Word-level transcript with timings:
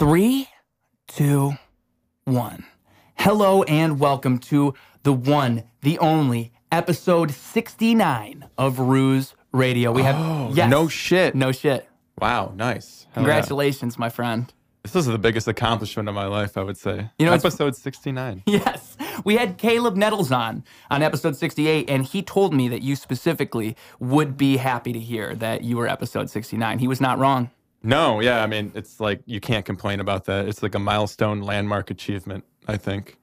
Three, 0.00 0.48
two, 1.08 1.52
one. 2.24 2.64
Hello 3.16 3.64
and 3.64 4.00
welcome 4.00 4.38
to 4.38 4.72
the 5.02 5.12
one, 5.12 5.64
the 5.82 5.98
only 5.98 6.54
episode 6.72 7.30
69 7.32 8.48
of 8.56 8.78
Ruse 8.78 9.34
Radio. 9.52 9.92
We 9.92 10.00
have 10.00 10.16
Oh, 10.16 10.52
yes, 10.54 10.70
no 10.70 10.88
shit. 10.88 11.34
no 11.34 11.52
shit. 11.52 11.86
Wow, 12.18 12.54
nice. 12.56 13.08
Hell 13.10 13.10
yeah. 13.10 13.14
Congratulations, 13.16 13.98
my 13.98 14.08
friend. 14.08 14.50
This 14.84 14.96
is 14.96 15.04
the 15.04 15.18
biggest 15.18 15.46
accomplishment 15.46 16.08
of 16.08 16.14
my 16.14 16.24
life, 16.24 16.56
I 16.56 16.62
would 16.62 16.78
say. 16.78 17.10
You 17.18 17.26
know, 17.26 17.34
episode 17.34 17.76
69. 17.76 18.44
Yes, 18.46 18.96
we 19.22 19.36
had 19.36 19.58
Caleb 19.58 19.96
Nettles 19.96 20.32
on 20.32 20.64
on 20.90 21.02
episode 21.02 21.36
68, 21.36 21.90
and 21.90 22.06
he 22.06 22.22
told 22.22 22.54
me 22.54 22.68
that 22.68 22.80
you 22.80 22.96
specifically 22.96 23.76
would 23.98 24.38
be 24.38 24.56
happy 24.56 24.94
to 24.94 24.98
hear 24.98 25.34
that 25.34 25.62
you 25.62 25.76
were 25.76 25.86
episode 25.86 26.30
69. 26.30 26.78
He 26.78 26.88
was 26.88 27.02
not 27.02 27.18
wrong. 27.18 27.50
No, 27.82 28.20
yeah, 28.20 28.42
I 28.42 28.46
mean, 28.46 28.72
it's 28.74 29.00
like 29.00 29.22
you 29.26 29.40
can't 29.40 29.64
complain 29.64 30.00
about 30.00 30.26
that. 30.26 30.46
It's 30.46 30.62
like 30.62 30.74
a 30.74 30.78
milestone 30.78 31.40
landmark 31.40 31.90
achievement, 31.90 32.44
I 32.68 32.76
think. 32.76 33.18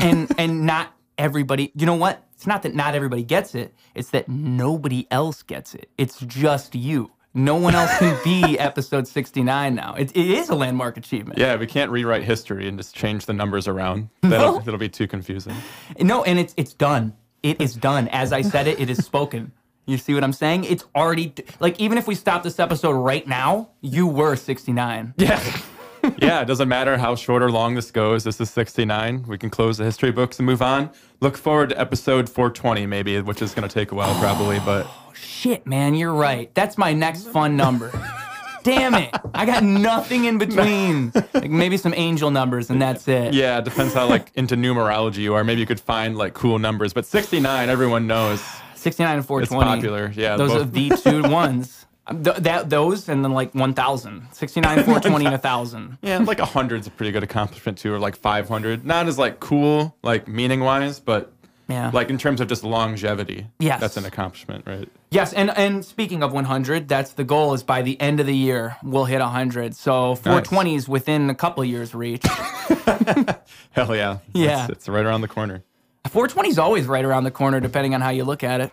And 0.00 0.32
and 0.38 0.64
not 0.64 0.94
everybody 1.18 1.70
you 1.74 1.86
know 1.86 1.94
what? 1.94 2.24
It's 2.34 2.46
not 2.46 2.62
that 2.62 2.74
not 2.74 2.94
everybody 2.94 3.22
gets 3.22 3.54
it. 3.54 3.74
It's 3.94 4.10
that 4.10 4.28
nobody 4.28 5.06
else 5.10 5.42
gets 5.42 5.74
it. 5.74 5.90
It's 5.98 6.20
just 6.20 6.74
you. 6.74 7.10
No 7.34 7.54
one 7.56 7.74
else 7.74 7.96
can 7.98 8.18
be 8.24 8.58
episode 8.58 9.06
69 9.06 9.74
now. 9.74 9.94
It, 9.94 10.10
it 10.16 10.26
is 10.30 10.48
a 10.48 10.54
landmark 10.56 10.96
achievement. 10.96 11.38
Yeah, 11.38 11.54
we 11.56 11.66
can't 11.66 11.90
rewrite 11.90 12.24
history 12.24 12.66
and 12.66 12.76
just 12.76 12.92
change 12.94 13.26
the 13.26 13.32
numbers 13.32 13.68
around. 13.68 14.08
That'll, 14.22 14.58
that'll 14.60 14.78
be 14.78 14.88
too 14.88 15.06
confusing. 15.06 15.54
no 16.00 16.22
and 16.22 16.38
it's 16.38 16.54
it's 16.56 16.74
done. 16.74 17.16
It 17.42 17.60
is 17.60 17.74
done. 17.74 18.08
As 18.08 18.32
i 18.32 18.42
said 18.42 18.66
it 18.66 18.78
it 18.78 18.88
is 18.88 19.04
spoken 19.04 19.52
you 19.86 19.96
see 19.98 20.14
what 20.14 20.22
i'm 20.24 20.32
saying 20.32 20.64
it's 20.64 20.84
already 20.94 21.32
like 21.58 21.78
even 21.80 21.98
if 21.98 22.06
we 22.06 22.14
stop 22.14 22.42
this 22.42 22.58
episode 22.58 22.92
right 22.92 23.26
now 23.26 23.70
you 23.80 24.06
were 24.06 24.36
69 24.36 25.14
Yeah. 25.16 25.60
yeah, 26.18 26.40
it 26.40 26.46
doesn't 26.46 26.68
matter 26.68 26.96
how 26.96 27.14
short 27.14 27.42
or 27.42 27.50
long 27.50 27.74
this 27.74 27.90
goes. 27.90 28.24
This 28.24 28.40
is 28.40 28.48
69. 28.48 29.24
We 29.28 29.36
can 29.36 29.50
close 29.50 29.76
the 29.76 29.84
history 29.84 30.10
books 30.10 30.38
and 30.38 30.46
move 30.46 30.62
on. 30.62 30.88
Look 31.20 31.36
forward 31.36 31.68
to 31.70 31.78
episode 31.78 32.26
420, 32.26 32.86
maybe, 32.86 33.20
which 33.20 33.42
is 33.42 33.52
going 33.52 33.68
to 33.68 33.72
take 33.72 33.92
a 33.92 33.94
while, 33.94 34.18
probably. 34.18 34.56
Oh, 34.56 34.62
but 34.64 34.86
shit 35.14 35.66
man 35.66 35.94
you're 35.94 36.14
right 36.14 36.54
that's 36.54 36.78
my 36.78 36.92
next 36.94 37.24
fun 37.28 37.56
number 37.56 37.90
damn 38.62 38.94
it 38.94 39.14
i 39.34 39.44
got 39.44 39.62
nothing 39.62 40.24
in 40.24 40.38
between 40.38 41.12
like 41.34 41.50
maybe 41.50 41.76
some 41.76 41.92
angel 41.94 42.30
numbers 42.30 42.70
and 42.70 42.80
that's 42.80 43.06
it 43.08 43.34
yeah, 43.34 43.58
it 43.58 43.64
depends 43.64 43.92
how 43.92 44.06
like 44.08 44.30
into 44.34 44.54
numerology 44.56 45.18
you 45.18 45.34
are. 45.34 45.44
Maybe 45.44 45.60
you 45.60 45.66
could 45.66 45.80
find 45.80 46.16
like 46.16 46.34
cool 46.34 46.58
numbers. 46.58 46.92
But 46.92 47.06
69, 47.06 47.68
everyone 47.68 48.06
knows. 48.06 48.42
69 48.80 49.16
and 49.18 49.26
420. 49.26 49.42
It's 49.42 49.52
420. 49.52 49.80
popular. 49.80 50.12
Yeah, 50.22 50.36
Those 50.36 50.50
both- 50.52 50.62
are 50.62 50.70
the 50.70 50.88
two 51.22 51.30
ones. 51.30 51.86
Um, 52.06 52.24
th- 52.24 52.36
that 52.38 52.70
those 52.70 53.08
and 53.08 53.22
then 53.24 53.32
like 53.32 53.54
1000. 53.54 54.28
69, 54.32 54.74
420 54.84 55.26
and 55.26 55.32
1000. 55.32 55.98
Yeah, 56.02 56.18
like 56.18 56.38
a 56.40 56.46
hundred's 56.46 56.86
a 56.86 56.90
pretty 56.90 57.12
good 57.12 57.22
accomplishment 57.22 57.78
too, 57.78 57.92
or 57.92 57.98
like 57.98 58.16
500. 58.16 58.84
Not 58.84 59.06
as 59.06 59.18
like 59.18 59.38
cool, 59.40 59.94
like 60.02 60.26
meaning 60.26 60.60
wise, 60.60 60.98
but 60.98 61.30
Yeah. 61.68 61.90
like 61.92 62.08
in 62.10 62.16
terms 62.18 62.40
of 62.40 62.48
just 62.48 62.64
longevity. 62.64 63.46
Yes. 63.58 63.80
That's 63.80 63.96
an 63.98 64.06
accomplishment, 64.06 64.64
right? 64.66 64.88
yes, 65.12 65.32
and 65.34 65.50
and 65.56 65.84
speaking 65.84 66.22
of 66.22 66.32
100, 66.32 66.88
that's 66.88 67.12
the 67.12 67.24
goal 67.24 67.52
is 67.54 67.62
by 67.62 67.82
the 67.82 68.00
end 68.00 68.18
of 68.18 68.26
the 68.26 68.34
year 68.36 68.76
we'll 68.82 69.04
hit 69.04 69.20
100. 69.20 69.76
So 69.76 70.14
420 70.16 70.74
is 70.76 70.88
within 70.88 71.28
a 71.30 71.34
couple 71.34 71.62
years 71.64 71.94
reach. 71.94 72.24
Hell 73.72 73.94
yeah. 73.94 74.18
Yeah. 74.32 74.62
It's, 74.64 74.70
it's 74.72 74.88
right 74.88 75.04
around 75.04 75.20
the 75.20 75.28
corner. 75.28 75.62
420 76.08 76.48
is 76.48 76.58
always 76.58 76.86
right 76.86 77.04
around 77.04 77.24
the 77.24 77.30
corner 77.30 77.60
depending 77.60 77.94
on 77.94 78.00
how 78.00 78.10
you 78.10 78.24
look 78.24 78.42
at 78.42 78.60
it. 78.60 78.72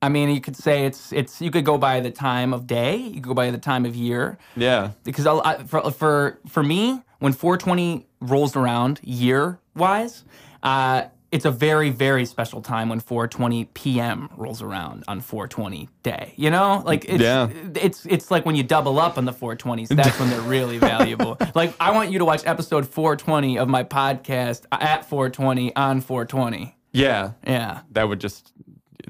I 0.00 0.08
mean, 0.08 0.28
you 0.30 0.40
could 0.40 0.56
say 0.56 0.84
it's 0.86 1.12
it's 1.12 1.40
you 1.40 1.50
could 1.50 1.64
go 1.64 1.76
by 1.76 2.00
the 2.00 2.10
time 2.10 2.52
of 2.52 2.66
day, 2.66 2.96
you 2.96 3.14
could 3.14 3.24
go 3.24 3.34
by 3.34 3.50
the 3.50 3.58
time 3.58 3.84
of 3.84 3.96
year. 3.96 4.38
Yeah. 4.56 4.92
because 5.02 5.26
I, 5.26 5.64
for 5.64 5.90
for 5.90 6.38
for 6.46 6.62
me, 6.62 7.02
when 7.18 7.32
420 7.32 8.06
rolls 8.20 8.54
around 8.54 9.00
year 9.02 9.58
wise, 9.74 10.24
uh, 10.62 11.04
it's 11.30 11.44
a 11.44 11.50
very 11.50 11.90
very 11.90 12.24
special 12.24 12.62
time 12.62 12.88
when 12.88 13.00
420 13.00 13.66
p.m. 13.74 14.30
rolls 14.36 14.62
around 14.62 15.04
on 15.08 15.20
420 15.20 15.88
day. 16.02 16.32
You 16.36 16.50
know, 16.50 16.82
like 16.86 17.04
it's 17.04 17.22
Yeah. 17.22 17.48
it's 17.74 18.06
it's 18.06 18.30
like 18.30 18.46
when 18.46 18.54
you 18.56 18.62
double 18.62 18.98
up 18.98 19.18
on 19.18 19.24
the 19.26 19.32
420s. 19.32 19.88
That's 19.88 20.18
when 20.18 20.30
they're 20.30 20.40
really 20.40 20.78
valuable. 20.94 21.36
Like 21.54 21.74
I 21.78 21.90
want 21.90 22.10
you 22.10 22.18
to 22.20 22.24
watch 22.24 22.42
episode 22.46 22.86
420 22.88 23.58
of 23.58 23.68
my 23.68 23.84
podcast 23.84 24.64
at 24.72 25.04
420 25.04 25.76
on 25.76 26.00
420. 26.00 26.74
Yeah. 26.92 27.32
Yeah, 27.46 27.80
That 27.92 28.08
would 28.08 28.18
just, 28.20 28.52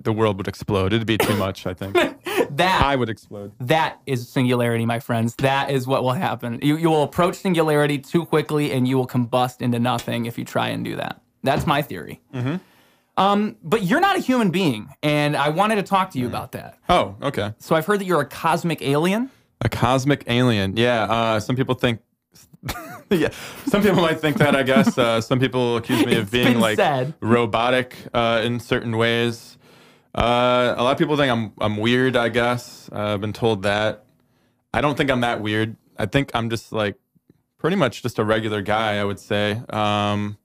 the 0.03 0.13
world 0.13 0.37
would 0.39 0.49
explode. 0.49 0.93
It'd 0.93 1.07
be 1.07 1.17
too 1.19 1.37
much, 1.37 1.65
I 1.67 1.75
think. 1.75 1.95
that 2.57 2.83
I 2.85 2.97
would 2.97 3.09
explode. 3.09 3.53
That 3.61 4.01
is 4.07 4.29
singularity, 4.29 4.85
my 4.85 4.99
friends. 4.99 5.37
That 5.37 5.71
is 5.71 5.87
what 5.87 6.03
will 6.03 6.13
happen. 6.13 6.59
You, 6.63 6.77
you 6.77 6.91
will 6.91 7.05
approach 7.05 7.37
singularity 7.37 7.99
too 7.99 8.25
quickly 8.27 8.73
and 8.73 8.87
you 8.89 8.97
will 8.97 9.07
combust 9.07 9.63
into 9.63 9.79
nothing 9.79 10.27
if 10.27 10.37
you 10.37 10.45
try 10.45 10.69
and 10.69 10.85
do 10.85 10.97
that. 10.97 11.21
That's 11.49 11.67
my 11.67 11.83
theory. 11.83 12.21
Um, 13.17 13.57
but 13.65 13.83
you're 13.83 14.01
not 14.01 14.17
a 14.17 14.21
human 14.21 14.51
being, 14.51 14.89
and 15.03 15.37
I 15.37 15.49
wanted 15.49 15.77
to 15.77 15.83
talk 15.83 16.11
to 16.13 16.19
you 16.21 16.27
about 16.29 16.53
that. 16.53 16.79
Oh, 16.89 17.17
okay. 17.21 17.53
So 17.59 17.75
I've 17.75 17.85
heard 17.85 17.99
that 18.01 18.05
you're 18.05 18.21
a 18.21 18.25
cosmic 18.27 18.81
alien. 18.81 19.31
A 19.61 19.69
cosmic 19.69 20.23
alien. 20.29 20.77
Yeah. 20.77 21.03
Uh, 21.05 21.41
some 21.41 21.57
people 21.57 21.75
think. 21.75 22.01
yeah. 23.11 23.31
Some 23.67 23.83
people 23.83 24.01
might 24.03 24.21
think 24.21 24.37
that. 24.37 24.55
I 24.55 24.63
guess. 24.63 24.97
Uh, 24.97 25.21
some 25.21 25.41
people 25.41 25.79
accuse 25.79 26.07
me 26.07 26.13
of 26.17 26.23
It's 26.23 26.31
being 26.31 26.45
been 26.53 26.61
like 26.61 26.77
said. 26.77 27.15
robotic 27.21 27.97
uh, 28.15 28.43
in 28.45 28.61
certain 28.61 28.97
ways. 28.97 29.59
Uh, 30.15 30.75
a 30.77 30.83
lot 30.83 30.93
of 30.93 30.99
people 30.99 31.17
think 31.17 31.33
I'm 31.33 31.53
I'm 31.61 31.77
weird. 31.79 32.15
I 32.17 32.29
guess 32.29 32.89
uh, 32.93 33.15
I've 33.15 33.21
been 33.21 33.33
told 33.33 33.63
that. 33.65 34.05
I 34.73 34.81
don't 34.81 34.97
think 34.97 35.11
I'm 35.11 35.23
that 35.23 35.41
weird. 35.41 35.77
I 35.99 36.07
think 36.07 36.31
I'm 36.35 36.51
just 36.51 36.71
like 36.73 36.95
pretty 37.59 37.77
much 37.77 38.03
just 38.03 38.21
a 38.21 38.25
regular 38.25 38.63
guy. 38.63 38.99
I 38.99 39.05
would 39.05 39.19
say. 39.19 39.61
Um, 39.71 40.39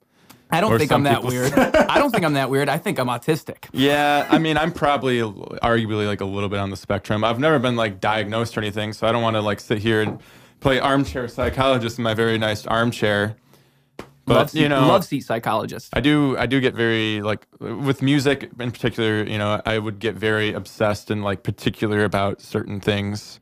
I 0.53 0.61
don't 0.61 0.77
think 0.77 0.91
I'm 0.91 1.03
that 1.03 1.17
people 1.17 1.31
weird. 1.31 1.53
I 1.53 1.97
don't 1.97 2.11
think 2.11 2.23
I'm 2.23 2.33
that 2.33 2.49
weird. 2.49 2.69
I 2.69 2.77
think 2.77 2.99
I'm 2.99 3.07
autistic. 3.07 3.65
Yeah, 3.71 4.27
I 4.29 4.37
mean, 4.37 4.57
I'm 4.57 4.71
probably 4.71 5.19
arguably 5.19 6.05
like 6.05 6.21
a 6.21 6.25
little 6.25 6.49
bit 6.49 6.59
on 6.59 6.69
the 6.69 6.77
spectrum. 6.77 7.23
I've 7.23 7.39
never 7.39 7.57
been 7.59 7.75
like 7.75 7.99
diagnosed 7.99 8.55
or 8.57 8.61
anything, 8.61 8.93
so 8.93 9.07
I 9.07 9.11
don't 9.11 9.23
want 9.23 9.35
to 9.35 9.41
like 9.41 9.59
sit 9.59 9.79
here 9.79 10.01
and 10.01 10.19
play 10.59 10.79
armchair 10.79 11.27
psychologist 11.27 11.97
in 11.97 12.03
my 12.03 12.13
very 12.13 12.37
nice 12.37 12.65
armchair. 12.67 13.35
But 14.25 14.35
love, 14.35 14.49
seat, 14.51 14.61
you 14.61 14.69
know, 14.69 14.87
love 14.87 15.03
seat 15.03 15.21
psychologist. 15.21 15.89
I 15.93 15.99
do 15.99 16.37
I 16.37 16.45
do 16.45 16.61
get 16.61 16.75
very 16.75 17.21
like 17.21 17.45
with 17.59 18.01
music 18.01 18.49
in 18.57 18.71
particular, 18.71 19.23
you 19.23 19.37
know, 19.37 19.61
I 19.65 19.79
would 19.79 19.99
get 19.99 20.15
very 20.15 20.53
obsessed 20.53 21.11
and 21.11 21.23
like 21.23 21.43
particular 21.43 22.05
about 22.05 22.41
certain 22.41 22.79
things. 22.79 23.41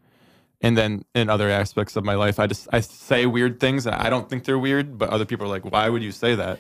And 0.64 0.78
then 0.78 1.06
in 1.14 1.30
other 1.30 1.50
aspects 1.50 1.96
of 1.96 2.04
my 2.04 2.16
life, 2.16 2.40
I 2.40 2.48
just 2.48 2.68
I 2.72 2.80
say 2.80 3.26
weird 3.26 3.60
things 3.60 3.86
and 3.86 3.96
I 3.96 4.10
don't 4.10 4.30
think 4.30 4.44
they're 4.46 4.60
weird, 4.60 4.98
but 4.98 5.10
other 5.10 5.26
people 5.26 5.46
are 5.46 5.50
like, 5.50 5.66
"Why 5.66 5.90
would 5.90 6.02
you 6.02 6.12
say 6.12 6.34
that?" 6.36 6.60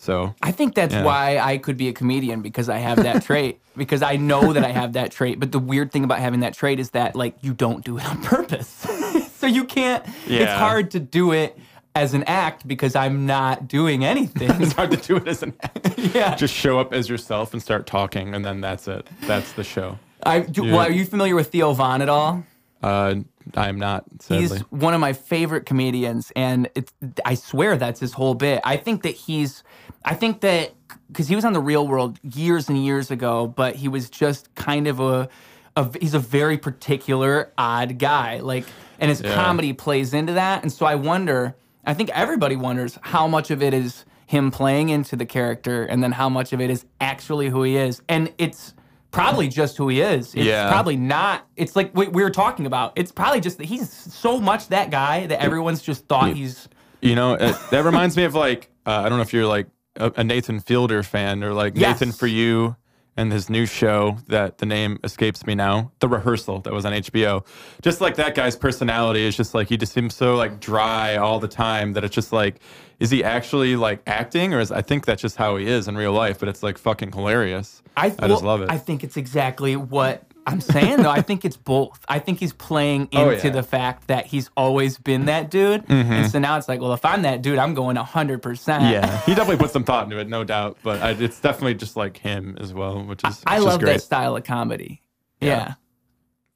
So, 0.00 0.34
I 0.40 0.50
think 0.50 0.74
that's 0.74 0.94
Yeah. 0.94 1.04
why 1.04 1.38
I 1.38 1.58
could 1.58 1.76
be 1.76 1.88
a 1.88 1.92
comedian 1.92 2.40
because 2.40 2.70
I 2.70 2.78
have 2.78 3.02
that 3.02 3.22
trait. 3.22 3.60
Because 3.76 4.02
I 4.02 4.16
know 4.16 4.52
that 4.52 4.62
I 4.64 4.72
have 4.72 4.92
that 4.94 5.10
trait. 5.10 5.40
But 5.40 5.52
the 5.52 5.58
weird 5.58 5.90
thing 5.92 6.04
about 6.04 6.18
having 6.18 6.40
that 6.40 6.52
trait 6.52 6.80
is 6.80 6.90
that 6.90 7.14
like 7.14 7.36
you 7.40 7.54
don't 7.54 7.82
do 7.82 7.96
it 7.98 8.04
on 8.04 8.20
purpose. 8.20 8.66
so 9.36 9.46
you 9.46 9.64
can't 9.64 10.04
yeah. 10.26 10.40
it's 10.40 10.52
hard 10.52 10.90
to 10.90 11.00
do 11.00 11.32
it 11.32 11.56
as 11.94 12.12
an 12.12 12.24
act 12.24 12.66
because 12.66 12.94
I'm 12.94 13.26
not 13.26 13.68
doing 13.68 14.04
anything. 14.04 14.50
it's 14.60 14.72
hard 14.72 14.90
to 14.90 14.96
do 14.98 15.16
it 15.16 15.28
as 15.28 15.42
an 15.42 15.54
act. 15.62 15.98
yeah. 16.14 16.34
Just 16.34 16.52
show 16.52 16.78
up 16.78 16.92
as 16.92 17.08
yourself 17.08 17.52
and 17.54 17.62
start 17.62 17.86
talking, 17.86 18.34
and 18.34 18.44
then 18.44 18.60
that's 18.60 18.86
it. 18.88 19.06
That's 19.22 19.52
the 19.52 19.64
show. 19.64 19.98
I 20.24 20.40
do, 20.40 20.66
Yeah. 20.66 20.72
well, 20.72 20.86
are 20.86 20.92
you 20.92 21.06
familiar 21.06 21.34
with 21.34 21.48
Theo 21.50 21.72
Von 21.72 22.02
at 22.02 22.08
all? 22.08 22.44
Uh, 22.82 23.16
I'm 23.54 23.78
not. 23.78 24.04
Sadly. 24.20 24.48
He's 24.48 24.60
one 24.70 24.94
of 24.94 25.00
my 25.00 25.12
favorite 25.12 25.64
comedians, 25.64 26.32
and 26.36 26.68
it's, 26.74 26.92
I 27.24 27.34
swear 27.34 27.76
that's 27.76 28.00
his 28.00 28.12
whole 28.12 28.34
bit. 28.34 28.60
I 28.64 28.76
think 28.76 29.02
that 29.02 29.14
he's, 29.14 29.62
I 30.04 30.14
think 30.14 30.40
that 30.40 30.72
because 31.08 31.28
he 31.28 31.34
was 31.36 31.44
on 31.44 31.52
the 31.52 31.60
Real 31.60 31.86
World 31.86 32.18
years 32.22 32.68
and 32.68 32.82
years 32.84 33.10
ago, 33.10 33.46
but 33.46 33.76
he 33.76 33.88
was 33.88 34.10
just 34.10 34.54
kind 34.54 34.86
of 34.86 35.00
a, 35.00 35.28
a 35.76 35.88
he's 36.00 36.14
a 36.14 36.18
very 36.18 36.58
particular 36.58 37.52
odd 37.58 37.98
guy, 37.98 38.38
like, 38.40 38.64
and 38.98 39.08
his 39.08 39.20
Yeah. 39.20 39.34
comedy 39.34 39.72
plays 39.72 40.14
into 40.14 40.32
that, 40.34 40.62
and 40.62 40.72
so 40.72 40.86
I 40.86 40.94
wonder. 40.94 41.56
I 41.86 41.94
think 41.94 42.10
everybody 42.10 42.56
wonders 42.56 42.98
how 43.02 43.26
much 43.26 43.50
of 43.50 43.62
it 43.62 43.72
is 43.72 44.04
him 44.26 44.50
playing 44.50 44.90
into 44.90 45.16
the 45.16 45.26
character, 45.26 45.84
and 45.84 46.02
then 46.02 46.12
how 46.12 46.28
much 46.28 46.52
of 46.52 46.60
it 46.60 46.70
is 46.70 46.84
actually 47.00 47.48
who 47.48 47.62
he 47.62 47.76
is, 47.76 48.02
and 48.08 48.32
it's. 48.38 48.74
Probably 49.12 49.48
just 49.48 49.76
who 49.76 49.88
he 49.88 50.00
is. 50.02 50.36
It's 50.36 50.44
Yeah. 50.46 50.68
probably 50.70 50.96
not. 50.96 51.44
It's 51.56 51.74
like 51.74 51.90
we, 51.96 52.06
we 52.06 52.22
were 52.22 52.30
talking 52.30 52.64
about. 52.64 52.92
It's 52.94 53.10
probably 53.10 53.40
just 53.40 53.58
that 53.58 53.64
he's 53.66 53.90
so 53.90 54.38
much 54.40 54.68
that 54.68 54.90
guy 54.92 55.26
that 55.26 55.42
everyone's 55.42 55.82
just 55.82 56.06
thought 56.06 56.32
he's. 56.36 56.68
You 57.00 57.16
know, 57.16 57.34
it, 57.34 57.56
that 57.72 57.84
reminds 57.84 58.16
me 58.16 58.22
of 58.22 58.36
like 58.36 58.70
uh, 58.86 59.02
I 59.04 59.08
don't 59.08 59.18
know 59.18 59.22
if 59.22 59.32
you're 59.32 59.48
like 59.48 59.66
a, 59.96 60.12
a 60.16 60.24
Nathan 60.24 60.60
Fielder 60.60 61.02
fan 61.02 61.42
or 61.42 61.52
like 61.52 61.74
Yes. 61.76 62.00
Nathan 62.00 62.12
for 62.12 62.26
You 62.26 62.76
and 63.16 63.32
his 63.32 63.50
new 63.50 63.66
show 63.66 64.16
that 64.28 64.58
the 64.58 64.66
name 64.66 64.98
escapes 65.04 65.44
me 65.44 65.54
now, 65.54 65.90
The 65.98 66.08
Rehearsal 66.08 66.60
that 66.60 66.72
was 66.72 66.84
on 66.84 66.92
HBO. 66.92 67.44
Just 67.82 68.00
like 68.00 68.16
that 68.16 68.34
guy's 68.34 68.56
personality 68.56 69.22
is 69.24 69.36
just 69.36 69.52
like 69.54 69.68
he 69.68 69.76
just 69.76 69.92
seems 69.92 70.14
so 70.14 70.36
like 70.36 70.60
dry 70.60 71.16
all 71.16 71.40
the 71.40 71.48
time 71.48 71.92
that 71.94 72.04
it's 72.04 72.14
just 72.14 72.32
like 72.32 72.60
is 72.98 73.10
he 73.10 73.24
actually 73.24 73.76
like 73.76 74.00
acting 74.06 74.54
or 74.54 74.60
is 74.60 74.70
I 74.70 74.82
think 74.82 75.06
that's 75.06 75.22
just 75.22 75.36
how 75.36 75.56
he 75.56 75.66
is 75.66 75.88
in 75.88 75.96
real 75.96 76.12
life, 76.12 76.38
but 76.38 76.48
it's 76.48 76.62
like 76.62 76.78
fucking 76.78 77.12
hilarious. 77.12 77.82
I 77.96 78.10
just 78.10 78.20
well, 78.20 78.40
love 78.40 78.62
it. 78.62 78.70
I 78.70 78.78
think 78.78 79.02
it's 79.02 79.16
exactly 79.16 79.74
what 79.76 80.22
I'm 80.46 80.60
saying 80.60 81.02
though, 81.02 81.10
I 81.10 81.22
think 81.22 81.44
it's 81.44 81.56
both. 81.56 82.00
I 82.08 82.18
think 82.18 82.38
he's 82.40 82.52
playing 82.52 83.02
into 83.12 83.18
Oh, 83.18 83.30
yeah. 83.30 83.50
the 83.50 83.62
fact 83.62 84.08
that 84.08 84.26
he's 84.26 84.50
always 84.56 84.98
been 84.98 85.26
that 85.26 85.50
dude, 85.50 85.84
and 85.88 86.30
so 86.30 86.38
now 86.38 86.56
it's 86.56 86.68
like, 86.68 86.80
well, 86.80 86.92
if 86.94 87.04
I'm 87.04 87.22
that 87.22 87.42
dude, 87.42 87.58
I'm 87.58 87.74
going 87.74 87.96
hundred 87.96 88.42
percent. 88.42 88.84
Yeah, 88.84 89.20
he 89.26 89.34
definitely 89.34 89.58
put 89.62 89.70
some 89.70 89.84
thought 89.84 90.04
into 90.04 90.18
it, 90.18 90.28
no 90.28 90.42
doubt. 90.44 90.78
But 90.82 91.02
I, 91.02 91.10
it's 91.10 91.40
definitely 91.40 91.74
just 91.74 91.96
like 91.96 92.16
him 92.16 92.56
as 92.60 92.72
well, 92.72 93.02
which 93.04 93.22
is 93.24 93.42
I 93.46 93.54
which 93.54 93.58
is 93.60 93.64
love 93.66 93.80
that 93.82 94.02
style 94.02 94.36
of 94.36 94.44
comedy. 94.44 95.02
Yeah. 95.40 95.48
Yeah. 95.48 95.74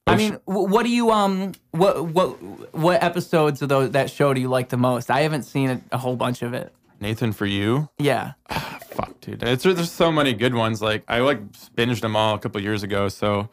I 0.06 0.16
mean, 0.16 0.38
what 0.44 0.82
do 0.82 0.90
you 0.90 1.10
um 1.10 1.52
what 1.70 2.04
what 2.06 2.30
what 2.74 3.02
episodes 3.02 3.62
of 3.62 3.68
those 3.70 3.92
that 3.92 4.10
show 4.10 4.34
do 4.34 4.40
you 4.40 4.48
like 4.48 4.68
the 4.68 4.76
most? 4.76 5.10
I 5.10 5.20
haven't 5.20 5.44
seen 5.44 5.70
a, 5.70 5.80
a 5.92 5.98
whole 5.98 6.16
bunch 6.16 6.42
of 6.42 6.52
it. 6.52 6.74
Nathan 7.00 7.32
for 7.32 7.46
you. 7.46 7.88
Yeah. 7.98 8.32
Fuck, 8.50 9.20
dude. 9.22 9.42
It's 9.42 9.62
there's 9.62 9.90
so 9.90 10.12
many 10.12 10.34
good 10.34 10.54
ones. 10.54 10.82
Like 10.82 11.04
I 11.08 11.20
like 11.20 11.40
binged 11.74 12.00
them 12.02 12.16
all 12.16 12.34
a 12.34 12.38
couple 12.38 12.60
years 12.60 12.82
ago. 12.82 13.08
So, 13.08 13.48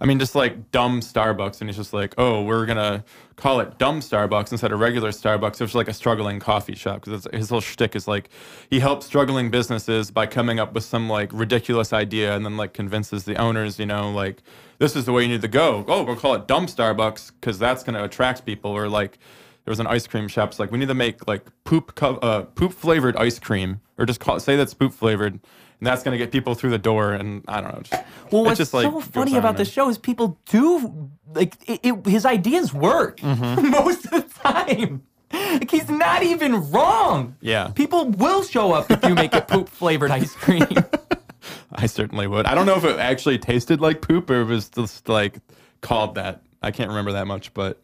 I 0.00 0.06
mean, 0.06 0.18
just 0.18 0.34
like 0.34 0.70
dumb 0.70 1.00
Starbucks, 1.00 1.60
and 1.60 1.70
he's 1.70 1.76
just 1.76 1.92
like, 1.92 2.14
oh, 2.18 2.42
we're 2.42 2.66
gonna 2.66 3.04
call 3.36 3.60
it 3.60 3.78
dumb 3.78 4.00
Starbucks 4.00 4.52
instead 4.52 4.72
of 4.72 4.80
regular 4.80 5.10
Starbucks. 5.10 5.60
It's 5.60 5.74
like 5.74 5.88
a 5.88 5.94
struggling 5.94 6.38
coffee 6.38 6.74
shop 6.74 7.04
because 7.04 7.26
his 7.32 7.50
whole 7.50 7.60
shtick 7.60 7.96
is 7.96 8.06
like 8.06 8.28
he 8.70 8.80
helps 8.80 9.06
struggling 9.06 9.50
businesses 9.50 10.10
by 10.10 10.26
coming 10.26 10.60
up 10.60 10.74
with 10.74 10.84
some 10.84 11.08
like 11.08 11.30
ridiculous 11.32 11.92
idea 11.92 12.34
and 12.34 12.44
then 12.44 12.56
like 12.56 12.72
convinces 12.74 13.24
the 13.24 13.36
owners, 13.36 13.78
you 13.78 13.86
know, 13.86 14.10
like 14.10 14.42
this 14.78 14.96
is 14.96 15.06
the 15.06 15.12
way 15.12 15.22
you 15.22 15.28
need 15.28 15.42
to 15.42 15.48
go. 15.48 15.84
Oh, 15.88 16.02
we'll 16.02 16.16
call 16.16 16.34
it 16.34 16.46
dumb 16.46 16.66
Starbucks 16.66 17.32
because 17.40 17.58
that's 17.58 17.82
gonna 17.82 18.04
attract 18.04 18.44
people. 18.44 18.70
Or 18.70 18.88
like 18.88 19.18
there 19.64 19.72
was 19.72 19.80
an 19.80 19.86
ice 19.88 20.06
cream 20.06 20.28
shop. 20.28 20.50
It's 20.50 20.58
like 20.60 20.70
we 20.70 20.78
need 20.78 20.88
to 20.88 20.94
make 20.94 21.26
like 21.26 21.46
poop 21.64 21.94
co- 21.94 22.18
uh, 22.18 22.42
poop 22.42 22.72
flavored 22.72 23.16
ice 23.16 23.38
cream, 23.38 23.80
or 23.98 24.06
just 24.06 24.20
call 24.20 24.38
say 24.38 24.56
that's 24.56 24.74
poop 24.74 24.92
flavored, 24.92 25.40
and 25.80 25.86
that's 25.86 26.02
gonna 26.02 26.18
get 26.18 26.32
people 26.32 26.54
through 26.54 26.70
the 26.70 26.78
door. 26.78 27.12
And 27.12 27.44
I 27.48 27.60
don't 27.60 27.74
know. 27.74 27.82
Just, 27.82 28.04
Well, 28.32 28.44
what's 28.44 28.58
just, 28.58 28.74
like, 28.74 28.84
so 28.84 29.00
funny 29.00 29.36
about 29.36 29.56
the 29.56 29.64
show 29.64 29.88
is 29.88 29.98
people 29.98 30.38
do 30.46 31.10
like 31.34 31.54
it, 31.68 31.80
it, 31.82 32.06
his 32.06 32.24
ideas 32.26 32.72
work 32.72 33.18
Mm-hmm. 33.18 33.70
most 33.70 34.04
of 34.06 34.10
the 34.12 34.22
time. 34.40 35.02
Like 35.32 35.70
he's 35.70 35.88
not 35.90 36.22
even 36.22 36.70
wrong. 36.70 37.36
Yeah. 37.40 37.68
People 37.74 38.10
will 38.10 38.42
show 38.42 38.72
up 38.72 38.90
if 38.90 39.04
you 39.04 39.14
make 39.14 39.34
it 39.34 39.48
poop 39.48 39.68
flavored 39.68 40.10
ice 40.10 40.32
cream. 40.34 40.66
I 41.72 41.86
certainly 41.86 42.26
would. 42.26 42.46
I 42.46 42.54
don't 42.54 42.64
know 42.66 42.76
if 42.76 42.84
it 42.84 42.98
actually 42.98 43.38
tasted 43.38 43.80
like 43.80 44.00
poop 44.00 44.30
or 44.30 44.40
it 44.42 44.44
was 44.44 44.68
just 44.68 45.08
like 45.08 45.38
called 45.82 46.14
that. 46.14 46.42
I 46.62 46.70
can't 46.70 46.88
remember 46.88 47.12
that 47.12 47.26
much, 47.26 47.52
but 47.54 47.82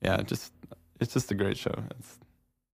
yeah, 0.00 0.22
just 0.22 0.52
it's 1.00 1.12
just 1.12 1.30
a 1.30 1.34
great 1.34 1.56
show. 1.58 1.74
It's, 1.98 2.18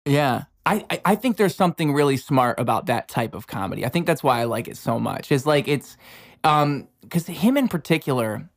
Yeah. 0.06 0.44
I, 0.66 0.86
I- 0.90 1.02
I 1.06 1.16
think 1.16 1.38
there's 1.38 1.56
something 1.56 1.94
really 1.94 2.18
smart 2.18 2.60
about 2.60 2.86
that 2.88 3.08
type 3.08 3.34
of 3.34 3.48
comedy. 3.48 3.86
I 3.86 3.90
think 3.90 4.06
that's 4.06 4.24
why 4.24 4.40
I 4.40 4.44
like 4.46 4.68
it 4.68 4.78
so 4.78 5.00
much. 5.00 5.31
It's 5.31 5.46
like 5.46 5.68
it's 5.68 5.98
um 6.44 6.88
because 7.02 7.28
him 7.28 7.58
in 7.58 7.68
particular, 7.68 8.50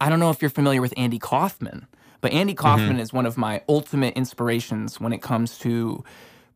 I 0.00 0.08
don't 0.08 0.20
know 0.20 0.30
if 0.30 0.42
you're 0.42 0.50
familiar 0.50 0.80
with 0.82 0.92
Andy 0.96 1.18
Kaufman, 1.18 1.86
but 2.20 2.32
Andy 2.32 2.54
Kaufman 2.54 2.98
is 3.00 3.12
one 3.12 3.26
of 3.26 3.36
my 3.38 3.62
ultimate 3.68 4.14
inspirations 4.14 5.00
when 5.00 5.12
it 5.12 5.22
comes 5.22 5.58
to 5.58 6.04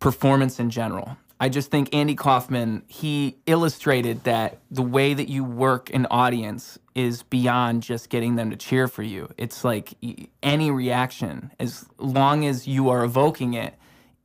performance 0.01 0.59
in 0.61 0.71
general. 0.71 1.17
I 1.43 1.49
just 1.49 1.71
think 1.71 1.95
Andy 1.95 2.15
Kaufman, 2.15 2.83
he 2.87 3.39
illustrated 3.47 4.25
that 4.25 4.59
the 4.71 4.83
way 4.83 5.15
that 5.15 5.29
you 5.31 5.43
work 5.43 5.89
an 5.95 6.07
audience 6.11 6.79
is 6.95 7.23
beyond 7.23 7.83
just 7.83 8.11
getting 8.11 8.37
them 8.37 8.51
to 8.51 8.57
cheer 8.57 8.89
for 8.89 9.03
you. 9.03 9.31
It's 9.39 9.65
like 9.65 9.95
any 10.43 10.71
reaction, 10.71 11.51
as 11.59 11.87
long 11.97 12.45
as 12.45 12.67
you 12.69 12.91
are 12.91 13.03
evoking 13.05 13.55
it, 13.55 13.75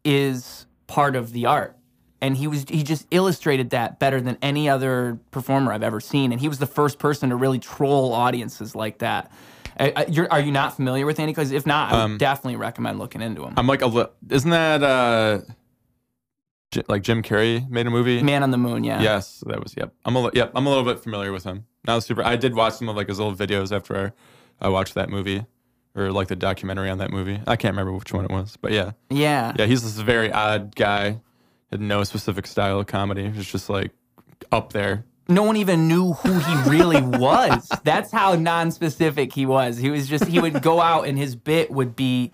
is 0.05 0.65
part 0.87 1.15
of 1.15 1.33
the 1.33 1.47
art. 1.47 1.75
And 2.21 2.37
he 2.37 2.47
was 2.47 2.65
he 2.69 2.81
just 2.83 3.05
illustrated 3.11 3.71
that 3.71 3.99
better 3.99 4.21
than 4.21 4.37
any 4.41 4.69
other 4.69 5.19
performer 5.31 5.73
I've 5.73 5.83
ever 5.83 5.99
seen. 5.99 6.31
And 6.31 6.39
he 6.39 6.47
was 6.47 6.59
the 6.59 6.65
first 6.65 6.97
person 6.97 7.29
to 7.29 7.35
really 7.35 7.59
troll 7.59 8.13
audiences 8.13 8.73
like 8.73 8.99
that. 8.99 9.31
I, 9.77 9.93
I, 9.95 10.05
you're, 10.05 10.31
are 10.31 10.39
you 10.39 10.53
not 10.53 10.75
familiar 10.75 11.05
with 11.05 11.19
Andy? 11.19 11.33
Because 11.33 11.51
if 11.51 11.65
not, 11.65 11.91
I 11.91 12.05
would 12.05 12.17
definitely 12.17 12.55
recommend 12.55 12.97
looking 12.97 13.21
into 13.21 13.43
him. 13.43 13.53
I'm 13.57 13.67
like 13.67 13.81
a 13.81 13.87
li- 13.87 14.05
isn't 14.29 14.49
that 14.49 14.81
uh 14.81 15.41
J- 16.71 16.83
like 16.87 17.03
Jim 17.03 17.21
Carrey 17.21 17.69
made 17.69 17.85
a 17.85 17.89
movie? 17.91 18.23
Man 18.23 18.41
on 18.41 18.51
the 18.51 18.57
Moon, 18.57 18.83
yeah. 18.83 19.01
Yes, 19.01 19.43
that 19.47 19.61
was 19.61 19.75
yep. 19.77 19.93
I'm 20.05 20.15
a 20.15 20.21
li- 20.21 20.31
yep. 20.33 20.51
I'm 20.55 20.65
a 20.65 20.69
little 20.69 20.85
bit 20.85 21.01
familiar 21.01 21.31
with 21.31 21.43
him. 21.43 21.65
Not 21.85 22.03
super. 22.03 22.23
I 22.23 22.37
did 22.37 22.55
watch 22.55 22.73
some 22.75 22.89
of 22.89 22.95
like 22.95 23.09
his 23.09 23.19
old 23.19 23.37
videos 23.37 23.75
after 23.75 24.13
I 24.59 24.69
watched 24.69 24.93
that 24.95 25.09
movie, 25.09 25.45
or 25.95 26.11
like 26.11 26.27
the 26.27 26.35
documentary 26.35 26.89
on 26.89 26.97
that 26.99 27.11
movie. 27.11 27.39
I 27.47 27.55
can't 27.55 27.73
remember 27.73 27.93
which 27.93 28.11
one 28.13 28.25
it 28.25 28.31
was, 28.31 28.57
but 28.59 28.71
yeah, 28.71 28.91
Yeah. 29.09 29.53
yeah. 29.57 29.65
He's 29.65 29.83
this 29.83 29.97
very 29.97 30.31
odd 30.31 30.75
guy. 30.75 31.19
Had 31.71 31.81
no 31.81 32.03
specific 32.03 32.45
style 32.47 32.79
of 32.79 32.87
comedy. 32.87 33.29
He's 33.29 33.45
just 33.51 33.69
like 33.69 33.91
up 34.51 34.73
there. 34.73 35.05
no 35.27 35.41
one 35.43 35.57
even 35.57 35.87
knew 35.87 36.13
who 36.13 36.33
he 36.37 36.69
really 36.69 37.01
was. 37.01 37.67
That's 37.83 38.11
how 38.11 38.35
non-specific 38.35 39.33
he 39.33 39.45
was. 39.47 39.77
He 39.77 39.89
was 39.89 40.07
just 40.07 40.25
he 40.25 40.39
would 40.39 40.61
go 40.61 40.79
out 40.79 41.07
and 41.07 41.17
his 41.17 41.35
bit 41.35 41.71
would 41.71 41.95
be 41.95 42.31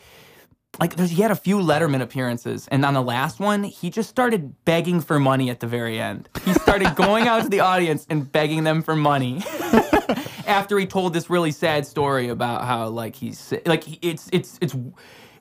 like 0.79 0.95
there's 0.95 1.12
he 1.12 1.21
had 1.21 1.31
a 1.31 1.35
few 1.35 1.57
Letterman 1.57 2.01
appearances 2.01 2.68
and 2.69 2.85
on 2.85 2.94
the 2.94 3.01
last 3.01 3.39
one 3.39 3.63
he 3.63 3.89
just 3.89 4.09
started 4.09 4.56
begging 4.65 5.01
for 5.01 5.19
money 5.19 5.50
at 5.50 5.59
the 5.59 5.68
very 5.68 6.00
end. 6.00 6.29
He 6.45 6.53
started 6.53 6.95
going 6.95 7.27
out 7.27 7.44
to 7.44 7.50
the 7.50 7.59
audience 7.59 8.06
and 8.09 8.31
begging 8.31 8.63
them 8.63 8.81
for 8.81 8.95
money. 8.95 9.44
After 10.47 10.77
he 10.77 10.85
told 10.85 11.13
this 11.13 11.29
really 11.29 11.51
sad 11.51 11.85
story 11.85 12.29
about 12.29 12.65
how 12.65 12.88
like 12.88 13.15
he's 13.15 13.53
like 13.65 13.83
it's 14.03 14.29
it's 14.31 14.57
it's 14.62 14.75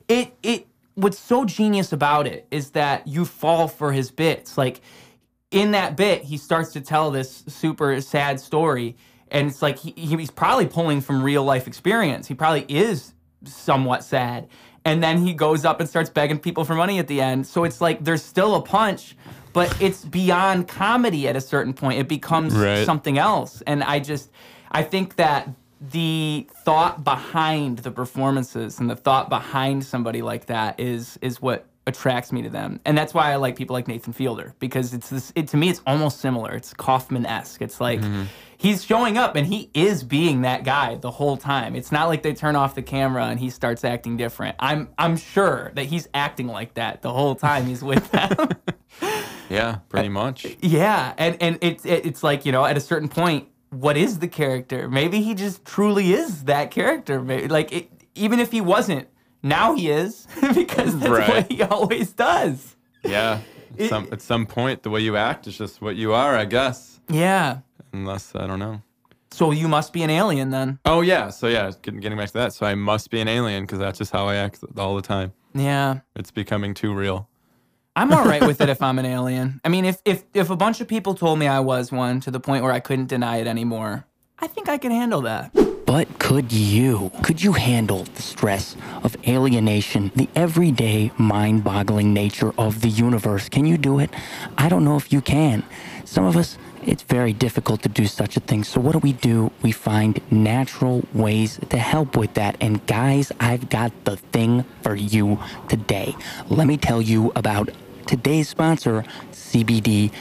it 0.07 0.33
it 0.43 0.67
what's 0.95 1.19
so 1.19 1.45
genius 1.45 1.91
about 1.91 2.27
it 2.27 2.47
is 2.51 2.71
that 2.71 3.07
you 3.07 3.25
fall 3.25 3.67
for 3.67 3.91
his 3.91 4.11
bits 4.11 4.57
like 4.57 4.81
in 5.51 5.71
that 5.71 5.97
bit, 5.97 6.23
he 6.23 6.37
starts 6.37 6.71
to 6.73 6.81
tell 6.81 7.11
this 7.11 7.43
super 7.47 7.99
sad 8.01 8.39
story, 8.39 8.95
and 9.29 9.49
it's 9.49 9.61
like 9.61 9.77
he, 9.77 9.91
he's 9.91 10.31
probably 10.31 10.65
pulling 10.65 11.01
from 11.01 11.21
real 11.21 11.43
life 11.43 11.67
experience. 11.67 12.27
He 12.27 12.33
probably 12.33 12.65
is 12.69 13.13
somewhat 13.43 14.03
sad, 14.03 14.47
and 14.85 15.03
then 15.03 15.19
he 15.25 15.33
goes 15.33 15.65
up 15.65 15.79
and 15.79 15.87
starts 15.87 16.09
begging 16.09 16.39
people 16.39 16.65
for 16.65 16.75
money 16.75 16.99
at 16.99 17.07
the 17.07 17.21
end. 17.21 17.45
So 17.47 17.63
it's 17.63 17.81
like 17.81 18.03
there's 18.03 18.23
still 18.23 18.55
a 18.55 18.61
punch, 18.61 19.15
but 19.53 19.75
it's 19.81 20.03
beyond 20.05 20.67
comedy 20.67 21.27
at 21.27 21.35
a 21.35 21.41
certain 21.41 21.73
point. 21.73 21.99
It 21.99 22.07
becomes 22.07 22.53
Right. 22.53 22.85
something 22.85 23.17
else, 23.17 23.61
and 23.67 23.83
I 23.83 23.99
just 23.99 24.29
I 24.71 24.83
think 24.83 25.15
that 25.17 25.49
the 25.79 26.47
thought 26.63 27.03
behind 27.03 27.79
the 27.79 27.91
performances 27.91 28.79
and 28.79 28.89
the 28.89 28.95
thought 28.95 29.29
behind 29.29 29.83
somebody 29.83 30.21
like 30.21 30.45
that 30.45 30.79
is 30.79 31.17
is 31.21 31.41
what 31.41 31.65
attracts 31.87 32.31
me 32.31 32.41
to 32.43 32.49
them. 32.49 32.79
And 32.85 32.97
that's 32.97 33.13
why 33.13 33.31
i 33.31 33.35
like 33.37 33.55
people 33.55 33.73
like 33.73 33.87
nathan 33.87 34.13
fielder 34.13 34.53
because 34.59 34.93
it's 34.93 35.09
this 35.09 35.33
it, 35.35 35.47
to 35.49 35.57
me 35.57 35.69
it's 35.69 35.81
almost 35.87 36.19
similar. 36.19 36.53
It's 36.53 36.73
kaufman-esque. 36.73 37.61
It's 37.61 37.81
like 37.81 37.99
mm-hmm. 37.99 38.23
he's 38.57 38.83
showing 38.83 39.17
up 39.17 39.35
and 39.35 39.47
he 39.47 39.69
is 39.73 40.03
being 40.03 40.41
that 40.41 40.63
guy 40.63 40.95
the 40.95 41.11
whole 41.11 41.37
time. 41.37 41.75
It's 41.75 41.91
not 41.91 42.07
like 42.07 42.23
they 42.23 42.33
turn 42.33 42.55
off 42.55 42.75
the 42.75 42.83
camera 42.83 43.25
and 43.25 43.39
he 43.39 43.49
starts 43.49 43.83
acting 43.83 44.17
different. 44.17 44.55
I'm 44.59 44.89
i'm 44.97 45.17
sure 45.17 45.71
that 45.75 45.85
he's 45.85 46.07
acting 46.13 46.47
like 46.47 46.75
that 46.75 47.01
the 47.01 47.11
whole 47.11 47.35
time 47.35 47.65
he's 47.65 47.83
with 47.83 48.09
them. 48.11 48.49
Yeah, 49.51 49.79
pretty 49.89 50.07
uh, 50.07 50.11
much. 50.11 50.47
yeah, 50.61 51.13
and 51.17 51.37
and 51.41 51.57
it's 51.61 51.85
it, 51.85 52.05
it's 52.05 52.23
like 52.23 52.45
you 52.45 52.53
know 52.53 52.63
at 52.63 52.77
a 52.77 52.79
certain 52.79 53.09
point, 53.09 53.49
what 53.69 53.97
is 53.97 54.19
the 54.19 54.29
character? 54.29 54.87
Maybe 54.87 55.21
he 55.21 55.35
just 55.35 55.65
truly 55.65 56.13
is 56.13 56.45
that 56.45 56.71
character. 56.71 57.21
Maybe, 57.21 57.49
like 57.49 57.73
it, 57.73 57.91
even 58.15 58.39
if 58.39 58.51
he 58.51 58.61
wasn't, 58.61 59.09
now 59.43 59.75
he 59.75 59.89
is 59.89 60.27
because 60.53 60.97
that's 60.99 61.29
what 61.29 61.51
he 61.51 61.61
always 61.63 62.13
does. 62.13 62.75
Yeah. 63.03 63.41
At 63.79 63.89
some, 63.89 64.07
at 64.11 64.21
some 64.21 64.45
point, 64.45 64.83
the 64.83 64.89
way 64.89 64.99
you 64.99 65.15
act 65.15 65.47
is 65.47 65.57
just 65.57 65.81
what 65.81 65.95
you 65.95 66.13
are, 66.13 66.35
I 66.35 66.45
guess. 66.45 66.99
Yeah. 67.09 67.59
Unless 67.93 68.35
I 68.35 68.47
don't 68.47 68.59
know. 68.59 68.81
So 69.31 69.51
you 69.51 69.67
must 69.69 69.93
be 69.93 70.03
an 70.03 70.09
alien 70.09 70.49
then. 70.49 70.79
Oh 70.85 71.01
yeah, 71.01 71.29
so 71.29 71.47
yeah, 71.47 71.71
getting, 71.81 72.01
getting 72.01 72.17
back 72.17 72.27
to 72.27 72.33
that. 72.33 72.53
So 72.53 72.65
I 72.65 72.75
must 72.75 73.09
be 73.09 73.21
an 73.21 73.29
alien 73.29 73.63
because 73.63 73.79
that's 73.79 73.97
just 73.97 74.11
how 74.11 74.27
I 74.27 74.35
act 74.35 74.59
all 74.77 74.95
the 74.95 75.01
time. 75.01 75.31
Yeah. 75.53 75.99
It's 76.15 76.31
becoming 76.31 76.73
too 76.73 76.93
real. 76.93 77.29
I'm 77.95 78.11
all 78.13 78.25
right 78.25 78.45
with 78.45 78.61
it 78.61 78.69
if 78.69 78.81
I'm 78.81 78.99
an 78.99 79.05
alien. 79.05 79.61
I 79.63 79.69
mean, 79.69 79.85
if 79.85 80.01
if 80.05 80.23
if 80.33 80.49
a 80.49 80.55
bunch 80.55 80.81
of 80.81 80.87
people 80.87 81.13
told 81.15 81.39
me 81.39 81.47
I 81.47 81.59
was 81.61 81.91
one 81.91 82.19
to 82.21 82.31
the 82.31 82.39
point 82.39 82.63
where 82.63 82.71
I 82.73 82.79
couldn't 82.79 83.07
deny 83.07 83.37
it 83.37 83.47
anymore, 83.47 84.05
I 84.43 84.47
think 84.47 84.69
I 84.69 84.79
can 84.79 84.91
handle 84.91 85.21
that. 85.21 85.51
But 85.85 86.17
could 86.17 86.51
you? 86.51 87.11
Could 87.21 87.43
you 87.43 87.53
handle 87.53 88.05
the 88.05 88.21
stress 88.23 88.75
of 89.03 89.15
alienation, 89.27 90.11
the 90.15 90.27
everyday 90.35 91.11
mind 91.17 91.63
boggling 91.63 92.11
nature 92.11 92.51
of 92.57 92.81
the 92.81 92.89
universe? 92.89 93.49
Can 93.49 93.65
you 93.65 93.77
do 93.77 93.99
it? 93.99 94.09
I 94.57 94.67
don't 94.67 94.83
know 94.83 94.95
if 94.95 95.13
you 95.13 95.21
can. 95.21 95.63
Some 96.05 96.25
of 96.25 96.37
us, 96.37 96.57
it's 96.83 97.03
very 97.03 97.33
difficult 97.33 97.83
to 97.83 97.89
do 97.89 98.07
such 98.07 98.35
a 98.35 98.39
thing. 98.39 98.63
So, 98.63 98.81
what 98.81 98.93
do 98.93 98.99
we 98.99 99.13
do? 99.13 99.51
We 99.61 99.71
find 99.71 100.19
natural 100.31 101.03
ways 101.13 101.59
to 101.69 101.77
help 101.77 102.17
with 102.17 102.33
that. 102.33 102.55
And, 102.61 102.83
guys, 102.87 103.31
I've 103.39 103.69
got 103.69 103.91
the 104.05 104.17
thing 104.17 104.65
for 104.81 104.95
you 104.95 105.39
today. 105.67 106.15
Let 106.49 106.65
me 106.65 106.77
tell 106.77 107.01
you 107.01 107.31
about 107.35 107.69
today's 108.07 108.49
sponsor, 108.49 109.03
CBD 109.31 110.11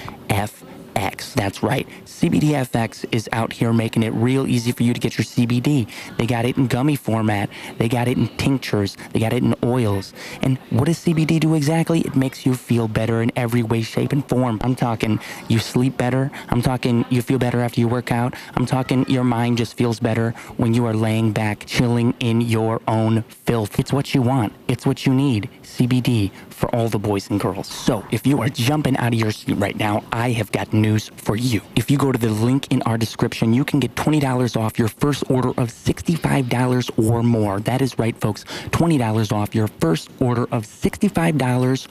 CBDFX. 0.94 1.34
That's 1.34 1.62
right. 1.62 1.86
CBDFX 2.04 3.04
is 3.12 3.28
out 3.32 3.52
here 3.52 3.72
making 3.72 4.02
it 4.02 4.10
real 4.10 4.46
easy 4.46 4.72
for 4.72 4.82
you 4.82 4.92
to 4.92 5.00
get 5.00 5.16
your 5.16 5.24
CBD. 5.24 5.88
They 6.16 6.26
got 6.26 6.44
it 6.44 6.56
in 6.56 6.66
gummy 6.66 6.96
format, 6.96 7.50
they 7.78 7.88
got 7.88 8.08
it 8.08 8.18
in 8.18 8.28
tinctures, 8.36 8.96
they 9.12 9.20
got 9.20 9.32
it 9.32 9.42
in 9.42 9.54
oils. 9.64 10.12
And 10.42 10.58
what 10.70 10.86
does 10.86 10.98
CBD 10.98 11.40
do 11.40 11.54
exactly? 11.54 12.00
It 12.00 12.16
makes 12.16 12.44
you 12.44 12.54
feel 12.54 12.88
better 12.88 13.22
in 13.22 13.32
every 13.36 13.62
way, 13.62 13.82
shape, 13.82 14.12
and 14.12 14.26
form. 14.28 14.58
I'm 14.62 14.74
talking 14.74 15.20
you 15.48 15.58
sleep 15.58 15.96
better. 15.96 16.30
I'm 16.48 16.62
talking 16.62 17.04
you 17.10 17.22
feel 17.22 17.38
better 17.38 17.60
after 17.60 17.80
you 17.80 17.88
work 17.88 18.12
out. 18.12 18.34
I'm 18.54 18.66
talking 18.66 19.08
your 19.08 19.24
mind 19.24 19.58
just 19.58 19.76
feels 19.76 20.00
better 20.00 20.30
when 20.56 20.74
you 20.74 20.86
are 20.86 20.94
laying 20.94 21.32
back, 21.32 21.64
chilling 21.66 22.14
in 22.20 22.40
your 22.40 22.80
own 22.88 23.22
filth. 23.22 23.78
It's 23.78 23.92
what 23.92 24.14
you 24.14 24.22
want, 24.22 24.52
it's 24.68 24.86
what 24.86 25.06
you 25.06 25.14
need. 25.14 25.48
CBD 25.62 26.30
for 26.50 26.74
all 26.74 26.88
the 26.88 26.98
boys 26.98 27.30
and 27.30 27.40
girls. 27.40 27.66
So, 27.66 28.04
if 28.10 28.26
you 28.26 28.40
are 28.42 28.48
jumping 28.48 28.96
out 28.98 29.14
of 29.14 29.18
your 29.18 29.30
seat 29.30 29.54
right 29.54 29.76
now, 29.76 30.04
I 30.12 30.30
have 30.32 30.52
got 30.52 30.72
news 30.80 31.10
for 31.16 31.36
you. 31.36 31.60
If 31.76 31.90
you 31.90 31.98
go 31.98 32.12
to 32.12 32.18
the 32.18 32.30
link 32.30 32.66
in 32.72 32.82
our 32.82 32.96
description, 32.98 33.52
you 33.52 33.64
can 33.64 33.80
get 33.80 33.94
$20 33.94 34.56
off 34.56 34.78
your 34.78 34.88
first 34.88 35.24
order 35.30 35.50
of 35.50 35.68
$65 35.70 36.90
or 37.10 37.22
more. 37.22 37.60
That 37.60 37.82
is 37.82 37.98
right, 37.98 38.16
folks. 38.20 38.44
$20 38.70 39.32
off 39.32 39.54
your 39.54 39.68
first 39.68 40.10
order 40.20 40.44
of 40.52 40.64
$65 40.64 41.86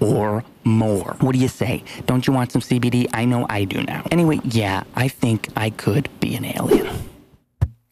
or 0.00 0.44
more. 0.64 1.16
What 1.20 1.32
do 1.32 1.38
you 1.38 1.48
say? 1.48 1.82
Don't 2.06 2.26
you 2.26 2.32
want 2.32 2.52
some 2.52 2.60
CBD? 2.62 3.06
I 3.12 3.24
know 3.24 3.46
I 3.48 3.64
do 3.64 3.82
now. 3.82 4.04
Anyway, 4.10 4.40
yeah, 4.44 4.84
I 4.94 5.08
think 5.08 5.48
I 5.56 5.70
could 5.70 6.08
be 6.20 6.36
an 6.36 6.44
alien. 6.44 6.88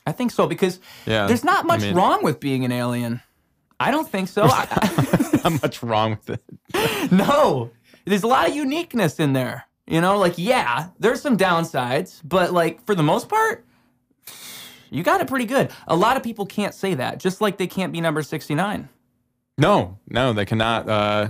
I 0.07 0.13
think 0.13 0.31
so 0.31 0.47
because 0.47 0.79
Yeah, 1.05 1.27
there's 1.27 1.43
not 1.45 1.65
I 1.65 1.67
much 1.67 1.81
mean- 1.83 1.95
wrong 1.97 2.23
with 2.23 2.39
being 2.39 2.65
an 2.65 2.73
alien. 2.73 3.23
I 3.79 3.91
don't 3.91 4.09
think 4.09 4.29
so. 4.29 4.45
I, 4.45 5.41
Not 5.45 5.61
much 5.63 5.83
wrong 5.83 6.17
with 6.27 6.31
it. 6.31 7.13
no, 7.13 7.71
there's 8.07 8.23
a 8.23 8.27
lot 8.27 8.49
of 8.49 8.55
uniqueness 8.57 9.21
in 9.21 9.35
there. 9.35 9.67
You 9.87 10.01
know, 10.01 10.19
like 10.19 10.35
yeah, 10.37 10.89
there's 10.99 11.21
some 11.21 11.37
downsides, 11.37 12.21
but 12.25 12.53
like 12.53 12.85
for 12.87 12.95
the 12.95 13.03
most 13.05 13.29
part, 13.29 13.65
you 14.91 15.03
got 15.03 15.21
it 15.21 15.29
pretty 15.29 15.45
good. 15.47 15.71
A 15.87 15.95
lot 15.97 16.17
of 16.17 16.23
people 16.23 16.47
can't 16.47 16.75
say 16.75 16.95
that, 16.95 17.19
just 17.19 17.41
like 17.41 17.57
they 17.57 17.67
can't 17.67 17.93
be 17.93 18.01
number 18.01 18.23
69. 18.23 18.89
No, 19.59 19.99
no, 20.09 20.33
they 20.33 20.45
cannot. 20.45 20.89
Uh, 20.89 21.29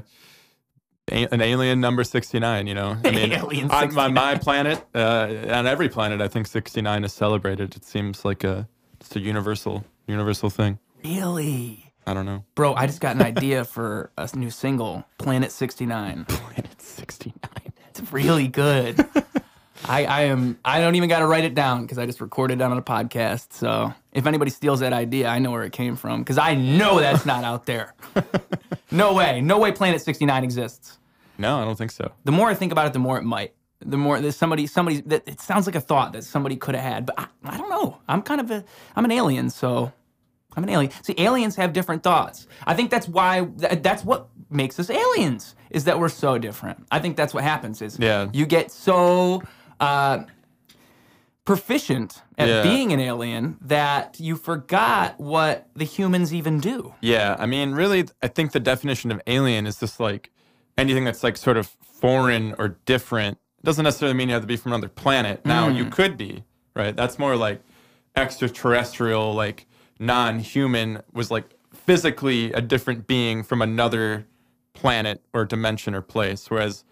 a- 1.11 1.29
an 1.33 1.41
alien 1.41 1.81
number 1.81 2.03
69, 2.03 2.67
you 2.67 2.75
know? 2.75 2.97
I 3.05 3.11
mean, 3.13 3.33
Alien 3.33 3.71
on 3.71 3.95
my, 3.95 4.09
my 4.09 4.35
planet, 4.37 4.85
uh, 4.95 5.29
on 5.51 5.67
every 5.67 5.89
planet, 5.89 6.21
I 6.21 6.29
think 6.29 6.47
69 6.49 7.05
is 7.05 7.13
celebrated. 7.13 7.77
It 7.77 7.85
seems 7.85 8.25
like 8.25 8.43
a, 8.43 8.69
just 8.99 9.15
a 9.17 9.21
universal, 9.21 9.85
universal 10.09 10.51
thing. 10.51 10.79
Really? 11.05 11.93
I 12.07 12.15
don't 12.15 12.27
know. 12.27 12.45
Bro, 12.57 12.75
I 12.75 12.87
just 12.87 13.01
got 13.01 13.15
an 13.17 13.23
idea 13.23 13.65
for 13.65 14.11
a 14.19 14.29
new 14.37 14.51
single, 14.51 15.05
Planet 15.19 15.53
69. 15.53 16.25
Planet 16.29 16.81
69. 16.83 17.66
It's 17.99 18.13
really 18.13 18.49
good. 18.49 18.99
I, 19.89 20.05
I 20.05 20.21
am 20.23 20.59
I 20.65 20.81
don't 20.81 20.95
even 20.97 21.09
got 21.09 21.21
to 21.21 21.27
write 21.27 21.45
it 21.45 21.55
down 21.55 21.83
because 21.83 21.99
I 21.99 22.07
just 22.07 22.21
recorded 22.21 22.61
it 22.61 22.65
on 22.65 22.77
a 22.77 22.83
podcast. 22.83 23.53
So 23.53 23.95
if 24.13 24.27
anybody 24.27 24.51
steals 24.51 24.81
that 24.81 24.93
idea, 24.93 25.29
I 25.29 25.39
know 25.39 25.51
where 25.51 25.65
it 25.65 25.73
came 25.73 25.97
from 25.97 26.21
because 26.21 26.39
I 26.39 26.55
know 26.55 26.99
that's 26.99 27.27
not 27.27 27.45
out 27.45 27.67
there. 27.67 27.95
No 28.93 29.15
way, 29.15 29.41
no 29.41 29.59
way. 29.59 29.73
Planet 29.73 30.01
69 30.01 30.45
exists. 30.45 30.99
No, 31.39 31.59
I 31.61 31.65
don't 31.65 31.77
think 31.77 31.91
so. 31.91 32.13
The 32.25 32.31
more 32.33 32.49
I 32.49 32.55
think 32.55 32.71
about 32.71 32.87
it, 32.87 32.93
the 32.93 33.01
more 33.01 33.19
it 33.19 33.25
might. 33.25 33.53
The 33.81 33.97
more 33.97 34.21
that 34.21 34.33
somebody 34.33 34.67
somebody 34.69 35.01
that 35.03 35.25
it 35.27 35.41
sounds 35.41 35.67
like 35.67 35.75
a 35.75 35.81
thought 35.81 36.13
that 36.13 36.23
somebody 36.25 36.57
could 36.57 36.77
have 36.77 36.85
had, 36.85 37.05
but 37.07 37.19
I, 37.19 37.27
I 37.45 37.59
don't 37.59 37.69
know. 37.69 37.99
I'm 38.09 38.23
kind 38.23 38.41
of 38.41 38.51
a 38.51 38.65
I'm 38.95 39.05
an 39.05 39.11
alien, 39.11 39.51
so 39.51 39.93
I'm 40.57 40.63
an 40.63 40.71
alien. 40.71 40.93
See, 41.03 41.15
aliens 41.19 41.57
have 41.57 41.73
different 41.73 42.03
thoughts. 42.05 42.47
I 42.65 42.75
think 42.75 42.91
that's 42.91 43.09
why 43.09 43.49
that's 43.57 44.05
what 44.05 44.29
makes 44.51 44.79
us 44.79 44.91
aliens 44.91 45.55
is 45.71 45.85
that 45.85 45.99
we're 45.99 46.09
so 46.09 46.39
different. 46.39 46.87
I 46.91 46.99
think 47.01 47.17
that's 47.17 47.35
what 47.35 47.43
happens 47.45 47.83
is 47.83 47.99
Yeah. 47.99 48.29
you 48.33 48.47
get 48.47 48.71
so 48.71 49.43
uh, 49.81 50.21
proficient 51.45 52.23
at 52.39 52.49
Yeah. 52.49 52.63
being 52.63 52.93
an 52.93 53.01
alien 53.01 53.57
that 53.61 54.17
you 54.19 54.37
forgot 54.37 55.19
what 55.21 55.69
the 55.77 55.85
humans 55.85 56.35
even 56.35 56.59
do. 56.61 56.95
Yeah, 57.01 57.37
I 57.39 57.47
mean, 57.47 57.73
really, 57.73 58.07
I 58.23 58.29
think 58.29 58.53
the 58.53 58.61
definition 58.61 59.13
of 59.13 59.21
alien 59.27 59.67
is 59.67 59.79
just 59.79 60.01
like 60.01 60.31
anything 60.77 61.05
that's 61.05 61.23
like 61.23 61.37
sort 61.37 61.57
of 61.57 61.67
foreign 62.01 62.55
or 62.59 62.77
different. 62.85 63.39
It 63.59 63.65
doesn't 63.67 63.85
necessarily 63.85 64.17
mean 64.17 64.29
you 64.29 64.35
have 64.35 64.43
to 64.43 64.49
be 64.49 64.57
from 64.57 64.73
another 64.73 64.89
planet. 64.89 65.45
Now, 65.45 65.69
you 65.69 65.87
could 65.87 66.17
be, 66.17 66.45
right? 66.75 66.95
That's 66.97 67.19
more 67.19 67.37
like 67.37 67.63
extraterrestrial, 68.17 69.33
like 69.35 69.67
non 69.99 70.41
human, 70.41 71.03
was 71.13 71.31
like 71.31 71.45
physically 71.73 72.53
a 72.53 72.61
different 72.61 73.07
being 73.07 73.43
from 73.45 73.63
another 73.63 74.27
planet 74.77 75.21
or 75.33 75.45
dimension 75.45 75.95
or 75.95 76.03
place. 76.03 76.49
Whereas 76.51 76.85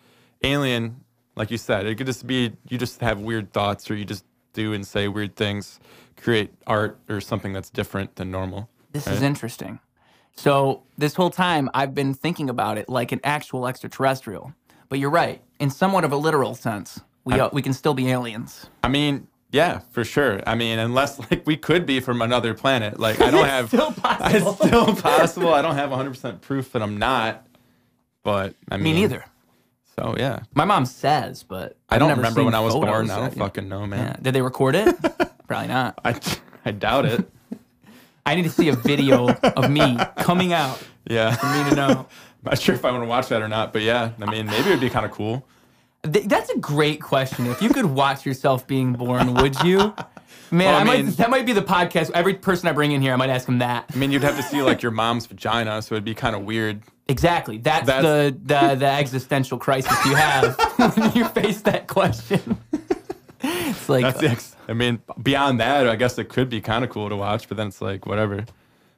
alien, 0.42 1.04
like 1.36 1.50
you 1.50 1.58
said, 1.58 1.86
it 1.86 1.94
could 1.96 2.06
just 2.06 2.26
be 2.26 2.52
you 2.68 2.78
just 2.78 3.00
have 3.00 3.20
weird 3.20 3.52
thoughts 3.52 3.90
or 3.90 3.94
you 3.94 4.04
just 4.04 4.24
do 4.52 4.72
and 4.72 4.86
say 4.86 5.06
weird 5.06 5.36
things, 5.36 5.78
create 6.16 6.52
art 6.66 6.98
or 7.08 7.20
something 7.20 7.52
that's 7.52 7.70
different 7.70 8.16
than 8.16 8.30
normal. 8.30 8.68
This 8.92 9.06
is 9.06 9.22
interesting. 9.22 9.80
So 10.36 10.82
this 10.98 11.14
whole 11.14 11.30
time 11.30 11.70
I've 11.74 11.94
been 11.94 12.14
thinking 12.14 12.50
about 12.50 12.78
it 12.78 12.88
like 12.88 13.12
an 13.12 13.20
actual 13.22 13.66
extraterrestrial. 13.66 14.54
But 14.88 14.98
you're 14.98 15.10
right. 15.10 15.42
In 15.58 15.70
somewhat 15.70 16.04
of 16.04 16.12
a 16.12 16.16
literal 16.16 16.54
sense, 16.54 17.00
we 17.24 17.34
uh, 17.34 17.48
we 17.52 17.62
can 17.62 17.72
still 17.72 17.94
be 17.94 18.10
aliens. 18.10 18.66
I 18.82 18.88
mean, 18.88 19.26
yeah, 19.50 19.80
for 19.90 20.04
sure. 20.04 20.40
I 20.46 20.54
mean, 20.54 20.78
unless 20.78 21.18
like 21.30 21.46
we 21.46 21.56
could 21.56 21.86
be 21.86 22.00
from 22.00 22.22
another 22.22 22.54
planet. 22.54 22.98
Like 22.98 23.20
I 23.20 23.30
don't 23.30 23.46
have 23.56 23.68
Still 23.68 23.92
possible. 23.92 24.50
It's 24.60 24.66
still 24.66 24.96
possible. 24.96 25.54
I 25.54 25.62
don't 25.62 25.76
have 25.76 25.90
100% 25.90 26.40
proof 26.40 26.72
that 26.72 26.82
I'm 26.82 26.98
not. 26.98 27.46
But 28.24 28.54
I 28.70 28.76
Me 28.78 28.92
neither. 28.92 29.24
So 29.96 30.16
yeah, 30.18 30.40
My 30.54 30.64
mom 30.64 30.86
says, 30.86 31.44
but 31.44 31.76
I 31.88 31.94
I've 31.94 31.98
don't 32.00 32.08
never 32.08 32.20
remember 32.22 32.40
seen 32.40 32.44
when 32.46 32.54
I 32.56 32.60
was 32.60 32.72
photos. 32.74 32.88
born. 32.90 33.10
I 33.10 33.16
don't 33.20 33.34
fucking 33.36 33.68
know, 33.68 33.80
yeah. 33.80 33.86
man. 33.86 34.18
Did 34.20 34.34
they 34.34 34.42
record 34.42 34.74
it? 34.74 34.96
Probably 35.46 35.68
not. 35.68 36.00
I 36.04 36.18
I 36.64 36.72
doubt 36.72 37.04
it. 37.06 37.30
I 38.26 38.34
need 38.34 38.42
to 38.42 38.50
see 38.50 38.68
a 38.70 38.74
video 38.74 39.28
of 39.28 39.70
me 39.70 39.96
coming 40.16 40.52
out 40.52 40.82
Yeah, 41.08 41.34
for 41.36 41.46
me 41.46 41.70
to 41.70 41.76
know. 41.76 41.88
I'm 42.00 42.06
not 42.50 42.58
sure 42.58 42.74
if 42.74 42.84
I 42.84 42.90
want 42.90 43.04
to 43.04 43.08
watch 43.08 43.28
that 43.28 43.40
or 43.42 43.48
not. 43.48 43.72
But 43.72 43.82
yeah, 43.82 44.10
I 44.20 44.30
mean, 44.30 44.46
maybe 44.46 44.68
it'd 44.70 44.80
be 44.80 44.90
kind 44.90 45.04
of 45.06 45.12
cool. 45.12 45.46
Th- 46.10 46.24
That's 46.24 46.50
a 46.50 46.58
great 46.58 47.00
question. 47.02 47.46
If 47.46 47.60
you 47.62 47.68
could 47.68 47.84
watch 47.86 48.24
yourself 48.26 48.66
being 48.66 48.94
born, 48.94 49.34
would 49.34 49.60
you? 49.62 49.94
Man, 50.50 50.66
Well, 50.72 50.74
I 50.74 50.80
I 50.80 50.84
might, 50.84 51.16
that 51.18 51.30
might 51.30 51.46
be 51.46 51.52
the 51.52 51.62
podcast. 51.62 52.10
Every 52.12 52.34
person 52.34 52.68
I 52.68 52.72
bring 52.72 52.92
in 52.92 53.00
here, 53.02 53.12
I 53.12 53.16
might 53.16 53.30
ask 53.30 53.46
them 53.46 53.58
that. 53.58 53.90
I 53.94 53.96
mean, 53.96 54.10
you'd 54.10 54.22
have 54.22 54.36
to 54.36 54.42
see 54.42 54.62
like 54.62 54.82
your 54.82 54.92
mom's 54.92 55.26
vagina, 55.26 55.82
so 55.82 55.94
it'd 55.94 56.04
be 56.04 56.14
kind 56.14 56.34
of 56.34 56.42
weird. 56.42 56.82
Exactly. 57.08 57.58
That's, 57.58 57.86
That's- 57.86 58.02
the, 58.32 58.38
the 58.44 58.74
the 58.76 58.86
existential 58.86 59.58
crisis 59.58 59.92
you 60.06 60.14
have 60.14 60.56
when 60.96 61.12
you 61.12 61.26
face 61.28 61.60
that 61.62 61.86
question. 61.86 62.58
It's 63.42 63.88
like 63.88 64.02
That's. 64.02 64.22
Ex- 64.22 64.56
I 64.68 64.72
mean, 64.72 65.00
beyond 65.22 65.60
that, 65.60 65.86
I 65.88 65.96
guess 65.96 66.16
it 66.18 66.30
could 66.30 66.48
be 66.48 66.60
kind 66.62 66.82
of 66.84 66.90
cool 66.90 67.10
to 67.10 67.16
watch. 67.16 67.46
But 67.48 67.58
then 67.58 67.68
it's 67.68 67.82
like 67.82 68.06
whatever. 68.06 68.36
I 68.40 68.44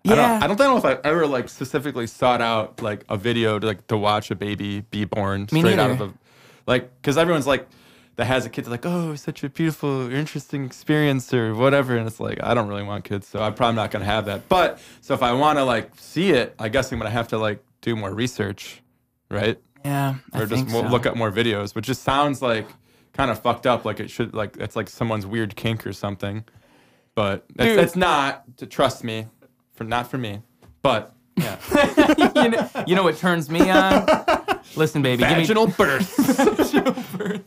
Yeah. 0.05 0.15
don't, 0.15 0.43
I 0.43 0.47
don't 0.47 0.59
know 0.59 0.77
if 0.77 0.85
I 0.85 0.99
ever 1.03 1.27
like 1.27 1.49
specifically 1.49 2.07
sought 2.07 2.41
out 2.41 2.81
like 2.81 3.05
a 3.09 3.17
video 3.17 3.59
to 3.59 3.67
like 3.67 3.87
to 3.89 3.97
watch 3.97 4.31
a 4.31 4.37
baby 4.37 4.83
be 4.83 5.05
born 5.05 5.49
Me 5.51 5.61
straight 5.61 5.79
out 5.81 5.91
of 5.91 5.99
neither. 5.99 6.13
a 6.13 6.71
like 6.71 7.03
because 7.03 7.19
everyone's 7.19 7.47
like 7.49 7.67
that 8.15 8.27
has 8.27 8.47
a 8.47 8.49
kid 8.49 8.65
they're 8.65 8.71
like 8.71 8.87
oh 8.87 9.17
such 9.17 9.43
a 9.43 9.49
beautiful 9.51 10.11
interesting 10.13 10.65
experience 10.65 11.35
or 11.35 11.55
whatever 11.57 11.97
and 11.97 12.07
it's 12.07 12.21
like 12.21 12.39
I 12.43 12.55
don't 12.55 12.69
really 12.69 12.83
want 12.85 13.05
kids 13.05 13.27
so 13.27 13.41
I'm 13.43 13.53
probably 13.55 13.75
not 13.77 13.91
gonna 13.91 14.05
have 14.07 14.27
that 14.27 14.49
but 14.49 14.79
so 15.01 15.13
if 15.15 15.23
I 15.25 15.33
want 15.33 15.59
to 15.59 15.65
like 15.65 15.91
see 15.99 16.31
it 16.31 16.55
I 16.59 16.69
guess 16.69 16.93
I'm 16.93 16.99
gonna 16.99 17.11
have 17.11 17.29
to 17.29 17.39
like 17.39 17.63
do 17.87 17.95
more 17.97 18.13
research 18.13 18.83
right 19.31 19.59
yeah, 19.85 20.17
I 20.33 20.39
or 20.39 20.47
just 20.47 20.53
think 20.53 20.69
mo- 20.71 20.83
so. 20.83 20.89
look 20.89 21.07
up 21.07 21.17
more 21.17 21.31
videos 21.31 21.75
which 21.77 21.87
just 21.87 22.03
sounds 22.03 22.43
like 22.43 22.67
kind 23.13 23.31
of 23.31 23.41
fucked 23.41 23.65
up 23.65 23.85
like 23.85 24.01
it 24.01 24.11
should 24.11 24.35
like 24.35 24.57
it's 24.59 24.75
like 24.75 24.89
someone's 24.89 25.25
weird 25.25 25.55
kink 25.55 25.87
or 25.87 25.93
something 25.93 26.45
but 27.15 27.45
it's, 27.51 27.65
Dude. 27.65 27.79
it's 27.79 27.97
not 27.97 28.45
to 28.59 28.67
trust 28.67 29.05
me 29.05 29.27
for 29.75 29.85
not 29.85 30.11
for 30.11 30.19
me 30.19 30.43
but 30.83 31.15
yeah 31.37 31.57
you, 32.35 32.51
know, 32.51 32.71
you 32.89 32.95
know 32.97 33.05
what 33.05 33.17
turns 33.19 33.49
me 33.49 33.71
on? 33.71 34.07
Listen, 34.75 35.01
baby, 35.01 35.23
give 35.23 35.31
me. 35.31 35.35
vaginal 35.47 35.69
birth 35.69 36.17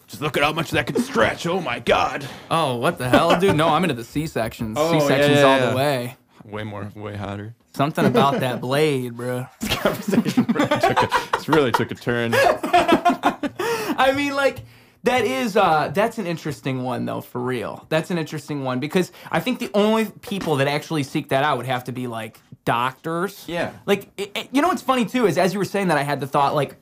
just 0.08 0.22
look 0.22 0.38
at 0.38 0.44
how 0.44 0.54
much 0.54 0.72
that 0.72 0.88
can 0.88 1.02
stretch 1.02 1.46
oh 1.46 1.60
my 1.60 1.80
god 1.80 2.26
Oh, 2.50 2.78
what 2.78 2.98
the 2.98 3.10
hell, 3.10 3.38
dude? 3.40 3.56
No, 3.58 3.68
I'm 3.68 3.84
into 3.84 3.94
the 3.94 4.04
C 4.06 4.26
sections. 4.26 4.78
Oh, 4.80 4.92
C 5.00 5.06
sections 5.06 5.38
yeah, 5.38 5.44
all 5.44 5.60
yeah. 5.60 5.70
the 5.70 5.76
way. 5.76 6.16
Way 6.52 6.64
more 6.64 6.92
way 6.96 7.16
hotter 7.16 7.56
Something 7.74 8.06
about 8.06 8.40
that 8.40 8.60
blade, 8.62 9.16
bro. 9.16 9.46
This 9.62 9.76
conversation 9.78 10.46
really 10.50 10.68
took 10.80 11.04
a, 11.04 11.30
this 11.38 11.48
really 11.48 11.72
took 11.72 11.92
a 11.92 11.96
turn 11.96 12.32
I 12.34 14.14
mean, 14.16 14.36
like 14.36 14.60
that 15.04 15.24
is 15.26 15.56
uh 15.56 15.90
that's 15.94 16.18
an 16.18 16.26
interesting 16.28 16.84
one 16.84 17.06
though, 17.06 17.22
for 17.22 17.40
real. 17.42 17.86
That's 17.90 18.12
an 18.12 18.18
interesting 18.18 18.64
one 18.64 18.80
because 18.80 19.12
I 19.32 19.40
think 19.40 19.60
the 19.60 19.70
only 19.74 20.06
people 20.06 20.58
that 20.58 20.68
actually 20.68 21.04
seek 21.04 21.30
that 21.30 21.44
out 21.44 21.58
would 21.58 21.66
have 21.68 21.86
to 21.86 21.92
be 21.92 22.08
like 22.08 22.40
doctors. 22.66 23.46
Yeah. 23.48 23.72
Like 23.86 24.10
it, 24.18 24.32
it- 24.36 24.50
you 24.52 24.62
know 24.62 24.68
what's 24.68 24.82
funny 24.82 25.06
too 25.06 25.26
is 25.28 25.38
as 25.38 25.54
you 25.54 25.60
were 25.60 25.66
saying 25.66 25.88
that 25.90 25.98
I 25.98 26.04
had 26.04 26.20
the 26.20 26.28
thought 26.28 26.56
like 26.56 26.76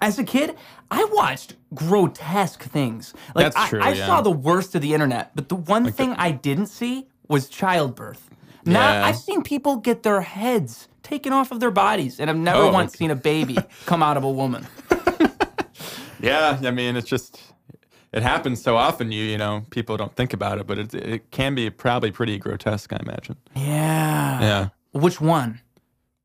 as 0.00 0.18
a 0.18 0.24
kid, 0.24 0.54
I 0.90 1.04
watched 1.12 1.54
grotesque 1.74 2.62
things. 2.62 3.14
Like 3.34 3.46
That's 3.46 3.56
I, 3.56 3.68
true, 3.68 3.80
I 3.80 3.92
yeah. 3.92 4.06
saw 4.06 4.20
the 4.20 4.30
worst 4.30 4.74
of 4.74 4.82
the 4.82 4.94
internet, 4.94 5.34
but 5.34 5.48
the 5.48 5.56
one 5.56 5.90
thing 5.90 6.12
I 6.12 6.30
didn't 6.30 6.66
see 6.66 7.08
was 7.28 7.48
childbirth. 7.48 8.28
Now 8.64 8.92
Yeah. 8.92 9.06
I've 9.06 9.16
seen 9.16 9.42
people 9.42 9.76
get 9.76 10.02
their 10.02 10.20
heads 10.20 10.88
taken 11.02 11.32
off 11.32 11.50
of 11.50 11.60
their 11.60 11.70
bodies, 11.70 12.20
and 12.20 12.30
I've 12.30 12.36
never 12.36 12.62
Oh, 12.62 12.72
once 12.72 12.92
okay. 12.92 12.98
seen 12.98 13.10
a 13.10 13.16
baby 13.16 13.58
come 13.86 14.02
out 14.02 14.16
of 14.16 14.24
a 14.24 14.30
woman. 14.30 14.66
yeah 16.20 16.60
i 16.64 16.70
mean 16.70 16.94
it's 16.96 17.08
just 17.08 17.40
it 18.12 18.22
happens 18.22 18.60
so 18.62 18.76
often. 18.76 19.10
You 19.10 19.24
you 19.24 19.38
know 19.38 19.64
people 19.70 19.96
don't 19.96 20.14
think 20.14 20.34
about 20.34 20.58
it, 20.58 20.66
but 20.66 20.78
it 20.78 20.94
it 20.94 21.30
can 21.30 21.54
be 21.54 21.70
probably 21.70 22.10
pretty 22.12 22.36
grotesque. 22.38 22.92
I 22.92 22.98
imagine. 23.02 23.36
Yeah. 23.56 24.40
Yeah. 24.42 24.68
Which 24.92 25.18
one? 25.18 25.62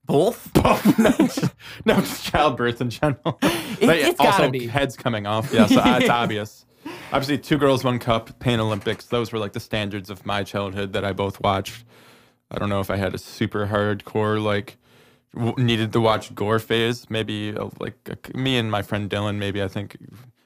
Both? 0.06 0.51
no, 1.00 1.12
just, 1.12 1.46
no, 1.86 1.96
just 1.96 2.25
childbirth 2.25 2.82
in 2.82 2.89
general. 2.89 3.38
But 3.39 3.98
it's 4.00 4.20
also 4.20 4.32
gotta 4.38 4.50
be. 4.50 4.67
heads 4.67 4.98
coming 4.98 5.25
off. 5.27 5.53
Yeah, 5.53 5.65
so 5.67 5.79
uh, 5.79 6.00
it's 6.01 6.10
obvious. 6.10 6.65
Obviously, 7.13 7.38
two 7.38 7.58
girls, 7.58 7.86
one 7.86 8.00
cup, 8.00 8.38
Pain 8.39 8.60
Olympics. 8.60 9.06
Those 9.06 9.32
were 9.32 9.39
like 9.39 9.53
the 9.53 9.62
standards 9.62 10.10
of 10.10 10.25
my 10.25 10.44
childhood 10.44 10.91
that 10.91 11.06
I 11.06 11.13
both 11.13 11.39
watched. 11.41 11.86
I 12.51 12.57
don't 12.57 12.69
know 12.69 12.79
if 12.79 12.89
I 12.89 12.95
had 12.95 13.13
a 13.13 13.17
super 13.17 13.67
hardcore 13.67 14.41
like 14.41 14.77
w- 15.33 15.55
needed 15.57 15.93
to 15.93 15.99
watch 15.99 16.33
gore 16.33 16.59
phase. 16.59 17.09
Maybe 17.09 17.55
uh, 17.55 17.69
like 17.79 17.97
uh, 18.09 18.15
me 18.37 18.57
and 18.57 18.71
my 18.71 18.81
friend 18.81 19.09
Dylan. 19.09 19.37
Maybe 19.37 19.61
I 19.61 19.67
think 19.67 19.97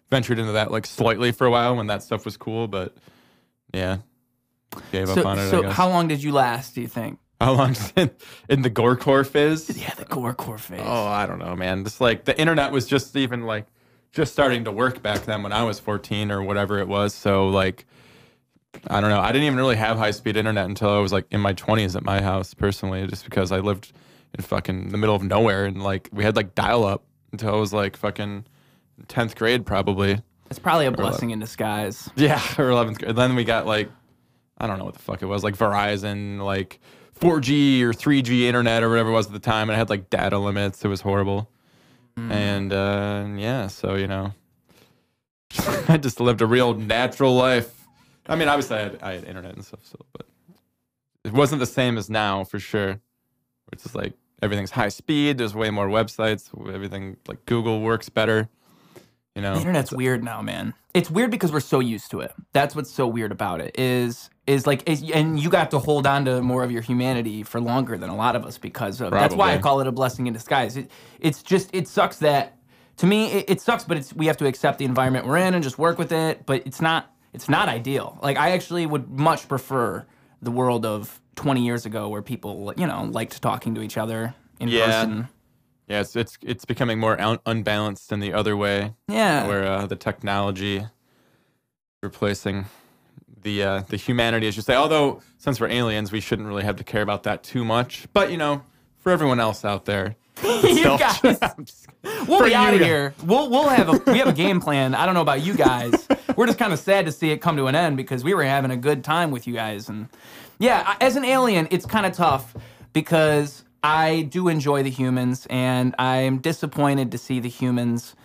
ventured 0.10 0.39
into 0.39 0.53
that 0.53 0.72
like 0.72 0.86
slightly 0.86 1.31
for 1.31 1.46
a 1.46 1.51
while 1.51 1.75
when 1.75 1.88
that 1.88 2.03
stuff 2.03 2.25
was 2.25 2.38
cool. 2.38 2.67
But 2.67 2.96
yeah, 3.74 3.98
gave 4.91 5.10
up 5.10 5.25
on 5.25 5.38
it. 5.38 5.43
I 5.43 5.50
so 5.50 5.70
how 5.70 5.89
long 5.89 6.08
did 6.08 6.24
you 6.24 6.31
last, 6.31 6.75
do 6.75 6.81
you 6.81 6.88
think? 6.88 7.20
how 7.41 7.53
long 7.53 7.75
in, 7.96 8.12
in 8.48 8.62
the 8.62 8.70
gore 8.70 8.96
core 8.96 9.24
phase? 9.24 9.75
Yeah, 9.75 9.93
the 9.96 10.05
gore 10.05 10.34
core 10.34 10.58
phase. 10.58 10.81
Oh, 10.84 11.05
I 11.05 11.25
don't 11.25 11.39
know, 11.39 11.55
man. 11.55 11.84
Just 11.84 12.00
like 12.00 12.25
the 12.25 12.39
internet 12.39 12.72
was 12.72 12.86
just 12.86 13.15
even 13.15 13.46
like 13.46 13.65
just 14.12 14.31
starting 14.31 14.63
to 14.65 14.72
work 14.72 15.01
back 15.01 15.25
then 15.25 15.41
when 15.43 15.51
I 15.51 15.63
was 15.63 15.79
14 15.79 16.31
or 16.31 16.43
whatever 16.43 16.77
it 16.79 16.88
was. 16.88 17.13
So 17.13 17.48
like 17.48 17.86
I 18.88 19.01
don't 19.01 19.10
know. 19.10 19.20
I 19.20 19.32
didn't 19.32 19.46
even 19.46 19.58
really 19.58 19.75
have 19.75 19.98
high 19.98 20.12
speed 20.12 20.38
internet 20.38 20.66
until 20.66 20.90
I 20.90 21.00
was 21.00 21.12
like 21.12 21.25
in 21.32 21.42
my 21.42 21.54
20s 21.54 21.96
at 21.96 22.04
my 22.04 22.22
house 22.22 22.54
personally 22.54 23.06
just 23.08 23.25
because 23.25 23.51
I 23.51 23.60
lived 23.60 23.92
in 24.38 24.44
fucking 24.44 24.90
the 24.90 24.98
middle 24.98 25.16
of 25.16 25.24
nowhere 25.24 25.66
and 25.66 25.84
like 25.84 26.10
we 26.12 26.24
had 26.24 26.36
like 26.36 26.56
dial 26.56 26.84
up 26.84 27.04
until 27.32 27.54
I 27.54 27.58
was 27.58 27.74
like 27.74 27.98
fucking 27.98 28.46
10th 29.08 29.36
grade 29.36 29.66
probably. 29.66 30.22
It's 30.50 30.60
probably 30.60 30.86
a 30.86 30.92
blessing 30.92 31.32
in 31.32 31.40
disguise. 31.40 32.10
Yeah, 32.16 32.36
or 32.58 32.70
11th 32.70 33.00
grade. 33.00 33.16
Then 33.16 33.36
we 33.36 33.44
got 33.44 33.66
like 33.66 33.90
I 34.58 34.68
don't 34.68 34.78
know 34.78 34.86
what 34.86 34.94
the 34.94 35.00
fuck 35.00 35.22
it 35.22 35.25
was, 35.25 35.44
like 35.44 35.58
Verizon, 35.58 36.40
like 36.42 36.80
4G 37.20 37.82
or 37.82 37.94
3G 37.94 38.42
internet 38.42 38.84
or 38.84 38.90
whatever 38.90 39.10
it 39.10 39.13
was 39.13 39.28
at 39.28 39.34
the 39.34 39.40
time, 39.40 39.70
and 39.70 39.75
it 39.75 39.80
had 39.80 39.90
like 39.90 40.10
data 40.10 40.38
limits. 40.38 40.86
It 40.86 40.88
was 40.88 41.01
horrible. 41.01 41.50
And 42.18 42.72
uh, 42.72 43.28
yeah, 43.36 43.68
so 43.68 43.96
you 43.96 44.08
know, 44.08 44.34
I 45.88 45.98
just 45.98 46.20
lived 46.20 46.42
a 46.42 46.46
real 46.46 46.74
natural 46.75 47.36
life. 47.36 47.81
I 48.28 48.36
mean, 48.36 48.48
obviously 48.48 48.78
I 48.78 48.82
had, 48.82 49.00
I 49.01 49.13
had 49.13 49.24
internet 49.25 49.56
and 49.56 49.66
stuff, 49.66 49.82
so 49.84 49.98
but 50.13 50.25
it 51.24 51.34
wasn't 51.34 51.60
the 51.60 51.66
same 51.66 51.98
as 51.98 52.10
now 52.10 52.44
for 52.44 52.60
sure. 52.60 53.00
It's 53.72 53.84
just 53.84 53.96
like 53.96 54.13
everything's 54.42 54.72
high 54.72 54.90
speed. 54.90 55.38
There's 55.38 55.56
way 55.56 55.70
more 55.70 55.88
websites. 55.88 56.50
Everything 56.74 57.18
like 57.28 57.46
Google 57.46 57.82
works 57.82 58.10
better. 58.10 58.50
You 59.36 59.42
know, 59.42 59.54
The 59.54 59.62
internet's 59.62 59.94
weird 59.94 60.24
now, 60.24 60.42
man. 60.42 60.74
It's 60.94 61.10
weird 61.10 61.32
because 61.32 61.54
we're 61.54 61.62
so 61.62 61.80
used 61.80 62.12
to 62.12 62.20
it. 62.20 62.34
That's 62.51 62.75
what's 62.75 62.92
so 62.92 63.08
weird 63.08 63.32
about 63.32 63.62
it. 63.62 63.80
Is 63.80 64.30
is 64.46 64.68
like, 64.68 64.90
is, 64.90 65.10
and 65.10 65.40
you 65.40 65.50
got 65.50 65.72
to 65.72 65.80
hold 65.80 66.06
on 66.06 66.25
to 66.25 66.42
more 66.42 66.63
of 66.63 66.72
your 66.72 66.82
humanity 66.82 67.44
for 67.44 67.62
longer 67.62 67.98
than 67.98 68.10
a 68.10 68.16
lot 68.16 68.36
of 68.36 68.46
us 68.46 68.58
because 68.58 69.00
of. 69.00 69.12
That's 69.12 69.34
why 69.36 69.54
I 69.54 69.58
call 69.58 69.80
it 69.80 69.88
a 69.88 69.92
blessing 69.92 70.28
in 70.28 70.34
disguise. 70.34 70.75
It, 70.75 70.92
it's 71.22 71.42
just 71.44 71.70
it 71.74 71.88
sucks 71.88 72.18
that 72.18 72.58
to 72.98 73.08
me 73.08 73.32
it, 73.32 73.50
it 73.50 73.62
sucks, 73.62 73.86
but 73.86 73.96
it's 73.96 74.13
we 74.13 74.25
have 74.25 74.38
to 74.38 74.48
accept 74.48 74.80
the 74.80 74.86
environment 74.86 75.25
we're 75.25 75.38
in 75.38 75.54
and 75.54 75.63
just 75.63 75.78
work 75.78 75.98
with 75.98 76.12
it. 76.12 76.46
But 76.46 76.63
it's 76.66 76.82
not 76.82 77.13
it's 77.34 77.48
not 77.50 77.70
ideal. 77.70 78.20
Like 78.22 78.38
I 78.38 78.52
actually 78.52 78.86
would 78.86 79.10
much 79.20 79.48
prefer 79.48 80.06
the 80.42 80.52
world 80.52 80.86
of 80.86 81.22
20 81.36 81.64
years 81.66 81.86
ago 81.86 82.10
where 82.10 82.22
people 82.22 82.74
you 82.78 82.86
know 82.88 83.04
liked 83.04 83.42
talking 83.42 83.76
to 83.76 83.82
each 83.82 83.98
other 83.98 84.34
in 84.60 84.68
Yeah. 84.68 84.86
person. 84.86 85.28
yeah, 85.88 86.02
it's 86.02 86.16
it's 86.16 86.38
it's 86.42 86.66
becoming 86.66 87.00
more 87.00 87.20
un- 87.22 87.40
unbalanced 87.46 88.12
in 88.12 88.20
the 88.20 88.34
other 88.34 88.56
way. 88.58 88.94
Yeah. 89.08 89.48
where 89.48 89.66
uh, 89.66 89.86
the 89.88 89.96
technology 89.96 90.86
replacing 92.04 92.66
the 93.44 93.64
uh, 93.64 93.82
the 93.90 93.98
humanity, 93.98 94.48
as 94.48 94.56
you 94.56 94.62
say. 94.62 94.76
Although 94.76 95.22
since 95.38 95.60
we're 95.60 95.70
aliens, 95.70 96.12
we 96.12 96.20
shouldn't 96.20 96.48
really 96.48 96.64
have 96.64 96.76
to 96.78 96.84
care 96.84 97.02
about 97.02 97.24
that 97.24 97.44
too 97.44 97.64
much. 97.66 98.08
But 98.14 98.32
you 98.32 98.38
know, 98.38 98.64
for 99.00 99.12
everyone 99.12 99.40
else 99.40 99.66
out 99.66 99.86
there, 99.86 100.16
you 100.44 100.84
guys. 100.98 101.40
We'll 102.28 102.44
be 102.44 102.56
out 102.56 102.74
of 102.74 102.80
here. 102.80 103.14
We'll 103.24 103.48
we'll 103.50 103.70
have 103.70 103.88
a 103.88 104.12
we 104.12 104.18
have 104.18 104.28
a 104.28 104.34
game 104.34 104.60
plan. 104.60 104.96
I 104.96 105.06
don't 105.06 105.14
know 105.14 105.22
about 105.22 105.44
you 105.44 105.54
guys. 105.54 106.08
We're 106.36 106.48
just 106.48 106.58
kind 106.58 106.74
of 106.74 106.80
sad 106.80 107.06
to 107.06 107.12
see 107.12 107.30
it 107.30 107.38
come 107.38 107.58
to 107.58 107.68
an 107.68 107.76
end 107.76 107.96
because 107.96 108.24
we 108.24 108.34
were 108.34 108.44
having 108.44 108.72
a 108.72 108.78
good 108.78 109.04
time 109.04 109.30
with 109.30 109.46
you 109.46 109.54
guys. 109.54 109.88
And 109.88 110.10
yeah, 110.58 110.96
as 111.00 111.16
an 111.16 111.24
alien, 111.24 111.68
it's 111.70 111.86
kind 111.86 112.08
of 112.08 112.14
tough 112.14 112.56
because 112.92 113.64
I 113.84 114.24
do 114.24 114.48
enjoy 114.48 114.82
the 114.82 114.90
humans, 114.90 115.46
and 115.50 115.94
I'm 116.00 116.40
disappointed 116.40 117.12
to 117.12 117.20
see 117.20 117.40
the 117.40 117.50
humans 117.50 118.16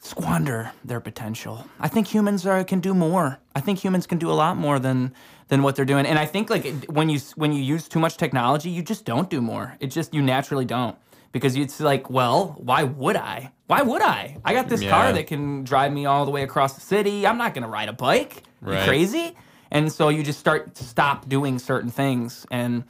squander 0.00 0.72
their 0.84 1.00
potential. 1.00 1.66
I 1.78 1.88
think 1.88 2.08
humans 2.08 2.46
are 2.46 2.64
can 2.64 2.80
do 2.80 2.94
more. 2.94 3.38
I 3.54 3.60
think 3.60 3.78
humans 3.78 4.06
can 4.06 4.18
do 4.18 4.30
a 4.30 4.34
lot 4.34 4.56
more 4.56 4.80
than 4.80 5.12
than 5.48 5.62
what 5.62 5.76
they're 5.76 5.84
doing. 5.84 6.06
And 6.06 6.18
I 6.18 6.26
think 6.26 6.50
like 6.50 6.86
when 6.86 7.08
you 7.08 7.20
when 7.36 7.52
you 7.52 7.62
use 7.62 7.86
too 7.88 8.00
much 8.00 8.16
technology, 8.16 8.70
you 8.70 8.82
just 8.82 9.04
don't 9.04 9.30
do 9.30 9.40
more. 9.40 9.76
It 9.78 9.88
just 9.88 10.14
you 10.14 10.22
naturally 10.22 10.64
don't 10.64 10.96
because 11.32 11.56
it's 11.56 11.80
like, 11.80 12.10
well, 12.10 12.56
why 12.58 12.82
would 12.84 13.16
I? 13.16 13.52
Why 13.66 13.82
would 13.82 14.02
I? 14.02 14.36
I 14.44 14.52
got 14.52 14.68
this 14.68 14.82
car 14.82 15.12
that 15.12 15.26
can 15.26 15.64
drive 15.64 15.92
me 15.92 16.06
all 16.06 16.24
the 16.24 16.30
way 16.30 16.42
across 16.42 16.74
the 16.74 16.80
city. 16.80 17.26
I'm 17.26 17.38
not 17.38 17.54
going 17.54 17.62
to 17.62 17.68
ride 17.68 17.88
a 17.88 17.92
bike. 17.92 18.42
You 18.66 18.76
crazy? 18.84 19.36
And 19.70 19.92
so 19.92 20.08
you 20.08 20.22
just 20.24 20.40
start 20.40 20.74
to 20.74 20.84
stop 20.84 21.28
doing 21.28 21.58
certain 21.58 21.90
things 21.90 22.46
and 22.50 22.84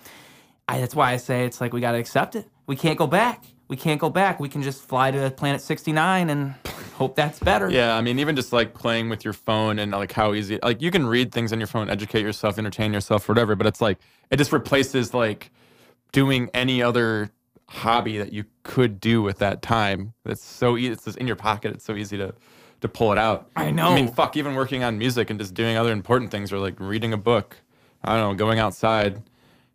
I, 0.67 0.79
that's 0.81 0.95
why 0.95 1.13
I 1.13 1.17
say 1.17 1.45
it's 1.47 1.61
like 1.61 1.73
we 1.73 1.81
got 1.81 1.93
to 1.93 1.99
accept 1.99 2.37
it. 2.37 2.49
We 2.67 2.77
can't 2.77 2.97
go 2.97 3.09
back. 3.09 3.45
We 3.67 3.77
can't 3.77 4.01
go 4.01 4.09
back. 4.09 4.39
We 4.39 4.49
can 4.49 4.63
just 4.63 4.83
fly 4.83 5.11
to 5.11 5.31
Planet 5.33 5.61
69 5.61 6.31
and 6.31 6.55
hope 6.95 7.17
that's 7.17 7.41
better. 7.41 7.69
yeah, 7.69 7.97
I 7.97 8.01
mean, 8.01 8.21
even 8.21 8.37
just 8.37 8.53
like 8.53 8.73
playing 8.73 9.09
with 9.09 9.25
your 9.25 9.33
phone 9.33 9.81
and 9.81 9.91
like 9.91 10.13
how 10.13 10.33
easy, 10.33 10.61
like 10.63 10.81
you 10.81 10.93
can 10.93 11.07
read 11.07 11.33
things 11.33 11.53
on 11.53 11.59
your 11.59 11.67
phone, 11.67 11.91
educate 11.91 12.23
yourself, 12.23 12.57
entertain 12.57 12.93
yourself, 12.93 13.29
whatever. 13.29 13.57
But 13.57 13.67
it's 13.67 13.81
like 13.81 13.99
it 14.31 14.37
just 14.37 14.53
replaces 14.53 15.13
like 15.13 15.51
doing 16.13 16.51
any 16.55 16.83
other 16.83 17.31
hobby 17.73 18.19
that 18.19 18.33
you 18.33 18.45
could 18.65 19.01
do 19.01 19.23
with 19.23 19.39
that 19.39 19.63
time. 19.63 20.13
That's 20.25 20.45
so 20.45 20.77
easy. 20.77 20.89
It's 20.93 21.05
just 21.05 21.19
in 21.19 21.27
your 21.27 21.37
pocket. 21.37 21.73
It's 21.73 21.85
so 21.85 21.95
easy 21.95 22.17
to 22.19 22.35
to 22.81 22.89
pull 22.89 23.13
it 23.13 23.19
out. 23.19 23.51
I 23.57 23.71
know. 23.71 23.89
I 23.91 23.95
mean, 23.95 24.09
fuck, 24.13 24.37
even 24.39 24.55
working 24.55 24.83
on 24.83 24.97
music 24.99 25.29
and 25.29 25.39
just 25.39 25.53
doing 25.55 25.77
other 25.77 25.93
important 25.93 26.31
things 26.31 26.51
or 26.53 26.59
like 26.59 26.81
reading 26.81 27.13
a 27.13 27.19
book. 27.19 27.57
I 28.03 28.17
don't 28.17 28.31
know, 28.31 28.35
going 28.35 28.59
outside. 28.59 29.23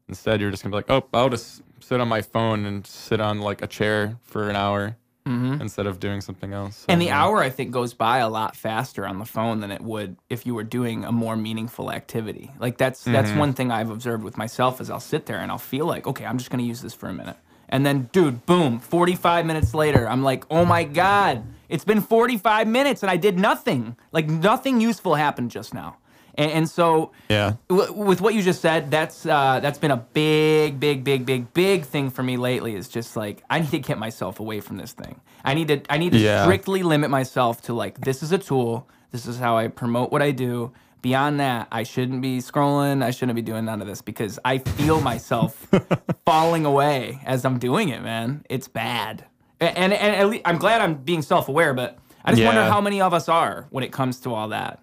Instead, 0.10 0.42
you're 0.42 0.50
just 0.52 0.64
gonna 0.64 0.72
be 0.72 0.78
like, 0.78 0.90
oh, 0.90 1.08
I'll 1.14 1.30
just 1.30 1.62
sit 1.80 2.00
on 2.02 2.08
my 2.08 2.22
phone 2.24 2.66
and 2.66 2.86
sit 2.86 3.20
on 3.22 3.40
like 3.42 3.62
a 3.62 3.68
chair 3.68 4.18
for 4.24 4.50
an 4.50 4.56
hour 4.56 4.98
instead 5.28 5.88
of 5.88 6.00
doing 6.00 6.22
something 6.22 6.54
else. 6.54 6.82
Mm-hmm. 6.82 6.92
And 6.92 7.02
the 7.02 7.08
So, 7.08 7.14
hour, 7.14 7.42
I 7.42 7.50
think, 7.50 7.72
goes 7.72 7.96
by 7.96 8.20
a 8.20 8.30
lot 8.30 8.56
faster 8.56 9.08
on 9.08 9.18
the 9.18 9.26
phone 9.26 9.60
than 9.60 9.72
it 9.72 9.82
would 9.82 10.18
if 10.30 10.46
you 10.46 10.54
were 10.54 10.64
doing 10.64 11.04
a 11.04 11.12
more 11.12 11.36
meaningful 11.36 11.92
activity. 11.92 12.52
Like 12.60 12.78
that's 12.78 13.04
that's 13.04 13.30
Mm-hmm. 13.30 13.40
one 13.40 13.54
thing 13.54 13.72
I've 13.72 13.90
observed 13.90 14.24
with 14.24 14.38
myself 14.38 14.80
is 14.82 14.90
I'll 14.92 15.00
sit 15.00 15.26
there 15.26 15.40
and 15.40 15.52
I'll 15.52 15.58
feel 15.58 15.88
like, 15.88 16.06
okay, 16.06 16.26
I'm 16.26 16.38
just 16.38 16.52
gonna 16.52 16.62
use 16.64 16.82
this 16.82 16.94
for 16.94 17.08
a 17.10 17.14
minute. 17.14 17.38
And 17.70 17.86
then, 17.86 18.10
dude, 18.12 18.46
boom, 18.46 18.80
45 18.80 19.46
minutes 19.46 19.74
later, 19.74 20.08
I'm 20.08 20.24
like, 20.24 20.46
oh 20.52 20.66
my 20.66 20.84
God, 20.84 21.44
it's 21.70 21.84
been 21.86 22.02
45 22.02 22.68
minutes 22.68 23.02
and 23.04 23.10
I 23.10 23.18
did 23.18 23.40
nothing. 23.40 23.96
Like 24.12 24.28
nothing 24.28 24.80
useful 24.80 25.16
happened 25.16 25.52
just 25.52 25.74
now. 25.74 25.98
And, 26.38 26.52
and 26.52 26.70
so 26.70 27.12
yeah, 27.30 27.54
w- 27.70 27.94
with 27.94 28.20
what 28.22 28.34
you 28.34 28.42
just 28.44 28.62
said, 28.62 28.92
that's 28.92 29.26
uh, 29.26 29.60
that's 29.62 29.78
been 29.80 29.92
a 29.92 29.98
big, 29.98 30.80
big, 30.82 31.04
big, 31.04 31.26
big, 31.26 31.54
big 31.54 31.86
thing 31.86 32.10
for 32.10 32.24
me 32.24 32.36
lately. 32.38 32.76
Is 32.76 32.90
just 32.90 33.16
like 33.16 33.42
I 33.50 33.62
need 33.62 33.72
to 33.72 33.80
get 33.80 33.98
myself 33.98 34.40
away 34.42 34.60
from 34.60 34.76
this 34.76 34.92
thing. 34.92 35.22
I 35.46 35.54
need 35.54 35.70
to 35.70 35.82
I 35.90 35.98
need 35.98 36.12
to 36.12 36.20
Yeah. 36.20 36.44
strictly 36.44 36.84
limit 36.84 37.10
myself 37.10 37.62
to 37.64 37.74
like 37.74 38.02
this 38.02 38.22
is 38.22 38.32
a 38.34 38.38
tool. 38.38 38.86
This 39.12 39.26
is 39.28 39.40
how 39.40 39.56
I 39.58 39.70
promote 39.70 40.12
what 40.12 40.22
I 40.22 40.32
do. 40.32 40.74
Beyond 41.06 41.40
that, 41.40 41.68
I 41.72 41.84
shouldn't 41.84 42.24
be 42.24 42.40
scrolling. 42.40 43.04
I 43.04 43.12
shouldn't 43.12 43.36
be 43.36 43.44
doing 43.44 43.66
none 43.66 43.80
of 43.80 43.86
this 43.86 44.02
because 44.02 44.40
I 44.44 44.58
feel 44.58 45.02
myself 45.02 45.68
falling 46.26 46.66
away 46.66 47.22
as 47.26 47.46
I'm 47.46 47.60
doing 47.60 47.90
it. 47.90 48.02
Man, 48.02 48.44
it's 48.50 48.68
bad. 48.68 49.24
And 49.60 49.94
and, 49.94 49.94
at 49.94 50.28
least, 50.28 50.42
I'm 50.46 50.58
glad 50.58 50.82
I'm 50.82 50.96
being 50.96 51.22
self 51.22 51.48
aware, 51.48 51.76
but 51.76 52.00
I 52.24 52.32
just 52.32 52.44
wonder 52.44 52.64
how 52.64 52.82
many 52.82 53.02
of 53.02 53.14
us 53.14 53.30
are 53.30 53.68
when 53.70 53.84
it 53.84 53.92
comes 53.92 54.20
to 54.22 54.34
all 54.34 54.48
that. 54.48 54.82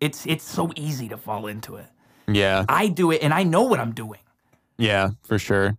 It's 0.00 0.24
it's 0.24 0.42
so 0.42 0.72
easy 0.74 1.06
to 1.10 1.18
fall 1.18 1.46
into 1.46 1.76
it. 1.76 1.88
yeah, 2.26 2.64
I 2.66 2.88
do 2.88 3.10
it 3.10 3.22
and 3.22 3.34
I 3.34 3.42
know 3.42 3.64
what 3.64 3.78
I'm 3.78 3.92
doing. 3.92 4.20
yeah, 4.78 5.10
for 5.22 5.38
sure. 5.38 5.76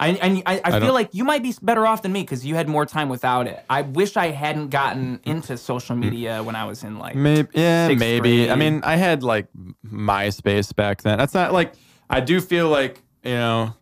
I, 0.00 0.08
and 0.08 0.42
I, 0.46 0.60
I, 0.64 0.80
feel 0.80 0.94
like 0.94 1.10
you 1.12 1.24
might 1.24 1.42
be 1.42 1.54
better 1.60 1.86
off 1.86 2.00
than 2.00 2.12
me 2.12 2.22
because 2.22 2.44
you 2.44 2.54
had 2.54 2.68
more 2.68 2.86
time 2.86 3.10
without 3.10 3.46
it. 3.46 3.62
I 3.68 3.82
wish 3.82 4.16
I 4.16 4.28
hadn't 4.28 4.70
gotten 4.70 5.20
into 5.24 5.58
social 5.58 5.94
mm. 5.94 6.00
media 6.00 6.42
when 6.42 6.56
I 6.56 6.64
was 6.64 6.82
in 6.82 6.98
like. 6.98 7.14
Maybe, 7.14 7.48
yeah, 7.52 7.88
maybe. 7.88 8.50
I 8.50 8.56
mean, 8.56 8.80
I 8.82 8.96
had 8.96 9.22
like 9.22 9.48
MySpace 9.86 10.74
back 10.74 11.02
then. 11.02 11.18
That's 11.18 11.34
not 11.34 11.52
like 11.52 11.74
I 12.08 12.20
do 12.20 12.40
feel 12.40 12.68
like 12.68 13.02
you 13.22 13.34
know. 13.34 13.74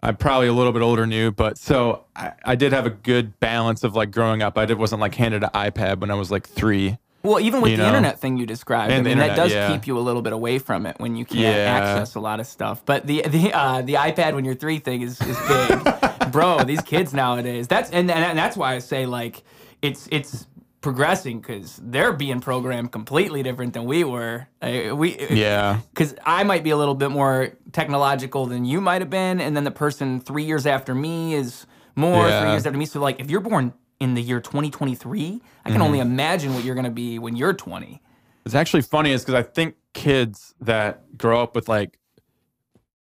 I'm 0.00 0.16
probably 0.16 0.46
a 0.46 0.52
little 0.52 0.70
bit 0.70 0.80
older 0.80 1.08
new, 1.08 1.32
but 1.32 1.58
so 1.58 2.04
I, 2.14 2.32
I 2.44 2.54
did 2.54 2.72
have 2.72 2.86
a 2.86 2.90
good 2.90 3.40
balance 3.40 3.82
of 3.82 3.96
like 3.96 4.12
growing 4.12 4.42
up. 4.42 4.56
I 4.56 4.64
did, 4.64 4.78
wasn't 4.78 5.00
like 5.00 5.16
handed 5.16 5.42
an 5.42 5.50
iPad 5.50 5.98
when 5.98 6.12
I 6.12 6.14
was 6.14 6.30
like 6.30 6.48
three. 6.48 6.98
Well, 7.22 7.40
even 7.40 7.60
with 7.60 7.72
you 7.72 7.76
the 7.78 7.82
know. 7.82 7.88
internet 7.88 8.20
thing 8.20 8.36
you 8.36 8.46
described, 8.46 8.92
And 8.92 9.04
the 9.04 9.10
mean 9.10 9.18
that 9.18 9.34
does 9.36 9.52
yeah. 9.52 9.70
keep 9.72 9.86
you 9.86 9.98
a 9.98 10.00
little 10.00 10.22
bit 10.22 10.32
away 10.32 10.58
from 10.58 10.86
it 10.86 10.96
when 10.98 11.16
you 11.16 11.24
can't 11.24 11.40
Yeah. 11.40 11.78
access 11.78 12.14
a 12.14 12.20
lot 12.20 12.38
of 12.40 12.46
stuff. 12.46 12.82
But 12.86 13.06
the 13.06 13.22
the 13.22 13.52
uh, 13.52 13.82
the 13.82 13.94
iPad 13.94 14.34
when 14.34 14.44
you're 14.44 14.54
three 14.54 14.78
thing 14.78 15.02
is 15.02 15.20
is 15.20 15.36
big, 15.48 16.30
bro. 16.32 16.62
These 16.64 16.82
kids 16.82 17.12
nowadays. 17.12 17.66
That's 17.66 17.90
and, 17.90 18.10
and 18.10 18.38
that's 18.38 18.56
why 18.56 18.74
I 18.74 18.78
say 18.78 19.06
like 19.06 19.42
it's 19.82 20.08
it's 20.12 20.46
progressing 20.80 21.40
because 21.40 21.80
they're 21.82 22.12
being 22.12 22.38
programmed 22.40 22.92
completely 22.92 23.42
different 23.42 23.72
than 23.74 23.84
we 23.84 24.04
were. 24.04 24.46
Uh, 24.62 24.94
we 24.94 25.18
Yeah. 25.28 25.80
because 25.90 26.14
I 26.24 26.44
might 26.44 26.62
be 26.62 26.70
a 26.70 26.76
little 26.76 26.94
bit 26.94 27.10
more 27.10 27.50
technological 27.72 28.46
than 28.46 28.64
you 28.64 28.80
might 28.80 29.02
have 29.02 29.10
been, 29.10 29.40
and 29.40 29.56
then 29.56 29.64
the 29.64 29.72
person 29.72 30.20
three 30.20 30.44
years 30.44 30.66
after 30.66 30.94
me 30.94 31.34
is 31.34 31.66
more 31.96 32.22
three 32.30 32.50
years 32.52 32.64
after 32.64 32.78
me. 32.78 32.86
So 32.86 33.00
like, 33.00 33.18
if 33.18 33.28
you're 33.28 33.40
born 33.40 33.72
in 34.00 34.14
the 34.14 34.22
year 34.22 34.40
2023, 34.40 35.40
I 35.64 35.68
can 35.68 35.74
Mm-hmm. 35.74 35.82
only 35.82 35.98
imagine 36.00 36.54
what 36.54 36.64
you're 36.64 36.74
gonna 36.74 36.90
be 36.90 37.18
when 37.18 37.36
you're 37.36 37.52
20. 37.52 38.00
It's 38.44 38.54
actually 38.54 38.82
funny 38.82 39.12
is 39.12 39.22
because 39.22 39.34
I 39.34 39.42
think 39.42 39.74
kids 39.92 40.54
that 40.60 41.18
grow 41.18 41.42
up 41.42 41.54
with 41.54 41.68
like 41.68 41.98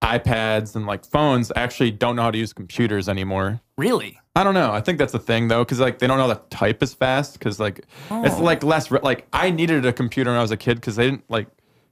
iPads 0.01 0.75
and 0.75 0.85
like 0.85 1.05
phones 1.05 1.51
actually 1.55 1.91
don't 1.91 2.15
know 2.15 2.23
how 2.23 2.31
to 2.31 2.37
use 2.37 2.53
computers 2.53 3.09
anymore. 3.09 3.59
Really? 3.77 4.19
I 4.35 4.43
don't 4.43 4.53
know. 4.53 4.71
I 4.71 4.81
think 4.81 4.97
that's 4.99 5.13
the 5.13 5.19
thing 5.19 5.47
though, 5.47 5.63
because 5.63 5.79
like 5.79 5.99
they 5.99 6.07
don't 6.07 6.17
know 6.17 6.27
how 6.27 6.33
to 6.33 6.41
type 6.49 6.83
as 6.83 6.93
fast. 6.93 7.39
Because 7.39 7.59
like 7.59 7.79
it's 7.79 8.35
Oh. 8.35 8.41
like 8.43 8.63
less 8.63 8.91
re- 8.91 8.99
like 9.01 9.27
I 9.33 9.49
needed 9.49 9.85
a 9.85 9.93
computer 9.93 10.29
when 10.31 10.37
I 10.37 10.41
was 10.41 10.51
a 10.51 10.57
kid 10.57 10.75
because 10.75 10.95
they 10.95 11.05
didn't 11.09 11.23
like 11.29 11.47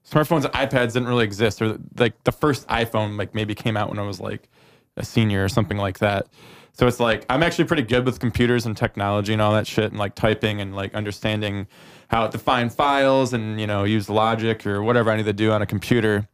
smartphones 0.10 0.46
and 0.46 0.54
iPads 0.54 0.94
didn't 0.94 1.08
really 1.08 1.24
exist. 1.24 1.62
Or 1.62 1.78
like 1.98 2.24
the 2.24 2.32
first 2.32 2.68
iPhone 2.68 3.18
like 3.18 3.34
maybe 3.34 3.56
came 3.56 3.76
out 3.78 3.90
when 3.90 4.00
I 4.00 4.04
was 4.04 4.20
like 4.20 4.50
a 4.98 5.06
senior 5.06 5.44
or 5.44 5.50
something 5.50 5.78
like 5.78 6.00
that. 6.00 6.28
So 6.74 6.88
it's 6.88 7.00
like 7.00 7.26
I'm 7.30 7.44
actually 7.44 7.66
pretty 7.66 7.84
good 7.84 8.06
with 8.06 8.20
computers 8.20 8.66
and 8.66 8.76
technology 8.76 9.32
and 9.32 9.42
all 9.42 9.54
that 9.54 9.68
shit 9.68 9.86
and 9.86 9.98
like 9.98 10.16
typing 10.16 10.60
and 10.60 10.76
like 10.76 10.94
understanding 10.96 11.68
how 12.10 12.28
to 12.28 12.38
find 12.38 12.74
files 12.74 13.34
and 13.34 13.62
you 13.62 13.68
know 13.68 13.84
use 13.84 14.10
logic 14.10 14.66
or 14.66 14.82
whatever 14.84 15.12
I 15.12 15.18
need 15.18 15.26
to 15.26 15.34
do 15.34 15.52
on 15.52 15.62
a 15.62 15.66
computer. 15.66 16.28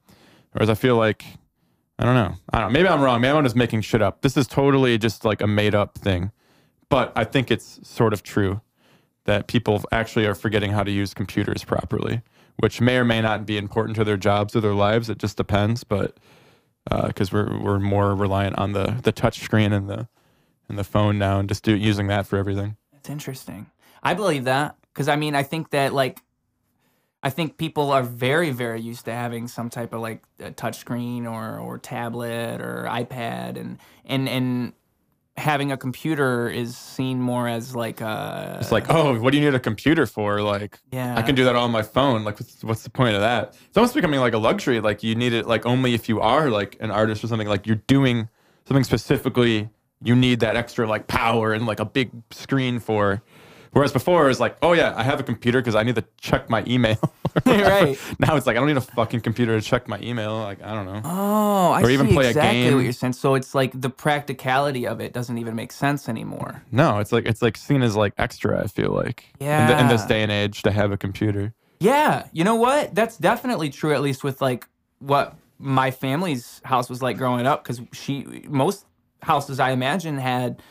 Whereas 0.53 0.69
I 0.69 0.75
feel 0.75 0.95
like 0.95 1.25
I 1.99 2.05
don't 2.05 2.15
know. 2.15 2.35
I 2.51 2.59
don't 2.59 2.69
know. 2.69 2.79
Maybe 2.79 2.87
I'm 2.87 3.01
wrong. 3.01 3.19
Maybe 3.19 3.37
I'm 3.37 3.43
just 3.43 3.57
making 3.57 3.81
shit 3.81 4.01
up. 4.01 4.21
This 4.21 4.37
is 4.37 4.47
totally 4.47 4.97
just 4.97 5.25
like 5.25 5.41
a 5.41 5.47
made 5.47 5.75
up 5.75 5.97
thing. 5.97 6.31
But 6.87 7.11
I 7.15 7.25
think 7.25 7.51
it's 7.51 7.85
sort 7.87 8.13
of 8.13 8.23
true 8.23 8.61
that 9.25 9.47
people 9.47 9.83
actually 9.91 10.25
are 10.25 10.33
forgetting 10.33 10.71
how 10.71 10.83
to 10.83 10.91
use 10.91 11.13
computers 11.13 11.63
properly, 11.63 12.21
which 12.57 12.79
may 12.79 12.97
or 12.97 13.05
may 13.05 13.21
not 13.21 13.45
be 13.45 13.57
important 13.57 13.97
to 13.97 14.05
their 14.05 14.17
jobs 14.17 14.55
or 14.55 14.61
their 14.61 14.73
lives. 14.73 15.09
It 15.09 15.19
just 15.19 15.35
depends. 15.35 15.83
But 15.83 16.17
uh, 16.89 17.07
because 17.07 17.33
we're 17.33 17.59
we're 17.59 17.79
more 17.79 18.15
reliant 18.15 18.57
on 18.57 18.71
the 18.71 18.95
the 19.03 19.11
touch 19.11 19.39
screen 19.41 19.73
and 19.73 19.89
the 19.89 20.07
and 20.69 20.77
the 20.77 20.83
phone 20.83 21.17
now, 21.17 21.39
and 21.39 21.49
just 21.49 21.63
do, 21.63 21.75
using 21.75 22.07
that 22.07 22.27
for 22.27 22.37
everything. 22.37 22.77
That's 22.93 23.09
interesting. 23.09 23.69
I 24.01 24.13
believe 24.13 24.45
that 24.45 24.77
because 24.93 25.07
I 25.07 25.15
mean, 25.15 25.35
I 25.35 25.43
think 25.43 25.71
that 25.71 25.93
like, 25.93 26.21
I 27.21 27.29
think 27.29 27.57
people 27.57 27.91
are 27.91 28.03
very, 28.03 28.51
very 28.51 28.79
used 28.79 29.05
to 29.05 29.11
having 29.11 29.47
some 29.47 29.69
type 29.69 29.93
of 29.93 30.01
like 30.01 30.23
a 30.39 30.51
touchscreen 30.51 31.25
or 31.25 31.59
or 31.59 31.77
tablet 31.77 32.61
or 32.61 32.85
iPad, 32.89 33.57
and 33.57 33.77
and 34.05 34.29
and 34.29 34.73
having 35.37 35.71
a 35.71 35.77
computer 35.77 36.49
is 36.49 36.77
seen 36.77 37.21
more 37.21 37.47
as 37.47 37.75
like 37.75 38.01
a 38.01 38.57
It's 38.59 38.71
like, 38.71 38.89
oh, 38.89 39.17
what 39.19 39.31
do 39.31 39.37
you 39.37 39.45
need 39.45 39.55
a 39.55 39.59
computer 39.59 40.05
for? 40.05 40.41
Like, 40.41 40.79
yeah. 40.91 41.17
I 41.17 41.21
can 41.21 41.33
do 41.33 41.45
that 41.45 41.55
on 41.55 41.71
my 41.71 41.81
phone. 41.81 42.25
Like, 42.25 42.39
what's, 42.39 42.61
what's 42.63 42.83
the 42.83 42.89
point 42.89 43.15
of 43.15 43.21
that? 43.21 43.55
It's 43.67 43.77
almost 43.77 43.95
becoming 43.95 44.19
like 44.19 44.33
a 44.33 44.37
luxury. 44.37 44.81
Like, 44.81 45.01
you 45.01 45.15
need 45.15 45.31
it 45.31 45.47
like 45.47 45.65
only 45.65 45.93
if 45.93 46.09
you 46.09 46.19
are 46.19 46.49
like 46.49 46.75
an 46.81 46.91
artist 46.91 47.23
or 47.23 47.27
something. 47.27 47.47
Like, 47.47 47.65
you're 47.65 47.77
doing 47.87 48.27
something 48.67 48.83
specifically. 48.83 49.69
You 50.01 50.15
need 50.15 50.39
that 50.41 50.55
extra 50.55 50.87
like 50.87 51.07
power 51.07 51.53
and 51.53 51.65
like 51.65 51.79
a 51.79 51.85
big 51.85 52.11
screen 52.31 52.79
for. 52.79 53.21
Whereas 53.71 53.91
before 53.93 54.25
it 54.25 54.29
was 54.29 54.39
like, 54.39 54.57
oh 54.63 54.73
yeah, 54.73 54.93
I 54.95 55.03
have 55.03 55.19
a 55.19 55.23
computer 55.23 55.59
because 55.59 55.75
I 55.75 55.83
need 55.83 55.95
to 55.95 56.03
check 56.19 56.49
my 56.49 56.63
email. 56.67 56.97
Right. 57.45 57.97
Now 58.17 58.35
it's 58.35 58.47
like 58.47 58.57
I 58.57 58.59
don't 58.59 58.67
need 58.67 58.77
a 58.77 58.81
fucking 58.81 59.21
computer 59.21 59.59
to 59.59 59.65
check 59.65 59.87
my 59.87 59.99
email. 60.01 60.35
Like 60.39 60.63
I 60.63 60.73
don't 60.73 60.85
know. 60.87 61.01
Oh, 61.05 61.71
I 61.71 61.83
Or 61.83 61.89
even 61.91 62.07
see 62.07 62.13
play 62.13 62.25
a 62.25 62.29
exactly 62.29 62.61
game. 62.63 62.75
what 62.75 62.83
you're 62.83 62.91
saying. 62.91 63.13
So 63.13 63.35
it's 63.35 63.53
like 63.53 63.79
the 63.79 63.89
practicality 63.91 64.87
of 64.87 64.99
it 64.99 65.13
doesn't 65.13 65.37
even 65.37 65.55
make 65.55 65.71
sense 65.71 66.09
anymore. 66.09 66.63
No, 66.71 66.97
it's 66.97 67.11
like 67.11 67.25
it's 67.27 67.41
like 67.43 67.55
seen 67.55 67.83
as 67.83 67.95
like 67.95 68.13
extra. 68.17 68.63
I 68.63 68.67
feel 68.67 68.91
like 68.91 69.25
in, 69.39 69.45
the, 69.67 69.79
in 69.79 69.87
this 69.89 70.05
day 70.05 70.23
and 70.23 70.31
age 70.31 70.63
to 70.63 70.71
have 70.71 70.91
a 70.91 70.97
computer. 70.97 71.53
Yeah, 71.79 72.25
you 72.33 72.43
know 72.43 72.55
what? 72.55 72.95
That's 72.95 73.15
definitely 73.17 73.69
true. 73.69 73.93
At 73.93 74.01
least 74.01 74.23
with 74.23 74.41
like 74.41 74.67
what 74.97 75.35
my 75.59 75.91
family's 75.91 76.61
house 76.65 76.89
was 76.89 77.01
like 77.03 77.17
growing 77.17 77.45
up, 77.45 77.63
because 77.63 77.79
she 77.93 78.43
most 78.49 78.85
houses 79.21 79.59
I 79.59 79.71
imagine 79.71 80.17
had 80.17 80.61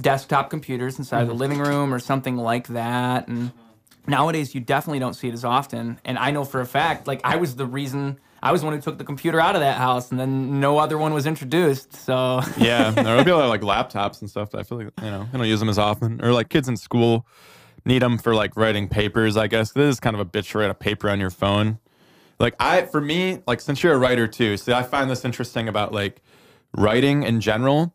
desktop 0.00 0.50
computers 0.50 0.98
inside 0.98 1.22
of 1.22 1.28
the 1.28 1.34
mm-hmm. 1.34 1.40
living 1.40 1.58
room 1.58 1.92
or 1.92 1.98
something 1.98 2.36
like 2.36 2.68
that. 2.68 3.28
And 3.28 3.50
mm-hmm. 3.50 4.10
nowadays, 4.10 4.54
you 4.54 4.60
definitely 4.60 4.98
don't 4.98 5.14
see 5.14 5.28
it 5.28 5.34
as 5.34 5.44
often. 5.44 6.00
And 6.04 6.18
I 6.18 6.30
know 6.30 6.44
for 6.44 6.60
a 6.60 6.66
fact, 6.66 7.06
like 7.06 7.20
I 7.24 7.36
was 7.36 7.56
the 7.56 7.66
reason. 7.66 8.18
I 8.42 8.52
was 8.52 8.60
the 8.60 8.66
one 8.66 8.74
who 8.74 8.82
took 8.82 8.98
the 8.98 9.04
computer 9.04 9.40
out 9.40 9.54
of 9.54 9.62
that 9.62 9.78
house, 9.78 10.10
and 10.10 10.20
then 10.20 10.60
no 10.60 10.76
other 10.76 10.98
one 10.98 11.14
was 11.14 11.24
introduced. 11.24 11.94
So 11.96 12.42
Yeah, 12.58 12.90
there 12.90 13.16
will 13.16 13.24
be 13.24 13.30
a 13.30 13.36
lot 13.36 13.44
of 13.44 13.48
like 13.48 13.62
laptops 13.62 14.20
and 14.20 14.28
stuff. 14.28 14.54
I 14.54 14.62
feel 14.64 14.78
like 14.78 14.90
you 15.00 15.10
know 15.10 15.26
I 15.32 15.36
don't 15.36 15.46
use 15.46 15.60
them 15.60 15.70
as 15.70 15.78
often, 15.78 16.22
or 16.22 16.32
like 16.32 16.50
kids 16.50 16.68
in 16.68 16.76
school 16.76 17.26
need 17.86 18.02
them 18.02 18.18
for 18.18 18.34
like 18.34 18.56
writing 18.56 18.88
papers. 18.88 19.36
I 19.36 19.46
guess 19.46 19.72
this 19.72 19.94
is 19.94 20.00
kind 20.00 20.14
of 20.14 20.20
a 20.20 20.26
bitch 20.26 20.50
to 20.52 20.58
write 20.58 20.70
a 20.70 20.74
paper 20.74 21.08
on 21.08 21.20
your 21.20 21.30
phone. 21.30 21.78
Like 22.38 22.54
I, 22.58 22.82
for 22.82 23.00
me, 23.00 23.42
like 23.46 23.60
since 23.60 23.82
you're 23.82 23.94
a 23.94 23.98
writer 23.98 24.26
too, 24.26 24.56
see, 24.56 24.72
I 24.72 24.82
find 24.82 25.10
this 25.10 25.24
interesting 25.24 25.68
about 25.68 25.92
like 25.92 26.20
writing 26.76 27.22
in 27.22 27.40
general. 27.40 27.94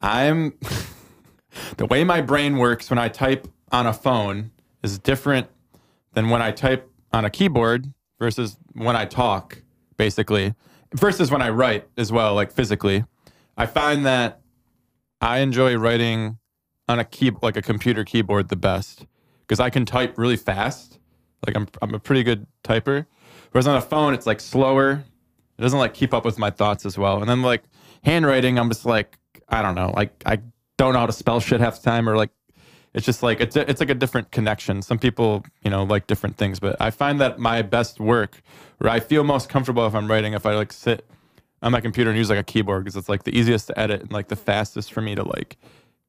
I'm 0.00 0.58
the 1.76 1.86
way 1.86 2.04
my 2.04 2.20
brain 2.20 2.58
works 2.58 2.90
when 2.90 2.98
I 2.98 3.08
type 3.08 3.48
on 3.70 3.86
a 3.86 3.92
phone 3.92 4.50
is 4.82 4.98
different 4.98 5.48
than 6.12 6.30
when 6.30 6.42
I 6.42 6.50
type 6.50 6.90
on 7.12 7.24
a 7.24 7.30
keyboard 7.30 7.92
versus 8.18 8.56
when 8.72 8.96
I 8.96 9.04
talk, 9.04 9.62
basically, 9.96 10.54
versus 10.94 11.30
when 11.30 11.42
I 11.42 11.50
write 11.50 11.88
as 11.96 12.12
well, 12.12 12.34
like 12.34 12.52
physically. 12.52 13.04
I 13.56 13.66
find 13.66 14.04
that 14.06 14.40
I 15.20 15.38
enjoy 15.38 15.76
writing 15.76 16.38
on 16.88 16.98
a 16.98 17.04
key 17.04 17.32
like 17.42 17.56
a 17.56 17.62
computer 17.62 18.04
keyboard 18.04 18.48
the 18.48 18.56
best 18.56 19.06
because 19.40 19.60
I 19.60 19.70
can 19.70 19.86
type 19.86 20.18
really 20.18 20.36
fast. 20.36 20.98
Like 21.46 21.56
I'm 21.56 21.68
I'm 21.80 21.94
a 21.94 21.98
pretty 21.98 22.22
good 22.22 22.46
typer. 22.62 23.06
Whereas 23.52 23.66
on 23.66 23.76
a 23.76 23.80
phone 23.80 24.14
it's 24.14 24.26
like 24.26 24.40
slower. 24.40 25.04
It 25.58 25.62
doesn't 25.62 25.78
like 25.78 25.94
keep 25.94 26.12
up 26.12 26.24
with 26.24 26.38
my 26.38 26.50
thoughts 26.50 26.84
as 26.84 26.98
well. 26.98 27.20
And 27.20 27.28
then 27.28 27.42
like 27.42 27.62
handwriting, 28.04 28.58
I'm 28.58 28.68
just 28.68 28.86
like 28.86 29.18
I 29.48 29.62
don't 29.62 29.74
know. 29.74 29.92
Like 29.94 30.22
I 30.26 30.38
don't 30.76 30.92
know 30.92 31.00
how 31.00 31.06
to 31.06 31.12
spell 31.12 31.40
shit 31.40 31.60
half 31.60 31.80
the 31.80 31.90
time 31.90 32.08
or 32.08 32.16
like 32.16 32.30
it's 32.94 33.04
just 33.04 33.22
like 33.22 33.40
it's 33.40 33.56
it's 33.56 33.80
like 33.80 33.90
a 33.90 33.94
different 33.94 34.30
connection. 34.30 34.80
Some 34.82 34.98
people, 34.98 35.44
you 35.64 35.70
know, 35.70 35.82
like 35.82 36.06
different 36.06 36.36
things, 36.36 36.60
but 36.60 36.76
I 36.80 36.90
find 36.90 37.20
that 37.20 37.38
my 37.38 37.62
best 37.62 37.98
work, 37.98 38.40
where 38.78 38.90
I 38.90 39.00
feel 39.00 39.24
most 39.24 39.48
comfortable 39.48 39.86
if 39.86 39.94
I'm 39.94 40.08
writing, 40.08 40.32
if 40.32 40.46
I 40.46 40.54
like 40.54 40.72
sit 40.72 41.04
on 41.60 41.72
my 41.72 41.80
computer 41.80 42.10
and 42.10 42.16
use 42.16 42.30
like 42.30 42.38
a 42.38 42.44
keyboard 42.44 42.84
because 42.84 42.94
it's 42.94 43.08
like 43.08 43.24
the 43.24 43.36
easiest 43.36 43.66
to 43.68 43.78
edit 43.78 44.02
and 44.02 44.12
like 44.12 44.28
the 44.28 44.36
fastest 44.36 44.92
for 44.92 45.00
me 45.00 45.14
to 45.14 45.24
like 45.24 45.56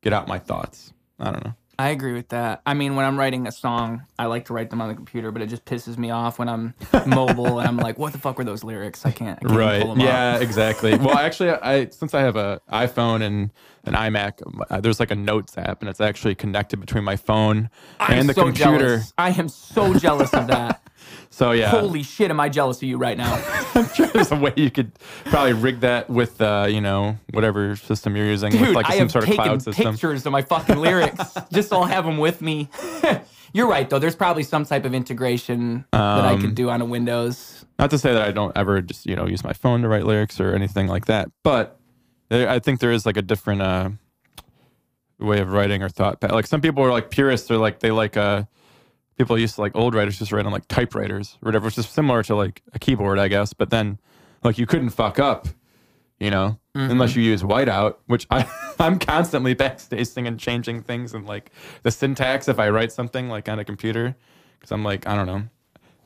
get 0.04 0.14
out 0.14 0.28
my 0.28 0.38
thoughts. 0.38 0.94
I 1.20 1.32
don't 1.32 1.44
know. 1.44 1.54
I 1.78 1.90
agree 1.90 2.14
with 2.14 2.30
that. 2.30 2.62
I 2.66 2.74
mean, 2.74 2.96
when 2.96 3.06
I'm 3.06 3.18
writing 3.18 3.48
a 3.48 3.52
song, 3.52 4.04
I 4.18 4.26
like 4.28 4.46
to 4.46 4.54
write 4.54 4.70
them 4.70 4.82
on 4.82 4.88
the 4.90 4.96
computer, 4.96 5.32
but 5.32 5.42
it 5.42 5.48
just 5.48 5.66
pisses 5.66 5.98
me 5.98 6.10
off 6.12 6.40
when 6.40 6.48
I'm 6.50 6.74
mobile 7.06 7.60
and 7.60 7.68
I'm 7.68 7.78
like, 7.78 8.00
"What 8.00 8.14
the 8.14 8.20
fuck 8.20 8.38
were 8.38 8.44
those 8.44 8.64
lyrics? 8.64 9.06
I 9.06 9.12
can't." 9.12 9.40
I 9.44 9.48
can't 9.48 9.90
them 9.90 10.00
Yeah, 10.00 10.36
up. 10.36 10.42
exactly. 10.42 10.96
well, 10.98 11.18
actually, 11.18 11.50
I 11.52 11.90
since 11.90 12.14
I 12.14 12.22
have 12.22 12.36
a 12.36 12.62
iPhone 12.72 13.22
and 13.22 13.52
an 13.86 13.94
iMac, 13.94 14.42
uh, 14.70 14.80
there's 14.82 15.00
like 15.00 15.12
a 15.12 15.16
Notes 15.16 15.58
app, 15.58 15.82
and 15.82 15.90
it's 15.90 16.02
actually 16.02 16.36
connected 16.36 16.80
between 16.80 17.04
my 17.04 17.16
phone 17.18 17.70
I'm 18.00 18.20
and 18.20 18.30
the 18.30 18.34
so 18.34 18.44
computer. 18.46 18.80
Jealous. 18.98 19.14
I 19.18 19.32
am 19.32 19.50
so 19.50 19.94
jealous 19.94 20.34
of 20.34 20.48
that. 20.48 20.82
So 21.30 21.52
yeah, 21.52 21.70
Holy 21.70 22.04
shit, 22.04 22.30
am 22.32 22.40
I 22.40 22.50
jealous 22.50 22.78
of 22.78 22.84
you 22.84 22.98
right 22.98 23.18
now? 23.18 23.34
I'm 23.76 23.88
sure 23.94 24.08
there's 24.08 24.32
a 24.32 24.36
way 24.38 24.54
you 24.56 24.72
could 24.72 24.92
probably 25.26 25.54
rig 25.54 25.82
that 25.82 26.10
with, 26.10 26.40
uh, 26.42 26.68
you 26.70 26.80
know, 26.82 27.18
whatever 27.32 27.76
system 27.76 28.16
you're 28.16 28.26
using, 28.28 28.52
Dude, 28.52 28.62
with 28.62 28.70
like 28.76 28.90
I 28.90 28.98
some 28.98 29.10
sort 29.10 29.28
of 29.28 29.36
cloud 29.36 29.62
system. 29.62 29.94
pictures 29.94 30.26
of 30.26 30.32
my 30.32 30.42
fucking 30.42 30.78
lyrics 30.78 31.34
just 31.52 31.70
so 31.70 31.78
I'll 31.82 31.86
have 31.88 32.06
them 32.06 32.18
with 32.18 32.42
me. 32.42 32.70
You're 33.54 33.68
right, 33.68 33.90
though. 33.90 34.00
There's 34.00 34.18
probably 34.18 34.44
some 34.44 34.66
type 34.66 34.84
of 34.84 34.94
integration 34.94 35.86
that 35.94 36.02
I 36.26 36.34
Um, 36.34 36.42
could 36.42 36.56
do 36.56 36.70
on 36.70 36.82
a 36.82 36.86
Windows. 36.86 37.66
Not 37.80 37.90
to 37.92 37.98
say 37.98 38.12
that 38.12 38.22
I 38.22 38.32
don't 38.32 38.52
ever 38.58 38.82
just, 38.82 39.06
you 39.06 39.16
know, 39.16 39.28
use 39.28 39.46
my 39.46 39.54
phone 39.54 39.82
to 39.84 39.88
write 39.88 40.04
lyrics 40.06 40.42
or 40.42 40.54
anything 40.54 40.88
like 40.88 41.06
that, 41.06 41.30
but 41.42 41.80
there, 42.30 42.50
I 42.50 42.60
think 42.60 42.82
there 42.82 42.92
is 42.92 43.06
like 43.06 43.16
a 43.16 43.22
different 43.22 43.62
uh, 43.62 43.90
way 45.20 45.40
of 45.40 45.52
writing 45.52 45.84
or 45.84 45.90
thought. 45.90 46.22
Like 46.22 46.48
some 46.48 46.60
people 46.62 46.84
are 46.84 46.92
like 46.92 47.10
purists 47.10 47.50
or 47.50 47.58
like 47.58 47.80
they 47.80 47.92
like 47.92 48.18
uh, 48.18 48.44
people 49.18 49.38
used 49.38 49.56
to 49.56 49.62
like 49.62 49.76
old 49.76 49.96
writers 49.96 50.20
just 50.20 50.32
write 50.32 50.46
on 50.46 50.52
like 50.52 50.68
typewriters 50.68 51.38
or 51.42 51.48
whatever, 51.48 51.66
which 51.66 51.78
is 51.78 51.88
similar 51.88 52.24
to 52.24 52.36
like 52.36 52.62
a 52.74 52.80
keyboard, 52.80 53.20
I 53.20 53.28
guess. 53.28 53.54
But 53.54 53.70
then 53.70 54.00
like 54.44 54.58
you 54.58 54.66
couldn't 54.66 54.90
fuck 54.90 55.20
up, 55.20 55.48
you 56.20 56.30
know, 56.30 56.60
mm-hmm. 56.76 56.92
unless 56.92 57.16
you 57.16 57.24
use 57.24 57.44
whiteout, 57.44 57.96
which 58.08 58.28
I 58.30 58.50
I'm 58.80 59.00
constantly 59.00 59.56
backspacing 59.56 60.28
and 60.28 60.40
changing 60.40 60.82
things 60.82 61.14
and 61.14 61.26
like 61.26 61.52
the 61.84 61.92
syntax 61.92 62.48
if 62.48 62.60
I 62.60 62.70
write 62.70 62.92
something 62.92 63.30
like 63.30 63.48
on 63.50 63.60
a 63.60 63.66
computer, 63.66 64.16
because 64.60 64.72
I'm 64.72 64.84
like 64.84 65.08
I 65.08 65.16
don't 65.16 65.28
know. 65.28 65.44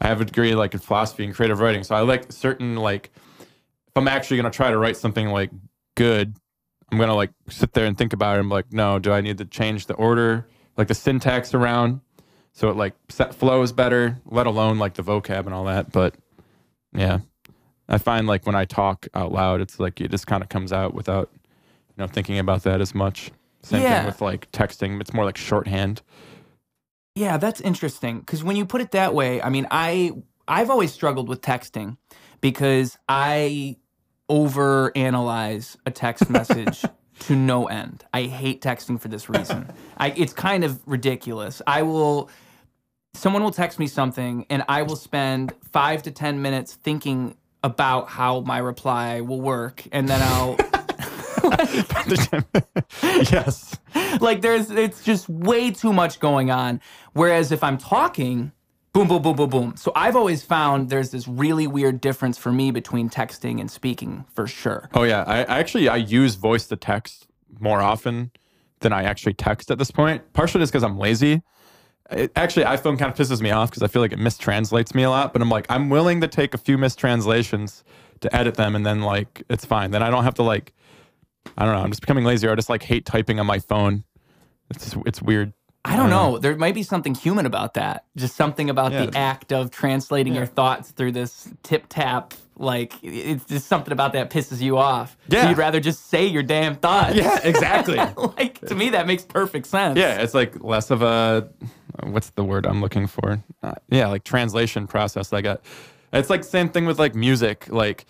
I 0.01 0.07
have 0.07 0.21
a 0.21 0.25
degree 0.25 0.55
like 0.55 0.73
in 0.73 0.79
philosophy 0.79 1.25
and 1.25 1.33
creative 1.33 1.59
writing, 1.59 1.83
so 1.83 1.95
I 1.95 2.01
like 2.01 2.31
certain 2.31 2.75
like 2.75 3.11
if 3.39 3.97
I'm 3.97 4.07
actually 4.07 4.37
gonna 4.37 4.51
try 4.51 4.71
to 4.71 4.77
write 4.77 4.97
something 4.97 5.29
like 5.29 5.49
good, 5.95 6.35
I'm 6.91 6.97
gonna 6.97 7.15
like 7.15 7.31
sit 7.49 7.73
there 7.73 7.85
and 7.85 7.97
think 7.97 8.13
about 8.13 8.37
it. 8.37 8.39
I'm 8.39 8.49
like, 8.49 8.71
no, 8.71 8.99
do 8.99 9.11
I 9.11 9.21
need 9.21 9.39
to 9.39 9.45
change 9.45 9.87
the 9.87 9.95
order, 9.95 10.47
like 10.77 10.87
the 10.87 10.95
syntax 10.95 11.53
around, 11.53 12.01
so 12.59 12.67
it 12.69 12.75
like 12.75 12.93
set 13.07 13.33
flows 13.33 13.71
better, 13.71 14.17
let 14.25 14.45
alone 14.45 14.79
like 14.79 14.95
the 14.95 15.01
vocab 15.01 15.45
and 15.45 15.53
all 15.53 15.63
that. 15.63 15.93
But 15.93 16.15
yeah, 16.93 17.19
I 17.87 17.97
find 17.97 18.27
like 18.27 18.45
when 18.45 18.55
I 18.55 18.65
talk 18.65 19.07
out 19.13 19.31
loud, 19.31 19.61
it's 19.61 19.79
like 19.79 20.01
it 20.01 20.11
just 20.11 20.27
kind 20.27 20.43
of 20.43 20.49
comes 20.49 20.73
out 20.73 20.93
without 20.93 21.29
you 21.33 21.93
know 22.03 22.07
thinking 22.07 22.37
about 22.37 22.63
that 22.63 22.81
as 22.81 22.93
much. 22.93 23.31
Same 23.63 23.83
Yeah. 23.83 23.99
thing 23.99 24.05
with 24.07 24.19
like 24.21 24.51
texting; 24.51 24.99
it's 24.99 25.13
more 25.13 25.23
like 25.23 25.37
shorthand. 25.37 26.01
Yeah, 27.15 27.37
that's 27.37 27.61
interesting 27.61 28.19
because 28.19 28.43
when 28.43 28.57
you 28.57 28.65
put 28.65 28.81
it 28.81 28.91
that 28.91 29.13
way, 29.13 29.41
I 29.41 29.47
mean, 29.49 29.65
I 29.71 30.11
I've 30.45 30.69
always 30.69 30.91
struggled 30.91 31.29
with 31.29 31.41
texting 31.41 31.95
because 32.41 32.97
I 33.07 33.77
overanalyze 34.29 35.77
a 35.85 35.91
text 35.91 36.29
message 36.29 36.83
to 37.19 37.35
no 37.37 37.67
end. 37.67 38.03
I 38.13 38.23
hate 38.23 38.61
texting 38.61 38.99
for 38.99 39.07
this 39.07 39.29
reason. 39.29 39.71
I, 39.97 40.11
it's 40.11 40.33
kind 40.33 40.63
of 40.65 40.81
ridiculous. 40.85 41.61
I 41.65 41.83
will 41.83 42.29
someone 43.13 43.43
will 43.43 43.51
text 43.51 43.79
me 43.79 43.87
something 43.87 44.45
and 44.49 44.63
I 44.67 44.83
will 44.83 44.95
spend 44.95 45.53
5 45.71 46.03
to 46.03 46.11
10 46.11 46.41
minutes 46.41 46.75
thinking 46.75 47.35
about 47.63 48.09
how 48.09 48.41
my 48.41 48.57
reply 48.59 49.21
will 49.21 49.41
work 49.41 49.83
and 49.91 50.07
then 50.07 50.21
I'll 50.21 50.57
yes. 53.03 53.77
like 54.21 54.41
there's 54.41 54.69
it's 54.71 55.03
just 55.03 55.29
way 55.29 55.71
too 55.71 55.93
much 55.93 56.19
going 56.19 56.51
on. 56.51 56.81
Whereas 57.13 57.51
if 57.51 57.63
I'm 57.63 57.77
talking, 57.77 58.51
boom, 58.93 59.07
boom, 59.07 59.21
boom, 59.21 59.35
boom, 59.35 59.49
boom. 59.49 59.73
So 59.75 59.91
I've 59.95 60.15
always 60.15 60.43
found 60.43 60.89
there's 60.89 61.11
this 61.11 61.27
really 61.27 61.67
weird 61.67 62.01
difference 62.01 62.37
for 62.37 62.51
me 62.51 62.71
between 62.71 63.09
texting 63.09 63.59
and 63.59 63.69
speaking 63.69 64.25
for 64.33 64.47
sure. 64.47 64.89
Oh 64.93 65.03
yeah, 65.03 65.23
I, 65.25 65.39
I 65.39 65.59
actually 65.59 65.89
I 65.89 65.97
use 65.97 66.35
voice 66.35 66.67
to 66.67 66.75
text 66.75 67.27
more 67.59 67.81
often 67.81 68.31
than 68.81 68.93
I 68.93 69.03
actually 69.03 69.33
text 69.33 69.71
at 69.71 69.77
this 69.77 69.91
point. 69.91 70.33
Partially 70.33 70.61
just 70.61 70.71
because 70.71 70.83
I'm 70.83 70.97
lazy. 70.97 71.41
It, 72.11 72.31
actually, 72.35 72.65
iPhone 72.65 72.97
kind 72.97 73.11
of 73.11 73.15
pisses 73.17 73.41
me 73.41 73.51
off 73.51 73.69
because 73.69 73.83
I 73.83 73.87
feel 73.87 74.01
like 74.01 74.11
it 74.11 74.19
mistranslates 74.19 74.95
me 74.95 75.03
a 75.03 75.09
lot. 75.09 75.33
But 75.33 75.41
I'm 75.41 75.49
like, 75.49 75.65
I'm 75.69 75.89
willing 75.89 76.21
to 76.21 76.27
take 76.27 76.53
a 76.53 76.57
few 76.57 76.77
mistranslations 76.77 77.83
to 78.21 78.35
edit 78.35 78.55
them, 78.55 78.75
and 78.75 78.85
then 78.85 79.01
like 79.01 79.43
it's 79.49 79.65
fine. 79.65 79.91
Then 79.91 80.03
I 80.03 80.09
don't 80.09 80.23
have 80.23 80.35
to 80.35 80.43
like, 80.43 80.73
I 81.57 81.65
don't 81.65 81.75
know. 81.75 81.81
I'm 81.81 81.91
just 81.91 82.01
becoming 82.01 82.25
lazier. 82.25 82.51
I 82.51 82.55
just 82.55 82.69
like 82.69 82.83
hate 82.83 83.05
typing 83.05 83.39
on 83.39 83.45
my 83.45 83.59
phone. 83.59 84.03
It's 84.69 84.95
it's 85.05 85.21
weird. 85.21 85.53
I 85.85 85.95
don't 85.95 86.11
uh, 86.11 86.31
know. 86.31 86.37
There 86.37 86.55
might 86.57 86.75
be 86.75 86.83
something 86.83 87.15
human 87.15 87.45
about 87.45 87.75
that. 87.75 88.05
Just 88.17 88.35
something 88.35 88.69
about 88.69 88.91
Yeah. 88.91 89.05
the 89.05 89.17
act 89.17 89.53
of 89.53 89.71
translating 89.71 90.35
your 90.35 90.45
thoughts 90.45 90.91
through 90.91 91.13
this 91.13 91.47
tip 91.63 91.85
tap. 91.89 92.33
Like 92.57 92.93
it's 93.01 93.45
just 93.45 93.67
something 93.67 93.93
about 93.93 94.11
that 94.13 94.29
pisses 94.29 94.59
you 94.61 94.77
off. 94.77 95.15
So 95.29 95.37
Yeah. 95.37 95.49
you'd 95.49 95.57
rather 95.57 95.79
just 95.79 96.09
say 96.09 96.27
your 96.27 96.43
damn 96.43 96.75
thoughts. 96.75 97.15
Yeah, 97.15 97.39
exactly. 97.43 97.97
like 98.37 98.59
to 98.67 98.75
me, 98.75 98.89
that 98.89 99.07
makes 99.07 99.23
perfect 99.23 99.67
sense. 99.67 99.97
Yeah, 99.97 100.21
it's 100.21 100.33
like 100.33 100.61
less 100.61 100.91
of 100.91 101.01
a 101.01 101.49
what's 102.03 102.31
the 102.31 102.43
word 102.43 102.65
I'm 102.65 102.81
looking 102.81 103.07
for? 103.07 103.43
Uh, 103.61 103.73
yeah, 103.89 104.07
like 104.07 104.23
translation 104.23 104.87
process. 104.87 105.33
I 105.33 105.41
got. 105.41 105.61
It's 106.11 106.29
like 106.29 106.43
same 106.43 106.69
thing 106.69 106.85
with 106.85 106.99
like 106.99 107.15
music. 107.15 107.67
Like 107.69 108.05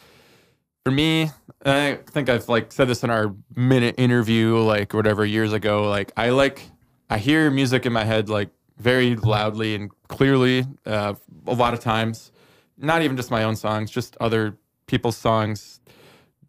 for 0.83 0.91
me, 0.91 1.31
I 1.65 1.99
think 2.07 2.29
I've 2.29 2.47
like 2.49 2.71
said 2.71 2.87
this 2.87 3.03
in 3.03 3.09
our 3.09 3.35
minute 3.55 3.95
interview, 3.97 4.57
like 4.57 4.93
whatever 4.93 5.25
years 5.25 5.53
ago. 5.53 5.89
Like 5.89 6.11
I 6.15 6.29
like 6.29 6.63
I 7.09 7.17
hear 7.17 7.51
music 7.51 7.85
in 7.85 7.93
my 7.93 8.05
head 8.05 8.29
like 8.29 8.49
very 8.77 9.15
loudly 9.15 9.75
and 9.75 9.91
clearly 10.07 10.65
uh, 10.85 11.15
a 11.47 11.53
lot 11.53 11.73
of 11.73 11.79
times. 11.79 12.31
Not 12.77 13.01
even 13.01 13.17
just 13.17 13.29
my 13.29 13.43
own 13.43 13.57
songs, 13.57 13.91
just 13.91 14.15
other 14.21 14.57
people's 14.87 15.17
songs, 15.17 15.81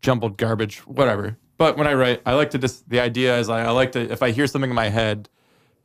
jumbled 0.00 0.37
garbage, 0.37 0.79
whatever. 0.87 1.37
But 1.59 1.76
when 1.76 1.87
I 1.87 1.94
write, 1.94 2.22
I 2.24 2.35
like 2.35 2.50
to 2.50 2.59
just 2.59 2.88
the 2.88 3.00
idea 3.00 3.38
is 3.38 3.48
I, 3.48 3.64
I 3.64 3.70
like 3.70 3.92
to 3.92 4.00
if 4.00 4.22
I 4.22 4.31
hear 4.31 4.46
something 4.46 4.70
in 4.70 4.76
my 4.76 4.88
head, 4.88 5.29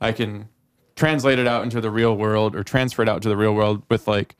I 0.00 0.12
can 0.12 0.48
translate 0.96 1.38
it 1.38 1.46
out 1.46 1.62
into 1.62 1.80
the 1.80 1.90
real 1.90 2.16
world 2.16 2.56
or 2.56 2.64
transfer 2.64 3.02
it 3.02 3.08
out 3.08 3.22
to 3.22 3.28
the 3.28 3.36
real 3.36 3.54
world 3.54 3.82
with 3.88 4.08
like 4.08 4.34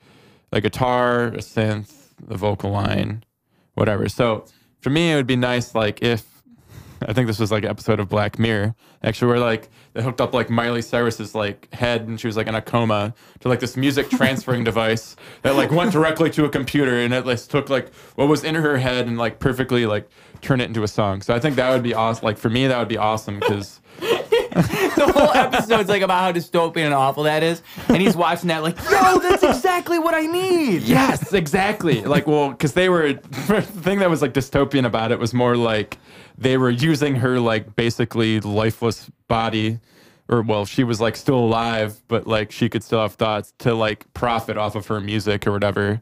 a 0.51 0.59
guitar, 0.59 1.27
a 1.27 1.37
synth, 1.37 2.13
the 2.25 2.35
vocal 2.35 2.71
line, 2.71 3.23
whatever. 3.75 4.09
So 4.09 4.45
for 4.81 4.89
me, 4.89 5.11
it 5.11 5.15
would 5.15 5.27
be 5.27 5.35
nice 5.35 5.75
like 5.75 6.01
if 6.01 6.37
I 7.05 7.13
think 7.13 7.27
this 7.27 7.39
was 7.39 7.51
like 7.51 7.63
an 7.63 7.69
episode 7.69 7.99
of 7.99 8.09
Black 8.09 8.39
Mirror, 8.39 8.73
actually, 9.03 9.27
where 9.27 9.39
like 9.39 9.69
they 9.93 10.01
hooked 10.01 10.19
up 10.19 10.33
like 10.33 10.49
Miley 10.49 10.81
Cyrus's 10.81 11.35
like 11.35 11.71
head 11.73 12.07
and 12.07 12.19
she 12.19 12.27
was 12.27 12.35
like 12.35 12.47
in 12.47 12.55
a 12.55 12.61
coma 12.61 13.13
to 13.41 13.49
like 13.49 13.59
this 13.59 13.77
music 13.77 14.09
transferring 14.11 14.63
device 14.63 15.15
that 15.43 15.55
like 15.55 15.71
went 15.71 15.91
directly 15.91 16.29
to 16.31 16.45
a 16.45 16.49
computer 16.49 16.97
and 16.97 17.13
it 17.13 17.25
like 17.25 17.39
took 17.39 17.69
like 17.69 17.93
what 18.15 18.27
was 18.27 18.43
in 18.43 18.55
her 18.55 18.77
head 18.77 19.07
and 19.07 19.17
like 19.17 19.39
perfectly 19.39 19.85
like 19.85 20.09
turn 20.41 20.59
it 20.59 20.65
into 20.65 20.83
a 20.83 20.87
song. 20.87 21.21
So 21.21 21.35
I 21.35 21.39
think 21.39 21.55
that 21.57 21.69
would 21.69 21.83
be 21.83 21.93
awesome. 21.93 22.25
Like 22.25 22.37
for 22.37 22.49
me, 22.49 22.65
that 22.67 22.79
would 22.79 22.87
be 22.87 22.97
awesome 22.97 23.39
because 23.39 23.79
the 24.95 25.11
whole 25.13 25.31
episode's 25.31 25.89
like 25.89 26.01
about 26.01 26.21
how 26.21 26.31
dystopian 26.31 26.85
and 26.85 26.93
awful 26.93 27.23
that 27.23 27.43
is, 27.43 27.61
and 27.87 27.97
he's 27.97 28.15
watching 28.15 28.47
that 28.47 28.63
like, 28.63 28.77
yo, 28.89 29.19
that's 29.19 29.43
exactly 29.43 29.99
what 29.99 30.13
I 30.13 30.25
need. 30.25 30.83
Yes, 30.83 31.33
exactly. 31.33 32.01
Like, 32.01 32.27
well, 32.27 32.49
because 32.49 32.73
they 32.73 32.89
were 32.89 33.13
the 33.47 33.61
thing 33.61 33.99
that 33.99 34.09
was 34.09 34.21
like 34.21 34.33
dystopian 34.33 34.85
about 34.85 35.11
it 35.11 35.19
was 35.19 35.33
more 35.33 35.55
like 35.55 35.97
they 36.37 36.57
were 36.57 36.69
using 36.69 37.15
her 37.15 37.39
like 37.39 37.75
basically 37.75 38.39
lifeless 38.39 39.09
body, 39.27 39.79
or 40.29 40.41
well, 40.41 40.65
she 40.65 40.83
was 40.83 40.99
like 40.99 41.15
still 41.15 41.39
alive, 41.39 42.01
but 42.07 42.27
like 42.27 42.51
she 42.51 42.69
could 42.69 42.83
still 42.83 43.01
have 43.01 43.13
thoughts 43.13 43.53
to 43.59 43.73
like 43.73 44.11
profit 44.13 44.57
off 44.57 44.75
of 44.75 44.87
her 44.87 44.99
music 44.99 45.45
or 45.47 45.51
whatever. 45.51 46.01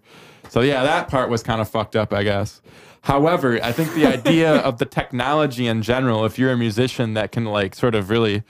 So 0.49 0.61
yeah, 0.61 0.83
that 0.83 1.09
part 1.09 1.29
was 1.29 1.43
kind 1.43 1.61
of 1.61 1.69
fucked 1.69 1.95
up, 1.95 2.13
I 2.13 2.23
guess. 2.23 2.61
However, 3.05 3.59
I 3.61 3.71
think 3.71 3.93
the 3.93 4.07
idea 4.07 4.55
of 4.69 4.79
the 4.79 4.85
technology 4.85 5.67
in 5.67 5.83
general, 5.83 6.25
if 6.25 6.39
you're 6.39 6.51
a 6.51 6.57
musician 6.57 7.13
that 7.13 7.31
can 7.31 7.45
like 7.45 7.75
sort 7.75 7.93
of 7.93 8.09
really 8.09 8.41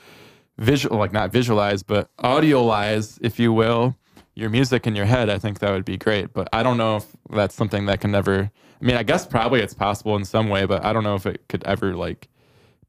visual, 0.57 0.97
like 0.97 1.11
not 1.11 1.29
visualize, 1.29 1.83
but 1.83 2.09
audiolize, 2.17 3.19
if 3.21 3.37
you 3.37 3.51
will, 3.51 3.97
your 4.33 4.49
music 4.49 4.87
in 4.87 4.95
your 4.95 5.07
head, 5.07 5.29
I 5.29 5.39
think 5.39 5.59
that 5.59 5.71
would 5.71 5.83
be 5.83 5.97
great. 5.97 6.31
But 6.31 6.47
I 6.53 6.63
don't 6.63 6.77
know 6.77 6.95
if 6.95 7.05
that's 7.29 7.53
something 7.53 7.85
that 7.87 7.99
can 7.99 8.11
never. 8.11 8.49
I 8.81 8.85
mean, 8.85 8.95
I 8.95 9.03
guess 9.03 9.25
probably 9.25 9.59
it's 9.59 9.73
possible 9.73 10.15
in 10.15 10.23
some 10.23 10.47
way, 10.47 10.65
but 10.65 10.85
I 10.85 10.93
don't 10.93 11.03
know 11.03 11.15
if 11.15 11.25
it 11.25 11.49
could 11.49 11.65
ever 11.65 11.93
like 11.93 12.29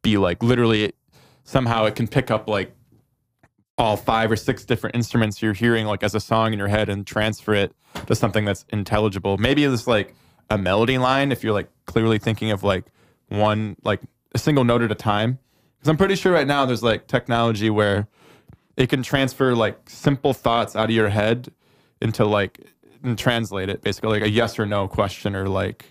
be 0.03 0.19
like 0.19 0.45
literally 0.45 0.93
somehow 1.43 1.85
it 1.87 1.97
can 1.97 2.07
pick 2.07 2.31
up 2.31 2.49
like 2.49 2.77
all 3.77 3.97
five 3.97 4.31
or 4.31 4.37
six 4.37 4.65
different 4.65 4.95
instruments 4.95 5.43
you're 5.43 5.53
hearing 5.53 5.87
like 5.87 6.05
as 6.05 6.15
a 6.15 6.21
song 6.21 6.53
in 6.53 6.61
your 6.61 6.69
head 6.69 6.89
and 6.89 7.09
transfer 7.09 7.55
it 7.55 7.75
to 8.07 8.15
something 8.15 8.45
that's 8.45 8.65
intelligible. 8.69 9.37
Maybe 9.37 9.65
it's 9.65 9.89
like 9.89 10.15
a 10.51 10.59
melody 10.59 10.99
line 10.99 11.33
if 11.33 11.43
you're 11.43 11.53
like 11.53 11.69
clearly 11.87 12.19
thinking 12.19 12.51
of 12.51 12.63
like 12.63 12.85
one 13.29 13.77
like 13.85 14.01
a 14.35 14.39
single 14.39 14.65
note 14.65 14.83
at 14.83 14.91
a 14.93 14.95
time. 14.97 15.39
Because 15.79 15.89
I'm 15.89 15.97
pretty 15.97 16.15
sure 16.17 16.33
right 16.33 16.47
now 16.47 16.65
there's 16.67 16.83
like 16.83 17.07
technology 17.07 17.71
where 17.71 18.07
it 18.77 18.89
can 18.89 19.03
transfer 19.03 19.55
like 19.55 19.89
simple 19.89 20.33
thoughts 20.35 20.77
out 20.77 20.85
of 20.85 20.91
your 20.95 21.09
head 21.09 21.51
into 22.01 22.25
like 22.25 22.61
and 23.03 23.19
translate 23.19 23.69
it 23.69 23.83
basically 23.83 24.11
like 24.11 24.23
a 24.23 24.31
yes 24.31 24.59
or 24.59 24.67
no 24.67 24.89
question 24.89 25.35
or 25.37 25.49
like 25.49 25.87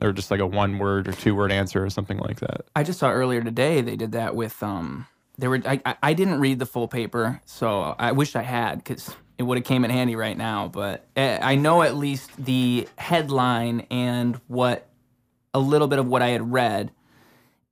or 0.00 0.12
just 0.12 0.30
like 0.30 0.40
a 0.40 0.46
one 0.46 0.78
word 0.78 1.08
or 1.08 1.12
two 1.12 1.34
word 1.34 1.50
answer 1.52 1.84
or 1.84 1.88
something 1.90 2.18
like 2.18 2.40
that. 2.40 2.62
I 2.76 2.82
just 2.82 2.98
saw 2.98 3.10
earlier 3.10 3.42
today 3.42 3.80
they 3.80 3.96
did 3.96 4.12
that 4.12 4.34
with 4.36 4.62
um. 4.62 5.06
They 5.36 5.48
were. 5.48 5.60
I, 5.66 5.80
I- 6.00 6.14
didn't 6.14 6.38
read 6.38 6.60
the 6.60 6.66
full 6.66 6.86
paper, 6.86 7.40
so 7.44 7.96
I 7.98 8.12
wish 8.12 8.36
I 8.36 8.42
had 8.42 8.78
because 8.78 9.16
it 9.38 9.42
would 9.42 9.58
have 9.58 9.64
came 9.64 9.84
in 9.84 9.90
handy 9.90 10.16
right 10.16 10.36
now. 10.36 10.68
But 10.68 11.06
uh, 11.16 11.38
I 11.40 11.56
know 11.56 11.82
at 11.82 11.96
least 11.96 12.30
the 12.36 12.88
headline 12.96 13.86
and 13.90 14.40
what 14.48 14.88
a 15.52 15.58
little 15.58 15.88
bit 15.88 15.98
of 15.98 16.06
what 16.06 16.22
I 16.22 16.28
had 16.28 16.52
read. 16.52 16.90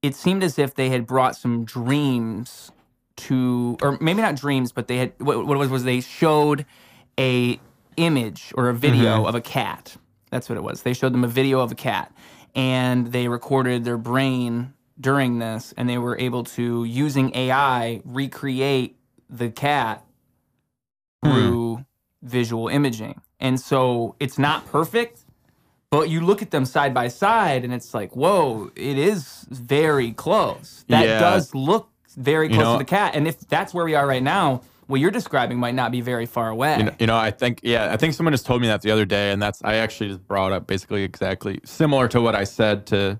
It 0.03 0.15
seemed 0.15 0.43
as 0.43 0.59
if 0.59 0.75
they 0.75 0.89
had 0.89 1.07
brought 1.07 1.37
some 1.37 1.65
dreams 1.65 2.73
to, 3.17 3.77
or 3.83 3.99
maybe 4.01 4.23
not 4.23 4.37
dreams, 4.37 4.73
but 4.73 4.89
they 4.89 4.97
had 4.97 5.13
what, 5.19 5.47
what 5.47 5.55
it 5.55 5.59
was 5.59 5.69
was 5.69 5.85
they 5.85 6.01
showed 6.01 6.67
a 7.19 7.61
image 7.97 8.53
or 8.57 8.69
a 8.69 8.75
video 8.75 9.27
of 9.27 9.35
a 9.35 9.41
cat. 9.41 9.97
That's 10.31 10.49
what 10.49 10.57
it 10.57 10.63
was. 10.63 10.83
They 10.83 10.95
showed 10.95 11.13
them 11.13 11.25
a 11.25 11.29
video 11.29 11.61
of 11.61 11.71
a 11.73 11.75
cat, 11.75 12.13
and 12.55 13.13
they 13.13 13.29
recorded 13.29 13.85
their 13.85 13.99
brain 13.99 14.73
during 14.99 15.39
this, 15.39 15.75
and 15.77 15.89
they 15.89 15.99
were 15.99 16.19
able 16.19 16.45
to 16.45 16.85
using 16.85 17.35
AI 17.37 18.01
recreate 18.05 18.97
the 19.29 19.51
cat 19.51 20.05
through 21.23 21.85
visual 22.23 22.69
imaging. 22.69 23.21
And 23.41 23.59
so 23.61 24.15
it's 24.21 24.39
not 24.39 24.67
perfect, 24.67 25.21
but 25.91 26.09
you 26.09 26.21
look 26.21 26.43
at 26.43 26.51
them 26.51 26.65
side 26.65 26.95
by 26.95 27.09
side, 27.09 27.65
and 27.65 27.73
it's 27.73 27.93
like, 27.95 28.15
whoa, 28.17 28.71
it 28.77 28.99
is 28.99 29.47
very 29.51 30.13
close. 30.13 30.85
That 30.89 31.07
Yeah. 31.07 31.19
does 31.21 31.55
look 31.55 31.89
very 32.17 32.49
You 32.49 32.55
close 32.55 32.65
know- 32.65 32.73
to 32.75 32.79
the 32.79 32.85
cat. 32.85 33.15
And 33.15 33.27
if 33.27 33.41
that's 33.41 33.75
where 33.75 33.85
we 33.85 33.95
are 33.95 34.07
right 34.07 34.23
now, 34.23 34.63
what 34.87 35.01
you're 35.01 35.11
describing 35.11 35.59
might 35.59 35.75
not 35.75 35.91
be 35.91 36.01
very 36.01 36.27
far 36.27 36.51
away. 36.51 36.77
You 36.79 36.85
know, 36.85 36.95
you 36.99 37.07
know, 37.07 37.17
I 37.17 37.31
think, 37.31 37.61
yeah, 37.63 37.91
I 37.93 37.97
think 37.97 38.15
someone 38.15 38.33
just 38.33 38.45
told 38.47 38.61
me 38.61 38.69
that 38.69 38.83
the 38.83 38.91
other 38.91 39.05
day, 39.07 39.33
and 39.33 39.41
that's 39.41 39.63
I 39.65 39.77
actually 39.77 40.09
just 40.09 40.27
brought 40.27 40.53
up 40.53 40.67
basically 40.67 41.03
exactly 41.03 41.61
similar 41.65 42.09
to 42.09 42.21
what 42.21 42.35
I 42.35 42.45
said 42.45 42.85
to 42.87 43.19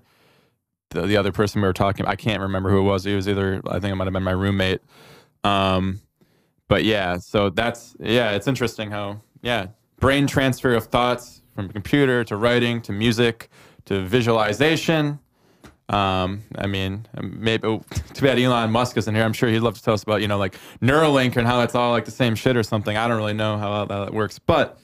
the, 0.91 1.01
the 1.03 1.17
other 1.17 1.31
person 1.31 1.61
we 1.61 1.67
were 1.67 1.73
talking. 1.73 2.05
I 2.05 2.15
can't 2.15 2.41
remember 2.41 2.69
who 2.69 2.79
it 2.79 2.83
was. 2.83 3.05
It 3.07 3.15
was 3.15 3.27
either 3.27 3.61
I 3.67 3.79
think 3.79 3.91
it 3.91 3.95
might 3.95 4.05
have 4.05 4.13
been 4.13 4.23
my 4.23 4.31
roommate. 4.31 4.81
Um, 5.43 6.01
but 6.73 6.85
yeah, 6.85 7.19
so 7.19 7.51
that's 7.51 7.95
yeah, 7.99 8.31
it's 8.31 8.47
interesting 8.47 8.89
how 8.89 9.21
yeah, 9.43 9.67
brain 9.99 10.25
transfer 10.25 10.73
of 10.73 10.85
thoughts 10.85 11.43
from 11.53 11.69
computer 11.69 12.23
to 12.23 12.35
writing 12.35 12.81
to 12.81 12.91
music 12.91 13.51
to 13.85 14.01
visualization. 14.01 15.19
Um, 15.89 16.41
I 16.57 16.65
mean, 16.65 17.05
maybe 17.21 17.61
too 18.13 18.25
bad 18.25 18.39
Elon 18.39 18.71
Musk 18.71 18.97
isn't 18.97 19.13
here. 19.13 19.23
I'm 19.23 19.33
sure 19.33 19.49
he'd 19.49 19.59
love 19.59 19.75
to 19.75 19.83
tell 19.83 19.93
us 19.93 20.01
about 20.01 20.21
you 20.23 20.27
know 20.27 20.39
like 20.39 20.55
Neuralink 20.81 21.37
and 21.37 21.45
how 21.45 21.61
it's 21.61 21.75
all 21.75 21.91
like 21.91 22.05
the 22.05 22.17
same 22.23 22.33
shit 22.33 22.57
or 22.57 22.63
something. 22.63 22.97
I 22.97 23.07
don't 23.07 23.17
really 23.17 23.33
know 23.33 23.59
how 23.59 23.85
that 23.85 24.11
works, 24.11 24.39
but 24.39 24.79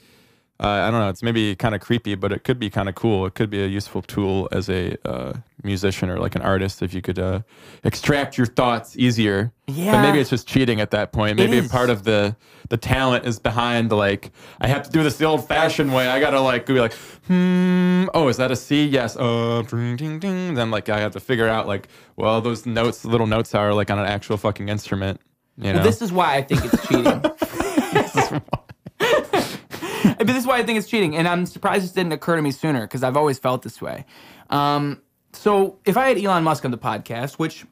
uh, 0.60 0.67
I 0.67 0.91
don't 0.91 0.99
know. 0.99 1.10
It's 1.10 1.23
maybe 1.23 1.56
kind 1.56 1.73
of 1.73 1.82
creepy, 1.82 2.13
but 2.13 2.32
it 2.32 2.43
could 2.43 2.60
be 2.60 2.69
kind 2.69 2.88
of 2.88 2.93
cool. 2.93 3.25
It 3.25 3.34
could 3.34 3.49
be 3.49 3.63
a 3.63 3.67
useful 3.67 4.04
tool 4.04 4.47
as 4.52 4.69
a 4.69 4.95
uh, 5.10 5.34
musician 5.63 6.09
or 6.09 6.19
like 6.19 6.35
an 6.35 6.41
artist 6.41 6.81
if 6.81 6.93
you 6.93 7.01
could 7.01 7.19
uh, 7.19 7.41
extract 7.83 8.37
your 8.37 8.47
thoughts 8.47 8.97
easier. 8.97 9.51
Yeah. 9.67 9.91
But 9.91 10.01
maybe 10.01 10.19
it's 10.19 10.29
just 10.29 10.47
cheating 10.47 10.81
at 10.81 10.91
that 10.91 11.11
point. 11.11 11.37
Maybe 11.37 11.57
a 11.57 11.63
part 11.63 11.89
of 11.89 12.03
the 12.03 12.35
the 12.69 12.77
talent 12.77 13.25
is 13.25 13.39
behind 13.39 13.91
like 13.91 14.31
I 14.61 14.67
have 14.67 14.83
to 14.83 14.89
do 14.89 15.03
this 15.03 15.17
the 15.17 15.25
old 15.25 15.47
fashioned 15.47 15.93
way. 15.93 16.07
I 16.07 16.19
gotta 16.19 16.41
like 16.41 16.65
be 16.65 16.79
like, 16.79 16.93
hmm, 17.27 18.05
oh, 18.13 18.27
is 18.27 18.37
that 18.37 18.51
a 18.51 18.55
C? 18.55 18.85
Yes. 18.85 19.15
Uh, 19.15 19.63
ding, 19.69 19.95
ding, 19.95 20.19
ding. 20.19 20.53
Then 20.53 20.71
like 20.71 20.89
I 20.89 20.99
have 20.99 21.11
to 21.13 21.19
figure 21.19 21.47
out 21.47 21.67
like, 21.67 21.87
well, 22.15 22.41
those 22.41 22.65
notes, 22.65 23.05
little 23.05 23.27
notes 23.27 23.53
are 23.53 23.73
like 23.73 23.91
on 23.91 23.99
an 23.99 24.05
actual 24.05 24.37
fucking 24.37 24.69
instrument. 24.69 25.21
You 25.57 25.73
know. 25.73 25.83
This 25.83 26.01
is 26.01 26.11
why 26.11 26.35
I 26.35 26.41
think 26.41 26.61
it's 26.63 26.87
cheating. 26.87 27.21
but 28.99 30.27
this 30.27 30.37
is 30.37 30.45
why 30.45 30.57
I 30.57 30.63
think 30.63 30.77
it's 30.77 30.87
cheating, 30.87 31.15
and 31.15 31.27
I'm 31.27 31.45
surprised 31.45 31.83
this 31.83 31.91
didn't 31.91 32.13
occur 32.13 32.35
to 32.35 32.41
me 32.41 32.51
sooner 32.51 32.81
because 32.81 33.03
I've 33.03 33.17
always 33.17 33.39
felt 33.39 33.61
this 33.61 33.81
way. 33.81 34.05
Um, 34.49 35.01
so 35.33 35.77
if 35.85 35.97
I 35.97 36.07
had 36.07 36.17
Elon 36.17 36.43
Musk 36.43 36.65
on 36.65 36.71
the 36.71 36.77
podcast, 36.77 37.33
which 37.33 37.65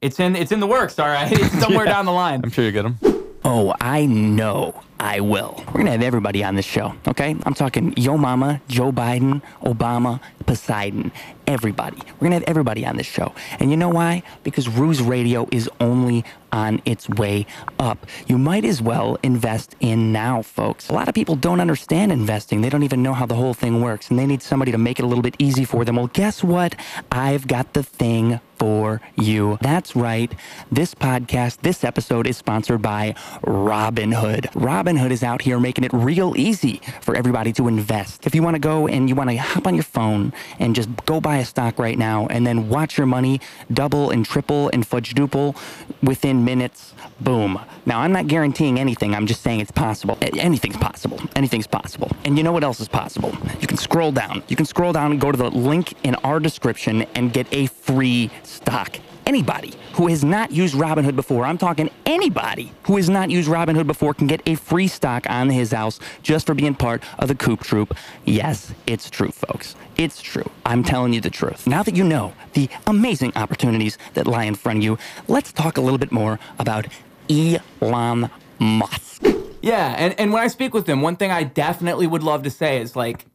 it's 0.00 0.20
in 0.20 0.36
it's 0.36 0.52
in 0.52 0.60
the 0.60 0.66
works, 0.66 0.98
all 0.98 1.08
right, 1.08 1.30
it's 1.32 1.58
somewhere 1.60 1.84
down 1.94 2.04
the 2.04 2.12
line. 2.12 2.40
I'm 2.42 2.50
sure 2.50 2.64
you 2.64 2.72
get 2.72 2.84
him. 2.84 2.98
Oh, 3.44 3.74
I 3.80 4.06
know 4.06 4.82
I 5.00 5.20
will. 5.20 5.64
We're 5.68 5.78
gonna 5.80 5.92
have 5.92 6.02
everybody 6.02 6.44
on 6.44 6.56
this 6.56 6.66
show, 6.66 6.94
okay? 7.08 7.34
I'm 7.44 7.54
talking 7.54 7.94
Yo 7.96 8.18
Mama, 8.18 8.60
Joe 8.68 8.92
Biden, 8.92 9.40
Obama, 9.62 10.20
Poseidon, 10.44 11.10
everybody. 11.46 11.96
We're 11.96 12.26
gonna 12.26 12.36
have 12.36 12.44
everybody 12.44 12.84
on 12.84 12.96
this 12.96 13.06
show. 13.06 13.34
And 13.58 13.70
you 13.70 13.78
know 13.78 13.88
why? 13.88 14.22
Because 14.44 14.68
Ruse 14.68 15.00
Radio 15.00 15.48
is 15.50 15.70
only 15.80 16.22
on 16.52 16.82
its 16.84 17.08
way 17.08 17.46
up. 17.78 18.06
You 18.26 18.36
might 18.36 18.64
as 18.64 18.82
well 18.82 19.16
invest 19.22 19.74
in 19.80 20.12
now, 20.12 20.42
folks. 20.42 20.88
A 20.88 20.92
lot 20.92 21.08
of 21.08 21.14
people 21.14 21.36
don't 21.36 21.60
understand 21.60 22.12
investing. 22.12 22.60
They 22.60 22.68
don't 22.68 22.82
even 22.82 23.02
know 23.02 23.14
how 23.14 23.24
the 23.24 23.36
whole 23.36 23.54
thing 23.54 23.80
works, 23.80 24.10
and 24.10 24.18
they 24.18 24.26
need 24.26 24.42
somebody 24.42 24.72
to 24.72 24.78
make 24.78 24.98
it 24.98 25.04
a 25.04 25.06
little 25.06 25.22
bit 25.22 25.36
easy 25.38 25.64
for 25.64 25.84
them. 25.84 25.96
Well, 25.96 26.08
guess 26.08 26.44
what? 26.44 26.74
I've 27.10 27.46
got 27.46 27.72
the 27.72 27.82
thing 27.82 28.40
for 28.58 29.00
you. 29.16 29.58
That's 29.62 29.96
right. 29.96 30.30
This 30.70 30.94
podcast, 30.94 31.58
this 31.62 31.82
episode 31.82 32.26
is 32.26 32.36
sponsored 32.36 32.82
by 32.82 33.14
Robinhood. 33.46 34.52
Robinhood 34.90 35.12
is 35.12 35.22
out 35.22 35.42
here 35.42 35.60
making 35.60 35.84
it 35.84 35.92
real 35.92 36.34
easy 36.36 36.80
for 37.00 37.14
everybody 37.14 37.52
to 37.52 37.68
invest. 37.68 38.26
If 38.26 38.34
you 38.34 38.42
want 38.42 38.56
to 38.56 38.58
go 38.58 38.88
and 38.88 39.08
you 39.08 39.14
want 39.14 39.30
to 39.30 39.36
hop 39.36 39.68
on 39.68 39.76
your 39.76 39.84
phone 39.84 40.32
and 40.58 40.74
just 40.74 40.88
go 41.06 41.20
buy 41.20 41.36
a 41.36 41.44
stock 41.44 41.78
right 41.78 41.96
now 41.96 42.26
and 42.26 42.44
then 42.44 42.68
watch 42.68 42.98
your 42.98 43.06
money 43.06 43.40
double 43.72 44.10
and 44.10 44.26
triple 44.26 44.68
and 44.72 44.84
fudgeduple 44.84 45.56
within 46.02 46.44
minutes, 46.44 46.92
boom. 47.20 47.60
Now, 47.86 48.00
I'm 48.00 48.10
not 48.10 48.26
guaranteeing 48.26 48.80
anything. 48.80 49.14
I'm 49.14 49.28
just 49.28 49.42
saying 49.42 49.60
it's 49.60 49.70
possible. 49.70 50.18
Anything's 50.20 50.76
possible. 50.76 51.20
Anything's 51.36 51.68
possible. 51.68 52.10
And 52.24 52.36
you 52.36 52.42
know 52.42 52.52
what 52.52 52.64
else 52.64 52.80
is 52.80 52.88
possible? 52.88 53.32
You 53.60 53.68
can 53.68 53.76
scroll 53.76 54.10
down. 54.10 54.42
You 54.48 54.56
can 54.56 54.66
scroll 54.66 54.92
down 54.92 55.12
and 55.12 55.20
go 55.20 55.30
to 55.30 55.38
the 55.38 55.50
link 55.50 55.94
in 56.02 56.16
our 56.16 56.40
description 56.40 57.02
and 57.14 57.32
get 57.32 57.46
a 57.52 57.66
free 57.66 58.28
stock. 58.42 58.98
Anybody 59.26 59.74
who 59.94 60.06
has 60.08 60.24
not 60.24 60.50
used 60.50 60.74
Robinhood 60.74 61.16
before, 61.16 61.44
I'm 61.44 61.58
talking 61.58 61.90
anybody 62.06 62.72
who 62.84 62.96
has 62.96 63.08
not 63.08 63.30
used 63.30 63.48
Robinhood 63.48 63.86
before 63.86 64.14
can 64.14 64.26
get 64.26 64.42
a 64.46 64.54
free 64.54 64.88
stock 64.88 65.28
on 65.28 65.50
his 65.50 65.72
house 65.72 66.00
just 66.22 66.46
for 66.46 66.54
being 66.54 66.74
part 66.74 67.02
of 67.18 67.28
the 67.28 67.34
Coop 67.34 67.62
Troop. 67.62 67.96
Yes, 68.24 68.72
it's 68.86 69.10
true, 69.10 69.30
folks. 69.30 69.76
It's 69.96 70.20
true. 70.20 70.50
I'm 70.64 70.82
telling 70.82 71.12
you 71.12 71.20
the 71.20 71.30
truth. 71.30 71.66
Now 71.66 71.82
that 71.82 71.94
you 71.94 72.04
know 72.04 72.32
the 72.54 72.68
amazing 72.86 73.32
opportunities 73.36 73.98
that 74.14 74.26
lie 74.26 74.44
in 74.44 74.54
front 74.54 74.78
of 74.78 74.84
you, 74.84 74.98
let's 75.28 75.52
talk 75.52 75.76
a 75.76 75.80
little 75.80 75.98
bit 75.98 76.12
more 76.12 76.38
about 76.58 76.86
Elon 77.28 78.30
Musk. 78.58 79.22
Yeah, 79.62 79.94
and, 79.98 80.18
and 80.18 80.32
when 80.32 80.42
I 80.42 80.48
speak 80.48 80.72
with 80.72 80.88
him, 80.88 81.02
one 81.02 81.16
thing 81.16 81.30
I 81.30 81.44
definitely 81.44 82.06
would 82.06 82.22
love 82.22 82.42
to 82.44 82.50
say 82.50 82.80
is 82.80 82.96
like, 82.96 83.26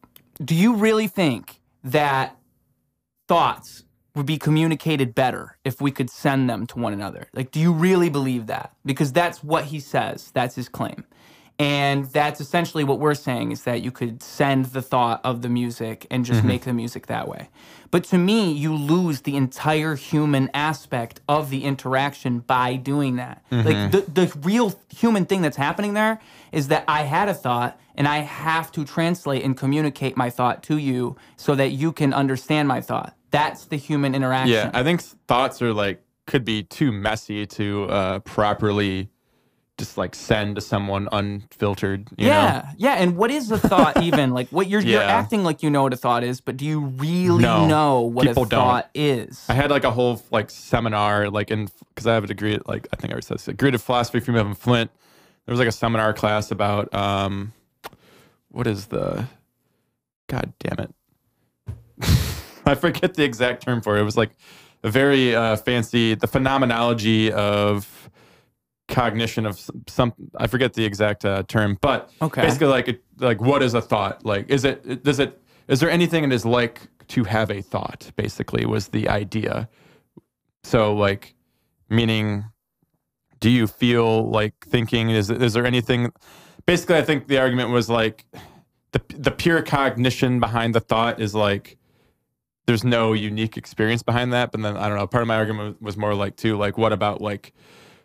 do 0.44 0.54
you 0.54 0.74
really 0.74 1.06
think 1.06 1.60
that 1.84 2.36
thoughts 3.28 3.84
would 4.16 4.26
be 4.26 4.38
communicated 4.38 5.14
better 5.14 5.56
if 5.64 5.80
we 5.80 5.90
could 5.90 6.10
send 6.10 6.48
them 6.48 6.66
to 6.68 6.78
one 6.78 6.92
another? 6.92 7.28
Like, 7.34 7.50
do 7.50 7.60
you 7.60 7.72
really 7.72 8.08
believe 8.08 8.46
that? 8.46 8.72
Because 8.84 9.12
that's 9.12 9.44
what 9.44 9.66
he 9.66 9.78
says, 9.78 10.30
that's 10.32 10.54
his 10.54 10.68
claim. 10.68 11.04
And 11.58 12.04
that's 12.06 12.40
essentially 12.40 12.84
what 12.84 12.98
we're 12.98 13.14
saying 13.14 13.50
is 13.50 13.62
that 13.62 13.80
you 13.80 13.90
could 13.90 14.22
send 14.22 14.66
the 14.66 14.82
thought 14.82 15.20
of 15.24 15.40
the 15.40 15.48
music 15.48 16.06
and 16.10 16.24
just 16.24 16.40
mm-hmm. 16.40 16.48
make 16.48 16.64
the 16.64 16.74
music 16.74 17.06
that 17.06 17.28
way. 17.28 17.48
But 17.90 18.04
to 18.04 18.18
me, 18.18 18.52
you 18.52 18.74
lose 18.74 19.22
the 19.22 19.36
entire 19.36 19.94
human 19.94 20.50
aspect 20.52 21.20
of 21.28 21.48
the 21.48 21.64
interaction 21.64 22.40
by 22.40 22.76
doing 22.76 23.16
that. 23.16 23.42
Like 23.50 23.66
mm-hmm. 23.66 23.90
the, 23.90 24.26
the 24.26 24.38
real 24.40 24.78
human 24.94 25.24
thing 25.24 25.40
that's 25.40 25.56
happening 25.56 25.94
there 25.94 26.20
is 26.52 26.68
that 26.68 26.84
I 26.88 27.02
had 27.02 27.28
a 27.30 27.34
thought 27.34 27.80
and 27.94 28.06
I 28.06 28.18
have 28.18 28.70
to 28.72 28.84
translate 28.84 29.42
and 29.42 29.56
communicate 29.56 30.14
my 30.14 30.28
thought 30.28 30.62
to 30.64 30.76
you 30.76 31.16
so 31.36 31.54
that 31.54 31.70
you 31.70 31.90
can 31.90 32.12
understand 32.12 32.68
my 32.68 32.82
thought. 32.82 33.15
That's 33.30 33.66
the 33.66 33.76
human 33.76 34.14
interaction. 34.14 34.52
Yeah, 34.54 34.70
I 34.72 34.82
think 34.82 35.00
thoughts 35.02 35.60
are 35.62 35.72
like 35.72 36.02
could 36.26 36.44
be 36.44 36.62
too 36.62 36.90
messy 36.92 37.46
to 37.46 37.84
uh, 37.84 38.18
properly 38.20 39.08
just 39.78 39.98
like 39.98 40.14
send 40.14 40.54
to 40.54 40.60
someone 40.62 41.06
unfiltered. 41.12 42.08
You 42.16 42.28
yeah, 42.28 42.62
know? 42.64 42.70
yeah. 42.78 42.94
And 42.94 43.16
what 43.16 43.30
is 43.30 43.50
a 43.50 43.58
thought 43.58 44.02
even? 44.02 44.30
Like 44.30 44.48
what 44.48 44.68
you're 44.68 44.80
you're 44.80 45.02
acting 45.02 45.44
like 45.44 45.62
you 45.62 45.68
know 45.70 45.82
what 45.82 45.92
a 45.92 45.96
thought 45.96 46.24
is, 46.24 46.40
but 46.40 46.56
do 46.56 46.64
you 46.64 46.80
really 46.80 47.42
No, 47.42 47.66
know 47.66 48.00
what 48.00 48.26
a 48.26 48.32
don't. 48.34 48.48
thought 48.48 48.90
is? 48.94 49.44
I 49.48 49.52
had 49.54 49.70
like 49.70 49.84
a 49.84 49.90
whole 49.90 50.22
like 50.30 50.48
seminar 50.50 51.28
like 51.28 51.50
in 51.50 51.68
because 51.94 52.06
I 52.06 52.14
have 52.14 52.24
a 52.24 52.28
degree 52.28 52.54
at, 52.54 52.66
like 52.66 52.88
I 52.92 52.96
think 52.96 53.10
I 53.10 53.14
already 53.14 53.26
said 53.26 53.38
this, 53.38 53.48
a 53.48 53.52
degree 53.52 53.72
of 53.74 53.82
philosophy 53.82 54.20
from 54.20 54.36
Evan 54.36 54.54
Flint. 54.54 54.90
There 55.44 55.52
was 55.52 55.58
like 55.58 55.68
a 55.68 55.72
seminar 55.72 56.12
class 56.14 56.50
about 56.50 56.92
um 56.94 57.52
what 58.50 58.66
is 58.66 58.86
the 58.86 59.26
god 60.28 60.54
damn 60.58 60.78
it. 60.86 60.94
I 62.70 62.74
forget 62.74 63.14
the 63.14 63.24
exact 63.24 63.62
term 63.62 63.80
for 63.80 63.96
it. 63.96 64.00
It 64.00 64.04
was 64.04 64.16
like 64.16 64.32
a 64.82 64.90
very 64.90 65.34
uh, 65.34 65.56
fancy 65.56 66.14
the 66.14 66.26
phenomenology 66.26 67.32
of 67.32 68.10
cognition 68.88 69.46
of 69.46 69.68
some 69.88 70.12
I 70.36 70.46
forget 70.46 70.74
the 70.74 70.84
exact 70.84 71.24
uh, 71.24 71.42
term, 71.44 71.78
but 71.80 72.10
Okay. 72.22 72.42
basically 72.42 72.68
like 72.68 73.00
like 73.18 73.40
what 73.40 73.62
is 73.62 73.74
a 73.74 73.80
thought? 73.80 74.24
Like 74.24 74.48
is 74.50 74.64
it 74.64 75.02
does 75.04 75.18
it 75.18 75.40
is 75.68 75.80
there 75.80 75.90
anything 75.90 76.24
it 76.24 76.32
is 76.32 76.44
like 76.44 76.80
to 77.08 77.24
have 77.24 77.50
a 77.50 77.62
thought? 77.62 78.10
Basically 78.16 78.66
was 78.66 78.88
the 78.88 79.08
idea. 79.08 79.68
So 80.64 80.94
like 80.94 81.34
meaning 81.88 82.44
do 83.38 83.50
you 83.50 83.66
feel 83.66 84.28
like 84.30 84.54
thinking 84.66 85.10
is 85.10 85.30
is 85.30 85.52
there 85.52 85.66
anything 85.66 86.12
basically 86.64 86.96
I 86.96 87.02
think 87.02 87.28
the 87.28 87.38
argument 87.38 87.70
was 87.70 87.88
like 87.88 88.24
the 88.92 89.00
the 89.16 89.30
pure 89.30 89.62
cognition 89.62 90.40
behind 90.40 90.74
the 90.74 90.80
thought 90.80 91.20
is 91.20 91.34
like 91.34 91.78
there's 92.66 92.84
no 92.84 93.12
unique 93.12 93.56
experience 93.56 94.02
behind 94.02 94.32
that 94.32 94.52
but 94.52 94.60
then 94.60 94.76
I 94.76 94.88
don't 94.88 94.98
know 94.98 95.06
part 95.06 95.22
of 95.22 95.28
my 95.28 95.36
argument 95.36 95.80
was 95.80 95.96
more 95.96 96.14
like 96.14 96.36
too 96.36 96.56
like 96.56 96.76
what 96.76 96.92
about 96.92 97.20
like 97.20 97.52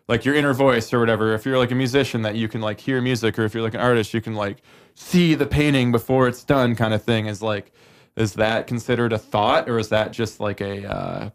like 0.08 0.24
your 0.24 0.34
inner 0.34 0.52
voice 0.54 0.92
or 0.92 1.00
whatever 1.00 1.34
if 1.34 1.44
you're 1.44 1.58
like 1.58 1.70
a 1.70 1.74
musician 1.74 2.22
that 2.22 2.34
you 2.36 2.48
can 2.48 2.60
like 2.60 2.80
hear 2.80 3.00
music 3.00 3.38
or 3.38 3.44
if 3.44 3.54
you're 3.54 3.62
like 3.62 3.74
an 3.74 3.80
artist 3.80 4.14
you 4.14 4.20
can 4.20 4.34
like 4.34 4.62
see 4.94 5.34
the 5.34 5.46
painting 5.46 5.92
before 5.92 6.28
it's 6.28 6.44
done 6.44 6.74
kind 6.74 6.94
of 6.94 7.02
thing 7.02 7.26
is 7.26 7.42
like 7.42 7.72
is 8.16 8.34
that 8.34 8.66
considered 8.66 9.12
a 9.12 9.18
thought 9.18 9.68
or 9.68 9.78
is 9.78 9.88
that 9.88 10.12
just 10.12 10.40
like 10.40 10.60
a 10.60 10.86
uh 10.86 11.30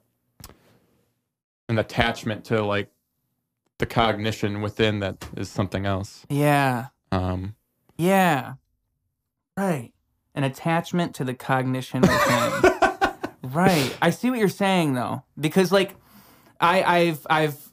an 1.69 1.77
attachment 1.79 2.45
to 2.45 2.63
like 2.63 2.89
the 3.79 3.85
cognition 3.85 4.61
within 4.61 4.99
that 4.99 5.27
is 5.35 5.49
something 5.49 5.85
else 5.85 6.25
yeah. 6.29 6.87
um 7.11 7.55
Yeah. 7.97 8.53
Right. 9.55 9.91
An 10.35 10.43
attachment 10.43 11.15
to 11.15 11.23
the 11.23 11.33
cognition 11.33 12.01
within. 12.01 12.71
right. 13.55 13.95
I 14.01 14.09
see 14.09 14.29
what 14.29 14.39
you're 14.39 14.49
saying 14.49 14.93
though. 14.93 15.23
Because 15.39 15.71
like 15.71 15.95
I 16.59 16.83
I've 16.83 17.27
I've 17.29 17.71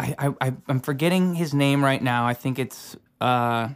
I, 0.00 0.34
I 0.40 0.52
I'm 0.68 0.80
forgetting 0.80 1.34
his 1.34 1.54
name 1.54 1.84
right 1.84 2.02
now. 2.02 2.26
I 2.26 2.34
think 2.34 2.58
it's 2.58 2.96
uh 3.20 3.68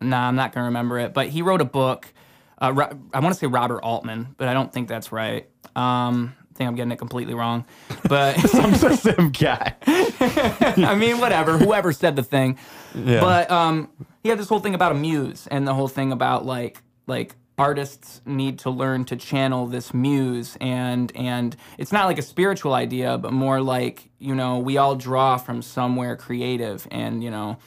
nah, 0.00 0.28
I'm 0.28 0.36
not 0.36 0.52
gonna 0.52 0.66
remember 0.66 0.98
it. 0.98 1.14
But 1.14 1.28
he 1.28 1.42
wrote 1.42 1.60
a 1.60 1.66
book. 1.66 2.12
Uh, 2.60 2.72
Ro- 2.74 2.98
I 3.14 3.20
want 3.20 3.34
to 3.34 3.38
say 3.38 3.46
Robert 3.46 3.80
Altman, 3.82 4.34
but 4.36 4.48
I 4.48 4.54
don't 4.54 4.72
think 4.72 4.88
that's 4.88 5.12
right. 5.12 5.48
Um, 5.76 6.34
I 6.50 6.54
think 6.58 6.66
I'm 6.66 6.74
getting 6.74 6.90
it 6.90 6.98
completely 6.98 7.34
wrong. 7.34 7.64
But 8.08 8.34
the 8.42 8.96
same 8.96 9.30
guy 9.30 9.76
I 9.86 10.96
mean, 10.96 11.20
whatever. 11.20 11.56
Whoever 11.56 11.92
said 11.92 12.16
the 12.16 12.24
thing. 12.24 12.58
Yeah. 12.94 13.20
But 13.20 13.50
um, 13.50 13.90
he 14.22 14.28
had 14.28 14.38
this 14.38 14.48
whole 14.48 14.60
thing 14.60 14.74
about 14.74 14.92
a 14.92 14.96
muse, 14.96 15.46
and 15.50 15.66
the 15.66 15.74
whole 15.74 15.88
thing 15.88 16.10
about 16.10 16.44
like 16.44 16.82
like 17.06 17.36
artists 17.58 18.20
need 18.24 18.58
to 18.60 18.70
learn 18.70 19.04
to 19.06 19.16
channel 19.16 19.66
this 19.66 19.92
muse, 19.92 20.56
and 20.60 21.14
and 21.14 21.56
it's 21.76 21.92
not 21.92 22.06
like 22.06 22.18
a 22.18 22.22
spiritual 22.22 22.74
idea, 22.74 23.18
but 23.18 23.32
more 23.32 23.60
like 23.60 24.08
you 24.18 24.34
know 24.34 24.58
we 24.58 24.76
all 24.76 24.94
draw 24.94 25.36
from 25.36 25.62
somewhere 25.62 26.16
creative, 26.16 26.86
and 26.90 27.22
you 27.22 27.30
know, 27.30 27.58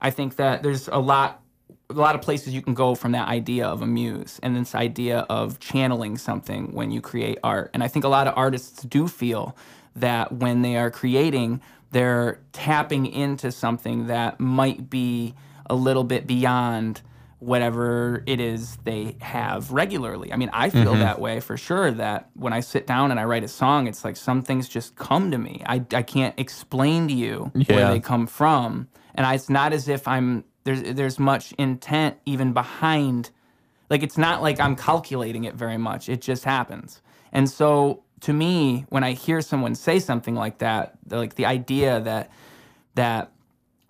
I 0.00 0.10
think 0.10 0.36
that 0.36 0.62
there's 0.62 0.88
a 0.88 0.98
lot. 0.98 1.42
A 1.88 1.92
lot 1.92 2.16
of 2.16 2.22
places 2.22 2.52
you 2.52 2.62
can 2.62 2.74
go 2.74 2.96
from 2.96 3.12
that 3.12 3.28
idea 3.28 3.64
of 3.64 3.80
a 3.80 3.86
muse 3.86 4.40
and 4.42 4.56
this 4.56 4.74
idea 4.74 5.20
of 5.30 5.60
channeling 5.60 6.18
something 6.18 6.72
when 6.72 6.90
you 6.90 7.00
create 7.00 7.38
art. 7.44 7.70
And 7.72 7.84
I 7.84 7.86
think 7.86 8.04
a 8.04 8.08
lot 8.08 8.26
of 8.26 8.34
artists 8.36 8.82
do 8.82 9.06
feel 9.06 9.56
that 9.94 10.32
when 10.32 10.62
they 10.62 10.76
are 10.76 10.90
creating, 10.90 11.60
they're 11.92 12.40
tapping 12.52 13.06
into 13.06 13.52
something 13.52 14.08
that 14.08 14.40
might 14.40 14.90
be 14.90 15.36
a 15.70 15.76
little 15.76 16.02
bit 16.02 16.26
beyond 16.26 17.02
whatever 17.38 18.22
it 18.26 18.40
is 18.40 18.76
they 18.84 19.16
have 19.20 19.70
regularly. 19.70 20.32
I 20.32 20.36
mean, 20.36 20.50
I 20.52 20.70
feel 20.70 20.84
Mm-hmm. 20.92 21.00
that 21.00 21.20
way 21.20 21.40
for 21.40 21.56
sure 21.56 21.90
that 21.90 22.30
when 22.34 22.52
I 22.52 22.60
sit 22.60 22.86
down 22.86 23.10
and 23.10 23.20
I 23.20 23.24
write 23.24 23.44
a 23.44 23.48
song, 23.48 23.86
it's 23.86 24.04
like 24.04 24.16
some 24.16 24.42
things 24.42 24.68
just 24.68 24.96
come 24.96 25.30
to 25.30 25.38
me. 25.38 25.62
I, 25.66 25.84
I 25.92 26.02
can't 26.02 26.38
explain 26.38 27.08
to 27.08 27.14
you 27.14 27.50
where 27.74 27.88
they 27.90 28.00
come 28.00 28.26
from. 28.26 28.88
And 29.14 29.26
I, 29.26 29.34
it's 29.34 29.50
not 29.50 29.72
as 29.72 29.88
if 29.88 30.08
I'm 30.08 30.44
there's 30.64 30.82
there's 30.94 31.18
much 31.18 31.52
intent 31.58 32.16
even 32.26 32.52
behind 32.52 33.30
like 33.90 34.02
it's 34.02 34.18
not 34.18 34.42
like 34.42 34.58
I'm 34.58 34.74
calculating 34.74 35.44
it 35.44 35.54
very 35.54 35.78
much. 35.78 36.08
It 36.08 36.20
just 36.22 36.44
happens. 36.44 37.02
And 37.32 37.48
so 37.48 38.02
to 38.22 38.32
me, 38.32 38.86
when 38.88 39.04
I 39.04 39.12
hear 39.12 39.40
someone 39.42 39.74
say 39.74 39.98
something 39.98 40.34
like 40.34 40.58
that, 40.58 40.94
like 41.10 41.34
the 41.36 41.44
idea 41.46 42.00
that 42.00 42.30
that 42.94 43.30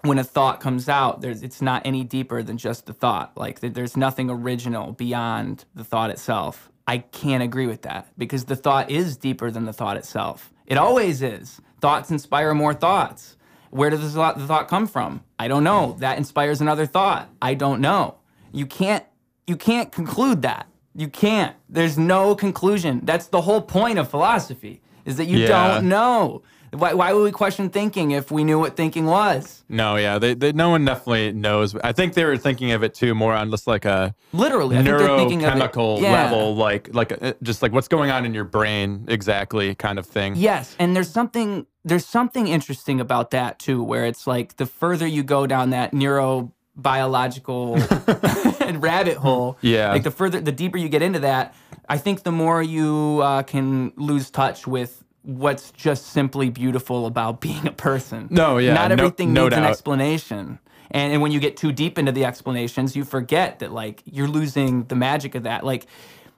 when 0.06 0.18
a 0.18 0.24
thought 0.24 0.60
comes 0.60 0.88
out, 0.88 1.20
there's 1.20 1.42
it's 1.42 1.60
not 1.62 1.82
any 1.84 2.04
deeper 2.04 2.42
than 2.42 2.58
just 2.58 2.86
the 2.86 2.92
thought. 2.92 3.36
Like 3.36 3.60
there's 3.60 3.96
nothing 3.96 4.30
original 4.30 4.92
beyond 4.92 5.64
the 5.74 5.84
thought 5.84 6.10
itself. 6.10 6.70
I 6.86 6.98
can't 6.98 7.42
agree 7.42 7.66
with 7.66 7.82
that 7.82 8.08
because 8.16 8.44
the 8.44 8.56
thought 8.56 8.90
is 8.90 9.16
deeper 9.16 9.50
than 9.50 9.64
the 9.64 9.72
thought 9.72 9.96
itself. 9.96 10.52
It 10.66 10.78
always 10.78 11.22
is. 11.22 11.60
Thoughts 11.80 12.10
inspire 12.10 12.54
more 12.54 12.74
thoughts. 12.74 13.36
Where 13.70 13.90
does 13.90 14.00
the 14.02 14.08
thought, 14.10 14.38
the 14.38 14.46
thought 14.46 14.68
come 14.68 14.86
from? 14.86 15.22
I 15.38 15.48
don't 15.48 15.64
know. 15.64 15.96
That 15.98 16.16
inspires 16.16 16.60
another 16.60 16.86
thought. 16.86 17.28
I 17.42 17.54
don't 17.54 17.80
know. 17.80 18.16
You 18.52 18.66
can't 18.66 19.04
you 19.46 19.56
can't 19.56 19.92
conclude 19.92 20.42
that. 20.42 20.66
You 20.94 21.08
can't. 21.08 21.54
There's 21.68 21.98
no 21.98 22.34
conclusion. 22.34 23.00
That's 23.04 23.26
the 23.26 23.42
whole 23.42 23.60
point 23.62 23.98
of 23.98 24.08
philosophy 24.10 24.80
is 25.04 25.16
that 25.18 25.26
you 25.26 25.38
Yeah. 25.38 25.48
don't 25.48 25.88
know. 25.88 26.42
Why, 26.72 26.94
why 26.94 27.12
would 27.12 27.22
we 27.22 27.30
question 27.32 27.70
thinking 27.70 28.10
if 28.10 28.30
we 28.30 28.44
knew 28.44 28.58
what 28.58 28.76
thinking 28.76 29.06
was? 29.06 29.64
No, 29.68 29.96
yeah, 29.96 30.18
they, 30.18 30.34
they 30.34 30.52
no 30.52 30.70
one 30.70 30.84
definitely 30.84 31.32
knows. 31.32 31.74
I 31.76 31.92
think 31.92 32.14
they 32.14 32.24
were 32.24 32.36
thinking 32.36 32.72
of 32.72 32.82
it 32.82 32.94
too 32.94 33.14
more 33.14 33.32
on 33.34 33.50
just 33.50 33.66
like 33.66 33.84
a 33.84 34.14
Literally, 34.32 34.76
I 34.76 34.82
think 34.82 34.98
they're 34.98 35.16
thinking 35.16 35.44
of 35.44 35.56
it- 35.56 35.72
neurochemical 35.72 36.02
yeah. 36.02 36.12
level, 36.12 36.56
like 36.56 36.94
like 36.94 37.12
uh, 37.22 37.34
just 37.42 37.62
like 37.62 37.72
what's 37.72 37.88
going 37.88 38.10
on 38.10 38.24
in 38.26 38.34
your 38.34 38.44
brain 38.44 39.04
exactly, 39.08 39.74
kind 39.74 39.98
of 39.98 40.06
thing. 40.06 40.34
Yes, 40.36 40.74
and 40.78 40.94
there's 40.96 41.10
something 41.10 41.66
there's 41.84 42.06
something 42.06 42.48
interesting 42.48 43.00
about 43.00 43.30
that 43.30 43.58
too, 43.58 43.82
where 43.82 44.04
it's 44.06 44.26
like 44.26 44.56
the 44.56 44.66
further 44.66 45.06
you 45.06 45.22
go 45.22 45.46
down 45.46 45.70
that 45.70 45.92
neurobiological 45.92 48.76
rabbit 48.82 49.16
hole, 49.16 49.56
Yeah. 49.60 49.92
like 49.92 50.02
the 50.02 50.10
further 50.10 50.40
the 50.40 50.52
deeper 50.52 50.78
you 50.78 50.88
get 50.88 51.02
into 51.02 51.20
that, 51.20 51.54
I 51.88 51.98
think 51.98 52.22
the 52.22 52.32
more 52.32 52.62
you 52.62 53.20
uh, 53.22 53.42
can 53.44 53.92
lose 53.96 54.30
touch 54.30 54.66
with 54.66 55.04
what's 55.26 55.72
just 55.72 56.06
simply 56.06 56.50
beautiful 56.50 57.06
about 57.06 57.40
being 57.46 57.66
a 57.66 57.72
person. 57.72 58.28
No, 58.30 58.58
yeah, 58.58 58.74
not 58.74 58.92
everything 58.92 59.32
no 59.32 59.44
needs 59.44 59.56
an 59.56 59.64
explanation. 59.64 60.58
And, 60.90 61.12
and 61.12 61.20
when 61.20 61.32
you 61.32 61.40
get 61.40 61.56
too 61.56 61.72
deep 61.72 61.98
into 61.98 62.12
the 62.12 62.24
explanations, 62.24 62.94
you 62.94 63.04
forget 63.04 63.58
that 63.58 63.72
like 63.72 64.02
you're 64.04 64.28
losing 64.28 64.84
the 64.84 64.94
magic 64.94 65.34
of 65.34 65.42
that. 65.42 65.64
Like 65.64 65.86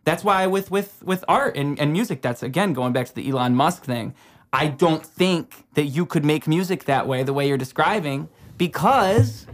that's 0.05 0.25
why 0.25 0.47
with 0.47 0.71
with 0.71 1.03
with 1.05 1.25
art 1.29 1.57
and, 1.57 1.79
and 1.79 1.93
music, 1.93 2.23
that's 2.23 2.43
again 2.43 2.73
going 2.73 2.93
back 2.93 3.07
to 3.07 3.15
the 3.15 3.29
Elon 3.29 3.55
Musk 3.55 3.85
thing. 3.85 4.15
I 4.51 4.69
don't 4.69 5.05
think 5.05 5.67
that 5.75 5.85
you 5.85 6.07
could 6.07 6.25
make 6.25 6.49
music 6.49 6.85
that 6.85 7.07
way, 7.07 7.23
the 7.23 7.35
way 7.35 7.47
you're 7.47 7.59
describing, 7.59 8.31
because 8.57 9.47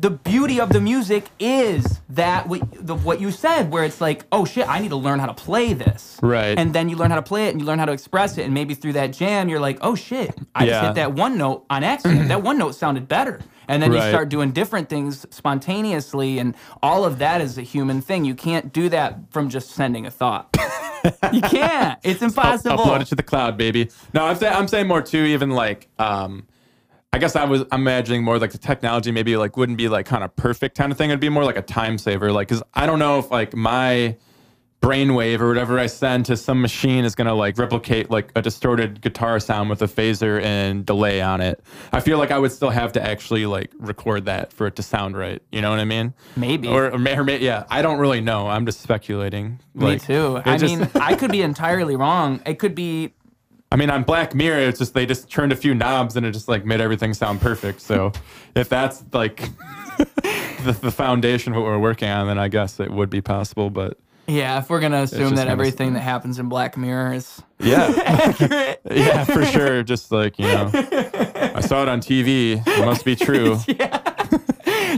the 0.00 0.10
beauty 0.10 0.58
of 0.60 0.70
the 0.70 0.80
music 0.80 1.26
is 1.38 2.00
that 2.08 2.48
what, 2.48 2.62
the, 2.86 2.94
what 2.94 3.20
you 3.20 3.30
said, 3.30 3.70
where 3.70 3.84
it's 3.84 4.00
like, 4.00 4.24
oh 4.32 4.46
shit, 4.46 4.66
I 4.66 4.78
need 4.78 4.88
to 4.88 4.96
learn 4.96 5.18
how 5.18 5.26
to 5.26 5.34
play 5.34 5.74
this. 5.74 6.18
Right. 6.22 6.58
And 6.58 6.74
then 6.74 6.88
you 6.88 6.96
learn 6.96 7.10
how 7.10 7.16
to 7.16 7.22
play 7.22 7.48
it 7.48 7.50
and 7.50 7.60
you 7.60 7.66
learn 7.66 7.78
how 7.78 7.84
to 7.84 7.92
express 7.92 8.38
it. 8.38 8.44
And 8.44 8.54
maybe 8.54 8.74
through 8.74 8.94
that 8.94 9.08
jam, 9.08 9.50
you're 9.50 9.60
like, 9.60 9.78
oh 9.82 9.94
shit, 9.94 10.34
I 10.54 10.64
just 10.64 10.84
hit 10.86 10.94
that 10.94 11.12
one 11.12 11.36
note 11.36 11.66
on 11.68 11.84
accident. 11.84 12.28
that 12.28 12.42
one 12.42 12.56
note 12.56 12.74
sounded 12.74 13.08
better. 13.08 13.40
And 13.68 13.82
then 13.82 13.92
you 13.92 14.00
start 14.00 14.30
doing 14.30 14.50
different 14.52 14.88
things 14.88 15.26
spontaneously. 15.30 16.38
And 16.38 16.56
all 16.82 17.04
of 17.04 17.18
that 17.18 17.40
is 17.40 17.58
a 17.58 17.62
human 17.62 18.00
thing. 18.00 18.24
You 18.24 18.34
can't 18.34 18.72
do 18.72 18.88
that 18.88 19.18
from 19.30 19.50
just 19.50 19.70
sending 19.70 20.06
a 20.06 20.10
thought. 20.10 20.48
you 21.32 21.42
can't. 21.42 21.98
It's 22.02 22.22
impossible. 22.22 22.78
Upload 22.78 23.02
it 23.02 23.06
to 23.08 23.14
the 23.14 23.22
cloud, 23.22 23.56
baby. 23.56 23.90
No, 24.12 24.24
I'm 24.24 24.36
saying 24.36 24.54
I'm 24.54 24.66
saying 24.66 24.88
more 24.88 25.02
too. 25.02 25.22
Even 25.24 25.50
like, 25.50 25.88
um, 25.98 26.46
I 27.12 27.18
guess 27.18 27.34
I 27.34 27.44
was 27.44 27.64
imagining 27.72 28.22
more 28.22 28.38
like 28.38 28.52
the 28.52 28.58
technology 28.58 29.10
maybe 29.10 29.36
like 29.36 29.56
wouldn't 29.56 29.78
be 29.78 29.88
like 29.88 30.06
kind 30.06 30.22
of 30.22 30.34
perfect 30.36 30.76
kind 30.78 30.92
of 30.92 30.98
thing. 30.98 31.10
It'd 31.10 31.18
be 31.18 31.28
more 31.28 31.44
like 31.44 31.56
a 31.56 31.62
time 31.62 31.98
saver. 31.98 32.30
Like, 32.30 32.48
cause 32.48 32.62
I 32.72 32.86
don't 32.86 33.00
know 33.00 33.18
if 33.18 33.32
like 33.32 33.54
my 33.54 34.16
brainwave 34.80 35.40
or 35.40 35.48
whatever 35.48 35.78
I 35.78 35.88
send 35.88 36.24
to 36.26 36.36
some 36.36 36.62
machine 36.62 37.04
is 37.04 37.14
gonna 37.16 37.34
like 37.34 37.58
replicate 37.58 38.10
like 38.10 38.30
a 38.36 38.40
distorted 38.40 39.00
guitar 39.02 39.38
sound 39.40 39.68
with 39.70 39.82
a 39.82 39.86
phaser 39.86 40.40
and 40.40 40.86
delay 40.86 41.20
on 41.20 41.40
it. 41.40 41.60
I 41.92 41.98
feel 42.00 42.16
like 42.16 42.30
I 42.30 42.38
would 42.38 42.52
still 42.52 42.70
have 42.70 42.92
to 42.92 43.02
actually 43.02 43.44
like 43.44 43.72
record 43.80 44.26
that 44.26 44.52
for 44.52 44.68
it 44.68 44.76
to 44.76 44.82
sound 44.84 45.16
right. 45.18 45.42
You 45.50 45.60
know 45.62 45.70
what 45.70 45.80
I 45.80 45.84
mean? 45.84 46.14
Maybe. 46.36 46.68
Or, 46.68 46.92
or, 46.92 46.98
may, 46.98 47.18
or 47.18 47.24
may, 47.24 47.40
yeah, 47.40 47.64
I 47.70 47.82
don't 47.82 47.98
really 47.98 48.20
know. 48.20 48.46
I'm 48.46 48.64
just 48.64 48.80
speculating. 48.82 49.58
Me 49.74 49.84
Like, 49.86 50.02
too. 50.04 50.40
I 50.44 50.56
just- 50.56 50.74
mean, 50.78 50.88
I 50.94 51.16
could 51.16 51.32
be 51.32 51.42
entirely 51.42 51.96
wrong. 51.96 52.40
It 52.46 52.60
could 52.60 52.76
be 52.76 53.12
I 53.72 53.76
mean, 53.76 53.88
on 53.88 54.02
Black 54.02 54.34
Mirror, 54.34 54.68
it's 54.68 54.78
just 54.80 54.94
they 54.94 55.06
just 55.06 55.30
turned 55.30 55.52
a 55.52 55.56
few 55.56 55.74
knobs 55.74 56.16
and 56.16 56.26
it 56.26 56.32
just 56.32 56.48
like 56.48 56.64
made 56.64 56.80
everything 56.80 57.14
sound 57.14 57.40
perfect. 57.40 57.80
So 57.80 58.10
if 58.56 58.68
that's 58.68 59.04
like 59.12 59.36
the, 59.96 60.76
the 60.80 60.90
foundation 60.90 61.52
of 61.52 61.58
what 61.58 61.66
we're 61.66 61.78
working 61.78 62.08
on, 62.08 62.26
then 62.26 62.38
I 62.38 62.48
guess 62.48 62.80
it 62.80 62.90
would 62.90 63.10
be 63.10 63.20
possible. 63.20 63.70
But 63.70 63.96
Yeah, 64.26 64.58
if 64.58 64.70
we're 64.70 64.80
gonna 64.80 65.02
assume 65.02 65.36
that 65.36 65.46
everything 65.46 65.92
that 65.92 66.00
happens 66.00 66.40
in 66.40 66.48
Black 66.48 66.76
Mirror 66.76 67.14
is 67.14 67.42
yeah, 67.60 67.92
accurate, 68.04 68.80
yeah, 68.90 69.22
for 69.24 69.44
sure. 69.44 69.84
Just 69.84 70.10
like 70.10 70.38
you 70.40 70.46
know, 70.46 70.70
I 70.74 71.60
saw 71.60 71.82
it 71.82 71.88
on 71.88 72.00
TV. 72.00 72.66
It 72.66 72.84
must 72.84 73.04
be 73.04 73.14
true. 73.14 73.56
yeah, 73.68 73.98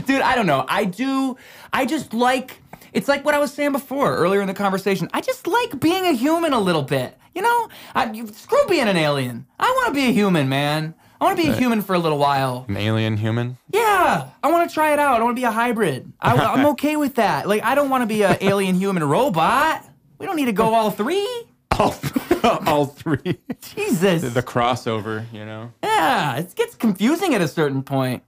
dude, 0.07 0.21
I 0.21 0.33
don't 0.33 0.47
know. 0.47 0.65
I 0.67 0.85
do. 0.85 1.37
I 1.71 1.85
just 1.85 2.13
like. 2.13 2.57
It's 2.91 3.07
like 3.07 3.25
what 3.25 3.33
I 3.33 3.39
was 3.39 3.51
saying 3.51 3.71
before 3.71 4.15
earlier 4.15 4.39
in 4.41 4.47
the 4.47 4.53
conversation. 4.53 5.09
I 5.13 5.21
just 5.21 5.47
like 5.47 5.79
being 5.79 6.05
a 6.05 6.11
human 6.13 6.53
a 6.53 6.59
little 6.59 6.83
bit. 6.83 7.17
You 7.35 7.41
know, 7.41 7.69
I, 7.95 8.25
screw 8.25 8.65
being 8.67 8.87
an 8.87 8.97
alien. 8.97 9.47
I 9.59 9.65
want 9.65 9.87
to 9.87 9.93
be 9.93 10.07
a 10.07 10.11
human, 10.11 10.49
man. 10.49 10.93
I 11.19 11.25
want 11.25 11.37
to 11.37 11.43
be 11.43 11.49
a 11.49 11.55
human 11.55 11.81
for 11.81 11.93
a 11.93 11.99
little 11.99 12.17
while. 12.17 12.65
An 12.67 12.75
alien 12.75 13.15
human. 13.15 13.57
Yeah, 13.71 14.29
I 14.43 14.51
want 14.51 14.69
to 14.69 14.73
try 14.73 14.91
it 14.91 14.99
out. 14.99 15.21
I 15.21 15.23
want 15.23 15.37
to 15.37 15.39
be 15.39 15.45
a 15.45 15.51
hybrid. 15.51 16.11
I, 16.19 16.35
I'm 16.35 16.65
okay 16.71 16.97
with 16.97 17.15
that. 17.15 17.47
Like, 17.47 17.63
I 17.63 17.75
don't 17.75 17.89
want 17.89 18.01
to 18.01 18.07
be 18.07 18.23
an 18.23 18.37
alien 18.41 18.75
human 18.75 19.03
robot. 19.03 19.85
We 20.17 20.25
don't 20.25 20.35
need 20.35 20.45
to 20.45 20.51
go 20.51 20.73
all 20.73 20.91
three. 20.91 21.45
All, 21.79 21.95
all 22.67 22.85
three. 22.87 23.39
Jesus. 23.75 24.33
The 24.33 24.43
crossover. 24.43 25.25
You 25.31 25.45
know. 25.45 25.71
Yeah, 25.81 26.37
it 26.37 26.53
gets 26.55 26.75
confusing 26.75 27.33
at 27.33 27.41
a 27.41 27.47
certain 27.47 27.83
point. 27.83 28.23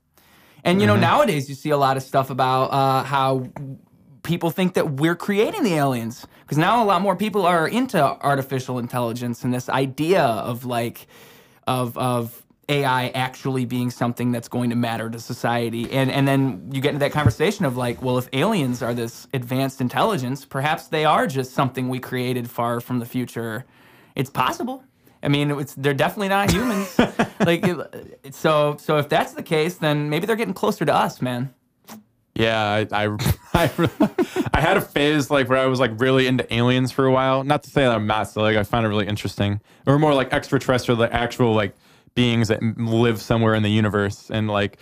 And 0.64 0.82
you 0.82 0.88
know, 0.88 0.96
nowadays 0.96 1.48
you 1.48 1.54
see 1.54 1.70
a 1.70 1.78
lot 1.78 1.96
of 1.96 2.02
stuff 2.02 2.32
about 2.32 2.72
uh, 2.72 3.04
how 3.04 3.48
people 4.26 4.50
think 4.52 4.74
that 4.74 4.92
we're 4.94 5.16
creating 5.16 5.64
the 5.64 5.76
aliens 5.76 6.28
because 6.42 6.58
now 6.58 6.84
a 6.84 6.86
lot 6.86 7.02
more 7.02 7.16
people 7.16 7.46
are 7.46 7.68
into 7.68 8.02
artificial 8.02 8.80
intelligence 8.80 9.44
and 9.46 9.54
this 9.54 9.70
idea 9.70 10.24
of 10.24 10.66
like 10.66 11.08
of 11.68 11.98
of 11.98 12.42
AI 12.68 13.10
actually 13.10 13.66
being 13.66 13.92
something 13.92 14.32
that's 14.32 14.48
going 14.48 14.72
to 14.72 14.76
matter 14.76 15.10
to 15.10 15.20
society. 15.20 15.90
And 15.92 16.12
and 16.12 16.28
then 16.28 16.70
you 16.74 16.82
get 16.82 16.90
into 16.90 17.00
that 17.00 17.12
conversation 17.12 17.64
of 17.66 17.78
like, 17.78 18.02
well, 18.02 18.18
if 18.18 18.28
aliens 18.34 18.82
are 18.82 18.94
this 18.94 19.28
advanced 19.34 19.82
intelligence, 19.82 20.46
perhaps 20.46 20.88
they 20.88 21.06
are 21.06 21.28
just 21.28 21.54
something 21.54 21.90
we 21.90 22.00
created 22.00 22.50
far 22.50 22.82
from 22.82 23.00
the 23.00 23.06
future. 23.06 23.66
It's 24.16 24.32
possible. 24.32 24.84
I 25.24 25.28
mean, 25.28 25.52
it's 25.52 25.76
they're 25.76 25.94
definitely 25.94 26.30
not 26.30 26.52
humans. 26.52 26.98
like 27.40 27.66
it- 27.68 28.34
so 28.36 28.78
so 28.80 28.98
if 28.98 29.10
that's 29.10 29.34
the 29.34 29.44
case, 29.44 29.76
then 29.76 30.10
maybe 30.10 30.26
they're 30.26 30.36
getting 30.36 30.54
closer 30.56 30.86
to 30.86 30.94
us, 30.94 31.22
man. 31.22 31.54
Yeah, 32.36 32.86
I, 32.92 33.06
I, 33.06 33.18
I, 33.54 33.70
I 34.54 34.62
had 34.62 34.78
a 34.78 34.82
phase 34.82 35.32
like 35.32 35.48
where 35.50 35.58
I 35.58 35.66
was 35.66 35.80
like 35.80 35.92
really 36.00 36.28
into 36.28 36.52
aliens 36.54 36.92
for 36.92 37.06
a 37.06 37.12
while. 37.12 37.44
Not 37.44 37.64
to 37.64 37.70
say 37.70 37.84
that 37.84 37.96
I'm 37.96 38.08
not, 38.08 38.30
so 38.30 38.42
like 38.42 38.58
I 38.58 38.64
found 38.64 38.86
it 38.86 38.90
really 38.90 39.08
interesting, 39.08 39.62
or 39.88 39.98
more 39.98 40.14
like 40.14 40.34
extraterrestrial, 40.34 41.00
like 41.00 41.14
actual 41.14 41.54
like 41.54 41.76
beings 42.14 42.50
that 42.50 42.62
live 42.78 43.22
somewhere 43.22 43.56
in 43.56 43.64
the 43.64 43.70
universe, 43.70 44.30
and 44.30 44.50
like 44.50 44.78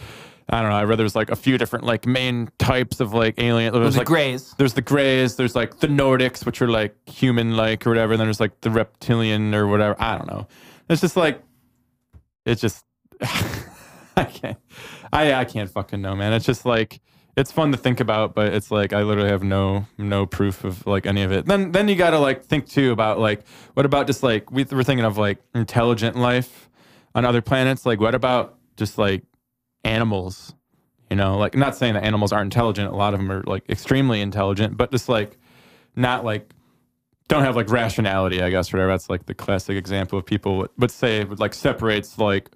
I 0.49 0.62
don't 0.62 0.70
know. 0.72 0.76
I 0.76 0.84
read 0.84 0.99
there's 0.99 1.16
like 1.16 1.30
a 1.30 1.36
few 1.36 1.58
different 1.58 1.86
like 1.86 2.06
main 2.06 2.49
types 2.60 2.99
of 2.99 3.14
like 3.14 3.36
alien. 3.38 3.74
There's 3.74 3.93
the 3.93 3.99
like 4.01 4.08
Greys. 4.08 4.54
There's 4.58 4.74
the 4.74 4.82
Greys. 4.82 5.36
There's 5.36 5.56
like 5.56 5.80
the 5.80 5.88
Nordics, 5.88 6.45
which 6.45 6.62
are 6.62 6.68
like 6.68 6.95
human 7.08 7.56
like 7.56 7.86
or 7.88 7.91
whatever. 7.91 8.14
And 8.14 8.20
then 8.20 8.28
there's 8.28 8.39
like 8.39 8.60
the 8.62 8.70
reptilian 8.70 9.56
or 9.56 9.68
whatever. 9.68 9.95
I 10.01 10.18
don't 10.18 10.28
know. 10.28 10.47
It's 10.89 11.01
just 11.01 11.16
like 11.16 11.41
it's 12.45 12.62
just 12.62 12.84
I 14.18 14.26
can't 14.26 14.58
I 15.12 15.34
I 15.34 15.45
can't 15.45 15.70
fucking 15.70 16.01
know, 16.01 16.16
man. 16.16 16.34
It's 16.34 16.45
just 16.45 16.66
like 16.66 16.99
it's 17.36 17.51
fun 17.51 17.71
to 17.71 17.77
think 17.77 17.99
about, 17.99 18.36
but 18.36 18.53
it's 18.53 18.69
like 18.69 18.93
I 18.93 19.01
literally 19.03 19.29
have 19.29 19.43
no 19.43 19.88
no 19.97 20.25
proof 20.25 20.63
of 20.63 20.86
like 20.86 21.05
any 21.05 21.23
of 21.23 21.31
it. 21.31 21.45
Then 21.45 21.71
then 21.71 21.88
you 21.88 21.95
gotta 21.95 22.19
like 22.19 22.45
think 22.45 22.67
too 22.67 22.91
about 22.91 23.19
like 23.19 23.45
what 23.73 23.86
about 23.86 24.07
just 24.07 24.21
like 24.21 24.51
we 24.51 24.65
we're 24.65 24.84
thinking 24.84 25.05
of 25.05 25.17
like 25.17 25.39
intelligent 25.55 26.15
life 26.15 26.69
on 27.15 27.25
other 27.25 27.41
planets. 27.41 27.86
Like 27.86 27.99
what 27.99 28.13
about 28.13 28.57
just 28.77 28.97
like 28.97 29.23
animals? 29.84 30.53
You 31.09 31.15
know, 31.15 31.38
like 31.38 31.55
not 31.55 31.75
saying 31.75 31.95
that 31.95 32.03
animals 32.03 32.31
aren't 32.31 32.53
intelligent. 32.53 32.91
A 32.91 32.95
lot 32.95 33.13
of 33.13 33.19
them 33.19 33.31
are 33.31 33.43
like 33.43 33.67
extremely 33.69 34.21
intelligent, 34.21 34.77
but 34.77 34.91
just 34.91 35.09
like 35.09 35.38
not 35.95 36.23
like 36.23 36.53
don't 37.27 37.43
have 37.43 37.55
like 37.55 37.69
rationality, 37.69 38.41
I 38.41 38.49
guess, 38.51 38.71
whatever. 38.71 38.91
That's 38.91 39.09
like 39.09 39.25
the 39.25 39.34
classic 39.34 39.75
example 39.77 40.19
of 40.19 40.25
people 40.25 40.67
would 40.77 40.91
say 40.91 41.23
would 41.23 41.39
like 41.39 41.53
separates 41.55 42.19
like 42.19 42.51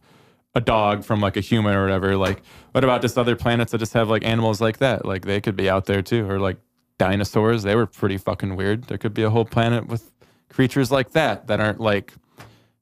a 0.57 0.61
dog 0.61 1.03
from 1.03 1.21
like 1.21 1.37
a 1.37 1.39
human 1.41 1.75
or 1.75 1.83
whatever. 1.83 2.17
Like, 2.17 2.41
what 2.71 2.83
about 2.83 3.01
just 3.01 3.17
other 3.17 3.35
planets 3.35 3.71
that 3.71 3.77
just 3.77 3.93
have 3.93 4.09
like 4.09 4.25
animals 4.25 4.59
like 4.59 4.79
that? 4.79 5.05
Like, 5.05 5.23
they 5.25 5.39
could 5.39 5.55
be 5.55 5.69
out 5.69 5.85
there 5.85 6.01
too, 6.01 6.29
or 6.29 6.39
like 6.39 6.57
dinosaurs. 6.97 7.63
They 7.63 7.75
were 7.75 7.85
pretty 7.85 8.17
fucking 8.17 8.55
weird. 8.55 8.85
There 8.85 8.97
could 8.97 9.13
be 9.13 9.23
a 9.23 9.29
whole 9.29 9.45
planet 9.45 9.87
with 9.87 10.11
creatures 10.49 10.91
like 10.91 11.11
that 11.11 11.47
that 11.47 11.59
aren't 11.59 11.79
like 11.79 12.13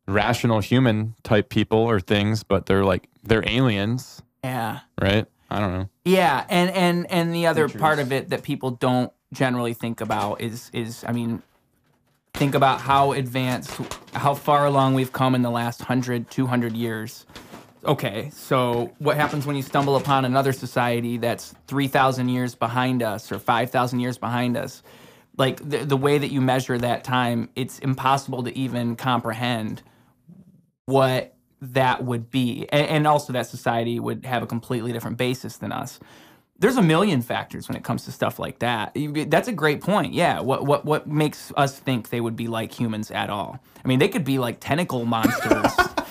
rational 0.08 0.60
human 0.62 1.16
type 1.24 1.50
people 1.50 1.80
or 1.80 2.00
things, 2.00 2.44
but 2.44 2.66
they're 2.66 2.86
like 2.86 3.08
they're 3.24 3.44
aliens, 3.48 4.22
Yeah. 4.44 4.80
right? 5.02 5.26
I 5.50 5.60
don't 5.60 5.74
know. 5.74 5.90
Yeah, 6.06 6.46
and 6.50 6.70
and 6.72 7.10
and 7.12 7.34
the 7.34 7.48
other 7.48 7.68
part 7.70 8.00
of 8.00 8.12
it 8.12 8.30
that 8.30 8.44
people 8.44 8.72
don't 8.72 9.12
generally 9.34 9.74
think 9.74 10.00
about 10.02 10.42
is 10.42 10.70
is 10.74 11.04
I 11.08 11.12
mean 11.12 11.42
think 12.34 12.56
about 12.56 12.82
how 12.82 13.12
advanced 13.14 13.72
how 14.14 14.34
far 14.34 14.66
along 14.66 14.94
we've 14.94 15.12
come 15.14 15.36
in 15.36 15.42
the 15.42 15.52
last 15.52 15.82
100 15.82 16.30
200 16.32 16.74
years. 16.76 17.26
Okay, 17.86 18.32
so 18.34 18.92
what 18.98 19.16
happens 19.16 19.46
when 19.46 19.56
you 19.56 19.62
stumble 19.62 19.96
upon 19.96 20.26
another 20.26 20.52
society 20.54 21.18
that's 21.18 21.54
3000 21.68 22.30
years 22.30 22.56
behind 22.56 23.04
us 23.04 23.32
or 23.32 23.38
5000 23.38 24.00
years 24.00 24.18
behind 24.18 24.58
us? 24.58 24.82
Like 25.38 25.58
the 25.58 25.80
the 25.86 25.98
way 25.98 26.18
that 26.18 26.32
you 26.32 26.42
measure 26.42 26.78
that 26.78 27.04
time, 27.04 27.50
it's 27.56 27.80
impossible 27.80 28.44
to 28.44 28.58
even 28.58 28.96
comprehend 28.96 29.84
what 30.86 31.36
that 31.62 32.04
would 32.04 32.30
be. 32.32 32.68
And, 32.70 32.88
and 32.88 33.08
also 33.08 33.34
that 33.34 33.48
society 33.48 34.00
would 34.00 34.26
have 34.26 34.44
a 34.44 34.48
completely 34.48 34.92
different 34.92 35.18
basis 35.18 35.58
than 35.58 35.72
us. 35.72 36.00
There's 36.58 36.78
a 36.78 36.82
million 36.82 37.22
factors 37.22 37.68
when 37.68 37.76
it 37.76 37.84
comes 37.84 38.06
to 38.06 38.12
stuff 38.12 38.40
like 38.40 38.60
that. 38.60 38.96
That's 39.30 39.50
a 39.50 39.54
great 39.54 39.82
point. 39.82 40.14
Yeah. 40.14 40.40
What 40.40 40.66
what 40.66 40.86
what 40.86 41.06
makes 41.06 41.52
us 41.58 41.78
think 41.78 42.10
they 42.10 42.22
would 42.22 42.36
be 42.36 42.48
like 42.48 42.72
humans 42.72 43.12
at 43.12 43.30
all? 43.30 43.60
I 43.84 43.88
mean, 43.88 44.00
they 44.00 44.08
could 44.08 44.24
be 44.24 44.40
like 44.40 44.60
tentacle 44.62 45.06
monsters, 45.06 45.72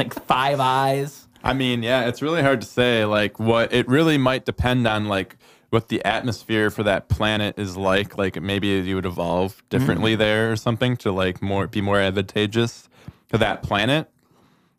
like 0.00 0.14
five 0.26 0.60
eyes. 0.60 1.28
I 1.42 1.52
mean, 1.52 1.82
yeah, 1.82 2.08
it's 2.08 2.22
really 2.22 2.42
hard 2.42 2.60
to 2.62 2.66
say. 2.66 3.04
Like, 3.04 3.38
what 3.38 3.72
it 3.72 3.86
really 3.88 4.18
might 4.18 4.44
depend 4.44 4.86
on, 4.86 5.06
like, 5.06 5.36
what 5.70 5.88
the 5.88 6.04
atmosphere 6.04 6.70
for 6.70 6.82
that 6.82 7.08
planet 7.08 7.58
is 7.58 7.76
like. 7.76 8.18
Like, 8.18 8.40
maybe 8.40 8.68
you 8.68 8.94
would 8.94 9.06
evolve 9.06 9.62
differently 9.68 10.12
mm-hmm. 10.12 10.20
there 10.20 10.52
or 10.52 10.56
something 10.56 10.96
to 10.98 11.12
like 11.12 11.40
more 11.42 11.66
be 11.66 11.80
more 11.80 12.00
advantageous 12.00 12.88
to 13.30 13.38
that 13.38 13.62
planet. 13.62 14.10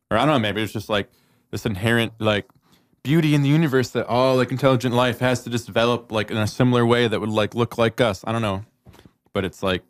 Or 0.09 0.17
I 0.17 0.25
don't 0.25 0.35
know, 0.35 0.39
maybe 0.39 0.61
it's 0.61 0.73
just 0.73 0.89
like 0.89 1.09
this 1.51 1.65
inherent 1.65 2.13
like 2.19 2.45
beauty 3.03 3.33
in 3.33 3.41
the 3.41 3.49
universe 3.49 3.89
that 3.91 4.05
all 4.07 4.35
like 4.35 4.51
intelligent 4.51 4.93
life 4.93 5.19
has 5.19 5.43
to 5.43 5.49
just 5.49 5.65
develop 5.65 6.11
like 6.11 6.29
in 6.29 6.37
a 6.37 6.47
similar 6.47 6.85
way 6.85 7.07
that 7.07 7.19
would 7.19 7.29
like 7.29 7.55
look 7.55 7.77
like 7.77 8.01
us. 8.01 8.23
I 8.25 8.31
don't 8.31 8.41
know, 8.41 8.65
but 9.33 9.45
it's 9.45 9.63
like, 9.63 9.83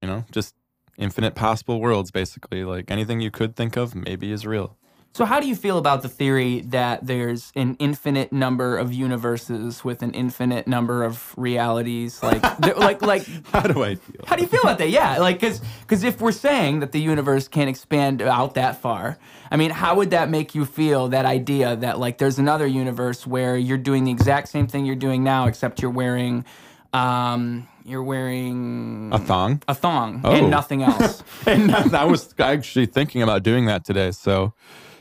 you 0.00 0.08
know, 0.08 0.24
just 0.30 0.54
infinite 0.98 1.34
possible 1.34 1.80
worlds 1.80 2.10
basically. 2.10 2.64
Like 2.64 2.90
anything 2.90 3.20
you 3.20 3.30
could 3.30 3.56
think 3.56 3.76
of 3.76 3.94
maybe 3.94 4.32
is 4.32 4.46
real. 4.46 4.76
So, 5.16 5.24
how 5.24 5.38
do 5.38 5.46
you 5.46 5.54
feel 5.54 5.78
about 5.78 6.02
the 6.02 6.08
theory 6.08 6.62
that 6.62 7.06
there's 7.06 7.52
an 7.54 7.76
infinite 7.78 8.32
number 8.32 8.76
of 8.76 8.92
universes 8.92 9.84
with 9.84 10.02
an 10.02 10.10
infinite 10.10 10.66
number 10.66 11.04
of 11.04 11.32
realities? 11.36 12.20
Like, 12.20 12.42
like, 12.76 13.00
like, 13.00 13.24
How 13.52 13.60
do 13.60 13.84
I 13.84 13.94
feel? 13.94 14.24
how 14.26 14.34
do 14.34 14.42
you 14.42 14.48
feel 14.48 14.62
about 14.62 14.78
that? 14.78 14.90
Yeah, 14.90 15.18
like, 15.18 15.38
because 15.38 15.60
because 15.82 16.02
if 16.02 16.20
we're 16.20 16.32
saying 16.32 16.80
that 16.80 16.90
the 16.90 17.00
universe 17.00 17.46
can't 17.46 17.70
expand 17.70 18.22
out 18.22 18.54
that 18.54 18.80
far, 18.82 19.16
I 19.52 19.56
mean, 19.56 19.70
how 19.70 19.94
would 19.94 20.10
that 20.10 20.30
make 20.30 20.52
you 20.56 20.64
feel? 20.64 21.06
That 21.06 21.26
idea 21.26 21.76
that 21.76 22.00
like 22.00 22.18
there's 22.18 22.40
another 22.40 22.66
universe 22.66 23.24
where 23.24 23.56
you're 23.56 23.78
doing 23.78 24.02
the 24.02 24.10
exact 24.10 24.48
same 24.48 24.66
thing 24.66 24.84
you're 24.84 24.96
doing 24.96 25.22
now, 25.22 25.46
except 25.46 25.80
you're 25.80 25.92
wearing, 25.92 26.44
um, 26.92 27.68
you're 27.84 28.02
wearing 28.02 29.10
A 29.12 29.18
thong? 29.18 29.62
a 29.68 29.74
thong 29.74 30.20
Oh. 30.24 30.32
and 30.32 30.50
nothing 30.50 30.82
else. 30.82 31.22
and 31.46 31.70
I 31.94 32.04
was 32.04 32.34
actually 32.38 32.86
thinking 32.86 33.22
about 33.22 33.42
doing 33.42 33.66
that 33.66 33.84
today. 33.84 34.10
So, 34.12 34.54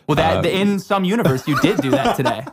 Well, 0.07 0.15
that 0.15 0.45
Uh, 0.45 0.49
in 0.49 0.79
some 0.79 1.03
universe 1.05 1.47
you 1.47 1.59
did 1.61 1.77
do 1.81 1.91
that 1.91 2.15
today. 2.15 2.45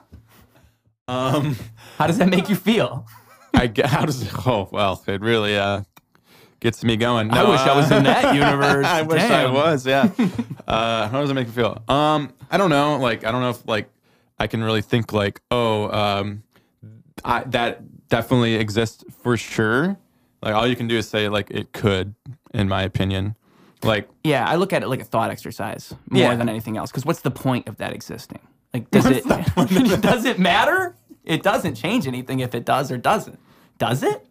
um, 1.09 1.57
How 1.99 2.07
does 2.07 2.19
that 2.19 2.29
make 2.29 2.49
you 2.49 2.57
feel? 2.57 3.07
I 3.53 3.67
get 3.67 3.87
how 3.87 4.07
does 4.07 4.23
it? 4.23 4.31
Oh 4.47 4.69
well, 4.71 5.03
it 5.09 5.21
really 5.21 5.59
uh 5.59 5.83
gets 6.61 6.85
me 6.85 6.97
going. 6.97 7.31
I 7.33 7.43
No, 7.43 7.51
wish 7.51 7.61
I 7.61 7.75
was 7.77 7.91
uh, 7.91 7.97
in 7.97 8.05
that 8.05 8.35
universe. 8.45 8.87
I 8.87 9.03
wish 9.03 9.23
I 9.23 9.47
was. 9.51 9.85
Yeah. 9.87 10.09
uh, 10.69 11.09
how 11.09 11.21
does 11.21 11.31
it 11.31 11.35
make 11.35 11.47
you 11.49 11.53
feel? 11.53 11.83
Um, 11.89 12.33
I 12.51 12.57
don't 12.59 12.71
know. 12.71 12.99
Like, 12.99 13.25
I 13.25 13.33
don't 13.33 13.41
know 13.41 13.51
if 13.51 13.67
like 13.67 13.91
I 14.39 14.47
can 14.47 14.63
really 14.63 14.83
think 14.83 15.13
like, 15.13 15.41
oh, 15.51 15.91
um, 15.91 16.43
I, 17.25 17.43
that 17.45 18.09
definitely 18.09 18.55
exists 18.55 19.05
for 19.23 19.37
sure. 19.37 19.99
Like, 20.43 20.55
all 20.55 20.67
you 20.67 20.77
can 20.77 20.89
do 20.89 20.97
is 20.97 21.09
say 21.09 21.29
like 21.29 21.51
it 21.51 21.73
could, 21.73 22.15
in 22.55 22.69
my 22.69 22.83
opinion. 22.83 23.37
Like, 23.83 24.09
Yeah, 24.25 24.47
I 24.47 24.57
look 24.57 24.73
at 24.73 24.83
it 24.83 24.89
like 24.89 25.01
a 25.01 25.05
thought 25.05 25.31
exercise 25.31 25.95
more 26.09 26.23
Yeah. 26.23 26.35
than 26.37 26.49
anything 26.49 26.77
else. 26.77 26.91
Because 26.91 27.05
what's 27.07 27.21
the 27.21 27.31
point 27.31 27.67
of 27.69 27.77
that 27.79 27.93
existing? 27.93 28.41
Like, 28.75 28.91
does 28.91 29.07
it 29.07 29.25
does 30.03 30.25
it 30.25 30.39
matter? 30.39 30.95
It 31.25 31.43
doesn't 31.43 31.75
change 31.75 32.07
anything 32.07 32.41
if 32.41 32.55
it 32.55 32.65
does 32.65 32.91
or 32.91 32.97
doesn't. 32.99 33.39
Does 33.79 34.03
it? 34.03 34.27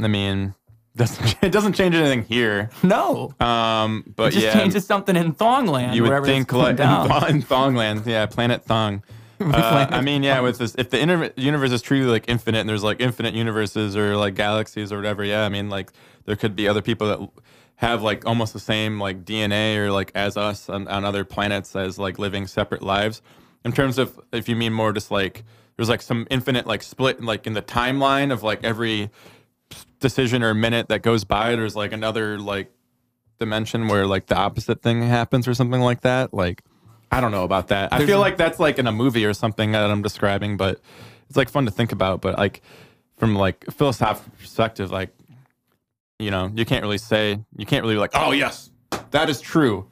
I 0.00 0.08
mean, 0.08 0.54
doesn't 0.96 1.36
it 1.42 1.50
doesn't 1.52 1.72
change 1.74 1.94
anything 1.94 2.22
here. 2.24 2.70
No. 2.82 3.32
Um, 3.40 4.04
but 4.16 4.28
It 4.28 4.30
just 4.32 4.46
yeah, 4.46 4.52
changes 4.52 4.86
something 4.86 5.16
in 5.16 5.34
Thongland. 5.34 5.94
you 5.94 6.02
would 6.04 6.24
think 6.24 6.52
like 6.52 6.76
down. 6.76 7.06
in, 7.06 7.10
Thong, 7.12 7.28
in 7.30 7.42
Thongland, 7.42 8.06
yeah, 8.06 8.26
planet 8.26 8.64
Thong. 8.64 9.02
Uh, 9.52 9.86
I 9.90 10.02
mean, 10.02 10.22
yeah, 10.22 10.40
with 10.40 10.58
this, 10.58 10.74
if 10.76 10.90
the 10.90 10.98
inter- 11.00 11.32
universe 11.34 11.72
is 11.72 11.80
truly 11.80 12.06
like 12.06 12.26
infinite, 12.28 12.60
and 12.60 12.68
there's 12.68 12.82
like 12.82 13.00
infinite 13.00 13.34
universes 13.34 13.96
or 13.96 14.16
like 14.16 14.34
galaxies 14.34 14.92
or 14.92 14.96
whatever, 14.96 15.24
yeah, 15.24 15.44
I 15.44 15.48
mean, 15.48 15.70
like 15.70 15.90
there 16.26 16.36
could 16.36 16.54
be 16.54 16.68
other 16.68 16.82
people 16.82 17.08
that 17.08 17.42
have 17.76 18.02
like 18.02 18.26
almost 18.26 18.52
the 18.52 18.60
same 18.60 19.00
like 19.00 19.24
DNA 19.24 19.76
or 19.78 19.90
like 19.90 20.12
as 20.14 20.36
us 20.36 20.68
on, 20.68 20.86
on 20.88 21.06
other 21.06 21.24
planets 21.24 21.74
as 21.74 21.98
like 21.98 22.18
living 22.18 22.46
separate 22.46 22.82
lives. 22.82 23.22
In 23.64 23.72
terms 23.72 23.96
of 23.96 24.20
if 24.30 24.46
you 24.48 24.56
mean 24.56 24.74
more 24.74 24.92
just 24.92 25.10
like 25.10 25.44
there's 25.76 25.88
like 25.88 26.02
some 26.02 26.26
infinite 26.30 26.66
like 26.66 26.82
split 26.82 27.24
like 27.24 27.46
in 27.46 27.54
the 27.54 27.62
timeline 27.62 28.32
of 28.32 28.42
like 28.42 28.62
every 28.62 29.08
decision 30.00 30.42
or 30.42 30.52
minute 30.52 30.88
that 30.88 31.00
goes 31.00 31.24
by, 31.24 31.56
there's 31.56 31.74
like 31.74 31.92
another 31.92 32.38
like 32.38 32.70
dimension 33.38 33.88
where 33.88 34.06
like 34.06 34.26
the 34.26 34.36
opposite 34.36 34.82
thing 34.82 35.02
happens 35.02 35.48
or 35.48 35.54
something 35.54 35.80
like 35.80 36.02
that. 36.02 36.34
Like, 36.34 36.62
I 37.10 37.20
don't 37.20 37.32
know 37.32 37.44
about 37.44 37.68
that. 37.68 37.92
I 37.92 38.06
feel 38.06 38.20
like 38.20 38.36
that's 38.36 38.60
like 38.60 38.78
in 38.78 38.86
a 38.86 38.92
movie 38.92 39.24
or 39.24 39.34
something 39.34 39.72
that 39.72 39.90
I'm 39.90 40.02
describing, 40.02 40.56
but 40.56 40.80
it's 41.28 41.36
like 41.36 41.48
fun 41.48 41.64
to 41.64 41.70
think 41.70 41.92
about. 41.92 42.20
But 42.20 42.38
like 42.38 42.62
from 43.16 43.34
like 43.34 43.64
a 43.66 43.72
philosophical 43.72 44.32
perspective, 44.38 44.90
like 44.90 45.10
you 46.18 46.30
know, 46.30 46.50
you 46.54 46.64
can't 46.64 46.82
really 46.82 46.98
say 46.98 47.40
you 47.56 47.66
can't 47.66 47.82
really 47.82 47.96
like, 47.96 48.10
oh 48.14 48.32
yes, 48.32 48.70
that 49.10 49.28
is 49.28 49.40
true. 49.40 49.88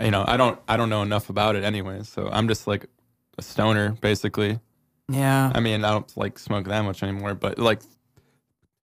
You 0.00 0.10
know, 0.10 0.24
I 0.26 0.36
don't 0.36 0.58
I 0.68 0.76
don't 0.76 0.90
know 0.90 1.02
enough 1.02 1.28
about 1.28 1.56
it 1.56 1.64
anyway, 1.64 2.02
so 2.02 2.28
I'm 2.30 2.48
just 2.48 2.66
like 2.66 2.86
a 3.38 3.42
stoner 3.42 3.90
basically. 4.00 4.60
Yeah. 5.08 5.52
I 5.54 5.60
mean, 5.60 5.84
I 5.84 5.90
don't 5.90 6.16
like 6.16 6.38
smoke 6.38 6.66
that 6.66 6.82
much 6.82 7.02
anymore, 7.02 7.34
but 7.34 7.58
like 7.58 7.80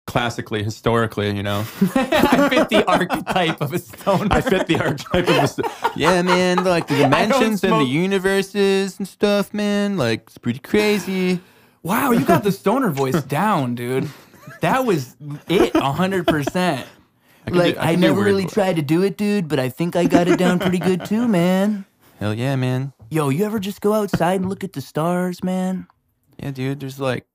classically, 0.07 0.63
historically, 0.63 1.35
you 1.35 1.43
know. 1.43 1.61
I 1.95 2.49
fit 2.49 2.69
the 2.69 2.85
archetype 2.87 3.61
of 3.61 3.73
a 3.73 3.79
stoner. 3.79 4.29
I 4.31 4.41
fit 4.41 4.67
the 4.67 4.79
archetype 4.81 5.29
of 5.29 5.35
this. 5.35 5.61
Yeah, 5.97 6.23
man. 6.23 6.65
Like 6.65 6.87
the 6.87 6.97
dimensions 6.99 7.65
and 7.65 7.75
the 7.81 7.85
universes 7.85 8.99
and 8.99 9.07
stuff, 9.07 9.53
man. 9.55 9.97
Like 9.97 10.23
it's 10.27 10.39
pretty 10.39 10.59
crazy. 10.61 11.41
Wow, 11.83 12.13
you 12.13 12.25
got 12.25 12.45
the 12.45 12.53
stoner 12.53 12.91
voice 12.91 13.23
down, 13.23 13.75
dude. 13.75 14.09
That 14.61 14.85
was 14.87 15.17
it, 15.49 15.75
hundred 15.75 16.27
percent. 16.27 16.87
Like 17.51 17.75
do- 17.75 17.81
I 17.81 17.93
I, 17.93 17.95
never 17.97 18.21
really 18.23 18.45
voice. 18.45 18.53
tried 18.53 18.77
to 18.77 18.83
do 18.83 19.03
it, 19.03 19.17
dude, 19.17 19.49
but 19.49 19.59
I 19.59 19.69
think 19.69 19.97
I 19.97 20.05
got 20.05 20.29
it 20.29 20.39
down 20.39 20.61
pretty 20.61 20.79
good 20.79 21.05
too, 21.05 21.27
man. 21.27 21.85
Hell 22.21 22.35
yeah, 22.35 22.55
man. 22.55 22.93
Yo, 23.11 23.29
you 23.31 23.45
ever 23.45 23.59
just 23.59 23.81
go 23.81 23.93
outside 23.95 24.41
and 24.41 24.49
look 24.49 24.63
at 24.63 24.75
the 24.75 24.81
stars, 24.81 25.43
man? 25.43 25.89
Yeah, 26.39 26.53
dude. 26.53 26.79
There's 26.81 27.01
like 27.01 27.27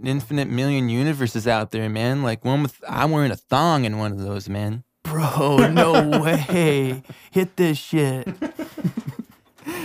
an 0.00 0.06
infinite 0.06 0.48
million 0.48 0.88
universes 0.88 1.46
out 1.46 1.70
there, 1.70 1.88
man. 1.88 2.22
Like 2.22 2.44
one 2.44 2.62
with 2.62 2.82
I'm 2.88 3.10
wearing 3.10 3.30
a 3.30 3.36
thong 3.36 3.84
in 3.84 3.98
one 3.98 4.12
of 4.12 4.18
those, 4.18 4.48
man. 4.48 4.84
Bro, 5.02 5.68
no 5.72 6.20
way. 6.22 7.02
Hit 7.30 7.56
this 7.56 7.78
shit. 7.78 8.28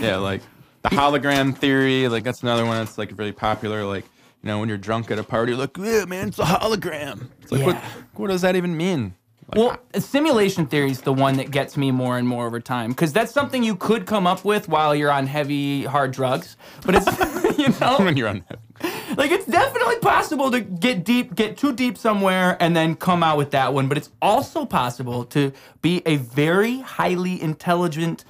Yeah, 0.01 0.17
like 0.17 0.41
the 0.83 0.89
hologram 0.89 1.57
theory. 1.57 2.07
Like 2.07 2.23
that's 2.23 2.41
another 2.43 2.65
one 2.65 2.77
that's 2.77 2.97
like 2.97 3.17
really 3.17 3.31
popular. 3.31 3.83
Like 3.85 4.05
you 4.43 4.47
know, 4.47 4.59
when 4.59 4.69
you're 4.69 4.77
drunk 4.77 5.11
at 5.11 5.19
a 5.19 5.23
party, 5.23 5.53
like 5.53 5.77
yeah, 5.77 6.05
man, 6.05 6.29
it's 6.29 6.39
a 6.39 6.43
hologram. 6.43 7.29
It's 7.41 7.51
like 7.51 7.65
what? 7.65 7.75
Yeah. 7.75 7.89
What 8.15 8.27
does 8.27 8.41
that 8.41 8.55
even 8.55 8.75
mean? 8.77 9.15
Like, 9.47 9.57
Well, 9.57 9.77
simulation 10.01 10.67
theory 10.67 10.91
is 10.91 11.01
the 11.01 11.13
one 11.13 11.37
that 11.37 11.51
gets 11.51 11.75
me 11.75 11.91
more 11.91 12.17
and 12.17 12.27
more 12.27 12.45
over 12.45 12.59
time 12.59 12.91
because 12.91 13.11
that's 13.13 13.31
something 13.33 13.63
you 13.63 13.75
could 13.75 14.05
come 14.05 14.27
up 14.27 14.45
with 14.45 14.67
while 14.69 14.93
you're 14.95 15.11
on 15.11 15.27
heavy, 15.27 15.83
hard 15.85 16.11
drugs. 16.11 16.55
But 16.85 16.95
it's, 16.95 17.05
you 17.63 17.69
know, 17.79 17.97
when 17.99 18.15
you're 18.17 18.27
on. 18.29 18.43
like 19.17 19.31
it's 19.31 19.45
definitely 19.45 19.97
possible 19.99 20.51
to 20.51 20.61
get 20.61 21.03
deep, 21.03 21.35
get 21.35 21.57
too 21.57 21.73
deep 21.73 21.97
somewhere, 21.97 22.57
and 22.59 22.75
then 22.75 22.95
come 22.95 23.21
out 23.23 23.37
with 23.37 23.51
that 23.51 23.73
one. 23.73 23.87
But 23.87 23.97
it's 23.97 24.09
also 24.21 24.65
possible 24.65 25.25
to 25.25 25.51
be 25.81 26.01
a 26.05 26.15
very 26.17 26.79
highly 26.79 27.41
intelligent, 27.41 28.23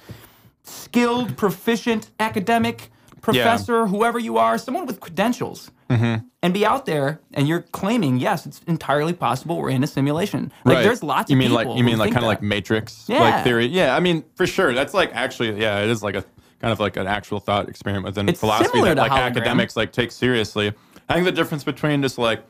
skilled, 0.64 1.36
proficient 1.36 2.10
academic 2.18 2.90
professor, 3.20 3.86
whoever 3.86 4.18
you 4.18 4.38
are, 4.38 4.58
someone 4.58 4.86
with 4.86 5.00
credentials. 5.00 5.70
Mm-hmm. 5.90 6.24
And 6.42 6.54
be 6.54 6.64
out 6.64 6.86
there, 6.86 7.20
and 7.34 7.48
you're 7.48 7.62
claiming, 7.62 8.16
yes, 8.18 8.46
it's 8.46 8.60
entirely 8.68 9.12
possible 9.12 9.58
we're 9.58 9.70
in 9.70 9.82
a 9.82 9.88
simulation. 9.88 10.52
Like, 10.64 10.76
Right. 10.76 10.82
there's 10.84 11.02
lots 11.02 11.30
you 11.30 11.34
of 11.34 11.38
mean 11.40 11.48
people. 11.50 11.64
like 11.72 11.76
you 11.78 11.82
mean 11.84 11.98
like 11.98 12.12
kind 12.12 12.24
of 12.24 12.28
like 12.28 12.42
Matrix 12.42 13.04
Yeah. 13.08 13.18
like 13.20 13.44
theory? 13.44 13.66
Yeah, 13.66 13.94
I 13.96 14.00
mean 14.00 14.22
for 14.36 14.46
sure. 14.46 14.72
That's 14.72 14.94
like 14.94 15.10
actually 15.14 15.60
yeah, 15.60 15.80
it 15.82 15.90
is 15.90 16.00
like 16.02 16.14
a 16.14 16.24
kind 16.60 16.72
of 16.72 16.80
like 16.80 16.96
an 16.96 17.06
actual 17.06 17.40
thought 17.40 17.68
experiment 17.68 18.04
within 18.04 18.28
It's 18.28 18.40
philosophy 18.40 18.80
that 18.82 18.96
like 18.96 19.10
hologram. 19.10 19.18
academics 19.18 19.76
like 19.76 19.92
take 19.92 20.12
seriously. 20.12 20.72
I 21.08 21.14
think 21.14 21.24
the 21.24 21.32
difference 21.32 21.64
between 21.64 22.02
just 22.02 22.18
like 22.18 22.44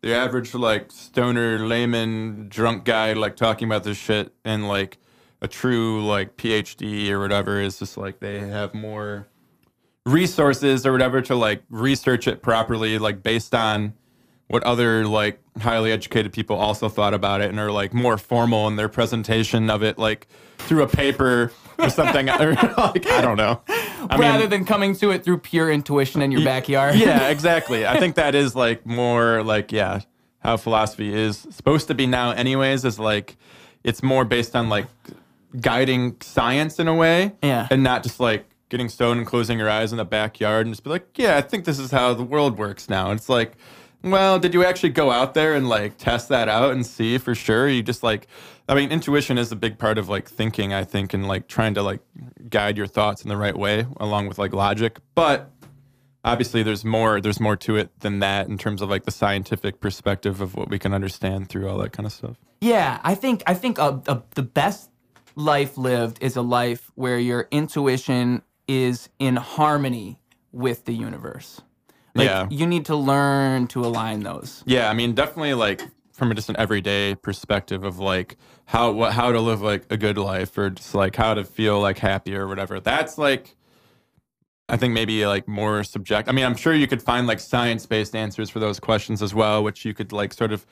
the 0.00 0.14
average 0.14 0.54
like 0.54 0.90
stoner 0.90 1.58
layman 1.60 2.48
drunk 2.48 2.84
guy 2.84 3.12
like 3.12 3.36
talking 3.36 3.68
about 3.68 3.84
this 3.84 3.96
shit 3.98 4.32
and 4.44 4.66
like 4.68 4.98
a 5.40 5.48
true 5.48 6.04
like 6.06 6.36
PhD 6.36 7.10
or 7.10 7.20
whatever 7.20 7.60
is 7.60 7.78
just 7.78 7.96
like 7.96 8.20
they 8.20 8.40
have 8.40 8.74
more 8.74 9.28
resources 10.06 10.84
or 10.84 10.92
whatever 10.92 11.20
to 11.22 11.34
like 11.36 11.62
research 11.70 12.26
it 12.26 12.42
properly 12.42 12.98
like 12.98 13.22
based 13.22 13.54
on 13.54 13.92
what 14.48 14.62
other 14.64 15.06
like 15.06 15.40
highly 15.60 15.92
educated 15.92 16.32
people 16.32 16.56
also 16.56 16.88
thought 16.88 17.14
about 17.14 17.40
it 17.40 17.50
and 17.50 17.60
are 17.60 17.70
like 17.70 17.94
more 17.94 18.18
formal 18.18 18.66
in 18.66 18.76
their 18.76 18.88
presentation 18.88 19.70
of 19.70 19.82
it 19.82 19.98
like 19.98 20.26
through 20.58 20.82
a 20.82 20.88
paper 20.88 21.52
or 21.82 21.90
something 21.90 22.28
or 22.40 22.52
like 22.54 23.06
I 23.06 23.20
don't 23.20 23.36
know. 23.36 23.60
I 23.68 24.16
Rather 24.18 24.46
than 24.46 24.64
coming 24.64 24.94
to 24.96 25.10
it 25.10 25.24
through 25.24 25.38
pure 25.38 25.70
intuition 25.70 26.22
in 26.22 26.32
your 26.32 26.44
backyard. 26.44 26.94
yeah, 26.96 27.28
exactly. 27.30 27.86
I 27.86 27.98
think 27.98 28.16
that 28.16 28.34
is 28.34 28.54
like 28.54 28.86
more 28.86 29.42
like 29.42 29.72
yeah, 29.72 30.00
how 30.40 30.56
philosophy 30.56 31.12
is 31.12 31.46
supposed 31.50 31.88
to 31.88 31.94
be 31.94 32.06
now 32.06 32.30
anyways 32.30 32.84
is 32.84 32.98
like 32.98 33.36
it's 33.84 34.02
more 34.02 34.24
based 34.24 34.54
on 34.54 34.68
like 34.68 34.86
guiding 35.60 36.16
science 36.20 36.78
in 36.78 36.88
a 36.88 36.94
way. 36.94 37.32
Yeah. 37.42 37.68
And 37.70 37.82
not 37.82 38.02
just 38.02 38.20
like 38.20 38.46
getting 38.68 38.88
stoned 38.88 39.18
and 39.18 39.26
closing 39.26 39.58
your 39.58 39.68
eyes 39.68 39.92
in 39.92 39.98
the 39.98 40.04
backyard 40.04 40.66
and 40.66 40.74
just 40.74 40.82
be 40.84 40.90
like, 40.90 41.18
yeah, 41.18 41.36
I 41.36 41.42
think 41.42 41.64
this 41.64 41.78
is 41.78 41.90
how 41.90 42.14
the 42.14 42.22
world 42.22 42.58
works 42.58 42.88
now. 42.88 43.10
And 43.10 43.18
it's 43.18 43.28
like, 43.28 43.52
well, 44.02 44.38
did 44.38 44.54
you 44.54 44.64
actually 44.64 44.90
go 44.90 45.10
out 45.10 45.34
there 45.34 45.54
and 45.54 45.68
like 45.68 45.98
test 45.98 46.28
that 46.28 46.48
out 46.48 46.72
and 46.72 46.84
see 46.84 47.18
for 47.18 47.34
sure? 47.34 47.68
You 47.68 47.82
just 47.82 48.02
like, 48.02 48.26
I 48.68 48.74
mean, 48.74 48.90
intuition 48.90 49.38
is 49.38 49.52
a 49.52 49.56
big 49.56 49.78
part 49.78 49.98
of 49.98 50.08
like 50.08 50.28
thinking, 50.28 50.72
I 50.72 50.84
think, 50.84 51.14
and 51.14 51.28
like 51.28 51.48
trying 51.48 51.74
to 51.74 51.82
like 51.82 52.00
guide 52.48 52.76
your 52.76 52.86
thoughts 52.86 53.22
in 53.22 53.28
the 53.28 53.36
right 53.36 53.56
way 53.56 53.86
along 53.98 54.28
with 54.28 54.38
like 54.38 54.52
logic. 54.52 54.98
But 55.14 55.50
obviously 56.24 56.62
there's 56.62 56.84
more 56.84 57.20
there's 57.20 57.40
more 57.40 57.56
to 57.56 57.76
it 57.76 57.98
than 58.00 58.20
that 58.20 58.48
in 58.48 58.58
terms 58.58 58.82
of 58.82 58.88
like 58.88 59.04
the 59.04 59.10
scientific 59.10 59.80
perspective 59.80 60.40
of 60.40 60.54
what 60.54 60.68
we 60.68 60.78
can 60.78 60.92
understand 60.92 61.48
through 61.48 61.68
all 61.68 61.78
that 61.78 61.92
kind 61.92 62.06
of 62.06 62.12
stuff. 62.12 62.36
Yeah, 62.60 63.00
I 63.02 63.14
think 63.14 63.42
I 63.46 63.54
think 63.54 63.78
uh, 63.78 63.98
uh, 64.06 64.20
the 64.34 64.42
best 64.42 64.90
life 65.34 65.76
lived 65.76 66.22
is 66.22 66.36
a 66.36 66.42
life 66.42 66.90
where 66.94 67.18
your 67.18 67.48
intuition 67.50 68.42
is 68.68 69.08
in 69.18 69.36
harmony 69.36 70.18
with 70.52 70.84
the 70.84 70.92
universe. 70.92 71.60
Like, 72.14 72.26
Yeah. 72.28 72.46
you 72.50 72.66
need 72.66 72.84
to 72.86 72.96
learn 72.96 73.66
to 73.68 73.84
align 73.84 74.20
those. 74.20 74.62
Yeah, 74.66 74.90
I 74.90 74.94
mean, 74.94 75.14
definitely 75.14 75.54
like 75.54 75.82
from 76.12 76.30
a 76.30 76.34
just 76.34 76.48
an 76.50 76.56
everyday 76.58 77.14
perspective 77.14 77.84
of 77.84 77.98
like 77.98 78.36
how 78.66 78.90
what 78.92 79.12
how 79.12 79.32
to 79.32 79.40
live 79.40 79.62
like 79.62 79.84
a 79.90 79.96
good 79.96 80.18
life 80.18 80.56
or 80.58 80.70
just 80.70 80.94
like 80.94 81.16
how 81.16 81.34
to 81.34 81.44
feel 81.44 81.80
like 81.80 81.98
happy 81.98 82.34
or 82.36 82.46
whatever. 82.46 82.80
That's 82.80 83.16
like 83.18 83.56
I 84.68 84.76
think 84.76 84.94
maybe 84.94 85.26
like 85.26 85.48
more 85.48 85.84
subject. 85.84 86.28
I 86.28 86.32
mean, 86.32 86.44
I'm 86.44 86.54
sure 86.54 86.72
you 86.74 86.86
could 86.86 87.02
find 87.02 87.26
like 87.26 87.40
science-based 87.40 88.14
answers 88.14 88.48
for 88.48 88.58
those 88.60 88.78
questions 88.80 89.20
as 89.22 89.34
well, 89.34 89.62
which 89.62 89.84
you 89.84 89.92
could 89.92 90.12
like 90.12 90.32
sort 90.32 90.52
of 90.52 90.64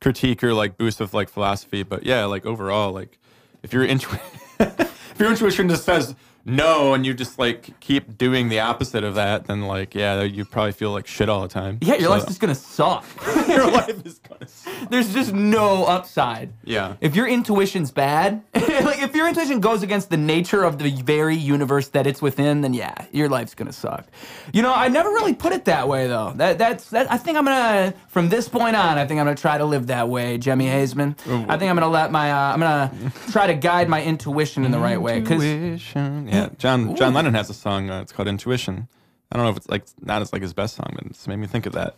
critique 0.00 0.44
or 0.44 0.52
like 0.54 0.76
boost 0.76 1.00
with 1.00 1.14
like 1.14 1.28
philosophy. 1.28 1.82
But 1.82 2.04
yeah, 2.04 2.24
like 2.26 2.44
overall, 2.44 2.92
like 2.92 3.18
if 3.62 3.72
your 3.72 3.84
intu- 3.84 4.16
if 4.60 5.14
your 5.18 5.30
intuition 5.30 5.68
just 5.68 5.84
says 5.84 6.14
no 6.48 6.94
and 6.94 7.04
you 7.06 7.14
just 7.14 7.38
like 7.38 7.78
keep 7.80 8.16
doing 8.18 8.48
the 8.48 8.60
opposite 8.60 9.04
of 9.04 9.14
that, 9.16 9.46
then 9.46 9.62
like 9.62 9.94
yeah, 9.94 10.22
you 10.22 10.44
probably 10.44 10.72
feel 10.72 10.90
like 10.92 11.06
shit 11.06 11.28
all 11.28 11.42
the 11.42 11.48
time. 11.48 11.78
Yeah, 11.80 11.94
your 11.94 12.04
So- 12.04 12.10
life's 12.10 12.26
just 12.26 12.40
gonna 12.40 12.54
suck. 12.54 13.04
your 13.48 13.70
life 13.70 14.04
is 14.06 14.18
gonna. 14.18 14.48
suck. 14.48 14.72
There's 14.90 15.12
just 15.12 15.32
no 15.32 15.84
upside. 15.84 16.52
Yeah. 16.64 16.94
If 17.00 17.14
your 17.14 17.26
intuition's 17.28 17.90
bad, 17.90 18.42
like 18.54 19.02
if 19.02 19.14
your 19.14 19.28
intuition 19.28 19.60
goes 19.60 19.82
against 19.82 20.10
the 20.10 20.16
nature 20.16 20.64
of 20.64 20.78
the 20.78 20.90
very 21.02 21.36
universe 21.36 21.88
that 21.88 22.06
it's 22.06 22.22
within, 22.22 22.62
then 22.62 22.74
yeah, 22.74 22.94
your 23.12 23.28
life's 23.28 23.54
gonna 23.54 23.72
suck. 23.72 24.06
You 24.52 24.62
know, 24.62 24.72
I 24.74 24.88
never 24.88 25.08
really 25.10 25.34
put 25.34 25.52
it 25.52 25.64
that 25.66 25.88
way 25.88 26.06
though. 26.06 26.32
That 26.36 26.58
that's 26.58 26.90
that. 26.90 27.10
I 27.10 27.18
think 27.18 27.36
I'm 27.36 27.44
gonna 27.44 27.94
from 28.08 28.28
this 28.28 28.48
point 28.48 28.76
on. 28.76 28.98
I 28.98 29.06
think 29.06 29.20
I'm 29.20 29.26
gonna 29.26 29.36
try 29.36 29.58
to 29.58 29.64
live 29.64 29.88
that 29.88 30.08
way, 30.08 30.38
Jemmi 30.38 30.66
Hazeman. 30.68 31.16
I 31.48 31.56
think 31.58 31.70
I'm 31.70 31.76
gonna 31.76 31.88
let 31.88 32.10
my. 32.10 32.30
Uh, 32.32 32.52
I'm 32.54 32.60
gonna 32.60 33.12
try 33.30 33.46
to 33.48 33.54
guide 33.54 33.88
my 33.88 34.02
intuition 34.02 34.64
in 34.64 34.70
the 34.70 34.78
right 34.78 35.00
way. 35.00 35.20
Cause 35.22 35.42
Intuition. 35.42 36.28
Yeah, 36.28 36.37
John 36.58 36.94
John 36.96 37.14
Lennon 37.14 37.34
has 37.34 37.50
a 37.50 37.54
song. 37.54 37.90
Uh, 37.90 38.00
it's 38.02 38.12
called 38.12 38.28
Intuition. 38.28 38.88
I 39.30 39.36
don't 39.36 39.44
know 39.44 39.50
if 39.50 39.56
it's 39.58 39.68
like 39.68 39.84
not 40.00 40.22
as 40.22 40.32
like 40.32 40.42
his 40.42 40.54
best 40.54 40.76
song, 40.76 40.92
but 40.94 41.04
it's 41.06 41.26
made 41.26 41.36
me 41.36 41.46
think 41.46 41.66
of 41.66 41.72
that. 41.74 41.96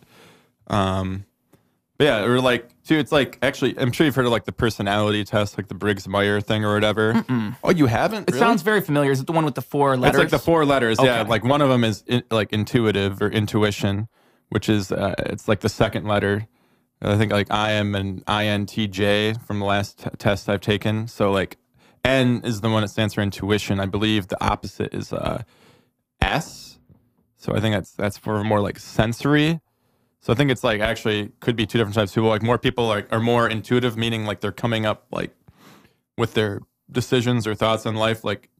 Um, 0.66 1.24
but 1.96 2.04
yeah, 2.06 2.24
or 2.24 2.40
like 2.40 2.68
too. 2.84 2.96
It's 2.96 3.12
like 3.12 3.38
actually, 3.42 3.78
I'm 3.78 3.92
sure 3.92 4.06
you've 4.06 4.14
heard 4.14 4.24
of 4.24 4.32
like 4.32 4.46
the 4.46 4.52
personality 4.52 5.22
test, 5.24 5.58
like 5.58 5.68
the 5.68 5.74
Briggs 5.74 6.08
Meyer 6.08 6.40
thing 6.40 6.64
or 6.64 6.72
whatever. 6.74 7.24
Oh, 7.62 7.70
you 7.70 7.86
haven't? 7.86 8.28
it 8.30 8.34
sounds 8.36 8.62
very 8.62 8.80
familiar. 8.80 9.10
Is 9.10 9.20
it 9.20 9.26
the 9.26 9.32
one 9.32 9.44
with 9.44 9.54
the 9.54 9.62
four 9.62 9.96
letters? 9.96 10.14
It's 10.20 10.32
like 10.32 10.40
the 10.40 10.44
four 10.44 10.64
letters. 10.64 10.98
Yeah, 11.02 11.22
like 11.22 11.44
one 11.44 11.60
of 11.60 11.68
them 11.68 11.84
is 11.84 12.02
in, 12.06 12.22
like 12.30 12.52
intuitive 12.52 13.20
or 13.20 13.28
intuition, 13.28 14.08
which 14.48 14.68
is 14.68 14.90
uh, 14.90 15.14
it's 15.18 15.46
like 15.46 15.60
the 15.60 15.68
second 15.68 16.06
letter. 16.06 16.46
I 17.02 17.16
think 17.16 17.32
like 17.32 17.50
I 17.50 17.72
am 17.72 17.94
an 17.94 18.22
INTJ 18.26 19.44
from 19.46 19.58
the 19.58 19.64
last 19.66 19.98
t- 19.98 20.10
test 20.18 20.48
I've 20.48 20.60
taken. 20.60 21.06
So 21.06 21.30
like 21.30 21.56
N 22.04 22.42
is 22.44 22.60
the 22.60 22.70
one 22.70 22.82
that 22.82 22.88
stands 22.88 23.14
for 23.14 23.20
intuition. 23.20 23.80
I 23.80 23.86
believe 23.86 24.28
the 24.28 24.42
opposite 24.44 24.94
is 24.94 25.12
uh, 25.12 25.42
S. 26.20 26.78
So 27.36 27.54
I 27.54 27.60
think 27.60 27.74
that's 27.74 27.92
that's 27.92 28.18
for 28.18 28.42
more 28.44 28.60
like 28.60 28.78
sensory. 28.78 29.60
So 30.20 30.32
I 30.32 30.36
think 30.36 30.50
it's 30.50 30.62
like 30.62 30.80
actually 30.80 31.32
could 31.40 31.56
be 31.56 31.66
two 31.66 31.78
different 31.78 31.94
types 31.94 32.10
of 32.10 32.14
people. 32.16 32.28
Like 32.28 32.42
more 32.42 32.58
people 32.58 32.86
like 32.86 33.10
are 33.12 33.20
more 33.20 33.48
intuitive, 33.48 33.96
meaning 33.96 34.24
like 34.24 34.40
they're 34.40 34.52
coming 34.52 34.84
up 34.84 35.06
like 35.10 35.34
with 36.18 36.34
their 36.34 36.60
decisions 36.90 37.46
or 37.46 37.54
thoughts 37.54 37.86
on 37.86 37.94
life 37.96 38.24
like 38.24 38.50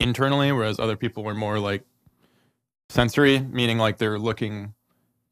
internally, 0.00 0.52
whereas 0.52 0.78
other 0.78 0.96
people 0.96 1.24
were 1.24 1.34
more 1.34 1.58
like 1.58 1.82
sensory, 2.90 3.38
meaning 3.40 3.78
like 3.78 3.98
they're 3.98 4.18
looking 4.18 4.74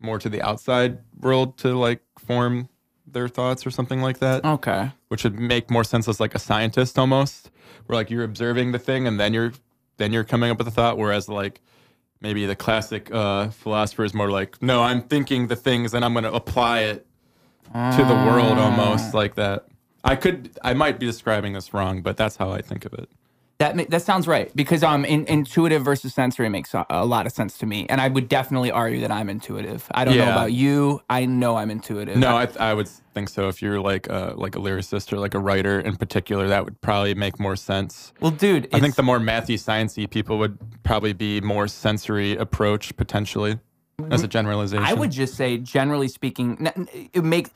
more 0.00 0.18
to 0.18 0.28
the 0.28 0.42
outside 0.42 0.98
world 1.20 1.58
to 1.58 1.78
like 1.78 2.00
form 2.18 2.68
their 3.06 3.28
thoughts 3.28 3.66
or 3.66 3.70
something 3.70 4.00
like 4.00 4.18
that, 4.18 4.44
Okay. 4.44 4.90
Which 5.12 5.24
would 5.24 5.38
make 5.38 5.70
more 5.70 5.84
sense 5.84 6.08
as 6.08 6.20
like 6.20 6.34
a 6.34 6.38
scientist 6.38 6.98
almost, 6.98 7.50
where 7.84 7.96
like 7.98 8.08
you're 8.08 8.24
observing 8.24 8.72
the 8.72 8.78
thing 8.78 9.06
and 9.06 9.20
then 9.20 9.34
you're 9.34 9.52
then 9.98 10.10
you're 10.10 10.24
coming 10.24 10.50
up 10.50 10.56
with 10.56 10.66
a 10.66 10.70
thought, 10.70 10.96
whereas 10.96 11.28
like 11.28 11.60
maybe 12.22 12.46
the 12.46 12.56
classic 12.56 13.12
uh, 13.12 13.50
philosopher 13.50 14.04
is 14.04 14.14
more 14.14 14.30
like, 14.30 14.62
no, 14.62 14.82
I'm 14.82 15.02
thinking 15.02 15.48
the 15.48 15.54
things 15.54 15.92
and 15.92 16.02
I'm 16.02 16.14
going 16.14 16.24
to 16.24 16.32
apply 16.32 16.84
it 16.84 17.06
to 17.74 18.04
the 18.08 18.14
world 18.26 18.56
almost 18.56 19.12
like 19.12 19.34
that. 19.34 19.66
I 20.02 20.16
could, 20.16 20.56
I 20.62 20.72
might 20.72 20.98
be 20.98 21.04
describing 21.04 21.52
this 21.52 21.74
wrong, 21.74 22.00
but 22.00 22.16
that's 22.16 22.36
how 22.36 22.50
I 22.50 22.62
think 22.62 22.86
of 22.86 22.94
it. 22.94 23.10
That 23.58 23.90
that 23.90 24.02
sounds 24.02 24.26
right 24.26 24.50
because 24.56 24.82
um 24.82 25.04
in, 25.04 25.24
intuitive 25.26 25.84
versus 25.84 26.12
sensory 26.12 26.48
makes 26.48 26.74
a, 26.74 26.84
a 26.90 27.06
lot 27.06 27.26
of 27.26 27.32
sense 27.32 27.58
to 27.58 27.66
me, 27.66 27.86
and 27.88 28.00
I 28.00 28.08
would 28.08 28.28
definitely 28.28 28.72
argue 28.72 29.00
that 29.00 29.12
I'm 29.12 29.28
intuitive. 29.28 29.86
I 29.92 30.04
don't 30.04 30.16
know 30.16 30.24
about 30.30 30.52
you. 30.52 31.00
I 31.08 31.26
know 31.26 31.56
I'm 31.56 31.70
intuitive. 31.70 32.16
No, 32.16 32.36
I, 32.36 32.48
I 32.58 32.74
would 32.74 32.88
think 32.88 33.28
so. 33.28 33.48
If 33.48 33.62
you're 33.62 33.78
like 33.78 34.08
a, 34.08 34.34
like 34.36 34.56
a 34.56 34.58
lyricist 34.58 35.12
or 35.12 35.18
like 35.18 35.34
a 35.34 35.38
writer 35.38 35.78
in 35.78 35.96
particular, 35.96 36.48
that 36.48 36.64
would 36.64 36.80
probably 36.80 37.14
make 37.14 37.38
more 37.38 37.54
sense. 37.54 38.12
well, 38.20 38.32
dude, 38.32 38.68
I 38.72 38.80
think 38.80 38.96
the 38.96 39.02
more 39.04 39.20
mathy, 39.20 39.54
sciencey 39.54 40.10
people 40.10 40.38
would 40.38 40.58
probably 40.82 41.12
be 41.12 41.40
more 41.40 41.68
sensory 41.68 42.36
approach 42.36 42.96
potentially 42.96 43.60
as 44.10 44.24
a 44.24 44.28
generalization. 44.28 44.84
I 44.84 44.94
would 44.94 45.12
just 45.12 45.34
say, 45.34 45.58
generally 45.58 46.08
speaking, 46.08 46.68
it 47.12 47.22
make. 47.22 47.50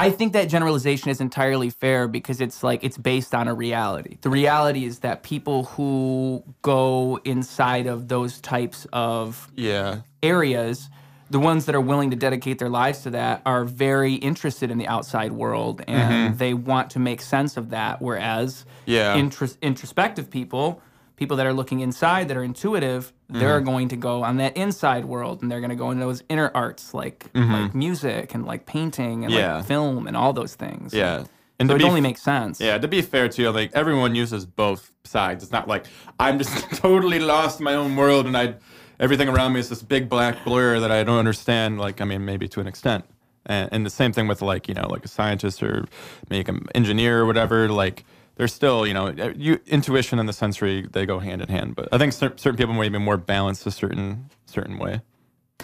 I 0.00 0.08
think 0.08 0.32
that 0.32 0.48
generalization 0.48 1.10
is 1.10 1.20
entirely 1.20 1.68
fair 1.68 2.08
because 2.08 2.40
it's 2.40 2.62
like 2.62 2.82
it's 2.82 2.96
based 2.96 3.34
on 3.34 3.48
a 3.48 3.54
reality. 3.54 4.16
The 4.22 4.30
reality 4.30 4.86
is 4.86 5.00
that 5.00 5.22
people 5.22 5.64
who 5.64 6.42
go 6.62 7.20
inside 7.24 7.86
of 7.86 8.08
those 8.08 8.40
types 8.40 8.86
of 8.94 9.50
Yeah. 9.56 9.98
areas, 10.22 10.88
the 11.28 11.38
ones 11.38 11.66
that 11.66 11.74
are 11.74 11.82
willing 11.82 12.08
to 12.12 12.16
dedicate 12.16 12.58
their 12.58 12.70
lives 12.70 13.00
to 13.02 13.10
that 13.10 13.42
are 13.44 13.66
very 13.66 14.14
interested 14.14 14.70
in 14.70 14.78
the 14.78 14.88
outside 14.88 15.32
world 15.32 15.82
and 15.86 16.30
mm-hmm. 16.30 16.36
they 16.38 16.54
want 16.54 16.88
to 16.90 16.98
make 16.98 17.20
sense 17.20 17.58
of 17.58 17.68
that. 17.68 18.00
Whereas 18.00 18.64
Yeah. 18.86 19.18
intros- 19.18 19.60
introspective 19.60 20.30
people, 20.30 20.80
people 21.20 21.36
that 21.36 21.46
are 21.46 21.52
looking 21.52 21.80
inside, 21.80 22.28
that 22.28 22.36
are 22.38 22.42
intuitive, 22.42 23.12
they're 23.28 23.58
mm-hmm. 23.58 23.66
going 23.66 23.88
to 23.90 23.96
go 23.96 24.24
on 24.24 24.38
that 24.38 24.56
inside 24.56 25.04
world 25.04 25.42
and 25.42 25.52
they're 25.52 25.60
going 25.60 25.68
to 25.68 25.76
go 25.76 25.90
into 25.90 26.02
those 26.02 26.22
inner 26.30 26.50
arts 26.54 26.94
like, 26.94 27.30
mm-hmm. 27.34 27.52
like 27.52 27.74
music 27.74 28.34
and 28.34 28.46
like 28.46 28.64
painting 28.64 29.26
and 29.26 29.32
Yeah. 29.32 29.56
like 29.56 29.66
film 29.66 30.06
and 30.06 30.16
all 30.16 30.32
those 30.32 30.54
things. 30.54 30.94
Yeah. 30.94 31.24
And 31.58 31.68
so 31.68 31.74
it 31.74 31.80
be 31.80 31.84
only 31.84 32.00
makes 32.00 32.22
sense. 32.22 32.58
Yeah, 32.58 32.78
to 32.78 32.88
be 32.88 33.02
fair 33.02 33.28
too, 33.28 33.50
like 33.50 33.70
everyone 33.74 34.14
uses 34.14 34.46
both 34.46 34.90
sides. 35.04 35.44
It's 35.44 35.52
not 35.52 35.68
like 35.68 35.84
I'm 36.18 36.38
just 36.38 36.70
totally 36.76 37.18
lost 37.18 37.60
in 37.60 37.64
my 37.64 37.74
own 37.74 37.94
world 37.96 38.24
and 38.24 38.34
I 38.34 38.54
everything 38.98 39.28
around 39.28 39.52
me 39.52 39.60
is 39.60 39.68
this 39.68 39.82
big 39.82 40.08
black 40.08 40.42
blur 40.42 40.80
that 40.80 40.90
I 40.90 41.04
don't 41.04 41.18
understand. 41.18 41.78
Like, 41.78 42.00
I 42.00 42.06
mean, 42.06 42.24
maybe 42.24 42.48
to 42.48 42.60
an 42.60 42.66
extent. 42.66 43.04
And, 43.44 43.68
and 43.72 43.84
the 43.84 43.90
same 43.90 44.14
thing 44.14 44.26
with 44.26 44.40
like, 44.40 44.68
you 44.68 44.74
know, 44.74 44.88
like 44.88 45.04
a 45.04 45.08
scientist 45.08 45.62
or 45.62 45.84
maybe 46.30 46.50
an 46.50 46.66
engineer 46.74 47.20
or 47.20 47.26
whatever, 47.26 47.68
like 47.68 48.06
there's 48.40 48.54
still, 48.54 48.86
you 48.86 48.94
know, 48.94 49.08
you 49.36 49.60
intuition 49.66 50.18
and 50.18 50.26
the 50.26 50.32
sensory, 50.32 50.88
they 50.90 51.04
go 51.04 51.18
hand 51.18 51.42
in 51.42 51.48
hand. 51.48 51.76
But 51.76 51.90
I 51.92 51.98
think 51.98 52.14
cer- 52.14 52.32
certain 52.36 52.56
people 52.56 52.72
may 52.72 52.88
be 52.88 52.96
more 52.96 53.18
balanced 53.18 53.66
a 53.66 53.70
certain 53.70 54.30
certain 54.46 54.78
way. 54.78 55.02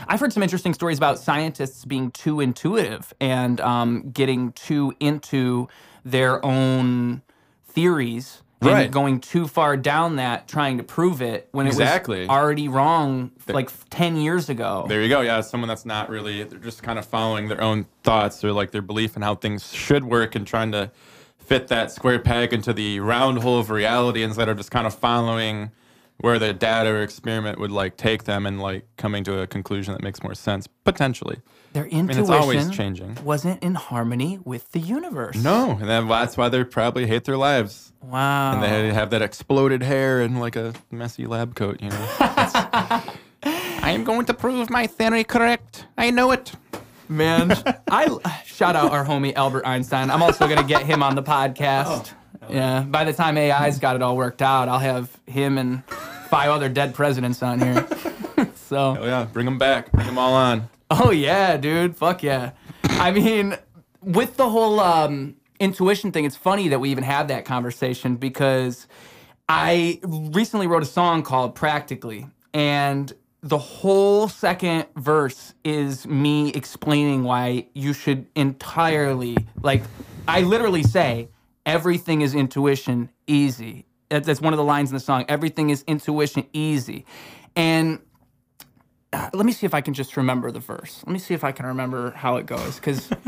I've 0.07 0.21
heard 0.21 0.31
some 0.35 0.43
interesting 0.43 0.75
stories 0.75 0.99
about 0.99 1.19
scientists 1.19 1.87
being 1.87 2.11
too 2.11 2.39
intuitive 2.41 3.15
and 3.19 3.63
um, 3.63 4.11
getting 4.11 4.53
too 4.53 4.93
into 5.01 5.69
their 6.05 6.45
own 6.45 7.23
theories 7.67 8.43
and 8.61 8.71
Right. 8.71 8.91
going 8.91 9.21
too 9.21 9.47
far 9.49 9.79
down 9.79 10.17
that 10.17 10.47
trying 10.49 10.77
to 10.77 10.83
prove 10.85 11.23
it 11.23 11.49
when 11.53 11.67
Exactly. 11.67 12.19
it 12.19 12.21
was 12.23 12.29
already 12.29 12.69
wrong 12.69 13.31
like 13.49 13.71
10 13.89 14.17
years 14.19 14.51
ago. 14.51 14.85
There 14.87 15.03
you 15.03 15.09
go. 15.09 15.23
Yeah, 15.23 15.41
someone 15.41 15.69
that's 15.69 15.87
not 15.87 16.11
really 16.11 16.43
they're 16.43 16.59
just 16.59 16.83
kind 16.83 16.99
of 16.99 17.07
following 17.07 17.49
their 17.49 17.63
own 17.63 17.87
thoughts 18.03 18.45
or 18.45 18.53
like 18.53 18.73
their 18.73 18.83
belief 18.83 19.17
in 19.17 19.23
how 19.23 19.35
things 19.35 19.73
should 19.73 20.05
work 20.05 20.35
and 20.35 20.47
trying 20.47 20.73
to 20.73 20.91
fit 21.47 21.69
that 21.69 21.93
square 21.93 22.19
peg 22.19 22.53
into 22.53 22.73
the 22.73 23.01
round 23.01 23.39
hole 23.39 23.59
of 23.59 23.71
reality 23.71 24.23
instead 24.23 24.49
of 24.49 24.57
just 24.57 24.71
kind 24.71 24.87
of 24.87 24.95
following 24.95 25.71
where 26.19 26.39
the 26.39 26.53
data 26.53 26.91
or 26.91 27.03
experiment 27.03 27.59
would 27.59 27.71
like 27.71 27.97
take 27.97 28.25
them 28.25 28.47
and 28.47 28.61
like 28.61 28.85
coming 28.97 29.23
to 29.25 29.41
a 29.41 29.47
conclusion 29.47 29.93
that 29.93 30.03
makes 30.03 30.23
more 30.23 30.35
sense 30.35 30.67
potentially. 30.85 31.39
Their 31.73 31.85
mean, 31.85 32.09
intuition 32.09 32.23
it's 32.23 32.31
always 32.31 32.71
changing. 32.71 33.19
wasn't 33.23 33.63
in 33.63 33.75
harmony 33.75 34.39
with 34.45 34.73
the 34.73 34.79
universe. 34.79 35.37
No, 35.37 35.73
and 35.73 35.89
then 35.89 36.09
that's 36.09 36.37
why 36.37 36.49
they 36.49 36.65
probably 36.65 37.07
hate 37.07 37.25
their 37.25 37.37
lives. 37.37 37.93
Wow. 38.03 38.55
And 38.55 38.63
they 38.63 38.93
have 38.95 39.11
that 39.11 39.21
exploded 39.21 39.83
hair 39.83 40.21
and 40.23 40.41
like 40.41 40.57
a 40.57 40.73
messy 40.91 41.27
lab 41.27 41.55
coat, 41.55 41.83
you 41.83 41.91
know. 41.91 42.09
I 43.43 43.91
am 43.91 44.05
going 44.05 44.25
to 44.27 44.35
prove 44.35 44.71
my 44.71 44.87
theory 44.87 45.23
correct. 45.23 45.87
I 45.99 46.11
know 46.11 46.31
it. 46.33 46.53
Man, 47.09 47.53
I 47.91 48.43
shout 48.45 48.77
out 48.77 48.93
our 48.93 49.05
homie 49.05 49.35
Albert 49.35 49.67
Einstein. 49.67 50.11
I'm 50.11 50.23
also 50.23 50.49
gonna 50.49 50.65
get 50.67 50.83
him 50.85 51.03
on 51.03 51.15
the 51.15 51.23
podcast. 51.23 52.13
yeah, 52.49 52.81
by 52.83 53.05
the 53.05 53.13
time 53.13 53.37
AI's 53.39 53.79
got 53.79 53.97
it 53.97 54.03
all 54.03 54.17
worked 54.17 54.43
out, 54.43 54.69
I'll 54.69 54.79
have 54.79 55.11
him 55.27 55.59
and 55.59 55.85
five 56.29 56.51
other 56.51 56.69
dead 56.69 56.95
presidents 56.95 57.43
on 57.43 57.61
here. 57.61 57.87
so, 58.55 58.97
Oh 59.01 59.05
yeah, 59.05 59.25
bring 59.25 59.47
them 59.47 59.59
back. 59.59 59.93
Bring 59.93 60.07
them 60.07 60.19
all 60.19 60.35
on. 60.35 60.69
oh 60.91 61.11
yeah, 61.11 61.57
dude, 61.57 61.97
fuck 61.97 62.23
yeah. 62.23 62.53
I 62.85 63.11
mean, 63.11 63.57
with 64.03 64.37
the 64.37 64.49
whole 64.49 64.81
um, 64.81 65.37
intuition 65.61 66.13
thing, 66.13 66.25
it's 66.25 66.37
funny 66.37 66.69
that 66.69 66.79
we 66.81 66.91
even 66.91 67.05
had 67.05 67.29
that 67.29 67.45
conversation 67.45 68.17
because 68.17 68.87
I 69.49 70.01
recently 70.05 70.67
wrote 70.67 70.83
a 70.83 70.87
song 70.87 71.23
called 71.23 71.55
Practically, 71.55 72.27
and 72.53 73.13
the 73.43 73.59
whole 73.59 74.29
second 74.29 74.87
verse 74.97 75.55
is 75.65 76.07
me 76.07 76.51
explaining 76.51 77.25
why 77.25 77.67
you 77.75 77.93
should 77.93 78.27
entirely, 78.35 79.37
like, 79.63 79.83
I 80.27 80.43
literally 80.43 80.83
say, 80.83 81.29
everything 81.65 82.23
is 82.23 82.35
intuition 82.35 83.11
easy. 83.27 83.87
That's 84.09 84.41
one 84.41 84.53
of 84.53 84.57
the 84.57 84.65
lines 84.65 84.91
in 84.91 84.95
the 84.95 85.01
song. 85.01 85.25
Everything 85.29 85.71
is 85.71 85.85
intuition 85.87 86.47
easy. 86.53 87.05
And 87.55 88.01
uh, 89.13 89.31
let 89.33 89.47
me 89.47 89.53
see 89.53 89.67
if 89.67 89.75
I 89.75 89.81
can 89.81 89.95
just 89.95 90.17
remember 90.17 90.51
the 90.51 90.61
verse. 90.61 91.03
Let 91.07 91.13
me 91.13 91.19
see 91.19 91.35
if 91.35 91.45
I 91.45 91.53
can 91.53 91.67
remember 91.67 92.13
how 92.13 92.37
it 92.37 92.47
goes. 92.47 92.77
Because. 92.77 93.11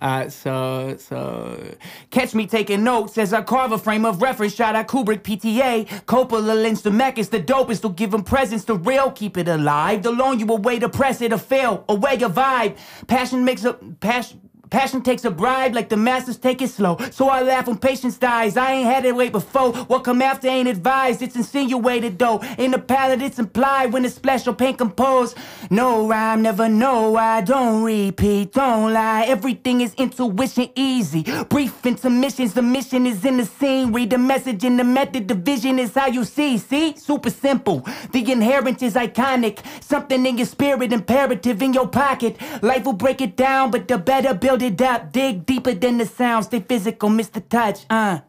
Uh, 0.00 0.28
so, 0.28 0.96
so, 0.98 1.74
catch 2.10 2.34
me 2.34 2.46
taking 2.46 2.82
notes 2.84 3.18
as 3.18 3.32
I 3.32 3.42
carve 3.42 3.72
a 3.72 3.78
frame 3.78 4.04
of 4.04 4.22
reference. 4.22 4.54
Shout 4.54 4.74
out 4.74 4.88
Kubrick, 4.88 5.22
PTA, 5.22 5.86
Coppola, 6.06 6.60
Lynch, 6.62 6.82
the 6.82 6.90
Mechas, 6.90 7.30
the 7.30 7.40
dopest. 7.40 7.82
To 7.82 7.90
give 7.90 8.14
'em 8.14 8.22
presents, 8.22 8.64
the 8.64 8.76
real, 8.76 9.10
keep 9.10 9.36
it 9.36 9.48
alive. 9.48 10.02
The 10.02 10.10
long 10.10 10.38
you 10.40 10.46
away 10.48 10.78
to 10.78 10.88
press 10.88 11.20
it 11.20 11.32
or 11.32 11.38
fail, 11.38 11.84
away 11.88 12.16
your 12.16 12.30
vibe. 12.30 12.76
Passion 13.06 13.44
makes 13.44 13.64
a 13.64 13.74
passion. 13.74 14.40
Passion 14.70 15.02
takes 15.02 15.24
a 15.24 15.30
bribe 15.30 15.74
like 15.74 15.88
the 15.88 15.96
masters 15.96 16.38
take 16.38 16.62
it 16.62 16.68
slow. 16.70 16.96
So 17.10 17.28
I 17.28 17.42
laugh 17.42 17.66
when 17.66 17.76
patience 17.76 18.16
dies. 18.16 18.56
I 18.56 18.72
ain't 18.72 18.86
had 18.86 19.04
it 19.04 19.16
wait 19.16 19.32
before. 19.32 19.72
What 19.72 20.04
come 20.04 20.22
after 20.22 20.46
ain't 20.46 20.68
advised. 20.68 21.22
It's 21.22 21.34
insinuated 21.34 22.18
though. 22.18 22.40
In 22.56 22.70
the 22.70 22.78
palette, 22.78 23.20
it's 23.20 23.40
implied 23.40 23.92
when 23.92 24.04
the 24.04 24.10
splash 24.10 24.46
or 24.46 24.54
paint 24.54 24.78
compose. 24.78 25.34
No 25.70 26.06
rhyme, 26.06 26.42
never 26.42 26.68
know. 26.68 27.16
I 27.16 27.40
don't 27.40 27.82
repeat, 27.82 28.52
don't 28.52 28.92
lie. 28.92 29.24
Everything 29.26 29.80
is 29.80 29.92
intuition 29.94 30.70
easy. 30.76 31.24
Brief 31.48 31.84
intermissions, 31.84 32.54
the 32.54 32.62
mission 32.62 33.06
is 33.06 33.24
in 33.24 33.38
the 33.38 33.46
scene. 33.46 33.92
Read 33.92 34.10
the 34.10 34.18
message 34.18 34.62
in 34.64 34.76
the 34.76 34.84
method. 34.84 35.26
The 35.26 35.34
vision 35.34 35.80
is 35.80 35.94
how 35.94 36.06
you 36.06 36.24
see. 36.24 36.58
See? 36.58 36.96
Super 36.96 37.30
simple. 37.30 37.80
The 38.12 38.30
inherent 38.30 38.82
is 38.82 38.94
iconic. 38.94 39.64
Something 39.82 40.24
in 40.26 40.38
your 40.38 40.46
spirit, 40.46 40.92
imperative 40.92 41.60
in 41.60 41.72
your 41.72 41.88
pocket. 41.88 42.36
Life 42.62 42.84
will 42.84 42.92
break 42.92 43.20
it 43.20 43.36
down, 43.36 43.72
but 43.72 43.88
the 43.88 43.98
better 43.98 44.32
build 44.32 44.59
it 44.62 44.80
up. 44.80 45.12
Dig 45.12 45.46
deeper 45.46 45.74
than 45.74 45.98
the 45.98 46.06
sound. 46.06 46.46
Stay 46.46 46.60
physical, 46.60 47.08
miss 47.08 47.28
the 47.28 47.40
touch. 47.40 47.86
Uh. 47.88 48.20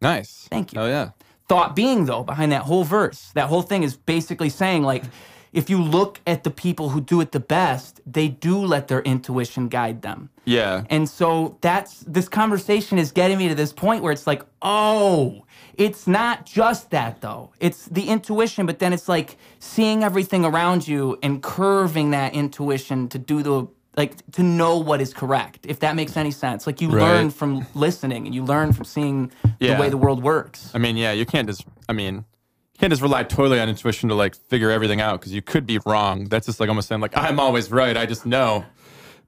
Nice. 0.00 0.48
Thank 0.50 0.72
you. 0.72 0.80
Oh 0.80 0.86
yeah. 0.86 1.10
Thought 1.48 1.76
being, 1.76 2.06
though, 2.06 2.22
behind 2.22 2.52
that 2.52 2.62
whole 2.62 2.84
verse, 2.84 3.30
that 3.34 3.48
whole 3.48 3.62
thing 3.62 3.82
is 3.82 3.96
basically 3.96 4.48
saying, 4.48 4.82
like, 4.82 5.04
if 5.52 5.70
you 5.70 5.80
look 5.80 6.20
at 6.26 6.42
the 6.42 6.50
people 6.50 6.88
who 6.88 7.00
do 7.00 7.20
it 7.20 7.32
the 7.32 7.40
best, 7.40 8.00
they 8.04 8.28
do 8.28 8.58
let 8.58 8.88
their 8.88 9.02
intuition 9.02 9.68
guide 9.68 10.02
them. 10.02 10.30
Yeah. 10.46 10.84
And 10.90 11.08
so 11.08 11.56
that's 11.60 12.00
this 12.00 12.28
conversation 12.28 12.98
is 12.98 13.12
getting 13.12 13.38
me 13.38 13.48
to 13.48 13.54
this 13.54 13.72
point 13.72 14.02
where 14.02 14.12
it's 14.12 14.26
like, 14.26 14.42
oh, 14.62 15.44
it's 15.74 16.06
not 16.08 16.44
just 16.44 16.90
that 16.90 17.20
though. 17.20 17.52
It's 17.60 17.86
the 17.86 18.08
intuition, 18.08 18.66
but 18.66 18.80
then 18.80 18.92
it's 18.92 19.08
like 19.08 19.36
seeing 19.60 20.02
everything 20.02 20.44
around 20.44 20.88
you 20.88 21.18
and 21.22 21.40
curving 21.42 22.10
that 22.10 22.34
intuition 22.34 23.08
to 23.10 23.18
do 23.18 23.42
the 23.42 23.68
like 23.96 24.16
to 24.32 24.42
know 24.42 24.78
what 24.78 25.00
is 25.00 25.14
correct. 25.14 25.66
If 25.68 25.80
that 25.80 25.94
makes 25.96 26.16
any 26.16 26.30
sense. 26.30 26.66
Like 26.66 26.80
you 26.80 26.88
Right. 26.90 27.02
learn 27.02 27.30
from 27.30 27.66
listening 27.74 28.26
and 28.26 28.34
you 28.34 28.44
learn 28.44 28.72
from 28.72 28.84
seeing 28.84 29.30
Yeah. 29.60 29.74
the 29.74 29.80
way 29.80 29.88
the 29.88 29.96
world 29.96 30.22
works. 30.22 30.70
I 30.74 30.78
mean, 30.78 30.96
yeah, 30.96 31.12
you 31.12 31.24
can't 31.26 31.48
just. 31.48 31.64
I 31.88 31.92
mean, 31.92 32.14
you 32.16 32.78
can't 32.80 32.90
just 32.90 33.02
rely 33.02 33.22
totally 33.22 33.60
on 33.60 33.68
intuition 33.68 34.08
to 34.08 34.14
like 34.14 34.34
figure 34.34 34.70
everything 34.70 35.00
out 35.00 35.20
because 35.20 35.32
you 35.32 35.42
could 35.42 35.66
be 35.66 35.78
wrong. 35.86 36.24
That's 36.24 36.46
just 36.46 36.58
like 36.60 36.68
almost 36.68 36.88
saying 36.88 37.00
like 37.00 37.16
I'm 37.16 37.38
always 37.38 37.70
right. 37.70 37.96
I 37.96 38.06
just 38.06 38.26
know. 38.26 38.64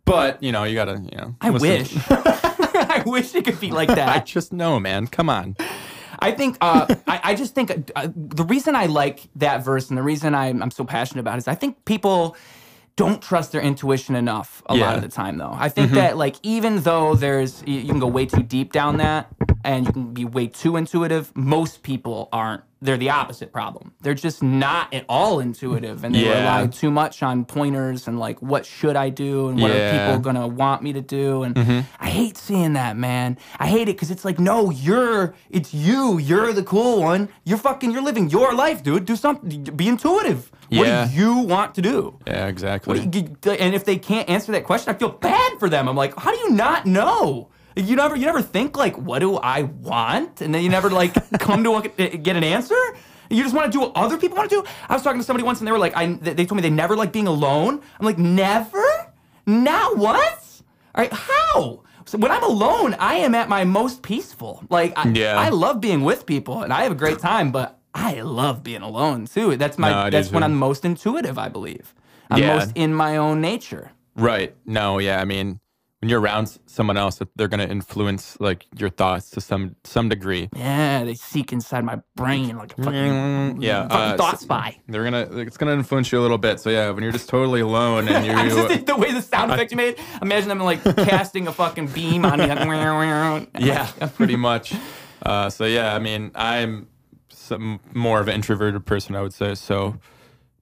But 0.05 0.43
you 0.43 0.53
know, 0.53 0.65
you 0.65 0.75
gotta. 0.75 1.01
You 1.13 1.17
know. 1.19 1.35
I 1.41 1.51
listen- 1.51 1.69
wish. 1.97 2.07
I 2.79 3.03
wish 3.07 3.35
it 3.35 3.45
could 3.45 3.59
be 3.61 3.71
like 3.71 3.89
that. 4.01 4.09
I 4.09 4.19
just 4.21 4.53
know, 4.53 4.79
man. 4.81 5.07
Come 5.07 5.29
on. 5.31 5.57
I 6.19 6.33
think 6.33 6.57
uh, 6.63 6.87
I, 7.07 7.21
I 7.25 7.35
just 7.35 7.55
think 7.55 7.91
uh, 7.95 8.09
the 8.15 8.45
reason 8.45 8.75
I 8.75 8.87
like 8.87 9.29
that 9.37 9.63
verse 9.65 9.91
and 9.91 9.99
the 9.99 10.03
reason 10.03 10.35
I'm, 10.35 10.63
I'm 10.63 10.71
so 10.71 10.83
passionate 10.85 11.21
about 11.21 11.35
it 11.35 11.39
is 11.39 11.49
I 11.49 11.55
think 11.55 11.85
people 11.85 12.37
don't 12.97 13.23
trust 13.23 13.53
their 13.53 13.61
intuition 13.61 14.17
enough 14.17 14.63
a 14.67 14.75
lot 14.75 14.97
of 14.97 15.03
the 15.03 15.09
time 15.09 15.37
though. 15.37 15.53
I 15.53 15.69
think 15.69 15.89
mm-hmm. 15.89 15.97
that 15.97 16.17
like 16.17 16.37
even 16.43 16.81
though 16.81 17.15
there's 17.15 17.63
you, 17.67 17.81
you 17.81 17.89
can 17.89 18.01
go 18.01 18.07
way 18.07 18.27
too 18.27 18.43
deep 18.43 18.73
down 18.73 18.97
that 18.97 19.29
and 19.65 19.87
you 19.87 19.93
can 19.93 20.15
be 20.15 20.25
way 20.25 20.47
too 20.47 20.77
intuitive, 20.77 21.35
most 21.37 21.83
people 21.83 22.29
aren't. 22.33 22.63
They're 22.83 22.99
the 22.99 23.09
opposite 23.11 23.53
problem. 23.53 23.95
They're 24.03 24.13
just 24.15 24.43
not 24.43 24.93
at 24.93 25.07
all 25.09 25.41
intuitive 25.41 26.05
and 26.05 26.15
they 26.15 26.27
Yeah. 26.27 26.41
rely 26.41 26.67
too 26.67 26.91
much 26.91 27.23
on 27.23 27.47
pointers 27.47 28.07
and 28.07 28.19
like 28.19 28.41
what 28.43 28.67
should 28.67 28.97
I 28.97 29.09
do 29.09 29.49
and 29.49 29.61
what 29.61 29.71
Yeah. 29.71 29.79
are 29.79 29.93
people 30.09 30.21
gonna 30.21 30.47
want 30.47 30.83
me 30.83 30.93
to 30.93 31.01
do 31.01 31.43
and 31.43 31.55
mm-hmm. 31.55 31.81
I 31.99 32.09
hate 32.11 32.37
seeing 32.37 32.75
that 32.75 32.97
man. 32.97 33.39
I 33.59 33.67
hate 33.67 33.89
it 33.89 33.97
because 33.97 34.11
it's 34.11 34.27
like 34.27 34.39
no, 34.39 34.71
you're 34.71 35.35
it's 35.49 35.73
you. 35.73 36.19
You're 36.19 36.53
the 36.53 36.63
cool 36.63 37.03
one. 37.03 37.31
You're 37.45 37.59
fucking. 37.59 37.93
You're 37.93 38.03
living 38.03 38.29
your 38.29 38.55
life, 38.55 38.83
dude. 38.83 39.07
Do 39.07 39.17
something. 39.17 39.65
Be 39.75 39.89
intuitive. 39.89 40.53
Yeah. 40.69 40.81
What 41.05 41.11
do 41.11 41.17
you 41.17 41.39
want 41.39 41.75
to 41.77 41.83
do? 41.83 42.19
Yeah, 42.27 42.47
exactly. 42.47 43.01
You- 43.01 43.53
and 43.53 43.75
if 43.75 43.85
they 43.85 43.97
can't 43.97 44.29
answer 44.29 44.53
that 44.53 44.65
question, 44.65 44.95
I 44.95 44.99
feel 44.99 45.11
bad 45.11 45.59
for 45.59 45.69
them. 45.69 45.89
I'm 45.89 45.97
like, 45.97 46.19
how 46.19 46.31
do 46.31 46.39
you 46.39 46.51
not 46.51 46.85
know? 46.87 47.49
You 47.77 47.95
never, 47.95 48.17
you 48.17 48.25
never 48.25 48.41
think 48.43 48.77
like, 48.77 48.97
what 48.97 49.19
do 49.19 49.37
I 49.37 49.63
want? 49.63 50.41
And 50.41 50.55
then 50.55 50.63
you 50.63 50.71
never 50.71 50.89
like 50.91 51.13
come 51.39 51.63
to 51.65 51.77
a, 51.77 51.83
get 52.17 52.35
an 52.37 52.43
answer. 52.45 52.75
You 53.29 53.43
just 53.43 53.55
want 53.55 53.71
to 53.71 53.73
do 53.77 53.81
what 53.81 53.93
other 53.95 54.17
people 54.19 54.37
want 54.37 54.49
to 54.51 54.57
do. 54.63 54.65
I 54.89 54.95
was 54.95 55.03
talking 55.03 55.21
to 55.21 55.25
somebody 55.25 55.45
once, 55.45 55.59
and 55.61 55.67
they 55.69 55.73
were 55.73 55.79
like, 55.79 55.97
I, 55.97 56.07
they 56.15 56.47
told 56.47 56.57
me 56.57 56.63
they 56.63 56.71
never 56.71 56.97
like 56.97 57.13
being 57.13 57.27
alone. 57.27 57.83
I'm 58.01 58.07
like, 58.07 58.19
never? 58.19 58.85
Now 59.47 59.95
what? 59.95 60.17
All 60.95 61.03
right, 61.03 61.13
how? 61.13 61.83
So 62.07 62.19
when 62.19 62.31
I'm 62.31 62.45
alone, 62.45 62.95
I 63.01 63.17
am 63.17 63.35
at 63.35 63.49
my 63.49 63.65
most 63.65 64.03
peaceful. 64.03 64.65
Like, 64.71 64.93
I, 64.97 65.09
Yeah. 65.09 65.37
I 65.37 65.49
love 65.49 65.81
being 65.81 66.03
with 66.05 66.25
people, 66.25 66.63
and 66.63 66.73
I 66.73 66.83
have 66.85 66.93
a 66.93 66.97
great 66.97 67.19
time. 67.19 67.51
But 67.51 67.79
I 67.95 68.21
love 68.21 68.63
being 68.63 68.83
alone 68.83 69.27
too. 69.27 69.57
That's 69.57 69.77
my. 69.77 69.91
No, 70.05 70.11
that's 70.11 70.31
when. 70.31 70.43
I'm 70.45 70.55
most 70.55 70.85
intuitive. 70.85 71.37
I 71.37 71.49
believe. 71.49 71.95
I'm 72.31 72.39
Yeah. 72.39 72.57
most 72.57 72.73
in 72.77 72.95
my 72.95 73.17
own 73.17 73.41
nature. 73.41 73.91
Right. 74.15 74.55
No, 74.65 74.99
yeah. 74.99 75.21
I 75.21 75.25
mean, 75.25 75.59
when 76.07 76.11
you're 76.11 76.21
around 76.21 76.57
someone 76.67 76.97
else, 76.97 77.17
that 77.17 77.29
they're 77.35 77.49
gonna 77.49 77.65
influence 77.65 78.37
like 78.39 78.65
your 78.79 78.91
thoughts 78.91 79.29
to 79.31 79.41
some 79.41 79.75
some 79.83 80.09
degree. 80.09 80.49
Yeah, 80.55 81.03
they 81.03 81.15
seek 81.15 81.53
inside 81.53 81.85
my 81.85 81.99
brain 82.15 82.57
like 82.57 82.79
a 82.79 82.83
fucking, 82.85 82.93
Mm, 82.95 83.57
yeah. 83.61 83.89
fucking 83.89 83.97
uh, 84.13 84.17
thought 84.17 84.39
spy. 84.39 84.79
They're 84.87 85.03
gonna. 85.03 85.27
It's 85.41 85.57
gonna 85.57 85.73
influence 85.73 86.13
you 86.13 86.21
a 86.21 86.23
little 86.23 86.39
bit. 86.39 86.61
So 86.61 86.71
yeah, 86.71 86.91
when 86.91 87.03
you're 87.03 87.11
just 87.11 87.29
totally 87.29 87.61
alone 87.61 88.07
and 88.07 88.25
you. 88.53 88.55
just 88.55 88.87
the 88.87 88.95
way 88.97 89.11
the 89.11 89.21
sound 89.21 89.51
effect 89.51 89.73
you 89.73 89.77
made. 89.77 89.99
Imagine 90.23 90.49
them 90.49 90.61
like 90.61 90.85
casting 90.97 91.49
a 91.49 91.53
fucking 91.53 91.89
beam 91.89 92.25
on 92.25 92.39
me. 92.39 92.47
Like, 92.47 93.49
yeah, 93.59 93.91
pretty 94.15 94.37
much. 94.37 94.75
Uh, 95.25 95.51
so 95.51 95.65
yeah, 95.65 95.93
I 95.93 95.99
mean, 95.99 96.31
I'm 96.37 96.87
some 97.31 97.81
more 97.95 98.21
of 98.21 98.29
an 98.29 98.35
introverted 98.35 98.87
person, 98.87 99.17
I 99.17 99.23
would 99.23 99.35
say. 99.35 99.57
So 99.57 99.97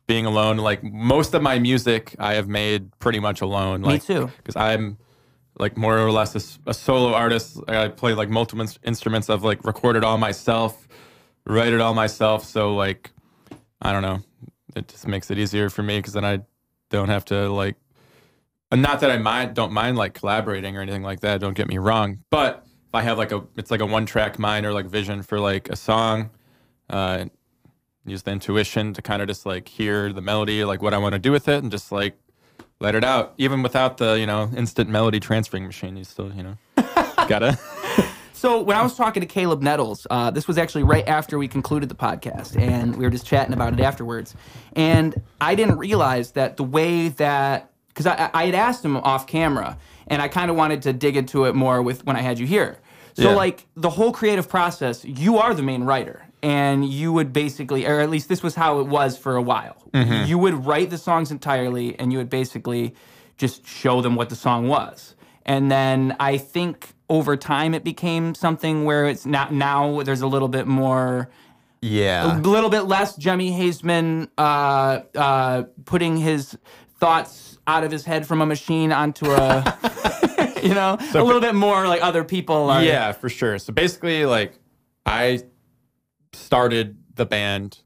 being 0.07 0.25
alone, 0.25 0.57
like 0.57 0.83
most 0.83 1.35
of 1.35 1.43
my 1.43 1.59
music, 1.59 2.15
I 2.19 2.33
have 2.35 2.49
made 2.49 2.99
pretty 2.99 3.21
much 3.21 3.43
alone. 3.43 3.83
Like, 3.83 4.09
me 4.09 4.15
too. 4.15 4.31
Because 4.39 4.57
I'm 4.57 4.97
like 5.59 5.77
more 5.77 5.99
or 5.99 6.11
less 6.11 6.59
a 6.67 6.75
solo 6.75 7.13
artist. 7.15 7.59
I 7.69 7.89
play 7.89 8.15
like 8.15 8.29
multiple 8.29 8.63
ins- 8.63 8.79
instruments. 8.85 9.31
I've 9.31 9.45
like 9.45 9.65
recorded 9.65 10.05
all 10.05 10.19
myself, 10.19 10.89
write 11.47 11.73
it 11.73 11.81
all 11.81 11.95
myself. 11.95 12.45
So 12.45 12.75
like, 12.75 13.11
I 13.81 13.93
don't 13.93 14.03
know. 14.03 14.21
It 14.75 14.89
just 14.89 15.07
makes 15.07 15.31
it 15.31 15.39
easier 15.39 15.71
for 15.71 15.83
me 15.83 15.99
because 15.99 16.15
then 16.15 16.25
I 16.25 16.41
don't 16.91 17.09
have 17.09 17.25
to 17.27 17.49
like 17.53 17.77
not 18.73 19.01
that 19.01 19.11
I 19.11 19.19
mind 19.19 19.55
don't 19.55 19.73
mind 19.73 19.97
like 19.97 20.15
collaborating 20.15 20.77
or 20.77 20.81
anything 20.81 21.03
like 21.03 21.21
that. 21.21 21.41
Don't 21.41 21.55
get 21.55 21.69
me 21.69 21.79
wrong, 21.79 22.21
but 22.31 22.65
if 22.67 22.95
I 22.95 23.03
have 23.03 23.19
like 23.19 23.33
a 23.33 23.45
it's 23.57 23.71
like 23.71 23.81
a 23.81 23.87
one 23.87 24.07
track 24.07 24.39
mind 24.39 24.67
or 24.67 24.73
like 24.73 24.87
vision 24.87 25.23
for 25.23 25.39
like 25.39 25.69
a 25.69 25.77
song, 25.77 26.31
uh, 26.91 27.27
use 28.05 28.23
the 28.23 28.33
intuition 28.33 28.93
to 28.95 29.03
kind 29.03 29.23
of 29.23 29.29
just 29.29 29.47
like 29.47 29.69
hear 29.69 30.13
the 30.13 30.21
melody, 30.21 30.65
like 30.65 30.83
what 30.83 30.95
I 30.95 30.99
want 30.99 31.13
to 31.15 31.19
do 31.19 31.33
with 31.33 31.49
it, 31.49 31.63
and 31.63 31.71
just 31.71 31.93
like 31.93 32.17
let 32.85 32.95
it 32.95 33.03
out. 33.05 33.33
Even 33.39 33.63
without 33.63 33.97
the 33.97 34.13
you 34.19 34.27
know 34.27 34.51
instant 34.57 34.91
melody 34.91 35.19
transferring 35.19 35.67
machine, 35.67 35.97
you 35.97 36.05
still 36.05 36.33
you 36.33 36.43
know 36.43 36.57
gotta. 37.29 37.59
So 38.33 38.61
when 38.61 38.77
I 38.77 38.83
was 38.83 38.95
talking 38.95 39.23
to 39.23 39.27
Caleb 39.27 39.63
Nettles, 39.63 40.07
uh, 40.11 40.31
this 40.31 40.47
was 40.47 40.59
actually 40.59 40.83
right 40.83 41.07
after 41.09 41.39
we 41.39 41.49
concluded 41.49 41.89
the 41.89 41.95
podcast, 41.95 42.61
and 42.61 42.95
we 42.95 43.05
were 43.05 43.11
just 43.11 43.27
chatting 43.27 43.55
about 43.55 43.73
it 43.73 43.81
afterwards. 43.81 44.35
And 44.77 45.15
I 45.41 45.55
didn't 45.55 45.79
realize 45.79 46.33
that 46.33 46.59
the 46.59 46.65
way 46.65 47.09
that 47.09 47.71
because 47.89 48.07
I, 48.07 48.29
I 48.35 48.47
had 48.47 48.55
asked 48.55 48.85
him 48.85 48.97
off 48.99 49.27
camera, 49.27 49.79
and 50.09 50.21
I 50.21 50.29
kind 50.29 50.51
of 50.51 50.57
wanted 50.57 50.83
to 50.83 50.93
dig 50.93 51.17
into 51.17 51.45
it 51.47 51.55
more 51.55 51.81
with 51.81 52.05
when 52.05 52.17
I 52.17 52.21
had 52.21 52.39
you 52.39 52.47
here. 52.47 52.77
So 53.15 53.31
Yeah. 53.31 53.37
like 53.37 53.67
the 53.77 53.89
whole 53.91 54.13
creative 54.13 54.49
process, 54.49 55.05
you 55.05 55.39
are 55.39 55.55
the 55.55 55.63
main 55.63 55.85
writer, 55.85 56.24
and 56.45 56.85
you 56.85 57.11
would 57.11 57.33
basically, 57.33 57.87
or 57.87 58.01
at 58.01 58.11
least 58.11 58.29
this 58.29 58.43
was 58.43 58.55
how 58.55 58.79
it 58.81 58.87
was 58.87 59.17
for 59.17 59.35
a 59.35 59.43
while. 59.43 59.77
You 60.27 60.37
would 60.37 60.67
write 60.67 60.91
the 60.91 60.99
songs 60.99 61.31
entirely, 61.31 61.99
and 61.99 62.13
you 62.13 62.19
would 62.19 62.29
basically 62.29 62.95
just 63.39 63.67
show 63.67 64.03
them 64.03 64.15
what 64.15 64.29
the 64.29 64.37
song 64.37 64.69
was. 64.69 65.15
And 65.47 65.71
then 65.71 66.15
I 66.21 66.37
think 66.37 66.93
over 67.09 67.37
time 67.39 67.73
it 67.73 67.83
became 67.83 68.35
something 68.35 68.85
where 68.85 69.07
it's 69.07 69.25
not 69.25 69.55
now 69.55 70.03
there's 70.03 70.21
a 70.21 70.27
little 70.27 70.49
bit 70.49 70.67
more 70.67 71.29
yeah 71.83 72.39
a 72.39 72.41
little 72.41 72.71
bit 72.71 72.83
less 72.83 73.15
Jemmi 73.19 73.55
Hazeman 73.55 74.29
uh, 74.39 75.03
uh, 75.15 75.65
putting 75.85 76.17
his 76.17 76.57
thoughts 76.99 77.59
out 77.67 77.85
of 77.85 77.91
his 77.91 78.05
head 78.05 78.27
from 78.27 78.41
a 78.41 78.47
machine 78.47 78.93
onto 78.93 79.31
a, 79.31 79.79
you 80.63 80.75
know, 80.75 80.99
a 81.15 81.23
little 81.23 81.41
bit 81.41 81.55
more 81.55 81.87
like 81.89 82.03
other 82.03 82.25
people 82.25 82.71
are. 82.71 82.83
Yeah, 82.83 83.13
for 83.13 83.29
sure. 83.29 83.59
So 83.59 83.73
basically, 83.73 84.25
like, 84.25 84.59
I 85.05 85.43
started 86.35 86.97
the 87.15 87.27
band 87.27 87.79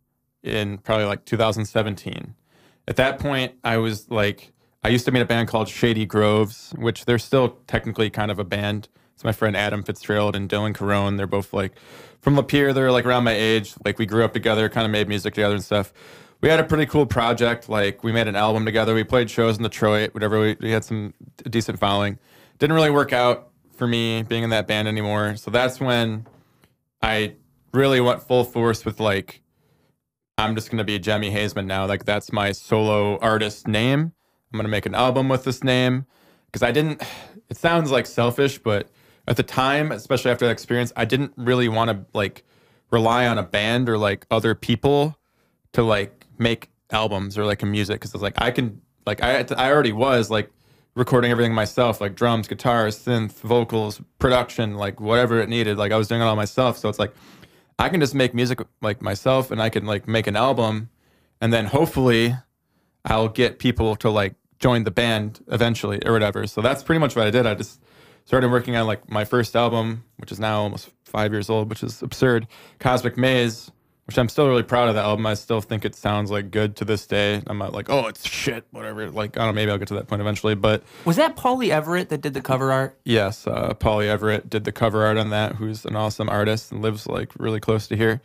in 0.42 0.78
probably 0.78 1.07
like 1.07 1.24
2017. 1.24 2.34
At 2.86 2.96
that 2.96 3.18
point, 3.18 3.53
I 3.62 3.76
was 3.76 4.11
like, 4.11 4.53
I 4.82 4.88
used 4.88 5.05
to 5.07 5.12
meet 5.12 5.20
a 5.20 5.26
band 5.26 5.49
called 5.49 5.68
Shady 5.68 6.07
Groves, 6.07 6.72
which 6.78 7.05
they're 7.05 7.18
still 7.18 7.59
technically 7.66 8.11
kind 8.11 8.30
of 8.30 8.38
a 8.38 8.44
band. 8.44 8.88
It's 9.14 9.24
my 9.24 9.32
friend 9.32 9.57
Adam 9.57 9.82
Fitzgerald 9.82 10.36
and 10.36 10.49
Dylan 10.49 10.74
Carone. 10.74 11.16
They're 11.16 11.26
both 11.26 11.53
like 11.53 11.72
from 12.20 12.36
Lapeer. 12.36 12.72
They're 12.72 12.92
like 12.92 13.05
around 13.05 13.24
my 13.24 13.32
age. 13.32 13.74
Like 13.84 13.99
we 13.99 14.07
grew 14.07 14.24
up 14.24 14.32
together, 14.32 14.68
kind 14.68 14.86
of 14.86 14.92
made 14.92 15.09
music 15.09 15.34
together 15.34 15.55
and 15.55 15.64
stuff. 15.64 15.92
We 16.40 16.49
had 16.49 16.61
a 16.61 16.64
pretty 16.64 16.86
cool 16.86 17.05
project. 17.05 17.68
Like 17.68 18.05
we 18.05 18.12
made 18.12 18.28
an 18.28 18.36
album 18.36 18.64
together. 18.64 18.94
We 18.94 19.05
played 19.05 19.28
shows 19.28 19.57
in 19.57 19.64
Detroit, 19.64 20.14
whatever. 20.14 20.40
We, 20.40 20.57
we 20.61 20.70
had 20.70 20.84
some 20.84 21.14
decent 21.51 21.80
following. 21.80 22.18
Didn't 22.59 22.76
really 22.76 22.90
work 22.90 23.12
out 23.12 23.51
for 23.76 23.86
me 23.86 24.22
being 24.22 24.44
in 24.44 24.51
that 24.51 24.66
band 24.66 24.86
anymore. 24.86 25.36
So 25.36 25.51
that's 25.51 25.80
when 25.80 26.26
I 27.03 27.34
really 27.73 28.01
went 28.01 28.23
full 28.23 28.45
force 28.45 28.85
with 28.85 29.01
like, 29.01 29.43
I'm 30.37 30.55
just 30.55 30.71
gonna 30.71 30.85
be 30.85 30.99
Jemmi 30.99 31.33
Hazeman 31.33 31.66
now. 31.66 31.87
Like 31.87 32.05
that's 32.05 32.33
my 32.33 32.53
solo 32.53 33.19
artist 33.19 33.66
name. 33.66 34.12
I'm 34.53 34.57
gonna 34.57 34.69
make 34.69 34.87
an 34.87 34.95
album 34.95 35.29
with 35.29 35.45
this 35.45 35.62
name 35.62 36.07
because 36.47 36.62
I 36.62 36.73
didn't. 36.73 37.03
It 37.51 37.57
sounds 37.57 37.91
like 37.91 38.05
selfish, 38.05 38.59
but 38.59 38.91
at 39.27 39.39
the 39.39 39.43
time, 39.43 39.91
especially 39.91 40.31
after 40.31 40.45
that 40.45 40.53
experience, 40.53 40.93
I 40.97 41.07
didn't 41.07 41.33
really 41.39 41.71
want 41.71 41.91
to 41.91 42.05
like 42.12 42.45
rely 42.91 43.27
on 43.27 43.39
a 43.39 43.43
band 43.43 43.89
or 43.89 43.97
like 43.97 44.27
other 44.31 44.55
people 44.55 45.19
to 45.73 45.83
like 45.83 46.27
make 46.37 46.71
albums 46.91 47.39
or 47.39 47.47
like 47.47 47.62
a 47.62 47.66
music 47.66 48.01
because 48.01 48.12
it's 48.12 48.23
like 48.23 48.41
I 48.41 48.51
can 48.51 48.83
like 49.07 49.23
I 49.23 49.47
I 49.57 49.73
already 49.73 49.93
was 49.93 50.31
like 50.31 50.51
recording 50.95 51.31
everything 51.31 51.55
myself 51.55 52.01
like 52.01 52.14
drums, 52.14 52.49
guitars, 52.49 52.99
synth, 52.99 53.33
vocals, 53.41 54.01
production, 54.19 54.75
like 54.75 55.01
whatever 55.01 55.41
it 55.41 55.49
needed. 55.49 55.79
Like 55.79 55.93
I 55.93 55.97
was 55.97 56.09
doing 56.09 56.21
it 56.21 56.25
all 56.25 56.37
myself, 56.37 56.77
so 56.77 56.89
it's 56.89 56.99
like 56.99 57.14
I 57.79 57.89
can 57.89 58.01
just 58.01 58.14
make 58.14 58.35
music 58.35 58.61
like 58.83 59.01
myself 59.01 59.51
and 59.51 59.62
I 59.62 59.68
can 59.68 59.87
like 59.87 60.09
make 60.09 60.26
an 60.26 60.37
album 60.37 60.91
and 61.41 61.53
then 61.53 61.66
hopefully 61.66 62.35
I'll 63.05 63.29
get 63.29 63.59
people 63.59 63.97
to 63.97 64.11
like 64.11 64.35
join 64.59 64.85
the 64.85 64.91
band 64.91 65.45
eventually 65.49 66.01
or 66.05 66.12
whatever. 66.12 66.47
So 66.47 66.61
that's 66.61 66.83
pretty 66.83 66.99
much 66.99 67.14
what 67.14 67.26
I 67.26 67.31
did. 67.31 67.47
I 67.47 67.55
just 67.55 67.81
started 68.24 68.51
working 68.51 68.76
on 68.76 68.87
like 68.87 69.09
my 69.11 69.24
first 69.24 69.55
album, 69.55 70.05
which 70.16 70.33
is 70.33 70.41
now 70.41 70.61
almost 70.62 70.91
five 71.05 71.33
years 71.33 71.49
old, 71.49 71.70
which 71.70 71.83
is 71.83 72.03
absurd. 72.03 72.47
Cosmic 72.79 73.16
Maze, 73.16 73.70
which 74.09 74.16
I'm 74.18 74.30
still 74.30 74.48
really 74.48 74.62
proud 74.62 74.88
of 74.88 74.94
that 74.94 75.04
album. 75.04 75.26
I 75.26 75.34
still 75.34 75.61
think 75.61 75.84
it 75.84 75.94
sounds 75.94 76.30
like 76.30 76.50
good 76.50 76.76
to 76.76 76.86
this 76.86 77.06
day. 77.06 77.42
I'm 77.46 77.59
not 77.59 77.74
like, 77.74 77.90
oh, 77.90 78.06
it's 78.06 78.26
shit, 78.26 78.64
whatever. 78.70 79.11
Like, 79.11 79.36
I 79.36 79.40
don't 79.44 79.48
know, 79.48 79.52
maybe 79.52 79.70
I'll 79.70 79.76
get 79.76 79.88
to 79.88 79.94
that 79.96 80.09
point 80.09 80.22
eventually. 80.22 80.54
But 80.54 80.82
Was 81.04 81.16
that 81.16 81.36
Paulie 81.36 81.68
Everett 81.68 82.09
that 82.09 82.22
did 82.22 82.32
the 82.32 82.40
cover 82.40 82.72
art? 82.72 82.98
yes, 83.04 83.46
uh, 83.46 83.74
Polly 83.74 84.09
Everett 84.09 84.48
did 84.48 84.64
the 84.64 84.72
cover 84.72 85.04
art 85.04 85.18
on 85.18 85.28
that, 85.28 85.56
who's 85.56 85.84
an 85.84 85.94
awesome 85.94 86.30
artist 86.30 86.72
and 86.72 86.80
lives 86.80 87.06
like 87.06 87.32
really 87.38 87.61
close 87.61 87.86
to 87.88 87.96
here. 87.96 88.22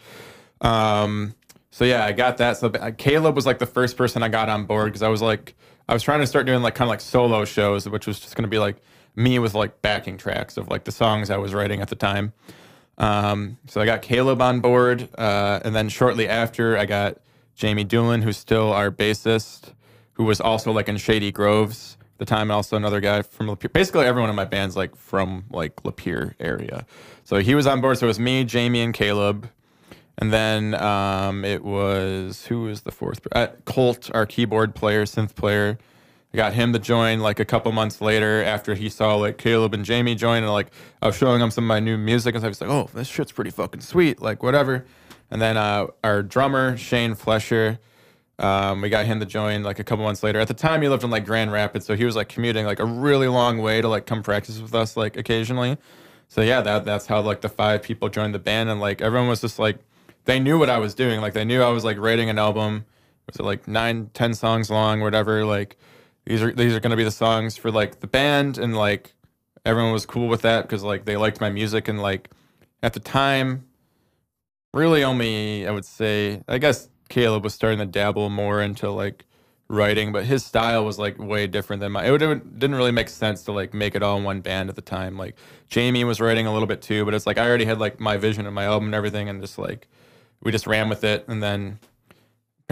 Um, 0.61 1.35
so 1.71 1.83
yeah, 1.83 2.05
I 2.05 2.13
got 2.13 2.37
that. 2.37 2.55
So 2.57 2.67
uh, 2.69 2.91
Caleb 2.97 3.35
was 3.35 3.45
like 3.45 3.59
the 3.59 3.65
first 3.65 3.97
person 3.97 4.23
I 4.23 4.29
got 4.29 4.47
on 4.47 4.63
board 4.65 4.85
because 4.85 5.01
I 5.03 5.09
was 5.09 5.21
like, 5.21 5.53
I 5.89 5.93
was 5.93 6.01
trying 6.01 6.21
to 6.21 6.27
start 6.27 6.45
doing 6.45 6.61
like 6.61 6.75
kind 6.75 6.87
of 6.87 6.91
like 6.91 7.01
solo 7.01 7.43
shows, 7.43 7.89
which 7.89 8.07
was 8.07 8.21
just 8.21 8.35
going 8.37 8.43
to 8.43 8.49
be 8.49 8.59
like 8.59 8.77
me 9.17 9.37
with 9.37 9.53
like 9.53 9.81
backing 9.81 10.17
tracks 10.17 10.55
of 10.55 10.69
like 10.69 10.85
the 10.85 10.93
songs 10.93 11.29
I 11.29 11.35
was 11.35 11.53
writing 11.53 11.81
at 11.81 11.89
the 11.89 11.95
time. 11.95 12.31
Um, 12.97 13.57
so 13.67 13.81
I 13.81 13.85
got 13.85 14.01
Caleb 14.01 14.41
on 14.41 14.59
board, 14.59 15.09
uh, 15.17 15.59
and 15.65 15.75
then 15.75 15.89
shortly 15.89 16.27
after, 16.27 16.77
I 16.77 16.85
got 16.85 17.17
Jamie 17.55 17.83
Doolin, 17.83 18.21
who's 18.21 18.37
still 18.37 18.71
our 18.71 18.91
bassist, 18.91 19.73
who 20.13 20.23
was 20.23 20.39
also 20.39 20.71
like 20.71 20.87
in 20.87 20.97
Shady 20.97 21.31
Groves 21.31 21.97
at 22.01 22.17
the 22.19 22.25
time, 22.25 22.43
and 22.43 22.51
also 22.51 22.77
another 22.77 22.99
guy 22.99 23.21
from 23.21 23.47
Lapeer. 23.47 23.73
Basically, 23.73 24.05
everyone 24.05 24.29
in 24.29 24.35
my 24.35 24.45
band's 24.45 24.75
like 24.75 24.95
from 24.95 25.45
like 25.49 25.75
Lapeer 25.83 26.35
area. 26.39 26.85
So 27.23 27.37
he 27.37 27.55
was 27.55 27.65
on 27.65 27.81
board. 27.81 27.97
So 27.97 28.05
it 28.05 28.07
was 28.07 28.19
me, 28.19 28.43
Jamie, 28.43 28.81
and 28.81 28.93
Caleb. 28.93 29.49
And 30.19 30.31
then 30.31 30.75
um, 30.75 31.43
it 31.43 31.63
was 31.63 32.45
who 32.45 32.63
was 32.63 32.81
the 32.81 32.91
fourth? 32.91 33.27
Uh, 33.31 33.47
Colt, 33.65 34.11
our 34.13 34.25
keyboard 34.25 34.75
player, 34.75 35.05
synth 35.05 35.35
player. 35.35 35.79
I 36.33 36.37
got 36.37 36.53
him 36.53 36.73
to 36.73 36.79
join 36.79 37.19
like 37.19 37.39
a 37.39 37.45
couple 37.45 37.71
months 37.71 38.01
later 38.01 38.43
after 38.43 38.73
he 38.73 38.89
saw 38.89 39.15
like 39.15 39.37
Caleb 39.37 39.75
and 39.75 39.85
Jamie 39.85 40.15
join, 40.15 40.43
and 40.43 40.51
like 40.51 40.71
I 41.01 41.07
was 41.07 41.15
showing 41.15 41.39
him 41.39 41.51
some 41.51 41.65
of 41.65 41.67
my 41.67 41.79
new 41.79 41.95
music, 41.95 42.33
and 42.33 42.41
stuff. 42.41 42.49
Was 42.49 42.61
like, 42.61 42.69
"Oh, 42.71 42.89
this 42.93 43.07
shit's 43.07 43.31
pretty 43.31 43.51
fucking 43.51 43.81
sweet," 43.81 44.19
like 44.19 44.41
whatever. 44.41 44.85
And 45.29 45.39
then 45.39 45.57
uh, 45.57 45.87
our 46.03 46.23
drummer 46.23 46.75
Shane 46.75 47.13
Flesher, 47.13 47.79
um, 48.39 48.81
we 48.81 48.89
got 48.89 49.05
him 49.05 49.19
to 49.19 49.27
join 49.27 49.61
like 49.61 49.77
a 49.77 49.83
couple 49.83 50.03
months 50.05 50.23
later. 50.23 50.39
At 50.39 50.47
the 50.47 50.55
time, 50.55 50.81
he 50.81 50.87
lived 50.87 51.03
in 51.03 51.11
like 51.11 51.25
Grand 51.25 51.51
Rapids, 51.51 51.85
so 51.85 51.95
he 51.95 52.03
was 52.03 52.15
like 52.15 52.29
commuting 52.29 52.65
like 52.65 52.79
a 52.79 52.85
really 52.85 53.27
long 53.27 53.59
way 53.59 53.81
to 53.81 53.87
like 53.87 54.07
come 54.07 54.23
practice 54.23 54.59
with 54.59 54.73
us 54.73 54.97
like 54.97 55.15
occasionally. 55.17 55.77
So 56.29 56.41
yeah, 56.41 56.61
that 56.61 56.83
that's 56.83 57.05
how 57.05 57.21
like 57.21 57.41
the 57.41 57.49
five 57.49 57.83
people 57.83 58.09
joined 58.09 58.33
the 58.33 58.39
band, 58.39 58.71
and 58.71 58.81
like 58.81 59.03
everyone 59.03 59.29
was 59.29 59.41
just 59.41 59.59
like 59.59 59.77
they 60.25 60.39
knew 60.39 60.57
what 60.57 60.71
I 60.71 60.79
was 60.79 60.95
doing. 60.95 61.21
Like 61.21 61.33
they 61.33 61.45
knew 61.45 61.61
I 61.61 61.69
was 61.69 61.83
like 61.83 61.99
writing 61.99 62.31
an 62.31 62.39
album. 62.39 62.85
Was 63.27 63.35
it 63.35 63.43
like 63.43 63.67
nine, 63.67 64.09
ten 64.15 64.33
songs 64.33 64.71
long, 64.71 64.99
whatever? 64.99 65.45
Like 65.45 65.77
these 66.25 66.41
are 66.41 66.51
these 66.51 66.73
are 66.73 66.79
gonna 66.79 66.95
be 66.95 67.03
the 67.03 67.11
songs 67.11 67.57
for 67.57 67.71
like 67.71 67.99
the 67.99 68.07
band, 68.07 68.57
and 68.57 68.75
like 68.75 69.13
everyone 69.65 69.91
was 69.91 70.05
cool 70.05 70.27
with 70.27 70.41
that 70.41 70.63
because 70.63 70.83
like 70.83 71.05
they 71.05 71.17
liked 71.17 71.41
my 71.41 71.49
music, 71.49 71.87
and 71.87 72.01
like 72.01 72.29
at 72.81 72.93
the 72.93 72.99
time, 72.99 73.65
really 74.73 75.03
only 75.03 75.67
I 75.67 75.71
would 75.71 75.85
say 75.85 76.41
I 76.47 76.57
guess 76.57 76.89
Caleb 77.09 77.43
was 77.43 77.53
starting 77.53 77.79
to 77.79 77.85
dabble 77.85 78.29
more 78.29 78.61
into 78.61 78.89
like 78.89 79.25
writing, 79.67 80.11
but 80.11 80.25
his 80.25 80.45
style 80.45 80.85
was 80.85 80.99
like 80.99 81.17
way 81.17 81.47
different 81.47 81.79
than 81.81 81.91
mine. 81.91 82.05
It, 82.05 82.11
would, 82.11 82.21
it 82.21 82.59
didn't 82.59 82.75
really 82.75 82.91
make 82.91 83.09
sense 83.09 83.43
to 83.43 83.51
like 83.51 83.73
make 83.73 83.95
it 83.95 84.03
all 84.03 84.17
in 84.17 84.23
one 84.23 84.41
band 84.41 84.69
at 84.69 84.75
the 84.75 84.81
time. 84.81 85.17
Like 85.17 85.35
Jamie 85.67 86.03
was 86.03 86.21
writing 86.21 86.47
a 86.47 86.53
little 86.53 86.67
bit 86.67 86.81
too, 86.81 87.05
but 87.05 87.13
it's 87.13 87.25
like 87.25 87.37
I 87.37 87.47
already 87.47 87.65
had 87.65 87.79
like 87.79 87.99
my 87.99 88.17
vision 88.17 88.45
of 88.45 88.53
my 88.53 88.65
album 88.65 88.87
and 88.87 88.95
everything, 88.95 89.29
and 89.29 89.41
just 89.41 89.57
like 89.57 89.87
we 90.41 90.51
just 90.51 90.67
ran 90.67 90.89
with 90.89 91.03
it, 91.03 91.25
and 91.27 91.41
then 91.41 91.79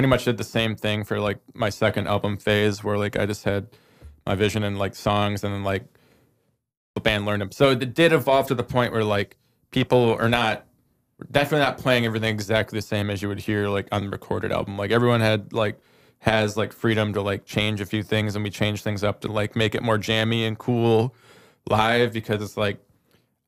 pretty 0.02 0.10
much 0.10 0.26
did 0.26 0.38
the 0.38 0.44
same 0.44 0.76
thing 0.76 1.04
for 1.04 1.20
like 1.20 1.38
my 1.54 1.70
second 1.70 2.08
album 2.08 2.36
phase, 2.36 2.84
where 2.84 2.98
like 2.98 3.16
I 3.16 3.28
just 3.28 3.44
had 3.44 3.68
my 4.26 4.34
vision 4.34 4.64
and 4.64 4.80
like 4.80 4.96
songs, 4.96 5.44
and 5.44 5.54
then 5.54 5.64
like 5.64 5.86
the 6.96 7.02
band 7.02 7.28
learned 7.28 7.44
them. 7.44 7.52
So 7.52 7.70
it 7.70 7.94
did 7.94 8.12
evolve 8.12 8.48
to 8.48 8.56
the 8.56 8.64
point 8.64 8.94
where 8.94 9.04
like 9.04 9.38
people 9.70 10.16
are 10.16 10.28
not 10.28 10.66
definitely 11.30 11.64
not 11.64 11.78
playing 11.78 12.08
everything 12.08 12.34
exactly 12.34 12.80
the 12.80 12.82
same 12.82 13.12
as 13.12 13.22
you 13.22 13.28
would 13.28 13.42
hear 13.42 13.68
like 13.68 13.88
on 13.92 14.06
the 14.06 14.10
recorded 14.10 14.52
album. 14.52 14.76
Like 14.76 14.90
everyone 14.90 15.22
had 15.22 15.54
like 15.54 15.80
has 16.18 16.58
like 16.58 16.74
freedom 16.74 17.14
to 17.14 17.22
like 17.22 17.46
change 17.46 17.80
a 17.80 17.86
few 17.86 18.02
things 18.02 18.34
and 18.34 18.44
we 18.44 18.50
change 18.50 18.82
things 18.82 19.04
up 19.04 19.22
to 19.22 19.32
like 19.32 19.56
make 19.56 19.76
it 19.76 19.84
more 19.84 20.00
jammy 20.00 20.46
and 20.46 20.58
cool 20.58 21.14
live 21.70 22.12
because 22.12 22.42
it's 22.42 22.58
like 22.58 22.80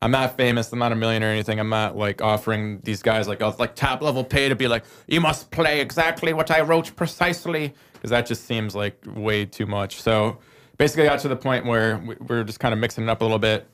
I'm 0.04 0.10
not 0.10 0.36
famous, 0.36 0.70
I'm 0.70 0.78
not 0.78 0.92
a 0.92 0.96
millionaire 0.96 1.30
or 1.30 1.32
anything. 1.32 1.58
I'm 1.58 1.70
not 1.70 1.96
like 1.96 2.20
offering 2.20 2.80
these 2.84 3.02
guys 3.02 3.26
like 3.26 3.40
like 3.58 3.74
top 3.74 4.02
level 4.02 4.22
pay 4.22 4.50
to 4.50 4.54
be 4.54 4.68
like 4.68 4.84
you 5.06 5.18
must 5.18 5.50
play 5.50 5.80
exactly 5.80 6.34
what 6.34 6.50
I 6.50 6.60
wrote 6.60 6.94
precisely 6.94 7.72
because 7.94 8.10
that 8.10 8.26
just 8.26 8.44
seems 8.44 8.74
like 8.74 8.98
way 9.06 9.46
too 9.46 9.64
much. 9.64 10.02
So 10.02 10.40
basically, 10.76 11.04
I 11.04 11.06
got 11.06 11.20
to 11.20 11.28
the 11.28 11.36
point 11.36 11.64
where 11.64 11.96
we- 11.96 12.16
we're 12.20 12.44
just 12.44 12.60
kind 12.60 12.74
of 12.74 12.78
mixing 12.80 13.04
it 13.04 13.08
up 13.10 13.22
a 13.22 13.24
little 13.24 13.38
bit. 13.38 13.66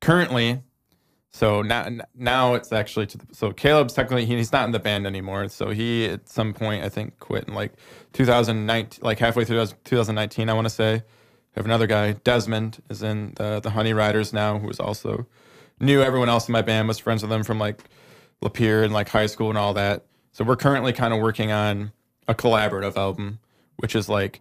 Currently, 0.00 0.62
so 1.30 1.62
now, 1.62 1.86
now 2.16 2.54
it's 2.54 2.72
actually 2.72 3.06
to 3.06 3.18
the, 3.18 3.26
so 3.30 3.52
Caleb's 3.52 3.92
technically 3.94 4.26
he, 4.26 4.36
he's 4.36 4.50
not 4.50 4.64
in 4.66 4.72
the 4.72 4.80
band 4.80 5.06
anymore. 5.06 5.48
So 5.48 5.70
he 5.70 6.06
at 6.06 6.28
some 6.28 6.54
point 6.54 6.84
I 6.84 6.88
think 6.88 7.20
quit 7.20 7.46
in 7.46 7.54
like 7.54 7.72
2019, 8.14 9.00
like 9.04 9.20
halfway 9.20 9.44
through 9.44 9.64
2019, 9.84 10.48
I 10.50 10.54
want 10.54 10.64
to 10.66 10.70
say. 10.70 11.02
Have 11.56 11.64
another 11.64 11.86
guy, 11.86 12.12
Desmond, 12.12 12.82
is 12.90 13.02
in 13.02 13.32
the 13.36 13.60
the 13.60 13.70
Honey 13.70 13.94
Riders 13.94 14.32
now, 14.32 14.58
who 14.58 14.68
is 14.68 14.78
also 14.78 15.26
knew 15.80 16.02
everyone 16.02 16.28
else 16.28 16.48
in 16.48 16.52
my 16.52 16.62
band, 16.62 16.88
was 16.88 16.98
friends 16.98 17.22
with 17.22 17.30
them 17.30 17.42
from 17.42 17.58
like 17.58 17.82
Lapeer 18.42 18.84
and 18.84 18.92
like 18.92 19.08
high 19.08 19.26
school 19.26 19.48
and 19.48 19.58
all 19.58 19.74
that. 19.74 20.04
So 20.32 20.44
we're 20.44 20.56
currently 20.56 20.92
kind 20.92 21.14
of 21.14 21.20
working 21.20 21.50
on 21.50 21.92
a 22.28 22.34
collaborative 22.34 22.96
album, 22.96 23.38
which 23.76 23.94
is 23.94 24.08
like 24.08 24.40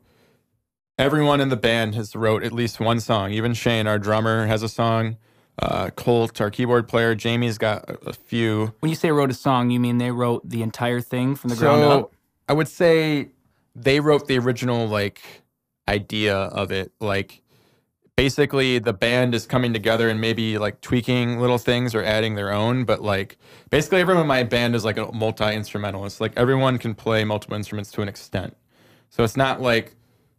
everyone 0.99 1.39
in 1.39 1.49
the 1.49 1.55
band 1.55 1.95
has 1.95 2.15
wrote 2.15 2.43
at 2.43 2.51
least 2.51 2.79
one 2.79 2.99
song. 2.99 3.31
Even 3.31 3.53
Shane, 3.53 3.87
our 3.87 3.99
drummer, 3.99 4.47
has 4.47 4.61
a 4.61 4.69
song. 4.69 5.17
Uh, 5.57 5.89
Colt, 5.91 6.41
our 6.41 6.51
keyboard 6.51 6.89
player, 6.89 7.15
Jamie's 7.15 7.57
got 7.57 7.89
a, 7.89 8.09
a 8.09 8.13
few. 8.13 8.73
When 8.81 8.89
you 8.89 8.95
say 8.95 9.09
wrote 9.11 9.31
a 9.31 9.35
song, 9.35 9.69
you 9.69 9.79
mean 9.79 9.99
they 9.99 10.11
wrote 10.11 10.49
the 10.49 10.61
entire 10.61 10.99
thing 10.99 11.35
from 11.35 11.49
the 11.49 11.55
ground 11.55 11.83
up? 11.83 12.11
I 12.49 12.53
would 12.53 12.67
say 12.67 13.29
they 13.73 14.01
wrote 14.01 14.27
the 14.27 14.37
original 14.37 14.85
like 14.87 15.21
idea 15.87 16.35
of 16.35 16.71
it. 16.71 16.91
Like 16.99 17.41
basically 18.15 18.79
the 18.79 18.93
band 18.93 19.35
is 19.35 19.45
coming 19.45 19.73
together 19.73 20.09
and 20.09 20.21
maybe 20.21 20.57
like 20.57 20.81
tweaking 20.81 21.39
little 21.39 21.57
things 21.57 21.93
or 21.93 22.03
adding 22.03 22.35
their 22.35 22.51
own, 22.51 22.85
but 22.85 23.01
like 23.01 23.37
basically 23.69 24.01
everyone 24.01 24.21
in 24.21 24.27
my 24.27 24.43
band 24.43 24.75
is 24.75 24.85
like 24.85 24.97
a 24.97 25.11
multi-instrumentalist. 25.11 26.21
Like 26.21 26.33
everyone 26.37 26.77
can 26.77 26.95
play 26.95 27.23
multiple 27.23 27.55
instruments 27.55 27.91
to 27.91 28.01
an 28.01 28.07
extent. 28.07 28.55
So 29.09 29.23
it's 29.23 29.37
not 29.37 29.61
like 29.61 29.95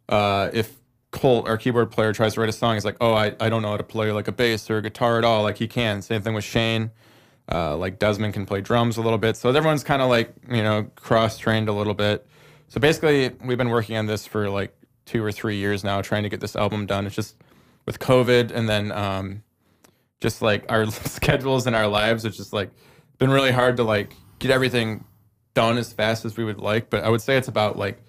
uh, 0.09 0.49
if 0.53 0.75
Colt, 1.11 1.47
our 1.47 1.57
keyboard 1.57 1.89
player, 1.91 2.13
tries 2.13 2.33
to 2.33 2.41
write 2.41 2.49
a 2.49 2.53
song, 2.53 2.73
he's 2.73 2.85
like, 2.85 2.97
oh, 2.99 3.13
I, 3.13 3.33
I 3.39 3.49
don't 3.49 3.61
know 3.61 3.71
how 3.71 3.77
to 3.77 3.83
play 3.83 4.11
like 4.11 4.27
a 4.27 4.31
bass 4.31 4.69
or 4.69 4.77
a 4.77 4.81
guitar 4.81 5.17
at 5.17 5.23
all. 5.23 5.43
Like 5.43 5.57
he 5.57 5.67
can. 5.67 6.01
Same 6.01 6.21
thing 6.21 6.33
with 6.33 6.43
Shane. 6.43 6.91
Uh, 7.49 7.77
like 7.77 7.97
Desmond 7.97 8.33
can 8.33 8.45
play 8.45 8.59
drums 8.59 8.97
a 8.97 9.01
little 9.01 9.17
bit. 9.17 9.37
So 9.37 9.49
everyone's 9.49 9.83
kind 9.83 10.01
of 10.01 10.09
like, 10.09 10.33
you 10.49 10.61
know, 10.61 10.83
cross 10.95 11.37
trained 11.37 11.69
a 11.69 11.73
little 11.73 11.93
bit. 11.93 12.27
So 12.67 12.81
basically, 12.81 13.31
we've 13.43 13.57
been 13.57 13.69
working 13.69 13.95
on 13.95 14.05
this 14.05 14.27
for 14.27 14.49
like 14.49 14.76
two 15.07 15.23
or 15.23 15.31
three 15.31 15.55
years 15.55 15.83
now, 15.83 16.01
trying 16.01 16.23
to 16.23 16.29
get 16.29 16.41
this 16.41 16.55
album 16.55 16.85
done. 16.85 17.07
It's 17.07 17.15
just 17.15 17.35
with 17.87 17.97
COVID 17.97 18.51
and 18.51 18.69
then 18.69 18.91
um, 18.91 19.41
just 20.21 20.43
like 20.43 20.65
our 20.69 20.85
schedules 20.91 21.65
and 21.65 21.75
our 21.75 21.87
lives, 21.87 22.25
it's 22.25 22.37
just 22.37 22.53
like 22.53 22.69
been 23.17 23.31
really 23.31 23.51
hard 23.51 23.77
to 23.77 23.83
like 23.83 24.13
get 24.37 24.51
everything 24.51 25.03
done 25.55 25.79
as 25.79 25.91
fast 25.91 26.25
as 26.25 26.37
we 26.37 26.43
would 26.43 26.59
like. 26.59 26.91
But 26.91 27.03
I 27.03 27.09
would 27.09 27.21
say 27.21 27.37
it's 27.37 27.47
about 27.47 27.77
like 27.77 28.03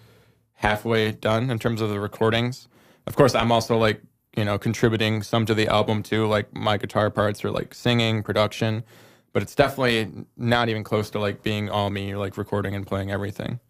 halfway 0.55 1.12
done 1.12 1.51
in 1.51 1.59
terms 1.59 1.80
of 1.80 1.88
the 1.88 2.01
recordings. 2.01 2.68
Of 3.07 3.16
course, 3.16 3.34
I'm 3.34 3.51
also 3.51 3.78
like, 3.78 4.03
you 4.36 4.44
know, 4.44 4.59
contributing 4.59 5.22
some 5.22 5.46
to 5.46 5.55
the 5.55 5.68
album 5.68 6.03
too. 6.03 6.26
Like 6.26 6.55
my 6.55 6.76
guitar 6.76 7.09
parts 7.11 7.44
or 7.44 7.51
like 7.51 7.72
singing, 7.72 8.22
production, 8.22 8.84
but 9.32 9.42
it's 9.42 9.55
definitely 9.55 10.26
not 10.36 10.68
even 10.68 10.84
close 10.84 11.09
to 11.11 11.18
like 11.18 11.42
being 11.42 11.70
all 11.70 11.90
me, 11.90 12.16
like 12.16 12.36
recording 12.36 12.74
and 12.74 12.86
playing 12.86 13.11
everything. 13.11 13.61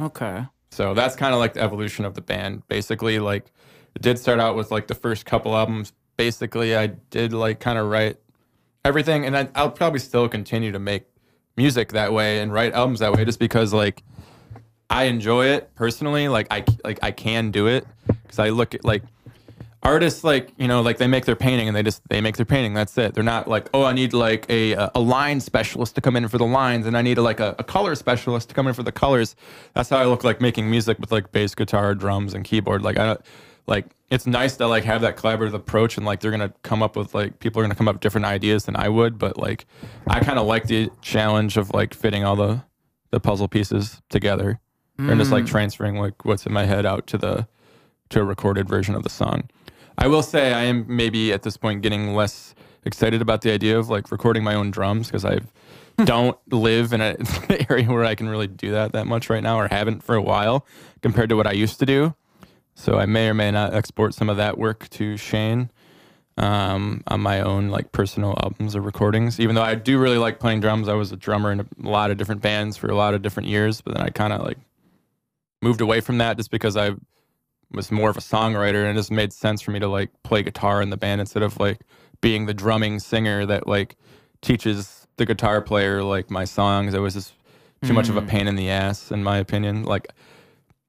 Okay. 0.00 0.44
So 0.74 0.92
that's 0.92 1.14
kind 1.14 1.32
of 1.32 1.38
like 1.38 1.54
the 1.54 1.62
evolution 1.62 2.04
of 2.04 2.14
the 2.14 2.20
band. 2.20 2.66
Basically, 2.66 3.20
like 3.20 3.52
it 3.94 4.02
did 4.02 4.18
start 4.18 4.40
out 4.40 4.56
with 4.56 4.72
like 4.72 4.88
the 4.88 4.94
first 4.94 5.24
couple 5.24 5.56
albums. 5.56 5.92
Basically, 6.16 6.76
I 6.76 6.88
did 6.88 7.32
like 7.32 7.60
kind 7.60 7.78
of 7.78 7.88
write 7.88 8.16
everything, 8.84 9.24
and 9.24 9.36
I, 9.36 9.48
I'll 9.54 9.70
probably 9.70 10.00
still 10.00 10.28
continue 10.28 10.72
to 10.72 10.80
make 10.80 11.04
music 11.56 11.92
that 11.92 12.12
way 12.12 12.40
and 12.40 12.52
write 12.52 12.72
albums 12.72 12.98
that 12.98 13.12
way, 13.12 13.24
just 13.24 13.38
because 13.38 13.72
like 13.72 14.02
I 14.90 15.04
enjoy 15.04 15.46
it 15.46 15.72
personally. 15.76 16.26
Like 16.26 16.48
I 16.50 16.64
like 16.82 16.98
I 17.02 17.12
can 17.12 17.52
do 17.52 17.68
it 17.68 17.86
because 18.08 18.40
I 18.40 18.48
look 18.48 18.74
at 18.74 18.84
like 18.84 19.04
artists 19.84 20.24
like 20.24 20.50
you 20.56 20.66
know 20.66 20.80
like 20.80 20.98
they 20.98 21.06
make 21.06 21.24
their 21.24 21.36
painting 21.36 21.68
and 21.68 21.76
they 21.76 21.82
just 21.82 22.02
they 22.08 22.20
make 22.20 22.36
their 22.36 22.46
painting 22.46 22.74
that's 22.74 22.96
it. 22.98 23.14
They're 23.14 23.24
not 23.24 23.48
like 23.48 23.68
oh 23.74 23.84
i 23.84 23.92
need 23.92 24.12
like 24.12 24.48
a 24.50 24.72
a 24.94 25.00
line 25.00 25.40
specialist 25.40 25.94
to 25.96 26.00
come 26.00 26.16
in 26.16 26.26
for 26.28 26.38
the 26.38 26.46
lines 26.46 26.86
and 26.86 26.96
i 26.96 27.02
need 27.02 27.18
a, 27.18 27.22
like 27.22 27.40
a, 27.40 27.54
a 27.58 27.64
color 27.64 27.94
specialist 27.94 28.48
to 28.48 28.54
come 28.54 28.66
in 28.66 28.74
for 28.74 28.82
the 28.82 28.92
colors. 28.92 29.36
That's 29.74 29.88
how 29.88 29.98
i 29.98 30.04
look 30.04 30.24
like 30.24 30.40
making 30.40 30.70
music 30.70 30.98
with 30.98 31.12
like 31.12 31.32
bass 31.32 31.54
guitar 31.54 31.94
drums 31.94 32.34
and 32.34 32.44
keyboard. 32.44 32.82
Like 32.82 32.98
i 32.98 33.06
don't 33.06 33.20
like 33.66 33.86
it's 34.10 34.26
nice 34.26 34.56
to 34.58 34.66
like 34.66 34.84
have 34.84 35.00
that 35.00 35.16
collaborative 35.16 35.54
approach 35.54 35.96
and 35.96 36.04
like 36.04 36.20
they're 36.20 36.30
gonna 36.30 36.52
come 36.62 36.82
up 36.82 36.96
with 36.96 37.14
like 37.14 37.38
people 37.38 37.60
are 37.60 37.64
gonna 37.64 37.74
come 37.74 37.88
up 37.88 37.96
with 37.96 38.02
different 38.02 38.26
ideas 38.26 38.66
than 38.66 38.76
i 38.76 38.90
would 38.90 39.18
but 39.18 39.38
like 39.38 39.64
i 40.06 40.20
kind 40.20 40.38
of 40.38 40.46
like 40.46 40.66
the 40.66 40.90
challenge 41.00 41.56
of 41.56 41.70
like 41.70 41.94
fitting 41.94 42.24
all 42.24 42.36
the 42.36 42.62
the 43.10 43.18
puzzle 43.18 43.48
pieces 43.48 44.02
together 44.10 44.60
and 44.98 45.18
just 45.18 45.32
like 45.32 45.44
mm. 45.44 45.48
transferring 45.48 45.96
like 45.96 46.24
what's 46.24 46.46
in 46.46 46.52
my 46.52 46.64
head 46.64 46.86
out 46.86 47.06
to 47.06 47.18
the 47.18 47.46
to 48.10 48.20
a 48.20 48.24
recorded 48.24 48.68
version 48.68 48.94
of 48.94 49.02
the 49.02 49.10
song. 49.10 49.48
I 49.98 50.06
will 50.06 50.22
say 50.22 50.52
I 50.52 50.64
am 50.64 50.84
maybe 50.88 51.32
at 51.32 51.42
this 51.42 51.56
point 51.56 51.82
getting 51.82 52.14
less 52.14 52.54
excited 52.84 53.22
about 53.22 53.42
the 53.42 53.52
idea 53.52 53.78
of 53.78 53.88
like 53.88 54.10
recording 54.10 54.44
my 54.44 54.54
own 54.54 54.70
drums 54.70 55.06
because 55.06 55.24
I 55.24 55.38
don't 56.04 56.36
live 56.52 56.92
in 56.92 57.00
an 57.00 57.16
area 57.70 57.86
where 57.86 58.04
I 58.04 58.14
can 58.14 58.28
really 58.28 58.48
do 58.48 58.72
that 58.72 58.92
that 58.92 59.06
much 59.06 59.30
right 59.30 59.42
now 59.42 59.58
or 59.58 59.68
haven't 59.68 60.02
for 60.02 60.14
a 60.14 60.22
while 60.22 60.66
compared 61.02 61.28
to 61.28 61.36
what 61.36 61.46
I 61.46 61.52
used 61.52 61.78
to 61.80 61.86
do. 61.86 62.14
So 62.74 62.98
I 62.98 63.06
may 63.06 63.28
or 63.28 63.34
may 63.34 63.50
not 63.50 63.72
export 63.72 64.14
some 64.14 64.28
of 64.28 64.36
that 64.36 64.58
work 64.58 64.88
to 64.90 65.16
Shane 65.16 65.70
um, 66.36 67.02
on 67.06 67.20
my 67.20 67.40
own 67.40 67.68
like 67.68 67.92
personal 67.92 68.34
albums 68.42 68.74
or 68.74 68.80
recordings. 68.80 69.38
Even 69.38 69.54
though 69.54 69.62
I 69.62 69.76
do 69.76 69.98
really 69.98 70.18
like 70.18 70.40
playing 70.40 70.60
drums, 70.60 70.88
I 70.88 70.94
was 70.94 71.12
a 71.12 71.16
drummer 71.16 71.52
in 71.52 71.60
a 71.60 71.66
lot 71.78 72.10
of 72.10 72.16
different 72.16 72.42
bands 72.42 72.76
for 72.76 72.88
a 72.88 72.96
lot 72.96 73.14
of 73.14 73.22
different 73.22 73.48
years, 73.48 73.80
but 73.80 73.94
then 73.94 74.02
I 74.02 74.10
kind 74.10 74.32
of 74.32 74.42
like 74.42 74.58
moved 75.62 75.80
away 75.80 76.00
from 76.00 76.18
that 76.18 76.36
just 76.36 76.50
because 76.50 76.76
I 76.76 76.90
was 77.74 77.90
more 77.90 78.10
of 78.10 78.16
a 78.16 78.20
songwriter 78.20 78.82
and 78.82 78.90
it 78.90 78.94
just 78.94 79.10
made 79.10 79.32
sense 79.32 79.60
for 79.60 79.70
me 79.70 79.78
to 79.80 79.88
like 79.88 80.10
play 80.22 80.42
guitar 80.42 80.80
in 80.82 80.90
the 80.90 80.96
band 80.96 81.20
instead 81.20 81.42
of 81.42 81.58
like 81.58 81.80
being 82.20 82.46
the 82.46 82.54
drumming 82.54 82.98
singer 82.98 83.44
that 83.46 83.66
like 83.66 83.96
teaches 84.40 85.06
the 85.16 85.26
guitar 85.26 85.60
player 85.60 86.02
like 86.02 86.30
my 86.30 86.44
songs. 86.44 86.94
It 86.94 87.00
was 87.00 87.14
just 87.14 87.34
too 87.82 87.92
much 87.92 88.08
of 88.08 88.16
a 88.16 88.22
mm. 88.22 88.28
pain 88.28 88.48
in 88.48 88.56
the 88.56 88.70
ass 88.70 89.10
in 89.10 89.22
my 89.22 89.38
opinion. 89.38 89.84
Like 89.84 90.08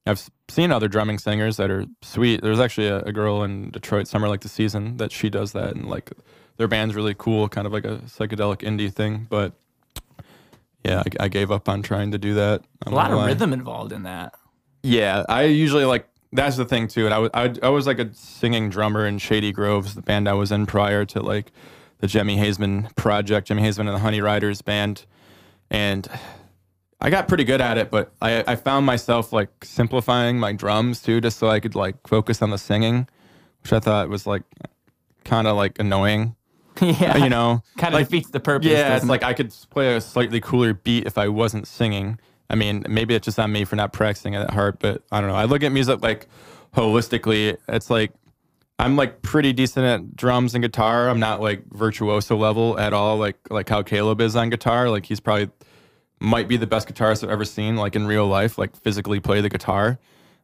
I've 0.08 0.30
seen 0.50 0.72
other 0.72 0.88
drumming 0.88 1.18
singers 1.18 1.58
that 1.58 1.70
are 1.70 1.86
sweet. 2.02 2.42
There's 2.42 2.60
actually 2.60 2.88
a, 2.88 3.00
a 3.00 3.12
girl 3.12 3.44
in 3.44 3.72
Detroit, 3.72 4.08
Summer 4.08 4.28
Like 4.28 4.42
the 4.42 4.50
Season, 4.50 4.98
that 4.98 5.12
she 5.12 5.30
does 5.30 5.52
that 5.54 5.76
and 5.76 5.90
like 5.90 6.12
their 6.58 6.68
band's 6.68 6.96
really 6.96 7.16
cool, 7.18 7.50
kind 7.50 7.68
of 7.68 7.74
like 7.74 7.86
a 7.86 7.98
psychedelic 8.06 8.60
indie 8.60 8.94
thing. 8.94 9.28
But 9.30 9.54
yeah, 10.84 11.04
I, 11.20 11.26
I 11.26 11.28
gave 11.28 11.52
up 11.52 11.68
on 11.68 11.82
trying 11.82 12.12
to 12.12 12.18
do 12.18 12.36
that. 12.36 12.64
A 12.86 12.92
lot 12.92 13.12
of 13.12 13.26
rhythm 13.26 13.52
involved 13.54 13.92
in 13.92 14.04
that. 14.04 14.36
Yeah, 14.84 15.26
I 15.28 15.44
usually 15.44 15.86
like 15.86 16.08
that's 16.36 16.58
the 16.58 16.66
thing 16.66 16.88
too. 16.88 17.06
And 17.06 17.14
I 17.14 17.20
was 17.20 17.30
I, 17.34 17.54
I 17.64 17.70
was 17.70 17.88
like 17.88 18.00
a 18.00 18.14
singing 18.14 18.70
drummer 18.70 19.06
in 19.06 19.18
Shady 19.18 19.52
Groves, 19.52 19.96
the 19.96 20.02
band 20.02 20.28
I 20.28 20.34
was 20.34 20.52
in 20.52 20.66
prior 20.66 21.06
to 21.06 21.22
like 21.22 21.52
the 22.00 22.08
Jemmi 22.08 22.38
Hazeman 22.38 22.96
project, 22.96 23.50
Jemmi 23.50 23.62
Hazeman 23.62 23.82
and 23.82 23.90
the 23.90 24.00
Honey 24.00 24.22
Riders 24.22 24.62
band, 24.62 25.06
and 25.70 26.08
I 27.02 27.10
got 27.10 27.28
pretty 27.28 27.44
good 27.44 27.62
at 27.62 27.78
it. 27.78 27.90
But 27.90 28.12
I 28.22 28.44
I 28.46 28.56
found 28.56 28.86
myself 28.86 29.34
like 29.34 29.50
simplifying 29.64 30.40
my 30.40 30.52
drums 30.52 31.02
too, 31.02 31.22
just 31.22 31.38
so 31.38 31.48
I 31.48 31.60
could 31.60 31.76
like 31.76 32.08
focus 32.08 32.42
on 32.42 32.50
the 32.50 32.58
singing, 32.58 33.08
which 33.64 33.74
I 33.74 33.80
thought 33.80 34.10
was 34.10 34.28
like 34.28 34.44
kind 35.24 35.48
of 35.48 35.56
like 35.56 35.80
annoying. 35.80 36.36
yeah. 36.82 37.18
You 37.18 37.30
know, 37.30 37.64
kind 37.78 37.94
of 37.94 38.02
like 38.02 38.10
defeats 38.10 38.30
the 38.32 38.40
purpose. 38.42 38.70
yeah, 38.70 38.98
it's 38.98 39.06
like 39.06 39.24
I 39.24 39.34
could 39.34 39.54
play 39.70 39.96
a 39.96 40.02
slightly 40.02 40.42
cooler 40.42 40.74
beat 40.74 41.06
if 41.06 41.18
I 41.18 41.30
wasn't 41.30 41.68
singing. 41.68 42.20
I 42.50 42.56
mean, 42.56 42.86
maybe 42.88 43.16
it's 43.16 43.26
just 43.26 43.40
on 43.40 43.52
me 43.52 43.66
for 43.66 43.76
not 43.76 43.94
practicing 43.94 44.34
it 44.34 44.40
that 44.40 44.52
hard, 44.52 44.80
but 44.80 45.04
I 45.12 45.20
don't 45.20 45.30
know. 45.30 45.36
I 45.36 45.46
look 45.46 45.64
at 45.64 45.72
music 45.72 46.02
like 46.02 46.28
holistically. 46.76 47.58
It's 47.68 47.90
like 47.90 48.12
I'm 48.78 48.96
like 48.96 49.22
pretty 49.22 49.54
decent 49.54 49.86
at 49.86 50.16
drums 50.16 50.54
and 50.54 50.62
guitar. 50.62 51.10
I'm 51.10 51.20
not 51.20 51.42
like 51.42 51.64
virtuoso 51.72 52.36
level 52.36 52.78
at 52.80 52.94
all, 52.94 53.18
like 53.18 53.38
like 53.50 53.70
how 53.70 53.82
Caleb 53.82 54.22
is 54.22 54.36
on 54.36 54.50
guitar. 54.50 54.90
Like 54.90 55.06
he's 55.06 55.20
probably 55.20 55.50
might 56.20 56.48
be 56.48 56.58
the 56.58 56.68
best 56.68 56.88
guitarist 56.88 57.24
I've 57.24 57.30
ever 57.30 57.46
seen, 57.46 57.76
like 57.76 57.96
in 57.96 58.06
real 58.06 58.28
life, 58.28 58.58
like 58.58 58.76
physically 58.76 59.20
play 59.20 59.42
the 59.42 59.50
guitar. 59.50 60.00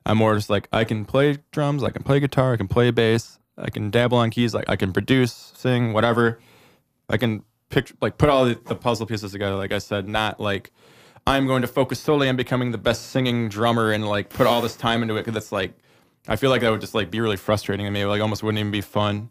I'm 0.06 0.18
more 0.18 0.36
just 0.36 0.50
like 0.50 0.68
I 0.72 0.84
can 0.84 1.06
play 1.06 1.38
drums, 1.52 1.84
I 1.84 1.92
can 1.92 2.04
play 2.04 2.20
guitar, 2.20 2.54
I 2.54 2.58
can 2.58 2.68
play 2.68 2.90
bass, 2.92 3.38
I 3.58 3.70
can 3.70 3.92
dabble 3.92 4.18
on 4.18 4.32
keys, 4.32 4.54
like 4.54 4.70
I 4.70 4.76
can 4.76 4.94
produce, 4.94 5.54
sing, 5.56 5.94
whatever. 5.94 6.40
I 7.10 7.18
can 7.18 7.44
picture 7.70 7.96
like 8.02 8.18
put 8.18 8.30
all 8.30 8.46
the, 8.46 8.60
the 8.66 8.76
puzzle 8.76 9.06
pieces 9.06 9.32
together. 9.32 9.56
Like 9.56 9.72
I 9.72 9.80
said, 9.80 10.08
not 10.08 10.40
like 10.40 10.72
I'm 11.28 11.48
going 11.48 11.62
to 11.62 11.68
focus 11.68 12.00
solely 12.00 12.28
on 12.30 12.36
becoming 12.36 12.72
the 12.72 12.78
best 12.78 13.08
singing 13.12 13.48
drummer 13.50 13.92
and 13.92 14.08
like 14.08 14.30
put 14.30 14.48
all 14.48 14.62
this 14.62 14.76
time 14.76 15.02
into 15.02 15.16
it 15.16 15.26
because 15.26 15.38
it's 15.38 15.52
like 15.52 15.74
I 16.28 16.36
feel 16.36 16.50
like 16.50 16.62
that 16.62 16.72
would 16.72 16.82
just 16.82 16.96
like 16.96 17.12
be 17.12 17.20
really 17.20 17.38
frustrating 17.38 17.86
to 17.86 17.92
me. 17.92 18.06
Like 18.06 18.22
almost 18.22 18.44
wouldn't 18.44 18.60
even 18.60 18.72
be 18.72 18.82
fun. 18.82 19.30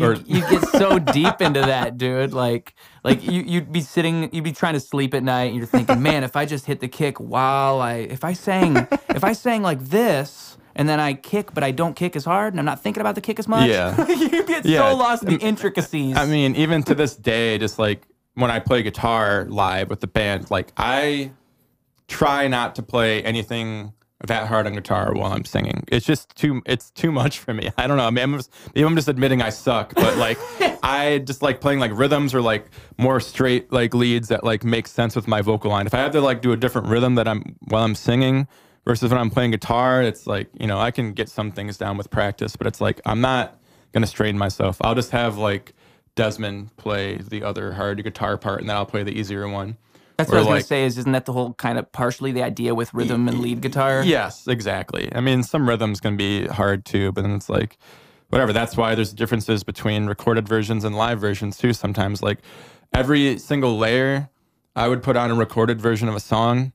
Or 0.00 0.14
you 0.14 0.40
get 0.50 0.66
so 0.70 0.98
deep 1.12 1.40
into 1.40 1.60
that, 1.60 1.96
dude. 1.96 2.32
Like, 2.32 2.74
like 3.04 3.22
you, 3.22 3.42
you'd 3.42 3.72
be 3.72 3.80
sitting, 3.80 4.28
you'd 4.34 4.42
be 4.42 4.50
trying 4.50 4.74
to 4.74 4.80
sleep 4.80 5.14
at 5.14 5.22
night, 5.22 5.44
and 5.44 5.56
you're 5.56 5.66
thinking, 5.68 6.02
man, 6.02 6.24
if 6.24 6.34
I 6.34 6.46
just 6.46 6.66
hit 6.66 6.80
the 6.80 6.88
kick 6.88 7.18
while 7.18 7.80
I, 7.80 7.94
if 7.98 8.24
I 8.24 8.32
sang, 8.32 8.76
if 9.10 9.22
I 9.22 9.32
sang 9.34 9.62
like 9.62 9.78
this, 9.78 10.58
and 10.74 10.88
then 10.88 10.98
I 10.98 11.14
kick, 11.14 11.54
but 11.54 11.62
I 11.62 11.70
don't 11.70 11.94
kick 11.94 12.16
as 12.16 12.24
hard, 12.24 12.52
and 12.54 12.58
I'm 12.58 12.66
not 12.66 12.82
thinking 12.82 13.00
about 13.02 13.14
the 13.14 13.20
kick 13.20 13.38
as 13.38 13.46
much. 13.46 13.68
Yeah. 13.68 14.08
you 14.08 14.44
get 14.44 14.66
Yeah. 14.66 14.90
so 14.90 14.96
lost 14.96 15.22
in 15.22 15.28
the 15.28 15.38
intricacies. 15.38 16.16
I 16.16 16.26
mean, 16.26 16.56
even 16.56 16.82
to 16.82 16.94
this 16.96 17.14
day, 17.14 17.56
just 17.58 17.78
like 17.78 18.02
when 18.34 18.50
I 18.50 18.58
play 18.58 18.82
guitar 18.82 19.46
live 19.48 19.90
with 19.90 20.00
the 20.00 20.06
band, 20.06 20.50
like 20.50 20.72
I 20.76 21.32
try 22.08 22.48
not 22.48 22.74
to 22.76 22.82
play 22.82 23.22
anything 23.22 23.92
that 24.26 24.46
hard 24.46 24.66
on 24.66 24.74
guitar 24.74 25.12
while 25.14 25.32
I'm 25.32 25.44
singing. 25.44 25.84
It's 25.88 26.06
just 26.06 26.34
too 26.34 26.62
it's 26.66 26.90
too 26.90 27.12
much 27.12 27.38
for 27.38 27.52
me. 27.54 27.70
I 27.78 27.86
don't 27.86 27.96
know. 27.96 28.06
I 28.06 28.10
mean, 28.10 28.22
I'm 28.22 28.36
just, 28.36 28.50
maybe 28.74 28.86
I'm 28.86 28.96
just 28.96 29.08
admitting 29.08 29.42
I 29.42 29.50
suck, 29.50 29.94
but 29.94 30.16
like 30.16 30.38
I 30.82 31.18
just 31.18 31.42
like 31.42 31.60
playing 31.60 31.80
like 31.80 31.92
rhythms 31.94 32.34
or 32.34 32.42
like 32.42 32.66
more 32.98 33.20
straight 33.20 33.72
like 33.72 33.94
leads 33.94 34.28
that 34.28 34.44
like 34.44 34.64
make 34.64 34.86
sense 34.86 35.16
with 35.16 35.28
my 35.28 35.42
vocal 35.42 35.70
line. 35.70 35.86
If 35.86 35.94
I 35.94 35.98
have 35.98 36.12
to 36.12 36.20
like 36.20 36.42
do 36.42 36.52
a 36.52 36.56
different 36.56 36.88
rhythm 36.88 37.14
that 37.16 37.28
I'm 37.28 37.56
while 37.68 37.84
I'm 37.84 37.94
singing 37.94 38.46
versus 38.84 39.10
when 39.10 39.20
I'm 39.20 39.30
playing 39.30 39.52
guitar, 39.52 40.02
it's 40.02 40.26
like, 40.26 40.48
you 40.58 40.66
know, 40.66 40.78
I 40.78 40.90
can 40.90 41.12
get 41.12 41.28
some 41.28 41.50
things 41.50 41.76
down 41.76 41.96
with 41.96 42.10
practice, 42.10 42.56
but 42.56 42.66
it's 42.66 42.80
like 42.80 43.00
I'm 43.06 43.20
not 43.20 43.60
going 43.92 44.02
to 44.02 44.08
strain 44.08 44.36
myself. 44.36 44.76
I'll 44.80 44.94
just 44.94 45.10
have 45.12 45.38
like 45.38 45.72
Desmond 46.16 46.76
play 46.76 47.16
the 47.16 47.42
other 47.42 47.72
hard 47.72 48.02
guitar 48.04 48.36
part, 48.36 48.60
and 48.60 48.68
then 48.68 48.76
I'll 48.76 48.86
play 48.86 49.02
the 49.02 49.12
easier 49.18 49.48
one. 49.48 49.76
That's 50.16 50.30
what 50.30 50.36
I 50.36 50.40
was 50.40 50.46
like- 50.46 50.54
gonna 50.54 50.62
say. 50.64 50.84
Is 50.84 50.98
isn't 50.98 51.12
that 51.12 51.24
the 51.24 51.32
whole 51.32 51.54
kind 51.54 51.76
of 51.78 51.90
partially 51.90 52.30
the 52.30 52.42
idea 52.42 52.74
with 52.74 52.94
rhythm 52.94 53.26
and 53.26 53.40
lead 53.40 53.60
guitar? 53.60 54.02
Yes, 54.04 54.46
exactly. 54.46 55.10
I 55.14 55.20
mean, 55.20 55.42
some 55.42 55.68
rhythms 55.68 56.00
can 56.00 56.16
be 56.16 56.46
hard 56.46 56.84
too, 56.84 57.10
but 57.12 57.22
then 57.22 57.32
it's 57.32 57.48
like, 57.48 57.78
whatever. 58.28 58.52
That's 58.52 58.76
why 58.76 58.94
there's 58.94 59.12
differences 59.12 59.64
between 59.64 60.06
recorded 60.06 60.46
versions 60.48 60.84
and 60.84 60.96
live 60.96 61.20
versions 61.20 61.58
too. 61.58 61.72
Sometimes, 61.72 62.22
like 62.22 62.38
every 62.92 63.38
single 63.38 63.76
layer 63.76 64.28
I 64.76 64.86
would 64.86 65.02
put 65.02 65.16
on 65.16 65.32
a 65.32 65.34
recorded 65.34 65.80
version 65.80 66.08
of 66.08 66.14
a 66.14 66.20
song 66.20 66.72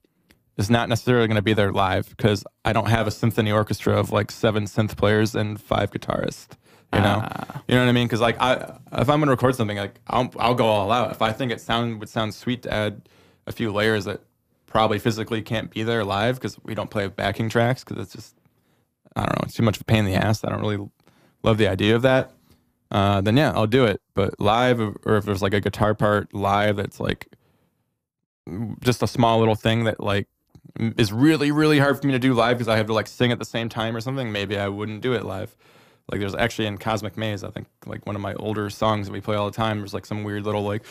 is 0.57 0.69
not 0.69 0.89
necessarily 0.89 1.27
going 1.27 1.35
to 1.35 1.41
be 1.41 1.53
there 1.53 1.71
live 1.71 2.09
because 2.09 2.43
I 2.65 2.73
don't 2.73 2.89
have 2.89 3.07
a 3.07 3.11
symphony 3.11 3.51
orchestra 3.51 3.97
of 3.97 4.11
like 4.11 4.31
seven 4.31 4.65
synth 4.65 4.97
players 4.97 5.33
and 5.33 5.61
five 5.61 5.91
guitarists. 5.91 6.49
You 6.93 7.01
know, 7.01 7.29
you 7.67 7.75
know 7.75 7.81
what 7.81 7.89
I 7.89 7.91
mean? 7.91 8.07
Because 8.07 8.19
like, 8.19 8.41
I 8.41 8.77
if 8.93 9.09
I'm 9.09 9.19
going 9.19 9.27
to 9.27 9.31
record 9.31 9.55
something, 9.55 9.77
like 9.77 9.99
I'll 10.07 10.31
I'll 10.39 10.55
go 10.55 10.65
all 10.65 10.91
out. 10.91 11.11
If 11.11 11.21
I 11.21 11.31
think 11.31 11.51
it 11.51 11.61
sound 11.61 11.99
would 11.99 12.09
sound 12.09 12.33
sweet 12.33 12.63
to 12.63 12.73
add 12.73 13.07
a 13.45 13.51
few 13.51 13.71
layers 13.71 14.05
that 14.05 14.21
probably 14.65 14.99
physically 14.99 15.41
can't 15.41 15.69
be 15.69 15.83
there 15.83 16.03
live 16.03 16.35
because 16.35 16.57
we 16.63 16.73
don't 16.73 16.89
play 16.89 17.07
backing 17.07 17.49
tracks 17.49 17.83
because 17.83 18.01
it's 18.01 18.13
just 18.13 18.35
I 19.15 19.21
don't 19.21 19.35
know, 19.35 19.43
it's 19.43 19.55
too 19.55 19.63
much 19.63 19.77
of 19.77 19.81
a 19.81 19.85
pain 19.85 19.99
in 19.99 20.05
the 20.05 20.15
ass. 20.15 20.43
I 20.43 20.49
don't 20.49 20.61
really 20.61 20.89
love 21.43 21.57
the 21.57 21.67
idea 21.67 21.95
of 21.95 22.01
that. 22.03 22.31
Uh, 22.91 23.21
then 23.21 23.37
yeah, 23.37 23.51
I'll 23.51 23.67
do 23.67 23.85
it. 23.85 24.01
But 24.15 24.39
live, 24.39 24.79
or 24.79 25.17
if 25.17 25.25
there's 25.25 25.41
like 25.41 25.53
a 25.53 25.61
guitar 25.61 25.93
part 25.93 26.33
live 26.33 26.77
that's 26.77 26.99
like 26.99 27.27
just 28.81 29.03
a 29.03 29.07
small 29.07 29.39
little 29.39 29.55
thing 29.55 29.83
that 29.83 29.99
like 29.99 30.27
is 30.97 31.11
really 31.13 31.51
really 31.51 31.77
hard 31.77 31.99
for 31.99 32.07
me 32.07 32.13
to 32.13 32.19
do 32.19 32.33
live 32.33 32.57
because 32.57 32.67
I 32.67 32.77
have 32.77 32.87
to 32.87 32.93
like 32.93 33.07
sing 33.07 33.31
at 33.31 33.37
the 33.37 33.45
same 33.45 33.69
time 33.69 33.95
or 33.95 34.01
something. 34.01 34.31
Maybe 34.31 34.57
I 34.57 34.67
wouldn't 34.67 35.01
do 35.01 35.13
it 35.13 35.23
live. 35.23 35.55
Like 36.09 36.19
there's 36.19 36.35
actually 36.35 36.67
in 36.67 36.77
Cosmic 36.77 37.17
Maze, 37.17 37.43
I 37.43 37.51
think 37.51 37.67
like 37.85 38.05
one 38.05 38.15
of 38.15 38.21
my 38.21 38.33
older 38.35 38.69
songs 38.69 39.07
that 39.07 39.13
we 39.13 39.21
play 39.21 39.35
all 39.35 39.49
the 39.49 39.55
time. 39.55 39.79
There's 39.79 39.93
like 39.93 40.05
some 40.05 40.23
weird 40.23 40.43
little 40.43 40.63
like 40.63 40.83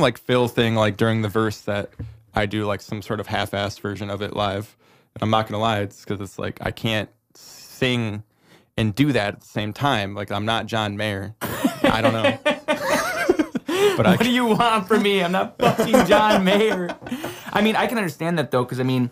like 0.00 0.18
fill 0.18 0.48
thing 0.48 0.74
like 0.74 0.96
during 0.96 1.22
the 1.22 1.28
verse 1.28 1.62
that 1.62 1.90
I 2.34 2.46
do 2.46 2.66
like 2.66 2.80
some 2.82 3.00
sort 3.02 3.20
of 3.20 3.26
half-assed 3.26 3.80
version 3.80 4.10
of 4.10 4.20
it 4.22 4.36
live. 4.36 4.76
And 5.14 5.22
I'm 5.22 5.30
not 5.30 5.48
gonna 5.48 5.62
lie, 5.62 5.80
it's 5.80 6.04
because 6.04 6.20
it's 6.20 6.38
like 6.38 6.58
I 6.60 6.70
can't 6.70 7.08
sing 7.34 8.22
and 8.76 8.94
do 8.94 9.12
that 9.12 9.34
at 9.34 9.40
the 9.40 9.46
same 9.46 9.72
time. 9.72 10.14
Like 10.14 10.30
I'm 10.30 10.44
not 10.44 10.66
John 10.66 10.96
Mayer. 10.96 11.34
I 11.40 12.00
don't 12.02 12.12
know. 12.12 12.38
but 13.96 14.06
I 14.06 14.10
What 14.10 14.20
do 14.20 14.30
you 14.30 14.46
want 14.46 14.86
from 14.86 15.02
me? 15.02 15.22
I'm 15.22 15.32
not 15.32 15.58
fucking 15.58 16.06
John 16.06 16.44
Mayer. 16.44 16.94
I 17.52 17.62
mean, 17.62 17.76
I 17.76 17.86
can 17.86 17.96
understand 17.96 18.38
that 18.38 18.50
though, 18.50 18.64
because 18.64 18.80
I 18.80 18.82
mean, 18.82 19.10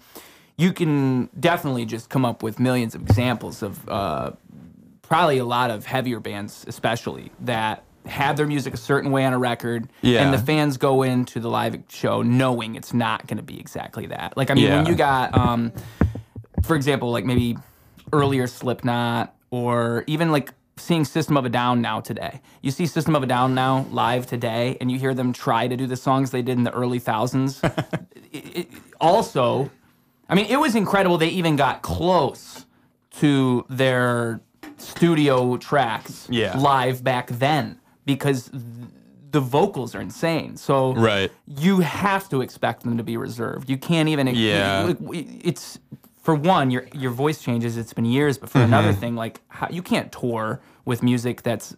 you 0.57 0.73
can 0.73 1.29
definitely 1.39 1.85
just 1.85 2.11
come 2.11 2.25
up 2.25 2.43
with 2.43 2.61
millions 2.61 2.95
of 2.95 3.03
examples 3.03 3.63
of 3.63 3.89
uh, 3.89 4.33
probably 5.09 5.39
a 5.39 5.45
lot 5.45 5.71
of 5.71 5.87
heavier 5.87 6.21
bands, 6.21 6.65
especially 6.69 7.31
that 7.41 7.85
have 8.07 8.37
their 8.37 8.47
music 8.47 8.75
a 8.75 8.77
certain 8.77 9.11
way 9.13 9.25
on 9.25 9.33
a 9.33 9.39
record, 9.39 9.89
Yeah. 10.03 10.23
and 10.23 10.35
the 10.35 10.39
fans 10.39 10.77
go 10.77 11.03
into 11.03 11.41
the 11.41 11.49
live 11.49 11.79
show 11.89 12.21
knowing 12.23 12.75
it's 12.75 12.93
not 12.93 13.27
going 13.27 13.39
to 13.39 13.43
be 13.43 13.59
exactly 13.59 14.07
that. 14.07 14.37
Like, 14.37 14.51
I 14.51 14.55
mean, 14.55 14.71
when 14.71 14.87
you 14.87 14.95
got, 14.95 15.35
um, 15.37 15.73
for 16.63 16.77
example, 16.77 17.11
like 17.11 17.25
maybe 17.25 17.57
earlier 18.13 18.47
Slipknot 18.47 19.35
or 19.51 20.05
even 20.07 20.31
like 20.33 20.53
seeing 20.77 21.05
System 21.05 21.37
of 21.37 21.45
a 21.45 21.49
Down 21.49 21.81
now 21.81 22.01
today. 22.01 22.41
You 22.61 22.73
see 22.73 22.87
System 22.87 23.15
of 23.17 23.23
a 23.23 23.27
Down 23.27 23.55
now 23.55 23.87
live 23.91 24.27
today, 24.27 24.77
and 24.81 24.91
you 24.91 24.99
hear 24.99 25.15
them 25.15 25.33
try 25.33 25.69
to 25.69 25.77
do 25.77 25.87
the 25.87 25.97
songs 25.97 26.31
they 26.31 26.43
did 26.43 26.59
in 26.59 26.65
the 26.65 26.73
early 26.73 26.99
thousands. 26.99 27.63
It- 28.33 28.57
it- 28.57 28.69
also, 29.01 29.71
I 30.29 30.35
mean, 30.35 30.47
it 30.47 30.57
was 30.57 30.75
incredible. 30.75 31.17
They 31.19 31.29
even 31.29 31.55
got 31.55 31.83
close 31.83 32.67
to 33.21 33.65
their 33.71 34.41
studio 34.77 35.57
tracks 35.57 36.27
Yeah. 36.31 36.57
live 36.59 37.03
back 37.05 37.29
then 37.29 37.79
because 38.07 38.49
th- 38.51 38.63
the 39.31 39.41
vocals 39.41 39.95
are 39.95 40.01
insane. 40.01 40.57
So 40.57 40.95
Right. 40.95 41.31
you 41.47 41.81
have 41.81 42.29
to 42.29 42.41
expect 42.41 42.83
them 42.85 42.97
to 42.99 43.03
be 43.03 43.17
reserved. 43.17 43.69
You 43.69 43.77
can't 43.79 44.09
even. 44.09 44.29
Yeah. 44.29 44.93
It's 45.11 45.79
for 46.23 46.35
one, 46.35 46.71
your 46.71 46.85
your 46.93 47.11
voice 47.11 47.43
changes. 47.43 47.77
It's 47.77 47.93
been 47.93 48.05
years, 48.05 48.39
but 48.39 48.49
for 48.49 48.59
Mm-hmm. 48.59 48.73
another 48.73 48.93
thing, 48.93 49.17
like 49.17 49.41
how, 49.49 49.69
you 49.71 49.83
can't 49.83 50.11
tour 50.13 50.61
with 50.85 51.03
music 51.03 51.43
that's 51.43 51.75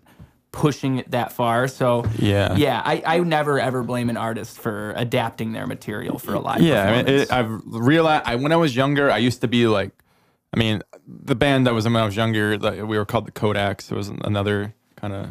pushing 0.52 0.98
it 0.98 1.10
that 1.10 1.32
far. 1.32 1.68
So 1.68 2.04
Yeah. 2.18 2.54
yeah. 2.56 2.80
I, 2.84 3.02
I 3.06 3.18
never 3.20 3.58
ever 3.60 3.82
blame 3.82 4.08
an 4.10 4.16
artist 4.16 4.58
for 4.58 4.92
adapting 4.96 5.52
their 5.52 5.66
material 5.66 6.18
for 6.18 6.34
a 6.34 6.40
live. 6.40 6.60
Yeah, 6.62 6.82
I 6.90 6.96
mean, 6.96 7.08
it, 7.08 7.32
I've 7.32 7.60
realized 7.64 8.24
I, 8.26 8.36
when 8.36 8.52
I 8.52 8.56
was 8.56 8.74
younger, 8.76 9.10
I 9.10 9.18
used 9.18 9.40
to 9.42 9.48
be 9.48 9.66
like, 9.66 9.90
I 10.56 10.58
mean, 10.58 10.82
the 11.06 11.34
band 11.34 11.66
that 11.66 11.74
was 11.74 11.84
in 11.84 11.92
when 11.92 12.02
I 12.02 12.06
was 12.06 12.16
younger, 12.16 12.56
we 12.86 12.96
were 12.96 13.04
called 13.04 13.26
the 13.26 13.32
Kodaks. 13.32 13.92
It 13.92 13.94
was 13.94 14.08
another 14.08 14.74
kind 14.96 15.12
of 15.12 15.28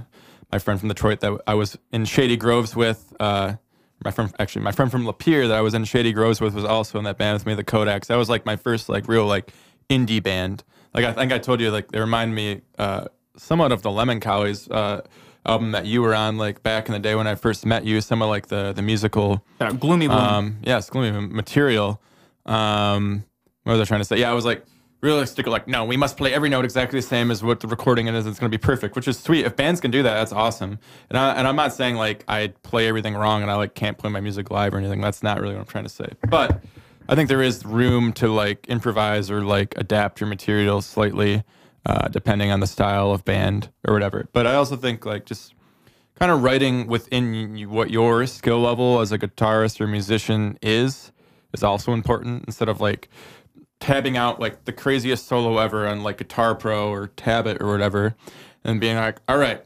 my 0.51 0.59
friend 0.59 0.79
from 0.79 0.89
Detroit 0.89 1.21
that 1.21 1.33
I 1.47 1.55
was 1.55 1.77
in 1.91 2.05
Shady 2.05 2.37
Groves 2.37 2.75
with. 2.75 3.11
Uh, 3.19 3.55
my 4.03 4.11
friend, 4.11 4.31
actually, 4.37 4.61
my 4.63 4.71
friend 4.71 4.91
from 4.91 5.03
Lapeer 5.05 5.47
that 5.47 5.57
I 5.57 5.61
was 5.61 5.73
in 5.73 5.83
Shady 5.83 6.13
Groves 6.13 6.39
with 6.41 6.53
was 6.53 6.63
also 6.63 6.99
in 6.99 7.05
that 7.05 7.17
band 7.17 7.33
with 7.35 7.47
me, 7.47 7.55
the 7.55 7.63
Kodaks. 7.63 8.05
That 8.05 8.17
was 8.17 8.29
like 8.29 8.45
my 8.45 8.55
first 8.55 8.87
like 8.87 9.07
real 9.07 9.25
like 9.25 9.51
indie 9.89 10.21
band. 10.21 10.63
Like 10.93 11.05
I 11.05 11.13
think 11.13 11.31
I 11.33 11.39
told 11.39 11.59
you, 11.59 11.71
like 11.71 11.91
they 11.91 11.99
remind 11.99 12.35
me 12.35 12.61
uh, 12.77 13.05
somewhat 13.35 13.71
of 13.71 13.81
the 13.81 13.89
Lemon 13.89 14.19
Cowies 14.19 14.69
uh, 14.69 15.01
album 15.43 15.71
that 15.71 15.87
you 15.87 16.03
were 16.03 16.13
on, 16.13 16.37
like 16.37 16.61
back 16.61 16.85
in 16.87 16.93
the 16.93 16.99
day 16.99 17.15
when 17.15 17.25
I 17.25 17.33
first 17.33 17.65
met 17.65 17.83
you. 17.83 17.99
Some 17.99 18.21
of 18.21 18.29
like 18.29 18.47
the 18.47 18.73
the 18.73 18.83
musical 18.83 19.43
Uh, 19.59 19.71
gloomy 19.71 20.05
gloom. 20.05 20.19
um, 20.19 20.57
yes, 20.63 20.87
gloomy 20.91 21.27
material. 21.27 21.99
Um, 22.45 23.25
what 23.63 23.73
was 23.73 23.81
I 23.81 23.85
trying 23.85 24.01
to 24.01 24.05
say? 24.05 24.17
Yeah, 24.19 24.29
I 24.29 24.33
was 24.35 24.45
like 24.45 24.63
realistic, 25.01 25.47
like 25.47 25.67
no, 25.67 25.85
we 25.85 25.97
must 25.97 26.17
play 26.17 26.33
every 26.33 26.49
note 26.49 26.65
exactly 26.65 26.99
the 26.99 27.05
same 27.05 27.31
as 27.31 27.43
what 27.43 27.59
the 27.59 27.67
recording 27.67 28.07
is. 28.07 28.25
It's 28.25 28.39
going 28.39 28.51
to 28.51 28.57
be 28.57 28.61
perfect, 28.61 28.95
which 28.95 29.07
is 29.07 29.17
sweet. 29.17 29.45
If 29.45 29.55
bands 29.55 29.79
can 29.79 29.91
do 29.91 30.03
that, 30.03 30.13
that's 30.13 30.31
awesome. 30.31 30.79
And 31.09 31.17
I, 31.17 31.33
and 31.33 31.47
I'm 31.47 31.55
not 31.55 31.73
saying 31.73 31.95
like 31.95 32.23
I 32.27 32.53
play 32.63 32.87
everything 32.87 33.15
wrong 33.15 33.41
and 33.41 33.51
I 33.51 33.55
like 33.55 33.75
can't 33.75 33.97
play 33.97 34.09
my 34.09 34.21
music 34.21 34.49
live 34.51 34.73
or 34.73 34.77
anything. 34.77 35.01
That's 35.01 35.23
not 35.23 35.39
really 35.39 35.53
what 35.53 35.61
I'm 35.61 35.67
trying 35.67 35.85
to 35.85 35.89
say. 35.89 36.09
But 36.29 36.63
I 37.07 37.15
think 37.15 37.29
there 37.29 37.41
is 37.41 37.65
room 37.65 38.13
to 38.13 38.27
like 38.27 38.67
improvise 38.67 39.29
or 39.29 39.43
like 39.43 39.75
adapt 39.77 40.19
your 40.19 40.27
material 40.27 40.81
slightly, 40.81 41.43
uh, 41.85 42.07
depending 42.07 42.51
on 42.51 42.59
the 42.59 42.67
style 42.67 43.11
of 43.11 43.23
band 43.23 43.69
or 43.87 43.93
whatever. 43.93 44.27
But 44.33 44.47
I 44.47 44.55
also 44.55 44.75
think 44.75 45.05
like 45.05 45.25
just 45.25 45.53
kind 46.19 46.31
of 46.31 46.41
writing 46.41 46.87
within 46.87 47.69
what 47.69 47.91
your 47.91 48.25
skill 48.25 48.59
level 48.61 49.01
as 49.01 49.11
a 49.11 49.19
guitarist 49.19 49.79
or 49.79 49.87
musician 49.87 50.57
is 50.61 51.11
is 51.53 51.63
also 51.63 51.93
important 51.93 52.43
instead 52.47 52.69
of 52.69 52.81
like 52.81 53.09
tabbing 53.79 54.17
out 54.17 54.39
like 54.39 54.65
the 54.65 54.73
craziest 54.73 55.27
solo 55.27 55.57
ever 55.57 55.87
on 55.87 56.03
like 56.03 56.17
guitar 56.17 56.55
pro 56.55 56.89
or 56.89 57.07
tabit 57.07 57.61
or 57.61 57.67
whatever 57.67 58.15
and 58.63 58.79
being 58.79 58.95
like 58.95 59.19
all 59.27 59.37
right 59.37 59.63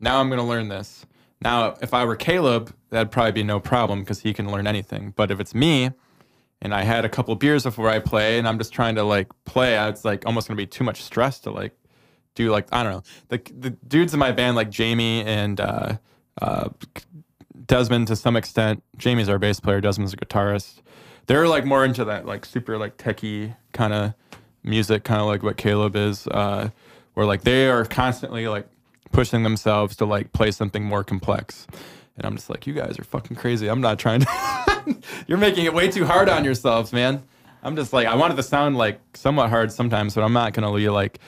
now 0.00 0.20
i'm 0.20 0.28
to 0.30 0.42
learn 0.42 0.68
this 0.68 1.06
now 1.40 1.76
if 1.80 1.92
i 1.92 2.04
were 2.04 2.16
caleb 2.16 2.74
that'd 2.90 3.10
probably 3.10 3.32
be 3.32 3.42
no 3.42 3.60
problem 3.60 4.00
because 4.00 4.20
he 4.20 4.32
can 4.32 4.50
learn 4.50 4.66
anything 4.66 5.12
but 5.14 5.30
if 5.30 5.38
it's 5.38 5.54
me 5.54 5.90
and 6.62 6.74
i 6.74 6.82
had 6.82 7.04
a 7.04 7.08
couple 7.08 7.34
beers 7.36 7.64
before 7.64 7.88
i 7.88 7.98
play 7.98 8.38
and 8.38 8.48
i'm 8.48 8.58
just 8.58 8.72
trying 8.72 8.94
to 8.94 9.02
like 9.02 9.28
play 9.44 9.76
it's 9.88 10.04
like 10.04 10.24
almost 10.26 10.46
to 10.46 10.54
be 10.54 10.66
too 10.66 10.82
much 10.82 11.02
stress 11.02 11.38
to 11.38 11.50
like 11.50 11.76
do 12.34 12.50
like 12.50 12.66
I 12.72 12.82
don't 12.82 12.92
know 12.92 13.02
the 13.28 13.40
the 13.58 13.70
dudes 13.70 14.12
in 14.12 14.20
my 14.20 14.32
band 14.32 14.56
like 14.56 14.70
Jamie 14.70 15.22
and 15.24 15.60
uh, 15.60 15.96
uh, 16.40 16.68
Desmond 17.66 18.08
to 18.08 18.16
some 18.16 18.36
extent. 18.36 18.82
Jamie's 18.96 19.28
our 19.28 19.38
bass 19.38 19.60
player. 19.60 19.80
Desmond's 19.80 20.12
a 20.12 20.16
guitarist. 20.16 20.80
They're 21.26 21.48
like 21.48 21.64
more 21.64 21.84
into 21.84 22.04
that 22.06 22.26
like 22.26 22.44
super 22.44 22.78
like 22.78 22.96
techie 22.96 23.56
kind 23.72 23.92
of 23.92 24.14
music, 24.62 25.04
kind 25.04 25.20
of 25.20 25.26
like 25.26 25.42
what 25.42 25.56
Caleb 25.56 25.96
is. 25.96 26.26
Uh, 26.26 26.70
where 27.14 27.26
like 27.26 27.42
they 27.42 27.68
are 27.68 27.84
constantly 27.84 28.46
like 28.48 28.66
pushing 29.12 29.42
themselves 29.42 29.96
to 29.96 30.04
like 30.04 30.32
play 30.32 30.50
something 30.50 30.84
more 30.84 31.02
complex. 31.02 31.66
And 32.16 32.26
I'm 32.26 32.36
just 32.36 32.50
like, 32.50 32.66
you 32.66 32.74
guys 32.74 32.98
are 32.98 33.04
fucking 33.04 33.36
crazy. 33.36 33.68
I'm 33.68 33.80
not 33.80 33.98
trying 33.98 34.20
to. 34.20 34.96
You're 35.26 35.38
making 35.38 35.64
it 35.64 35.74
way 35.74 35.90
too 35.90 36.04
hard 36.04 36.28
on 36.28 36.44
yourselves, 36.44 36.92
man. 36.92 37.22
I'm 37.62 37.76
just 37.76 37.92
like, 37.92 38.06
I 38.06 38.14
want 38.14 38.34
it 38.34 38.36
to 38.36 38.42
sound 38.42 38.76
like 38.76 39.00
somewhat 39.14 39.48
hard 39.48 39.72
sometimes, 39.72 40.14
but 40.14 40.22
I'm 40.22 40.34
not 40.34 40.52
gonna 40.52 40.74
be 40.74 40.88
like 40.90 41.18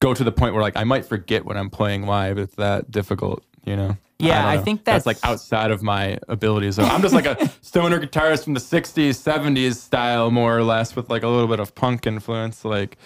go 0.00 0.12
to 0.14 0.22
the 0.22 0.32
point 0.32 0.54
where 0.54 0.62
like 0.62 0.76
I 0.76 0.84
might 0.84 1.04
forget 1.04 1.44
when 1.44 1.56
I'm 1.56 1.70
playing 1.70 2.06
live. 2.06 2.38
It's 2.38 2.54
that 2.56 2.90
difficult, 2.90 3.42
you 3.64 3.76
know. 3.76 3.96
Yeah, 4.18 4.42
don't 4.42 4.50
I 4.50 4.58
think 4.62 4.84
that's 4.84 5.04
that's- 5.04 5.22
like 5.22 5.30
outside 5.30 5.70
of 5.70 5.82
my 5.82 6.18
abilities. 6.28 6.74
So 6.76 6.82
I'm 6.82 7.02
just 7.02 7.14
like 7.14 7.26
a 7.26 7.48
stoner 7.60 8.00
guitarist 8.00 8.44
from 8.44 8.54
the 8.54 8.60
'60s, 8.60 9.10
'70s 9.10 9.74
style, 9.76 10.30
more 10.30 10.56
or 10.56 10.64
less, 10.64 10.96
with 10.96 11.08
like 11.08 11.22
a 11.22 11.28
little 11.28 11.46
bit 11.48 11.60
of 11.60 11.74
punk 11.74 12.06
influence, 12.06 12.64
like, 12.64 12.96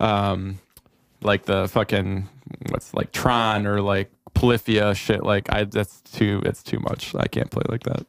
um, 0.00 0.58
like 1.22 1.44
the 1.44 1.68
fucking 1.68 2.28
what's 2.70 2.92
like 2.94 3.12
Chon 3.12 3.66
or 3.66 3.80
like 3.80 4.10
Polyphia 4.34 4.94
shit. 4.94 5.22
Like 5.22 5.52
I, 5.52 5.64
that's 5.64 6.00
too, 6.00 6.42
it's 6.44 6.62
too 6.62 6.80
much. 6.80 7.14
I 7.14 7.26
can't 7.28 7.50
play 7.50 7.62
like 7.68 7.84
that. 7.84 8.06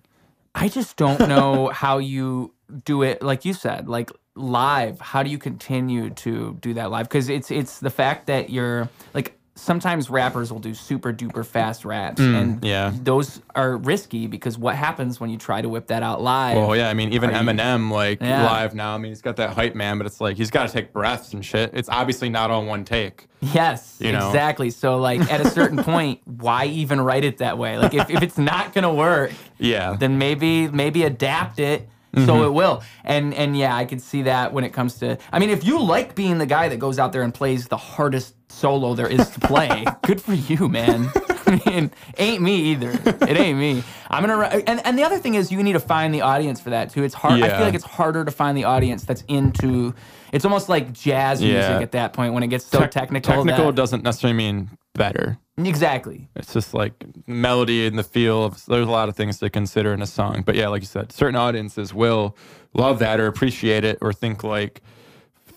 I 0.56 0.68
just 0.68 0.98
don't 0.98 1.20
know 1.28 1.68
how 1.74 2.00
you 2.00 2.54
do 2.84 3.02
it 3.02 3.22
like 3.22 3.46
you 3.46 3.54
said 3.54 3.88
like 3.88 4.12
live 4.36 5.00
how 5.00 5.24
do 5.24 5.30
you 5.30 5.38
continue 5.38 6.10
to 6.10 6.58
do 6.60 6.74
that 6.74 6.92
live 6.92 7.08
because 7.08 7.30
it's 7.30 7.50
it's 7.50 7.80
the 7.80 7.90
fact 7.90 8.28
that 8.28 8.50
you're 8.50 8.90
like 9.14 9.40
sometimes 9.58 10.10
rappers 10.10 10.52
will 10.52 10.60
do 10.60 10.74
super 10.74 11.12
duper 11.12 11.46
fast 11.46 11.84
raps, 11.84 12.22
and 12.22 12.62
Mm, 12.62 12.66
yeah. 12.66 12.92
those 13.04 13.42
are 13.56 13.76
risky 13.78 14.28
because 14.28 14.58
what 14.58 14.76
happens 14.76 15.20
when 15.20 15.30
you 15.30 15.38
try 15.38 15.62
to 15.62 15.68
whip 15.70 15.88
that 15.88 16.04
out 16.04 16.22
live? 16.22 16.56
Well, 16.56 16.76
yeah, 16.76 16.90
I 16.90 16.94
mean, 16.94 17.12
even 17.14 17.32
Are 17.32 17.42
you- 17.44 17.50
Eminem, 17.50 17.92
like 17.92 18.22
Yeah. 18.22 18.46
live 18.46 18.76
now, 18.76 18.96
I 18.96 18.98
mean, 18.98 19.12
he's 19.12 19.22
got 19.22 19.36
that 19.38 19.52
hype 19.52 19.76
man, 19.76 19.98
but 19.98 20.08
it's 20.08 20.22
like 20.22 20.38
he's 20.38 20.52
got 20.52 20.68
to 20.68 20.74
take 20.74 20.94
breaths 20.94 21.34
and 21.34 21.44
shit. 21.44 21.72
It's 21.74 21.90
obviously 21.90 22.30
not 22.30 22.52
on 22.52 22.66
one 22.68 22.86
take. 22.86 23.28
Yes, 23.42 23.98
You 24.00 24.12
know? 24.14 24.28
exactly. 24.28 24.70
So 24.72 24.98
like 24.98 25.22
at 25.32 25.42
a 25.42 25.50
certain 25.50 25.84
point, 25.84 26.22
why 26.26 26.66
even 26.66 27.00
write 27.02 27.24
it 27.24 27.38
that 27.40 27.58
way? 27.58 27.78
Like 27.78 27.94
if, 27.94 28.10
if 28.10 28.24
it's 28.24 28.38
not 28.38 28.74
gonna 28.74 28.94
work, 28.94 29.32
Yeah. 29.60 29.96
then 30.00 30.18
maybe 30.18 30.68
maybe 30.68 31.04
adapt 31.04 31.60
it 31.60 31.88
so 32.16 32.22
mm-hmm. 32.22 32.46
it 32.46 32.50
will. 32.50 32.84
And 33.04 33.34
and 33.34 33.58
yeah, 33.58 33.76
I 33.76 33.86
can 33.86 34.00
see 34.00 34.24
that 34.24 34.54
when 34.54 34.64
it 34.64 34.74
comes 34.74 34.96
to 35.00 35.18
I 35.32 35.40
mean, 35.40 35.50
if 35.50 35.66
you 35.66 35.82
like 35.82 36.16
being 36.16 36.38
the 36.38 36.46
guy 36.46 36.70
that 36.70 36.78
goes 36.78 37.00
out 37.00 37.12
there 37.12 37.22
and 37.22 37.34
plays 37.34 37.68
the 37.68 37.78
hardest 37.78 38.36
solo 38.50 38.94
there 38.94 39.08
is 39.08 39.30
to 39.32 39.40
play, 39.42 39.86
good 40.04 40.22
for 40.22 40.34
you, 40.34 40.68
man. 40.70 41.10
I 41.48 41.62
mean, 41.66 41.92
ain't 42.18 42.42
me 42.42 42.56
either. 42.72 42.92
It 42.92 43.38
ain't 43.38 43.58
me. 43.58 43.84
I'm 44.10 44.26
gonna 44.26 44.44
and 44.68 44.86
and 44.86 44.98
the 44.98 45.04
other 45.04 45.18
thing 45.18 45.36
is 45.36 45.52
you 45.52 45.62
need 45.64 45.74
to 45.74 45.80
find 45.80 46.14
the 46.14 46.22
audience 46.22 46.60
for 46.60 46.72
that 46.72 46.90
too. 46.90 47.04
It's 47.04 47.14
hard. 47.14 47.42
I 47.42 47.50
feel 47.50 47.62
like 47.62 47.74
it's 47.74 47.86
harder 47.86 48.26
to 48.26 48.32
find 48.32 48.58
the 48.58 48.66
audience 48.66 49.04
that's 49.04 49.24
into. 49.28 49.94
It's 50.34 50.44
almost 50.44 50.68
like 50.68 50.92
jazz 50.92 51.42
music 51.42 51.62
Yeah. 51.62 51.80
at 51.80 51.94
that 51.94 52.14
point 52.14 52.34
when 52.34 52.44
it 52.44 52.48
gets 52.48 52.66
so 52.66 52.80
Tec- 52.80 52.92
technical. 52.92 53.34
Technical 53.34 53.72
doesn't 53.72 54.04
necessarily 54.04 54.36
mean 54.36 54.70
better. 54.94 55.38
Exactly. 55.58 56.30
It's 56.36 56.54
just 56.54 56.74
like 56.74 56.94
melody 57.26 57.88
and 57.88 57.98
the 57.98 58.04
feel 58.04 58.44
of 58.44 58.66
there's 58.66 58.88
a 58.88 58.92
lot 58.92 59.10
of 59.10 59.16
things 59.16 59.40
to 59.40 59.50
consider 59.50 59.94
in 59.94 60.02
a 60.02 60.08
song. 60.08 60.44
But 60.46 60.56
yeah, 60.56 60.68
like 60.68 60.82
you 60.82 60.88
said, 60.88 61.12
certain 61.12 61.36
audiences 61.36 61.94
will 61.94 62.36
love 62.74 63.00
that 63.00 63.20
or 63.20 63.28
appreciate 63.28 63.84
it 63.84 63.98
or 64.02 64.14
think 64.14 64.44
like 64.44 64.82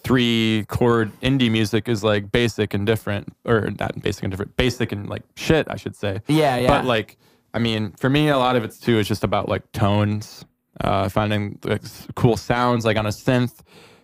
three 0.02 0.64
chord 0.68 1.12
indie 1.20 1.50
music 1.50 1.88
is 1.88 2.02
like 2.02 2.32
basic 2.32 2.74
and 2.74 2.86
different 2.86 3.34
or 3.44 3.70
not 3.78 4.00
basic 4.00 4.24
and 4.24 4.30
different, 4.30 4.56
basic 4.56 4.92
and 4.92 5.08
like 5.08 5.22
shit, 5.36 5.66
I 5.68 5.76
should 5.76 5.96
say. 5.96 6.20
Yeah, 6.26 6.56
yeah. 6.56 6.68
But 6.68 6.86
like, 6.86 7.16
I 7.52 7.58
mean, 7.58 7.92
for 7.92 8.08
me, 8.08 8.28
a 8.28 8.38
lot 8.38 8.56
of 8.56 8.64
it's 8.64 8.78
too 8.78 8.98
is 8.98 9.08
just 9.08 9.24
about 9.24 9.48
like 9.48 9.70
tones, 9.72 10.44
uh, 10.80 11.08
finding 11.08 11.58
like 11.64 11.82
cool 12.14 12.36
sounds 12.36 12.84
like 12.84 12.96
on 12.96 13.06
a 13.06 13.10
synth, 13.10 13.60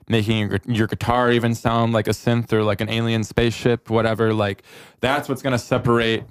making 0.08 0.50
your, 0.50 0.60
your 0.66 0.86
guitar 0.86 1.32
even 1.32 1.54
sound 1.54 1.92
like 1.92 2.06
a 2.06 2.12
synth 2.12 2.52
or 2.52 2.62
like 2.62 2.80
an 2.80 2.88
alien 2.88 3.24
spaceship, 3.24 3.90
whatever. 3.90 4.32
Like, 4.32 4.62
that's 5.00 5.28
what's 5.28 5.42
gonna 5.42 5.58
separate 5.58 6.24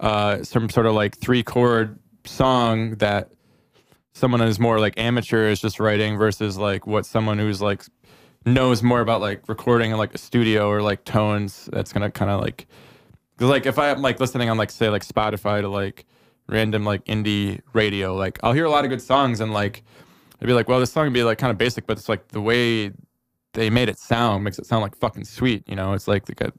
uh, 0.00 0.42
some 0.42 0.68
sort 0.68 0.86
of 0.86 0.94
like 0.94 1.18
three 1.18 1.42
chord 1.42 1.98
song 2.24 2.92
that 2.96 3.32
someone 4.12 4.40
who's 4.40 4.58
more 4.58 4.80
like 4.80 4.98
amateur 4.98 5.48
is 5.48 5.60
just 5.60 5.78
writing 5.80 6.16
versus 6.16 6.58
like 6.58 6.86
what 6.86 7.06
someone 7.06 7.38
who's 7.38 7.62
like 7.62 7.84
knows 8.44 8.82
more 8.82 9.00
about 9.00 9.20
like 9.20 9.48
recording 9.48 9.90
in 9.90 9.96
like 9.96 10.14
a 10.14 10.18
studio 10.18 10.68
or 10.68 10.82
like 10.82 11.04
tones 11.04 11.68
that's 11.72 11.92
gonna 11.92 12.10
kind 12.10 12.30
of 12.30 12.40
like 12.40 12.66
like 13.40 13.66
if 13.66 13.78
I'm 13.78 14.02
like 14.02 14.20
listening 14.20 14.50
on 14.50 14.56
like 14.56 14.70
say 14.70 14.88
like 14.88 15.06
Spotify 15.06 15.60
to 15.60 15.68
like 15.68 16.04
random 16.48 16.84
like 16.84 17.04
indie 17.04 17.60
radio 17.72 18.14
like 18.14 18.38
I'll 18.42 18.52
hear 18.52 18.64
a 18.64 18.70
lot 18.70 18.84
of 18.84 18.90
good 18.90 19.02
songs 19.02 19.40
and 19.40 19.52
like 19.52 19.82
I'd 20.40 20.46
be 20.46 20.52
like 20.52 20.68
well 20.68 20.80
this 20.80 20.92
song 20.92 21.04
would 21.04 21.12
be 21.12 21.22
like 21.22 21.38
kind 21.38 21.50
of 21.50 21.58
basic 21.58 21.86
but 21.86 21.98
it's 21.98 22.08
like 22.08 22.28
the 22.28 22.40
way 22.40 22.92
they 23.54 23.70
made 23.70 23.88
it 23.88 23.98
sound 23.98 24.44
makes 24.44 24.58
it 24.58 24.66
sound 24.66 24.82
like 24.82 24.96
fucking 24.96 25.24
sweet 25.24 25.62
you 25.66 25.74
know 25.74 25.92
it's 25.92 26.08
like 26.08 26.26
the 26.26 26.34
got 26.34 26.52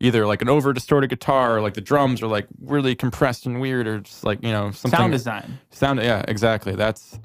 either 0.00 0.26
like 0.26 0.42
an 0.42 0.48
over 0.48 0.72
distorted 0.72 1.10
guitar 1.10 1.56
or 1.56 1.60
like 1.60 1.74
the 1.74 1.80
drums 1.80 2.22
are 2.22 2.26
like 2.26 2.46
really 2.60 2.94
compressed 2.94 3.46
and 3.46 3.60
weird 3.60 3.86
or 3.86 4.00
just 4.00 4.24
like 4.24 4.42
you 4.42 4.50
know 4.50 4.70
something 4.70 4.98
Sound 4.98 5.12
design. 5.12 5.58
Sound, 5.70 6.02
yeah, 6.02 6.24
exactly. 6.26 6.74
That's 6.74 7.18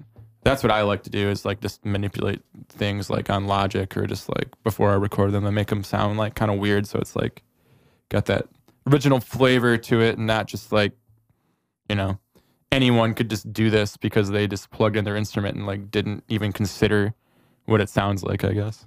that's 0.44 0.62
what 0.62 0.72
I 0.72 0.84
like 0.84 1.03
to 1.03 1.10
do 1.10 1.30
is 1.30 1.45
like 1.45 1.62
just 1.62 1.84
manipulate 1.86 2.41
things 2.70 3.10
like 3.10 3.30
on 3.30 3.48
Logic 3.48 3.95
or 3.98 4.06
just 4.06 4.30
like 4.30 4.49
before 4.64 4.91
I 4.91 4.95
record 4.95 5.32
them 5.32 5.45
and 5.45 5.56
make 5.56 5.70
them 5.70 5.84
sound 5.84 6.18
like 6.18 6.36
kind 6.36 6.52
of 6.52 6.60
weird. 6.60 6.86
So 6.86 6.99
it's 6.99 7.16
like 7.16 7.41
got 8.10 8.26
that 8.26 8.48
original 8.86 9.20
flavor 9.20 9.78
to 9.78 10.02
it 10.02 10.18
and 10.18 10.28
not 10.28 10.48
just 10.48 10.72
like 10.72 10.91
you 11.90 11.95
know 11.95 12.20
anyone 12.72 13.14
could 13.14 13.30
just 13.30 13.52
do 13.53 13.70
this 13.70 13.95
because 13.95 14.30
they 14.30 14.48
just 14.48 14.70
plugged 14.70 14.98
in 14.98 15.06
their 15.06 15.16
instrument 15.16 15.56
and 15.56 15.66
like 15.66 15.90
didn't 15.90 16.24
even 16.28 16.52
consider 16.52 17.14
what 17.66 17.82
it 17.82 17.90
sounds 17.90 18.24
like. 18.24 18.44
I 18.44 18.54
guess. 18.54 18.86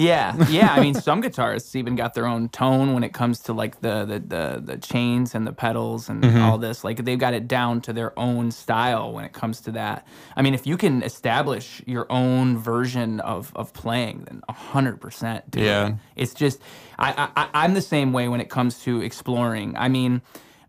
Yeah, 0.00 0.36
yeah. 0.48 0.72
I 0.72 0.78
mean, 0.80 0.94
some 0.94 1.20
guitarists 1.20 1.74
even 1.74 1.96
got 1.96 2.14
their 2.14 2.26
own 2.26 2.50
tone 2.50 2.94
when 2.94 3.02
it 3.02 3.12
comes 3.12 3.40
to 3.40 3.52
like 3.52 3.80
the 3.80 4.04
the 4.04 4.18
the, 4.20 4.62
the 4.64 4.76
chains 4.78 5.34
and 5.34 5.44
the 5.44 5.52
pedals 5.52 6.08
and 6.08 6.22
Mm-hmm. 6.22 6.40
all 6.40 6.56
this. 6.56 6.84
Like 6.84 7.04
they've 7.04 7.18
got 7.18 7.34
it 7.34 7.48
down 7.48 7.80
to 7.80 7.92
their 7.92 8.16
own 8.16 8.52
style 8.52 9.12
when 9.12 9.24
it 9.24 9.32
comes 9.32 9.60
to 9.62 9.72
that. 9.72 10.06
I 10.36 10.42
mean, 10.42 10.54
if 10.54 10.68
you 10.68 10.76
can 10.76 11.02
establish 11.02 11.82
your 11.84 12.06
own 12.10 12.56
version 12.58 13.18
of 13.20 13.50
of 13.56 13.72
playing, 13.72 14.24
then 14.28 14.40
hundred 14.48 15.00
percent. 15.00 15.44
Yeah. 15.56 15.94
It's 16.14 16.32
just 16.32 16.60
I, 16.96 17.28
I 17.34 17.48
I'm 17.64 17.74
the 17.74 17.82
same 17.82 18.12
way 18.12 18.28
when 18.28 18.40
it 18.40 18.50
comes 18.50 18.80
to 18.84 19.00
exploring. 19.02 19.76
I 19.76 19.88
mean. 19.88 20.22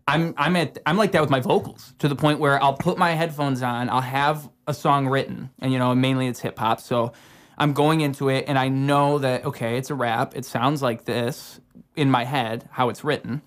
I'm 0.08 0.34
I'm 0.36 0.56
at 0.56 0.76
I'm 0.86 0.96
like 0.96 1.12
that 1.12 1.20
with 1.20 1.30
my 1.30 1.38
vocals 1.38 1.94
to 2.00 2.08
the 2.08 2.16
point 2.16 2.40
where 2.40 2.60
I'll 2.60 2.74
put 2.74 2.98
my 2.98 3.12
headphones 3.12 3.62
on, 3.62 3.88
I'll 3.88 4.00
have 4.00 4.48
a 4.66 4.74
song 4.74 5.06
written, 5.06 5.50
and 5.60 5.72
you 5.72 5.78
know 5.78 5.94
mainly 5.94 6.26
it's 6.26 6.40
hip 6.40 6.58
hop, 6.58 6.80
so 6.80 7.12
I'm 7.60 7.72
going 7.74 8.00
into 8.00 8.28
it 8.28 8.46
and 8.48 8.58
I 8.58 8.68
know 8.68 9.18
that 9.18 9.44
okay, 9.44 9.76
it's 9.76 9.90
a 9.90 9.94
rap, 9.94 10.34
it 10.36 10.44
sounds 10.44 10.82
like 10.82 11.04
this 11.04 11.60
in 11.94 12.10
my 12.10 12.24
head 12.24 12.68
how 12.72 12.88
it's 12.88 13.04
written, 13.04 13.42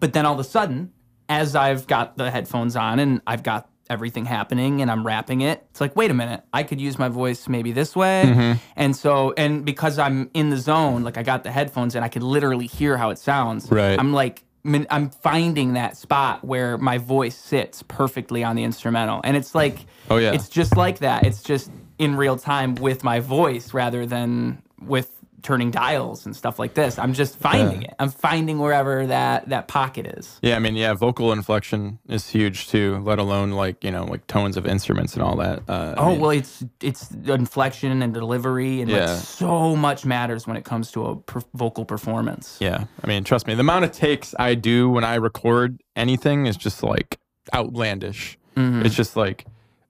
but 0.00 0.12
then 0.12 0.24
all 0.26 0.34
of 0.34 0.40
a 0.40 0.44
sudden, 0.44 0.92
as 1.28 1.56
I've 1.56 1.86
got 1.86 2.16
the 2.16 2.30
headphones 2.30 2.76
on 2.76 2.98
and 3.00 3.20
I've 3.26 3.42
got 3.42 3.68
everything 3.90 4.26
happening 4.26 4.82
and 4.82 4.90
I'm 4.90 5.04
rapping 5.06 5.40
it, 5.40 5.64
it's 5.70 5.80
like 5.80 5.96
wait 5.96 6.10
a 6.10 6.14
minute, 6.14 6.42
I 6.52 6.62
could 6.62 6.80
use 6.80 6.98
my 6.98 7.08
voice 7.08 7.48
maybe 7.48 7.72
this 7.72 7.96
way, 7.96 8.24
Mm-hmm. 8.26 8.52
and 8.76 8.94
so 8.94 9.32
and 9.36 9.64
because 9.64 9.98
I'm 9.98 10.30
in 10.34 10.50
the 10.50 10.58
zone, 10.58 11.02
like 11.02 11.16
I 11.16 11.22
got 11.22 11.42
the 11.42 11.50
headphones 11.50 11.94
and 11.96 12.04
I 12.04 12.08
could 12.08 12.22
literally 12.22 12.66
hear 12.66 12.96
how 12.98 13.10
it 13.10 13.18
sounds, 13.18 13.70
Right. 13.70 13.98
I'm 13.98 14.12
like 14.12 14.44
I'm 14.90 15.08
finding 15.08 15.72
that 15.74 15.96
spot 15.96 16.44
where 16.44 16.76
my 16.76 16.98
voice 16.98 17.36
sits 17.36 17.82
perfectly 17.88 18.44
on 18.44 18.54
the 18.56 18.64
instrumental, 18.64 19.22
and 19.24 19.34
it's 19.38 19.54
like, 19.54 19.78
Oh, 20.10 20.18
yeah. 20.18 20.32
it's 20.32 20.50
just 20.50 20.76
like 20.76 20.98
that. 20.98 21.24
It's 21.24 21.42
just 21.42 21.70
in 21.98 22.16
real 22.16 22.36
time 22.36 22.74
with 22.76 23.02
my 23.04 23.20
voice 23.20 23.74
rather 23.74 24.06
than 24.06 24.62
with 24.80 25.10
turning 25.40 25.70
dials 25.70 26.26
and 26.26 26.34
stuff 26.34 26.58
like 26.58 26.74
this. 26.74 26.98
I'm 26.98 27.12
just 27.12 27.38
finding 27.38 27.82
Yeah. 27.82 27.88
it. 27.90 27.94
I'm 28.00 28.10
finding 28.10 28.58
wherever 28.58 29.06
that 29.06 29.48
that 29.50 29.68
pocket 29.68 30.04
is. 30.18 30.38
Yeah, 30.42 30.56
I 30.56 30.58
mean, 30.58 30.74
yeah, 30.74 30.94
vocal 30.94 31.32
inflection 31.32 32.00
is 32.08 32.28
huge 32.28 32.66
too. 32.68 33.00
Let 33.04 33.20
alone 33.20 33.52
like 33.52 33.84
you 33.84 33.92
know 33.92 34.04
like 34.04 34.26
tones 34.26 34.56
of 34.56 34.66
instruments 34.66 35.14
and 35.14 35.22
all 35.22 35.36
that. 35.36 35.62
Uh, 35.68 35.94
I 35.96 36.00
Oh 36.00 36.10
mean, 36.10 36.20
well, 36.20 36.30
it's 36.30 36.64
it's 36.82 37.10
inflection 37.12 38.02
and 38.02 38.12
delivery 38.12 38.80
and 38.80 38.90
Yeah. 38.90 39.06
like 39.12 39.18
so 39.20 39.76
much 39.76 40.04
matters 40.04 40.46
when 40.48 40.56
it 40.56 40.64
comes 40.64 40.90
to 40.92 41.06
a 41.06 41.16
per- 41.16 41.42
vocal 41.54 41.84
performance. 41.84 42.56
Yeah, 42.60 42.84
I 43.02 43.06
mean, 43.06 43.22
trust 43.22 43.46
me, 43.46 43.54
the 43.54 43.60
amount 43.60 43.84
of 43.84 43.92
takes 43.92 44.34
I 44.40 44.54
do 44.56 44.90
when 44.90 45.04
I 45.04 45.14
record 45.14 45.80
anything 45.94 46.46
is 46.46 46.56
just 46.56 46.82
like 46.82 47.18
outlandish. 47.54 48.38
Mhm. 48.56 48.84
It's 48.84 48.94
just 48.96 49.16
like, 49.16 49.46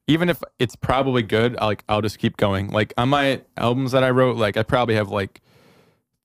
even 0.09 0.31
if 0.31 0.43
it's 0.59 0.75
probably 0.75 1.23
good, 1.23 1.57
I'll, 1.59 1.69
like 1.69 1.85
I'll 1.89 2.03
just 2.03 2.19
keep 2.19 2.37
going. 2.37 2.71
Like 2.71 2.93
on 2.97 3.11
my 3.11 3.43
albums 3.57 3.93
that 3.93 4.03
I 4.03 4.11
wrote, 4.11 4.37
like 4.37 4.57
I 4.57 4.65
probably 4.65 4.97
have 4.97 5.11
like 5.11 5.41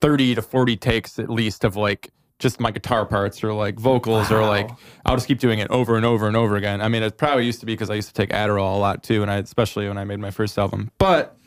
thirty 0.02 0.34
to 0.34 0.42
forty 0.42 0.76
takes 0.76 1.20
at 1.20 1.30
least 1.30 1.64
of 1.64 1.76
like 1.76 2.10
just 2.40 2.60
my 2.60 2.72
guitar 2.72 3.06
parts 3.06 3.44
or 3.44 3.54
like 3.54 3.78
vocals 3.78 4.32
or 4.32 4.46
like 4.46 4.70
I'll 5.06 5.16
just 5.16 5.28
keep 5.28 5.40
doing 5.40 5.60
it 5.60 5.70
over 5.70 5.96
and 5.96 6.06
over 6.06 6.28
and 6.28 6.36
over 6.36 6.56
again. 6.56 6.82
I 6.82 6.88
mean, 6.88 7.04
it 7.04 7.18
probably 7.18 7.46
used 7.46 7.60
to 7.60 7.66
be 7.66 7.74
because 7.74 7.90
I 7.90 7.96
used 7.96 8.08
to 8.08 8.14
take 8.14 8.30
Adderall 8.32 8.74
a 8.74 8.80
lot 8.80 9.04
too, 9.04 9.22
and 9.22 9.30
I 9.30 9.36
especially 9.36 9.88
when 9.88 9.98
I 9.98 10.06
made 10.06 10.20
my 10.20 10.32
first 10.32 10.58
album, 10.58 10.90
but. 10.98 11.38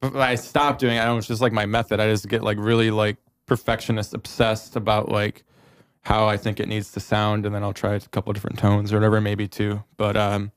But 0.00 0.16
I 0.16 0.34
stopped 0.34 0.78
doing 0.80 0.98
it. 0.98 1.00
I 1.00 1.10
was 1.12 1.26
just 1.26 1.40
like 1.40 1.54
my 1.54 1.64
method. 1.64 2.00
I 2.00 2.10
just 2.10 2.28
get 2.28 2.42
like 2.42 2.58
really 2.60 2.90
like 2.90 3.16
perfectionist 3.46 4.12
obsessed 4.12 4.76
about 4.76 5.08
like 5.08 5.42
how 6.02 6.28
I 6.28 6.36
think 6.36 6.60
it 6.60 6.68
needs 6.68 6.92
to 6.92 7.00
sound, 7.00 7.46
and 7.46 7.54
then 7.54 7.62
I'll 7.62 7.72
try 7.72 7.94
a 7.94 8.00
couple 8.00 8.32
different 8.34 8.58
tones 8.58 8.92
or 8.92 8.96
whatever, 8.96 9.22
maybe 9.22 9.48
too. 9.48 9.82
But 9.96 10.16
um, 10.18 10.52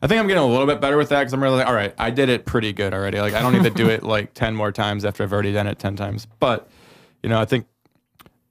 I 0.00 0.06
think 0.06 0.20
I'm 0.20 0.28
getting 0.28 0.42
a 0.42 0.46
little 0.46 0.66
bit 0.66 0.80
better 0.80 0.96
with 0.96 1.08
that 1.08 1.20
because 1.20 1.32
I'm 1.32 1.42
really 1.42 1.56
like, 1.58 1.66
all 1.66 1.74
right, 1.74 1.94
I 1.98 2.10
did 2.10 2.28
it 2.28 2.46
pretty 2.46 2.72
good 2.72 2.94
already. 2.94 3.20
Like 3.20 3.34
I 3.34 3.40
don't 3.42 3.52
need 3.52 3.64
to 3.64 3.70
do 3.70 3.88
it 3.88 4.02
like 4.02 4.32
ten 4.34 4.54
more 4.54 4.70
times 4.72 5.04
after 5.04 5.22
I've 5.22 5.32
already 5.32 5.52
done 5.52 5.66
it 5.66 5.78
ten 5.78 5.96
times. 5.96 6.26
But 6.38 6.68
you 7.22 7.28
know, 7.28 7.40
I 7.40 7.44
think 7.44 7.66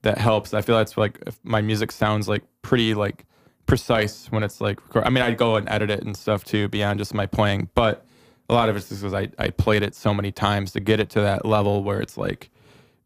that 0.02 0.18
helps. 0.18 0.52
I 0.54 0.60
feel 0.60 0.76
that's 0.76 0.96
like 0.96 1.18
if 1.26 1.38
my 1.42 1.60
music 1.60 1.90
sounds 1.92 2.28
like 2.28 2.42
pretty 2.62 2.94
like 2.94 3.24
precise 3.66 4.26
when 4.30 4.42
it's 4.42 4.60
like 4.60 4.80
record- 4.86 5.04
I 5.04 5.10
mean, 5.10 5.22
I'd 5.24 5.36
go 5.38 5.56
and 5.56 5.68
edit 5.68 5.90
it 5.90 6.02
and 6.02 6.16
stuff 6.16 6.44
too 6.44 6.68
beyond 6.68 6.98
just 6.98 7.14
my 7.14 7.26
playing, 7.26 7.68
but 7.74 8.04
a 8.50 8.54
lot 8.54 8.68
of 8.68 8.76
it's 8.76 8.88
just 8.88 9.02
because 9.02 9.14
I, 9.14 9.28
I 9.42 9.50
played 9.50 9.82
it 9.82 9.94
so 9.94 10.14
many 10.14 10.32
times 10.32 10.72
to 10.72 10.80
get 10.80 11.00
it 11.00 11.10
to 11.10 11.20
that 11.20 11.44
level 11.44 11.82
where 11.82 12.00
it's 12.00 12.16
like 12.16 12.50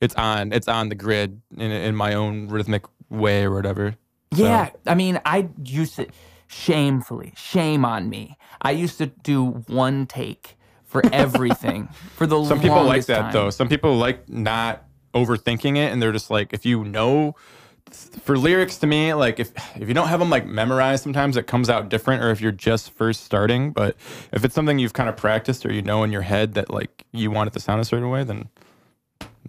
it's 0.00 0.14
on 0.16 0.52
it's 0.52 0.68
on 0.68 0.88
the 0.88 0.94
grid 0.94 1.40
in 1.56 1.70
in 1.70 1.94
my 1.96 2.14
own 2.14 2.48
rhythmic 2.48 2.84
way 3.08 3.44
or 3.44 3.52
whatever. 3.54 3.94
So- 4.34 4.42
Yeah, 4.44 4.70
I 4.86 4.94
mean, 4.94 5.20
I 5.24 5.48
used 5.64 5.96
to 5.96 6.06
shamefully, 6.52 7.32
shame 7.36 7.84
on 7.84 8.08
me. 8.08 8.36
I 8.60 8.72
used 8.72 8.98
to 8.98 9.06
do 9.06 9.44
one 9.66 10.06
take 10.06 10.56
for 10.84 11.02
everything 11.12 11.88
for 12.16 12.26
the 12.26 12.44
Some 12.44 12.60
people 12.60 12.84
like 12.84 13.06
that 13.06 13.18
time. 13.18 13.32
though. 13.32 13.50
Some 13.50 13.68
people 13.68 13.96
like 13.96 14.28
not 14.28 14.84
overthinking 15.14 15.76
it, 15.76 15.92
and 15.92 16.00
they're 16.02 16.12
just 16.12 16.30
like, 16.30 16.52
if 16.52 16.64
you 16.66 16.84
know, 16.84 17.34
for 17.90 18.38
lyrics 18.38 18.78
to 18.78 18.86
me, 18.86 19.14
like 19.14 19.40
if 19.40 19.52
if 19.76 19.88
you 19.88 19.94
don't 19.94 20.08
have 20.08 20.20
them 20.20 20.30
like 20.30 20.46
memorized, 20.46 21.02
sometimes 21.02 21.36
it 21.36 21.46
comes 21.46 21.68
out 21.68 21.88
different. 21.88 22.22
Or 22.22 22.30
if 22.30 22.40
you're 22.40 22.52
just 22.52 22.92
first 22.92 23.24
starting, 23.24 23.72
but 23.72 23.96
if 24.32 24.44
it's 24.44 24.54
something 24.54 24.78
you've 24.78 24.92
kind 24.92 25.08
of 25.08 25.16
practiced 25.16 25.66
or 25.66 25.72
you 25.72 25.82
know 25.82 26.02
in 26.02 26.12
your 26.12 26.22
head 26.22 26.54
that 26.54 26.70
like 26.70 27.04
you 27.12 27.30
want 27.30 27.48
it 27.48 27.52
to 27.54 27.60
sound 27.60 27.80
a 27.80 27.84
certain 27.84 28.08
way, 28.10 28.24
then 28.24 28.48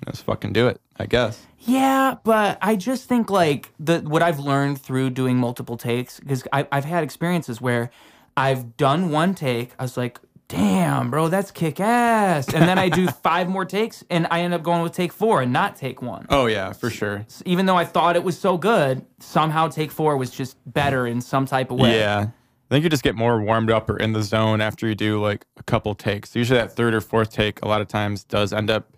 let's 0.06 0.22
fucking 0.22 0.54
do 0.54 0.68
it. 0.68 0.80
I 0.98 1.06
guess. 1.06 1.46
Yeah, 1.60 2.16
but 2.24 2.58
I 2.62 2.76
just 2.76 3.08
think 3.08 3.30
like 3.30 3.72
the 3.80 4.00
what 4.00 4.22
I've 4.22 4.40
learned 4.40 4.82
through 4.82 5.12
doing 5.12 5.38
multiple 5.38 5.78
takes 5.78 6.20
because 6.20 6.44
I've 6.52 6.86
had 6.86 7.04
experiences 7.04 7.62
where 7.62 7.90
I've 8.38 8.78
done 8.78 9.10
one 9.10 9.34
take. 9.34 9.72
I 9.80 9.84
was 9.84 9.98
like, 9.98 10.20
damn, 10.48 11.10
bro, 11.10 11.30
that's 11.30 11.52
kick 11.52 11.80
ass. 11.80 12.54
And 12.54 12.68
then 12.68 12.78
I 12.78 12.90
do 12.90 13.08
five 13.24 13.50
more 13.50 13.66
takes 13.66 14.04
and 14.10 14.28
I 14.30 14.42
end 14.42 14.54
up 14.54 14.62
going 14.62 14.84
with 14.84 14.94
take 14.94 15.12
four 15.12 15.42
and 15.42 15.54
not 15.54 15.76
take 15.76 16.02
one. 16.02 16.26
Oh 16.30 16.46
yeah, 16.46 16.74
for 16.74 16.90
sure. 16.90 17.26
So 17.28 17.44
even 17.46 17.66
though 17.66 17.78
I 17.78 17.86
thought 17.86 18.16
it 18.16 18.24
was 18.24 18.38
so 18.38 18.58
good, 18.58 19.06
somehow 19.20 19.68
take 19.68 19.92
four 19.92 20.18
was 20.18 20.32
just 20.32 20.58
better 20.72 21.08
in 21.08 21.22
some 21.22 21.46
type 21.46 21.72
of 21.72 21.80
way. 21.80 21.98
Yeah. 21.98 22.28
I 22.70 22.76
think 22.76 22.84
you 22.84 22.90
just 22.90 23.04
get 23.04 23.16
more 23.16 23.42
warmed 23.42 23.70
up 23.70 23.90
or 23.90 23.98
in 23.98 24.14
the 24.14 24.24
zone 24.24 24.60
after 24.60 24.88
you 24.88 24.96
do 24.96 25.22
like 25.22 25.46
a 25.58 25.64
couple 25.64 25.94
takes. 25.96 26.36
Usually 26.36 26.60
that 26.60 26.76
third 26.76 26.94
or 26.94 27.02
fourth 27.02 27.32
take 27.32 27.62
a 27.62 27.68
lot 27.68 27.82
of 27.82 27.88
times 27.88 28.24
does 28.24 28.52
end 28.52 28.70
up 28.70 28.93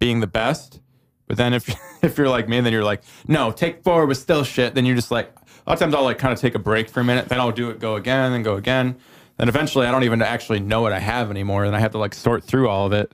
being 0.00 0.18
the 0.18 0.26
best. 0.26 0.80
But 1.28 1.36
then 1.36 1.54
if 1.54 1.72
if 2.02 2.18
you're 2.18 2.28
like 2.28 2.48
me, 2.48 2.60
then 2.60 2.72
you're 2.72 2.82
like, 2.82 3.02
no, 3.28 3.52
take 3.52 3.84
four 3.84 4.04
was 4.06 4.20
still 4.20 4.42
shit. 4.42 4.74
Then 4.74 4.84
you're 4.84 4.96
just 4.96 5.12
like, 5.12 5.26
a 5.28 5.70
lot 5.70 5.74
of 5.74 5.78
times 5.78 5.94
I'll 5.94 6.02
like 6.02 6.18
kind 6.18 6.32
of 6.32 6.40
take 6.40 6.56
a 6.56 6.58
break 6.58 6.88
for 6.88 6.98
a 7.00 7.04
minute, 7.04 7.28
then 7.28 7.38
I'll 7.38 7.52
do 7.52 7.70
it, 7.70 7.78
go 7.78 7.94
again, 7.94 8.32
and 8.32 8.42
go 8.42 8.56
again. 8.56 8.96
Then 9.36 9.48
eventually 9.48 9.86
I 9.86 9.92
don't 9.92 10.02
even 10.04 10.20
actually 10.22 10.58
know 10.60 10.82
what 10.82 10.92
I 10.92 10.98
have 10.98 11.30
anymore, 11.30 11.64
and 11.64 11.76
I 11.76 11.78
have 11.78 11.92
to 11.92 11.98
like 11.98 12.14
sort 12.14 12.42
through 12.42 12.68
all 12.68 12.86
of 12.86 12.92
it. 12.92 13.12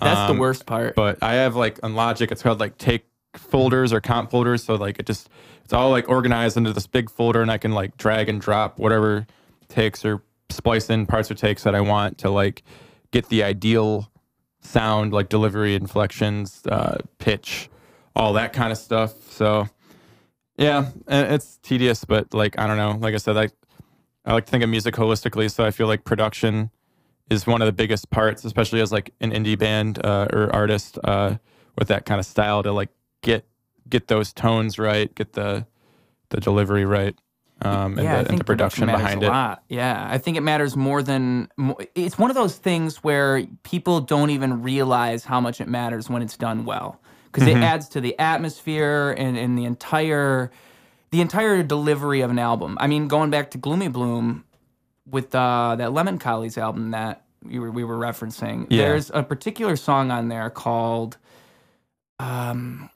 That's 0.00 0.30
Um, 0.30 0.36
the 0.36 0.40
worst 0.40 0.64
part. 0.64 0.94
But 0.94 1.18
I 1.22 1.34
have 1.34 1.54
like 1.56 1.78
on 1.82 1.94
Logic, 1.94 2.30
it's 2.32 2.42
called 2.42 2.58
like 2.60 2.78
take 2.78 3.04
folders 3.36 3.92
or 3.92 4.00
comp 4.00 4.30
folders. 4.30 4.64
So 4.64 4.74
like 4.76 4.98
it 4.98 5.06
just 5.06 5.28
it's 5.64 5.72
all 5.72 5.90
like 5.90 6.08
organized 6.08 6.56
into 6.56 6.72
this 6.72 6.86
big 6.86 7.10
folder, 7.10 7.42
and 7.42 7.50
I 7.50 7.58
can 7.58 7.72
like 7.72 7.96
drag 7.98 8.28
and 8.28 8.40
drop 8.40 8.78
whatever 8.78 9.26
takes 9.68 10.04
or 10.04 10.22
splice 10.50 10.88
in 10.88 11.04
parts 11.04 11.30
or 11.30 11.34
takes 11.34 11.64
that 11.64 11.74
I 11.74 11.80
want 11.82 12.16
to 12.18 12.30
like 12.30 12.62
get 13.10 13.28
the 13.28 13.42
ideal 13.42 14.10
sound, 14.60 15.12
like 15.12 15.28
delivery, 15.28 15.74
inflections, 15.74 16.62
uh, 16.66 16.98
pitch, 17.18 17.70
all 18.14 18.32
that 18.34 18.52
kind 18.52 18.72
of 18.72 18.78
stuff. 18.78 19.32
So 19.32 19.68
yeah, 20.56 20.90
it's 21.06 21.58
tedious, 21.62 22.04
but 22.04 22.34
like 22.34 22.58
I 22.58 22.66
don't 22.66 22.76
know. 22.76 22.98
Like 23.00 23.14
I 23.14 23.18
said, 23.18 23.36
I 23.36 23.48
I 24.24 24.32
like 24.32 24.46
to 24.46 24.50
think 24.50 24.64
of 24.64 24.70
music 24.70 24.94
holistically, 24.94 25.50
so 25.50 25.64
I 25.64 25.70
feel 25.70 25.86
like 25.86 26.04
production 26.04 26.70
is 27.30 27.46
one 27.46 27.62
of 27.62 27.66
the 27.66 27.72
biggest 27.72 28.10
parts, 28.10 28.44
especially 28.44 28.80
as 28.80 28.90
like 28.90 29.14
an 29.20 29.30
indie 29.30 29.58
band 29.58 30.04
uh, 30.04 30.28
or 30.32 30.52
artist 30.54 30.98
uh, 31.04 31.36
with 31.78 31.88
that 31.88 32.04
kind 32.04 32.18
of 32.18 32.26
style 32.26 32.62
to 32.62 32.72
like 32.72 32.90
get 33.22 33.46
get 33.88 34.08
those 34.08 34.32
tones 34.32 34.78
right, 34.78 35.14
get 35.14 35.32
the 35.34 35.66
the 36.30 36.40
delivery 36.40 36.84
right, 36.84 37.16
um, 37.62 37.98
and, 37.98 38.04
yeah, 38.04 38.22
the, 38.22 38.28
and 38.30 38.38
the 38.38 38.44
production 38.44 38.86
matters 38.86 39.02
behind 39.02 39.22
a 39.22 39.26
it. 39.26 39.30
Lot. 39.30 39.62
Yeah, 39.68 40.06
I 40.10 40.18
think 40.18 40.36
it 40.36 40.42
matters 40.42 40.76
more 40.76 41.02
than 41.02 41.48
it's 41.94 42.18
one 42.18 42.30
of 42.30 42.36
those 42.36 42.56
things 42.56 42.98
where 42.98 43.44
people 43.62 44.00
don't 44.00 44.30
even 44.30 44.62
realize 44.62 45.24
how 45.24 45.40
much 45.40 45.60
it 45.60 45.68
matters 45.68 46.08
when 46.08 46.22
it's 46.22 46.36
done 46.36 46.64
well 46.64 47.00
because 47.26 47.48
Mm-hmm. 47.48 47.62
it 47.62 47.64
adds 47.66 47.88
to 47.90 48.00
the 48.00 48.18
atmosphere 48.18 49.14
and, 49.18 49.36
and 49.36 49.58
the 49.58 49.64
entire 49.64 50.50
the 51.10 51.20
entire 51.20 51.62
delivery 51.62 52.20
of 52.20 52.30
an 52.30 52.38
album. 52.38 52.76
I 52.80 52.86
mean, 52.86 53.08
going 53.08 53.30
back 53.30 53.50
to 53.52 53.58
Gloomy 53.58 53.88
Bloom 53.88 54.44
with 55.06 55.34
uh, 55.34 55.74
that 55.76 55.92
Lemon 55.92 56.18
Collies 56.18 56.58
album 56.58 56.90
that 56.92 57.24
we 57.42 57.58
were 57.58 57.70
we 57.70 57.82
were 57.84 57.96
referencing. 57.96 58.66
Yeah. 58.70 58.88
There's 58.88 59.10
a 59.14 59.22
particular 59.22 59.76
song 59.76 60.10
on 60.10 60.28
there 60.28 60.50
called 60.50 61.16
um 62.20 62.90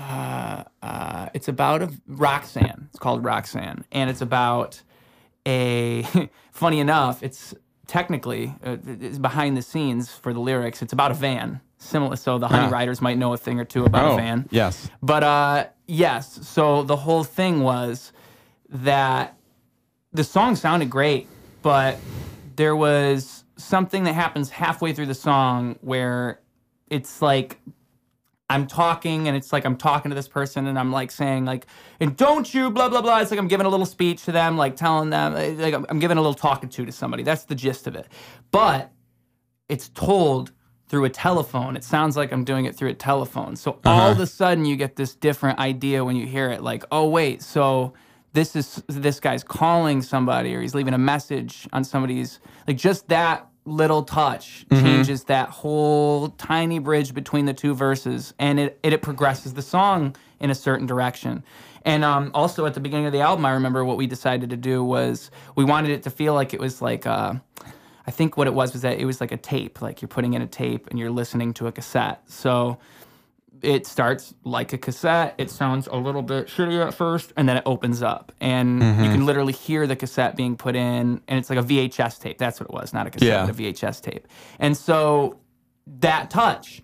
uh, 0.00 0.64
uh, 0.82 1.28
it's 1.34 1.48
about 1.48 1.82
a 1.82 1.90
Roxanne. 2.06 2.88
It's 2.90 2.98
called 2.98 3.22
Roxanne, 3.24 3.84
and 3.92 4.08
it's 4.10 4.20
about 4.22 4.82
a. 5.46 6.04
funny 6.52 6.80
enough, 6.80 7.22
it's 7.22 7.54
technically 7.86 8.54
uh, 8.64 8.76
it's 8.86 9.18
behind 9.18 9.56
the 9.56 9.62
scenes 9.62 10.10
for 10.10 10.32
the 10.32 10.40
lyrics. 10.40 10.80
It's 10.82 10.92
about 10.92 11.10
a 11.10 11.14
van, 11.14 11.60
similar. 11.78 12.16
So 12.16 12.38
the 12.38 12.48
Honey 12.48 12.66
Ah. 12.66 12.70
Riders 12.70 13.00
might 13.00 13.18
know 13.18 13.32
a 13.32 13.36
thing 13.36 13.60
or 13.60 13.64
two 13.64 13.84
about 13.84 14.04
Oh, 14.12 14.14
a 14.14 14.16
van. 14.16 14.48
yes. 14.50 14.88
But 15.02 15.22
uh, 15.22 15.66
yes, 15.86 16.46
so 16.48 16.82
the 16.82 16.96
whole 16.96 17.24
thing 17.24 17.60
was 17.60 18.12
that 18.70 19.36
the 20.12 20.24
song 20.24 20.56
sounded 20.56 20.88
great, 20.90 21.26
but 21.62 21.98
there 22.56 22.76
was 22.76 23.44
something 23.56 24.04
that 24.04 24.14
happens 24.14 24.50
halfway 24.50 24.92
through 24.92 25.06
the 25.06 25.14
song 25.14 25.76
where 25.82 26.40
it's 26.88 27.20
like 27.22 27.60
I'm 28.50 28.66
talking 28.66 29.28
and 29.28 29.36
it's 29.36 29.52
like 29.52 29.64
I'm 29.64 29.76
talking 29.76 30.10
to 30.10 30.14
this 30.14 30.28
person 30.28 30.66
and 30.66 30.78
I'm 30.78 30.90
like 30.92 31.10
saying 31.12 31.44
like 31.44 31.66
and 32.00 32.16
don't 32.16 32.52
you 32.52 32.70
blah 32.70 32.88
blah 32.88 33.00
blah. 33.00 33.20
It's 33.20 33.30
like 33.30 33.38
I'm 33.38 33.48
giving 33.48 33.64
a 33.64 33.70
little 33.70 33.86
speech 33.86 34.24
to 34.24 34.32
them, 34.32 34.56
like 34.56 34.76
telling 34.76 35.10
them 35.10 35.36
eh, 35.36 35.54
like 35.56 35.72
I'm- 35.72 35.86
I'm 35.88 36.00
giving 36.00 36.18
a 36.18 36.20
little 36.20 36.34
talking 36.34 36.68
to 36.68 36.84
to 36.84 36.92
somebody. 36.92 37.22
That's 37.22 37.44
the 37.44 37.54
gist 37.54 37.86
of 37.86 37.94
it. 37.94 38.08
But 38.50 38.90
it's 39.68 39.88
told 39.90 40.50
through 40.88 41.04
a 41.04 41.10
telephone. 41.10 41.76
It 41.76 41.84
sounds 41.84 42.16
like 42.16 42.32
I'm 42.32 42.42
doing 42.42 42.64
it 42.64 42.74
through 42.74 42.88
a 42.88 42.94
telephone. 42.94 43.54
So 43.54 43.78
uh-huh. 43.84 43.90
all 43.90 44.10
of 44.10 44.18
a 44.18 44.26
sudden 44.26 44.64
you 44.64 44.74
get 44.74 44.96
this 44.96 45.14
different 45.14 45.60
idea 45.60 46.04
when 46.04 46.16
you 46.16 46.26
hear 46.26 46.50
it 46.50 46.60
like, 46.62 46.84
"Oh 46.90 47.08
wait, 47.08 47.42
so 47.42 47.94
this 48.32 48.56
is 48.56 48.82
this 48.88 49.20
guy's 49.20 49.44
calling 49.44 50.02
somebody 50.02 50.54
or 50.54 50.60
he's 50.60 50.74
leaving 50.74 50.94
a 50.94 50.98
message 50.98 51.68
on 51.72 51.84
somebody's 51.84 52.40
like 52.66 52.76
just 52.76 53.08
that 53.08 53.49
little 53.64 54.02
touch 54.02 54.66
changes 54.70 55.24
that 55.24 55.48
whole 55.50 56.30
tiny 56.30 56.78
bridge 56.78 57.14
between 57.14 57.44
the 57.44 57.52
two 57.52 57.74
verses 57.74 58.32
and 58.38 58.58
it, 58.58 58.78
it 58.82 58.92
it 58.92 59.02
progresses 59.02 59.54
the 59.54 59.62
song 59.62 60.16
in 60.40 60.50
a 60.50 60.54
certain 60.54 60.86
direction. 60.86 61.44
And 61.84 62.04
um, 62.04 62.30
also 62.34 62.66
at 62.66 62.74
the 62.74 62.80
beginning 62.80 63.06
of 63.06 63.12
the 63.12 63.20
album, 63.20 63.46
I 63.46 63.52
remember 63.52 63.84
what 63.84 63.96
we 63.96 64.06
decided 64.06 64.50
to 64.50 64.56
do 64.56 64.84
was 64.84 65.30
we 65.56 65.64
wanted 65.64 65.92
it 65.92 66.02
to 66.02 66.10
feel 66.10 66.34
like 66.34 66.52
it 66.52 66.60
was 66.60 66.82
like 66.82 67.06
uh, 67.06 67.34
I 68.06 68.10
think 68.10 68.36
what 68.36 68.46
it 68.46 68.54
was 68.54 68.72
was 68.72 68.82
that 68.82 68.98
it 68.98 69.04
was 69.04 69.20
like 69.20 69.32
a 69.32 69.36
tape, 69.36 69.80
like 69.80 70.02
you're 70.02 70.08
putting 70.08 70.34
in 70.34 70.42
a 70.42 70.46
tape 70.46 70.88
and 70.88 70.98
you're 70.98 71.10
listening 71.10 71.54
to 71.54 71.66
a 71.68 71.72
cassette. 71.72 72.22
So 72.26 72.78
it 73.62 73.86
starts 73.86 74.34
like 74.44 74.72
a 74.72 74.78
cassette. 74.78 75.34
It 75.38 75.50
sounds 75.50 75.86
a 75.86 75.96
little 75.96 76.22
bit 76.22 76.48
shitty 76.48 76.84
at 76.84 76.94
first, 76.94 77.32
and 77.36 77.48
then 77.48 77.56
it 77.56 77.62
opens 77.66 78.02
up, 78.02 78.32
and 78.40 78.74
you 78.74 78.80
can 78.80 78.96
mm-hmm. 78.96 79.24
literally 79.24 79.52
hear 79.52 79.86
the 79.86 79.96
cassette 79.96 80.36
being 80.36 80.56
put 80.56 80.76
in, 80.76 81.20
and 81.28 81.38
it's 81.38 81.50
like 81.50 81.58
a 81.58 81.62
VHS 81.62 82.20
tape. 82.20 82.38
That's 82.38 82.60
what 82.60 82.68
it 82.68 82.72
was, 82.72 82.92
not 82.92 83.06
a 83.06 83.10
cassette, 83.10 83.28
Yeah. 83.28 83.46
but 83.46 83.54
a 83.54 83.58
VHS 83.58 84.00
tape. 84.00 84.26
And 84.58 84.76
so 84.76 85.38
that 85.86 86.30
touch 86.30 86.82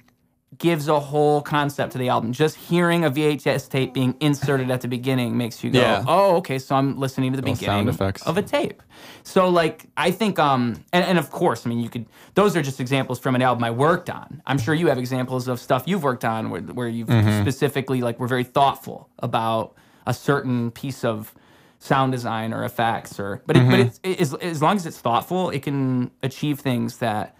gives 0.59 0.89
a 0.89 0.99
whole 0.99 1.43
concept 1.43 1.93
to 1.93 1.99
the 1.99 2.09
album. 2.09 2.33
Just 2.33 2.57
hearing 2.57 3.05
a 3.05 3.11
VHS 3.11 3.69
tape 3.69 3.93
being 3.93 4.15
inserted 4.21 4.71
at 4.71 4.81
the 4.81 4.89
beginning 4.89 5.37
makes 5.37 5.63
you 5.63 5.71
go, 5.71 5.81
Yeah. 5.81 6.05
"Oh, 6.07 6.37
okay, 6.37 6.59
so 6.59 6.75
I'm 6.77 6.99
listening 6.99 7.33
to 7.33 7.37
the 7.37 7.43
Little 7.43 7.55
beginning 7.57 7.89
of 8.27 8.39
a 8.39 8.43
tape." 8.43 8.83
So 9.23 9.49
like 9.49 9.87
I 9.97 10.11
think 10.11 10.39
um 10.39 10.85
and, 10.93 11.05
and 11.05 11.19
of 11.19 11.31
course, 11.31 11.67
I 11.67 11.69
mean 11.69 11.81
you 11.81 11.89
could 11.89 12.07
those 12.35 12.57
are 12.57 12.63
just 12.63 12.81
examples 12.81 13.19
from 13.19 13.35
an 13.35 13.43
album 13.43 13.65
I 13.65 13.71
worked 13.71 14.09
on. 14.11 14.43
I'm 14.47 14.59
sure 14.59 14.75
you 14.75 14.87
have 14.89 14.99
examples 14.99 15.49
of 15.49 15.61
stuff 15.61 15.83
you've 15.87 16.03
worked 16.03 16.25
on 16.25 16.51
where, 16.51 16.61
where 16.63 16.89
you've 16.89 17.09
Mm-hmm. 17.09 17.41
specifically 17.43 18.01
like 18.01 18.19
were 18.21 18.29
very 18.29 18.45
thoughtful 18.45 19.09
about 19.21 19.75
a 20.07 20.15
certain 20.15 20.71
piece 20.71 21.05
of 21.05 21.35
sound 21.79 22.13
design 22.13 22.53
or 22.55 22.65
effects 22.65 23.21
or 23.21 23.43
but 23.47 23.57
it, 23.57 23.61
but 23.61 23.79
Mm-hmm. 23.79 23.89
it's 23.89 24.01
it, 24.03 24.21
as, 24.21 24.35
as 24.35 24.63
long 24.63 24.77
as 24.77 24.87
it's 24.87 24.99
thoughtful, 24.99 25.51
it 25.51 25.63
can 25.63 26.11
achieve 26.23 26.61
things 26.61 26.99
that 26.99 27.37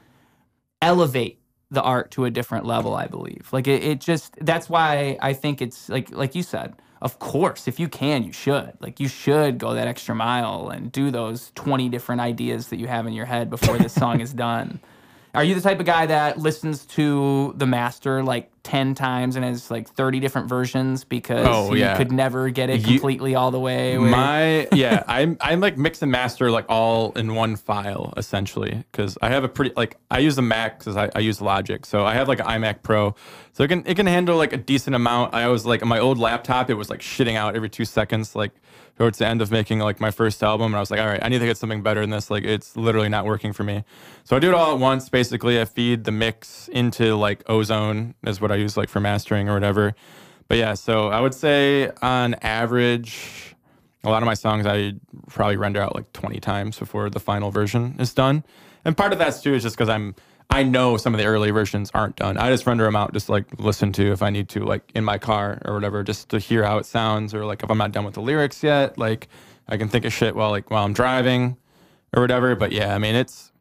elevate 0.83 1.41
the 1.71 1.83
art 1.83 2.11
to 2.13 2.25
a 2.25 2.31
different 2.31 2.65
level 2.65 2.95
i 2.95 3.07
believe. 3.07 3.49
Like 3.53 3.67
it, 3.67 3.83
it 3.83 4.01
just 4.01 4.35
that's 4.41 4.69
why 4.69 5.19
i 5.21 5.33
think 5.33 5.61
it's 5.61 5.89
like 5.89 6.11
like 6.11 6.35
you 6.35 6.43
said 6.43 6.75
of 7.03 7.19
course 7.19 7.69
if 7.69 7.79
you 7.79 7.89
can 7.89 8.23
you 8.23 8.33
should. 8.33 8.73
Like 8.81 9.01
you 9.01 9.09
should 9.09 9.59
go 9.59 9.75
that 9.75 9.89
extra 9.89 10.15
mile 10.15 10.71
and 10.71 10.91
do 10.91 11.11
those 11.11 11.53
20 11.55 11.89
different 11.89 12.21
ideas 12.21 12.69
that 12.69 12.79
you 12.79 12.87
have 12.87 13.07
in 13.07 13.13
your 13.13 13.27
head 13.27 13.51
before 13.51 13.79
this 13.79 13.93
song 13.93 14.21
is 14.21 14.33
done 14.49 14.81
are 15.37 15.45
you 15.45 15.55
the 15.55 15.61
type 15.61 15.79
of 15.81 15.87
guy 15.87 16.07
that 16.07 16.39
listens 16.39 16.87
to 16.87 17.55
the 17.57 17.67
master 17.67 18.23
like 18.25 18.51
10 18.65 18.95
times 18.97 19.37
and 19.37 19.45
has 19.45 19.71
like 19.71 19.89
30 19.89 20.19
different 20.19 20.49
versions 20.49 21.05
because 21.05 21.47
Oh, 21.49 21.73
you 21.73 21.81
yeah. 21.81 21.97
could 21.97 22.11
never 22.11 22.51
get 22.51 22.69
it 22.69 22.81
You- 22.81 22.87
completely 22.99 23.37
all 23.37 23.53
the 23.53 23.61
way 23.61 23.97
My 23.97 24.67
yeah, 24.73 25.05
I'm 25.07 25.37
I'm 25.41 25.61
like 25.61 25.79
mix 25.79 26.03
and 26.03 26.11
master 26.11 26.51
like 26.51 26.65
all 26.69 27.13
in 27.13 27.35
one 27.37 27.55
file 27.57 28.13
essentially 28.17 28.83
because 28.91 29.17
I 29.23 29.29
have 29.29 29.45
a 29.45 29.49
pretty 29.49 29.73
like 29.77 29.99
I 30.11 30.19
use 30.19 30.35
the 30.35 30.43
Mac 30.43 30.81
because 30.81 30.97
I, 30.97 31.11
I 31.15 31.21
use 31.21 31.41
Logic, 31.41 31.87
so 31.87 32.05
I 32.05 32.15
have 32.15 32.27
like 32.27 32.41
an 32.41 32.47
iMac 32.47 32.83
Pro, 32.83 33.15
so 33.53 33.63
it 33.63 33.69
can 33.69 33.85
it 33.87 33.95
can 33.95 34.07
handle 34.07 34.37
like 34.37 34.53
a 34.53 34.57
decent 34.57 34.97
amount. 34.97 35.33
I 35.35 35.47
was 35.49 35.65
like 35.65 35.83
on 35.83 35.89
my 35.89 36.01
old 36.01 36.19
laptop, 36.19 36.69
it 36.69 36.75
was 36.75 36.91
like 36.91 37.01
shitting 37.01 37.37
out 37.37 37.55
every 37.55 37.69
two 37.69 37.85
seconds, 37.85 38.35
like 38.35 38.51
towards 38.97 39.19
the 39.19 39.27
end 39.27 39.43
of 39.43 39.51
making 39.51 39.79
like 39.79 40.01
my 40.01 40.11
first 40.11 40.43
album, 40.43 40.67
and 40.67 40.77
I 40.77 40.81
was 40.81 40.91
like, 40.91 41.01
all 41.01 41.07
right, 41.07 41.23
I 41.23 41.29
need 41.29 41.41
to 41.41 41.47
get 41.47 41.57
something 41.59 41.83
better 41.83 42.01
than 42.01 42.11
this. 42.11 42.31
Like 42.31 42.45
it's 42.45 42.77
literally 42.77 43.09
not 43.09 43.25
working 43.25 43.53
for 43.53 43.65
me, 43.65 43.85
so 44.25 44.37
I 44.37 44.39
do 44.39 44.49
it 44.49 44.55
all 44.55 44.73
at 44.73 44.81
once. 44.81 45.09
Basically, 45.09 45.61
I 45.61 45.65
feed 45.65 46.05
the 46.05 46.13
mix 46.13 46.69
into 46.69 47.17
like 47.17 47.43
Ozone 47.49 48.15
is 48.25 48.41
what 48.41 48.51
I 48.51 48.57
use 48.57 48.77
like 48.77 48.89
for 48.89 49.01
mastering 49.01 49.49
or 49.49 49.55
whatever. 49.55 49.95
But 50.49 50.59
yeah, 50.59 50.75
so 50.75 51.09
I 51.09 51.21
would 51.21 51.35
say 51.35 51.91
on 52.03 52.35
average, 52.35 53.55
a 54.05 54.11
lot 54.11 54.23
of 54.23 54.27
my 54.27 54.35
songs 54.35 54.67
I 54.67 54.95
probably 55.29 55.57
render 55.57 55.81
out 55.81 55.95
like 55.95 56.13
20 56.13 56.39
times 56.41 56.79
before 56.79 57.11
the 57.11 57.21
final 57.21 57.51
version 57.51 57.97
is 57.99 58.15
done. 58.15 58.45
And 58.85 58.97
part 58.97 59.13
of 59.13 59.19
that 59.19 59.43
too 59.43 59.55
is 59.55 59.65
just 59.65 59.77
because 59.77 59.89
I'm 59.89 60.15
I 60.51 60.63
know 60.63 60.97
some 60.97 61.13
of 61.15 61.19
the 61.19 61.27
early 61.27 61.51
versions 61.51 61.91
aren't 61.93 62.17
done. 62.17 62.39
I 62.39 62.51
just 62.51 62.67
render 62.67 62.85
them 62.85 62.97
out, 62.97 63.13
just 63.13 63.29
like 63.29 63.47
listen 63.59 63.93
to 63.93 64.13
if 64.13 64.23
I 64.23 64.31
need 64.31 64.49
to, 64.51 64.65
like 64.65 64.91
in 64.95 65.05
my 65.05 65.19
car 65.19 65.61
or 65.65 65.75
whatever, 65.75 66.03
just 66.03 66.29
to 66.31 66.39
hear 66.39 66.65
how 66.65 66.79
it 66.79 66.87
sounds, 66.87 67.35
or 67.35 67.45
like 67.45 67.63
if 67.63 67.71
I'm 67.71 67.79
not 67.79 67.93
done 67.93 68.05
with 68.05 68.15
the 68.15 68.23
lyrics 68.23 68.63
yet, 68.63 68.97
like 68.97 69.29
I 69.69 69.77
can 69.77 69.89
think 69.89 70.05
of 70.05 70.13
shit 70.13 70.35
while 70.35 70.51
like 70.51 70.71
while 70.71 70.85
I'm 70.85 70.93
driving 70.93 71.57
or 72.15 72.23
whatever. 72.23 72.55
But 72.55 72.73
yeah, 72.73 72.95
I 72.95 72.99
mean 72.99 73.15
it's 73.15 73.53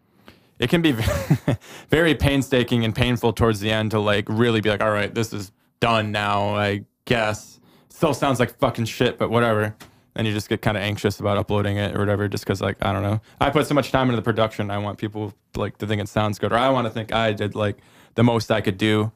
it 0.60 0.70
can 0.70 0.82
be 0.82 0.96
very 1.90 2.16
painstaking 2.16 2.86
and 2.86 2.96
painful 2.96 3.34
towards 3.34 3.60
the 3.60 3.72
end 3.72 3.92
to 3.92 4.00
like 4.00 4.26
really 4.30 4.62
be 4.62 4.70
like, 4.70 4.82
all 4.82 4.92
right, 4.92 5.14
this 5.14 5.34
is 5.34 5.52
done 5.80 6.12
now. 6.12 6.56
I 6.56 6.86
guess 7.06 7.60
still 7.90 8.14
sounds 8.14 8.40
like 8.40 8.58
fucking 8.60 8.86
shit, 8.86 9.18
but 9.18 9.30
whatever. 9.30 9.76
And 10.16 10.26
you 10.26 10.34
just 10.34 10.48
get 10.48 10.62
kind 10.62 10.78
of 10.78 10.84
anxious 10.84 11.20
about 11.20 11.38
uploading 11.38 11.76
it 11.78 11.96
or 11.96 12.00
whatever, 12.00 12.28
just 12.28 12.46
because 12.46 12.62
like 12.62 12.78
I 12.82 12.94
don't 12.94 13.04
know. 13.04 13.20
I 13.42 13.50
put 13.50 13.68
so 13.68 13.74
much 13.74 13.92
time 13.92 14.08
into 14.08 14.16
the 14.16 14.22
production. 14.22 14.72
I 14.72 14.78
want 14.78 14.98
people 14.98 15.34
like 15.56 15.78
to 15.80 15.88
think 15.88 16.02
it 16.02 16.08
sounds 16.08 16.40
good, 16.40 16.54
or 16.54 16.58
I 16.58 16.70
want 16.70 16.88
to 16.88 16.92
think 16.92 17.14
I 17.14 17.34
did 17.34 17.54
like 17.54 17.78
the 18.16 18.24
most 18.24 18.50
I 18.50 18.62
could 18.62 18.78
do. 18.78 19.12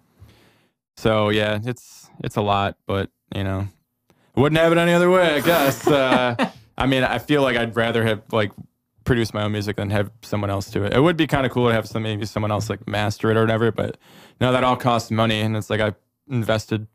So 0.97 1.29
yeah, 1.29 1.59
it's 1.63 2.09
it's 2.23 2.35
a 2.35 2.41
lot, 2.41 2.77
but 2.85 3.09
you 3.33 3.43
know, 3.43 3.69
wouldn't 4.35 4.59
have 4.59 4.71
it 4.71 4.77
any 4.77 4.93
other 4.93 5.09
way, 5.09 5.35
I 5.35 5.39
guess. 5.39 5.87
Uh, 5.87 6.35
I 6.77 6.85
mean, 6.85 7.03
I 7.03 7.17
feel 7.17 7.41
like 7.41 7.57
I'd 7.57 7.75
rather 7.75 8.03
have 8.05 8.21
like 8.31 8.51
produce 9.03 9.33
my 9.33 9.43
own 9.43 9.51
music 9.51 9.77
than 9.77 9.89
have 9.89 10.11
someone 10.21 10.49
else 10.49 10.69
do 10.69 10.83
it. 10.83 10.93
It 10.93 11.01
would 11.01 11.17
be 11.17 11.27
kind 11.27 11.45
of 11.45 11.51
cool 11.51 11.67
to 11.67 11.73
have 11.73 11.87
some 11.87 12.03
maybe 12.03 12.25
someone 12.25 12.51
else 12.51 12.69
like 12.69 12.87
master 12.87 13.31
it 13.31 13.37
or 13.37 13.41
whatever, 13.41 13.71
but 13.71 13.97
no, 14.39 14.51
that 14.51 14.63
all 14.63 14.75
costs 14.75 15.11
money, 15.11 15.41
and 15.41 15.55
it's 15.57 15.69
like 15.69 15.81
I 15.81 15.93
invested 16.29 16.87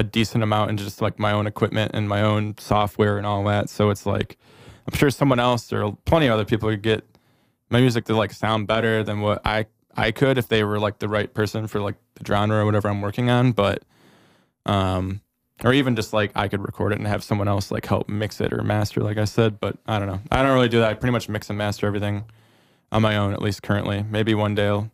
a 0.00 0.02
decent 0.02 0.42
amount 0.42 0.70
into 0.70 0.82
just 0.82 1.02
like 1.02 1.18
my 1.18 1.30
own 1.30 1.46
equipment 1.46 1.90
and 1.92 2.08
my 2.08 2.22
own 2.22 2.56
software 2.58 3.18
and 3.18 3.26
all 3.26 3.44
that. 3.44 3.68
So 3.68 3.90
it's 3.90 4.06
like 4.06 4.38
I'm 4.88 4.96
sure 4.96 5.10
someone 5.10 5.38
else 5.38 5.70
or 5.74 5.96
plenty 6.06 6.26
of 6.26 6.32
other 6.32 6.46
people 6.46 6.70
could 6.70 6.82
get 6.82 7.04
my 7.68 7.80
music 7.80 8.06
to 8.06 8.16
like 8.16 8.32
sound 8.32 8.66
better 8.66 9.04
than 9.04 9.20
what 9.20 9.42
I 9.44 9.66
I 9.94 10.10
could 10.10 10.38
if 10.38 10.48
they 10.48 10.64
were 10.64 10.80
like 10.80 11.00
the 11.00 11.08
right 11.08 11.32
person 11.32 11.66
for 11.66 11.82
like 11.82 11.96
the 12.14 12.24
genre 12.24 12.56
or 12.56 12.64
whatever 12.64 12.88
I'm 12.88 13.02
working 13.02 13.28
on. 13.28 13.52
But 13.52 13.84
um 14.64 15.20
or 15.62 15.74
even 15.74 15.94
just 15.94 16.14
like 16.14 16.32
I 16.34 16.48
could 16.48 16.62
record 16.62 16.92
it 16.92 16.98
and 16.98 17.06
have 17.06 17.22
someone 17.22 17.46
else 17.46 17.70
like 17.70 17.84
help 17.84 18.08
mix 18.08 18.40
it 18.40 18.54
or 18.54 18.62
master, 18.62 19.02
like 19.02 19.18
I 19.18 19.26
said. 19.26 19.60
But 19.60 19.76
I 19.86 19.98
don't 19.98 20.08
know. 20.08 20.20
I 20.32 20.42
don't 20.42 20.54
really 20.54 20.70
do 20.70 20.80
that. 20.80 20.90
I 20.90 20.94
pretty 20.94 21.12
much 21.12 21.28
mix 21.28 21.50
and 21.50 21.58
master 21.58 21.86
everything 21.86 22.24
on 22.90 23.02
my 23.02 23.18
own, 23.18 23.34
at 23.34 23.42
least 23.42 23.62
currently. 23.62 24.02
Maybe 24.02 24.32
one 24.32 24.54
day 24.54 24.68
I'll 24.68 24.90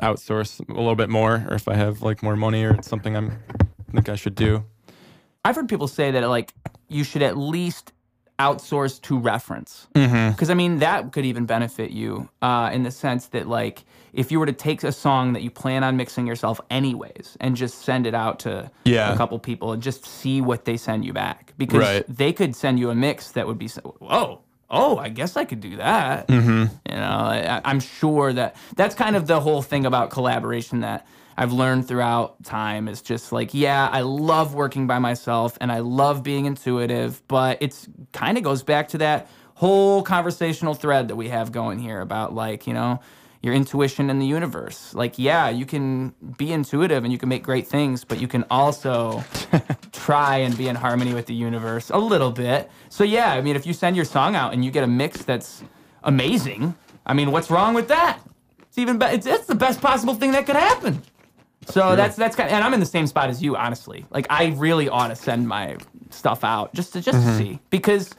outsource 0.00 0.66
a 0.66 0.72
little 0.72 0.94
bit 0.94 1.10
more, 1.10 1.44
or 1.50 1.54
if 1.54 1.68
I 1.68 1.74
have 1.74 2.00
like 2.00 2.22
more 2.22 2.34
money 2.34 2.64
or 2.64 2.70
it's 2.70 2.88
something 2.88 3.14
I'm 3.14 3.38
think 3.96 4.08
I 4.08 4.16
should 4.16 4.34
do. 4.34 4.64
I've 5.44 5.56
heard 5.56 5.68
people 5.68 5.88
say 5.88 6.10
that 6.10 6.28
like 6.28 6.52
you 6.88 7.04
should 7.04 7.22
at 7.22 7.36
least 7.36 7.92
outsource 8.38 9.00
to 9.00 9.18
reference 9.18 9.86
because 9.94 10.10
Mm-hmm. 10.10 10.50
I 10.50 10.54
mean 10.54 10.78
that 10.80 11.12
could 11.12 11.24
even 11.24 11.46
benefit 11.46 11.90
you 11.90 12.28
uh, 12.42 12.70
in 12.72 12.82
the 12.82 12.90
sense 12.90 13.28
that 13.28 13.48
like 13.48 13.84
if 14.12 14.30
you 14.30 14.38
were 14.38 14.46
to 14.46 14.52
take 14.52 14.82
a 14.84 14.92
song 14.92 15.32
that 15.32 15.42
you 15.42 15.50
plan 15.50 15.82
on 15.82 15.96
mixing 15.96 16.26
yourself 16.26 16.60
anyways 16.70 17.36
and 17.40 17.56
just 17.56 17.82
send 17.82 18.06
it 18.06 18.14
out 18.14 18.38
to 18.40 18.70
Yeah. 18.84 19.12
a 19.12 19.16
couple 19.16 19.38
people 19.38 19.72
and 19.72 19.82
just 19.82 20.04
see 20.04 20.42
what 20.42 20.66
they 20.66 20.76
send 20.76 21.04
you 21.06 21.14
back 21.14 21.54
because 21.56 21.80
Right. 21.80 22.04
they 22.08 22.32
could 22.34 22.54
send 22.54 22.78
you 22.78 22.90
a 22.90 22.94
mix 22.94 23.30
that 23.32 23.46
would 23.46 23.58
be 23.58 23.68
so 23.68 23.80
whoa 24.00 24.42
oh 24.68 24.98
I 24.98 25.08
guess 25.08 25.34
I 25.38 25.46
could 25.46 25.60
do 25.60 25.76
that 25.76 26.28
Mm-hmm. 26.28 26.64
you 26.90 26.94
know 26.94 27.00
I, 27.00 27.62
I'm 27.64 27.80
sure 27.80 28.34
that 28.34 28.56
that's 28.74 28.94
kind 28.94 29.16
of 29.16 29.26
the 29.28 29.40
whole 29.40 29.62
thing 29.62 29.86
about 29.86 30.10
collaboration 30.10 30.80
that 30.80 31.06
I've 31.36 31.52
learned 31.52 31.86
throughout 31.86 32.42
time 32.44 32.88
is 32.88 33.02
just 33.02 33.30
like, 33.30 33.52
yeah, 33.52 33.88
I 33.92 34.00
love 34.00 34.54
working 34.54 34.86
by 34.86 34.98
myself 34.98 35.58
and 35.60 35.70
I 35.70 35.80
love 35.80 36.22
being 36.22 36.46
intuitive, 36.46 37.22
but 37.28 37.58
it's 37.60 37.88
kind 38.12 38.38
of 38.38 38.44
goes 38.44 38.62
back 38.62 38.88
to 38.88 38.98
that 38.98 39.28
whole 39.54 40.02
conversational 40.02 40.74
thread 40.74 41.08
that 41.08 41.16
we 41.16 41.28
have 41.28 41.52
going 41.52 41.78
here 41.78 42.00
about 42.00 42.34
like, 42.34 42.66
you 42.66 42.72
know, 42.72 43.00
your 43.42 43.54
intuition 43.54 44.10
in 44.10 44.18
the 44.18 44.26
universe. 44.26 44.94
Like, 44.94 45.18
yeah, 45.18 45.48
you 45.50 45.66
can 45.66 46.14
be 46.36 46.52
intuitive 46.52 47.04
and 47.04 47.12
you 47.12 47.18
can 47.18 47.28
make 47.28 47.42
great 47.42 47.66
things, 47.66 48.02
but 48.02 48.20
you 48.20 48.28
can 48.28 48.44
also 48.50 49.22
try 49.92 50.38
and 50.38 50.56
be 50.56 50.68
in 50.68 50.74
harmony 50.74 51.14
with 51.14 51.26
the 51.26 51.34
universe 51.34 51.90
a 51.90 51.98
little 51.98 52.32
bit. 52.32 52.70
So, 52.88 53.04
yeah, 53.04 53.32
I 53.32 53.42
mean, 53.42 53.56
if 53.56 53.66
you 53.66 53.72
send 53.72 53.94
your 53.94 54.04
song 54.04 54.34
out 54.34 54.52
and 54.52 54.64
you 54.64 54.70
get 54.70 54.84
a 54.84 54.88
mix 54.88 55.22
that's 55.22 55.62
amazing, 56.02 56.74
I 57.04 57.14
mean, 57.14 57.30
what's 57.30 57.50
wrong 57.50 57.74
with 57.74 57.88
that? 57.88 58.18
It's 58.62 58.78
even 58.78 58.98
better. 58.98 59.14
It's, 59.14 59.26
it's 59.26 59.46
the 59.46 59.54
best 59.54 59.80
possible 59.80 60.14
thing 60.14 60.32
that 60.32 60.46
could 60.46 60.56
happen. 60.56 61.02
So 61.66 61.96
that's 61.96 62.16
that's 62.16 62.36
kind 62.36 62.48
of, 62.48 62.54
and 62.54 62.64
I'm 62.64 62.72
in 62.74 62.80
the 62.80 62.86
same 62.86 63.06
spot 63.06 63.28
as 63.28 63.42
you, 63.42 63.56
honestly. 63.56 64.06
Like 64.10 64.26
I 64.30 64.46
really 64.56 64.88
ought 64.88 65.08
to 65.08 65.16
send 65.16 65.48
my 65.48 65.76
stuff 66.10 66.44
out 66.44 66.72
just 66.74 66.92
to 66.92 67.00
just 67.00 67.18
to 67.24 67.36
see. 67.36 67.58
Because 67.70 68.14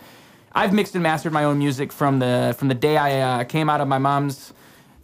I've 0.54 0.74
mixed 0.74 0.96
and 0.96 1.04
mastered 1.04 1.34
my 1.34 1.44
own 1.44 1.58
music 1.58 1.92
from 1.92 2.20
the 2.20 2.56
from 2.58 2.68
the 2.68 2.76
day 2.76 2.98
I 2.98 3.20
uh, 3.42 3.44
came 3.46 3.70
out 3.70 3.80
of 3.82 3.88
my 3.88 3.98
mom's 3.98 4.54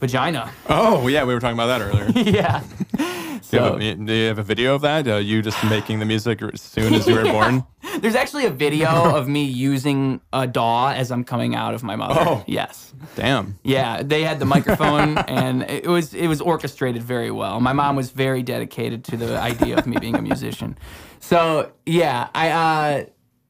vagina. 0.03 0.51
Oh 0.67 1.07
yeah, 1.07 1.23
we 1.23 1.33
were 1.33 1.39
talking 1.39 1.57
about 1.57 1.67
that 1.67 1.81
earlier. 1.81 2.07
yeah. 2.15 2.61
Do 2.97 3.03
you, 3.03 3.39
So 3.41 3.63
have 3.63 3.81
a, 3.81 3.95
do 3.95 4.13
you 4.13 4.27
have 4.27 4.39
a 4.39 4.43
video 4.43 4.75
of 4.75 4.81
that? 4.81 5.07
Uh, 5.07 5.15
you 5.15 5.41
just 5.41 5.63
making 5.65 5.99
the 5.99 6.05
music 6.05 6.41
as 6.41 6.61
soon 6.61 6.93
as 6.93 7.07
you 7.07 7.15
were 7.15 7.23
born? 7.37 7.63
there's 8.01 8.15
actually 8.15 8.45
a 8.45 8.49
video 8.49 8.89
of 9.17 9.29
me 9.29 9.43
using 9.45 10.19
a 10.33 10.45
DAW 10.45 10.89
as 10.89 11.09
I'm 11.09 11.23
coming 11.23 11.55
out 11.55 11.73
of 11.73 11.83
my 11.83 11.95
mother. 11.95 12.19
Oh. 12.19 12.43
Yes. 12.47 12.93
Damn. 13.15 13.57
Yeah, 13.63 14.03
they 14.03 14.23
had 14.23 14.39
the 14.39 14.45
microphone, 14.45 15.17
and 15.19 15.63
it 15.69 15.87
was 15.87 16.13
it 16.13 16.27
was 16.27 16.41
orchestrated 16.41 17.01
very 17.01 17.31
well. 17.31 17.61
My 17.61 17.73
mom 17.73 17.95
was 17.95 18.11
very 18.11 18.43
dedicated 18.43 19.05
to 19.05 19.17
the 19.17 19.39
idea 19.39 19.77
of 19.77 19.87
me 19.87 19.97
being 19.99 20.15
a 20.15 20.21
musician. 20.21 20.77
So 21.21 21.71
yeah, 21.85 22.27
I 22.35 22.49
uh, 22.49 23.05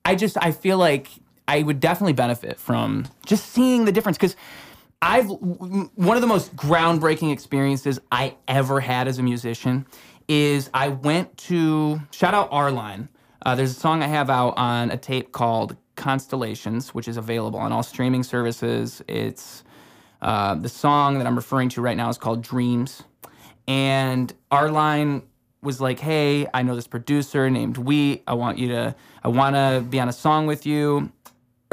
I 0.05 0.13
just 0.15 0.37
I 0.39 0.51
feel 0.51 0.77
like 0.77 1.07
I 1.47 1.63
would 1.63 1.79
definitely 1.79 2.13
benefit 2.13 2.59
from 2.59 3.05
just 3.25 3.45
seeing 3.47 3.85
the 3.85 3.91
difference 3.91 4.17
because. 4.19 4.35
I've 5.03 5.27
one 5.27 6.15
of 6.15 6.21
the 6.21 6.27
most 6.27 6.55
groundbreaking 6.55 7.33
experiences 7.33 7.99
I 8.09 8.37
ever 8.47 8.79
had 8.79 9.09
as 9.09 9.19
a 9.19 9.23
musician 9.23 9.85
is 10.29 10.69
I 10.73 10.87
went 10.87 11.37
to 11.49 11.99
shout 12.11 12.33
out 12.33 12.47
R-Line. 12.51 13.09
Uh, 13.45 13.53
there's 13.53 13.71
a 13.71 13.79
song 13.79 14.01
I 14.01 14.07
have 14.07 14.29
out 14.29 14.57
on 14.57 14.91
a 14.91 14.97
tape 14.97 15.33
called 15.33 15.75
Constellations, 15.97 16.93
which 16.93 17.09
is 17.09 17.17
available 17.17 17.59
on 17.59 17.73
all 17.73 17.83
streaming 17.83 18.23
services. 18.23 19.03
It's 19.09 19.65
uh, 20.21 20.55
the 20.55 20.69
song 20.69 21.17
that 21.17 21.27
I'm 21.27 21.35
referring 21.35 21.67
to 21.69 21.81
right 21.81 21.97
now 21.97 22.07
is 22.07 22.17
called 22.17 22.41
Dreams. 22.41 23.03
And 23.67 24.33
Arline 24.51 25.23
was 25.61 25.81
like, 25.81 25.99
"Hey, 25.99 26.47
I 26.53 26.63
know 26.63 26.77
this 26.77 26.87
producer 26.87 27.49
named 27.49 27.75
Wheat. 27.75 28.23
I 28.25 28.35
want 28.35 28.57
you 28.57 28.69
to, 28.69 28.95
I 29.21 29.27
want 29.27 29.57
to 29.57 29.85
be 29.87 29.99
on 29.99 30.07
a 30.07 30.13
song 30.13 30.47
with 30.47 30.65
you." 30.65 31.11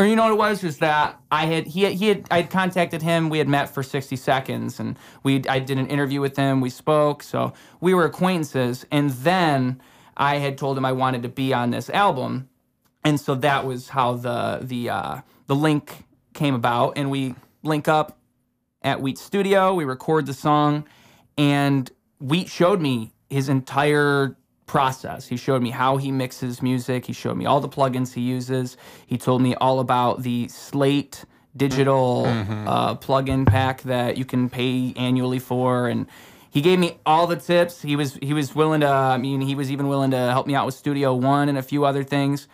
Or 0.00 0.06
you 0.06 0.16
know 0.16 0.22
what 0.22 0.32
it 0.32 0.38
was? 0.38 0.62
Was 0.62 0.78
that 0.78 1.20
I 1.30 1.44
had 1.44 1.66
he 1.66 1.92
he 1.92 2.08
had 2.08 2.26
I 2.30 2.36
had 2.36 2.48
contacted 2.50 3.02
him. 3.02 3.28
We 3.28 3.36
had 3.36 3.50
met 3.50 3.68
for 3.68 3.82
60 3.82 4.16
seconds, 4.16 4.80
and 4.80 4.98
we 5.22 5.44
I 5.46 5.58
did 5.58 5.76
an 5.76 5.88
interview 5.88 6.22
with 6.22 6.36
him. 6.36 6.62
We 6.62 6.70
spoke, 6.70 7.22
so 7.22 7.52
we 7.82 7.92
were 7.92 8.06
acquaintances. 8.06 8.86
And 8.90 9.10
then 9.10 9.78
I 10.16 10.36
had 10.36 10.56
told 10.56 10.78
him 10.78 10.86
I 10.86 10.92
wanted 10.92 11.22
to 11.24 11.28
be 11.28 11.52
on 11.52 11.68
this 11.68 11.90
album, 11.90 12.48
and 13.04 13.20
so 13.20 13.34
that 13.34 13.66
was 13.66 13.90
how 13.90 14.14
the 14.14 14.60
the 14.62 14.88
uh, 14.88 15.20
the 15.48 15.54
link 15.54 16.04
came 16.32 16.54
about. 16.54 16.96
And 16.96 17.10
we 17.10 17.34
link 17.62 17.86
up 17.86 18.18
at 18.80 19.02
Wheat 19.02 19.18
Studio. 19.18 19.74
We 19.74 19.84
record 19.84 20.24
the 20.24 20.32
song, 20.32 20.86
and 21.36 21.90
Wheat 22.20 22.48
showed 22.48 22.80
me 22.80 23.12
his 23.28 23.50
entire 23.50 24.34
process. 24.70 25.26
He 25.26 25.36
showed 25.36 25.62
me 25.62 25.70
how 25.70 25.96
he 25.96 26.12
mixes 26.12 26.62
music. 26.62 27.04
He 27.04 27.12
showed 27.12 27.36
me 27.36 27.44
all 27.44 27.60
the 27.60 27.68
plugins 27.68 28.14
he 28.14 28.20
uses. 28.20 28.76
He 29.04 29.18
told 29.18 29.42
me 29.42 29.56
all 29.56 29.80
about 29.80 30.22
the 30.22 30.46
Slate 30.46 31.24
digital 31.56 32.24
uh, 32.26 32.94
plugin 32.94 33.44
pack 33.44 33.82
that 33.82 34.16
you 34.16 34.24
can 34.24 34.48
pay 34.48 34.92
annually 34.94 35.40
for, 35.40 35.88
and 35.88 36.06
he 36.50 36.60
gave 36.60 36.78
me 36.78 36.98
all 37.04 37.26
the 37.26 37.34
tips. 37.34 37.82
He 37.82 37.96
was 37.96 38.14
he 38.22 38.32
was 38.32 38.54
willing 38.54 38.82
to. 38.82 38.86
I 38.88 39.18
mean, 39.18 39.40
he 39.40 39.56
was 39.56 39.72
even 39.72 39.88
willing 39.88 40.12
to 40.12 40.18
help 40.30 40.46
me 40.46 40.54
out 40.54 40.66
with 40.66 40.76
Studio 40.76 41.14
One 41.14 41.48
and 41.48 41.58
a 41.58 41.62
few 41.62 41.84
other 41.84 42.04
things. 42.04 42.46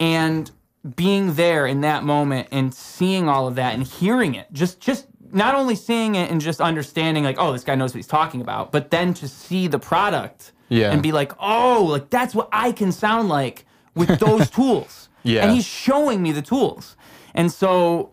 And 0.00 0.50
being 0.96 1.34
there 1.34 1.64
in 1.64 1.82
that 1.82 2.02
moment 2.02 2.48
and 2.50 2.74
seeing 2.74 3.28
all 3.28 3.46
of 3.46 3.54
that 3.54 3.74
and 3.74 3.84
hearing 3.84 4.34
it, 4.34 4.52
just 4.52 4.80
just 4.80 5.06
not 5.30 5.54
only 5.54 5.76
seeing 5.76 6.16
it 6.16 6.28
and 6.28 6.40
just 6.40 6.60
understanding 6.60 7.22
like, 7.22 7.36
oh, 7.38 7.52
this 7.52 7.62
guy 7.62 7.76
knows 7.76 7.94
what 7.94 7.98
he's 7.98 8.08
talking 8.08 8.40
about, 8.40 8.72
but 8.72 8.90
then 8.90 9.14
to 9.14 9.28
see 9.28 9.68
the 9.68 9.78
product 9.78 10.50
Yeah. 10.72 10.90
and 10.92 11.02
be 11.02 11.12
like, 11.12 11.32
oh, 11.38 11.86
like 11.90 12.10
that's 12.10 12.34
what 12.34 12.48
I 12.52 12.72
can 12.72 12.92
sound 12.92 13.28
like 13.28 13.66
with 13.94 14.18
those 14.26 14.50
tools. 14.50 15.08
Yeah. 15.22 15.42
And 15.44 15.52
he's 15.52 15.66
showing 15.66 16.22
me 16.22 16.32
the 16.32 16.42
tools. 16.42 16.96
And 17.34 17.50
so 17.52 18.12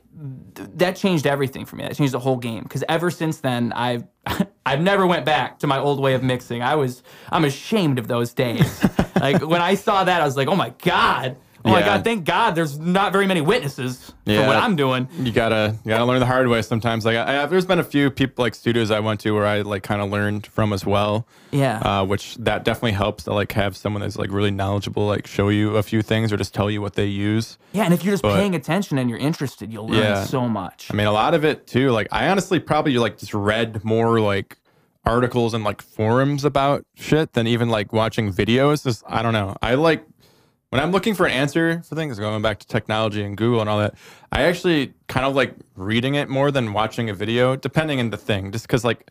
th- 0.56 0.70
that 0.76 0.96
changed 0.96 1.26
everything 1.26 1.66
for 1.66 1.76
me. 1.76 1.84
That 1.84 1.96
changed 1.96 2.14
the 2.14 2.20
whole 2.20 2.38
game. 2.38 2.64
Because 2.64 2.84
ever 2.88 3.10
since 3.12 3.38
then, 3.40 3.74
I've 3.74 4.04
I've 4.66 4.82
never 4.82 5.08
went 5.08 5.26
back 5.26 5.60
to 5.60 5.68
my 5.68 5.80
old 5.80 6.00
way 6.00 6.14
of 6.14 6.24
mixing. 6.24 6.62
I 6.62 6.76
was 6.76 7.02
I'm 7.32 7.46
ashamed 7.46 7.98
of 8.00 8.08
those 8.08 8.34
days. 8.34 8.84
like 9.20 9.42
when 9.46 9.62
I 9.62 9.76
saw 9.76 10.04
that, 10.04 10.22
I 10.22 10.26
was 10.26 10.38
like, 10.38 10.48
oh 10.48 10.56
my 10.56 10.74
god, 10.84 11.38
oh 11.66 11.70
my 11.72 11.80
Yeah. 11.80 11.86
god, 11.86 12.04
thank 12.04 12.26
God, 12.26 12.56
there's 12.56 12.80
not 12.80 13.12
very 13.12 13.28
many 13.28 13.42
witnesses 13.42 14.14
for 14.26 14.32
Yeah. 14.32 14.48
what 14.48 14.56
I'm 14.58 14.76
doing. 14.76 15.08
You 15.20 15.32
gotta 15.32 15.76
you 15.84 15.90
gotta 15.90 16.06
learn 16.06 16.20
the 16.20 16.26
hard 16.26 16.48
way 16.48 16.62
sometimes. 16.62 17.06
Like 17.06 17.18
I, 17.18 17.44
I, 17.44 17.46
there's 17.46 17.66
been 17.66 17.80
a 17.80 17.84
few 17.84 18.10
people 18.12 18.44
like 18.44 18.56
studios 18.56 18.92
I 18.92 19.00
went 19.00 19.20
to 19.22 19.32
where 19.32 19.46
I 19.46 19.62
like 19.62 19.84
kind 19.84 20.02
of 20.02 20.10
learned 20.10 20.48
from 20.48 20.74
as 20.74 20.86
well. 20.86 21.28
Yeah. 21.52 21.80
Uh, 21.80 22.06
which 22.06 22.36
that 22.36 22.64
definitely 22.64 22.92
helps 22.94 23.24
to 23.26 23.34
like 23.34 23.52
have 23.54 23.76
someone 23.76 24.02
that's 24.02 24.18
like 24.18 24.32
really 24.32 24.52
knowledgeable, 24.52 25.06
like 25.08 25.28
show 25.28 25.50
you 25.50 25.76
a 25.78 25.84
few 25.84 26.02
things 26.02 26.32
or 26.32 26.38
just 26.38 26.54
tell 26.54 26.70
you 26.72 26.82
what 26.82 26.94
they 26.94 27.06
use. 27.06 27.58
yeah, 27.74 27.84
and 27.84 27.94
if 27.94 28.04
you're 28.04 28.14
just 28.14 28.24
but- 28.24 28.36
paying 28.36 28.56
attention 28.56 28.98
and 28.98 29.10
you're 29.10 29.20
interested, 29.20 29.72
you'll 29.72 29.88
learn 29.88 30.00
Yeah. 30.04 30.24
so 30.24 30.48
much. 30.48 30.88
I 30.92 30.96
mean, 30.96 31.08
a 31.08 31.12
lot 31.12 31.34
of 31.34 31.44
it 31.46 31.68
too. 31.68 31.92
Like, 31.92 32.08
I 32.12 32.28
honestly 32.30 32.60
probably 32.60 32.98
like 32.98 33.18
just 33.18 33.34
read 33.34 33.84
more 33.84 34.20
like 34.20 34.58
articles 35.06 35.54
and 35.54 35.64
like 35.64 35.82
forums 35.82 36.44
about 36.46 36.86
shit 36.96 37.34
than 37.34 37.48
even 37.48 37.70
like 37.70 37.92
watching 37.94 38.32
videos. 38.32 38.84
Just 38.84 39.04
I 39.08 39.22
don't 39.22 39.34
know. 39.34 39.56
I 39.62 39.76
like 39.76 40.04
when 40.70 40.82
I'm 40.82 40.92
looking 40.92 41.16
for 41.16 41.26
an 41.26 41.32
answer 41.32 41.82
for 41.82 41.96
things, 41.96 42.20
going 42.20 42.42
back 42.42 42.60
to 42.60 42.68
technology 42.68 43.24
and 43.24 43.36
Google 43.36 43.62
and 43.62 43.70
all 43.70 43.80
that, 43.80 43.96
I 44.32 44.44
actually 44.44 44.94
kind 45.08 45.26
of 45.26 45.36
like 45.36 45.54
reading 45.76 46.16
it 46.16 46.30
more 46.30 46.52
than 46.52 46.74
watching 46.74 47.10
a 47.10 47.14
video, 47.14 47.56
depending 47.56 48.00
on 48.00 48.12
the 48.12 48.18
thing. 48.18 48.52
Just 48.52 48.68
because 48.68 48.84
like, 48.84 49.10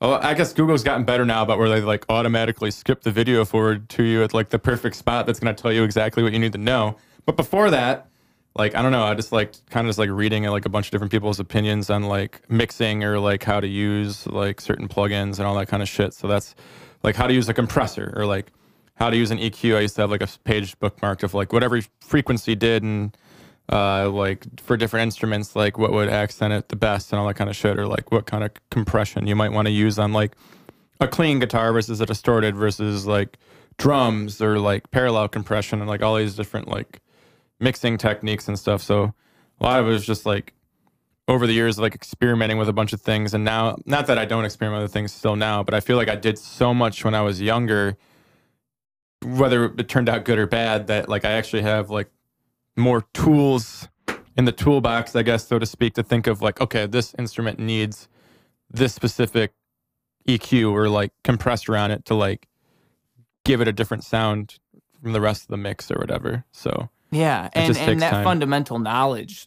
oh, 0.00 0.14
I 0.14 0.32
guess 0.34 0.52
Google's 0.54 0.82
gotten 0.82 1.04
better 1.04 1.26
now 1.26 1.42
about 1.42 1.58
where 1.58 1.68
they 1.68 1.80
like 1.82 2.06
automatically 2.08 2.70
skip 2.70 3.02
the 3.02 3.10
video 3.10 3.44
forward 3.44 3.88
to 3.90 4.02
you 4.02 4.22
at 4.22 4.32
like 4.32 4.48
the 4.48 4.58
perfect 4.58 4.96
spot 4.96 5.26
that's 5.26 5.40
going 5.40 5.54
to 5.54 5.60
tell 5.60 5.72
you 5.72 5.84
exactly 5.84 6.22
what 6.22 6.32
you 6.32 6.38
need 6.38 6.52
to 6.52 6.58
know. 6.58 6.96
But 7.26 7.36
before 7.36 7.70
that, 7.70 8.08
like 8.56 8.74
I 8.74 8.80
don't 8.80 8.92
know, 8.92 9.04
I 9.04 9.14
just 9.14 9.30
like 9.30 9.52
kind 9.68 9.86
of 9.86 9.90
just 9.90 9.98
like 9.98 10.10
reading 10.10 10.44
like 10.44 10.64
a 10.64 10.70
bunch 10.70 10.86
of 10.86 10.90
different 10.92 11.10
people's 11.10 11.38
opinions 11.38 11.90
on 11.90 12.04
like 12.04 12.40
mixing 12.48 13.04
or 13.04 13.18
like 13.18 13.42
how 13.44 13.60
to 13.60 13.66
use 13.66 14.26
like 14.26 14.58
certain 14.60 14.88
plugins 14.88 15.38
and 15.38 15.42
all 15.42 15.54
that 15.56 15.68
kind 15.68 15.82
of 15.82 15.88
shit. 15.88 16.14
So 16.14 16.28
that's 16.28 16.54
like 17.02 17.14
how 17.14 17.26
to 17.26 17.34
use 17.34 17.48
a 17.50 17.54
compressor 17.54 18.14
or 18.16 18.24
like 18.24 18.52
how 18.96 19.10
to 19.10 19.16
use 19.16 19.30
an 19.30 19.38
EQ. 19.38 19.76
I 19.76 19.80
used 19.80 19.96
to 19.96 20.02
have 20.02 20.10
like 20.10 20.22
a 20.22 20.28
page 20.44 20.78
bookmarked 20.78 21.22
of 21.22 21.34
like 21.34 21.52
what 21.52 21.62
every 21.62 21.84
frequency 22.00 22.54
did 22.54 22.82
and 22.82 23.16
uh, 23.70 24.08
like 24.10 24.60
for 24.60 24.76
different 24.76 25.04
instruments, 25.04 25.56
like 25.56 25.78
what 25.78 25.92
would 25.92 26.08
accent 26.08 26.52
it 26.52 26.68
the 26.68 26.76
best 26.76 27.12
and 27.12 27.20
all 27.20 27.26
that 27.26 27.34
kind 27.34 27.50
of 27.50 27.56
shit, 27.56 27.78
or 27.78 27.86
like 27.86 28.12
what 28.12 28.26
kind 28.26 28.44
of 28.44 28.50
compression 28.70 29.26
you 29.26 29.34
might 29.34 29.52
want 29.52 29.66
to 29.66 29.72
use 29.72 29.98
on 29.98 30.12
like 30.12 30.36
a 31.00 31.08
clean 31.08 31.38
guitar 31.38 31.72
versus 31.72 32.00
a 32.00 32.06
distorted 32.06 32.54
versus 32.54 33.06
like 33.06 33.38
drums 33.78 34.40
or 34.40 34.58
like 34.58 34.90
parallel 34.90 35.28
compression 35.28 35.80
and 35.80 35.88
like 35.88 36.02
all 36.02 36.16
these 36.16 36.36
different 36.36 36.68
like 36.68 37.00
mixing 37.58 37.98
techniques 37.98 38.46
and 38.48 38.58
stuff. 38.58 38.82
So 38.82 39.14
a 39.60 39.64
lot 39.64 39.80
of 39.80 39.86
it 39.86 39.90
was 39.90 40.06
just 40.06 40.26
like 40.26 40.52
over 41.26 41.46
the 41.46 41.52
years 41.52 41.78
like 41.78 41.94
experimenting 41.94 42.58
with 42.58 42.68
a 42.68 42.72
bunch 42.72 42.92
of 42.92 43.00
things 43.00 43.32
and 43.32 43.44
now 43.44 43.76
not 43.86 44.06
that 44.06 44.18
I 44.18 44.26
don't 44.26 44.44
experiment 44.44 44.82
with 44.82 44.92
things 44.92 45.12
still 45.12 45.36
now, 45.36 45.62
but 45.62 45.74
I 45.74 45.80
feel 45.80 45.96
like 45.96 46.08
I 46.08 46.16
did 46.16 46.38
so 46.38 46.74
much 46.74 47.04
when 47.04 47.14
I 47.14 47.22
was 47.22 47.40
younger 47.40 47.96
whether 49.24 49.66
it 49.66 49.88
turned 49.88 50.08
out 50.08 50.24
good 50.24 50.38
or 50.38 50.46
bad, 50.46 50.86
that 50.88 51.08
like 51.08 51.24
I 51.24 51.32
actually 51.32 51.62
have 51.62 51.90
like 51.90 52.10
more 52.76 53.02
tools 53.14 53.88
in 54.36 54.44
the 54.44 54.52
toolbox, 54.52 55.14
I 55.14 55.22
guess, 55.22 55.46
so 55.46 55.58
to 55.58 55.66
speak, 55.66 55.94
to 55.94 56.02
think 56.02 56.26
of 56.26 56.42
like, 56.42 56.60
okay, 56.60 56.86
this 56.86 57.14
instrument 57.18 57.58
needs 57.58 58.08
this 58.70 58.92
specific 58.92 59.52
EQ 60.28 60.72
or 60.72 60.88
like 60.88 61.12
compressor 61.22 61.76
on 61.76 61.90
it 61.90 62.04
to 62.06 62.14
like 62.14 62.48
give 63.44 63.60
it 63.60 63.68
a 63.68 63.72
different 63.72 64.04
sound 64.04 64.58
from 65.00 65.12
the 65.12 65.20
rest 65.20 65.42
of 65.42 65.48
the 65.48 65.56
mix 65.56 65.90
or 65.90 65.98
whatever. 65.98 66.44
So 66.52 66.88
yeah, 67.10 67.50
and 67.52 67.76
and 67.76 68.00
that 68.00 68.10
time. 68.10 68.24
fundamental 68.24 68.78
knowledge 68.78 69.46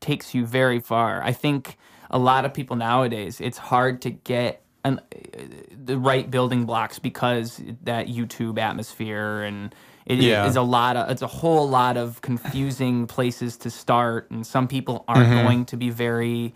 takes 0.00 0.34
you 0.34 0.44
very 0.44 0.80
far. 0.80 1.22
I 1.22 1.32
think 1.32 1.78
a 2.10 2.18
lot 2.18 2.44
of 2.44 2.52
people 2.52 2.76
nowadays, 2.76 3.40
it's 3.40 3.58
hard 3.58 4.02
to 4.02 4.10
get 4.10 4.62
the 4.96 5.98
right 5.98 6.30
building 6.30 6.64
blocks 6.64 6.98
because 6.98 7.60
that 7.82 8.08
YouTube 8.08 8.58
atmosphere 8.58 9.42
and 9.42 9.74
it 10.06 10.18
yeah. 10.20 10.46
is 10.46 10.56
a 10.56 10.62
lot 10.62 10.96
of 10.96 11.10
it's 11.10 11.22
a 11.22 11.26
whole 11.26 11.68
lot 11.68 11.96
of 11.96 12.20
confusing 12.22 13.06
places 13.06 13.56
to 13.58 13.70
start 13.70 14.30
and 14.30 14.46
some 14.46 14.66
people 14.66 15.04
aren't 15.06 15.28
mm-hmm. 15.28 15.44
going 15.44 15.64
to 15.66 15.76
be 15.76 15.90
very 15.90 16.54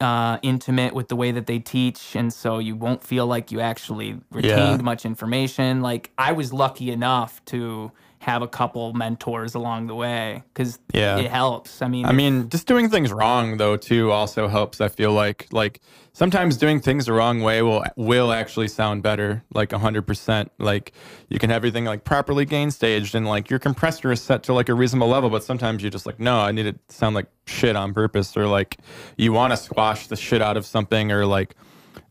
uh, 0.00 0.38
intimate 0.42 0.94
with 0.94 1.08
the 1.08 1.16
way 1.16 1.30
that 1.30 1.46
they 1.46 1.58
teach 1.58 2.16
and 2.16 2.32
so 2.32 2.58
you 2.58 2.74
won't 2.74 3.04
feel 3.04 3.26
like 3.26 3.52
you 3.52 3.60
actually 3.60 4.18
retained 4.30 4.80
yeah. 4.80 4.82
much 4.82 5.04
information 5.04 5.82
like 5.82 6.10
i 6.16 6.32
was 6.32 6.54
lucky 6.54 6.90
enough 6.90 7.44
to 7.44 7.92
have 8.20 8.42
a 8.42 8.48
couple 8.48 8.92
mentors 8.92 9.54
along 9.54 9.86
the 9.86 9.94
way 9.94 10.42
because 10.52 10.78
yeah. 10.92 11.16
it 11.16 11.30
helps. 11.30 11.80
I 11.80 11.88
mean, 11.88 12.04
I 12.04 12.12
mean, 12.12 12.50
just 12.50 12.66
doing 12.66 12.90
things 12.90 13.10
wrong 13.10 13.56
though 13.56 13.78
too 13.78 14.12
also 14.12 14.46
helps. 14.46 14.78
I 14.82 14.88
feel 14.88 15.12
like 15.12 15.46
like 15.52 15.80
sometimes 16.12 16.58
doing 16.58 16.80
things 16.80 17.06
the 17.06 17.14
wrong 17.14 17.40
way 17.40 17.62
will 17.62 17.82
will 17.96 18.30
actually 18.30 18.68
sound 18.68 19.02
better, 19.02 19.42
like 19.54 19.72
hundred 19.72 20.06
percent. 20.06 20.52
Like 20.58 20.92
you 21.30 21.38
can 21.38 21.48
have 21.48 21.56
everything 21.60 21.86
like 21.86 22.04
properly 22.04 22.44
gain 22.44 22.70
staged 22.70 23.14
and 23.14 23.26
like 23.26 23.48
your 23.48 23.58
compressor 23.58 24.12
is 24.12 24.20
set 24.20 24.42
to 24.44 24.52
like 24.52 24.68
a 24.68 24.74
reasonable 24.74 25.08
level, 25.08 25.30
but 25.30 25.42
sometimes 25.42 25.82
you're 25.82 25.90
just 25.90 26.04
like 26.04 26.20
no, 26.20 26.40
I 26.40 26.52
need 26.52 26.66
it 26.66 26.88
to 26.88 26.94
sound 26.94 27.14
like 27.14 27.26
shit 27.46 27.74
on 27.74 27.94
purpose, 27.94 28.36
or 28.36 28.46
like 28.46 28.76
you 29.16 29.32
want 29.32 29.54
to 29.54 29.56
squash 29.56 30.08
the 30.08 30.16
shit 30.16 30.42
out 30.42 30.58
of 30.58 30.66
something, 30.66 31.10
or 31.10 31.24
like 31.24 31.54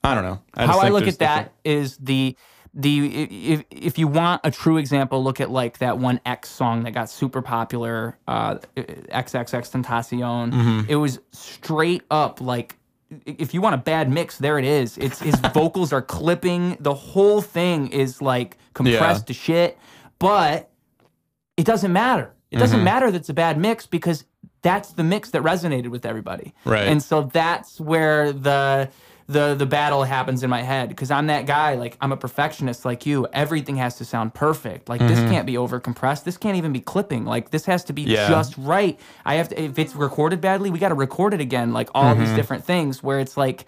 I 0.03 0.15
don't 0.15 0.23
know. 0.23 0.41
I 0.55 0.65
How 0.65 0.79
I 0.79 0.89
look 0.89 1.07
at 1.07 1.19
that 1.19 1.53
is 1.63 1.97
the 1.97 2.35
the 2.79 3.23
if 3.49 3.63
if 3.69 3.97
you 3.99 4.07
want 4.07 4.41
a 4.43 4.51
true 4.51 4.77
example, 4.77 5.23
look 5.23 5.41
at 5.41 5.49
like 5.49 5.79
that 5.79 5.97
one 5.97 6.19
X 6.25 6.49
song 6.49 6.83
that 6.83 6.91
got 6.91 7.09
super 7.09 7.41
popular, 7.41 8.17
uh, 8.27 8.55
XXXTentacion. 8.75 10.51
Mm-hmm. 10.51 10.81
It 10.87 10.95
was 10.95 11.19
straight 11.31 12.03
up 12.09 12.39
like 12.39 12.77
if 13.25 13.53
you 13.53 13.61
want 13.61 13.75
a 13.75 13.79
bad 13.79 14.09
mix, 14.09 14.37
there 14.37 14.57
it 14.57 14.65
is. 14.65 14.97
It's 14.97 15.19
his 15.19 15.35
vocals 15.53 15.91
are 15.91 16.01
clipping. 16.01 16.77
The 16.79 16.93
whole 16.93 17.41
thing 17.41 17.87
is 17.87 18.21
like 18.21 18.57
compressed 18.73 19.23
yeah. 19.23 19.27
to 19.27 19.33
shit, 19.33 19.77
but 20.17 20.69
it 21.57 21.65
doesn't 21.65 21.91
matter. 21.91 22.33
It 22.51 22.57
doesn't 22.57 22.77
mm-hmm. 22.77 22.85
matter 22.85 23.11
that 23.11 23.17
it's 23.17 23.29
a 23.29 23.33
bad 23.33 23.59
mix 23.59 23.85
because 23.85 24.23
that's 24.61 24.93
the 24.93 25.03
mix 25.03 25.31
that 25.31 25.43
resonated 25.43 25.89
with 25.89 26.05
everybody. 26.05 26.53
Right. 26.65 26.87
And 26.87 27.03
so 27.03 27.23
that's 27.23 27.79
where 27.79 28.31
the 28.31 28.89
the 29.29 29.53
the 29.53 29.67
battle 29.67 30.03
happens 30.03 30.41
in 30.41 30.49
my 30.49 30.63
head 30.63 30.89
because 30.89 31.11
I'm 31.11 31.27
that 31.27 31.45
guy. 31.45 31.75
Like 31.75 31.95
I'm 32.01 32.11
a 32.11 32.17
perfectionist 32.17 32.83
like 32.83 33.05
you. 33.05 33.27
Everything 33.31 33.75
has 33.75 33.97
to 33.97 34.05
sound 34.05 34.33
perfect. 34.33 34.89
Like 34.89 34.99
mm-hmm. 34.99 35.09
this 35.09 35.19
can't 35.31 35.45
be 35.45 35.55
over 35.55 35.79
compressed. 35.79 36.25
This 36.25 36.35
can't 36.35 36.57
even 36.57 36.73
be 36.73 36.81
clipping. 36.81 37.25
Like 37.25 37.51
this 37.51 37.65
has 37.65 37.83
to 37.85 37.93
be 37.93 38.01
yeah. 38.01 38.27
just 38.27 38.55
right. 38.57 38.99
I 39.23 39.35
have 39.35 39.49
to. 39.49 39.61
If 39.61 39.77
it's 39.77 39.95
recorded 39.95 40.41
badly, 40.41 40.71
we 40.71 40.79
got 40.79 40.89
to 40.89 40.95
record 40.95 41.35
it 41.35 41.41
again. 41.41 41.73
Like 41.73 41.89
all 41.93 42.15
mm-hmm. 42.15 42.21
these 42.21 42.33
different 42.33 42.65
things 42.65 43.03
where 43.03 43.19
it's 43.19 43.37
like, 43.37 43.65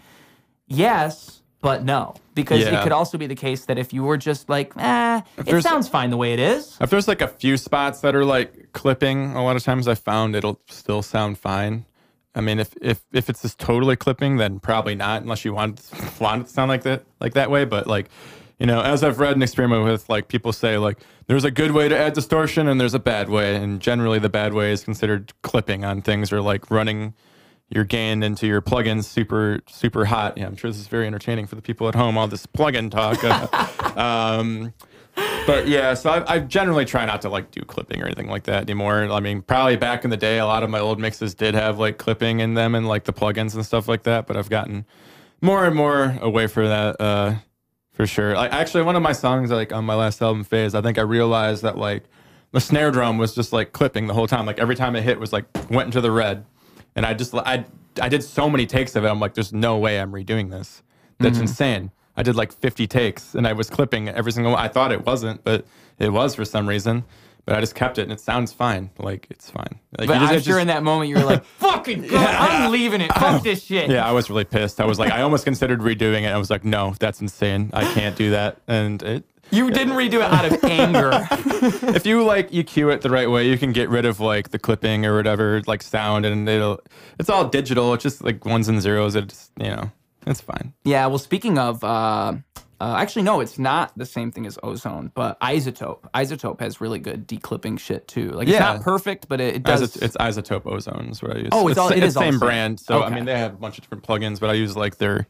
yes, 0.66 1.44
but 1.62 1.86
no, 1.86 2.16
because 2.34 2.62
yeah. 2.62 2.80
it 2.80 2.84
could 2.84 2.92
also 2.92 3.20
be 3.20 3.28
the 3.28 3.36
case 3.36 3.66
that 3.66 3.78
if 3.78 3.94
you 3.94 4.02
were 4.02 4.18
just 4.18 4.50
like, 4.50 4.74
ah, 4.78 5.24
it 5.38 5.62
sounds 5.62 5.88
fine 5.88 6.10
the 6.10 6.18
way 6.18 6.34
it 6.34 6.40
is. 6.40 6.76
If 6.82 6.90
there's 6.90 7.08
like 7.08 7.22
a 7.22 7.28
few 7.28 7.56
spots 7.58 8.02
that 8.02 8.16
are 8.16 8.26
like 8.26 8.74
clipping, 8.74 9.36
a 9.36 9.44
lot 9.44 9.56
of 9.56 9.64
times 9.64 9.88
I 9.88 9.94
found 9.94 10.36
it'll 10.36 10.60
still 10.70 11.04
sound 11.04 11.38
fine. 11.38 11.86
I 12.34 12.42
mean, 12.42 12.60
if 12.60 12.74
if 12.82 13.04
if 13.12 13.30
it's 13.30 13.42
just 13.42 13.60
totally 13.60 13.96
clipping, 13.96 14.38
then 14.38 14.60
probably 14.60 14.96
not, 14.96 15.22
unless 15.22 15.44
you 15.44 15.54
want 15.54 15.82
want 16.20 16.42
it 16.42 16.46
to 16.46 16.50
sound 16.50 16.70
like 16.70 16.84
that 16.84 17.04
like 17.20 17.34
that 17.34 17.52
way. 17.52 17.66
But 17.66 17.88
like, 17.88 18.10
you 18.60 18.66
know, 18.66 18.82
as 18.82 19.04
I've 19.04 19.20
read 19.20 19.34
and 19.34 19.44
experimented 19.44 19.86
with, 19.86 20.08
like 20.10 20.28
people 20.28 20.54
say, 20.54 20.78
like 20.78 21.00
there's 21.28 21.44
a 21.44 21.52
good 21.52 21.72
way 21.72 21.90
to 21.90 21.98
add 21.98 22.14
distortion 22.14 22.68
and 22.68 22.80
there's 22.80 22.94
a 22.94 23.00
bad 23.00 23.30
way, 23.30 23.56
and 23.56 23.82
generally 23.82 24.20
the 24.20 24.30
bad 24.30 24.54
way 24.54 24.72
is 24.72 24.84
considered 24.84 25.34
clipping 25.42 25.84
on 25.84 26.02
things 26.02 26.32
or 26.32 26.42
like 26.42 26.72
running 26.72 27.14
your 27.70 27.86
gain 27.86 28.22
into 28.22 28.48
your 28.48 28.62
plugins 28.62 29.06
super 29.06 29.60
super 29.68 30.06
hot. 30.06 30.38
Yeah, 30.38 30.48
I'm 30.48 30.56
sure 30.56 30.72
this 30.72 30.80
is 30.80 30.88
very 30.88 31.08
entertaining 31.08 31.48
for 31.48 31.56
the 31.56 31.62
people 31.62 31.90
at 31.90 31.96
home. 31.96 32.18
All 32.18 32.28
this 32.28 32.46
plugin 32.46 32.90
talk. 32.90 33.22
um, 33.98 34.74
but 35.16 35.68
yeah, 35.68 35.94
so 35.94 36.10
I, 36.10 36.36
I, 36.36 36.40
generally 36.40 36.86
try 36.86 37.06
not 37.06 37.22
to 37.24 37.30
like 37.30 37.52
do 37.52 37.62
clipping 37.62 38.02
or 38.02 38.06
anything 38.06 38.30
like 38.30 38.44
that 38.44 38.64
anymore. 38.64 39.12
I 39.12 39.20
mean, 39.20 39.42
probably 39.42 39.76
back 39.76 40.04
in 40.04 40.10
the 40.10 40.18
day, 40.18 40.40
a 40.40 40.46
lot 40.46 40.64
of 40.64 40.70
my 40.70 40.80
old 40.80 41.00
mixes 41.00 41.34
did 41.34 41.54
have 41.54 41.80
like 41.80 41.98
clipping 41.98 42.40
in 42.40 42.54
them 42.54 42.76
and 42.76 42.88
like 42.88 43.04
the 43.04 43.14
plugins 43.14 43.56
and 43.56 43.66
stuff 43.66 43.88
like 43.88 44.04
that. 44.04 44.28
But 44.28 44.38
I've 44.38 44.50
gotten 44.50 44.86
more 45.42 45.66
and 45.66 45.76
more 45.76 46.18
away 46.22 46.48
from 46.48 46.66
that 46.68 47.02
uh, 47.02 47.36
for 47.92 48.08
sure. 48.08 48.36
Like 48.36 48.54
actually, 48.54 48.84
one 48.84 48.96
of 48.96 49.02
my 49.02 49.14
songs 49.14 49.52
like 49.52 49.74
on 49.74 49.86
my 49.86 49.96
last 49.96 50.22
album, 50.22 50.44
Phase, 50.44 50.76
I 50.76 50.82
think 50.82 50.98
I 50.98 51.02
realized 51.02 51.64
that 51.64 51.78
like 51.78 52.04
the 52.52 52.62
snare 52.62 52.92
drum 52.92 53.18
was 53.18 53.36
just 53.36 53.52
like 53.52 53.74
clipping 53.74 54.08
the 54.08 54.14
whole 54.14 54.28
time. 54.28 54.46
Like 54.46 54.60
every 54.60 54.76
time 54.76 54.96
it 54.96 55.04
hit 55.04 55.20
was 55.20 55.34
like 55.34 55.46
went 55.70 55.88
into 55.88 56.02
the 56.02 56.12
red, 56.12 56.46
and 56.96 57.06
I 57.06 57.14
just 57.14 57.34
I 57.34 57.66
I 58.02 58.10
did 58.10 58.24
so 58.24 58.50
many 58.50 58.66
takes 58.66 58.96
of 58.96 59.04
it. 59.04 59.10
I'm 59.10 59.20
like, 59.20 59.34
there's 59.34 59.54
no 59.54 59.78
way 59.78 60.00
I'm 60.00 60.12
redoing 60.12 60.52
this. 60.52 60.84
That's 61.20 61.36
mm-hmm. 61.36 61.44
insane. 61.44 61.92
I 62.22 62.24
did 62.24 62.36
like 62.36 62.54
50 62.54 62.86
takes 62.86 63.34
and 63.34 63.48
I 63.48 63.54
was 63.54 63.68
clipping 63.68 64.08
every 64.08 64.32
single 64.32 64.52
one. 64.52 64.62
I 64.62 64.68
thought 64.68 64.92
it 64.92 65.08
wasn't, 65.08 65.44
but 65.44 65.66
it 65.98 66.14
was 66.14 66.36
for 66.36 66.46
some 66.46 66.70
reason. 66.70 67.04
But 67.46 67.56
I 67.56 67.62
just 67.62 67.74
kept 67.74 67.98
it 67.98 68.04
and 68.04 68.12
it 68.12 68.20
sounds 68.20 68.54
fine. 68.54 68.92
Like 69.00 69.26
it's 69.32 69.50
fine. 69.50 69.80
Like, 69.98 70.08
but 70.08 70.20
just, 70.20 70.22
I'm 70.22 70.40
sure 70.42 70.54
just, 70.54 70.60
in 70.60 70.68
that 70.68 70.84
moment 70.84 71.10
you 71.10 71.16
were 71.16 71.24
like, 71.24 71.44
fucking 71.58 72.04
God, 72.04 72.12
yeah. 72.12 72.38
I'm 72.40 72.72
leaving 72.72 73.02
it. 73.02 73.12
Fuck 73.12 73.42
this 73.42 73.64
shit. 73.64 73.90
Yeah, 73.90 74.08
I 74.08 74.12
was 74.12 74.30
really 74.30 74.44
pissed. 74.44 74.80
I 74.80 74.86
was 74.86 75.00
like, 75.00 75.12
I 75.12 75.24
almost 75.24 75.46
considered 75.46 75.80
redoing 75.80 76.22
it. 76.22 76.28
I 76.28 76.38
was 76.38 76.52
like, 76.52 76.64
no, 76.64 76.94
that's 77.00 77.22
insane. 77.22 77.72
I 77.74 77.92
can't 77.92 78.16
do 78.16 78.30
that. 78.30 78.62
And 78.68 79.02
it 79.02 79.26
you 79.50 79.72
didn't 79.72 79.96
redo 79.96 80.18
it 80.18 80.32
out 80.32 80.46
of 80.46 80.64
anger. 80.64 81.28
if 81.96 82.06
you 82.06 82.24
like 82.24 82.54
you 82.54 82.64
cue 82.64 82.92
it 82.92 83.02
the 83.02 83.10
right 83.10 83.32
way, 83.32 83.50
you 83.50 83.58
can 83.58 83.72
get 83.72 83.90
rid 83.90 84.06
of 84.06 84.20
like 84.20 84.52
the 84.52 84.60
clipping 84.60 85.08
or 85.08 85.16
whatever, 85.16 85.64
like 85.66 85.82
sound, 85.82 86.28
and 86.28 86.48
it'll. 86.48 86.82
It's 87.18 87.32
all 87.32 87.48
digital. 87.50 87.96
It's 87.96 88.04
just 88.04 88.24
like 88.24 88.46
ones 88.46 88.68
and 88.68 88.80
zeros. 88.80 89.16
It's 89.16 89.50
you 89.60 89.70
know, 89.70 89.92
it's 90.26 90.42
fine. 90.42 90.74
Yeah. 90.84 91.08
Well, 91.08 91.18
speaking 91.18 91.58
of 91.58 91.84
uh, 91.84 92.34
uh, 92.82 92.96
actually, 92.98 93.22
no, 93.22 93.42
it's 93.42 93.60
not 93.60 93.96
the 93.96 94.08
same 94.08 94.32
thing 94.32 94.48
as 94.48 94.58
ozone, 94.64 95.12
but 95.14 95.40
iZotope. 95.40 96.10
iZotope 96.16 96.60
has 96.62 96.82
really 96.82 96.98
good 96.98 97.28
declipping 97.28 97.78
shit 97.78 98.08
too. 98.08 98.32
Like, 98.32 98.48
it's 98.48 98.54
yeah. 98.54 98.74
not 98.74 98.82
perfect, 98.82 99.28
but 99.30 99.40
it, 99.40 99.58
it 99.58 99.64
does. 99.64 99.84
It's, 99.84 99.98
it's 99.98 100.18
iZotope 100.18 100.66
Ozone 100.66 101.10
is 101.12 101.22
what 101.22 101.36
I 101.36 101.40
use. 101.42 101.50
Oh, 101.52 101.68
it's, 101.68 101.74
it's, 101.74 101.78
all, 101.78 101.90
it 101.90 102.00
it's 102.00 102.08
is 102.08 102.14
same 102.16 102.40
brand. 102.40 102.80
So, 102.80 103.04
okay. 103.04 103.06
I 103.06 103.16
mean, 103.16 103.26
they 103.26 103.38
have 103.38 103.54
a 103.54 103.58
bunch 103.58 103.78
of 103.78 103.84
different 103.84 104.04
plugins, 104.04 104.40
but 104.40 104.50
I 104.50 104.54
use 104.54 104.76
like 104.76 104.98
their 104.98 105.28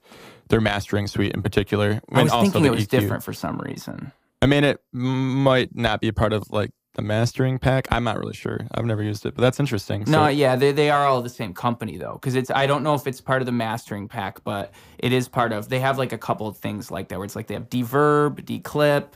their 0.47 0.61
mastering 0.61 1.07
suite 1.07 1.33
in 1.33 1.41
particular. 1.41 1.99
I 2.09 2.23
was 2.23 2.31
thinking 2.31 2.63
it 2.63 2.71
was 2.71 2.85
EQ. 2.85 2.89
different 2.89 3.23
for 3.23 3.33
some 3.33 3.57
reason. 3.57 4.13
I 4.41 4.45
mean, 4.45 4.63
it 4.63 4.79
might 4.93 5.75
not 5.75 5.99
be 5.99 6.07
a 6.07 6.13
part 6.13 6.31
of 6.31 6.49
like 6.51 6.71
the 6.93 7.01
mastering 7.01 7.57
pack. 7.59 7.87
I'm 7.91 8.03
not 8.03 8.19
really 8.19 8.33
sure. 8.33 8.67
I've 8.73 8.85
never 8.85 9.01
used 9.03 9.25
it, 9.25 9.35
but 9.35 9.41
that's 9.41 9.59
interesting. 9.59 10.03
No, 10.07 10.27
yeah, 10.27 10.55
they, 10.55 10.71
they 10.71 10.89
are 10.89 11.05
all 11.05 11.21
the 11.21 11.29
same 11.29 11.53
company 11.53 11.97
though, 11.97 12.13
because 12.13 12.35
it's 12.35 12.51
I 12.51 12.67
don't 12.67 12.83
know 12.83 12.93
if 12.95 13.07
it's 13.07 13.21
part 13.21 13.41
of 13.41 13.45
the 13.45 13.51
mastering 13.51 14.07
pack, 14.07 14.43
but 14.43 14.73
it 14.97 15.11
is 15.13 15.27
part 15.27 15.53
of. 15.53 15.69
They 15.69 15.79
have 15.79 15.97
like 15.97 16.11
a 16.13 16.17
couple 16.17 16.47
of 16.47 16.57
things 16.57 16.91
like 16.91 17.07
that 17.09 17.17
where 17.17 17.25
it's 17.25 17.35
like 17.35 17.47
they 17.47 17.53
have 17.53 17.69
deverb, 17.69 18.41
declip, 18.45 19.07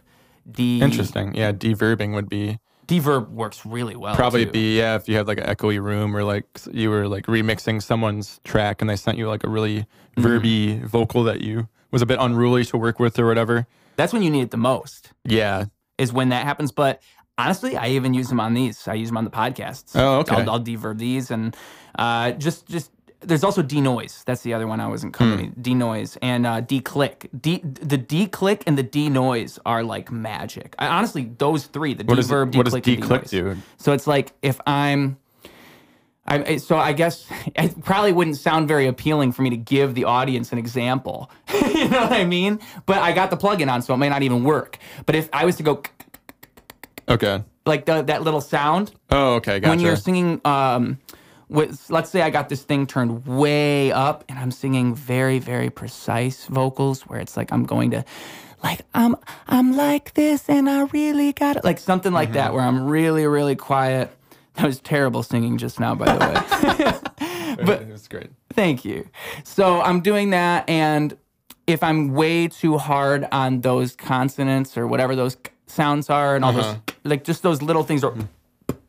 de. 0.49 0.81
Interesting. 0.81 1.35
Yeah, 1.35 1.51
deverbing 1.51 2.13
would 2.13 2.29
be 2.29 2.59
Deverb 2.87 3.29
works 3.31 3.65
really 3.65 3.95
well. 3.95 4.15
Probably 4.15 4.45
too. 4.45 4.51
be 4.51 4.77
yeah 4.77 4.95
if 4.95 5.09
you 5.09 5.15
had 5.17 5.25
like 5.27 5.39
an 5.39 5.45
echoey 5.45 5.81
room 5.81 6.15
or 6.15 6.23
like 6.23 6.45
you 6.71 6.91
were 6.91 7.07
like 7.07 7.25
remixing 7.25 7.81
someone's 7.81 8.39
track 8.43 8.79
and 8.79 8.87
they 8.87 8.95
sent 8.95 9.17
you 9.17 9.27
like 9.27 9.43
a 9.43 9.49
really 9.49 9.87
Mm-hmm. 10.15 10.25
verby 10.25 10.85
vocal 10.85 11.23
that 11.25 11.41
you 11.41 11.67
was 11.91 12.01
a 12.01 12.05
bit 12.05 12.19
unruly 12.21 12.63
to 12.63 12.77
work 12.77 13.01
with 13.01 13.19
or 13.19 13.27
whatever. 13.27 13.67
That's 13.97 14.13
when 14.13 14.21
you 14.21 14.29
need 14.29 14.43
it 14.43 14.51
the 14.51 14.55
most. 14.57 15.11
Yeah. 15.25 15.65
Is 15.97 16.13
when 16.13 16.29
that 16.29 16.45
happens. 16.45 16.71
But 16.71 17.01
honestly, 17.37 17.75
I 17.77 17.89
even 17.89 18.13
use 18.13 18.29
them 18.29 18.39
on 18.39 18.53
these. 18.53 18.87
I 18.87 18.93
use 18.93 19.09
them 19.09 19.17
on 19.17 19.23
the 19.25 19.31
podcasts. 19.31 19.91
Oh, 19.95 20.19
okay. 20.19 20.35
I'll, 20.35 20.49
I'll 20.51 20.59
deverb 20.63 20.97
these 20.97 21.31
and 21.31 21.55
uh, 21.97 22.31
just 22.31 22.67
just. 22.67 22.91
There's 23.21 23.43
also 23.43 23.63
denoise. 23.63 24.23
That's 24.25 24.41
the 24.43 24.53
other 24.53 24.67
one 24.67 24.79
I 24.79 24.87
wasn't 24.87 25.13
covering. 25.13 25.49
Hmm. 25.51 25.61
Denoise 25.61 26.15
and 26.21 26.45
uh, 26.45 26.61
declick. 26.61 27.27
D 27.41 27.57
the 27.63 27.97
declick 27.97 28.61
and 28.67 28.77
the 28.77 28.83
denoise 28.83 29.57
are 29.65 29.81
like 29.83 30.11
magic. 30.11 30.75
I, 30.77 30.87
honestly, 30.87 31.31
those 31.39 31.65
three, 31.65 31.95
the 31.95 32.03
What 32.03 32.15
does 32.17 32.29
deverb, 32.29 32.55
what 32.55 32.65
does 32.65 32.75
declick, 32.75 32.93
and 32.95 33.03
declick 33.03 33.29
denoise. 33.29 33.55
do? 33.55 33.61
So 33.77 33.93
it's 33.93 34.05
like 34.05 34.33
if 34.43 34.61
I'm, 34.67 35.17
I 36.27 36.43
I- 36.43 36.57
so 36.57 36.77
I 36.77 36.93
guess 36.93 37.25
it 37.55 37.83
probably 37.83 38.11
wouldn't 38.11 38.37
sound 38.37 38.67
very 38.67 38.85
appealing 38.85 39.31
for 39.31 39.41
me 39.41 39.49
to 39.49 39.57
give 39.57 39.95
the 39.95 40.03
audience 40.03 40.51
an 40.51 40.59
example. 40.59 41.31
you 41.53 41.87
know 41.89 42.01
what 42.01 42.11
I 42.13 42.25
mean? 42.25 42.59
But 42.85 42.99
I 42.99 43.11
got 43.11 43.31
the 43.31 43.37
plugin 43.37 43.71
on, 43.71 43.81
so 43.81 43.95
it 43.95 43.97
may 43.97 44.09
not 44.09 44.21
even 44.21 44.43
work. 44.43 44.77
But 45.07 45.15
if 45.15 45.29
I 45.33 45.45
was 45.45 45.55
to 45.55 45.63
go 45.63 45.81
Okay. 47.07 47.43
like 47.65 47.85
the, 47.85 48.01
that 48.03 48.23
little 48.23 48.41
sound 48.41 48.91
Oh, 49.11 49.35
okay. 49.35 49.59
Gotcha. 49.59 49.69
when 49.69 49.79
you're 49.79 49.95
singing, 49.95 50.41
um, 50.45 50.99
with 51.49 51.85
let's 51.89 52.09
say 52.09 52.21
I 52.23 52.31
got 52.31 52.49
this 52.49 52.63
thing 52.63 52.87
turned 52.87 53.25
way 53.27 53.91
up 53.91 54.23
and 54.27 54.39
I'm 54.39 54.49
singing 54.51 54.95
very 54.95 55.37
very 55.39 55.69
precise 55.69 56.45
vocals 56.47 57.03
where 57.03 57.19
it's 57.19 57.37
like 57.37 57.51
I'm 57.51 57.65
going 57.65 57.91
to. 57.91 58.03
Like 58.63 58.81
I'm, 58.95 59.15
I'm 59.47 59.75
like 59.77 60.15
this, 60.15 60.49
and 60.49 60.67
I 60.67 60.83
really 60.85 61.33
got 61.33 61.55
it. 61.55 61.63
Like 61.63 61.77
something 61.77 62.11
like 62.11 62.33
that, 62.33 62.45
Mm-hmm. 62.47 62.55
where 62.55 62.63
I'm 62.65 62.87
really, 62.87 63.27
really 63.27 63.55
quiet. 63.55 64.09
That 64.55 64.65
was 64.65 64.79
terrible 64.79 65.21
singing 65.21 65.59
just 65.59 65.79
now, 65.79 65.93
by 65.93 66.05
the 66.05 66.19
way. 66.25 67.55
but 67.65 67.81
it 67.83 67.89
was 67.91 68.07
great. 68.07 68.31
Thank 68.53 68.83
you. 68.83 69.07
So 69.43 69.81
I'm 69.81 70.01
doing 70.01 70.31
that, 70.31 70.67
and 70.67 71.15
if 71.67 71.83
I'm 71.83 72.13
way 72.13 72.47
too 72.47 72.79
hard 72.79 73.27
on 73.31 73.61
those 73.61 73.95
consonants 73.95 74.77
or 74.77 74.87
whatever 74.87 75.15
those 75.15 75.37
sounds 75.67 76.09
are, 76.09 76.35
and 76.35 76.43
all 76.43 76.53
those 76.53 76.77
like 77.05 77.23
just 77.23 77.43
those 77.43 77.61
little 77.61 77.83
things, 77.83 78.03
are 78.03 78.11
hmm. 78.11 78.21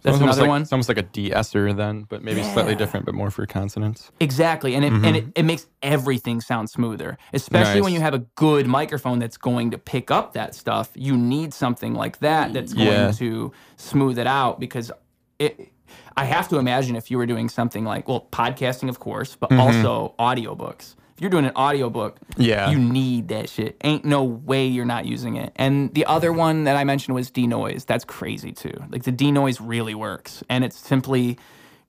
that's 0.03 0.19
another 0.19 0.43
like, 0.43 0.49
one. 0.49 0.63
It's 0.63 0.73
almost 0.73 0.89
like 0.89 0.99
a 0.99 1.03
de-esser 1.03 1.73
then, 1.73 2.07
but 2.09 2.23
maybe 2.23 2.43
slightly 2.43 2.75
different, 2.75 3.07
but 3.07 3.15
more 3.15 3.31
for 3.31 3.47
consonants. 3.47 4.11
Exactly, 4.19 4.75
and 4.75 4.85
it 4.85 4.93
mm-hmm. 4.93 5.05
and 5.05 5.17
it, 5.17 5.25
it 5.37 5.43
makes 5.45 5.67
everything 5.83 6.41
sound 6.41 6.71
smoother. 6.71 7.19
Especially 7.33 7.83
when 7.83 7.93
you 7.93 8.01
have 8.01 8.15
a 8.15 8.21
good 8.35 8.67
microphone 8.67 9.19
that's 9.19 9.37
going 9.37 9.71
to 9.71 9.79
pick 9.79 10.11
up 10.11 10.33
that 10.33 10.55
stuff. 10.55 10.91
You 10.95 11.17
need 11.17 11.55
something 11.55 11.95
like 11.95 12.19
that 12.21 12.53
that's 12.53 12.73
going 12.73 12.87
Yeah. 12.87 13.13
to 13.13 13.53
smooth 13.77 14.19
it 14.19 14.27
out 14.27 14.59
because 14.59 14.91
it. 15.39 15.73
I 16.19 16.25
have 16.25 16.49
to 16.49 16.59
imagine 16.59 16.97
if 16.97 17.11
you 17.11 17.19
were 17.19 17.27
doing 17.27 17.49
something 17.51 17.85
like 17.85 18.09
well, 18.09 18.27
podcasting, 18.33 18.89
of 18.89 18.99
course, 18.99 19.37
but 19.37 19.51
mm-hmm. 19.51 19.61
also 19.61 20.15
audiobooks. 20.19 20.95
If 21.17 21.23
you're 21.23 21.31
doing 21.31 21.47
an 21.47 21.53
audiobook, 21.57 22.19
Yeah. 22.37 22.69
you 22.71 22.79
need 22.79 23.29
that 23.29 23.49
shit. 23.49 23.79
Ain't 23.83 24.05
no 24.05 24.23
way 24.23 24.67
you're 24.67 24.85
not 24.85 25.07
using 25.07 25.37
it. 25.37 25.51
And 25.57 25.93
the 25.95 26.05
other 26.05 26.31
one 26.31 26.65
that 26.65 26.77
I 26.77 26.85
mentioned 26.85 27.15
was 27.15 27.31
denoise. 27.31 27.87
That's 27.87 28.05
crazy 28.05 28.53
too. 28.53 28.75
Like 28.91 29.05
the 29.05 29.13
denoise 29.13 29.59
really 29.59 29.95
works, 29.95 30.45
and 30.51 30.63
it's 30.63 30.77
simply 30.79 31.39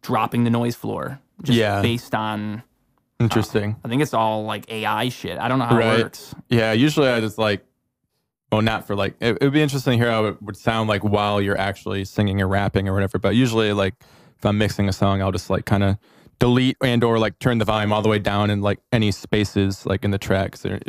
dropping 0.02 0.46
the 0.46 0.50
noise 0.50 0.76
floor, 0.76 1.20
just 1.44 1.58
Yeah. 1.60 1.82
based 1.82 2.16
on. 2.16 2.64
Um, 3.20 3.26
interesting. 3.26 3.76
I 3.84 3.90
think 3.90 4.02
it's 4.02 4.14
all 4.14 4.46
like 4.46 4.72
AI 4.72 5.10
shit. 5.10 5.38
I 5.40 5.50
don't 5.50 5.60
know 5.60 5.66
how 5.66 5.76
Right. 5.78 6.00
it 6.00 6.04
works. 6.04 6.34
Yeah, 6.50 6.72
usually 6.72 7.10
I 7.10 7.20
just 7.20 7.38
like, 7.38 7.66
well, 8.52 8.62
not 8.62 8.88
for 8.88 8.96
like, 8.96 9.16
it, 9.20 9.40
it 9.42 9.44
would 9.44 9.52
be 9.54 9.62
interesting 9.62 9.98
to 10.00 10.06
hear 10.06 10.10
how 10.14 10.26
it 10.28 10.42
would 10.42 10.56
sound 10.56 10.88
like 10.88 11.04
while 11.04 11.42
you're 11.42 11.58
actually 11.60 12.06
singing 12.06 12.40
or 12.42 12.48
rapping 12.48 12.88
or 12.88 12.94
whatever. 12.94 13.18
But 13.20 13.36
usually, 13.36 13.74
like, 13.74 13.96
if 14.38 14.46
I'm 14.46 14.58
mixing 14.58 14.88
a 14.88 14.94
song, 14.94 15.22
I'll 15.22 15.34
just 15.34 15.50
like 15.50 15.66
kind 15.66 15.84
of 15.84 15.98
delete 16.40 16.78
and 16.82 17.04
or 17.04 17.20
like 17.20 17.40
turn 17.40 17.58
the 17.58 17.66
volume 17.66 17.92
all 17.94 18.02
the 18.02 18.10
way 18.10 18.20
down 18.20 18.50
in 18.50 18.62
like 18.62 18.80
any 18.92 19.12
spaces 19.12 19.86
like 19.86 20.04
in 20.06 20.12
the 20.12 20.18
tracks. 20.18 20.66
Or, 20.66 20.80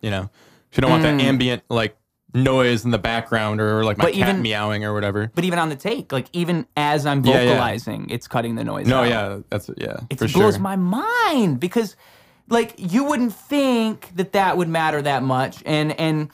you 0.00 0.10
know, 0.10 0.28
if 0.70 0.76
you 0.76 0.80
don't 0.82 0.90
want 0.90 1.02
that 1.02 1.20
ambient 1.20 1.62
like 1.68 1.96
noise 2.34 2.84
in 2.84 2.90
the 2.90 2.98
background 2.98 3.60
or 3.60 3.84
like 3.84 3.96
my 3.96 4.04
Mm. 4.04 4.06
But 4.08 4.14
cat 4.14 4.28
even- 4.28 4.42
meowing 4.42 4.84
or 4.84 4.92
whatever. 4.92 5.30
But 5.34 5.44
even 5.44 5.58
on 5.58 5.70
the 5.70 5.76
take, 5.76 6.12
like 6.12 6.26
even 6.32 6.66
as 6.76 7.06
I'm 7.06 7.24
Yeah, 7.24 7.40
yeah. 7.40 7.50
vocalizing, 7.52 8.10
it's 8.10 8.28
cutting 8.28 8.54
the 8.54 8.64
noise. 8.64 8.86
No, 8.86 8.98
out. 9.00 9.08
yeah, 9.08 9.38
that's 9.48 9.70
yeah, 9.78 9.96
it 10.10 10.18
blows 10.18 10.30
sure. 10.30 10.58
my 10.58 10.76
mind 10.76 11.58
because 11.58 11.96
like 12.50 12.74
you 12.76 13.04
wouldn't 13.04 13.34
think 13.34 14.10
that 14.16 14.32
that 14.32 14.56
would 14.58 14.68
matter 14.68 15.00
that 15.02 15.22
much 15.22 15.62
and 15.64 15.98
and 15.98 16.28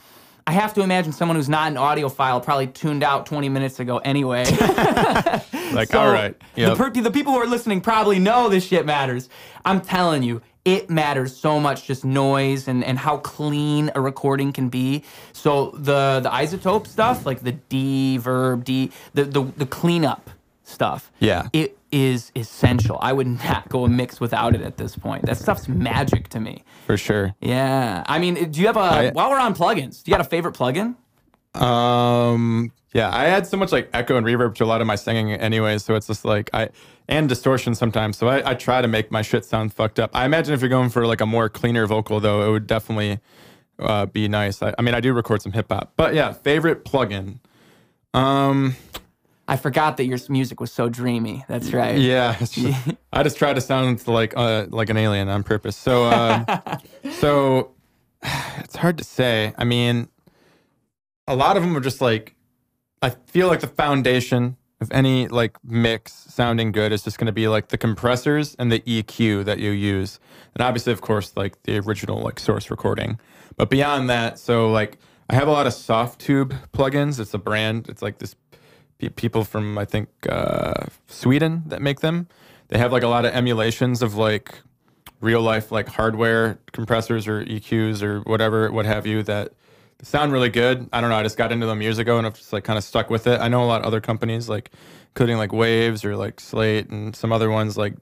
i 0.47 0.51
have 0.51 0.73
to 0.73 0.81
imagine 0.81 1.11
someone 1.11 1.35
who's 1.35 1.49
not 1.49 1.67
an 1.71 1.75
audiophile 1.77 2.43
probably 2.43 2.67
tuned 2.67 3.03
out 3.03 3.25
20 3.25 3.49
minutes 3.49 3.79
ago 3.79 3.97
anyway 3.99 4.43
like, 5.73 5.89
So, 5.89 5.99
all 5.99 6.11
right, 6.11 6.35
the, 6.55 6.61
yep. 6.61 6.77
per- 6.77 6.89
the 6.91 7.11
people 7.11 7.33
who 7.33 7.39
are 7.39 7.47
listening 7.47 7.81
probably 7.81 8.19
know 8.19 8.49
this 8.49 8.65
shit 8.65 8.85
matters 8.85 9.29
i'm 9.65 9.81
telling 9.81 10.23
you 10.23 10.41
it 10.63 10.89
matters 10.89 11.35
so 11.35 11.59
much 11.59 11.85
just 11.85 12.03
noise 12.03 12.67
and, 12.67 12.83
and 12.83 12.97
how 12.97 13.17
clean 13.17 13.91
a 13.95 14.01
recording 14.01 14.51
can 14.51 14.69
be 14.69 15.03
so 15.33 15.71
the 15.71 16.19
the 16.23 16.29
iZotope 16.29 16.87
stuff 16.87 17.25
like 17.25 17.41
the 17.41 17.51
d 17.53 18.17
verb 18.17 18.63
d 18.63 18.91
the 19.13 19.23
the, 19.25 19.43
the 19.57 19.65
cleanup 19.65 20.29
stuff 20.63 21.11
Yeah. 21.19 21.47
it 21.53 21.77
is 21.95 22.31
essential. 22.35 22.97
I 23.01 23.13
would 23.13 23.27
not 23.45 23.69
go 23.69 23.85
a 23.85 23.89
mix 23.89 24.19
without 24.19 24.53
it 24.53 24.61
at 24.61 24.75
this 24.77 24.95
point. 24.97 25.25
That 25.25 25.37
stuff's 25.37 25.67
magic 25.69 26.27
to 26.29 26.39
me. 26.41 26.63
for 26.85 26.97
sure. 26.97 27.33
Yeah. 27.39 28.03
I 28.05 28.19
mean, 28.19 28.51
do 28.51 28.59
you 28.59 28.67
have 28.67 28.75
a 28.77 28.79
I- 28.79 29.11
while 29.11 29.29
we're 29.29 29.39
on 29.39 29.55
plugins? 29.55 30.03
Do 30.03 30.11
you 30.11 30.17
got 30.17 30.25
a 30.25 30.29
favorite 30.29 30.55
plugin? 30.55 30.95
Um, 31.59 32.71
yeah, 32.93 33.09
I 33.09 33.25
add 33.27 33.47
so 33.47 33.55
much 33.57 33.71
like 33.71 33.89
echo 33.93 34.17
and 34.17 34.25
reverb 34.25 34.55
to 34.55 34.65
a 34.65 34.67
lot 34.67 34.81
of 34.81 34.87
my 34.87 34.95
singing 34.95 35.31
anyway, 35.31 35.77
so 35.77 35.95
it's 35.95 36.07
just 36.07 36.25
like 36.25 36.49
I 36.53 36.69
and 37.07 37.29
distortion 37.29 37.75
sometimes. 37.75 38.17
So 38.17 38.27
I, 38.27 38.51
I 38.51 38.53
try 38.55 38.81
to 38.81 38.87
make 38.89 39.09
my 39.09 39.21
shit 39.21 39.45
sound 39.45 39.73
fucked 39.73 39.99
up. 39.99 40.11
I 40.13 40.25
imagine 40.25 40.53
if 40.53 40.59
you're 40.61 40.69
going 40.69 40.89
for 40.89 41.07
like 41.07 41.21
a 41.21 41.25
more 41.25 41.47
cleaner 41.49 41.87
vocal 41.87 42.19
though, 42.19 42.45
it 42.47 42.51
would 42.51 42.67
definitely 42.67 43.19
uh, 43.79 44.05
be 44.07 44.27
nice. 44.27 44.61
I, 44.61 44.73
I 44.77 44.81
mean, 44.81 44.95
I 44.95 44.99
do 44.99 45.13
record 45.13 45.41
some 45.41 45.53
hip 45.53 45.67
hop, 45.69 45.93
but 45.95 46.13
yeah, 46.13 46.33
favorite 46.33 46.83
plugin. 46.83 47.39
Um, 48.13 48.75
I 49.47 49.57
forgot 49.57 49.97
that 49.97 50.05
your 50.05 50.17
music 50.29 50.59
was 50.59 50.71
so 50.71 50.89
dreamy. 50.89 51.45
That's 51.47 51.71
right. 51.71 51.97
yeah, 51.99 52.35
just- 52.37 52.57
I 53.13 53.23
just 53.23 53.37
try 53.37 53.53
to 53.53 53.61
sound 53.61 54.07
like 54.07 54.33
uh, 54.35 54.65
like 54.69 54.89
an 54.89 54.97
alien 54.97 55.29
on 55.29 55.43
purpose. 55.43 55.75
So 55.77 56.05
uh, 56.05 56.77
so 57.19 57.71
it's 58.23 58.75
hard 58.75 58.97
to 58.97 59.03
say. 59.03 59.53
I 59.57 59.63
mean, 59.63 60.09
a 61.27 61.35
lot 61.35 61.57
of 61.57 61.63
them 61.63 61.75
are 61.77 61.81
just 61.81 62.01
like 62.01 62.35
I 63.01 63.11
feel 63.27 63.47
like 63.47 63.59
the 63.59 63.67
foundation 63.67 64.57
of 64.81 64.91
any 64.91 65.27
like 65.27 65.57
mix 65.63 66.11
sounding 66.13 66.71
good 66.71 66.91
is 66.91 67.03
just 67.03 67.17
going 67.17 67.27
to 67.27 67.31
be 67.31 67.47
like 67.47 67.69
the 67.69 67.77
compressors 67.77 68.55
and 68.55 68.71
the 68.71 68.79
EQ 68.81 69.45
that 69.45 69.59
you 69.59 69.71
use, 69.71 70.19
and 70.55 70.61
obviously, 70.63 70.91
of 70.91 71.01
course, 71.01 71.33
like 71.37 71.61
the 71.63 71.77
original 71.79 72.19
like 72.21 72.39
source 72.39 72.71
recording. 72.71 73.19
But 73.57 73.69
beyond 73.69 74.09
that, 74.09 74.39
so 74.39 74.69
like 74.71 74.97
I 75.29 75.35
have 75.35 75.47
a 75.47 75.51
lot 75.51 75.65
of 75.65 75.73
Softube 75.73 76.55
plugins. 76.71 77.19
It's 77.19 77.33
a 77.33 77.37
brand. 77.37 77.87
It's 77.89 78.01
like 78.01 78.17
this 78.17 78.35
people 79.09 79.43
from 79.43 79.77
I 79.77 79.85
think 79.85 80.09
uh, 80.29 80.85
Sweden 81.07 81.63
that 81.67 81.81
make 81.81 81.99
them. 81.99 82.27
They 82.67 82.77
have 82.77 82.91
like 82.91 83.03
a 83.03 83.07
lot 83.07 83.25
of 83.25 83.33
emulations 83.33 84.01
of 84.01 84.15
like 84.15 84.59
real 85.21 85.41
life 85.41 85.71
like 85.71 85.87
hardware 85.87 86.59
compressors 86.71 87.27
or 87.27 87.43
EQs 87.45 88.01
or 88.01 88.21
whatever, 88.21 88.71
what 88.71 88.85
have 88.85 89.05
you, 89.07 89.23
that 89.23 89.53
sound 90.01 90.31
really 90.31 90.49
good. 90.49 90.87
I 90.93 91.01
don't 91.01 91.09
know. 91.09 91.15
I 91.15 91.23
just 91.23 91.37
got 91.37 91.51
into 91.51 91.65
them 91.65 91.81
years 91.81 91.97
ago 91.97 92.17
and 92.17 92.27
I've 92.27 92.35
just 92.35 92.53
like 92.53 92.63
kind 92.63 92.77
of 92.77 92.83
stuck 92.83 93.09
with 93.09 93.27
it. 93.27 93.39
I 93.39 93.47
know 93.47 93.63
a 93.63 93.65
lot 93.65 93.81
of 93.81 93.87
other 93.87 94.01
companies 94.01 94.47
like 94.49 94.71
including 95.09 95.37
like 95.37 95.51
Waves 95.51 96.05
or 96.05 96.15
like 96.15 96.39
Slate 96.39 96.89
and 96.89 97.15
some 97.15 97.31
other 97.31 97.49
ones 97.49 97.77
like 97.77 97.95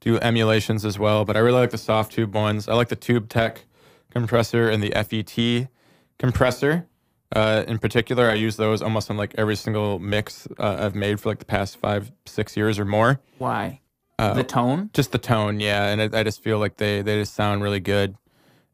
do 0.00 0.18
emulations 0.18 0.84
as 0.84 0.98
well. 0.98 1.24
But 1.24 1.36
I 1.36 1.40
really 1.40 1.60
like 1.60 1.70
the 1.70 1.76
Softube 1.76 2.32
ones. 2.32 2.68
I 2.68 2.74
like 2.74 2.88
the 2.88 2.96
Tube 2.96 3.28
Tech 3.28 3.64
compressor 4.10 4.68
and 4.68 4.82
the 4.82 4.90
FET 4.90 5.68
compressor. 6.18 6.86
Uh, 7.34 7.64
in 7.66 7.78
particular, 7.78 8.30
I 8.30 8.34
use 8.34 8.56
those 8.56 8.82
almost 8.82 9.10
on 9.10 9.16
like 9.16 9.34
every 9.36 9.56
single 9.56 9.98
mix 9.98 10.46
uh, 10.58 10.76
I've 10.80 10.94
made 10.94 11.18
for 11.20 11.30
like 11.30 11.38
the 11.38 11.46
past 11.46 11.78
five, 11.78 12.12
six 12.26 12.56
years 12.56 12.78
or 12.78 12.84
more 12.84 13.20
Why? 13.38 13.80
the 14.18 14.44
tone? 14.44 14.90
just 14.92 15.12
the 15.12 15.18
tone, 15.18 15.58
yeah, 15.58 15.86
and 15.88 16.14
I, 16.14 16.20
I 16.20 16.22
just 16.22 16.42
feel 16.42 16.58
like 16.58 16.76
they 16.76 17.02
they 17.02 17.18
just 17.18 17.34
sound 17.34 17.62
really 17.62 17.80
good, 17.80 18.16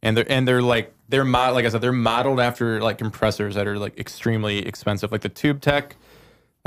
and 0.02 0.16
they're 0.16 0.30
and 0.30 0.46
they're 0.46 0.62
like 0.62 0.92
they're 1.08 1.24
mod 1.24 1.54
like 1.54 1.64
I 1.64 1.68
said 1.70 1.80
they're 1.80 1.92
modeled 1.92 2.40
after 2.40 2.80
like 2.80 2.98
compressors 2.98 3.54
that 3.54 3.66
are 3.66 3.78
like 3.78 3.98
extremely 3.98 4.58
expensive, 4.58 5.10
like 5.12 5.22
the 5.22 5.28
Tube 5.28 5.60
Tech. 5.60 5.96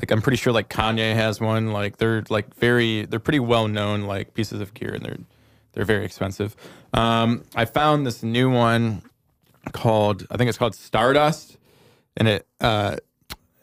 Like 0.02 0.10
I'm 0.10 0.22
pretty 0.22 0.38
sure 0.38 0.52
like 0.52 0.70
Kanye 0.70 1.14
has 1.14 1.40
one. 1.40 1.72
Like 1.72 1.98
they're 1.98 2.24
like 2.30 2.56
very 2.56 3.06
they're 3.06 3.20
pretty 3.20 3.40
well 3.40 3.68
known 3.68 4.04
like 4.04 4.34
pieces 4.34 4.62
of 4.62 4.74
gear, 4.74 4.94
and 4.94 5.06
they're 5.06 5.20
they're 5.74 5.86
very 5.86 6.06
expensive. 6.06 6.56
Um, 6.94 7.44
I 7.56 7.66
found 7.66 8.06
this 8.06 8.24
new 8.24 8.50
one 8.50 9.04
called 9.74 10.26
I 10.32 10.38
think 10.38 10.50
it's 10.50 10.58
called 10.58 10.74
Stardust, 10.74 11.58
and 12.18 12.28
it 12.28 12.48
uh, 12.60 12.98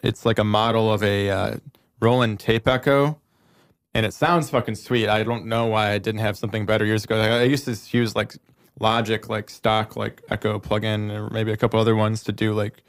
it's 0.02 0.24
like 0.26 0.38
a 0.38 0.44
model 0.44 0.92
of 0.92 1.02
a 1.02 1.30
uh, 1.30 1.56
Roland 2.00 2.40
Tape 2.40 2.66
Echo 2.68 3.20
and 3.94 4.06
it 4.06 4.14
sounds 4.14 4.50
fucking 4.50 4.76
sweet. 4.76 5.08
I 5.08 5.24
don't 5.24 5.46
know 5.46 5.66
why 5.66 5.90
I 5.90 5.98
didn't 5.98 6.20
have 6.20 6.36
something 6.36 6.66
better 6.66 6.84
years 6.84 7.04
ago. 7.04 7.18
I 7.20 7.42
used 7.42 7.64
to 7.64 7.96
use 7.96 8.14
like 8.14 8.36
Logic, 8.80 9.28
like 9.28 9.50
stock, 9.50 9.96
like 9.96 10.22
Echo 10.30 10.60
plugin, 10.60 11.10
or 11.10 11.30
maybe 11.30 11.50
a 11.50 11.56
couple 11.56 11.80
other 11.80 11.96
ones 11.96 12.22
to 12.24 12.32
do 12.32 12.52
like 12.54 12.84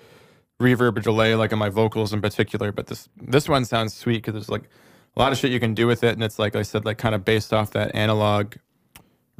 reverb 0.61 0.97
or 0.97 1.01
delay 1.01 1.33
like 1.33 1.51
on 1.51 1.57
my 1.57 1.69
vocals 1.69 2.13
in 2.13 2.21
particular. 2.21 2.71
But 2.71 2.87
this 2.87 3.09
this 3.19 3.49
one 3.49 3.65
sounds 3.65 3.95
sweet 3.95 4.17
because 4.17 4.33
there's 4.33 4.49
like 4.49 4.69
a 5.15 5.19
lot 5.19 5.31
of 5.31 5.39
shit 5.39 5.51
you 5.51 5.59
can 5.59 5.73
do 5.73 5.87
with 5.87 6.03
it, 6.03 6.13
and 6.13 6.23
it's 6.23 6.37
like 6.37 6.55
I 6.55 6.61
said, 6.61 6.85
like 6.85 6.99
kind 6.99 7.15
of 7.15 7.25
based 7.25 7.53
off 7.53 7.71
that 7.71 7.95
analog 7.95 8.53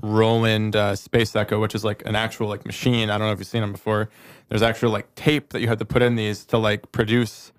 Roland 0.02 0.76
uh, 0.76 0.96
Space 0.96 1.36
Echo, 1.36 1.60
which 1.60 1.76
is 1.76 1.84
like 1.84 2.04
an 2.06 2.16
actual 2.16 2.48
like 2.48 2.66
machine. 2.66 3.10
I 3.10 3.18
don't 3.18 3.28
know 3.28 3.34
if 3.34 3.40
you've 3.40 3.48
seen 3.48 3.62
them 3.62 3.72
before. 3.72 4.10
There's 4.48 4.62
actual 4.62 4.92
like 4.92 5.14
tape 5.16 5.50
that 5.50 5.62
you 5.62 5.68
have 5.68 5.80
to 5.80 5.86
put 5.86 6.02
in 6.02 6.16
these 6.16 6.46
to 6.46 6.58
like 6.58 6.92
produce 6.92 7.52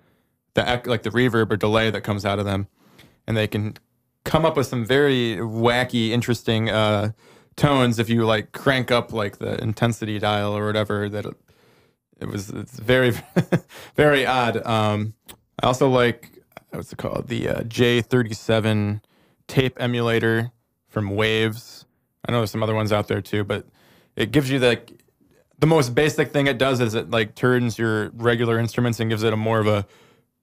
the 0.53 0.81
like 0.85 1.03
the 1.03 1.09
reverb 1.09 1.51
or 1.51 1.57
delay 1.57 1.89
that 1.89 2.01
comes 2.01 2.25
out 2.25 2.39
of 2.39 2.45
them, 2.45 2.67
and 3.27 3.37
they 3.37 3.47
can 3.47 3.75
come 4.23 4.45
up 4.45 4.57
with 4.57 4.67
some 4.67 4.85
very 4.85 5.37
wacky, 5.37 6.09
interesting 6.09 6.69
uh, 6.69 7.11
tones 7.55 7.99
if 7.99 8.09
you 8.09 8.25
like 8.25 8.51
crank 8.51 8.91
up 8.91 9.13
like 9.13 9.37
the 9.37 9.61
intensity 9.61 10.19
dial 10.19 10.55
or 10.55 10.65
whatever. 10.65 11.09
That 11.09 11.25
it, 11.25 11.37
it 12.19 12.27
was 12.27 12.49
it's 12.49 12.79
very 12.79 13.13
very 13.95 14.25
odd. 14.25 14.65
Um, 14.65 15.13
I 15.61 15.67
also 15.67 15.89
like 15.89 16.31
what's 16.71 16.91
it 16.91 16.97
called 16.97 17.27
the 17.27 17.49
uh, 17.49 17.59
J37 17.61 19.01
tape 19.47 19.77
emulator 19.79 20.51
from 20.87 21.09
Waves. 21.15 21.85
I 22.27 22.31
know 22.31 22.39
there's 22.39 22.51
some 22.51 22.63
other 22.63 22.75
ones 22.75 22.91
out 22.91 23.07
there 23.07 23.21
too, 23.21 23.43
but 23.43 23.65
it 24.15 24.31
gives 24.31 24.49
you 24.49 24.59
the 24.59 24.81
the 25.59 25.67
most 25.67 25.93
basic 25.93 26.31
thing 26.31 26.47
it 26.47 26.57
does 26.57 26.81
is 26.81 26.95
it 26.95 27.11
like 27.11 27.35
turns 27.35 27.77
your 27.77 28.09
regular 28.15 28.57
instruments 28.57 28.99
and 28.99 29.09
gives 29.09 29.23
it 29.23 29.31
a 29.31 29.37
more 29.37 29.59
of 29.59 29.67
a 29.67 29.85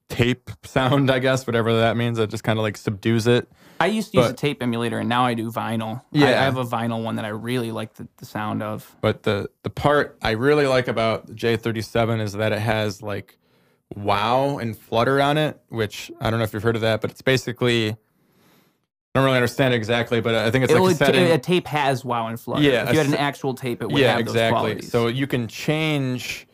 tape 0.09 0.51
sound, 0.65 1.11
I 1.11 1.19
guess, 1.19 1.47
whatever 1.47 1.79
that 1.81 1.97
means. 1.97 2.19
It 2.19 2.31
just 2.31 2.45
kind 2.45 2.59
of 2.59 2.63
like 2.63 2.77
subdues 2.77 3.27
it. 3.27 3.49
I 3.81 3.87
used 3.87 4.13
to 4.13 4.19
use 4.19 4.31
a 4.31 4.33
tape 4.35 4.63
emulator, 4.63 4.99
and 4.99 5.09
now 5.09 5.25
I 5.25 5.35
do 5.35 5.51
vinyl. 5.53 6.03
I, 6.15 6.27
I 6.27 6.31
have 6.31 6.57
a 6.57 6.65
vinyl 6.65 7.05
one 7.05 7.17
that 7.17 7.25
I 7.25 7.29
really 7.29 7.71
like 7.71 7.95
the, 7.95 8.09
the 8.17 8.25
sound 8.25 8.63
of. 8.63 8.97
But 9.01 9.23
the 9.23 9.51
the 9.63 9.71
part 9.71 10.19
I 10.23 10.33
really 10.33 10.67
like 10.67 10.89
about 10.89 11.27
the 11.27 11.35
J37 11.35 12.21
is 12.21 12.33
that 12.33 12.53
it 12.53 12.59
has 12.59 13.03
like 13.03 13.39
wow 13.95 14.59
and 14.59 14.77
flutter 14.77 15.21
on 15.21 15.39
it, 15.39 15.61
which 15.69 16.11
I 16.21 16.31
don't 16.31 16.39
know 16.41 16.45
if 16.45 16.53
you've 16.53 16.63
heard 16.63 16.77
of 16.77 16.83
that, 16.83 17.01
but 17.01 17.11
it's 17.11 17.23
basically 17.23 17.97
I 19.15 19.21
don't 19.21 19.25
really 19.25 19.39
understand 19.39 19.75
it 19.75 19.79
exactly, 19.79 20.21
but 20.21 20.35
I 20.35 20.51
think 20.51 20.65
it's 20.65 20.73
It 20.73 20.79
like 20.79 20.93
a 20.93 20.97
setting. 20.97 21.31
a 21.31 21.39
tape 21.39 21.67
has 21.67 22.05
wow 22.05 22.29
and 22.29 22.39
flutter. 22.39 22.63
Yeah, 22.63 22.85
if 22.85 22.93
you 22.93 22.99
had 22.99 23.07
an 23.07 23.15
actual 23.15 23.55
tape, 23.55 23.83
it 23.83 23.91
would 23.91 24.01
yeah, 24.01 24.17
have 24.17 24.27
those 24.27 24.35
exactly. 24.35 24.59
qualities. 24.61 24.93
So 24.93 25.07
you 25.09 25.27
can 25.27 25.49
change 25.49 26.47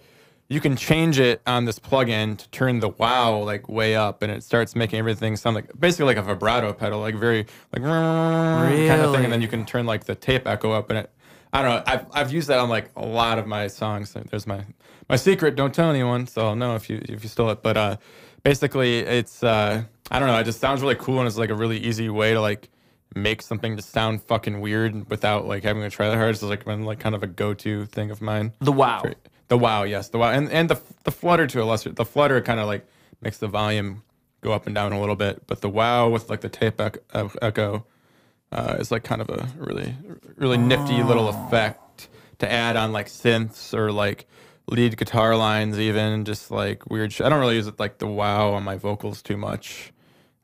you 0.48 0.60
can 0.60 0.76
change 0.76 1.18
it 1.18 1.40
on 1.46 1.64
this 1.64 1.78
plugin 1.78 2.36
to 2.36 2.48
turn 2.50 2.78
the 2.80 2.90
wow 2.90 3.38
like 3.38 3.68
way 3.68 3.96
up 3.96 4.22
and 4.22 4.30
it 4.30 4.42
starts 4.42 4.76
making 4.76 4.98
everything 4.98 5.36
sound 5.36 5.56
like 5.56 5.68
basically 5.80 6.04
like 6.04 6.18
a 6.18 6.22
vibrato 6.22 6.72
pedal, 6.72 7.00
like 7.00 7.14
very 7.14 7.46
like 7.72 7.82
kind 7.82 9.02
of 9.02 9.14
thing. 9.14 9.24
And 9.24 9.32
then 9.32 9.42
you 9.42 9.48
can 9.48 9.64
turn 9.64 9.86
like 9.86 10.04
the 10.04 10.14
tape 10.14 10.46
echo 10.46 10.72
up 10.72 10.90
and 10.90 11.00
it 11.00 11.10
I 11.52 11.62
don't 11.62 11.70
know. 11.70 11.82
I've 11.86 12.06
I've 12.12 12.32
used 12.32 12.48
that 12.48 12.58
on 12.58 12.68
like 12.68 12.90
a 12.96 13.04
lot 13.06 13.38
of 13.38 13.46
my 13.46 13.68
songs. 13.68 14.14
There's 14.30 14.46
my 14.46 14.64
my 15.08 15.16
secret. 15.16 15.54
Don't 15.54 15.72
tell 15.72 15.88
anyone. 15.88 16.26
So 16.26 16.48
I'll 16.48 16.56
know 16.56 16.74
if 16.74 16.90
you 16.90 17.00
if 17.08 17.22
you 17.22 17.28
stole 17.28 17.50
it. 17.50 17.62
But 17.62 17.76
uh, 17.76 17.96
basically, 18.44 18.98
it's 18.98 19.42
uh, 19.42 19.82
I 20.10 20.18
don't 20.20 20.28
know. 20.28 20.38
It 20.38 20.44
just 20.44 20.60
sounds 20.60 20.80
really 20.80 20.94
cool 20.94 21.18
and 21.18 21.26
it's 21.26 21.36
like 21.36 21.50
a 21.50 21.54
really 21.54 21.78
easy 21.78 22.08
way 22.08 22.34
to 22.34 22.40
like 22.40 22.68
make 23.16 23.42
something 23.42 23.76
just 23.76 23.90
sound 23.90 24.22
fucking 24.22 24.60
weird 24.60 25.10
without 25.10 25.46
like 25.46 25.64
having 25.64 25.82
to 25.82 25.90
try 25.90 26.08
that 26.08 26.16
hard. 26.16 26.30
It's 26.30 26.42
like 26.42 26.64
been 26.64 26.84
like 26.84 27.00
kind 27.00 27.14
of 27.14 27.22
a 27.22 27.26
go 27.26 27.54
to 27.54 27.86
thing 27.86 28.12
of 28.12 28.22
mine. 28.22 28.52
the 28.60 28.72
wow. 28.72 29.02
The 29.48 29.58
wow, 29.58 29.82
yes, 29.82 30.08
the 30.08 30.18
wow, 30.18 30.30
and 30.30 30.50
and 30.50 30.70
the 30.70 30.80
the 31.02 31.10
flutter 31.10 31.46
to 31.46 31.62
a 31.62 31.64
lesser. 31.64 31.90
The 31.90 32.04
flutter 32.06 32.40
kind 32.40 32.60
of 32.60 32.66
like 32.66 32.86
makes 33.20 33.38
the 33.38 33.48
volume 33.48 34.02
go 34.40 34.52
up 34.52 34.66
and 34.66 34.74
down 34.74 34.92
a 34.92 35.00
little 35.00 35.16
bit, 35.16 35.46
but 35.46 35.60
the 35.60 35.68
wow 35.68 36.08
with 36.08 36.30
like 36.30 36.40
the 36.40 36.48
tape 36.48 36.80
ec- 36.80 37.02
echo 37.42 37.84
uh, 38.52 38.76
is 38.78 38.90
like 38.90 39.04
kind 39.04 39.20
of 39.20 39.28
a 39.28 39.48
really 39.58 39.94
really 40.36 40.56
nifty 40.56 41.02
little 41.02 41.28
effect 41.28 42.08
to 42.38 42.50
add 42.50 42.76
on 42.76 42.92
like 42.92 43.06
synths 43.06 43.74
or 43.74 43.92
like 43.92 44.26
lead 44.66 44.96
guitar 44.96 45.36
lines, 45.36 45.78
even 45.78 46.24
just 46.24 46.50
like 46.50 46.88
weird. 46.90 47.12
Sh- 47.12 47.20
I 47.20 47.28
don't 47.28 47.40
really 47.40 47.56
use 47.56 47.66
it 47.66 47.78
like 47.78 47.98
the 47.98 48.06
wow 48.06 48.52
on 48.52 48.62
my 48.62 48.76
vocals 48.76 49.22
too 49.22 49.36
much. 49.36 49.92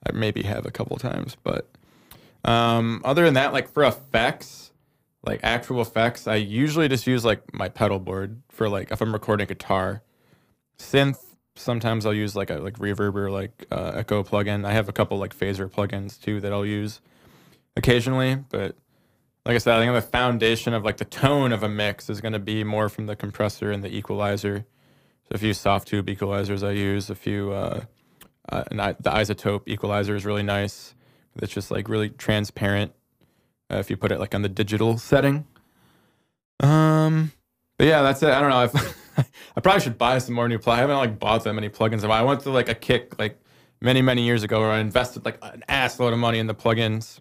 I 0.07 0.13
maybe 0.13 0.43
have 0.43 0.67
a 0.67 0.71
couple 0.71 0.97
times, 0.97 1.37
but 1.43 1.71
um, 2.45 3.03
other 3.05 3.25
than 3.25 3.35
that, 3.35 3.53
like 3.53 3.69
for 3.69 3.85
effects, 3.85 4.73
like 5.23 5.41
actual 5.43 5.83
effects, 5.83 6.27
I 6.27 6.37
usually 6.37 6.89
just 6.89 7.07
use 7.07 7.25
like 7.25 7.53
my 7.53 7.69
pedal 7.69 7.99
board 7.99 8.43
for 8.49 8.69
like 8.69 8.91
if 8.91 9.01
I'm 9.01 9.13
recording 9.13 9.47
guitar. 9.47 10.03
Synth, 10.79 11.19
sometimes 11.57 12.07
I'll 12.07 12.15
use 12.15 12.35
like 12.35 12.49
a 12.49 12.57
like 12.57 12.79
reverb 12.79 13.15
or 13.15 13.31
like 13.31 13.67
uh, 13.71 13.93
echo 13.95 14.23
plugin. 14.23 14.65
I 14.65 14.73
have 14.73 14.89
a 14.89 14.93
couple 14.93 15.19
like 15.19 15.37
phaser 15.37 15.71
plugins 15.71 16.21
too 16.21 16.41
that 16.41 16.53
I'll 16.53 16.65
use 16.65 17.01
occasionally, 17.77 18.37
but 18.37 18.77
like 19.47 19.55
I 19.55 19.59
said, 19.59 19.77
I 19.77 19.81
think 19.85 19.95
the 19.95 20.11
foundation 20.11 20.75
of 20.75 20.85
like 20.85 20.99
the 20.99 21.05
tone 21.05 21.53
of 21.53 21.63
a 21.63 21.69
mix 21.69 22.11
is 22.11 22.21
going 22.21 22.33
to 22.33 22.39
be 22.39 22.63
more 22.65 22.89
from 22.89 23.07
the 23.07 23.17
compressor 23.17 23.71
and 23.71 23.83
the 23.83 23.95
equalizer. 23.95 24.67
So 25.29 25.35
a 25.35 25.39
few 25.39 25.53
Softube 25.53 26.15
equalizers 26.15 26.67
I 26.67 26.73
use, 26.73 27.09
a 27.09 27.15
few 27.15 27.53
uh, 27.53 27.85
uh, 28.51 28.65
and 28.71 28.81
I, 28.81 28.93
the 28.93 29.11
iZotope 29.11 29.63
equalizer 29.67 30.15
is 30.17 30.25
really 30.25 30.43
nice. 30.43 30.95
It's 31.37 31.53
just 31.53 31.71
like 31.71 31.89
really 31.89 32.11
transparent 32.11 32.93
uh, 33.71 33.77
if 33.77 33.89
you 33.89 33.97
put 33.97 34.13
it 34.13 34.19
like 34.19 34.35
on 34.35 34.43
the 34.43 34.49
digital 34.49 34.99
setting. 34.99 35.47
Um, 36.59 37.33
but 37.79 37.87
yeah, 37.87 38.03
that's 38.03 38.23
it. 38.23 38.31
I 38.31 38.41
don't 38.41 38.51
know. 38.51 38.57
I've, 38.57 38.97
I 39.57 39.61
probably 39.61 39.81
should 39.81 39.97
buy 39.97 40.19
some 40.19 40.35
more 40.35 40.49
new 40.49 40.59
plug. 40.59 40.79
I 40.79 40.81
haven't 40.81 40.97
like 40.97 41.19
bought 41.19 41.45
that 41.45 41.55
many 41.55 41.69
plugins. 41.69 42.09
I 42.09 42.23
went 42.23 42.43
through 42.43 42.53
like 42.53 42.69
a 42.69 42.75
kick 42.75 43.19
like 43.19 43.41
many 43.81 44.03
many 44.03 44.23
years 44.23 44.43
ago 44.43 44.61
where 44.61 44.71
I 44.71 44.81
invested 44.81 45.25
like 45.25 45.39
an 45.43 45.63
ass 45.69 45.99
load 45.99 46.13
of 46.13 46.19
money 46.19 46.39
in 46.39 46.47
the 46.47 46.55
plugins, 46.55 47.21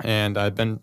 and 0.00 0.36
I've 0.36 0.54
been 0.54 0.80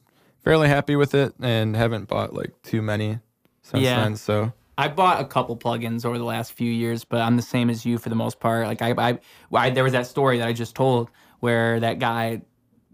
fairly 0.47 0.67
happy 0.69 0.95
with 0.95 1.13
it 1.13 1.33
and 1.41 1.75
haven't 1.75 2.07
bought 2.07 2.33
like 2.33 2.51
too 2.63 2.81
many 2.81 3.19
since 3.61 3.83
Yeah. 3.83 4.01
then. 4.03 4.15
So 4.15 4.53
I 4.77 4.87
bought 4.87 5.19
a 5.19 5.25
couple 5.25 5.57
plugins 5.57 6.05
over 6.05 6.17
the 6.17 6.23
last 6.23 6.53
few 6.53 6.71
years, 6.71 7.03
but 7.03 7.21
I'm 7.21 7.35
the 7.35 7.41
same 7.41 7.69
as 7.69 7.85
you 7.85 7.97
for 7.97 8.09
the 8.09 8.15
most 8.15 8.39
part. 8.39 8.67
Like 8.67 8.81
I, 8.81 8.91
I, 8.97 9.19
I 9.53 9.69
there 9.71 9.83
was 9.83 9.93
that 9.93 10.07
story 10.07 10.37
that 10.39 10.47
I 10.47 10.53
just 10.53 10.75
told 10.75 11.09
where 11.39 11.79
that 11.79 11.99
guy 11.99 12.41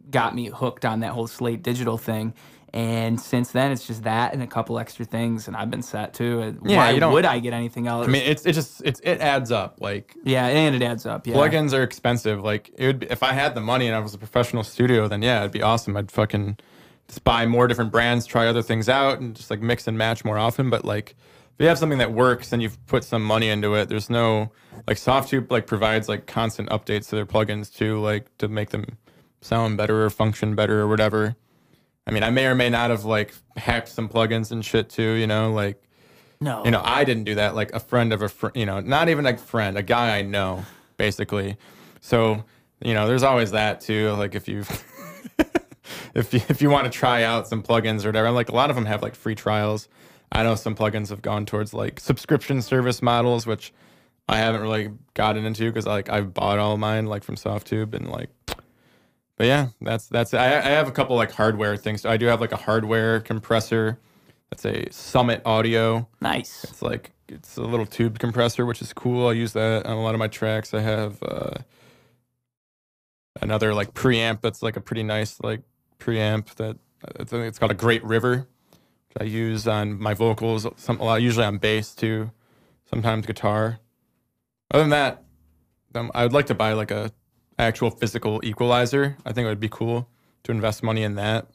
got 0.09 0.35
me 0.35 0.47
hooked 0.47 0.85
on 0.85 1.01
that 1.01 1.11
whole 1.11 1.27
Slate 1.27 1.61
Digital 1.63 1.97
thing, 1.97 2.33
and 2.73 3.19
since 3.19 3.51
then 3.51 3.71
it's 3.71 3.85
just 3.85 4.03
that 4.03 4.33
and 4.33 4.41
a 4.41 4.47
couple 4.47 4.79
extra 4.79 5.05
things, 5.05 5.47
and 5.47 5.55
I've 5.55 5.69
been 5.69 5.81
set 5.83 6.13
too. 6.13 6.41
Uh, 6.41 6.67
Yeah, 6.69 6.77
Why 6.99 7.07
would 7.13 7.25
I 7.25 7.39
get 7.39 7.53
anything 7.53 7.87
else? 7.87 8.07
I 8.07 8.11
mean, 8.11 8.23
it's 8.23 8.45
it 8.45 8.53
just 8.53 8.81
it's 8.83 8.99
it 9.01 9.19
adds 9.21 9.51
up. 9.51 9.79
Like 9.79 10.15
yeah, 10.23 10.47
and 10.47 10.75
it 10.75 10.81
adds 10.81 11.05
up. 11.05 11.27
Yeah, 11.27 11.35
plugins 11.35 11.73
are 11.73 11.83
expensive. 11.83 12.43
Like 12.43 12.71
it 12.77 12.85
would 12.87 12.99
be, 12.99 13.07
if 13.09 13.23
I 13.23 13.33
had 13.33 13.55
the 13.55 13.61
money 13.61 13.87
and 13.87 13.95
I 13.95 13.99
was 13.99 14.13
a 14.13 14.17
professional 14.17 14.63
studio, 14.63 15.07
then 15.07 15.21
yeah, 15.21 15.39
it'd 15.41 15.51
be 15.51 15.61
awesome. 15.61 15.95
I'd 15.95 16.11
fucking 16.11 16.57
just 17.07 17.23
buy 17.23 17.45
more 17.45 17.67
different 17.67 17.91
brands, 17.91 18.25
try 18.25 18.47
other 18.47 18.61
things 18.61 18.89
out, 18.89 19.19
and 19.19 19.35
just 19.35 19.49
like 19.49 19.61
mix 19.61 19.87
and 19.87 19.97
match 19.97 20.25
more 20.25 20.37
often. 20.37 20.69
But 20.69 20.85
like 20.85 21.15
if 21.53 21.59
you 21.59 21.67
have 21.67 21.77
something 21.77 21.99
that 21.99 22.11
works 22.11 22.51
and 22.51 22.61
you've 22.61 22.83
put 22.87 23.03
some 23.03 23.23
money 23.23 23.49
into 23.49 23.75
it, 23.75 23.89
there's 23.89 24.09
no 24.09 24.51
like 24.87 24.97
Softube 24.97 25.51
like 25.51 25.67
provides 25.67 26.09
like 26.09 26.25
constant 26.25 26.69
updates 26.69 27.09
to 27.09 27.15
their 27.15 27.25
plugins 27.25 27.73
too, 27.73 27.99
like 27.99 28.35
to 28.39 28.47
make 28.47 28.71
them 28.71 28.97
sound 29.41 29.77
better 29.77 30.03
or 30.03 30.09
function 30.09 30.55
better 30.55 30.81
or 30.81 30.87
whatever. 30.87 31.35
I 32.07 32.11
mean, 32.11 32.23
I 32.23 32.31
may 32.31 32.47
or 32.47 32.55
may 32.55 32.69
not 32.69 32.89
have 32.89 33.05
like 33.05 33.33
hacked 33.55 33.89
some 33.89 34.09
plugins 34.09 34.51
and 34.51 34.65
shit 34.65 34.89
too, 34.89 35.13
you 35.13 35.27
know, 35.27 35.51
like 35.51 35.81
no, 36.41 36.65
you 36.65 36.71
know, 36.71 36.81
I 36.83 37.03
didn't 37.03 37.23
do 37.23 37.35
that. 37.35 37.55
Like 37.55 37.71
a 37.73 37.79
friend 37.79 38.11
of 38.11 38.21
a 38.21 38.29
friend, 38.29 38.55
you 38.55 38.65
know, 38.65 38.79
not 38.79 39.07
even 39.09 39.25
a 39.25 39.37
friend, 39.37 39.77
a 39.77 39.83
guy 39.83 40.17
I 40.17 40.21
know, 40.23 40.65
basically. 40.97 41.57
So, 42.01 42.43
you 42.81 42.93
know, 42.93 43.07
there's 43.07 43.23
always 43.23 43.51
that 43.51 43.79
too. 43.79 44.11
Like 44.11 44.35
if 44.35 44.47
you, 44.47 44.65
if 46.13 46.33
you, 46.33 46.41
if 46.49 46.61
you 46.61 46.69
want 46.69 46.85
to 46.85 46.89
try 46.89 47.23
out 47.23 47.47
some 47.47 47.63
plugins 47.63 48.03
or 48.03 48.09
whatever, 48.09 48.31
like 48.31 48.49
a 48.49 48.55
lot 48.55 48.69
of 48.69 48.75
them 48.75 48.85
have 48.85 49.01
like 49.01 49.15
free 49.15 49.35
trials. 49.35 49.87
I 50.31 50.43
know 50.43 50.55
some 50.55 50.75
plugins 50.75 51.09
have 51.09 51.21
gone 51.21 51.45
towards 51.45 51.73
like 51.73 51.99
subscription 51.99 52.61
service 52.61 53.01
models, 53.01 53.45
which 53.45 53.73
I 54.27 54.37
haven't 54.37 54.61
really 54.61 54.91
gotten 55.13 55.45
into 55.45 55.65
because 55.65 55.85
like 55.85 56.09
I've 56.09 56.33
bought 56.33 56.59
all 56.59 56.77
mine 56.77 57.05
like 57.05 57.23
from 57.23 57.35
Softube 57.35 57.93
and 57.93 58.09
like. 58.09 58.29
But 59.35 59.47
yeah, 59.47 59.69
that's 59.81 60.07
that's. 60.07 60.33
I, 60.33 60.45
I 60.45 60.69
have 60.69 60.87
a 60.87 60.91
couple 60.91 61.15
like 61.15 61.31
hardware 61.31 61.75
things. 61.75 62.05
I 62.05 62.17
do 62.17 62.27
have 62.27 62.39
like 62.39 62.51
a 62.51 62.57
hardware 62.57 63.19
compressor. 63.19 63.99
That's 64.49 64.65
a 64.65 64.91
Summit 64.91 65.41
Audio. 65.45 66.07
nice. 66.21 66.63
It's 66.65 66.81
like 66.81 67.11
it's 67.27 67.57
a 67.57 67.61
little 67.61 67.85
tube 67.85 68.19
compressor, 68.19 68.65
which 68.65 68.81
is 68.81 68.93
cool. 68.93 69.27
I 69.27 69.33
use 69.33 69.53
that 69.53 69.85
on 69.85 69.97
a 69.97 70.01
lot 70.01 70.13
of 70.13 70.19
my 70.19 70.27
tracks. 70.27 70.73
I 70.73 70.81
have 70.81 71.21
uh, 71.23 71.55
another 73.41 73.73
like 73.73 73.93
preamp 73.93 74.41
that's 74.41 74.61
like 74.61 74.77
a 74.77 74.81
pretty 74.81 75.03
nice 75.03 75.41
like 75.41 75.61
preamp 76.03 76.55
that 76.55 76.77
I 77.19 77.23
think 77.23 77.45
it's 77.45 77.59
called 77.59 77.71
a 77.71 77.75
Great 77.75 78.03
River. 78.03 78.47
Which 79.09 79.21
I 79.21 79.23
use 79.25 79.67
on 79.67 79.99
my 79.99 80.13
vocals, 80.13 80.67
some 80.77 80.99
a 80.99 81.03
lot 81.03 81.21
usually 81.21 81.45
on 81.45 81.57
bass 81.57 81.93
too, 81.93 82.31
sometimes 82.89 83.25
guitar. 83.25 83.79
Other 84.71 84.83
than 84.83 84.89
that, 84.89 85.23
um, 85.95 86.11
I 86.15 86.23
would 86.23 86.33
like 86.33 86.47
to 86.47 86.55
buy 86.55 86.73
like 86.73 86.91
a 86.91 87.11
actual 87.59 87.91
physical 87.91 88.41
equalizer. 88.43 89.17
I 89.25 89.33
think 89.33 89.45
it 89.45 89.49
would 89.49 89.59
be 89.59 89.69
cool 89.69 90.09
to 90.43 90.51
invest 90.51 90.81
money 90.83 91.03
in 91.03 91.15
that. 91.15 91.47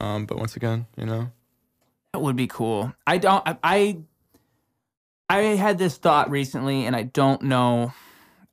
Um, 0.00 0.24
but 0.24 0.38
once 0.38 0.56
again, 0.56 0.86
you 0.96 1.04
know, 1.04 1.30
That 2.12 2.20
would 2.20 2.36
be 2.36 2.46
cool. 2.46 2.94
I 3.06 3.18
don't. 3.18 3.42
I, 3.46 3.58
I 3.62 3.98
I 5.28 5.38
had 5.56 5.76
this 5.78 5.96
thought 5.98 6.30
recently, 6.30 6.86
and 6.86 6.96
I 6.96 7.02
don't 7.02 7.42
know 7.42 7.92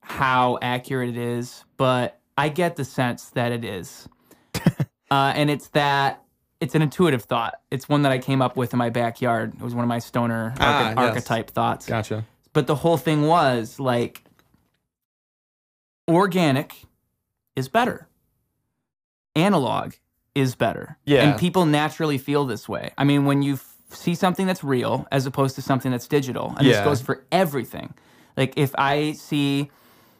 how 0.01 0.59
accurate 0.61 1.09
it 1.09 1.17
is, 1.17 1.63
but 1.77 2.19
I 2.37 2.49
get 2.49 2.75
the 2.75 2.85
sense 2.85 3.29
that 3.31 3.51
it 3.51 3.63
is. 3.63 4.07
Uh, 5.11 5.33
and 5.35 5.49
it's 5.49 5.67
that 5.69 6.21
it's 6.59 6.73
an 6.75 6.81
intuitive 6.81 7.23
thought. 7.23 7.55
It's 7.71 7.87
one 7.87 8.01
that 8.03 8.11
I 8.11 8.17
came 8.17 8.41
up 8.41 8.57
with 8.57 8.73
in 8.73 8.79
my 8.79 8.89
backyard. 8.89 9.53
It 9.55 9.61
was 9.61 9.75
one 9.75 9.83
of 9.83 9.87
my 9.89 9.99
stoner 9.99 10.53
Ah, 10.59 10.89
yes. 10.89 10.97
archetype 10.97 11.51
thoughts. 11.51 11.85
gotcha. 11.85 12.25
but 12.53 12.65
the 12.67 12.75
whole 12.75 12.97
thing 12.97 13.27
was 13.27 13.79
like 13.79 14.23
organic 16.09 16.73
is 17.55 17.69
better. 17.69 18.07
Analog 19.35 19.93
is 20.35 20.55
better. 20.55 20.97
Yeah. 21.05 21.23
And 21.29 21.39
people 21.39 21.65
naturally 21.65 22.17
feel 22.17 22.45
this 22.45 22.67
way. 22.67 22.91
I 22.97 23.03
mean, 23.03 23.25
when 23.25 23.41
you 23.41 23.53
f- 23.55 23.75
see 23.91 24.15
something 24.15 24.47
that's 24.47 24.63
real 24.63 25.07
as 25.11 25.25
opposed 25.25 25.55
to 25.55 25.61
something 25.61 25.91
that's 25.91 26.07
digital, 26.07 26.53
and 26.57 26.67
this 26.67 26.79
goes 26.81 27.01
for 27.01 27.23
everything. 27.31 27.93
Like 28.35 28.53
if 28.57 28.73
I 28.77 29.13
see 29.13 29.69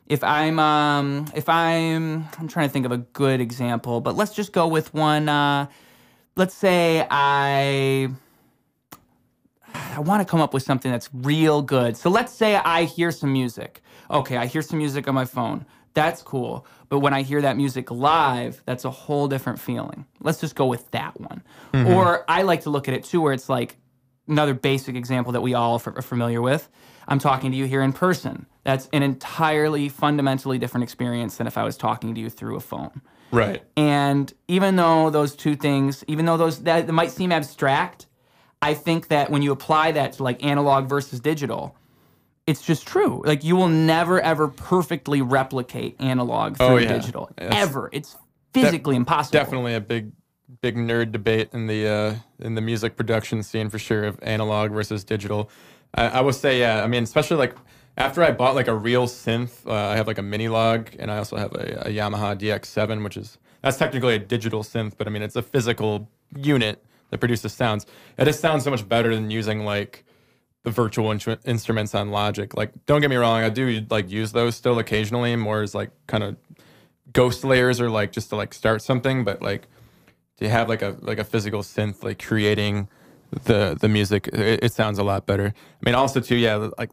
if 0.08 0.24
I'm 0.24 0.60
um 0.60 1.26
if 1.36 1.48
I'm 1.50 2.26
I'm 2.40 2.48
trying 2.48 2.68
to 2.68 2.74
think 2.74 2.86
of 2.86 2.92
a 2.92 2.98
good 2.98 3.42
example, 3.42 4.02
but 4.02 4.16
let's 4.16 4.34
just 4.34 4.52
go 4.54 4.68
with 4.68 4.94
one 4.94 5.30
uh 5.30 5.68
let's 6.36 6.54
say 6.54 7.06
I 7.10 8.10
I 9.74 10.00
want 10.00 10.26
to 10.26 10.30
come 10.30 10.42
up 10.42 10.54
with 10.54 10.64
something 10.64 10.92
that's 10.92 11.10
real 11.14 11.62
good. 11.62 11.98
So 11.98 12.10
let's 12.10 12.34
say 12.34 12.56
I 12.56 12.84
hear 12.86 13.12
some 13.12 13.32
music. 13.34 13.82
Okay, 14.10 14.38
I 14.38 14.46
hear 14.46 14.62
some 14.62 14.78
music 14.80 15.08
on 15.08 15.16
my 15.16 15.26
phone. 15.26 15.66
That's 15.94 16.22
cool. 16.22 16.66
But 16.90 17.00
when 17.00 17.14
I 17.14 17.24
hear 17.24 17.42
that 17.42 17.58
music 17.58 17.92
live, 17.92 18.62
that's 18.66 18.86
a 18.86 18.92
whole 18.92 19.28
different 19.28 19.60
feeling. 19.60 20.06
Let's 20.22 20.40
just 20.40 20.56
go 20.56 20.68
with 20.68 20.90
that 20.92 21.20
one. 21.20 21.44
Or 21.88 22.24
I 22.30 22.44
like 22.44 22.62
to 22.62 22.70
look 22.70 22.88
at 22.88 22.94
it 22.94 23.04
too, 23.04 23.20
where 23.20 23.34
it's 23.34 23.50
like 23.50 23.78
another 24.28 24.54
basic 24.54 24.96
example 24.96 25.34
that 25.34 25.42
we 25.42 25.54
all 25.54 25.82
are 25.84 26.02
familiar 26.02 26.42
with. 26.42 26.70
I'm 27.08 27.20
talking 27.20 27.52
to 27.52 27.58
you 27.58 27.66
here 27.66 27.82
in 27.82 27.94
person. 27.94 28.46
That's 28.64 28.90
an 28.92 29.02
entirely 29.04 29.88
fundamentally 29.90 30.58
different 30.58 30.84
experience 30.84 31.38
than 31.38 31.48
if 31.48 31.58
I 31.58 31.64
was 31.64 31.78
talking 31.78 32.14
to 32.16 32.22
you 32.22 32.30
through 32.30 32.58
a 32.58 32.60
phone. 32.60 33.02
Right. 33.32 33.64
And 33.76 34.34
even 34.48 34.76
though 34.76 35.10
those 35.10 35.36
two 35.36 35.56
things, 35.56 36.04
even 36.08 36.26
though 36.26 36.38
those 36.38 36.64
that, 36.64 36.88
might 36.90 37.12
seem 37.12 37.32
abstract, 37.32 38.08
I 38.62 38.74
think 38.74 39.10
that 39.10 39.30
when 39.30 39.42
you 39.42 39.52
apply 39.52 39.94
that 39.94 40.14
to 40.14 40.24
like 40.24 40.44
analog 40.44 40.90
versus 40.90 41.20
digital, 41.20 41.76
it's 42.46 42.62
just 42.62 42.88
true. 42.88 43.22
Like 43.26 43.44
you 43.44 43.56
will 43.56 43.68
never 43.68 44.20
ever 44.22 44.48
perfectly 44.48 45.22
replicate 45.22 45.96
analog 46.00 46.58
through 46.58 46.66
Oh, 46.68 46.78
yeah. 46.78 46.88
digital. 46.92 47.30
Yes. 47.40 47.54
Ever. 47.56 47.90
It's 47.94 48.16
physically 48.54 48.96
impossible. 48.96 49.38
Definitely 49.40 49.76
a 49.76 49.82
big, 49.82 50.12
big 50.62 50.76
nerd 50.78 51.12
debate 51.12 51.50
in 51.54 51.68
the 51.68 51.88
uh, 51.88 52.16
in 52.40 52.56
the 52.56 52.62
music 52.62 52.96
production 52.96 53.44
scene 53.44 53.70
for 53.70 53.80
sure 53.80 54.06
of 54.06 54.18
analog 54.22 54.72
versus 54.72 55.04
digital. 55.04 55.50
I, 55.98 56.08
I 56.08 56.22
would 56.22 56.36
say, 56.36 56.60
yeah. 56.60 56.84
I 56.84 56.88
mean, 56.88 57.04
especially 57.04 57.38
like 57.38 57.56
after 57.98 58.24
I 58.24 58.32
bought 58.32 58.56
like 58.56 58.68
a 58.68 58.76
real 58.76 59.08
synth, 59.08 59.66
uh, 59.66 59.74
I 59.74 59.96
have 59.98 60.08
like 60.08 60.20
a 60.20 60.24
minilogue, 60.24 60.96
and 61.00 61.12
I 61.12 61.18
also 61.18 61.36
have 61.36 61.52
a, 61.54 61.88
a 61.88 61.90
Yamaha 61.90 62.40
DX7, 62.40 63.04
which 63.04 63.18
is 63.18 63.38
that's 63.62 63.78
technically 63.78 64.16
a 64.16 64.20
digital 64.20 64.64
synth, 64.64 64.94
but 64.98 65.08
I 65.08 65.10
mean 65.10 65.24
it's 65.24 65.36
a 65.36 65.42
physical 65.42 66.08
unit 66.36 66.84
that 67.10 67.18
produces 67.18 67.54
sounds. 67.54 67.86
It 68.18 68.26
just 68.26 68.40
sounds 68.40 68.64
so 68.64 68.70
much 68.72 68.88
better 68.88 69.14
than 69.14 69.32
using 69.32 69.66
like 69.66 70.06
the 70.64 70.72
virtual 70.72 71.10
intru- 71.10 71.40
instruments 71.46 71.96
on 71.96 72.12
Logic. 72.12 72.54
Like, 72.56 72.72
don't 72.86 73.02
get 73.02 73.10
me 73.10 73.16
wrong, 73.16 73.44
I 73.44 73.50
do 73.50 73.86
like 73.90 74.10
use 74.10 74.32
those 74.32 74.56
still 74.56 74.78
occasionally, 74.80 75.36
more 75.36 75.62
as 75.62 75.74
like 75.74 75.90
kind 76.06 76.24
of 76.24 76.36
ghost 77.14 77.44
layers 77.44 77.82
or 77.82 77.90
like 77.90 78.12
just 78.12 78.30
to 78.30 78.36
like 78.36 78.54
start 78.54 78.82
something. 78.82 79.24
But 79.24 79.42
like 79.42 79.68
to 80.38 80.48
have 80.48 80.70
like 80.70 80.84
a 80.84 80.98
like 81.02 81.18
a 81.18 81.24
physical 81.24 81.62
synth 81.62 82.04
like 82.04 82.24
creating 82.24 82.90
the 83.32 83.78
the 83.80 83.90
music, 83.90 84.28
it, 84.28 84.64
it 84.64 84.74
sounds 84.74 85.00
a 85.00 85.04
lot 85.04 85.26
better. 85.26 85.54
I 85.56 85.86
mean, 85.86 85.96
also 85.96 86.20
too, 86.20 86.36
yeah, 86.36 86.70
like 86.78 86.92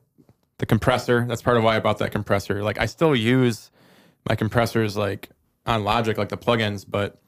the 0.58 0.66
compressor. 0.66 1.24
That's 1.28 1.42
part 1.42 1.56
of 1.56 1.64
why 1.64 1.76
I 1.76 1.80
bought 1.80 1.98
that 1.98 2.12
compressor. 2.12 2.62
Like, 2.62 2.80
I 2.80 2.86
still 2.86 3.14
use 3.14 3.70
my 4.28 4.34
compressors 4.34 4.96
like 4.96 5.30
on 5.66 5.84
Logic, 5.84 6.16
like 6.16 6.28
the 6.28 6.36
plugins, 6.36 6.84
but 6.88 7.20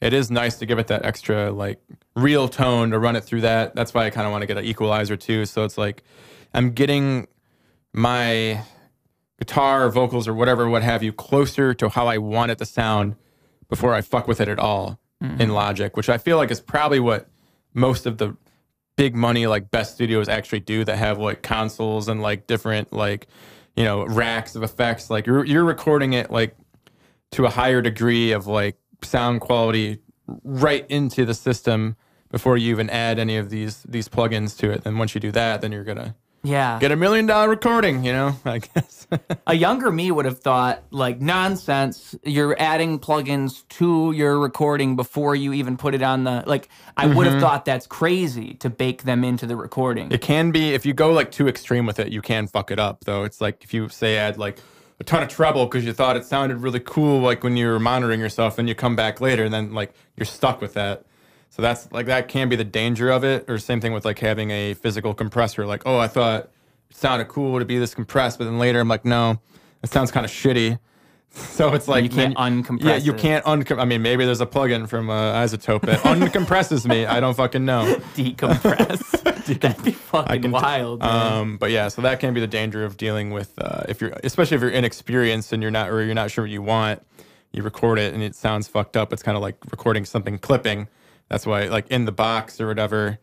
it 0.00 0.12
is 0.12 0.30
nice 0.30 0.56
to 0.58 0.66
give 0.66 0.78
it 0.78 0.88
that 0.88 1.04
extra 1.04 1.50
like 1.50 1.80
real 2.14 2.48
tone 2.48 2.90
to 2.90 2.98
run 2.98 3.16
it 3.16 3.24
through 3.24 3.42
that. 3.42 3.74
That's 3.74 3.94
why 3.94 4.06
I 4.06 4.10
kind 4.10 4.26
of 4.26 4.32
want 4.32 4.42
to 4.42 4.46
get 4.46 4.58
an 4.58 4.64
equalizer 4.64 5.16
too. 5.16 5.46
So 5.46 5.64
it's 5.64 5.78
like 5.78 6.02
I'm 6.52 6.72
getting 6.72 7.28
my 7.92 8.62
guitar 9.38 9.86
or 9.86 9.90
vocals 9.90 10.28
or 10.28 10.34
whatever, 10.34 10.68
what 10.68 10.82
have 10.82 11.02
you, 11.02 11.12
closer 11.12 11.74
to 11.74 11.88
how 11.88 12.06
I 12.06 12.18
want 12.18 12.50
it 12.50 12.58
to 12.58 12.66
sound 12.66 13.16
before 13.68 13.94
I 13.94 14.00
fuck 14.00 14.28
with 14.28 14.40
it 14.40 14.48
at 14.48 14.58
all 14.58 14.98
mm-hmm. 15.22 15.40
in 15.40 15.50
Logic, 15.50 15.96
which 15.96 16.08
I 16.08 16.18
feel 16.18 16.36
like 16.36 16.50
is 16.50 16.60
probably 16.60 17.00
what 17.00 17.28
most 17.74 18.06
of 18.06 18.18
the 18.18 18.36
big 18.96 19.14
money 19.14 19.46
like 19.46 19.70
best 19.70 19.94
studios 19.94 20.28
actually 20.28 20.60
do 20.60 20.84
that 20.84 20.96
have 20.96 21.18
like 21.18 21.42
consoles 21.42 22.08
and 22.08 22.22
like 22.22 22.46
different 22.46 22.92
like 22.92 23.26
you 23.76 23.84
know 23.84 24.06
racks 24.06 24.56
of 24.56 24.62
effects 24.62 25.10
like 25.10 25.26
you're 25.26 25.44
you're 25.44 25.64
recording 25.64 26.14
it 26.14 26.30
like 26.30 26.56
to 27.30 27.44
a 27.44 27.50
higher 27.50 27.82
degree 27.82 28.32
of 28.32 28.46
like 28.46 28.76
sound 29.02 29.40
quality 29.40 29.98
right 30.42 30.86
into 30.88 31.24
the 31.24 31.34
system 31.34 31.96
before 32.30 32.56
you 32.56 32.70
even 32.70 32.90
add 32.90 33.18
any 33.18 33.36
of 33.36 33.50
these 33.50 33.82
these 33.84 34.08
plugins 34.08 34.56
to 34.58 34.70
it. 34.70 34.82
And 34.84 34.98
once 34.98 35.14
you 35.14 35.20
do 35.20 35.32
that, 35.32 35.60
then 35.60 35.72
you're 35.72 35.84
gonna 35.84 36.14
Yeah. 36.46 36.78
get 36.80 36.92
a 36.92 36.96
million 36.96 37.26
dollar 37.26 37.48
recording. 37.48 38.04
You 38.04 38.12
know, 38.12 38.36
I 38.44 38.58
guess. 38.58 39.06
a 39.46 39.54
younger 39.54 39.92
me 39.92 40.10
would 40.10 40.24
have 40.24 40.40
thought 40.40 40.82
like 40.90 41.20
nonsense 41.20 42.16
you're 42.24 42.56
adding 42.58 42.98
plugins 42.98 43.66
to 43.68 44.10
your 44.12 44.38
recording 44.38 44.96
before 44.96 45.36
you 45.36 45.52
even 45.52 45.76
put 45.76 45.94
it 45.94 46.02
on 46.02 46.24
the 46.24 46.42
like 46.44 46.68
i 46.96 47.06
would 47.06 47.24
have 47.24 47.34
mm-hmm. 47.34 47.40
thought 47.40 47.64
that's 47.64 47.86
crazy 47.86 48.54
to 48.54 48.68
bake 48.68 49.04
them 49.04 49.22
into 49.22 49.46
the 49.46 49.54
recording 49.54 50.10
it 50.10 50.22
can 50.22 50.50
be 50.50 50.74
if 50.74 50.84
you 50.84 50.92
go 50.92 51.12
like 51.12 51.30
too 51.30 51.48
extreme 51.48 51.86
with 51.86 51.98
it, 51.98 52.12
you 52.12 52.22
can 52.22 52.46
fuck 52.46 52.70
it 52.70 52.78
up. 52.78 53.04
Though 53.04 53.24
it's 53.24 53.40
like 53.40 53.64
if 53.64 53.74
you 53.74 53.88
say 53.88 54.16
add 54.16 54.38
like 54.38 54.58
a 55.00 55.04
ton 55.04 55.22
of 55.22 55.28
treble 55.28 55.66
because 55.66 55.84
you 55.84 55.92
thought 55.92 56.16
it 56.16 56.24
sounded 56.24 56.58
really 56.58 56.80
cool, 56.80 57.20
like 57.20 57.42
when 57.42 57.56
you 57.56 57.66
were 57.68 57.80
monitoring 57.80 58.20
yourself, 58.20 58.58
and 58.58 58.68
you 58.68 58.74
come 58.74 58.96
back 58.96 59.20
later, 59.20 59.44
and 59.44 59.52
then 59.52 59.74
like 59.74 59.92
you're 60.16 60.26
stuck 60.26 60.60
with 60.60 60.74
that. 60.74 61.04
So 61.56 61.62
that's 61.62 61.90
like 61.90 62.04
that 62.04 62.28
can 62.28 62.50
be 62.50 62.56
the 62.56 62.64
danger 62.64 63.08
of 63.08 63.24
it. 63.24 63.46
Or 63.48 63.56
same 63.56 63.80
thing 63.80 63.94
with 63.94 64.04
like 64.04 64.18
having 64.18 64.50
a 64.50 64.74
physical 64.74 65.14
compressor. 65.14 65.64
Like, 65.64 65.84
oh, 65.86 65.96
I 65.96 66.06
thought 66.06 66.50
it 66.90 66.96
sounded 66.96 67.28
cool 67.28 67.58
to 67.60 67.64
be 67.64 67.78
this 67.78 67.94
compressed, 67.94 68.36
but 68.38 68.44
then 68.44 68.58
later 68.58 68.78
I'm 68.78 68.88
like, 68.88 69.06
no, 69.06 69.40
it 69.82 69.88
sounds 69.90 70.10
kind 70.10 70.26
of 70.26 70.30
shitty. 70.30 70.78
So 71.32 71.74
it's 71.74 71.86
like 71.86 72.02
you 72.02 72.08
can't 72.08 72.34
then- 72.34 72.62
uncompress 72.64 72.82
Yeah, 72.82 72.96
you 72.96 73.12
it. 73.12 73.18
can't 73.18 73.44
uncom. 73.44 73.78
I 73.78 73.84
mean, 73.84 74.00
maybe 74.00 74.24
there's 74.24 74.40
a 74.40 74.46
plugin 74.46 74.88
from 74.88 75.10
uh, 75.10 75.34
iZotope 75.34 75.82
that 75.82 75.98
uncompresses 76.00 76.86
me. 76.88 77.04
I 77.04 77.20
don't 77.20 77.34
fucking 77.34 77.62
know. 77.62 77.96
decompress 78.14 79.10
that'd 79.60 79.84
be 79.84 79.90
fucking 79.90 80.42
t- 80.42 80.48
wild 80.48 81.00
man. 81.00 81.32
Um, 81.32 81.56
but 81.58 81.70
yeah, 81.72 81.88
so 81.88 82.00
that 82.02 82.20
can 82.20 82.32
be 82.32 82.40
the 82.40 82.46
danger 82.46 82.86
of 82.86 82.96
dealing 82.96 83.32
with 83.32 83.52
uh, 83.58 83.82
if 83.86 84.00
you're, 84.00 84.12
especially 84.24 84.54
if 84.54 84.62
you're 84.62 84.70
inexperienced 84.70 85.52
and 85.52 85.60
you're 85.60 85.70
not, 85.70 85.90
or 85.90 86.02
you're 86.02 86.14
not 86.14 86.30
sure 86.30 86.44
what 86.44 86.50
you 86.50 86.62
want. 86.62 87.02
You 87.52 87.62
record 87.62 87.98
it 87.98 88.14
and 88.14 88.22
it 88.22 88.34
sounds 88.34 88.66
fucked 88.66 88.96
up. 88.96 89.12
It's 89.12 89.22
kind 89.22 89.36
of 89.36 89.42
like 89.42 89.56
recording 89.70 90.06
something 90.06 90.38
clipping. 90.38 90.88
That's 91.28 91.46
why, 91.46 91.64
like 91.64 91.88
in 91.88 92.04
the 92.04 92.12
box 92.12 92.60
or 92.60 92.66
whatever, 92.66 93.18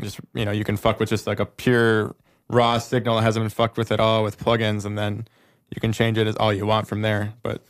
just 0.00 0.20
you 0.34 0.44
know, 0.44 0.52
you 0.52 0.64
can 0.64 0.76
fuck 0.76 0.98
with 0.98 1.08
just 1.08 1.26
like 1.26 1.40
a 1.40 1.46
pure 1.46 2.14
raw 2.48 2.78
signal 2.78 3.16
that 3.16 3.22
hasn't 3.22 3.42
been 3.42 3.50
fucked 3.50 3.76
with 3.76 3.92
at 3.92 4.00
all 4.00 4.22
with 4.22 4.38
plugins, 4.38 4.84
and 4.84 4.98
then 4.98 5.26
you 5.74 5.80
can 5.80 5.92
change 5.92 6.18
it 6.18 6.26
as 6.26 6.36
all 6.36 6.52
you 6.52 6.66
want 6.66 6.88
from 6.88 7.02
there. 7.02 7.34
But 7.42 7.62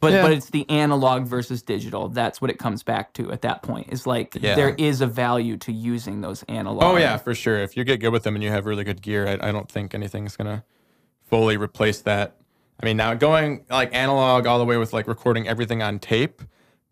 but 0.00 0.12
yeah. 0.12 0.22
but 0.22 0.32
it's 0.32 0.50
the 0.50 0.68
analog 0.68 1.26
versus 1.26 1.62
digital 1.62 2.08
that's 2.08 2.40
what 2.40 2.50
it 2.50 2.58
comes 2.58 2.82
back 2.82 3.12
to 3.14 3.30
at 3.30 3.42
that 3.42 3.62
point 3.62 3.86
is 3.92 4.04
like 4.04 4.34
Yeah. 4.40 4.56
there 4.56 4.74
is 4.76 5.00
a 5.00 5.06
value 5.06 5.56
to 5.58 5.72
using 5.72 6.22
those 6.22 6.42
analog 6.48 6.82
Oh 6.82 6.96
yeah, 6.96 7.16
for 7.16 7.34
sure. 7.34 7.58
If 7.60 7.76
you 7.76 7.84
get 7.84 8.00
good 8.00 8.10
with 8.10 8.24
them 8.24 8.34
and 8.34 8.42
you 8.42 8.50
have 8.50 8.66
really 8.66 8.82
good 8.82 9.00
gear, 9.00 9.28
I, 9.28 9.48
I 9.48 9.52
don't 9.52 9.70
think 9.70 9.94
anything's 9.94 10.36
gonna 10.36 10.64
fully 11.30 11.56
replace 11.56 12.00
that. 12.00 12.36
I 12.82 12.84
mean, 12.84 12.96
now 12.96 13.14
going 13.14 13.64
like 13.70 13.94
analog 13.94 14.44
all 14.46 14.58
the 14.58 14.64
way 14.64 14.76
with 14.76 14.92
like 14.92 15.06
recording 15.06 15.46
everything 15.46 15.82
on 15.82 16.00
tape. 16.00 16.42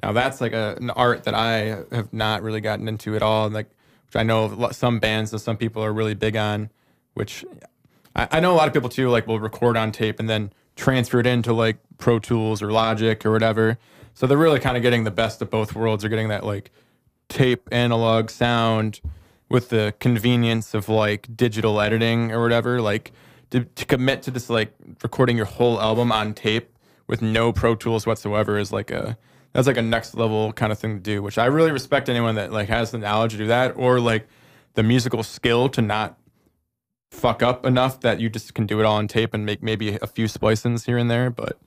Now 0.02 0.12
that's 0.12 0.40
like 0.40 0.52
a, 0.52 0.77
an 0.81 0.90
art 0.90 1.24
that 1.24 1.35
I 1.35 1.85
have 1.93 2.12
not 2.12 2.43
really 2.43 2.60
gotten 2.60 2.89
into 2.89 3.16
at 3.16 3.22
all, 3.22 3.48
like 3.51 3.68
which 4.06 4.16
I 4.16 4.22
know 4.22 4.70
some 4.72 4.98
bands 4.98 5.32
and 5.32 5.40
some 5.40 5.56
people 5.56 5.85
are 5.85 5.93
really 5.93 6.14
big 6.14 6.36
on. 6.36 6.70
Which 7.14 7.44
I, 8.16 8.28
I 8.32 8.40
know 8.40 8.52
a 8.52 8.56
lot 8.56 8.68
of 8.68 8.74
people 8.74 8.89
too, 8.89 9.10
like 9.10 9.27
will 9.27 9.40
record 9.40 9.77
on 9.77 9.93
tape 9.93 10.20
and 10.20 10.28
then 10.28 10.52
transfer 10.77 11.20
it 11.20 11.27
into 11.27 11.52
like 11.52 11.78
Pro 11.98 12.18
Tools 12.18 12.62
or 12.62 12.72
Logic 12.72 13.24
or 13.24 13.32
whatever. 13.32 13.78
So 14.14 14.27
they're 14.27 14.39
really 14.39 14.60
kind 14.60 14.77
of 14.77 14.82
getting 14.82 15.05
the 15.05 15.10
best 15.10 15.43
of 15.43 15.51
both 15.51 15.74
worlds. 15.74 16.02
They're 16.02 16.10
getting 16.10 16.28
that 16.28 16.44
like 16.44 16.70
tape 17.28 17.68
analog 17.70 18.31
sound 18.31 19.01
with 19.48 19.68
the 19.68 19.94
convenience 19.98 20.74
of 20.74 20.89
like 20.89 21.36
digital 21.36 21.81
editing 21.81 22.32
or 22.32 22.43
whatever. 22.43 22.81
Like 22.81 23.12
to, 23.51 23.64
to 23.64 23.85
commit 23.85 24.22
to 24.22 24.31
this 24.31 24.48
like 24.48 24.72
recording 25.02 25.36
your 25.36 25.47
whole 25.47 25.81
album 25.81 26.12
on 26.12 26.35
tape 26.35 26.77
with 27.06 27.20
no 27.20 27.52
Pro 27.52 27.74
Tools 27.74 28.06
whatsoever 28.06 28.59
is 28.59 28.72
like 28.72 28.90
a 28.90 29.16
that's 29.52 29.66
like 29.66 29.77
a 29.77 29.82
next 29.82 30.14
level 30.14 30.52
kind 30.52 30.72
of 30.72 30.78
thing 30.78 30.94
to 30.97 31.01
do. 31.01 31.22
Which 31.22 31.39
I 31.39 31.47
really 31.47 31.72
respect 31.72 32.09
anyone 32.09 32.35
that 32.36 32.52
like 32.52 32.68
has 32.68 32.90
the 32.90 32.98
knowledge 32.98 33.32
to 33.32 33.39
do 33.39 33.47
that 33.48 33.74
or 33.77 34.01
like 34.01 34.28
the 34.74 34.82
musical 34.82 35.22
skill 35.22 35.68
to 35.70 35.82
not 35.82 36.16
fuck 37.10 37.43
up 37.43 37.66
enough 37.66 38.01
that 38.01 38.20
you 38.20 38.31
just 38.31 38.55
can 38.55 38.66
do 38.66 38.78
it 38.81 38.86
all 38.86 38.97
on 38.97 39.09
tape 39.09 39.35
and 39.35 39.44
make 39.44 39.62
maybe 39.62 39.98
a 40.01 40.06
few 40.06 40.27
splicings 40.27 40.86
here 40.86 40.97
and 40.98 41.10
there. 41.10 41.31
But 41.31 41.59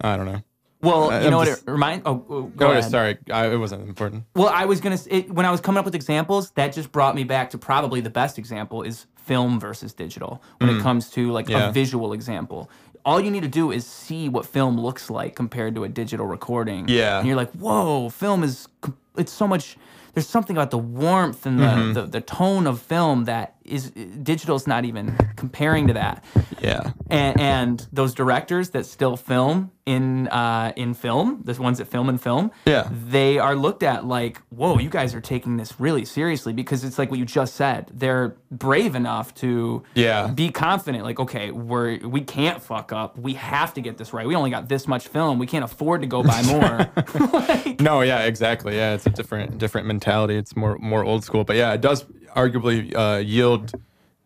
I 0.00 0.16
don't 0.16 0.26
know. 0.26 0.42
well 0.82 1.10
I- 1.10 1.20
you 1.20 1.24
I'm 1.26 1.30
know 1.32 1.38
what 1.38 1.48
it 1.48 1.62
reminds 1.66 2.06
oh, 2.06 2.10
oh, 2.10 2.18
go 2.18 2.36
oh, 2.36 2.50
Go 2.56 2.66
ahead. 2.66 2.78
ahead. 2.78 2.90
Sorry, 2.90 3.18
I, 3.32 3.48
it 3.52 3.56
wasn't 3.56 3.88
important. 3.88 4.24
Well, 4.34 4.48
I 4.48 4.66
was 4.66 4.80
gonna 4.80 4.98
it, 5.10 5.30
when 5.30 5.44
I 5.46 5.50
was 5.50 5.60
coming 5.60 5.78
up 5.78 5.84
with 5.84 5.94
examples, 5.96 6.52
that 6.52 6.72
just 6.72 6.92
brought 6.92 7.14
me 7.14 7.24
back 7.24 7.50
to 7.50 7.58
probably 7.58 8.00
the 8.00 8.10
best 8.10 8.38
example 8.38 8.82
is 8.82 9.06
film 9.16 9.58
versus 9.58 9.92
digital 9.92 10.40
when 10.58 10.70
it 10.70 10.74
mm. 10.74 10.82
comes 10.82 11.10
to 11.10 11.32
like 11.32 11.48
Yeah. 11.48 11.70
a 11.70 11.72
visual 11.72 12.12
example. 12.12 12.70
All 13.06 13.20
you 13.20 13.30
need 13.30 13.44
to 13.44 13.48
do 13.48 13.70
is 13.70 13.86
see 13.86 14.28
what 14.28 14.44
film 14.44 14.78
looks 14.78 15.08
like 15.08 15.34
compared 15.36 15.74
to 15.76 15.84
a 15.84 15.88
digital 15.88 16.26
recording. 16.26 16.88
Yeah. 16.88 17.18
and 17.18 17.26
you're 17.26 17.36
like, 17.36 17.52
whoa, 17.52 18.10
film 18.10 18.42
is, 18.42 18.68
it's 19.16 19.32
so 19.32 19.46
much. 19.46 19.78
There's 20.12 20.28
something 20.28 20.56
about 20.56 20.70
the 20.70 20.78
warmth 20.78 21.46
and 21.46 21.58
the, 21.58 21.64
mm-hmm. 21.64 21.92
the, 21.92 22.02
the 22.02 22.20
tone 22.20 22.66
of 22.66 22.82
film 22.82 23.24
that 23.26 23.55
is 23.68 23.90
digital's 23.90 24.66
not 24.66 24.84
even 24.84 25.16
comparing 25.36 25.86
to 25.88 25.94
that. 25.94 26.24
Yeah. 26.60 26.92
And, 27.10 27.40
and 27.40 27.86
those 27.92 28.14
directors 28.14 28.70
that 28.70 28.86
still 28.86 29.16
film 29.16 29.70
in 29.84 30.26
uh, 30.28 30.72
in 30.74 30.94
film, 30.94 31.42
the 31.44 31.52
ones 31.62 31.78
that 31.78 31.84
film 31.86 32.08
in 32.08 32.18
film, 32.18 32.50
Yeah. 32.64 32.88
they 32.90 33.38
are 33.38 33.54
looked 33.54 33.84
at 33.84 34.04
like, 34.04 34.38
whoa, 34.50 34.78
you 34.78 34.88
guys 34.90 35.14
are 35.14 35.20
taking 35.20 35.56
this 35.58 35.78
really 35.78 36.04
seriously 36.04 36.52
because 36.52 36.82
it's 36.82 36.98
like 36.98 37.08
what 37.10 37.20
you 37.20 37.24
just 37.24 37.54
said. 37.54 37.90
They're 37.94 38.34
brave 38.50 38.96
enough 38.96 39.32
to 39.36 39.84
Yeah. 39.94 40.26
be 40.28 40.50
confident, 40.50 41.04
like, 41.04 41.20
okay, 41.20 41.52
we're 41.52 41.98
we 42.06 42.22
can't 42.22 42.60
fuck 42.60 42.90
up. 42.92 43.16
We 43.16 43.34
have 43.34 43.74
to 43.74 43.80
get 43.80 43.96
this 43.96 44.12
right. 44.12 44.26
We 44.26 44.34
only 44.34 44.50
got 44.50 44.68
this 44.68 44.88
much 44.88 45.06
film. 45.06 45.38
We 45.38 45.46
can't 45.46 45.64
afford 45.64 46.00
to 46.00 46.08
go 46.08 46.22
buy 46.24 46.42
more. 46.54 46.90
Like, 47.32 47.80
No, 47.80 48.00
yeah, 48.00 48.24
exactly. 48.24 48.76
Yeah, 48.76 48.94
it's 48.94 49.06
a 49.06 49.10
different 49.10 49.58
different 49.58 49.86
mentality. 49.86 50.36
It's 50.36 50.56
more 50.56 50.78
more 50.78 51.04
old 51.04 51.22
school, 51.22 51.44
but 51.44 51.54
yeah, 51.56 51.72
it 51.74 51.80
does 51.80 52.04
arguably 52.36 52.94
uh, 52.94 53.18
yield 53.18 53.72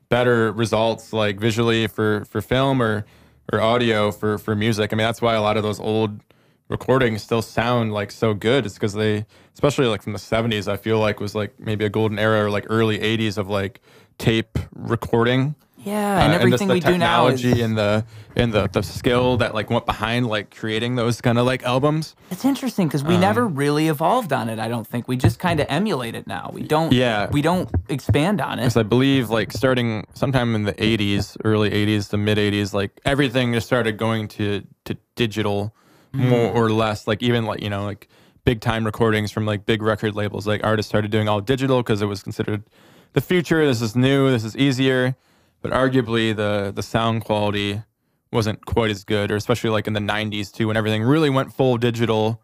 better 0.09 0.53
results 0.53 1.13
like 1.13 1.39
visually 1.39 1.87
for 1.87 2.25
for 2.27 2.43
film 2.43 2.83
or 2.83 3.07
or 3.53 3.61
audio 3.61 4.11
for 4.11 4.39
for 4.39 4.55
music. 4.55 4.93
I 4.93 4.97
mean, 4.97 5.07
that's 5.07 5.23
why 5.23 5.35
a 5.35 5.43
lot 5.43 5.57
of 5.57 5.63
those 5.63 5.81
old 5.81 6.21
recordings 6.69 7.23
still 7.23 7.43
sound 7.43 7.93
like 7.93 8.11
so 8.11 8.35
good. 8.35 8.67
It's 8.67 8.75
because 8.75 8.95
they, 8.95 9.25
especially 9.55 9.87
like 9.87 10.03
from 10.03 10.13
the 10.13 10.19
'70s, 10.19 10.69
I 10.69 10.77
feel 10.77 10.99
like 10.99 11.21
was 11.21 11.35
like 11.35 11.59
maybe 11.59 11.85
a 11.85 11.91
golden 11.91 12.19
era 12.19 12.45
or 12.45 12.51
like 12.51 12.67
early 12.69 12.99
'80s 12.99 13.39
of 13.39 13.49
like 13.49 13.81
tape 14.19 14.59
recording. 14.75 15.55
Yeah, 15.85 16.23
and 16.23 16.33
Uh, 16.33 16.37
everything 16.37 16.69
just 16.69 16.75
we 16.87 16.93
do 16.93 16.99
now 16.99 17.29
is 17.29 17.41
technology 17.41 17.63
and 17.63 17.77
the 17.79 18.05
and 18.37 18.53
the 18.53 18.69
the 18.69 18.83
skill 18.83 19.37
that 19.39 19.55
like 19.55 19.71
went 19.71 19.87
behind 19.87 20.27
like 20.27 20.55
creating 20.55 20.97
those 20.97 21.21
kind 21.21 21.39
of 21.39 21.47
like 21.47 21.63
albums. 21.63 22.15
It's 22.31 22.45
interesting 22.45 22.87
because 22.89 23.03
we 23.03 23.17
never 23.17 23.47
really 23.47 23.89
evolved 23.89 24.33
on 24.33 24.49
it. 24.49 24.59
I 24.59 24.69
don't 24.69 24.87
think 24.87 25.09
we 25.09 25.17
just 25.17 25.39
kind 25.39 25.59
of 25.61 25.67
emulate 25.69 26.15
it 26.15 26.27
now. 26.27 26.51
We 26.53 26.63
don't. 26.63 26.93
Yeah. 26.93 27.29
We 27.31 27.43
don't 27.43 27.69
expand 27.89 28.41
on 28.41 28.59
it. 28.59 28.63
Because 28.63 28.77
I 28.77 28.83
believe 28.83 29.31
like 29.31 29.53
starting 29.53 30.07
sometime 30.15 30.55
in 30.55 30.65
the 30.65 30.75
80s, 30.75 31.37
early 31.45 31.71
80s 31.71 32.11
to 32.11 32.17
mid 32.17 32.39
80s, 32.39 32.73
like 32.75 33.01
everything 33.05 33.53
just 33.53 33.67
started 33.67 33.97
going 33.97 34.29
to 34.29 34.63
to 34.85 34.97
digital 35.17 35.75
more 36.13 36.51
or 36.51 36.71
less. 36.71 37.07
Like 37.07 37.23
even 37.23 37.47
like 37.47 37.63
you 37.63 37.71
know 37.71 37.85
like 37.85 38.09
big 38.45 38.61
time 38.61 38.85
recordings 38.85 39.31
from 39.33 39.47
like 39.47 39.65
big 39.67 39.81
record 39.83 40.15
labels, 40.15 40.47
like 40.47 40.63
artists 40.65 40.89
started 40.89 41.11
doing 41.11 41.29
all 41.29 41.41
digital 41.41 41.79
because 41.83 42.03
it 42.03 42.07
was 42.07 42.23
considered 42.23 42.65
the 43.13 43.21
future. 43.21 43.65
This 43.67 43.81
is 43.81 43.97
new. 43.97 44.31
This 44.31 44.45
is 44.45 44.57
easier. 44.57 45.17
But 45.63 45.73
arguably 45.73 46.35
the 46.35 46.73
the 46.75 46.83
sound 46.83 47.25
quality 47.25 47.83
wasn't 48.33 48.65
quite 48.65 48.91
as 48.91 49.05
good, 49.05 49.31
or 49.31 49.37
especially 49.37 49.71
like 49.71 49.87
in 49.87 49.93
the 49.93 50.01
90s 50.01 50.53
too, 50.53 50.69
when 50.69 50.77
everything 50.77 51.03
really 51.03 51.31
went 51.31 51.53
full 51.53 51.77
digital 51.77 52.43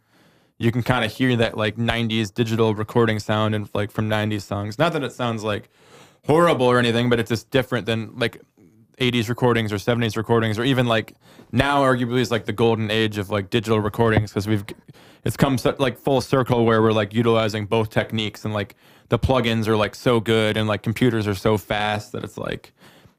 you 0.59 0.73
can 0.73 0.83
kind 0.83 1.05
of 1.05 1.13
hear 1.13 1.37
that 1.37 1.57
like 1.57 1.77
90s 1.77 2.33
digital 2.33 2.75
recording 2.75 3.19
sound 3.19 3.55
and 3.55 3.69
like 3.75 3.91
from 3.91 4.09
90s 4.09 4.43
songs. 4.43 4.79
Not 4.79 4.93
that 4.95 5.03
it 5.03 5.13
sounds 5.13 5.45
like 5.45 5.69
horrible 6.25 6.67
or 6.67 6.79
anything, 6.79 7.11
but 7.11 7.21
it's 7.21 7.29
just 7.29 7.51
different 7.51 7.87
than 7.87 8.19
like 8.19 8.41
80s 8.99 9.29
recordings 9.29 9.73
or 9.73 9.77
70s 9.77 10.17
recordings 10.17 10.59
or 10.59 10.65
even 10.65 10.87
like 10.87 11.15
now 11.53 11.83
arguably 11.83 12.21
is 12.21 12.31
like 12.31 12.47
the 12.47 12.53
golden 12.53 12.91
age 12.91 13.19
of 13.19 13.29
like 13.29 13.51
digital 13.51 13.79
recordings 13.79 14.31
because 14.31 14.49
we've 14.49 14.65
it's 15.23 15.37
come 15.37 15.59
so, 15.59 15.75
like 15.79 15.99
full 15.99 16.23
circle 16.23 16.65
where 16.65 16.81
we're 16.81 16.93
like 16.93 17.13
utilizing 17.13 17.67
both 17.67 17.91
techniques 17.91 18.47
and 18.47 18.55
like 18.55 18.75
the 19.11 19.19
plugins 19.19 19.69
are 19.69 19.77
like 19.77 19.95
so 19.95 20.19
good 20.19 20.57
and 20.57 20.67
like 20.67 20.83
computers 20.83 21.27
are 21.27 21.35
so 21.35 21.59
fast 21.59 22.13
that 22.13 22.25
it's 22.25 22.39
like 22.39 22.73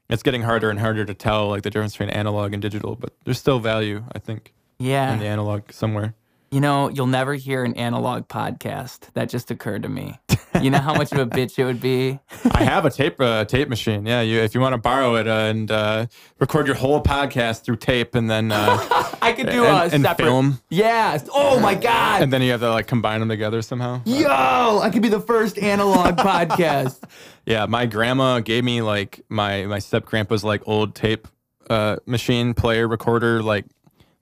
it's 0.08 0.22
getting 0.22 0.42
harder 0.42 0.70
and 0.70 0.78
harder 0.78 1.04
to 1.04 1.14
tell 1.14 1.48
like 1.48 1.62
the 1.62 1.70
difference 1.70 1.94
between 1.94 2.10
analog 2.10 2.52
and 2.52 2.62
digital 2.62 2.94
but 2.96 3.12
there's 3.24 3.38
still 3.38 3.58
value 3.58 4.04
i 4.12 4.18
think 4.18 4.54
yeah. 4.78 5.12
in 5.12 5.18
the 5.18 5.26
analog 5.26 5.70
somewhere 5.72 6.14
You 6.50 6.60
know, 6.60 6.88
you'll 6.88 7.06
never 7.06 7.34
hear 7.34 7.62
an 7.62 7.74
analog 7.74 8.26
podcast. 8.28 9.12
That 9.12 9.28
just 9.28 9.50
occurred 9.50 9.82
to 9.82 9.88
me. 9.90 10.18
You 10.62 10.70
know 10.70 10.78
how 10.78 10.94
much 10.94 11.12
of 11.12 11.18
a 11.18 11.26
bitch 11.26 11.58
it 11.58 11.64
would 11.66 11.80
be? 11.80 12.18
I 12.52 12.64
have 12.64 12.86
a 12.86 12.90
tape 12.90 13.20
uh, 13.20 13.44
tape 13.44 13.68
machine. 13.68 14.06
Yeah, 14.06 14.22
you 14.22 14.40
if 14.40 14.54
you 14.54 14.60
want 14.62 14.72
to 14.72 14.78
borrow 14.78 15.16
it 15.16 15.28
uh, 15.28 15.30
and 15.32 15.70
uh, 15.70 16.06
record 16.40 16.66
your 16.66 16.74
whole 16.76 17.02
podcast 17.02 17.64
through 17.64 17.76
tape, 17.76 18.14
and 18.14 18.30
then 18.30 18.50
uh, 18.50 18.78
I 19.22 19.34
could 19.34 19.50
do 19.50 19.64
a 19.64 19.84
And- 19.84 19.92
and 19.92 20.02
separate 20.04 20.24
film. 20.24 20.60
Yeah. 20.70 21.18
Oh 21.34 21.60
my 21.60 21.74
god. 21.74 22.22
and 22.22 22.32
then 22.32 22.40
you 22.40 22.50
have 22.52 22.60
to 22.60 22.70
like 22.70 22.86
combine 22.86 23.20
them 23.20 23.28
together 23.28 23.60
somehow. 23.60 24.00
Yo, 24.06 24.26
I 24.82 24.88
could 24.90 25.02
be 25.02 25.10
the 25.10 25.20
first 25.20 25.58
analog 25.58 26.16
podcast. 26.16 27.02
Yeah, 27.44 27.66
my 27.66 27.84
grandma 27.84 28.40
gave 28.40 28.64
me 28.64 28.80
like 28.80 29.20
my 29.28 29.66
my 29.66 29.80
step 29.80 30.06
grandpa's 30.06 30.44
like 30.44 30.62
old 30.66 30.94
tape 30.94 31.28
uh, 31.68 31.96
machine 32.06 32.54
player 32.54 32.88
recorder 32.88 33.42
like 33.42 33.66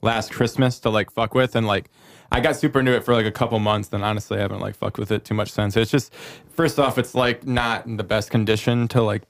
last 0.03 0.33
Christmas 0.33 0.81
to 0.81 0.91
like 0.91 1.13
fuck 1.13 1.35
with, 1.35 1.55
and 1.55 1.69
like 1.69 1.89
I 2.33 2.41
got 2.41 2.57
super 2.57 2.81
into 2.81 2.93
it 2.93 3.05
for 3.05 3.15
like 3.15 3.27
a 3.27 3.33
couple 3.33 3.59
months. 3.59 3.89
Then 3.89 4.03
honestly, 4.03 4.39
I 4.39 4.43
haven't 4.43 4.61
like 4.61 4.75
fucked 4.77 4.99
with 4.99 5.11
it 5.11 5.25
too 5.25 5.35
much 5.35 5.53
since. 5.53 5.77
It's 5.77 5.91
just 5.91 6.13
first 6.51 6.79
off, 6.79 6.99
it's 6.99 7.15
like 7.15 7.47
not 7.47 7.87
in 7.87 7.97
the 7.97 8.05
best 8.05 8.31
condition 8.31 8.89
to 8.89 9.03
like 9.03 9.23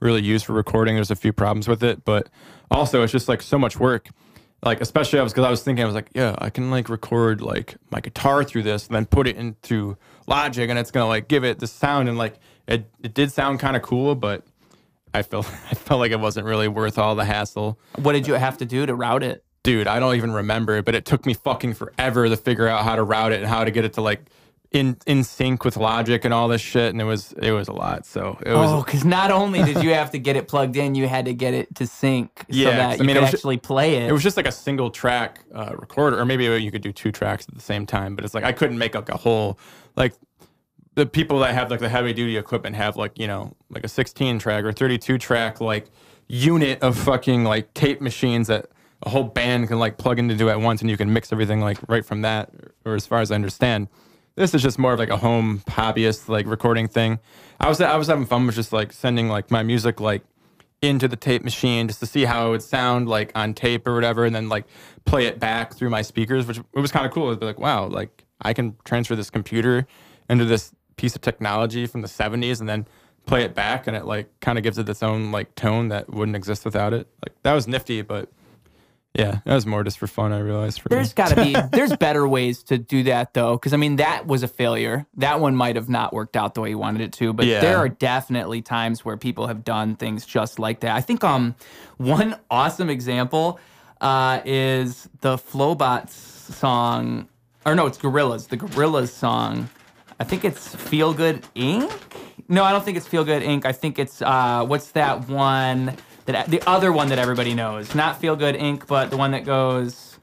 really 0.00 0.22
use 0.22 0.42
for 0.42 0.52
recording. 0.52 0.94
There's 0.94 1.10
a 1.10 1.16
few 1.16 1.32
problems 1.32 1.68
with 1.68 1.82
it, 1.82 2.04
but 2.04 2.28
also 2.70 3.02
it's 3.02 3.12
just 3.12 3.28
like 3.28 3.42
so 3.42 3.58
much 3.58 3.78
work. 3.78 4.08
Like 4.64 4.80
especially 4.80 5.18
I 5.18 5.22
was 5.22 5.32
because 5.32 5.44
I 5.44 5.50
was 5.50 5.62
thinking 5.62 5.82
I 5.82 5.86
was 5.86 5.94
like, 5.94 6.10
yeah, 6.14 6.36
I 6.38 6.50
can 6.50 6.70
like 6.70 6.88
record 6.88 7.40
like 7.40 7.76
my 7.90 8.00
guitar 8.00 8.44
through 8.44 8.62
this 8.62 8.86
and 8.86 8.94
then 8.94 9.06
put 9.06 9.26
it 9.26 9.36
into 9.36 9.96
Logic 10.26 10.68
and 10.68 10.78
it's 10.78 10.90
gonna 10.90 11.08
like 11.08 11.26
give 11.28 11.44
it 11.44 11.58
the 11.58 11.66
sound 11.66 12.08
and 12.08 12.16
like 12.16 12.34
it 12.68 12.88
it 13.02 13.14
did 13.14 13.32
sound 13.32 13.58
kind 13.58 13.76
of 13.76 13.82
cool, 13.82 14.14
but 14.14 14.44
I 15.14 15.22
felt 15.22 15.46
I 15.70 15.74
felt 15.74 16.00
like 16.00 16.12
it 16.12 16.20
wasn't 16.20 16.46
really 16.46 16.68
worth 16.68 16.98
all 16.98 17.14
the 17.14 17.24
hassle. 17.24 17.78
What 17.96 18.12
did 18.12 18.26
you 18.26 18.34
have 18.34 18.58
to 18.58 18.64
do 18.64 18.86
to 18.86 18.94
route 18.94 19.22
it? 19.22 19.44
Dude, 19.64 19.86
I 19.86 20.00
don't 20.00 20.16
even 20.16 20.32
remember 20.32 20.76
it, 20.78 20.84
but 20.84 20.94
it 20.96 21.04
took 21.04 21.24
me 21.24 21.34
fucking 21.34 21.74
forever 21.74 22.28
to 22.28 22.36
figure 22.36 22.66
out 22.66 22.82
how 22.84 22.96
to 22.96 23.02
route 23.04 23.30
it 23.32 23.38
and 23.40 23.46
how 23.46 23.62
to 23.64 23.70
get 23.70 23.84
it 23.84 23.92
to 23.94 24.00
like 24.00 24.20
in 24.72 24.96
in 25.06 25.22
sync 25.22 25.64
with 25.64 25.76
Logic 25.76 26.24
and 26.24 26.34
all 26.34 26.48
this 26.48 26.60
shit, 26.60 26.90
and 26.92 27.00
it 27.00 27.04
was 27.04 27.32
it 27.34 27.52
was 27.52 27.68
a 27.68 27.72
lot. 27.72 28.04
So 28.04 28.38
it 28.44 28.52
was 28.54 28.70
Oh, 28.72 28.82
because 28.82 29.04
not 29.04 29.30
only 29.30 29.62
did 29.62 29.84
you 29.84 29.94
have 29.94 30.10
to 30.12 30.18
get 30.18 30.34
it 30.34 30.48
plugged 30.48 30.76
in, 30.76 30.96
you 30.96 31.06
had 31.06 31.26
to 31.26 31.34
get 31.34 31.54
it 31.54 31.72
to 31.76 31.86
sync 31.86 32.30
so 32.40 32.44
Yeah, 32.48 32.70
that 32.70 32.88
'cause, 32.90 32.98
you 32.98 33.04
I 33.04 33.06
mean, 33.06 33.14
could 33.14 33.16
it 33.18 33.20
was 33.20 33.30
ju- 33.30 33.36
actually 33.36 33.56
play 33.58 33.94
it. 33.96 34.08
it 34.08 34.12
was 34.12 34.22
just 34.24 34.36
like 34.36 34.46
a 34.48 34.52
single 34.52 34.90
track 34.90 35.44
uh, 35.54 35.74
recorder, 35.78 36.18
or 36.18 36.24
maybe 36.24 36.44
you 36.44 36.70
could 36.72 36.82
do 36.82 36.90
two 36.92 37.12
tracks 37.12 37.46
at 37.48 37.54
the 37.54 37.60
same 37.60 37.86
time. 37.86 38.16
But 38.16 38.24
it's 38.24 38.34
like 38.34 38.44
I 38.44 38.50
couldn't 38.52 38.78
make 38.78 38.94
like 38.96 39.10
a 39.10 39.16
whole 39.16 39.58
like 39.94 40.14
the 40.96 41.06
people 41.06 41.38
that 41.40 41.54
have 41.54 41.70
like 41.70 41.80
the 41.80 41.88
heavy 41.88 42.12
duty 42.14 42.36
equipment 42.36 42.74
have 42.74 42.96
like 42.96 43.16
you 43.16 43.28
know 43.28 43.54
like 43.70 43.84
a 43.84 43.88
16 43.88 44.40
track 44.40 44.64
or 44.64 44.72
32 44.72 45.18
track 45.18 45.60
like 45.60 45.86
unit 46.28 46.82
of 46.82 46.98
fucking 46.98 47.44
like 47.44 47.72
tape 47.74 48.00
machines 48.00 48.48
that 48.48 48.66
a 49.02 49.10
whole 49.10 49.24
band 49.24 49.68
can 49.68 49.78
like 49.78 49.98
plug 49.98 50.18
into 50.18 50.48
it 50.48 50.50
at 50.50 50.60
once, 50.60 50.80
and 50.80 50.90
you 50.90 50.96
can 50.96 51.12
mix 51.12 51.32
everything 51.32 51.60
like 51.60 51.78
right 51.88 52.04
from 52.04 52.22
that. 52.22 52.50
Or 52.84 52.94
as 52.94 53.06
far 53.06 53.20
as 53.20 53.30
I 53.30 53.34
understand, 53.34 53.88
this 54.36 54.54
is 54.54 54.62
just 54.62 54.78
more 54.78 54.92
of 54.92 54.98
like 54.98 55.10
a 55.10 55.16
home 55.16 55.62
hobbyist 55.68 56.28
like 56.28 56.46
recording 56.46 56.88
thing. 56.88 57.18
I 57.60 57.68
was 57.68 57.80
I 57.80 57.96
was 57.96 58.08
having 58.08 58.26
fun 58.26 58.46
with 58.46 58.54
just 58.54 58.72
like 58.72 58.92
sending 58.92 59.28
like 59.28 59.50
my 59.50 59.62
music 59.62 60.00
like 60.00 60.22
into 60.80 61.06
the 61.06 61.16
tape 61.16 61.44
machine 61.44 61.86
just 61.86 62.00
to 62.00 62.06
see 62.06 62.24
how 62.24 62.48
it 62.48 62.50
would 62.50 62.62
sound 62.62 63.08
like 63.08 63.30
on 63.34 63.54
tape 63.54 63.86
or 63.86 63.94
whatever, 63.94 64.24
and 64.24 64.34
then 64.34 64.48
like 64.48 64.66
play 65.04 65.26
it 65.26 65.38
back 65.38 65.74
through 65.74 65.90
my 65.90 66.02
speakers, 66.02 66.46
which 66.46 66.58
it 66.58 66.80
was 66.80 66.92
kind 66.92 67.06
of 67.06 67.12
cool. 67.12 67.28
It'd 67.28 67.40
be 67.40 67.46
like, 67.46 67.60
wow, 67.60 67.86
like 67.86 68.24
I 68.40 68.52
can 68.52 68.76
transfer 68.84 69.16
this 69.16 69.30
computer 69.30 69.86
into 70.28 70.44
this 70.44 70.72
piece 70.96 71.14
of 71.14 71.22
technology 71.22 71.86
from 71.86 72.02
the 72.02 72.08
70s 72.08 72.60
and 72.60 72.68
then 72.68 72.86
play 73.26 73.42
it 73.42 73.54
back, 73.54 73.86
and 73.86 73.96
it 73.96 74.04
like 74.04 74.28
kind 74.40 74.58
of 74.58 74.64
gives 74.64 74.78
it 74.78 74.88
its 74.88 75.02
own 75.02 75.32
like 75.32 75.54
tone 75.54 75.88
that 75.88 76.12
wouldn't 76.12 76.36
exist 76.36 76.64
without 76.64 76.92
it. 76.92 77.08
Like 77.24 77.34
that 77.42 77.52
was 77.52 77.66
nifty, 77.66 78.02
but 78.02 78.28
yeah, 79.14 79.40
that 79.44 79.54
was 79.54 79.66
more 79.66 79.84
just 79.84 79.98
for 79.98 80.06
fun. 80.06 80.32
I 80.32 80.38
realized 80.40 80.80
for 80.80 80.88
There's 80.88 81.12
got 81.12 81.28
to 81.28 81.36
be 81.36 81.54
there's 81.72 81.94
better 81.96 82.26
ways 82.26 82.62
to 82.64 82.78
do 82.78 83.02
that 83.04 83.34
though, 83.34 83.56
because 83.56 83.72
I 83.72 83.76
mean 83.76 83.96
that 83.96 84.26
was 84.26 84.42
a 84.42 84.48
failure. 84.48 85.06
That 85.16 85.40
one 85.40 85.54
might 85.54 85.76
have 85.76 85.88
not 85.88 86.12
worked 86.12 86.36
out 86.36 86.54
the 86.54 86.60
way 86.62 86.70
you 86.70 86.78
wanted 86.78 87.02
it 87.02 87.12
to, 87.14 87.32
but 87.32 87.46
Yeah. 87.46 87.60
there 87.60 87.76
are 87.76 87.88
definitely 87.88 88.62
times 88.62 89.04
where 89.04 89.16
people 89.16 89.46
have 89.48 89.64
done 89.64 89.96
things 89.96 90.24
just 90.24 90.58
like 90.58 90.80
that. 90.80 90.96
I 90.96 91.00
think 91.02 91.22
um 91.24 91.54
one 91.98 92.36
awesome 92.50 92.88
example 92.90 93.60
uh, 94.00 94.40
is 94.44 95.08
the 95.20 95.36
Flowbots 95.36 96.10
song, 96.10 97.28
or 97.64 97.74
no, 97.74 97.86
it's 97.86 97.98
Gorillaz. 97.98 98.48
The 98.48 98.56
Gorillaz 98.56 99.08
song. 99.10 99.68
I 100.18 100.24
think 100.24 100.44
it's 100.44 100.74
Feel 100.74 101.14
Good 101.14 101.42
Inc. 101.54 101.90
No, 102.48 102.64
I 102.64 102.72
don't 102.72 102.84
think 102.84 102.96
it's 102.96 103.06
Feel 103.06 103.24
Good 103.24 103.42
Inc. 103.42 103.64
I 103.64 103.72
think 103.72 103.98
it's 104.00 104.20
uh, 104.20 104.64
what's 104.66 104.90
that 104.92 105.28
one 105.28 105.96
that 106.26 106.48
the 106.48 106.62
other 106.68 106.92
one 106.92 107.08
that 107.08 107.18
everybody 107.18 107.54
knows, 107.54 107.94
not 107.94 108.20
Feel 108.20 108.36
Good 108.36 108.54
Inc. 108.54 108.86
But 108.86 109.10
the 109.10 109.16
one 109.16 109.32
that 109.32 109.44
goes. 109.44 110.18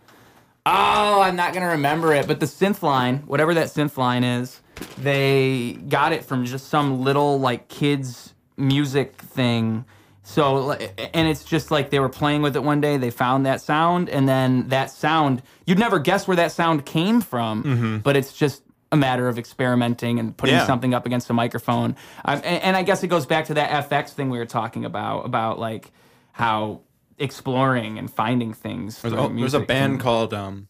Oh, 0.65 1.21
I'm 1.21 1.35
not 1.35 1.53
gonna 1.53 1.69
remember 1.69 2.13
it, 2.13 2.27
but 2.27 2.39
the 2.39 2.45
synth 2.45 2.83
line, 2.83 3.19
whatever 3.19 3.53
that 3.55 3.67
synth 3.67 3.97
line 3.97 4.23
is, 4.23 4.61
they 4.97 5.79
got 5.87 6.11
it 6.11 6.23
from 6.23 6.45
just 6.45 6.67
some 6.67 7.01
little 7.01 7.39
like 7.39 7.69
kids 7.69 8.33
music 8.57 9.15
thing. 9.15 9.85
So, 10.21 10.73
and 10.73 11.27
it's 11.27 11.43
just 11.43 11.71
like 11.71 11.89
they 11.89 11.99
were 11.99 12.09
playing 12.09 12.43
with 12.43 12.55
it 12.55 12.63
one 12.63 12.81
day, 12.81 12.97
they 12.97 13.09
found 13.09 13.47
that 13.47 13.61
sound, 13.61 14.09
and 14.09 14.29
then 14.29 14.67
that 14.67 14.91
sound, 14.91 15.41
you'd 15.65 15.79
never 15.79 15.97
guess 15.97 16.27
where 16.27 16.37
that 16.37 16.51
sound 16.51 16.85
came 16.85 17.19
from, 17.19 17.63
mm-hmm. 17.63 17.97
but 17.99 18.15
it's 18.15 18.31
just 18.31 18.61
a 18.91 18.97
matter 18.97 19.27
of 19.27 19.37
experimenting 19.37 20.19
and 20.19 20.35
putting 20.35 20.55
Yeah. 20.55 20.65
something 20.65 20.93
up 20.93 21.05
against 21.05 21.29
a 21.29 21.33
microphone. 21.33 21.95
Um, 22.25 22.41
and, 22.43 22.63
and 22.63 22.75
I 22.75 22.83
guess 22.83 23.03
it 23.03 23.07
goes 23.07 23.25
back 23.25 23.45
to 23.45 23.53
that 23.55 23.89
FX 23.89 24.09
thing 24.11 24.29
we 24.29 24.37
were 24.39 24.45
talking 24.47 24.83
about, 24.85 25.25
about 25.25 25.59
like 25.59 25.91
how 26.31 26.81
exploring 27.19 27.99
and 27.99 28.11
finding 28.11 28.53
things. 28.53 29.01
There's 29.01 29.13
a, 29.13 29.31
there's 29.35 29.53
a 29.53 29.59
band 29.59 29.93
can- 29.93 29.99
called 30.01 30.33
um, 30.33 30.67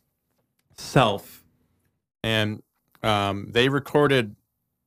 Self, 0.77 1.43
and 2.23 2.61
um, 3.03 3.47
they 3.51 3.69
recorded 3.69 4.35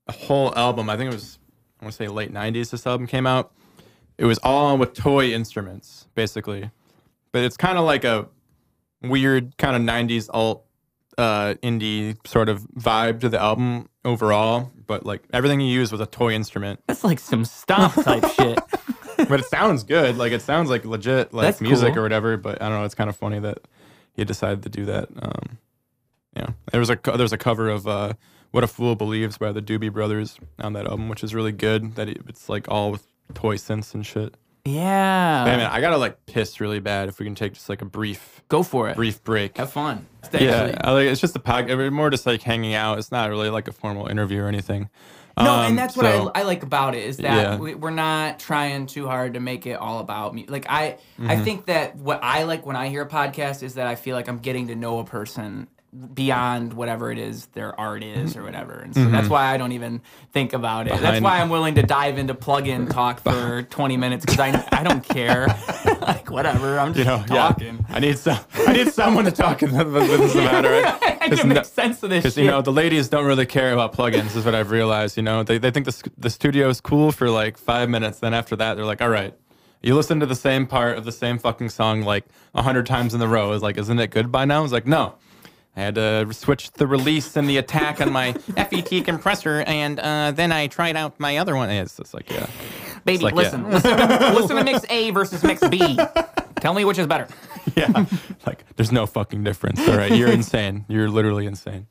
a 0.07 0.13
whole 0.13 0.55
album. 0.57 0.89
I 0.91 0.97
think 0.97 1.11
it 1.11 1.15
was 1.15 1.39
I 1.81 1.85
want 1.85 1.93
to 1.93 1.97
say 1.97 2.09
late 2.09 2.33
'90s. 2.33 2.71
This 2.71 2.87
album 2.87 3.07
came 3.07 3.27
out, 3.27 3.53
it 4.19 4.25
was 4.25 4.39
all 4.39 4.77
with 4.79 4.95
toy 4.95 5.33
instruments, 5.33 6.07
basically. 6.15 6.71
But 7.31 7.45
it's 7.45 7.57
kind 7.57 7.79
of 7.79 7.85
like 7.85 8.05
a 8.05 8.29
weird 9.03 9.57
kind 9.59 9.75
of 9.77 9.83
90s 9.83 10.29
alt 10.33 10.65
uh, 11.19 11.55
indie 11.63 12.17
sort 12.27 12.49
of 12.49 12.63
vibe 12.77 13.21
to 13.21 13.29
the 13.29 13.41
album 13.41 13.89
overall. 14.05 14.71
But 14.87 15.05
like 15.07 15.23
everything 15.33 15.61
he 15.61 15.71
used 15.71 15.93
was 15.93 16.01
a 16.01 16.07
toy 16.07 16.33
instrument. 16.33 16.81
That's 16.87 17.05
like 17.05 17.19
some 17.19 17.45
stomp 17.45 17.95
type 17.95 18.25
shit. 18.35 18.59
But 19.17 19.41
it 19.41 19.47
sounds 19.47 19.85
good. 19.85 20.17
Like 20.17 20.33
it 20.33 20.43
sounds 20.43 20.69
like 20.71 20.85
legit 20.85 21.33
like 21.33 21.45
That's 21.47 21.61
music 21.61 21.91
cool. 21.95 22.01
or 22.01 22.03
whatever. 22.03 22.37
But 22.37 22.61
I 22.61 22.69
don't 22.69 22.79
know. 22.79 22.85
It's 22.85 22.95
kind 22.95 23.09
of 23.11 23.17
funny 23.17 23.39
that 23.41 23.59
he 24.15 24.25
decided 24.25 24.63
to 24.65 24.69
do 24.69 24.85
that. 24.87 25.09
Um, 25.21 25.59
yeah, 26.37 26.49
there 26.71 26.81
was 26.81 26.91
a 26.91 26.97
co- 26.97 27.17
there 27.17 27.25
was 27.25 27.33
a 27.33 27.39
cover 27.39 27.69
of 27.69 27.87
uh, 27.87 28.15
"What 28.51 28.65
a 28.65 28.67
Fool 28.67 28.95
Believes" 28.97 29.39
by 29.39 29.53
the 29.53 29.61
Doobie 29.63 29.93
Brothers 29.93 30.39
on 30.59 30.73
that 30.73 30.87
album, 30.87 31.09
which 31.09 31.23
is 31.23 31.35
really 31.35 31.53
good. 31.53 31.95
That 31.95 32.09
it, 32.09 32.23
it's 32.29 32.49
like 32.49 32.69
all 32.69 32.91
with 32.91 33.07
toy 33.35 33.57
synths 33.57 33.95
and 33.95 34.05
shit. 34.05 34.35
Yeah. 34.65 35.45
Man, 35.45 35.61
I 35.61 35.81
gotta 35.81 35.97
like 35.97 36.25
piss 36.27 36.61
really 36.61 36.79
bad. 36.81 37.09
If 37.09 37.19
we 37.19 37.27
can 37.27 37.35
take 37.35 37.55
just 37.55 37.69
like 37.69 37.83
a 37.83 37.85
brief 37.87 38.43
Go 38.49 38.63
for 38.63 38.89
it. 38.89 38.97
brief 38.97 39.23
break. 39.25 39.57
Have 39.59 39.73
fun. 39.73 40.07
It's 40.23 40.41
Yeah, 40.41 40.79
I 40.83 40.93
like, 40.93 41.07
it's 41.09 41.21
just 41.21 41.35
a 41.35 41.41
podcast. 41.41 41.93
More 41.93 42.11
just 42.11 42.27
like 42.27 42.43
hanging 42.43 42.75
out. 42.75 42.99
It's 42.99 43.11
not 43.11 43.29
really 43.31 43.51
like 43.51 43.67
a 43.69 43.73
formal 43.73 44.07
interview 44.07 44.41
or 44.43 44.47
anything. 44.49 44.89
No, 45.37 45.51
Um, 45.51 45.67
and 45.71 45.79
that's 45.79 45.97
what 45.97 46.05
so- 46.05 46.31
I, 46.35 46.41
I 46.41 46.43
like 46.45 46.63
about 46.63 46.95
it 46.95 47.03
is 47.05 47.17
that 47.17 47.23
Yeah. 47.43 47.57
we, 47.57 47.75
we're 47.75 47.91
not 47.91 48.39
trying 48.39 48.87
too 48.87 49.07
hard 49.07 49.35
to 49.35 49.41
make 49.41 49.67
it 49.67 49.75
all 49.75 49.99
about 49.99 50.35
me. 50.35 50.45
Like 50.47 50.67
I, 50.69 50.99
I 51.19 51.23
Mm-hmm. 51.23 51.45
think 51.45 51.67
that 51.67 51.97
what 51.97 52.21
I 52.23 52.45
like 52.45 52.65
when 52.67 52.77
I 52.77 52.89
hear 52.89 53.03
a 53.03 53.09
podcast 53.09 53.63
is 53.63 53.75
that 53.75 53.87
I 53.87 53.95
feel 53.95 54.15
like 54.15 54.29
I'm 54.29 54.39
getting 54.39 54.69
to 54.69 54.77
know 54.77 54.99
a 54.99 55.05
person 55.05 55.69
beyond 56.15 56.73
whatever 56.73 57.13
it 57.13 57.19
is 57.19 57.47
their 57.47 57.79
art 57.79 58.03
is 58.03 58.35
or 58.37 58.43
whatever. 58.43 58.73
And 58.81 58.95
so 58.95 59.05
that's 59.11 59.29
why 59.29 59.53
I 59.53 59.59
don't 59.59 59.73
even 59.73 60.01
think 60.33 60.53
about 60.55 60.87
it. 60.87 60.91
that's 61.01 61.17
Mm-hmm. 61.17 61.25
Why 61.25 61.41
I'm 61.41 61.51
willing 61.51 61.75
to 61.75 61.83
dive 61.83 62.17
into 62.17 62.35
plug-in 62.35 62.87
talk 62.89 63.21
for 63.21 63.63
20 63.65 63.97
minutes 63.99 64.25
because 64.25 64.41
I 64.41 64.67
I 64.73 64.83
don't 64.85 65.05
care. 65.07 65.47
like 66.01 66.31
whatever, 66.31 66.79
I'm 66.79 66.95
just 66.95 66.99
you 66.99 67.05
know, 67.05 67.23
talking. 67.27 67.85
yeah. 67.89 67.95
I 67.97 68.01
need 68.01 68.19
some. 68.19 68.39
I 68.55 68.73
need 68.73 68.89
someone 68.93 69.27
to 69.27 69.31
talk 69.31 69.61
with 69.61 69.73
this 69.93 70.35
matter. 70.35 70.83
I 71.21 71.29
need 71.29 71.39
to 71.39 71.47
make 71.47 71.65
sense 71.67 72.03
of 72.03 72.09
this 72.11 72.23
Because 72.23 72.39
you 72.39 72.47
know 72.47 72.63
the 72.63 72.73
ladies 72.73 73.09
don't 73.09 73.27
really 73.27 73.47
care 73.47 73.73
about 73.73 73.93
plugins, 73.95 74.35
is 74.35 74.45
what 74.47 74.55
I've 74.55 74.71
realized. 74.71 75.17
You 75.19 75.23
know, 75.23 75.43
they, 75.43 75.59
they 75.59 75.71
think 75.71 75.85
the 75.87 76.11
the 76.17 76.31
studio 76.31 76.69
is 76.71 76.81
cool 76.81 77.13
for 77.13 77.29
like 77.29 77.59
five 77.59 77.91
minutes. 77.91 78.21
Then 78.21 78.33
after 78.33 78.57
that, 78.57 78.75
they're 78.75 78.87
like, 78.87 79.03
all 79.03 79.11
right, 79.11 79.35
you 79.83 79.95
listen 79.95 80.21
to 80.21 80.27
the 80.27 80.35
same 80.35 80.67
part 80.67 80.97
of 80.97 81.05
the 81.05 81.13
same 81.13 81.39
fucking 81.39 81.69
song 81.69 82.01
like 82.03 82.25
a 82.55 82.63
hundred 82.63 82.87
times 82.87 83.13
in 83.13 83.21
the 83.21 83.29
row. 83.29 83.53
Is 83.53 83.61
like, 83.63 83.77
isn't 83.77 83.99
it 83.99 84.11
good 84.11 84.33
by 84.33 84.47
now? 84.47 84.65
It's 84.65 84.73
like, 84.73 84.87
no. 84.87 85.17
I 85.75 85.81
had 85.81 85.95
to 85.95 86.29
switch 86.33 86.71
the 86.73 86.87
release 86.87 87.35
and 87.37 87.49
the 87.49 87.57
attack 87.57 88.01
on 88.01 88.13
my 88.13 88.33
FET 88.57 89.05
compressor, 89.05 89.63
and 89.67 89.99
uh, 90.01 90.33
then 90.33 90.53
I 90.53 90.67
tried 90.67 90.97
out 90.97 91.19
my 91.19 91.39
other 91.39 91.57
one. 91.57 91.71
It's 91.71 91.97
just 91.97 92.13
like, 92.13 92.31
yeah, 92.31 92.47
Baby, 93.07 93.25
like, 93.25 93.35
listen, 93.35 93.63
yeah. 93.63 93.71
listen, 93.71 93.97
listen 94.35 94.57
to 94.57 94.65
mix 94.65 94.85
A 94.91 95.11
versus 95.13 95.43
mix 95.43 95.67
B. 95.69 95.99
Tell 96.61 96.75
me 96.75 96.85
which 96.85 96.99
is 96.99 97.07
better. 97.07 97.27
yeah. 97.75 98.05
like, 98.47 98.65
there's 98.77 98.93
no 98.93 99.07
fucking 99.07 99.43
difference. 99.45 99.81
All 99.89 99.97
right, 99.97 100.13
you're 100.15 100.31
insane. 100.31 100.85
You're 100.89 101.09
literally 101.09 101.47
insane. 101.47 101.87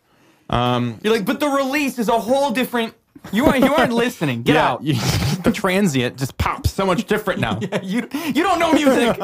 Um, 0.50 1.00
You're 1.02 1.14
like, 1.14 1.26
but 1.26 1.40
the 1.40 1.48
release 1.48 1.98
is 1.98 2.10
a 2.10 2.20
whole 2.20 2.52
different. 2.52 2.94
You 3.32 3.46
aren't. 3.46 3.64
You 3.64 3.74
aren't 3.74 3.94
listening. 3.94 4.44
Get 4.44 4.56
yeah, 4.56 4.70
out. 4.70 4.84
you- 4.84 4.96
the 5.44 5.52
transient 5.54 6.18
just 6.18 6.38
pops 6.38 6.72
so 6.72 6.86
much 6.86 7.06
different 7.06 7.40
now. 7.40 7.58
yeah, 7.62 7.82
You 7.82 8.08
you 8.28 8.44
don't 8.44 8.60
know 8.60 8.74
music. 8.74 9.18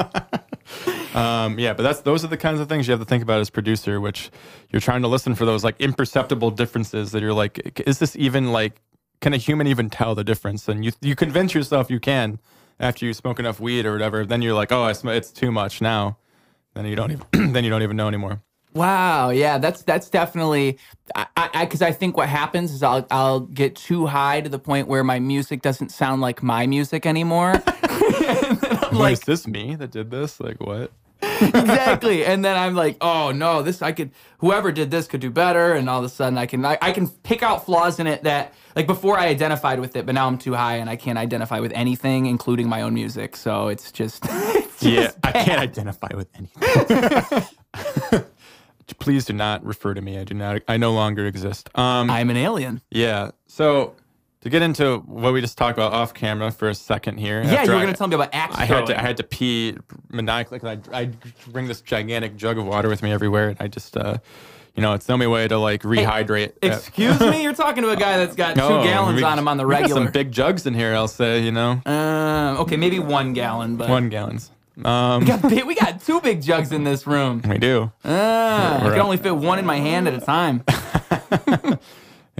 Um, 1.16 1.58
yeah, 1.58 1.74
but 1.74 1.82
that's 1.82 2.02
those 2.02 2.24
are 2.24 2.28
the 2.28 2.38
kinds 2.38 2.60
of 2.60 2.70
things 2.70 2.88
you 2.88 2.92
have 2.92 3.00
to 3.00 3.06
think 3.06 3.24
about 3.24 3.40
as 3.40 3.50
producer, 3.50 4.00
which 4.00 4.30
you're 4.70 4.82
trying 4.82 5.02
to 5.02 5.08
listen 5.08 5.34
for 5.34 5.46
those 5.46 5.64
like 5.64 5.80
imperceptible 5.80 6.52
differences 6.52 7.12
that 7.12 7.24
you're 7.24 7.34
like, 7.34 7.82
is 7.88 7.98
this 7.98 8.16
even 8.16 8.52
like, 8.52 8.80
can 9.20 9.34
a 9.34 9.38
human 9.38 9.66
even 9.66 9.90
tell 9.90 10.14
the 10.14 10.24
difference? 10.24 10.68
And 10.68 10.86
you 10.86 10.92
you 11.02 11.16
convince 11.16 11.56
yourself 11.56 11.90
you 11.90 12.00
can 12.00 12.40
after 12.80 13.06
you 13.06 13.14
smoke 13.14 13.40
enough 13.40 13.60
weed 13.60 13.86
or 13.86 13.94
whatever. 13.94 14.26
Then 14.26 14.44
you're 14.44 14.54
like, 14.54 14.72
oh, 14.72 14.84
I 14.84 14.92
sm- 14.92 15.10
it's 15.10 15.32
too 15.32 15.52
much 15.52 15.82
now. 15.82 16.18
Then 16.74 16.86
you 16.86 16.96
don't 16.96 17.12
even 17.12 17.26
then 17.54 17.64
you 17.64 17.70
don't 17.70 17.84
even 17.84 17.98
know 17.98 18.08
anymore. 18.08 18.42
Wow. 18.74 19.32
Yeah. 19.32 19.58
That's 19.58 19.82
that's 19.82 20.10
definitely. 20.10 20.78
I 21.16 21.26
I 21.36 21.66
because 21.66 21.82
I, 21.82 21.92
think 21.92 22.16
what 22.16 22.30
happens 22.30 22.72
is 22.72 22.84
I'll 22.84 23.08
I'll 23.10 23.40
get 23.40 23.76
too 23.76 24.06
high 24.06 24.42
to 24.42 24.50
the 24.50 24.60
point 24.60 24.88
where 24.88 25.04
my 25.04 25.20
music 25.20 25.64
doesn't 25.64 25.90
sound 25.90 26.22
like 26.22 26.44
my 26.44 26.68
music 26.68 27.06
anymore. 27.06 27.54
Like, 28.92 29.14
is 29.14 29.20
this 29.22 29.48
me 29.48 29.76
that 29.76 29.92
did 29.92 30.12
this? 30.12 30.40
Like 30.40 30.60
what? 30.60 30.92
exactly. 31.22 32.24
And 32.28 32.46
then 32.46 32.56
I'm 32.58 32.76
like, 32.76 32.98
oh 33.02 33.32
no, 33.32 33.62
this 33.64 33.82
I 33.82 33.92
could 33.92 34.12
whoever 34.40 34.72
did 34.72 34.92
this 34.92 35.08
could 35.08 35.20
do 35.22 35.30
better. 35.32 35.74
And 35.74 35.90
all 35.90 36.00
of 36.00 36.06
a 36.06 36.10
sudden 36.10 36.38
I 36.38 36.46
can 36.46 36.64
I, 36.66 36.78
I 36.82 36.92
can 36.92 37.08
pick 37.08 37.42
out 37.44 37.66
flaws 37.66 38.00
in 38.00 38.08
it 38.08 38.24
that 38.24 38.54
like 38.76 38.86
before 38.88 39.18
I 39.18 39.28
identified 39.28 39.80
with 39.80 39.96
it, 39.96 40.06
but 40.06 40.14
now 40.16 40.28
I'm 40.28 40.38
too 40.38 40.54
high 40.54 40.76
and 40.76 40.90
I 40.90 40.96
can't 40.96 41.18
identify 41.18 41.60
with 41.60 41.72
anything, 41.74 42.28
including 42.28 42.70
my 42.70 42.82
own 42.84 42.94
music. 42.94 43.36
So 43.36 43.68
it's 43.70 43.92
just, 43.92 44.24
it's 44.30 44.84
Yeah, 44.84 45.04
just 45.06 45.18
I 45.24 45.32
can't 45.32 45.60
identify 45.60 46.10
with 46.16 46.28
anything. 46.36 47.44
Please 49.00 49.26
do 49.26 49.34
not 49.34 49.66
refer 49.66 49.94
to 49.94 50.02
me. 50.02 50.18
I 50.18 50.24
do 50.24 50.34
not. 50.34 50.62
I 50.68 50.78
no 50.78 50.94
longer 50.94 51.26
exist. 51.28 51.70
Um, 51.76 52.10
I'm 52.10 52.30
an 52.30 52.38
alien. 52.38 52.82
yeah. 52.90 53.32
So 53.48 53.96
to 54.48 54.52
get 54.52 54.62
into 54.62 55.00
what 55.00 55.34
we 55.34 55.42
just 55.42 55.58
talked 55.58 55.78
about 55.78 55.94
off 55.94 56.14
camera 56.14 56.52
for 56.52 56.70
a 56.70 56.76
second 56.76 57.18
here. 57.18 57.42
Yeah, 57.44 57.64
you 57.64 57.72
were 57.72 57.80
gonna 57.80 57.94
tell 57.94 58.08
me 58.08 58.16
about 58.16 58.30
axe 58.34 58.56
I 58.58 58.66
had 58.66 58.86
to. 58.88 58.98
I 58.98 59.02
had 59.02 59.18
to 59.18 59.24
pee 59.24 59.78
maniacally 60.10 60.60
because 60.60 60.80
I, 60.92 61.02
I 61.02 61.10
bring 61.48 61.68
this 61.68 61.82
gigantic 61.82 62.36
jug 62.38 62.58
of 62.58 62.66
water 62.66 62.88
with 62.90 63.04
me 63.04 63.12
everywhere, 63.12 63.50
and 63.50 63.58
I 63.60 63.68
just, 63.68 63.98
uh, 63.98 64.18
you 64.76 64.82
know, 64.82 64.94
it's 64.94 65.06
the 65.06 65.14
only 65.14 65.28
way 65.28 65.48
to 65.48 65.58
like 65.58 65.82
rehydrate. 65.84 66.54
Uh, 66.64 66.68
Excuse 66.68 67.20
me, 67.20 67.44
you're 67.44 67.54
talking 67.54 67.84
to 67.84 67.90
a 67.90 67.96
guy 67.98 68.18
that's 68.18 68.36
got 68.36 68.54
two 68.56 68.62
gallons 68.62 69.18
we- 69.18 69.24
on 69.24 69.38
him 69.38 69.48
on 69.48 69.58
the 69.58 69.66
we 69.68 69.74
got 69.74 69.82
regular. 69.82 70.04
some 70.06 70.12
big 70.12 70.32
jugs 70.32 70.66
in 70.66 70.74
here. 70.74 70.96
I'll 70.96 71.08
say, 71.10 71.42
you 71.44 71.52
know, 71.52 71.82
um, 71.86 72.58
okay, 72.60 72.78
maybe 72.78 73.00
one 73.00 73.34
gallon, 73.34 73.76
but 73.76 73.90
one 73.90 74.10
gallons. 74.10 74.52
Um, 74.86 75.22
we 75.22 75.26
got 75.28 75.42
big, 75.42 75.66
we 75.66 75.74
got 75.74 76.02
two 76.06 76.22
big 76.22 76.42
jugs 76.42 76.72
in 76.72 76.84
this 76.84 77.08
room. 77.08 77.42
we 77.50 77.58
do. 77.58 77.92
Ah, 78.06 78.80
I 78.80 78.84
We're 78.84 78.92
can 78.92 79.00
up. 79.00 79.06
only 79.06 79.18
fit 79.18 79.36
one 79.36 79.58
in 79.60 79.66
my 79.66 79.78
hand 79.78 80.08
at 80.08 80.14
a 80.14 80.22
time. 80.22 80.64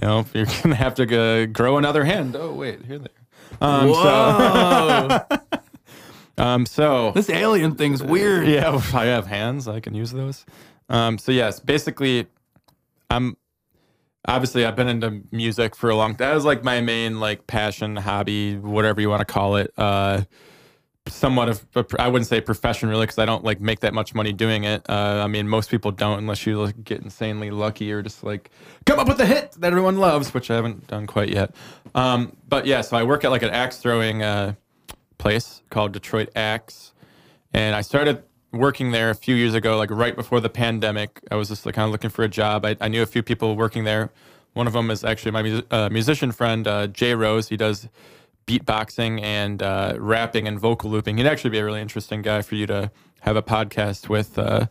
You 0.02 0.08
know, 0.08 0.26
you're 0.34 0.46
gonna 0.64 0.76
have 0.76 0.96
to 0.96 1.06
go 1.06 1.46
grow 1.48 1.78
another 1.78 2.04
hand. 2.04 2.36
Oh 2.36 2.54
wait, 2.54 2.86
here 2.86 3.00
there. 3.00 3.10
Um, 3.62 3.90
Whoa, 3.90 5.08
so, 5.30 5.42
um, 6.38 6.66
so 6.66 7.12
this 7.12 7.30
alien 7.30 7.76
thing's 7.76 8.04
weird. 8.04 8.48
yeah, 8.48 8.80
I 8.94 9.06
have 9.06 9.26
hands. 9.28 9.68
I 9.68 9.80
can 9.80 9.96
use 9.96 10.12
those. 10.12 10.46
Um, 10.90 11.18
so 11.18 11.32
yes, 11.32 11.60
basically, 11.60 12.28
I'm 13.10 13.38
obviously 14.28 14.66
I've 14.66 14.76
been 14.76 14.88
into 14.88 15.22
music 15.32 15.76
for 15.76 15.90
a 15.90 15.96
long. 15.96 16.12
Time. 16.12 16.30
That 16.30 16.36
was 16.36 16.46
like 16.46 16.64
my 16.64 16.82
main 16.82 17.20
like 17.20 17.48
passion, 17.48 17.96
hobby, 17.96 18.58
whatever 18.58 19.02
you 19.02 19.10
want 19.10 19.22
to 19.22 19.34
call 19.34 19.56
it. 19.56 19.74
Uh, 19.78 20.24
somewhat 21.08 21.50
of 21.50 21.66
I 22.00 22.08
wouldn't 22.08 22.28
say 22.28 22.42
profession 22.42 22.90
really 22.90 23.06
because 23.06 23.18
I 23.18 23.26
don't 23.26 23.44
like 23.44 23.60
make 23.60 23.80
that 23.82 23.94
much 23.94 24.14
money 24.14 24.34
doing 24.34 24.64
it. 24.64 24.88
Uh, 24.90 25.22
I 25.24 25.28
mean, 25.28 25.48
most 25.48 25.70
people 25.70 25.92
don't 25.92 26.20
unless 26.20 26.46
you 26.46 26.62
like, 26.62 26.84
get 26.84 27.02
insanely 27.02 27.52
lucky 27.52 27.92
or 27.92 28.02
just 28.02 28.24
like 28.24 28.50
come 28.86 29.00
up 29.00 29.08
with 29.08 29.20
a 29.20 29.26
hit 29.26 29.54
that 29.54 29.68
everyone 29.68 29.98
loves, 29.98 30.34
which 30.34 30.52
I 30.52 30.56
haven't 30.56 30.88
done 30.88 31.08
quite 31.08 31.30
yet. 31.30 31.56
Um, 31.96 32.36
but 32.48 32.66
yeah, 32.66 32.82
so 32.82 32.98
I 32.98 33.04
work 33.04 33.24
at 33.24 33.32
like 33.32 33.44
an 33.44 33.50
axe 33.50 33.78
throwing 33.78 34.24
uh, 34.24 34.54
place 35.18 35.62
called 35.70 35.94
Detroit 35.94 36.30
Axe, 36.36 36.94
and 37.54 37.76
I 37.76 37.82
started 37.82 38.24
working 38.52 38.92
there 38.92 39.10
a 39.10 39.16
few 39.16 39.36
years 39.36 39.54
ago, 39.54 39.78
like 39.78 39.92
right 39.92 40.16
before 40.16 40.40
the 40.40 40.50
pandemic. 40.50 41.22
I 41.32 41.36
was 41.36 41.50
just 41.50 41.66
like 41.66 41.76
kind 41.76 41.86
of 41.86 41.92
looking 41.92 42.10
for 42.10 42.24
a 42.24 42.30
job. 42.30 42.66
I, 42.66 42.78
I 42.80 42.88
knew 42.88 43.02
a 43.02 43.06
few 43.08 43.24
people 43.24 43.56
working 43.56 43.84
there. 43.84 44.10
One 44.54 44.68
of 44.68 44.74
them 44.74 44.90
is 44.90 45.04
actually 45.04 45.32
my 45.32 45.44
mu- 45.44 45.62
uh, 45.70 45.90
musician 45.92 46.32
friend, 46.32 46.68
uh, 46.68 46.88
Jay 46.88 47.14
Rose. 47.14 47.50
He 47.50 47.58
does 47.58 47.88
beatboxing 48.48 49.22
and 49.22 49.62
uh, 49.62 49.94
rapping 49.98 50.48
and 50.48 50.60
vocal 50.60 50.90
looping. 50.90 51.18
He'd 51.18 51.28
actually 51.28 51.52
be 51.52 51.60
a 51.60 51.66
really 51.66 51.82
interesting 51.82 52.22
guy 52.22 52.42
for 52.42 52.56
you 52.56 52.66
to 52.68 52.92
have 53.22 53.36
a 53.36 53.44
podcast 53.44 54.10
with. 54.10 54.40
Uh, 54.40 54.68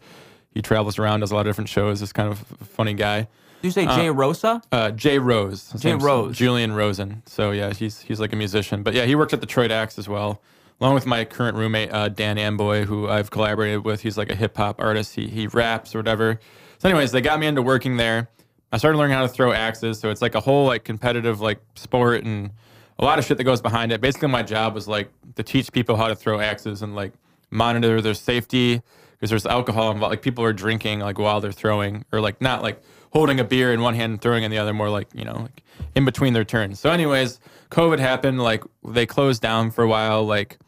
he 0.53 0.62
travels 0.62 0.98
around, 0.98 1.20
does 1.20 1.31
a 1.31 1.35
lot 1.35 1.43
of 1.43 1.51
different 1.51 1.69
shows. 1.69 2.01
Is 2.01 2.12
kind 2.12 2.31
of 2.31 2.44
a 2.61 2.65
funny 2.65 2.94
guy. 2.94 3.28
Did 3.61 3.69
you 3.69 3.70
say 3.70 3.86
Jay 3.86 4.11
Rosa? 4.11 4.62
Uh, 4.73 4.90
Jay 4.90 5.19
Rose. 5.19 5.70
His 5.73 5.82
Jay 5.82 5.94
Rose. 5.94 6.36
Julian 6.36 6.73
Rosen. 6.73 7.23
So 7.27 7.51
yeah, 7.51 7.73
he's 7.73 8.01
he's 8.01 8.20
like 8.20 8.32
a 8.32 8.36
musician. 8.36 8.82
But 8.82 8.94
yeah, 8.94 9.05
he 9.05 9.15
worked 9.15 9.32
at 9.32 9.40
the 9.40 9.47
Detroit 9.47 9.70
Axe 9.70 9.98
as 9.98 10.09
well, 10.09 10.40
along 10.81 10.94
with 10.94 11.05
my 11.05 11.24
current 11.24 11.57
roommate 11.57 11.93
uh, 11.93 12.09
Dan 12.09 12.39
Amboy, 12.39 12.85
who 12.85 13.09
I've 13.09 13.31
collaborated 13.31 13.85
with. 13.85 14.01
He's 14.03 14.16
like 14.16 14.31
a 14.31 14.35
hip 14.35 14.57
hop 14.57 14.81
artist. 14.81 15.15
He 15.15 15.28
he 15.28 15.47
raps 15.48 15.94
or 15.94 15.98
whatever. 15.98 16.40
So 16.78 16.89
anyways, 16.89 17.12
they 17.12 17.20
got 17.20 17.39
me 17.39 17.47
into 17.47 17.62
working 17.62 17.97
there. 17.97 18.28
I 18.73 18.78
started 18.78 18.98
learning 18.98 19.16
how 19.16 19.23
to 19.23 19.28
throw 19.28 19.53
axes. 19.53 20.01
So 20.01 20.11
it's 20.11 20.23
like 20.23 20.35
a 20.35 20.40
whole 20.40 20.66
like 20.66 20.85
competitive 20.85 21.40
like 21.40 21.61
sport 21.74 22.24
and 22.24 22.51
a 22.98 23.05
lot 23.05 23.18
of 23.18 23.24
shit 23.24 23.39
that 23.39 23.44
goes 23.44 23.60
behind 23.60 23.93
it. 23.93 24.01
Basically, 24.01 24.28
my 24.28 24.43
job 24.43 24.74
was 24.74 24.89
like 24.89 25.10
to 25.35 25.43
teach 25.43 25.73
people 25.73 25.97
how 25.97 26.09
to 26.09 26.14
throw 26.14 26.40
axes 26.40 26.82
and 26.82 26.94
like 26.94 27.12
monitor 27.51 28.01
their 28.01 28.14
safety 28.14 28.82
because 29.12 29.31
there's 29.31 29.47
alcohol 29.47 29.90
involved. 29.90 30.10
Like 30.10 30.23
people 30.23 30.44
are 30.44 30.52
drinking 30.52 31.01
like 31.01 31.18
while 31.18 31.40
they're 31.40 31.52
throwing, 31.52 32.05
or 32.12 32.20
like 32.20 32.40
not 32.40 32.62
like 32.62 32.82
holding 33.12 33.40
a 33.40 33.44
beer 33.44 33.73
in 33.73 33.81
one 33.81 33.94
hand 33.94 34.12
and 34.12 34.20
throwing 34.20 34.44
in 34.44 34.51
the 34.51 34.59
other, 34.59 34.73
more 34.73 34.90
like 34.90 35.09
you 35.14 35.24
know 35.24 35.40
like 35.43 35.62
in 35.94 36.05
between 36.05 36.32
their 36.32 36.44
turns. 36.44 36.81
So, 36.81 36.90
anyways, 36.90 37.40
COVID 37.70 37.98
happened. 37.98 38.43
Like 38.43 38.64
they 38.86 39.06
closed 39.06 39.43
down 39.43 39.70
for 39.70 39.85
a 39.85 39.89
while. 39.89 40.24
Like 40.24 40.59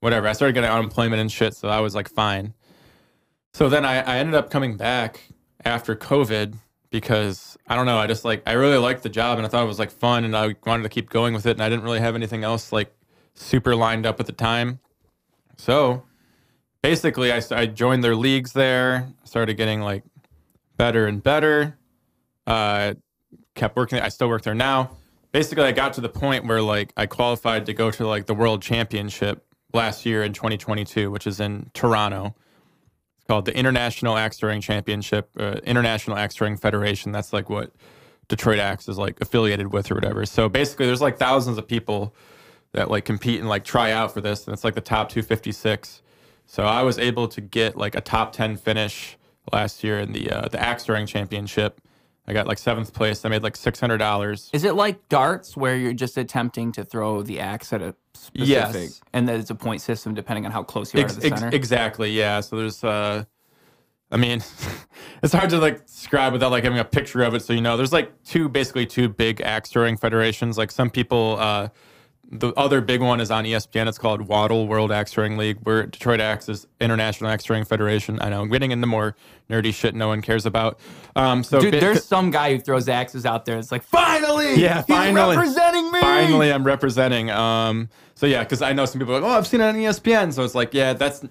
whatever. 0.00 0.26
I 0.26 0.32
started 0.32 0.54
getting 0.54 0.70
unemployment 0.70 1.20
and 1.20 1.30
shit, 1.30 1.54
so 1.54 1.68
I 1.68 1.80
was 1.80 1.94
like 1.94 2.08
fine. 2.08 2.54
So 3.52 3.68
then 3.68 3.84
I, 3.84 4.00
I 4.00 4.18
ended 4.18 4.34
up 4.34 4.50
coming 4.50 4.76
back 4.76 5.20
after 5.64 5.94
COVID 5.94 6.56
because 6.90 7.56
I 7.66 7.76
don't 7.76 7.86
know. 7.86 7.98
I 7.98 8.06
just 8.06 8.24
like 8.24 8.42
I 8.46 8.52
really 8.52 8.78
liked 8.78 9.02
the 9.02 9.08
job 9.08 9.38
and 9.38 9.46
I 9.46 9.50
thought 9.50 9.62
it 9.62 9.68
was 9.68 9.78
like 9.78 9.90
fun 9.90 10.24
and 10.24 10.36
I 10.36 10.54
wanted 10.66 10.82
to 10.82 10.88
keep 10.88 11.10
going 11.10 11.34
with 11.34 11.46
it 11.46 11.52
and 11.52 11.62
I 11.62 11.68
didn't 11.68 11.84
really 11.84 12.00
have 12.00 12.14
anything 12.14 12.44
else 12.44 12.72
like 12.72 12.92
super 13.34 13.74
lined 13.74 14.06
up 14.06 14.20
at 14.20 14.26
the 14.26 14.32
time. 14.32 14.80
So 15.56 16.04
basically, 16.82 17.32
I 17.32 17.66
joined 17.66 18.02
their 18.02 18.16
leagues 18.16 18.52
there, 18.52 19.08
started 19.24 19.54
getting 19.54 19.80
like 19.80 20.02
better 20.76 21.06
and 21.06 21.22
better. 21.22 21.78
Uh, 22.46 22.94
kept 23.54 23.76
working. 23.76 24.00
I 24.00 24.08
still 24.08 24.28
work 24.28 24.42
there 24.42 24.54
now. 24.54 24.96
Basically, 25.32 25.64
I 25.64 25.72
got 25.72 25.92
to 25.94 26.00
the 26.00 26.08
point 26.08 26.46
where 26.46 26.62
like 26.62 26.92
I 26.96 27.06
qualified 27.06 27.66
to 27.66 27.74
go 27.74 27.90
to 27.90 28.06
like 28.06 28.26
the 28.26 28.34
World 28.34 28.62
Championship 28.62 29.44
last 29.72 30.04
year 30.04 30.24
in 30.24 30.32
2022, 30.32 31.10
which 31.10 31.26
is 31.26 31.38
in 31.38 31.70
Toronto. 31.74 32.34
Called 33.30 33.44
the 33.44 33.56
International 33.56 34.18
Axe 34.18 34.38
Throwing 34.38 34.60
Championship, 34.60 35.30
uh, 35.38 35.60
International 35.62 36.16
Axe 36.16 36.34
Throwing 36.34 36.56
Federation. 36.56 37.12
That's 37.12 37.32
like 37.32 37.48
what 37.48 37.70
Detroit 38.26 38.58
Axe 38.58 38.88
is 38.88 38.98
like 38.98 39.20
affiliated 39.20 39.72
with 39.72 39.88
or 39.88 39.94
whatever. 39.94 40.26
So 40.26 40.48
basically, 40.48 40.86
there's 40.86 41.00
like 41.00 41.16
thousands 41.16 41.56
of 41.56 41.68
people 41.68 42.12
that 42.72 42.90
like 42.90 43.04
compete 43.04 43.38
and 43.38 43.48
like 43.48 43.62
try 43.62 43.92
out 43.92 44.12
for 44.12 44.20
this, 44.20 44.46
and 44.46 44.52
it's 44.52 44.64
like 44.64 44.74
the 44.74 44.80
top 44.80 45.10
256. 45.10 46.02
So 46.46 46.64
I 46.64 46.82
was 46.82 46.98
able 46.98 47.28
to 47.28 47.40
get 47.40 47.76
like 47.76 47.94
a 47.94 48.00
top 48.00 48.32
10 48.32 48.56
finish 48.56 49.16
last 49.52 49.84
year 49.84 50.00
in 50.00 50.10
the 50.10 50.28
uh, 50.28 50.48
the 50.48 50.60
axe 50.60 50.82
throwing 50.82 51.06
championship. 51.06 51.80
I 52.30 52.32
got 52.32 52.46
like 52.46 52.58
seventh 52.58 52.94
place. 52.94 53.24
I 53.24 53.28
made 53.28 53.42
like 53.42 53.56
six 53.56 53.80
hundred 53.80 53.98
dollars. 53.98 54.50
Is 54.52 54.62
it 54.62 54.76
like 54.76 55.08
darts 55.08 55.56
where 55.56 55.76
you're 55.76 55.92
just 55.92 56.16
attempting 56.16 56.70
to 56.72 56.84
throw 56.84 57.22
the 57.22 57.40
axe 57.40 57.72
at 57.72 57.82
a 57.82 57.96
specific, 58.14 58.48
Yes. 58.48 59.00
and 59.12 59.28
that 59.28 59.40
it's 59.40 59.50
a 59.50 59.54
point 59.56 59.80
system 59.80 60.14
depending 60.14 60.46
on 60.46 60.52
how 60.52 60.62
close 60.62 60.94
you 60.94 61.00
are 61.00 61.04
Ex- 61.04 61.14
to 61.14 61.20
the 61.20 61.26
ex- 61.26 61.40
center? 61.40 61.56
exactly. 61.56 62.12
Yeah. 62.12 62.38
So 62.40 62.56
there's 62.56 62.84
uh, 62.84 63.24
I 64.12 64.16
mean, 64.16 64.44
it's 65.24 65.32
hard 65.32 65.50
to 65.50 65.58
like 65.58 65.86
describe 65.86 66.32
without 66.32 66.52
like 66.52 66.62
having 66.62 66.78
a 66.78 66.84
picture 66.84 67.22
of 67.22 67.34
it. 67.34 67.42
So 67.42 67.52
you 67.52 67.60
know, 67.62 67.76
there's 67.76 67.92
like 67.92 68.22
two 68.22 68.48
basically 68.48 68.86
two 68.86 69.08
big 69.08 69.40
axe 69.40 69.70
throwing 69.70 69.96
federations. 69.96 70.56
Like 70.56 70.70
some 70.70 70.88
people, 70.88 71.36
uh, 71.40 71.68
the 72.32 72.52
other 72.56 72.80
big 72.80 73.00
one 73.00 73.20
is 73.20 73.30
on 73.30 73.44
ESPN. 73.44 73.88
It's 73.88 73.98
called 73.98 74.28
WATL 74.28 74.68
World 74.68 74.92
Axe 74.92 75.12
Throwing 75.12 75.36
League. 75.36 75.58
Where 75.64 75.86
Detroit 75.86 76.20
Axe 76.20 76.48
is 76.48 76.66
International 76.80 77.28
Axe 77.28 77.42
Throwing 77.44 77.64
Federation. 77.64 78.20
I 78.20 78.28
know 78.30 78.40
I'm 78.42 78.48
getting 78.48 78.70
into 78.70 78.86
more 78.86 79.16
nerdy 79.50 79.74
shit 79.74 79.94
no 79.96 80.08
one 80.08 80.22
cares 80.22 80.46
about. 80.46 80.78
Um, 81.16 81.42
so 81.42 81.60
Dude, 81.60 81.72
ba- 81.72 81.80
there's 81.80 82.04
some 82.04 82.30
guy 82.30 82.54
who 82.54 82.60
throws 82.60 82.88
axes 82.88 83.26
out 83.26 83.46
there. 83.46 83.58
It's 83.58 83.72
like 83.72 83.82
finally, 83.82 84.54
Yeah, 84.60 84.76
he's 84.76 84.86
finally. 84.86 85.36
representing 85.36 85.90
me. 85.90 86.00
Finally, 86.00 86.52
I'm 86.52 86.62
representing. 86.64 87.30
Um, 87.30 87.88
so 88.14 88.26
yeah, 88.26 88.44
because 88.44 88.62
I 88.62 88.72
know 88.74 88.84
some 88.84 89.00
people 89.00 89.14
are 89.16 89.20
like, 89.20 89.28
oh, 89.30 89.34
I've 89.36 89.46
seen 89.46 89.60
it 89.60 89.64
on 89.64 89.74
ESPN. 89.74 90.32
So 90.32 90.44
it's 90.44 90.54
like, 90.54 90.72
yeah, 90.72 90.92
that's 90.92 91.24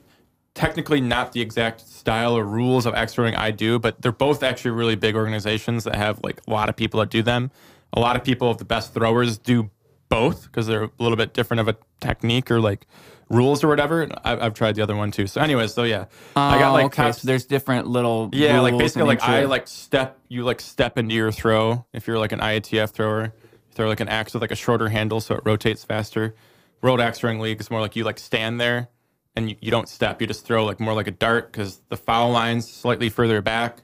technically 0.53 0.99
not 0.99 1.31
the 1.31 1.39
exact 1.39 1.87
style 1.87 2.35
or 2.37 2.43
rules 2.43 2.85
of 2.85 2.93
axe 2.93 3.13
throwing 3.13 3.35
I 3.35 3.51
do, 3.51 3.79
but 3.79 4.01
they're 4.01 4.11
both 4.11 4.43
actually 4.43 4.71
really 4.71 4.95
big 4.95 5.15
organizations 5.15 5.85
that 5.85 5.95
have 5.95 6.19
like 6.23 6.41
a 6.45 6.51
lot 6.51 6.67
of 6.67 6.75
people 6.75 6.99
that 6.99 7.09
do 7.09 7.21
them. 7.21 7.51
A 7.93 7.99
lot 7.99 8.15
of 8.17 8.23
people, 8.23 8.51
of 8.51 8.57
the 8.57 8.65
best 8.65 8.93
throwers, 8.93 9.37
do 9.37 9.69
both 10.09 10.43
because 10.43 10.67
they're 10.67 10.83
a 10.83 10.91
little 10.99 11.15
bit 11.15 11.33
different 11.33 11.61
of 11.61 11.67
a 11.67 11.77
technique 12.01 12.49
or 12.51 12.59
like 12.59 12.85
rules 13.29 13.63
or 13.63 13.67
whatever. 13.67 14.07
I, 14.23 14.37
I've 14.45 14.53
tried 14.55 14.75
the 14.75 14.81
other 14.81 14.95
one 14.95 15.11
too. 15.11 15.27
So, 15.27 15.39
anyways, 15.39 15.73
so 15.73 15.83
yeah, 15.83 16.05
I 16.35 16.57
got 16.59 16.71
Oh, 16.71 16.73
like 16.73 16.85
okay. 16.87 17.03
top 17.03 17.15
So 17.15 17.27
there's 17.27 17.45
different 17.45 17.87
little 17.87 18.29
yeah, 18.33 18.59
like 18.59 18.77
basically, 18.77 19.07
like 19.07 19.21
I 19.23 19.45
like 19.45 19.67
step. 19.67 20.19
You 20.27 20.43
like 20.43 20.59
step 20.61 20.97
into 20.97 21.15
your 21.15 21.31
throw. 21.31 21.85
If 21.93 22.07
you're 22.07 22.17
like 22.19 22.31
an 22.31 22.39
IATF 22.39 22.89
thrower, 22.89 23.23
you 23.43 23.73
throw 23.73 23.87
like 23.87 23.99
an 23.99 24.09
axe 24.09 24.33
with 24.33 24.41
like 24.41 24.51
a 24.51 24.55
shorter 24.55 24.89
handle, 24.89 25.21
so 25.21 25.35
it 25.35 25.41
rotates 25.45 25.83
faster. 25.83 26.35
World 26.81 27.01
Axe 27.01 27.19
Throwing 27.19 27.39
League 27.39 27.59
is 27.59 27.69
more 27.69 27.81
like 27.81 27.95
you 27.95 28.03
like 28.03 28.17
stand 28.19 28.59
there, 28.59 28.87
and 29.35 29.49
you, 29.49 29.57
you 29.61 29.69
don't 29.69 29.87
step. 29.89 30.21
You 30.21 30.27
just 30.27 30.45
throw 30.45 30.65
like 30.65 30.79
more 30.79 30.93
like 30.93 31.07
a 31.07 31.11
dart 31.11 31.51
because 31.51 31.81
the 31.89 31.97
foul 31.97 32.31
line's 32.31 32.71
slightly 32.71 33.09
further 33.09 33.41
back. 33.41 33.79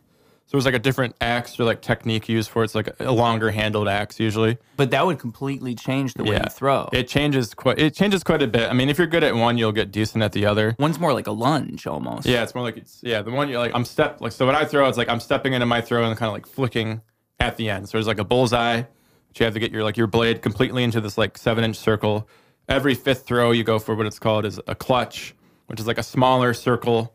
So 0.48 0.58
there's 0.58 0.66
like 0.66 0.76
a 0.76 0.80
different 0.80 1.16
axe 1.22 1.60
or 1.60 1.64
like 1.64 1.82
technique 1.82 2.30
used 2.30 2.52
for 2.52 2.62
it. 2.62 2.66
It's 2.66 2.76
like 2.76 2.90
a 3.00 3.12
longer 3.12 3.50
handled 3.50 3.88
axe 3.88 4.20
usually. 4.20 4.58
but 4.78 4.92
that 4.92 5.06
would 5.06 5.18
completely 5.18 5.74
change 5.74 6.14
the 6.14 6.24
way 6.24 6.34
Yeah. 6.36 6.44
you 6.44 6.50
throw. 6.52 6.88
It 6.94 7.08
changes 7.08 7.54
quite. 7.56 7.80
It 7.80 7.96
changes 7.96 8.24
quite 8.24 8.44
a 8.44 8.48
bit. 8.48 8.70
I 8.70 8.74
mean, 8.74 8.88
if 8.90 8.98
you're 9.00 9.08
good 9.08 9.24
at 9.24 9.34
one, 9.36 9.58
you'll 9.58 9.72
get 9.72 9.92
decent 9.92 10.24
at 10.24 10.34
the 10.34 10.46
other. 10.46 10.76
One's 10.78 11.00
more 11.00 11.14
like 11.14 11.26
a 11.26 11.32
lunge 11.32 11.88
almost. 11.88 12.28
Yeah, 12.28 12.44
it's 12.44 12.54
more 12.54 12.64
like 12.64 12.78
it's 12.78 13.00
yeah, 13.02 13.24
the 13.24 13.32
one 13.32 13.50
you're 13.50 13.58
like 13.60 13.72
I'm 13.74 13.86
step 13.86 14.22
like 14.22 14.34
so 14.34 14.46
when 14.46 14.56
I 14.56 14.66
throw, 14.66 14.88
it's 14.88 15.00
like 15.00 15.10
I'm 15.10 15.20
stepping 15.20 15.54
into 15.54 15.66
my 15.66 15.82
throw 15.82 16.06
and 16.06 16.16
kind 16.16 16.28
of 16.28 16.34
like 16.34 16.46
flicking 16.46 17.02
at 17.40 17.58
the 17.58 17.70
end. 17.72 17.90
So 17.90 17.98
there's 17.98 18.08
like 18.08 18.20
a 18.20 18.24
bullseye, 18.24 18.82
but 18.84 19.40
you 19.40 19.46
have 19.46 19.56
to 19.56 19.60
get 19.60 19.72
your 19.72 19.84
like 19.84 19.98
your 19.98 20.08
blade 20.08 20.44
completely 20.44 20.84
into 20.84 21.02
this 21.02 21.18
like 21.18 21.40
seven 21.40 21.64
inch 21.64 21.76
circle. 21.78 22.30
Every 22.70 22.94
fifth 22.94 23.26
throw 23.26 23.50
you 23.50 23.64
go 23.64 23.80
for 23.80 23.96
what 23.96 24.06
it's 24.06 24.20
called 24.20 24.46
is 24.46 24.60
a 24.68 24.76
clutch, 24.76 25.34
which 25.66 25.80
is 25.80 25.88
like 25.88 25.98
a 25.98 26.04
smaller 26.04 26.54
circle 26.54 27.15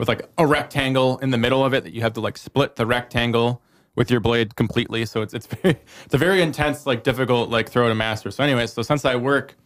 with 0.00 0.08
like 0.08 0.26
a 0.38 0.46
rectangle 0.46 1.18
in 1.18 1.30
the 1.30 1.36
middle 1.36 1.62
of 1.62 1.74
it 1.74 1.84
that 1.84 1.92
you 1.92 2.00
have 2.00 2.14
to 2.14 2.22
like 2.22 2.38
split 2.38 2.76
the 2.76 2.86
rectangle 2.86 3.60
with 3.96 4.10
your 4.10 4.18
blade 4.18 4.56
completely. 4.56 5.04
So 5.04 5.20
it's 5.20 5.34
it's 5.34 5.46
very 5.62 5.76
it's 6.06 6.14
a 6.14 6.18
very 6.18 6.40
intense, 6.40 6.86
like 6.86 7.04
difficult 7.04 7.50
like 7.50 7.68
throw 7.68 7.86
to 7.86 7.94
master. 7.94 8.30
So 8.30 8.42
anyway, 8.42 8.66
so 8.66 8.80
since 8.80 9.04
I 9.04 9.16
work 9.16 9.56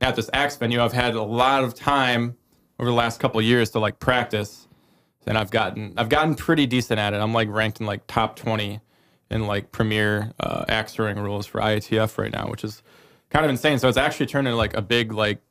at 0.00 0.16
this 0.16 0.30
axe 0.32 0.56
venue, 0.56 0.80
I've 0.80 0.94
had 0.94 1.14
a 1.14 1.22
lot 1.22 1.64
of 1.64 1.74
time 1.74 2.38
over 2.80 2.88
the 2.88 2.96
last 2.96 3.20
couple 3.20 3.42
years 3.42 3.68
to 3.72 3.78
like 3.78 4.00
practice, 4.00 4.66
and 5.26 5.36
I've 5.36 5.50
gotten 5.50 5.92
I've 5.98 6.08
gotten 6.08 6.34
pretty 6.34 6.66
decent 6.66 6.98
at 6.98 7.12
it. 7.12 7.18
I'm 7.18 7.34
like 7.34 7.50
ranked 7.50 7.78
in 7.78 7.84
like 7.84 8.06
top 8.06 8.36
20 8.36 8.80
in 9.30 9.46
like 9.46 9.70
premier 9.70 10.32
uh, 10.40 10.64
axe 10.66 10.94
throwing 10.94 11.18
rules 11.18 11.46
for 11.46 11.60
IATF 11.60 12.16
right 12.16 12.32
now, 12.32 12.48
which 12.48 12.64
is 12.64 12.82
kind 13.28 13.44
of 13.44 13.50
insane. 13.50 13.78
So 13.78 13.86
it's 13.86 13.98
actually 13.98 14.26
turned 14.26 14.48
into 14.48 14.56
like 14.56 14.74
a 14.74 14.82
big 14.82 15.12
like 15.12 15.42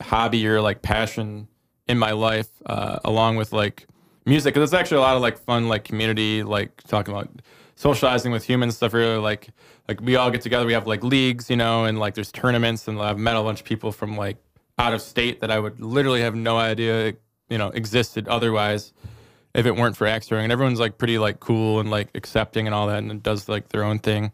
hobby 0.00 0.46
or 0.46 0.60
like 0.60 0.80
passion 0.80 1.48
in 1.88 1.98
my 1.98 2.12
life, 2.12 2.48
uh, 2.66 2.98
along 3.04 3.36
with 3.36 3.52
like 3.52 3.86
music. 4.26 4.54
Because 4.54 4.70
it's 4.70 4.78
actually 4.78 4.98
a 4.98 5.02
lot 5.02 5.16
of 5.16 5.22
like 5.22 5.38
fun, 5.38 5.68
like 5.68 5.84
community, 5.84 6.42
like 6.42 6.82
talking 6.84 7.14
about 7.14 7.30
socializing 7.76 8.32
with 8.32 8.44
humans 8.44 8.76
stuff. 8.76 8.92
Really 8.92 9.18
like 9.18 9.48
like 9.88 10.00
we 10.00 10.16
all 10.16 10.30
get 10.30 10.42
together. 10.42 10.66
We 10.66 10.74
have 10.74 10.86
like 10.86 11.02
leagues, 11.02 11.48
you 11.50 11.56
know, 11.56 11.84
and 11.84 11.98
like 11.98 12.14
there's 12.14 12.32
tournaments, 12.32 12.88
and 12.88 13.00
I've 13.00 13.18
met 13.18 13.36
a 13.36 13.42
bunch 13.42 13.60
of 13.60 13.66
people 13.66 13.92
from 13.92 14.16
like 14.16 14.36
out 14.78 14.94
of 14.94 15.02
state 15.02 15.40
that 15.40 15.50
I 15.50 15.58
would 15.58 15.80
literally 15.80 16.20
have 16.20 16.34
no 16.34 16.56
idea, 16.56 17.14
you 17.48 17.58
know, 17.58 17.68
existed 17.68 18.28
otherwise 18.28 18.92
if 19.54 19.66
it 19.66 19.74
weren't 19.74 19.96
for 19.96 20.20
throwing. 20.20 20.44
And 20.44 20.52
everyone's 20.52 20.78
like 20.78 20.98
pretty 20.98 21.18
like 21.18 21.40
cool 21.40 21.80
and 21.80 21.90
like 21.90 22.08
accepting 22.14 22.66
and 22.66 22.74
all 22.74 22.86
that, 22.88 23.02
and 23.02 23.22
does 23.22 23.48
like 23.48 23.70
their 23.70 23.82
own 23.82 23.98
thing 23.98 24.32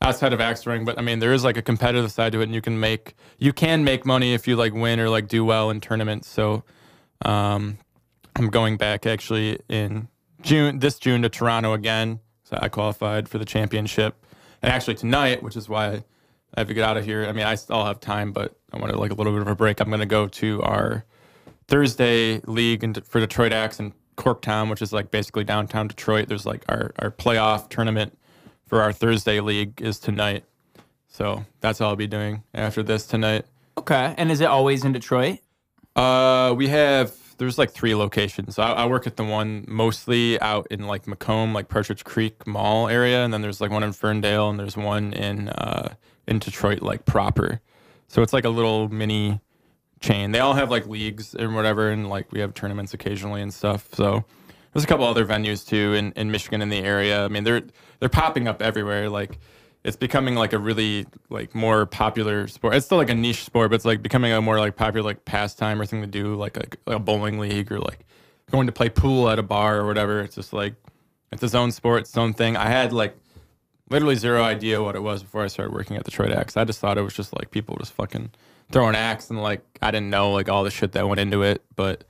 outside 0.00 0.32
of 0.32 0.58
throwing. 0.58 0.84
But 0.84 0.98
I 0.98 1.02
mean, 1.02 1.18
there 1.18 1.32
is 1.32 1.44
like 1.44 1.56
a 1.56 1.62
competitive 1.62 2.10
side 2.10 2.32
to 2.32 2.40
it, 2.40 2.44
and 2.44 2.54
you 2.54 2.60
can 2.60 2.80
make 2.80 3.14
you 3.38 3.52
can 3.52 3.84
make 3.84 4.06
money 4.06 4.34
if 4.34 4.48
you 4.48 4.56
like 4.56 4.72
win 4.72 5.00
or 5.00 5.08
like 5.08 5.28
do 5.28 5.44
well 5.44 5.70
in 5.70 5.80
tournaments. 5.80 6.28
So 6.28 6.64
um, 7.24 7.78
I'm 8.36 8.48
going 8.48 8.76
back 8.76 9.06
actually 9.06 9.58
in 9.68 10.08
June 10.42 10.78
this 10.78 10.98
June 10.98 11.22
to 11.22 11.28
Toronto 11.28 11.72
again. 11.72 12.20
So 12.44 12.58
I 12.60 12.68
qualified 12.68 13.28
for 13.28 13.38
the 13.38 13.44
championship, 13.44 14.24
and 14.62 14.72
actually 14.72 14.94
tonight, 14.94 15.42
which 15.42 15.56
is 15.56 15.68
why 15.68 16.02
I 16.54 16.60
have 16.60 16.68
to 16.68 16.74
get 16.74 16.84
out 16.84 16.96
of 16.96 17.04
here. 17.04 17.26
I 17.26 17.32
mean, 17.32 17.44
I 17.44 17.56
still 17.56 17.84
have 17.84 18.00
time, 18.00 18.32
but 18.32 18.56
I 18.72 18.78
wanted 18.78 18.96
like 18.96 19.10
a 19.10 19.14
little 19.14 19.32
bit 19.32 19.42
of 19.42 19.48
a 19.48 19.54
break. 19.54 19.80
I'm 19.80 19.88
going 19.88 20.00
to 20.00 20.06
go 20.06 20.26
to 20.26 20.62
our 20.62 21.04
Thursday 21.66 22.40
league 22.46 22.82
in, 22.82 22.94
for 22.94 23.20
Detroit 23.20 23.52
Axe 23.52 23.80
in 23.80 23.92
Corktown, 24.16 24.70
which 24.70 24.80
is 24.80 24.92
like 24.92 25.10
basically 25.10 25.44
downtown 25.44 25.88
Detroit. 25.88 26.28
There's 26.28 26.46
like 26.46 26.64
our, 26.68 26.92
our 26.98 27.10
playoff 27.10 27.68
tournament 27.68 28.18
for 28.66 28.80
our 28.80 28.92
Thursday 28.92 29.40
league 29.40 29.80
is 29.82 29.98
tonight. 29.98 30.44
So 31.08 31.44
that's 31.60 31.80
all 31.80 31.90
I'll 31.90 31.96
be 31.96 32.06
doing 32.06 32.42
after 32.54 32.82
this 32.82 33.06
tonight. 33.06 33.44
Okay. 33.76 34.14
And 34.16 34.30
is 34.30 34.40
it 34.40 34.46
always 34.46 34.84
in 34.84 34.92
Detroit? 34.92 35.38
Uh, 35.98 36.54
we 36.54 36.68
have 36.68 37.12
there's 37.38 37.58
like 37.58 37.72
three 37.72 37.96
locations. 37.96 38.56
I, 38.56 38.70
I 38.70 38.86
work 38.86 39.08
at 39.08 39.16
the 39.16 39.24
one 39.24 39.64
mostly 39.66 40.40
out 40.40 40.68
in 40.70 40.86
like 40.86 41.08
Macomb, 41.08 41.52
like 41.52 41.68
Partridge 41.68 42.04
Creek 42.04 42.46
Mall 42.46 42.88
area, 42.88 43.24
and 43.24 43.34
then 43.34 43.42
there's 43.42 43.60
like 43.60 43.72
one 43.72 43.82
in 43.82 43.92
Ferndale, 43.92 44.48
and 44.48 44.60
there's 44.60 44.76
one 44.76 45.12
in 45.12 45.48
uh 45.48 45.94
in 46.28 46.38
Detroit, 46.38 46.82
like 46.82 47.04
proper. 47.04 47.60
So 48.06 48.22
it's 48.22 48.32
like 48.32 48.44
a 48.44 48.48
little 48.48 48.88
mini 48.88 49.40
chain. 49.98 50.30
They 50.30 50.38
all 50.38 50.54
have 50.54 50.70
like 50.70 50.86
leagues 50.86 51.34
and 51.34 51.56
whatever, 51.56 51.90
and 51.90 52.08
like 52.08 52.30
we 52.30 52.38
have 52.38 52.54
tournaments 52.54 52.94
occasionally 52.94 53.42
and 53.42 53.52
stuff. 53.52 53.88
So 53.92 54.24
there's 54.72 54.84
a 54.84 54.86
couple 54.86 55.04
other 55.04 55.26
venues 55.26 55.66
too 55.66 55.94
in, 55.94 56.12
in 56.12 56.30
Michigan 56.30 56.62
in 56.62 56.68
the 56.68 56.78
area. 56.78 57.24
I 57.24 57.28
mean, 57.28 57.42
they're 57.42 57.62
they're 57.98 58.08
popping 58.08 58.46
up 58.46 58.62
everywhere. 58.62 59.10
Like 59.10 59.40
it's 59.88 59.96
becoming 59.96 60.34
like 60.34 60.52
a 60.52 60.58
really 60.58 61.06
like 61.30 61.54
more 61.54 61.86
popular 61.86 62.46
sport. 62.46 62.74
It's 62.74 62.84
still 62.84 62.98
like 62.98 63.08
a 63.08 63.14
niche 63.14 63.42
sport, 63.44 63.70
but 63.70 63.76
it's 63.76 63.86
like 63.86 64.02
becoming 64.02 64.32
a 64.32 64.42
more 64.42 64.58
like 64.58 64.76
popular 64.76 65.02
like 65.02 65.24
pastime 65.24 65.80
or 65.80 65.86
thing 65.86 66.02
to 66.02 66.06
do, 66.06 66.34
like 66.34 66.58
a, 66.58 66.64
like 66.86 66.96
a 66.96 66.98
bowling 66.98 67.38
league 67.38 67.72
or 67.72 67.78
like 67.78 68.00
going 68.50 68.66
to 68.66 68.72
play 68.72 68.90
pool 68.90 69.30
at 69.30 69.38
a 69.38 69.42
bar 69.42 69.78
or 69.78 69.86
whatever. 69.86 70.20
It's 70.20 70.34
just 70.34 70.52
like 70.52 70.74
it's 71.32 71.42
its 71.42 71.54
own 71.54 71.72
sport, 71.72 72.02
its 72.02 72.18
own 72.18 72.34
thing. 72.34 72.54
I 72.54 72.68
had 72.68 72.92
like 72.92 73.16
literally 73.88 74.16
zero 74.16 74.42
idea 74.42 74.82
what 74.82 74.94
it 74.94 75.02
was 75.02 75.22
before 75.22 75.42
I 75.42 75.46
started 75.46 75.72
working 75.72 75.96
at 75.96 76.04
Detroit 76.04 76.32
Axe. 76.32 76.58
I 76.58 76.64
just 76.64 76.80
thought 76.80 76.98
it 76.98 77.02
was 77.02 77.14
just 77.14 77.34
like 77.34 77.50
people 77.50 77.74
just 77.78 77.94
fucking 77.94 78.30
throwing 78.70 78.94
axe 78.94 79.30
and 79.30 79.40
like 79.40 79.62
I 79.80 79.90
didn't 79.90 80.10
know 80.10 80.32
like 80.32 80.50
all 80.50 80.64
the 80.64 80.70
shit 80.70 80.92
that 80.92 81.08
went 81.08 81.18
into 81.18 81.42
it, 81.42 81.62
but 81.76 82.04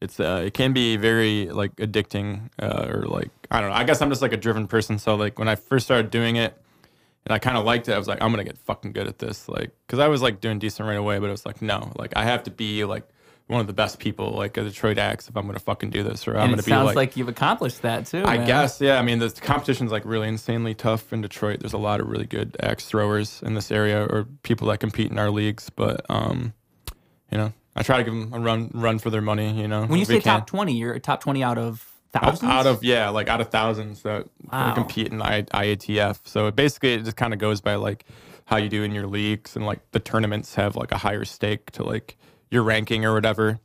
it's 0.00 0.18
uh 0.18 0.42
it 0.44 0.52
can 0.52 0.72
be 0.72 0.96
very 0.96 1.48
like 1.48 1.76
addicting 1.76 2.50
uh, 2.58 2.88
or 2.88 3.02
like 3.06 3.30
I 3.52 3.60
don't 3.60 3.70
know. 3.70 3.76
I 3.76 3.84
guess 3.84 4.02
I'm 4.02 4.10
just 4.10 4.20
like 4.20 4.32
a 4.32 4.36
driven 4.36 4.66
person, 4.66 4.98
so 4.98 5.14
like 5.14 5.38
when 5.38 5.46
I 5.46 5.54
first 5.54 5.86
started 5.86 6.10
doing 6.10 6.34
it 6.34 6.60
and 7.26 7.34
I 7.34 7.38
kind 7.38 7.56
of 7.56 7.64
liked 7.64 7.88
it, 7.88 7.92
I 7.92 7.98
was 7.98 8.08
like 8.08 8.22
I'm 8.22 8.32
going 8.32 8.44
to 8.44 8.50
get 8.50 8.58
fucking 8.58 8.92
good 8.92 9.06
at 9.06 9.18
this 9.18 9.48
like 9.48 9.70
cuz 9.88 9.98
I 9.98 10.08
was 10.08 10.22
like 10.22 10.40
doing 10.40 10.58
decent 10.58 10.88
right 10.88 10.98
away, 10.98 11.18
but 11.18 11.26
it 11.26 11.32
was 11.32 11.46
like 11.46 11.62
no, 11.62 11.92
like 11.96 12.12
I 12.16 12.24
have 12.24 12.42
to 12.44 12.50
be 12.50 12.84
like 12.84 13.08
one 13.46 13.60
of 13.60 13.66
the 13.66 13.74
best 13.74 13.98
people, 13.98 14.30
like 14.32 14.56
a 14.56 14.64
Detroit 14.64 14.96
Axe, 14.96 15.28
if 15.28 15.36
I'm 15.36 15.46
gonna 15.46 15.58
fucking 15.58 15.90
do 15.90 16.02
this, 16.02 16.26
or 16.26 16.32
I'm 16.32 16.44
and 16.44 16.50
gonna 16.52 16.60
it 16.60 16.64
be 16.64 16.70
sounds 16.70 16.86
like, 16.86 16.96
like, 16.96 17.16
you've 17.16 17.28
accomplished 17.28 17.82
that 17.82 18.06
too. 18.06 18.22
I 18.24 18.38
man. 18.38 18.46
guess, 18.46 18.80
yeah. 18.80 18.98
I 18.98 19.02
mean, 19.02 19.18
the 19.18 19.30
competition's 19.30 19.92
like 19.92 20.04
really 20.06 20.28
insanely 20.28 20.74
tough 20.74 21.12
in 21.12 21.20
Detroit. 21.20 21.60
There's 21.60 21.74
a 21.74 21.78
lot 21.78 22.00
of 22.00 22.08
really 22.08 22.26
good 22.26 22.56
axe 22.60 22.86
throwers 22.86 23.42
in 23.42 23.54
this 23.54 23.70
area, 23.70 24.02
or 24.02 24.26
people 24.42 24.68
that 24.68 24.80
compete 24.80 25.10
in 25.10 25.18
our 25.18 25.30
leagues. 25.30 25.68
But 25.68 26.06
um, 26.08 26.54
you 27.30 27.36
know, 27.36 27.52
I 27.76 27.82
try 27.82 27.98
to 27.98 28.04
give 28.04 28.14
them 28.14 28.32
a 28.32 28.40
run 28.40 28.70
run 28.72 28.98
for 28.98 29.10
their 29.10 29.20
money. 29.20 29.60
You 29.60 29.68
know, 29.68 29.84
When 29.84 29.98
you 29.98 30.06
say 30.06 30.20
top 30.20 30.46
twenty, 30.46 30.78
you're 30.78 30.98
top 30.98 31.20
twenty 31.20 31.42
out 31.42 31.58
of 31.58 31.86
thousands. 32.20 32.50
out 32.50 32.66
of 32.66 32.82
yeah, 32.84 33.08
like 33.10 33.28
out 33.28 33.40
of 33.40 33.48
thousands 33.50 34.02
that 34.02 34.26
Wow. 34.52 34.74
compete 34.74 35.08
in 35.12 35.20
I, 35.22 35.42
IATF. 35.42 36.20
So 36.24 36.46
it 36.46 36.56
basically, 36.56 36.94
it 36.94 37.04
just 37.04 37.16
kind 37.16 37.32
of 37.32 37.38
goes 37.38 37.60
by 37.60 37.74
like 37.74 38.04
how 38.46 38.56
you 38.56 38.68
do 38.68 38.82
in 38.82 38.92
your 38.92 39.06
leagues, 39.06 39.56
and 39.56 39.64
like 39.66 39.80
the 39.92 40.00
tournaments 40.00 40.54
have 40.54 40.76
like 40.76 40.92
a 40.92 40.98
higher 40.98 41.24
stake 41.24 41.70
to 41.72 41.82
like 41.84 42.16
your 42.50 42.62
ranking 42.62 43.04
or 43.04 43.12
whatever, 43.14 43.58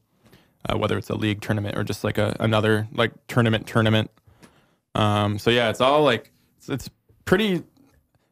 uh, 0.69 0.77
whether 0.77 0.97
it's 0.97 1.09
a 1.09 1.15
league 1.15 1.41
tournament 1.41 1.77
or 1.77 1.83
just 1.83 2.03
like 2.03 2.17
a 2.17 2.35
another 2.39 2.87
like 2.93 3.11
tournament 3.27 3.67
tournament. 3.67 4.09
Um, 4.95 5.37
so 5.39 5.49
yeah, 5.51 5.69
it's 5.69 5.81
all 5.81 6.03
like 6.03 6.31
it's, 6.57 6.69
it's 6.69 6.89
pretty. 7.25 7.63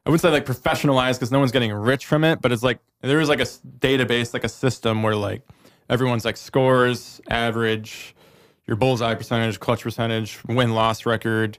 I 0.06 0.10
wouldn't 0.10 0.22
say 0.22 0.30
like 0.30 0.46
professionalized 0.46 1.16
because 1.16 1.32
no 1.32 1.40
one's 1.40 1.52
getting 1.52 1.74
rich 1.74 2.06
from 2.06 2.24
it, 2.24 2.42
but 2.42 2.52
it's 2.54 2.64
like 2.64 2.80
there 3.02 3.20
is 3.20 3.28
like 3.30 3.42
a 3.42 3.46
database, 3.80 4.34
like 4.34 4.46
a 4.46 4.50
system 4.50 5.04
where 5.04 5.16
like 5.18 5.42
everyone's 5.90 6.24
like 6.24 6.38
scores, 6.38 7.20
average, 7.30 8.16
your 8.68 8.78
bullseye 8.78 9.16
percentage, 9.16 9.60
clutch 9.60 9.84
percentage, 9.84 10.40
win 10.48 10.74
loss 10.74 11.06
record 11.06 11.58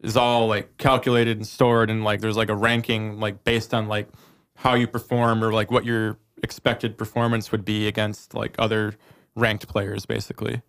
is 0.00 0.16
all 0.16 0.46
like 0.46 0.76
calculated 0.78 1.36
and 1.36 1.46
stored, 1.46 1.90
and 1.90 2.04
like 2.04 2.20
there's 2.20 2.36
like 2.36 2.48
a 2.48 2.54
ranking 2.54 3.18
like 3.18 3.44
based 3.44 3.74
on 3.74 3.88
like 3.88 4.08
how 4.54 4.74
you 4.74 4.86
perform 4.86 5.42
or 5.42 5.52
like 5.52 5.70
what 5.70 5.84
your 5.84 6.18
expected 6.42 6.96
performance 6.96 7.50
would 7.50 7.64
be 7.64 7.88
against 7.88 8.34
like 8.34 8.54
other 8.58 8.94
ranked 9.34 9.66
players, 9.68 10.06
basically. 10.06 10.62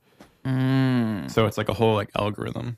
Mm. 0.45 1.29
So 1.29 1.45
it's 1.45 1.57
like 1.57 1.69
a 1.69 1.73
whole 1.73 1.93
like 1.95 2.09
algorithm. 2.15 2.77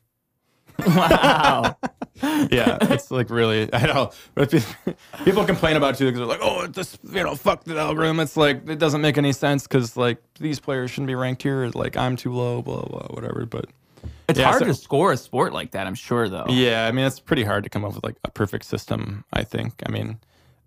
Wow. 0.85 1.75
yeah, 2.51 2.77
it's 2.81 3.09
like 3.11 3.29
really. 3.29 3.69
I 3.73 3.85
know, 3.87 4.11
but 4.35 4.49
people 5.23 5.43
complain 5.45 5.75
about 5.75 5.95
it 5.95 5.97
too 5.97 6.05
because 6.05 6.19
they're 6.19 6.27
like, 6.27 6.39
"Oh, 6.41 6.67
this 6.67 6.97
you 7.11 7.23
know, 7.23 7.35
fuck 7.35 7.63
the 7.63 7.77
algorithm." 7.77 8.19
It's 8.19 8.37
like 8.37 8.67
it 8.69 8.79
doesn't 8.79 9.01
make 9.01 9.17
any 9.17 9.33
sense 9.33 9.63
because 9.67 9.97
like 9.97 10.21
these 10.39 10.59
players 10.59 10.91
shouldn't 10.91 11.07
be 11.07 11.15
ranked 11.15 11.43
here. 11.43 11.69
Like 11.73 11.97
I'm 11.97 12.15
too 12.15 12.33
low, 12.33 12.61
blah 12.61 12.83
blah, 12.83 13.07
whatever. 13.07 13.45
But 13.45 13.65
It's 14.29 14.37
Yeah, 14.39 14.45
hard 14.45 14.59
so- 14.59 14.65
to 14.65 14.73
score 14.73 15.11
a 15.11 15.17
sport 15.17 15.53
like 15.53 15.71
that. 15.71 15.87
I'm 15.87 15.95
sure 15.95 16.29
though. 16.29 16.45
yeah, 16.49 16.85
I 16.87 16.91
mean, 16.91 17.05
it's 17.05 17.19
pretty 17.19 17.43
hard 17.43 17.63
to 17.63 17.69
come 17.69 17.83
up 17.85 17.95
with 17.95 18.03
like 18.03 18.15
a 18.23 18.31
perfect 18.31 18.65
system. 18.65 19.23
I 19.33 19.43
think. 19.43 19.81
I 19.85 19.91
mean, 19.91 20.19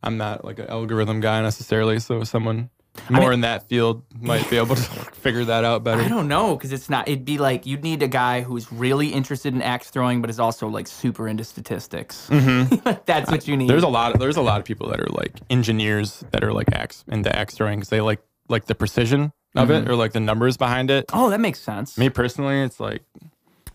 I'm 0.02 0.16
not 0.16 0.44
like 0.44 0.58
an 0.58 0.66
algorithm 0.68 1.20
guy 1.20 1.40
necessarily, 1.42 1.98
so 2.00 2.24
someone 2.24 2.70
more 3.10 3.32
in 3.32 3.42
that 3.42 3.68
field 3.68 4.02
might 4.20 4.48
be 4.48 4.56
able 4.56 4.76
to 4.76 4.82
figure 5.14 5.44
that 5.44 5.64
out 5.64 5.84
better. 5.84 6.00
I 6.00 6.08
don't 6.08 6.28
know 6.28 6.54
because 6.54 6.72
it's 6.72 6.88
not. 6.88 7.08
It'd 7.08 7.24
be 7.24 7.38
like 7.38 7.66
you'd 7.66 7.82
need 7.82 8.02
a 8.02 8.08
guy 8.08 8.42
who's 8.42 8.72
really 8.72 9.08
interested 9.08 9.54
in 9.54 9.62
axe 9.62 9.90
throwing, 9.90 10.20
but 10.20 10.30
is 10.30 10.40
also 10.40 10.68
like 10.68 10.86
super 10.86 11.28
into 11.28 11.44
statistics. 11.44 12.26
That's 12.30 13.30
what 13.30 13.46
you 13.46 13.56
need. 13.56 13.64
Mm-hmm. 13.64 13.68
There's 13.68 13.82
a 13.82 13.88
lot. 13.88 14.14
Of, 14.14 14.20
there's 14.20 14.36
a 14.36 14.42
lot 14.42 14.60
of 14.60 14.64
people 14.64 14.88
that 14.90 15.00
are 15.00 15.08
like 15.10 15.40
engineers 15.50 16.24
that 16.30 16.42
are 16.42 16.52
like 16.52 16.72
axe 16.72 17.04
into 17.08 17.34
axe 17.34 17.54
throwing 17.54 17.80
because 17.80 17.90
they 17.90 18.00
like 18.00 18.20
like 18.48 18.66
the 18.66 18.74
precision 18.74 19.32
of 19.54 19.70
it 19.70 19.88
or 19.88 19.94
like 19.94 20.12
the 20.12 20.20
numbers 20.20 20.56
behind 20.56 20.90
it. 20.90 21.04
oh, 21.12 21.30
that 21.30 21.40
makes 21.40 21.60
sense. 21.60 21.96
Me 21.96 22.08
personally, 22.08 22.60
it's 22.60 22.80
like 22.80 23.02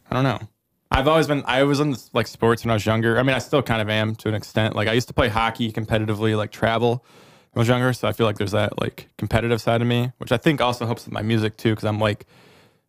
I 0.09 0.15
don't 0.15 0.23
know. 0.23 0.39
I've 0.91 1.07
always 1.07 1.27
been. 1.27 1.43
I 1.45 1.63
was 1.63 1.79
in 1.79 1.95
like 2.13 2.25
sports 2.25 2.63
when 2.63 2.71
I 2.71 2.73
was 2.73 2.85
younger. 2.85 3.19
I 3.19 3.23
mean, 3.23 3.35
I 3.35 3.39
still 3.39 3.61
kind 3.61 3.81
of 3.81 3.89
am 3.89 4.15
to 4.15 4.27
an 4.27 4.33
extent. 4.33 4.75
Like 4.75 4.87
I 4.87 4.93
used 4.93 5.07
to 5.09 5.13
play 5.13 5.27
hockey 5.27 5.71
competitively, 5.71 6.35
like 6.35 6.51
travel 6.51 7.05
I 7.59 7.61
was 7.61 7.67
younger. 7.67 7.91
So 7.91 8.07
I 8.07 8.13
feel 8.13 8.25
like 8.25 8.37
there's 8.37 8.53
that 8.53 8.79
like 8.79 9.09
competitive 9.17 9.61
side 9.61 9.81
of 9.81 9.87
me, 9.87 10.13
which 10.17 10.31
I 10.31 10.37
think 10.37 10.61
also 10.61 10.85
helps 10.85 11.03
with 11.03 11.13
my 11.13 11.21
music 11.21 11.57
too, 11.57 11.71
because 11.71 11.83
I'm 11.83 11.99
like, 11.99 12.25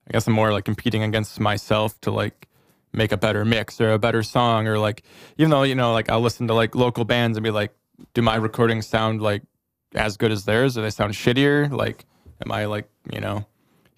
I 0.06 0.12
guess 0.12 0.28
I'm 0.28 0.32
more 0.32 0.52
like 0.52 0.64
competing 0.64 1.02
against 1.02 1.40
myself 1.40 2.00
to 2.02 2.12
like 2.12 2.46
make 2.92 3.10
a 3.10 3.16
better 3.16 3.44
mix 3.44 3.80
or 3.80 3.90
a 3.90 3.98
better 3.98 4.22
song 4.22 4.68
or 4.68 4.78
like 4.78 5.02
even 5.38 5.50
though 5.50 5.64
you 5.64 5.74
know 5.74 5.92
like 5.92 6.08
I'll 6.08 6.20
listen 6.20 6.46
to 6.46 6.54
like 6.54 6.76
local 6.76 7.04
bands 7.04 7.36
and 7.36 7.42
be 7.42 7.50
like, 7.50 7.72
do 8.14 8.22
my 8.22 8.36
recordings 8.36 8.86
sound 8.86 9.20
like 9.20 9.42
as 9.96 10.16
good 10.16 10.30
as 10.30 10.44
theirs 10.44 10.78
or 10.78 10.82
they 10.82 10.90
sound 10.90 11.14
shittier? 11.14 11.68
Like, 11.68 12.04
am 12.40 12.52
I 12.52 12.66
like 12.66 12.88
you 13.12 13.20
know 13.20 13.46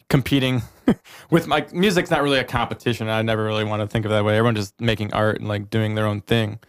competing 0.09 0.63
with 1.31 1.47
my 1.47 1.67
music's 1.75 2.11
not 2.11 2.23
really 2.23 2.39
a 2.39 2.45
competition. 2.45 3.11
I 3.11 3.21
never 3.21 3.45
really 3.45 3.65
want 3.65 3.83
to 3.83 3.89
think 3.89 4.07
of 4.07 4.11
that 4.11 4.25
way. 4.25 4.39
Everyone's 4.39 4.61
just 4.61 4.81
making 4.81 5.13
art 5.13 5.39
and 5.39 5.49
like 5.49 5.69
doing 5.69 5.97
their 5.97 6.07
own 6.07 6.23
thing. 6.23 6.61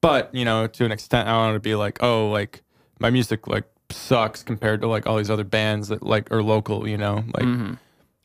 But, 0.00 0.34
you 0.34 0.46
know, 0.46 0.66
to 0.66 0.86
an 0.86 0.92
extent 0.92 1.28
I 1.28 1.36
want 1.36 1.56
to 1.56 1.60
be 1.60 1.74
like, 1.74 2.02
oh, 2.02 2.30
like 2.30 2.62
my 3.00 3.10
music 3.10 3.48
like 3.48 3.64
sucks 3.90 4.42
compared 4.42 4.80
to 4.82 4.86
like 4.86 5.06
all 5.06 5.16
these 5.16 5.30
other 5.30 5.44
bands 5.44 5.88
that 5.88 6.02
like 6.02 6.30
are 6.30 6.42
local, 6.42 6.86
you 6.88 6.96
know? 6.96 7.24
Like 7.34 7.44
mm-hmm. 7.44 7.74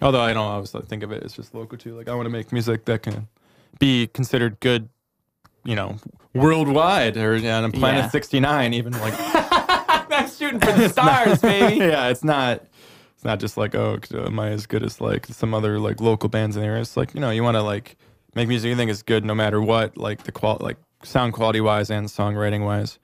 although 0.02 0.22
I 0.22 0.34
don't 0.34 0.46
always 0.46 0.72
think 0.72 1.02
of 1.04 1.12
it 1.12 1.24
as 1.24 1.34
just 1.34 1.56
local 1.56 1.78
too. 1.78 1.96
Like 1.96 2.08
I 2.08 2.14
want 2.14 2.26
to 2.26 2.30
make 2.30 2.52
music 2.52 2.86
that 2.86 3.04
can 3.04 3.28
be 3.80 4.08
considered 4.08 4.60
good, 4.60 4.90
you 5.64 5.76
know, 5.76 5.98
worldwide 6.34 7.18
or 7.18 7.36
yeah, 7.38 7.60
on 7.62 7.72
Planet 7.72 8.04
Yeah. 8.04 8.10
69 8.10 8.74
even 8.74 8.94
like 8.94 9.14
I'm 10.16 10.30
shooting 10.30 10.60
for 10.60 10.72
the 10.72 10.90
stars, 10.90 11.42
baby. 11.42 11.78
yeah, 11.80 12.08
it's 12.08 12.24
not. 12.24 12.64
It's 13.16 13.24
not 13.24 13.40
just 13.40 13.58
like 13.58 13.76
oh, 13.76 14.00
am 14.14 14.40
I 14.40 14.50
as 14.50 14.66
good 14.66 14.84
as 14.84 15.02
like 15.02 15.26
some 15.28 15.54
other 15.54 15.80
like 15.80 16.00
local 16.00 16.30
bands 16.30 16.56
in 16.56 16.62
the 16.62 16.68
area? 16.68 16.82
It's 16.82 16.98
like 16.98 17.14
you 17.14 17.20
know, 17.20 17.32
you 17.32 17.44
want 17.44 17.56
to 17.56 17.62
like 17.62 17.98
make 18.36 18.48
music 18.48 18.70
you 18.70 18.76
think 18.76 18.92
is 18.92 19.04
good 19.04 19.26
no 19.26 19.34
matter 19.36 19.62
what, 19.62 19.98
like 19.98 20.24
the 20.24 20.32
qual 20.32 20.58
like 20.60 20.78
sound 21.04 21.34
quality 21.34 21.62
wise 21.62 21.90
and 21.90 22.08
songwriting 22.08 22.66
wise. 22.66 23.00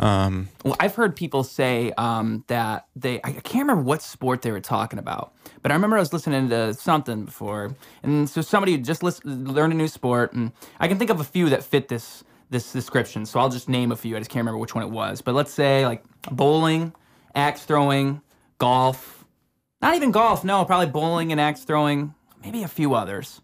Um, 0.00 0.48
Well, 0.64 0.76
I've 0.80 0.94
heard 0.94 1.14
people 1.14 1.44
say 1.44 1.92
um, 1.98 2.42
that 2.46 2.86
they, 2.96 3.20
I 3.22 3.32
can't 3.32 3.62
remember 3.68 3.82
what 3.82 4.02
sport 4.02 4.40
they 4.42 4.50
were 4.50 4.60
talking 4.60 4.98
about, 4.98 5.34
but 5.62 5.70
I 5.70 5.74
remember 5.74 5.96
I 5.96 6.00
was 6.00 6.12
listening 6.12 6.48
to 6.48 6.72
something 6.74 7.26
before. 7.26 7.76
And 8.02 8.28
so 8.28 8.40
somebody 8.40 8.76
just 8.78 9.02
learned 9.24 9.74
a 9.74 9.76
new 9.76 9.88
sport, 9.88 10.32
and 10.32 10.52
I 10.80 10.88
can 10.88 10.98
think 10.98 11.10
of 11.10 11.20
a 11.20 11.24
few 11.24 11.48
that 11.50 11.62
fit 11.62 11.88
this 11.88 12.24
this 12.48 12.72
description. 12.72 13.26
So 13.26 13.38
I'll 13.38 13.48
just 13.48 13.68
name 13.68 13.92
a 13.92 13.96
few. 13.96 14.16
I 14.16 14.18
just 14.18 14.28
can't 14.30 14.40
remember 14.40 14.58
which 14.58 14.74
one 14.74 14.82
it 14.82 14.90
was. 14.90 15.20
But 15.22 15.36
let's 15.36 15.52
say 15.52 15.86
like 15.86 16.02
bowling, 16.32 16.92
axe 17.34 17.62
throwing, 17.62 18.22
golf. 18.58 19.24
Not 19.80 19.94
even 19.94 20.10
golf, 20.10 20.42
no, 20.44 20.64
probably 20.64 20.86
bowling 20.88 21.30
and 21.30 21.40
axe 21.40 21.62
throwing, 21.62 22.12
maybe 22.42 22.64
a 22.64 22.68
few 22.68 22.94
others. 22.94 23.40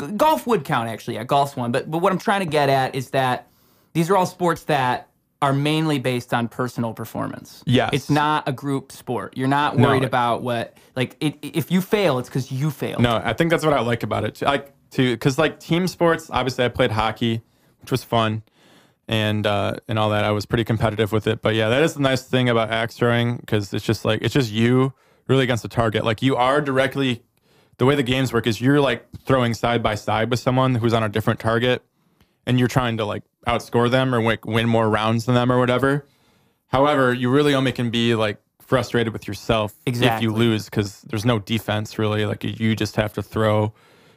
G- 0.00 0.12
golf 0.12 0.46
would 0.46 0.64
count 0.64 0.88
actually. 0.88 1.14
Yeah, 1.14 1.24
golf's 1.24 1.56
one. 1.56 1.72
But 1.72 1.90
but 1.90 1.98
what 1.98 2.12
I'm 2.12 2.18
trying 2.18 2.40
to 2.40 2.46
get 2.46 2.68
at 2.68 2.94
is 2.94 3.10
that 3.10 3.48
these 3.94 4.08
are 4.10 4.16
all 4.16 4.26
sports 4.26 4.62
that 4.64 5.08
are 5.42 5.52
mainly 5.52 5.98
based 5.98 6.34
on 6.34 6.48
personal 6.48 6.92
performance. 6.92 7.62
Yes. 7.66 7.90
It's 7.92 8.10
not 8.10 8.46
a 8.48 8.52
group 8.52 8.92
sport. 8.92 9.36
You're 9.36 9.48
not 9.48 9.76
No. 9.78 9.88
worried 9.88 10.04
about 10.04 10.42
what 10.42 10.76
like 10.96 11.16
it, 11.20 11.36
if 11.42 11.70
you 11.70 11.80
fail, 11.80 12.18
it's 12.18 12.28
because 12.28 12.52
you 12.52 12.70
failed. 12.70 13.00
no, 13.02 13.20
I 13.24 13.32
think 13.32 13.50
that's 13.50 13.64
what 13.64 13.72
I 13.72 13.80
like 13.80 14.02
about 14.02 14.24
it. 14.24 14.34
Too. 14.36 14.44
Like 14.44 14.74
to 14.90 15.14
because 15.14 15.38
like 15.38 15.58
team 15.60 15.86
sports. 15.88 16.28
Obviously, 16.30 16.64
I 16.64 16.68
played 16.68 16.90
hockey, 16.90 17.40
which 17.80 17.90
was 17.90 18.04
fun, 18.04 18.42
and 19.08 19.46
uh, 19.46 19.76
and 19.88 19.98
all 19.98 20.10
that. 20.10 20.24
I 20.24 20.30
was 20.32 20.44
pretty 20.46 20.64
competitive 20.64 21.10
with 21.12 21.26
it. 21.26 21.40
But 21.42 21.54
yeah, 21.54 21.68
that 21.70 21.82
is 21.82 21.94
the 21.94 22.00
nice 22.00 22.22
thing 22.22 22.48
about 22.48 22.70
axe 22.70 22.96
throwing 22.96 23.36
because 23.38 23.72
it's 23.72 23.84
just 23.84 24.04
like 24.04 24.20
it's 24.22 24.34
just 24.34 24.50
you 24.52 24.92
really 25.26 25.44
against 25.44 25.62
the 25.62 25.68
target. 25.68 26.04
Like 26.04 26.22
you 26.22 26.36
are 26.36 26.60
directly. 26.60 27.22
The 27.78 27.86
way 27.86 27.94
the 27.94 28.02
games 28.02 28.30
work 28.30 28.46
is 28.46 28.60
you're 28.60 28.78
like 28.80 29.06
throwing 29.24 29.54
side 29.54 29.82
by 29.82 29.94
side 29.94 30.30
with 30.30 30.38
someone 30.40 30.74
who's 30.74 30.92
on 30.92 31.02
a 31.02 31.08
different 31.08 31.40
target, 31.40 31.82
and 32.44 32.58
you're 32.58 32.68
trying 32.68 32.98
to 32.98 33.06
like 33.06 33.22
outscore 33.46 33.90
them 33.90 34.14
or 34.14 34.36
win 34.44 34.68
more 34.68 34.88
rounds 34.88 35.26
than 35.26 35.34
them 35.34 35.50
or 35.50 35.58
whatever. 35.58 36.06
However, 36.68 37.12
you 37.12 37.30
really 37.30 37.54
only 37.54 37.72
can 37.72 37.90
be 37.90 38.14
like 38.14 38.38
frustrated 38.60 39.12
with 39.12 39.26
yourself 39.26 39.74
if 39.86 40.22
you 40.22 40.32
lose 40.32 40.66
because 40.66 41.02
there's 41.02 41.24
no 41.24 41.38
defense 41.38 41.98
really. 41.98 42.26
Like 42.26 42.44
you 42.44 42.76
just 42.76 42.96
have 42.96 43.12
to 43.14 43.22
throw 43.22 43.72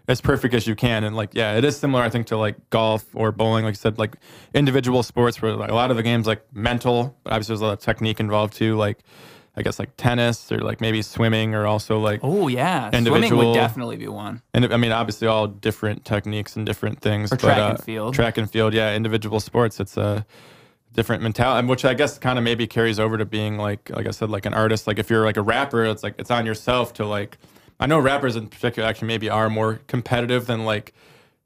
as 0.07 0.21
perfect 0.21 0.53
as 0.53 0.67
you 0.67 0.75
can. 0.75 1.03
And 1.03 1.15
like, 1.15 1.33
yeah, 1.33 1.55
it 1.55 1.63
is 1.63 1.77
similar, 1.77 2.03
I 2.03 2.09
think, 2.09 2.27
to 2.27 2.37
like 2.37 2.69
golf 2.69 3.05
or 3.15 3.31
bowling. 3.31 3.65
Like 3.65 3.71
you 3.71 3.77
said, 3.77 3.97
like 3.97 4.15
individual 4.53 5.01
sports 5.01 5.41
where 5.41 5.55
like 5.55 5.71
a 5.71 5.75
lot 5.75 5.91
of 5.91 5.97
the 5.97 6.03
games 6.03 6.27
like 6.27 6.43
mental, 6.53 7.17
but 7.23 7.33
obviously 7.33 7.53
there's 7.53 7.61
a 7.61 7.65
lot 7.65 7.73
of 7.73 7.79
technique 7.79 8.19
involved 8.19 8.53
too. 8.53 8.75
Like 8.75 8.99
I 9.55 9.61
guess 9.61 9.77
like 9.77 9.95
tennis 9.97 10.51
or 10.51 10.59
like 10.59 10.81
maybe 10.81 11.01
swimming 11.03 11.53
or 11.53 11.67
also 11.67 11.99
like 11.99 12.21
Oh 12.23 12.47
yeah, 12.47 12.89
swimming 12.89 13.07
Individual- 13.07 13.51
would 13.51 13.53
definitely 13.53 13.97
be 13.97 14.07
one. 14.07 14.41
and 14.53 14.73
I 14.73 14.77
mean, 14.77 14.91
obviously, 14.91 15.27
all 15.27 15.47
different 15.47 16.05
techniques 16.05 16.55
and 16.55 16.65
different 16.65 17.01
things. 17.01 17.31
Or 17.31 17.38
track 17.38 17.57
uh, 17.57 17.69
and 17.71 17.84
field. 17.84 18.13
Track 18.15 18.38
and 18.38 18.49
field, 18.49 18.73
yeah. 18.73 18.95
Individual 18.95 19.39
sports, 19.39 19.80
it's 19.80 19.95
a 19.95 20.25
different 20.93 21.21
mentality, 21.23 21.67
which 21.67 21.85
I 21.85 21.93
guess 21.93 22.17
kind 22.17 22.38
of 22.38 22.43
maybe 22.43 22.67
carries 22.67 22.99
over 22.99 23.17
to 23.17 23.25
being 23.25 23.57
like, 23.57 23.89
like 23.89 24.07
I 24.07 24.11
said, 24.11 24.30
like 24.30 24.45
an 24.45 24.53
artist. 24.53 24.88
Like 24.88 24.99
if 24.99 25.09
you're 25.09 25.25
like 25.25 25.38
a 25.38 25.41
rapper, 25.41 25.85
it's 25.85 26.03
like 26.03 26.15
it's 26.17 26.31
on 26.31 26.45
yourself 26.45 26.93
to 26.93 27.05
like. 27.05 27.38
I 27.80 27.85
know 27.85 27.99
rappers 27.99 28.35
in 28.35 28.47
particular 28.47 28.88
actually 28.88 29.07
maybe 29.07 29.30
are 29.30 29.49
more 29.49 29.81
competitive 29.88 30.45
than 30.47 30.63
like 30.65 30.93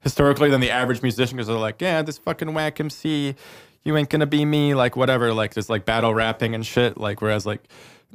historically 0.00 0.50
than 0.50 0.60
the 0.60 0.70
average 0.70 1.02
musician 1.02 1.36
because 1.36 1.48
they're 1.48 1.56
like, 1.56 1.80
yeah, 1.80 2.02
this 2.02 2.18
fucking 2.18 2.54
whack 2.54 2.78
MC, 2.78 3.34
you 3.82 3.96
ain't 3.96 4.08
gonna 4.10 4.26
be 4.26 4.44
me, 4.44 4.74
like 4.74 4.96
whatever, 4.96 5.32
like 5.34 5.54
this 5.54 5.68
like 5.68 5.84
battle 5.84 6.14
rapping 6.14 6.54
and 6.54 6.64
shit. 6.64 6.96
Like 6.98 7.20
whereas 7.20 7.44
like 7.46 7.62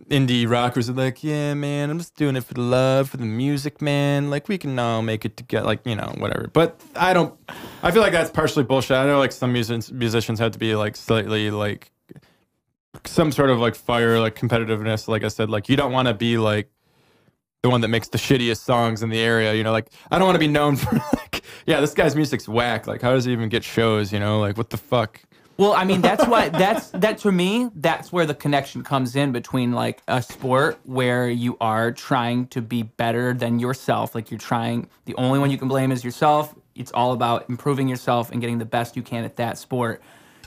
indie 0.10 0.49
rockers 0.49 0.90
are 0.90 0.94
like, 0.94 1.24
yeah, 1.24 1.53
man, 1.53 1.90
I'm 1.90 1.98
just 1.98 2.15
doing 2.15 2.36
it 2.36 2.44
for 2.44 2.53
the 2.53 2.61
love, 2.61 3.10
for 3.10 3.18
the 3.18 3.26
music, 3.26 3.82
man. 3.82 4.30
Like 4.30 4.48
we 4.48 4.57
can 4.57 4.78
all 4.80 5.02
make 5.02 5.26
it 5.26 5.38
together, 5.38 5.65
like 5.65 5.86
you 5.86 5.95
know, 5.95 6.14
whatever. 6.18 6.49
But 6.52 6.82
I 6.95 7.14
don't. 7.14 7.38
I 7.82 7.91
feel 7.91 8.02
like 8.02 8.14
that's 8.14 8.32
partially 8.32 8.64
bullshit. 8.64 8.98
I 8.98 9.06
know 9.06 9.20
like 9.20 9.32
some 9.32 9.53
musicians 9.53 9.91
musicians 9.91 10.40
have 10.40 10.52
to 10.52 10.60
be 10.60 10.76
like 10.76 10.95
slightly 10.95 11.52
like 11.52 11.91
some 13.06 13.32
sort 13.32 13.49
of 13.49 13.60
like 13.60 13.76
fire, 13.76 14.20
like 14.20 14.36
competitiveness. 14.36 15.07
Like 15.07 15.24
I 15.24 15.28
said, 15.28 15.49
like 15.49 15.70
you 15.70 15.76
don't 15.76 15.91
want 15.91 16.07
to 16.07 16.14
be 16.14 16.38
like 16.38 16.70
the 17.61 17.70
one 17.70 17.82
that 17.82 17.88
makes 17.88 18.10
the 18.10 18.18
shittiest 18.18 18.61
songs 18.61 19.03
in 19.03 19.10
the 19.10 19.20
area. 19.20 19.53
You 19.53 19.64
know, 19.64 19.72
like 19.72 19.90
I 20.11 20.18
don't 20.18 20.26
want 20.26 20.36
to 20.36 20.40
be 20.40 20.48
known 20.48 20.76
for 20.78 20.95
like, 20.95 21.44
yeah, 21.65 21.80
this 21.80 21.94
guy's 21.94 22.15
music's 22.15 22.48
whack. 22.48 22.88
Like, 22.88 23.02
how 23.02 23.14
does 23.14 23.26
he 23.26 23.32
even 23.32 23.49
get 23.49 23.64
shows? 23.64 24.11
You 24.11 24.20
know, 24.20 24.40
like 24.40 24.57
what 24.57 24.70
the 24.70 24.78
fuck? 24.78 25.22
Well, 25.58 25.74
I 25.74 25.84
mean, 25.84 26.02
that's 26.02 26.26
why 26.28 26.50
that's 26.50 26.90
that 26.90 27.20
for 27.20 27.32
me. 27.32 27.70
That's 27.76 28.12
where 28.12 28.26
the 28.26 28.34
connection 28.34 28.84
comes 28.84 29.16
in 29.16 29.32
between 29.32 29.72
like 29.72 30.02
a 30.08 30.22
sport 30.22 30.80
where 30.84 31.30
you 31.30 31.58
are 31.62 31.92
trying 31.92 32.48
to 32.48 32.62
be 32.62 32.84
better 32.84 33.34
than 33.34 33.60
yourself. 33.60 34.16
Like 34.16 34.32
you're 34.32 34.40
trying. 34.40 34.88
The 35.06 35.16
only 35.16 35.40
one 35.40 35.52
you 35.52 35.58
can 35.58 35.68
blame 35.68 35.92
is 35.92 36.04
yourself. 36.04 36.56
It's 36.76 36.92
all 36.92 37.14
about 37.14 37.50
improving 37.50 37.88
yourself 37.88 38.32
and 38.32 38.42
getting 38.42 38.58
the 38.58 38.66
best 38.66 38.96
you 38.96 39.04
can 39.04 39.24
at 39.26 39.36
that 39.36 39.60
sport. 39.60 40.02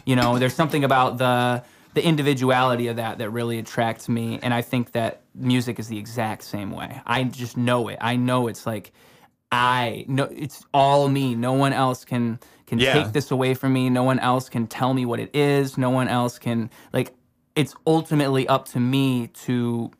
You 0.04 0.16
know, 0.16 0.38
there's 0.38 0.54
something 0.54 0.82
about 0.82 1.18
the 1.18 1.62
the 1.94 2.04
individuality 2.04 2.88
of 2.88 2.96
that 2.96 3.18
that 3.18 3.30
really 3.30 3.58
attracts 3.58 4.08
me, 4.08 4.38
and 4.42 4.52
I 4.52 4.60
think 4.60 4.92
that 4.92 5.22
music 5.34 5.78
is 5.78 5.88
the 5.88 5.98
exact 5.98 6.42
same 6.42 6.72
way. 6.72 7.00
I 7.06 7.24
just 7.24 7.56
know 7.56 7.88
it. 7.88 7.98
I 8.00 8.16
know 8.16 8.48
it's 8.48 8.66
like 8.66 8.92
I 9.52 10.04
know 10.08 10.24
it's 10.24 10.64
all 10.74 11.08
me. 11.08 11.34
No 11.36 11.52
one 11.52 11.72
else 11.72 12.04
can 12.04 12.40
can 12.66 12.78
Yeah. 12.78 12.94
take 12.94 13.12
this 13.12 13.30
away 13.30 13.54
from 13.54 13.72
me. 13.72 13.88
No 13.90 14.02
one 14.02 14.18
else 14.18 14.48
can 14.48 14.66
tell 14.66 14.92
me 14.94 15.06
what 15.06 15.20
it 15.20 15.34
is. 15.34 15.78
No 15.78 15.90
one 15.90 16.08
else 16.08 16.38
can 16.38 16.70
like 16.92 17.12
it's 17.54 17.74
ultimately 17.86 18.46
up 18.48 18.66
to 18.68 18.80
me 18.80 19.28
to 19.28 19.90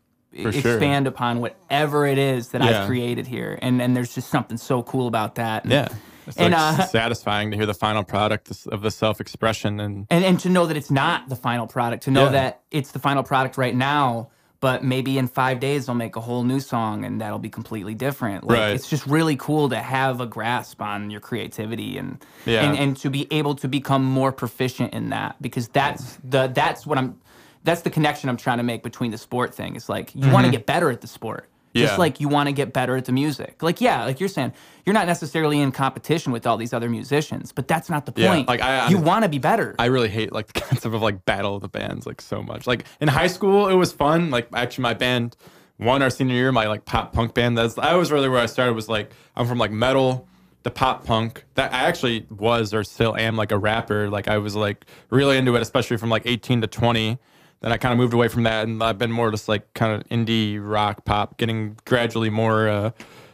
For 0.43 0.51
sure. 0.51 0.73
expand 0.73 1.07
upon 1.07 1.39
whatever 1.39 2.05
it 2.05 2.17
is 2.17 2.49
that 2.49 2.61
Yeah. 2.63 2.81
I've 2.81 2.87
created 2.87 3.25
here. 3.27 3.57
And 3.61 3.81
and 3.81 3.95
there's 3.95 4.13
just 4.13 4.29
something 4.29 4.57
so 4.57 4.83
cool 4.83 5.07
about 5.07 5.35
that. 5.35 5.63
And, 5.63 5.71
Yeah, 5.73 5.87
it's 6.27 6.37
And, 6.37 6.53
like 6.53 6.79
uh, 6.79 6.85
satisfying 6.85 7.51
to 7.51 7.57
hear 7.57 7.65
the 7.65 7.73
final 7.73 8.03
product 8.03 8.51
of 8.67 8.81
the 8.81 8.91
self 8.91 9.19
expression 9.21 9.79
and 9.79 10.05
and 10.09 10.23
and 10.25 10.39
to 10.41 10.49
know 10.49 10.65
that 10.67 10.77
it's 10.77 10.91
not 10.91 11.29
the 11.29 11.35
final 11.35 11.67
product 11.67 12.03
to 12.03 12.11
know 12.11 12.25
Yeah. 12.25 12.29
that 12.31 12.61
it's 12.69 12.91
the 12.91 12.99
final 12.99 13.23
product 13.23 13.57
right 13.57 13.75
now 13.75 14.27
but 14.59 14.83
maybe 14.83 15.17
in 15.17 15.27
five 15.27 15.59
days 15.59 15.87
i'll 15.87 15.95
make 15.95 16.15
a 16.15 16.21
whole 16.21 16.43
new 16.43 16.59
song 16.59 17.05
and 17.05 17.21
that'll 17.21 17.39
be 17.39 17.49
completely 17.49 17.93
different 17.93 18.43
like 18.45 18.59
Right. 18.59 18.69
it's 18.75 18.89
just 18.89 19.05
really 19.05 19.35
cool 19.35 19.69
to 19.69 19.77
have 19.77 20.19
a 20.21 20.25
grasp 20.25 20.81
on 20.81 21.09
your 21.09 21.19
creativity 21.21 21.97
and 21.97 22.23
Yeah. 22.45 22.63
and, 22.63 22.77
and 22.77 22.97
to 22.97 23.09
be 23.09 23.27
able 23.31 23.55
to 23.55 23.67
become 23.67 24.03
more 24.03 24.31
proficient 24.31 24.93
in 24.93 25.09
that 25.09 25.41
because 25.41 25.67
that's 25.67 26.17
the 26.23 26.47
that's 26.47 26.85
what 26.85 26.97
i'm 26.97 27.19
that's 27.63 27.81
the 27.81 27.89
connection 27.89 28.29
i'm 28.29 28.37
trying 28.37 28.57
to 28.57 28.63
make 28.63 28.83
between 28.83 29.11
the 29.11 29.17
sport 29.17 29.53
thing 29.53 29.75
it's 29.75 29.89
like 29.89 30.13
you 30.15 30.21
want 30.31 30.45
to 30.45 30.49
mm-hmm. 30.49 30.51
get 30.51 30.65
better 30.65 30.89
at 30.89 31.01
the 31.01 31.07
sport 31.07 31.49
just. 31.77 31.93
Yeah. 31.93 31.97
like 31.97 32.19
you 32.19 32.27
want 32.27 32.47
to 32.47 32.53
get 32.53 32.73
better 32.73 32.95
at 32.95 33.05
the 33.05 33.11
music 33.11 33.61
like 33.61 33.79
yeah 33.81 34.05
like 34.05 34.19
you're 34.19 34.29
saying 34.29 34.53
you're 34.85 34.93
not 34.93 35.07
necessarily 35.07 35.59
in 35.59 35.71
competition 35.71 36.31
with 36.31 36.47
all 36.47 36.57
these 36.57 36.73
other 36.73 36.89
musicians 36.89 37.51
but 37.51 37.67
that's 37.67 37.89
not 37.89 38.05
the 38.05 38.11
point. 38.11 38.23
Yeah, 38.23 38.45
like, 38.47 38.61
I- 38.61 38.89
you 38.89 38.97
want 38.97 39.23
to 39.23 39.29
be 39.29 39.39
better 39.39 39.75
I 39.79 39.85
really 39.85 40.09
hate 40.09 40.31
like 40.31 40.47
the 40.53 40.61
concept 40.61 40.93
of 40.95 41.01
like 41.01 41.25
battle 41.25 41.55
of 41.55 41.61
the 41.61 41.69
bands 41.69 42.05
like 42.05 42.21
so 42.21 42.41
much. 42.41 42.67
Like 42.67 42.85
in 43.01 43.07
high 43.07 43.27
school, 43.27 43.67
it 43.67 43.75
was 43.75 43.91
fun. 43.91 44.29
Like 44.31 44.47
actually, 44.53 44.83
my 44.83 44.93
band 44.93 45.35
won 45.79 46.01
our 46.01 46.09
senior 46.09 46.35
year. 46.35 46.51
My 46.51 46.67
like 46.67 46.85
pop 46.85 47.13
punk 47.13 47.33
band. 47.33 47.57
That's 47.57 47.77
I 47.77 47.93
was 47.95 48.11
really 48.11 48.29
where 48.29 48.39
I 48.39 48.45
started. 48.47 48.73
Was 48.73 48.89
like 48.89 49.11
I'm 49.35 49.45
from 49.47 49.57
like 49.57 49.71
metal 49.71 50.27
to 50.63 50.71
pop 50.71 51.05
punk. 51.05 51.43
That 51.55 51.73
I 51.73 51.79
actually 51.87 52.25
was 52.29 52.73
or 52.73 52.83
still 52.83 53.15
am 53.15 53.35
like 53.35 53.51
a 53.51 53.57
rapper. 53.57 54.09
Like 54.09 54.27
I 54.27 54.37
was 54.39 54.55
like 54.55 54.85
really 55.09 55.37
into 55.37 55.55
it, 55.55 55.61
especially 55.61 55.97
from 55.97 56.09
like 56.09 56.23
18 56.25 56.61
to 56.61 56.67
20. 56.67 57.19
Then 57.61 57.71
I 57.71 57.77
kind 57.77 57.91
of 57.91 57.97
moved 57.97 58.13
away 58.13 58.27
from 58.27 58.43
that, 58.43 58.67
and 58.67 58.83
I've 58.83 58.97
been 58.97 59.11
more 59.11 59.31
just 59.31 59.47
like 59.47 59.73
kind 59.73 59.99
of 59.99 60.07
indie 60.09 60.59
rock 60.61 61.05
pop, 61.05 61.37
getting 61.37 61.77
gradually 61.85 62.29
more. 62.29 62.69
uh 62.69 62.91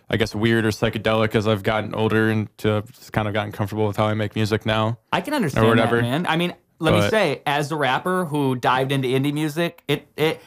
I 0.10 0.18
guess 0.18 0.36
weird 0.36 0.64
or 0.66 0.70
psychedelic 0.70 1.34
as 1.34 1.48
I've 1.48 1.64
gotten 1.64 1.96
older 1.96 2.30
and 2.30 2.56
to 2.60 2.84
just 2.92 3.14
kind 3.14 3.28
of 3.28 3.34
gotten 3.34 3.52
comfortable 3.52 3.88
with 3.88 3.98
how 3.98 4.06
I 4.06 4.14
make 4.14 4.36
music 4.36 4.64
now. 4.64 5.00
I 5.12 5.22
can 5.22 5.34
understand 5.34 5.68
whatever. 5.68 5.96
that, 5.96 6.04
man. 6.04 6.28
I 6.28 6.36
mean, 6.36 6.54
let 6.78 6.94
me 6.94 7.10
say, 7.10 7.42
as 7.48 7.72
a 7.72 7.76
rapper 7.76 8.26
who 8.26 8.56
dived 8.56 8.92
into 8.92 9.08
indie 9.08 9.34
music, 9.34 9.82
it 9.88 10.08
it 10.16 10.40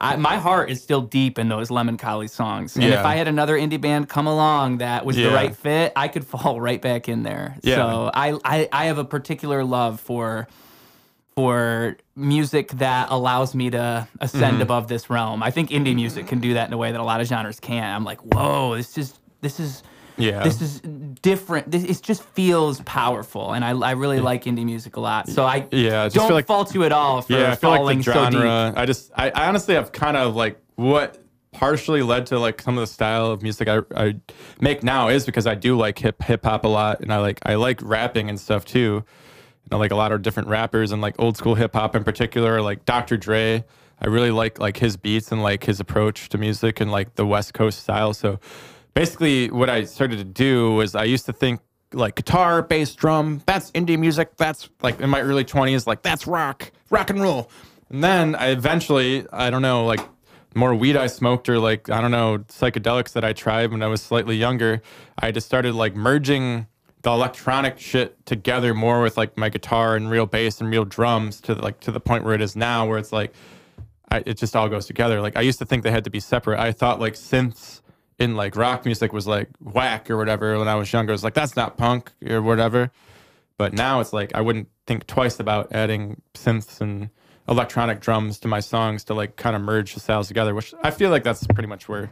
I, 0.00 0.16
my 0.16 0.38
heart 0.38 0.70
is 0.70 0.82
still 0.82 1.02
deep 1.02 1.38
in 1.38 1.48
those 1.48 1.70
Lemon 1.70 1.96
Collie 1.96 2.26
songs. 2.26 2.74
And 2.74 2.84
if 2.84 2.98
I 3.04 3.14
had 3.14 3.28
another 3.28 3.56
indie 3.56 3.80
band 3.80 4.08
come 4.08 4.26
along 4.26 4.78
that 4.78 5.04
was 5.04 5.14
the 5.14 5.28
right 5.28 5.54
fit, 5.54 5.92
I 5.94 6.08
could 6.08 6.26
fall 6.26 6.60
right 6.60 6.82
back 6.82 7.08
in 7.08 7.22
there. 7.22 7.56
Yeah. 7.62 7.76
So 7.76 8.10
I, 8.12 8.38
I 8.44 8.68
I 8.72 8.84
have 8.86 8.98
a 8.98 9.04
particular 9.04 9.62
love 9.62 10.00
for 10.00 10.48
for 11.36 11.96
music 12.14 12.68
that 12.72 13.08
allows 13.10 13.54
me 13.54 13.70
to 13.70 14.06
ascend 14.20 14.54
Mm-hmm. 14.54 14.62
above 14.62 14.88
this 14.88 15.08
realm. 15.08 15.42
I 15.42 15.50
think 15.50 15.70
indie 15.70 15.94
music 15.94 16.26
can 16.26 16.40
do 16.40 16.54
that 16.54 16.66
in 16.68 16.72
a 16.72 16.76
way 16.76 16.92
that 16.92 17.00
a 17.00 17.04
lot 17.04 17.20
of 17.20 17.26
genres 17.26 17.58
can't. 17.60 17.94
I'm 17.96 18.04
like, 18.04 18.20
whoa, 18.20 18.76
this 18.76 18.98
is 18.98 19.18
this 19.40 19.58
is 19.58 19.82
Yeah. 20.18 20.42
this 20.44 20.60
is 20.60 20.80
different. 20.80 21.70
This 21.70 21.84
it 21.84 22.02
just 22.02 22.22
feels 22.22 22.80
powerful, 22.82 23.52
and 23.54 23.64
I, 23.64 23.70
I 23.70 23.92
really 23.92 24.20
like 24.20 24.44
indie 24.44 24.64
music 24.64 24.96
a 24.96 25.00
lot. 25.00 25.28
So 25.28 25.44
I 25.44 25.66
Yeah, 25.70 26.02
I 26.04 26.08
don't 26.08 26.26
feel 26.26 26.36
like- 26.36 26.46
fault 26.46 26.74
you 26.74 26.84
at 26.84 26.92
all 26.92 27.22
for 27.22 27.32
yeah, 27.32 27.52
I 27.52 27.54
feel 27.56 27.70
like 27.70 27.78
falling 27.78 27.98
the 27.98 28.04
so 28.04 28.12
deep. 28.30 28.32
genre. 28.40 28.72
I 28.76 28.84
just, 28.86 29.10
I, 29.16 29.30
I 29.30 29.48
honestly 29.48 29.74
have 29.74 29.92
kind 29.92 30.16
of 30.16 30.36
like 30.36 30.60
what 30.76 31.18
partially 31.52 32.02
led 32.02 32.26
to 32.26 32.38
like 32.38 32.60
some 32.62 32.76
of 32.78 32.82
the 32.82 32.86
style 32.86 33.26
of 33.30 33.42
music 33.42 33.68
I, 33.68 33.80
I 33.94 34.14
make 34.60 34.82
now 34.82 35.08
is 35.08 35.26
because 35.26 35.46
I 35.46 35.54
do 35.54 35.76
like 35.76 35.98
hip 35.98 36.22
hip 36.22 36.44
hop 36.44 36.64
a 36.64 36.68
lot, 36.68 37.00
and 37.00 37.12
I 37.12 37.18
like 37.18 37.40
I 37.44 37.54
like 37.54 37.80
rapping 37.82 38.28
and 38.28 38.38
stuff 38.38 38.64
too. 38.66 39.04
I 39.70 39.76
like 39.76 39.90
a 39.90 39.96
lot 39.96 40.12
of 40.12 40.22
different 40.22 40.48
rappers 40.48 40.92
and 40.92 41.00
like 41.00 41.14
old 41.18 41.36
school 41.36 41.54
hip 41.54 41.74
hop 41.74 41.96
in 41.96 42.04
particular, 42.04 42.60
like 42.60 42.84
Dr. 42.84 43.16
Dre. 43.16 43.64
I 44.00 44.06
really 44.08 44.30
like 44.30 44.58
like 44.58 44.76
his 44.76 44.96
beats 44.96 45.30
and 45.32 45.42
like 45.42 45.64
his 45.64 45.80
approach 45.80 46.28
to 46.30 46.38
music 46.38 46.80
and 46.80 46.90
like 46.90 47.14
the 47.14 47.24
West 47.24 47.54
Coast 47.54 47.80
style. 47.80 48.12
So 48.14 48.40
basically, 48.94 49.50
what 49.50 49.70
I 49.70 49.84
started 49.84 50.18
to 50.18 50.24
do 50.24 50.74
was 50.74 50.94
I 50.94 51.04
used 51.04 51.26
to 51.26 51.32
think 51.32 51.60
like 51.92 52.16
guitar, 52.16 52.62
bass, 52.62 52.94
drum, 52.94 53.42
that's 53.46 53.70
indie 53.72 53.98
music. 53.98 54.36
That's 54.36 54.68
like 54.82 55.00
in 55.00 55.10
my 55.10 55.20
early 55.20 55.44
20s, 55.44 55.86
like 55.86 56.02
that's 56.02 56.26
rock, 56.26 56.72
rock 56.90 57.10
and 57.10 57.20
roll. 57.20 57.50
And 57.90 58.02
then 58.02 58.34
I 58.34 58.48
eventually, 58.48 59.26
I 59.32 59.50
don't 59.50 59.62
know, 59.62 59.84
like 59.84 60.00
more 60.54 60.74
weed 60.74 60.96
I 60.96 61.06
smoked 61.06 61.48
or 61.48 61.58
like, 61.58 61.90
I 61.90 62.00
don't 62.00 62.10
know, 62.10 62.38
psychedelics 62.48 63.12
that 63.12 63.24
I 63.24 63.32
tried 63.32 63.70
when 63.70 63.82
I 63.82 63.86
was 63.86 64.02
slightly 64.02 64.36
younger, 64.36 64.82
I 65.18 65.30
just 65.30 65.46
started 65.46 65.74
like 65.74 65.94
merging 65.94 66.66
the 67.02 67.10
electronic 67.10 67.78
shit 67.78 68.24
together 68.26 68.74
more 68.74 69.02
with 69.02 69.16
like 69.16 69.36
my 69.36 69.48
guitar 69.48 69.96
and 69.96 70.08
real 70.08 70.26
bass 70.26 70.60
and 70.60 70.70
real 70.70 70.84
drums 70.84 71.40
to 71.42 71.54
like 71.54 71.80
to 71.80 71.90
the 71.90 72.00
point 72.00 72.24
where 72.24 72.34
it 72.34 72.40
is 72.40 72.54
now 72.56 72.86
where 72.86 72.98
it's 72.98 73.12
like 73.12 73.34
I, 74.10 74.22
it 74.26 74.36
just 74.36 74.54
all 74.54 74.68
goes 74.68 74.86
together. 74.86 75.20
Like 75.20 75.36
I 75.36 75.40
used 75.40 75.58
to 75.58 75.64
think 75.64 75.82
they 75.82 75.90
had 75.90 76.04
to 76.04 76.10
be 76.10 76.20
separate. 76.20 76.60
I 76.60 76.72
thought 76.72 77.00
like 77.00 77.14
synths 77.14 77.80
in 78.18 78.36
like 78.36 78.54
rock 78.56 78.84
music 78.84 79.12
was 79.12 79.26
like 79.26 79.48
whack 79.60 80.10
or 80.10 80.16
whatever 80.16 80.58
when 80.58 80.68
I 80.68 80.76
was 80.76 80.92
younger. 80.92 81.12
It 81.12 81.14
was 81.14 81.24
like 81.24 81.34
that's 81.34 81.56
not 81.56 81.76
punk 81.76 82.12
or 82.28 82.40
whatever. 82.40 82.92
But 83.58 83.72
now 83.72 84.00
it's 84.00 84.12
like 84.12 84.34
I 84.34 84.40
wouldn't 84.40 84.68
think 84.86 85.06
twice 85.06 85.40
about 85.40 85.72
adding 85.72 86.20
synths 86.34 86.80
and 86.80 87.10
electronic 87.48 88.00
drums 88.00 88.38
to 88.40 88.48
my 88.48 88.60
songs 88.60 89.02
to 89.04 89.14
like 89.14 89.34
kind 89.36 89.56
of 89.56 89.62
merge 89.62 89.94
the 89.94 90.00
styles 90.00 90.28
together, 90.28 90.54
which 90.54 90.72
I 90.84 90.92
feel 90.92 91.10
like 91.10 91.24
that's 91.24 91.44
pretty 91.48 91.68
much 91.68 91.88
where 91.88 92.10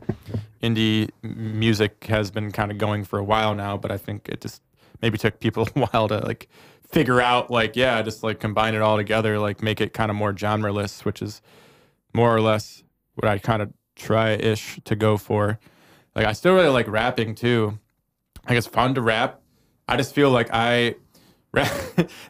indie 0.63 1.11
music 1.23 2.05
has 2.05 2.33
been 2.33 2.51
kind 2.51 2.73
of 2.73 2.79
going 2.79 3.05
for 3.05 3.21
a 3.21 3.25
while 3.25 3.55
now. 3.55 3.77
But 3.77 3.93
I 3.93 3.99
think 3.99 4.29
it 4.29 4.41
just 4.41 4.63
maybe 5.03 5.19
took 5.19 5.41
people 5.41 5.69
a 5.77 5.81
while 5.81 6.09
to 6.09 6.19
like 6.19 6.49
figure 6.89 7.21
out 7.21 7.51
like 7.51 7.77
yeah, 7.77 8.03
just 8.03 8.23
like 8.23 8.41
combine 8.41 8.75
it 8.75 8.83
all 8.83 8.97
together, 8.97 9.39
like 9.39 9.63
make 9.63 9.81
it 9.81 9.93
kind 9.93 10.11
of 10.11 10.17
more 10.17 10.33
genreless, 10.33 11.05
which 11.05 11.23
is 11.23 11.41
more 12.13 12.35
or 12.35 12.41
less 12.41 12.83
what 13.15 13.29
I 13.29 13.39
kind 13.39 13.63
of 13.63 13.73
try 13.97 14.31
ish 14.33 14.81
to 14.85 14.97
go 14.97 15.17
for. 15.17 15.59
Like 16.15 16.27
I 16.27 16.33
still 16.33 16.55
really 16.55 16.69
like 16.69 16.89
rapping 16.89 17.35
too. 17.35 17.79
Like 18.49 18.59
it's 18.59 18.67
fun 18.67 18.95
to 18.95 19.01
rap. 19.01 19.41
I 19.87 19.97
just 19.97 20.15
feel 20.15 20.31
like 20.31 20.49
I 20.53 20.97
rap, 21.53 21.73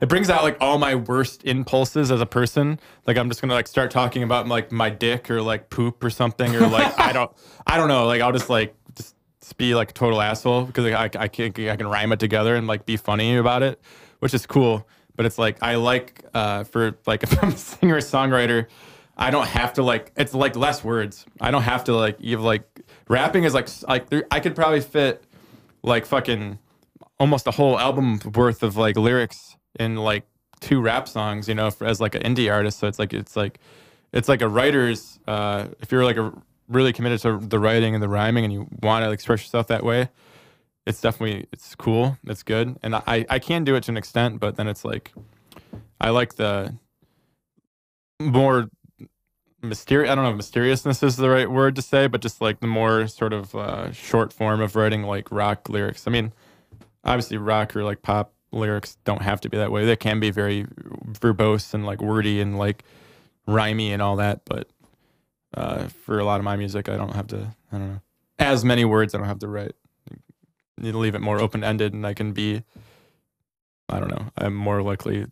it 0.00 0.08
brings 0.08 0.30
out 0.30 0.42
like 0.42 0.56
all 0.60 0.78
my 0.78 0.94
worst 0.94 1.44
impulses 1.44 2.10
as 2.10 2.20
a 2.20 2.26
person. 2.26 2.80
Like 3.06 3.16
I'm 3.16 3.28
just 3.28 3.40
gonna 3.40 3.54
like 3.54 3.68
start 3.68 3.90
talking 3.90 4.22
about 4.22 4.48
like 4.48 4.72
my 4.72 4.90
dick 4.90 5.30
or 5.30 5.42
like 5.42 5.70
poop 5.70 6.02
or 6.02 6.10
something 6.10 6.54
or 6.56 6.66
like 6.66 6.98
I 6.98 7.12
don't 7.14 7.30
I 7.66 7.76
don't 7.76 7.88
know. 7.88 8.06
Like 8.06 8.20
I'll 8.20 8.32
just 8.32 8.50
like 8.50 8.74
be 9.52 9.74
like 9.74 9.90
a 9.90 9.94
total 9.94 10.20
asshole 10.20 10.64
because 10.64 10.86
I 10.86 11.04
I 11.04 11.28
can 11.28 11.52
I 11.68 11.76
can 11.76 11.86
rhyme 11.86 12.12
it 12.12 12.20
together 12.20 12.54
and 12.54 12.66
like 12.66 12.86
be 12.86 12.96
funny 12.96 13.36
about 13.36 13.62
it, 13.62 13.80
which 14.20 14.34
is 14.34 14.46
cool. 14.46 14.86
But 15.16 15.26
it's 15.26 15.38
like 15.38 15.58
I 15.62 15.76
like 15.76 16.24
uh 16.34 16.64
for 16.64 16.96
like 17.06 17.22
if 17.24 17.42
I'm 17.42 17.50
a 17.50 17.56
singer 17.56 17.98
songwriter. 17.98 18.66
I 19.16 19.30
don't 19.30 19.48
have 19.48 19.74
to 19.74 19.82
like 19.82 20.12
it's 20.16 20.32
like 20.32 20.56
less 20.56 20.82
words. 20.82 21.26
I 21.40 21.50
don't 21.50 21.62
have 21.62 21.84
to 21.84 21.94
like 21.94 22.16
you 22.20 22.36
have 22.36 22.44
like 22.44 22.64
rapping 23.08 23.44
is 23.44 23.52
like 23.52 23.68
like 23.86 24.08
there, 24.08 24.26
I 24.30 24.40
could 24.40 24.54
probably 24.54 24.80
fit 24.80 25.22
like 25.82 26.06
fucking 26.06 26.58
almost 27.18 27.46
a 27.46 27.50
whole 27.50 27.78
album 27.78 28.18
worth 28.34 28.62
of 28.62 28.78
like 28.78 28.96
lyrics 28.96 29.56
in 29.78 29.96
like 29.96 30.24
two 30.60 30.80
rap 30.80 31.06
songs, 31.06 31.48
you 31.48 31.54
know, 31.54 31.70
for, 31.70 31.86
as 31.86 32.00
like 32.00 32.14
an 32.14 32.22
indie 32.22 32.50
artist. 32.50 32.78
So 32.78 32.86
it's 32.86 32.98
like 32.98 33.12
it's 33.12 33.36
like 33.36 33.60
it's 34.12 34.28
like 34.28 34.40
a 34.40 34.48
writer's 34.48 35.18
uh 35.26 35.66
if 35.80 35.92
you're 35.92 36.04
like 36.04 36.16
a 36.16 36.32
really 36.70 36.92
committed 36.92 37.20
to 37.20 37.38
the 37.38 37.58
writing 37.58 37.94
and 37.94 38.02
the 38.02 38.08
rhyming 38.08 38.44
and 38.44 38.52
you 38.52 38.68
want 38.82 39.04
to 39.04 39.10
express 39.10 39.40
yourself 39.40 39.66
that 39.66 39.84
way, 39.84 40.08
it's 40.86 41.00
definitely 41.00 41.46
it's 41.52 41.74
cool. 41.74 42.16
It's 42.26 42.42
good. 42.42 42.78
And 42.82 42.94
I 42.94 43.26
I 43.28 43.38
can 43.38 43.64
do 43.64 43.74
it 43.74 43.82
to 43.84 43.90
an 43.90 43.96
extent, 43.96 44.40
but 44.40 44.56
then 44.56 44.68
it's 44.68 44.84
like 44.84 45.12
I 46.00 46.10
like 46.10 46.36
the 46.36 46.74
more 48.20 48.70
mysterious. 49.62 50.10
I 50.10 50.14
don't 50.14 50.24
know 50.24 50.30
if 50.30 50.36
mysteriousness 50.36 51.02
is 51.02 51.16
the 51.16 51.28
right 51.28 51.50
word 51.50 51.76
to 51.76 51.82
say, 51.82 52.06
but 52.06 52.20
just 52.20 52.40
like 52.40 52.60
the 52.60 52.66
more 52.66 53.06
sort 53.06 53.32
of 53.32 53.54
uh, 53.54 53.92
short 53.92 54.32
form 54.32 54.60
of 54.60 54.76
writing 54.76 55.02
like 55.02 55.30
rock 55.30 55.68
lyrics. 55.68 56.06
I 56.06 56.10
mean, 56.10 56.32
obviously 57.04 57.36
rock 57.36 57.76
or 57.76 57.84
like 57.84 58.02
pop 58.02 58.32
lyrics 58.52 58.96
don't 59.04 59.22
have 59.22 59.40
to 59.42 59.48
be 59.48 59.56
that 59.58 59.70
way. 59.70 59.84
They 59.84 59.96
can 59.96 60.20
be 60.20 60.30
very 60.30 60.64
verbose 61.06 61.74
and 61.74 61.84
like 61.84 62.00
wordy 62.00 62.40
and 62.40 62.58
like 62.58 62.84
rhymey 63.46 63.90
and 63.90 64.02
all 64.02 64.16
that, 64.16 64.42
but 64.44 64.68
uh, 65.54 65.88
for 65.88 66.18
a 66.18 66.24
lot 66.24 66.40
of 66.40 66.44
my 66.44 66.56
music, 66.56 66.88
I 66.88 66.96
don't 66.96 67.14
have 67.14 67.26
to. 67.28 67.54
I 67.72 67.78
don't 67.78 67.88
know. 67.88 68.00
as 68.38 68.64
many 68.64 68.84
words 68.84 69.14
I 69.14 69.18
don't 69.18 69.26
have 69.26 69.40
to 69.40 69.48
write. 69.48 69.74
You 70.10 70.16
need 70.78 70.92
to 70.92 70.98
leave 70.98 71.14
it 71.14 71.20
more 71.20 71.40
open 71.40 71.62
ended, 71.64 71.92
and 71.92 72.06
I 72.06 72.14
can 72.14 72.32
be. 72.32 72.62
I 73.88 73.98
don't 73.98 74.10
know. 74.10 74.26
I'm 74.38 74.54
more 74.54 74.82
likely 74.82 75.26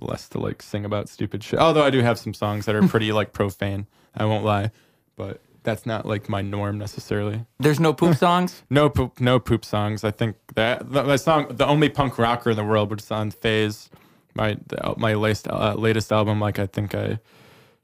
less 0.00 0.28
to 0.30 0.38
like 0.38 0.62
sing 0.62 0.84
about 0.84 1.08
stupid 1.08 1.42
shit. 1.42 1.58
Although 1.58 1.82
I 1.82 1.90
do 1.90 2.00
have 2.00 2.18
some 2.18 2.34
songs 2.34 2.66
that 2.66 2.74
are 2.74 2.86
pretty 2.86 3.12
like 3.12 3.32
profane. 3.34 3.86
I 4.14 4.24
won't 4.24 4.44
lie, 4.44 4.70
but 5.16 5.40
that's 5.64 5.86
not 5.86 6.06
like 6.06 6.28
my 6.28 6.42
norm 6.42 6.78
necessarily. 6.78 7.44
There's 7.58 7.80
no 7.80 7.92
poop 7.92 8.16
songs. 8.18 8.62
No 8.70 8.88
poop, 8.88 9.20
no 9.20 9.40
poop 9.40 9.64
songs. 9.64 10.04
I 10.04 10.10
think 10.10 10.36
that 10.54 10.92
the, 10.92 11.02
my 11.02 11.16
song, 11.16 11.48
the 11.50 11.66
only 11.66 11.88
punk 11.88 12.18
rocker 12.18 12.50
in 12.50 12.56
the 12.56 12.64
world, 12.64 12.90
which 12.90 13.02
is 13.02 13.10
on 13.10 13.30
Phase, 13.30 13.90
my 14.34 14.56
the, 14.68 14.94
my 14.96 15.14
latest 15.14 15.48
uh, 15.48 15.74
latest 15.74 16.12
album. 16.12 16.40
Like 16.40 16.58
I 16.58 16.66
think 16.66 16.94
I 16.94 17.18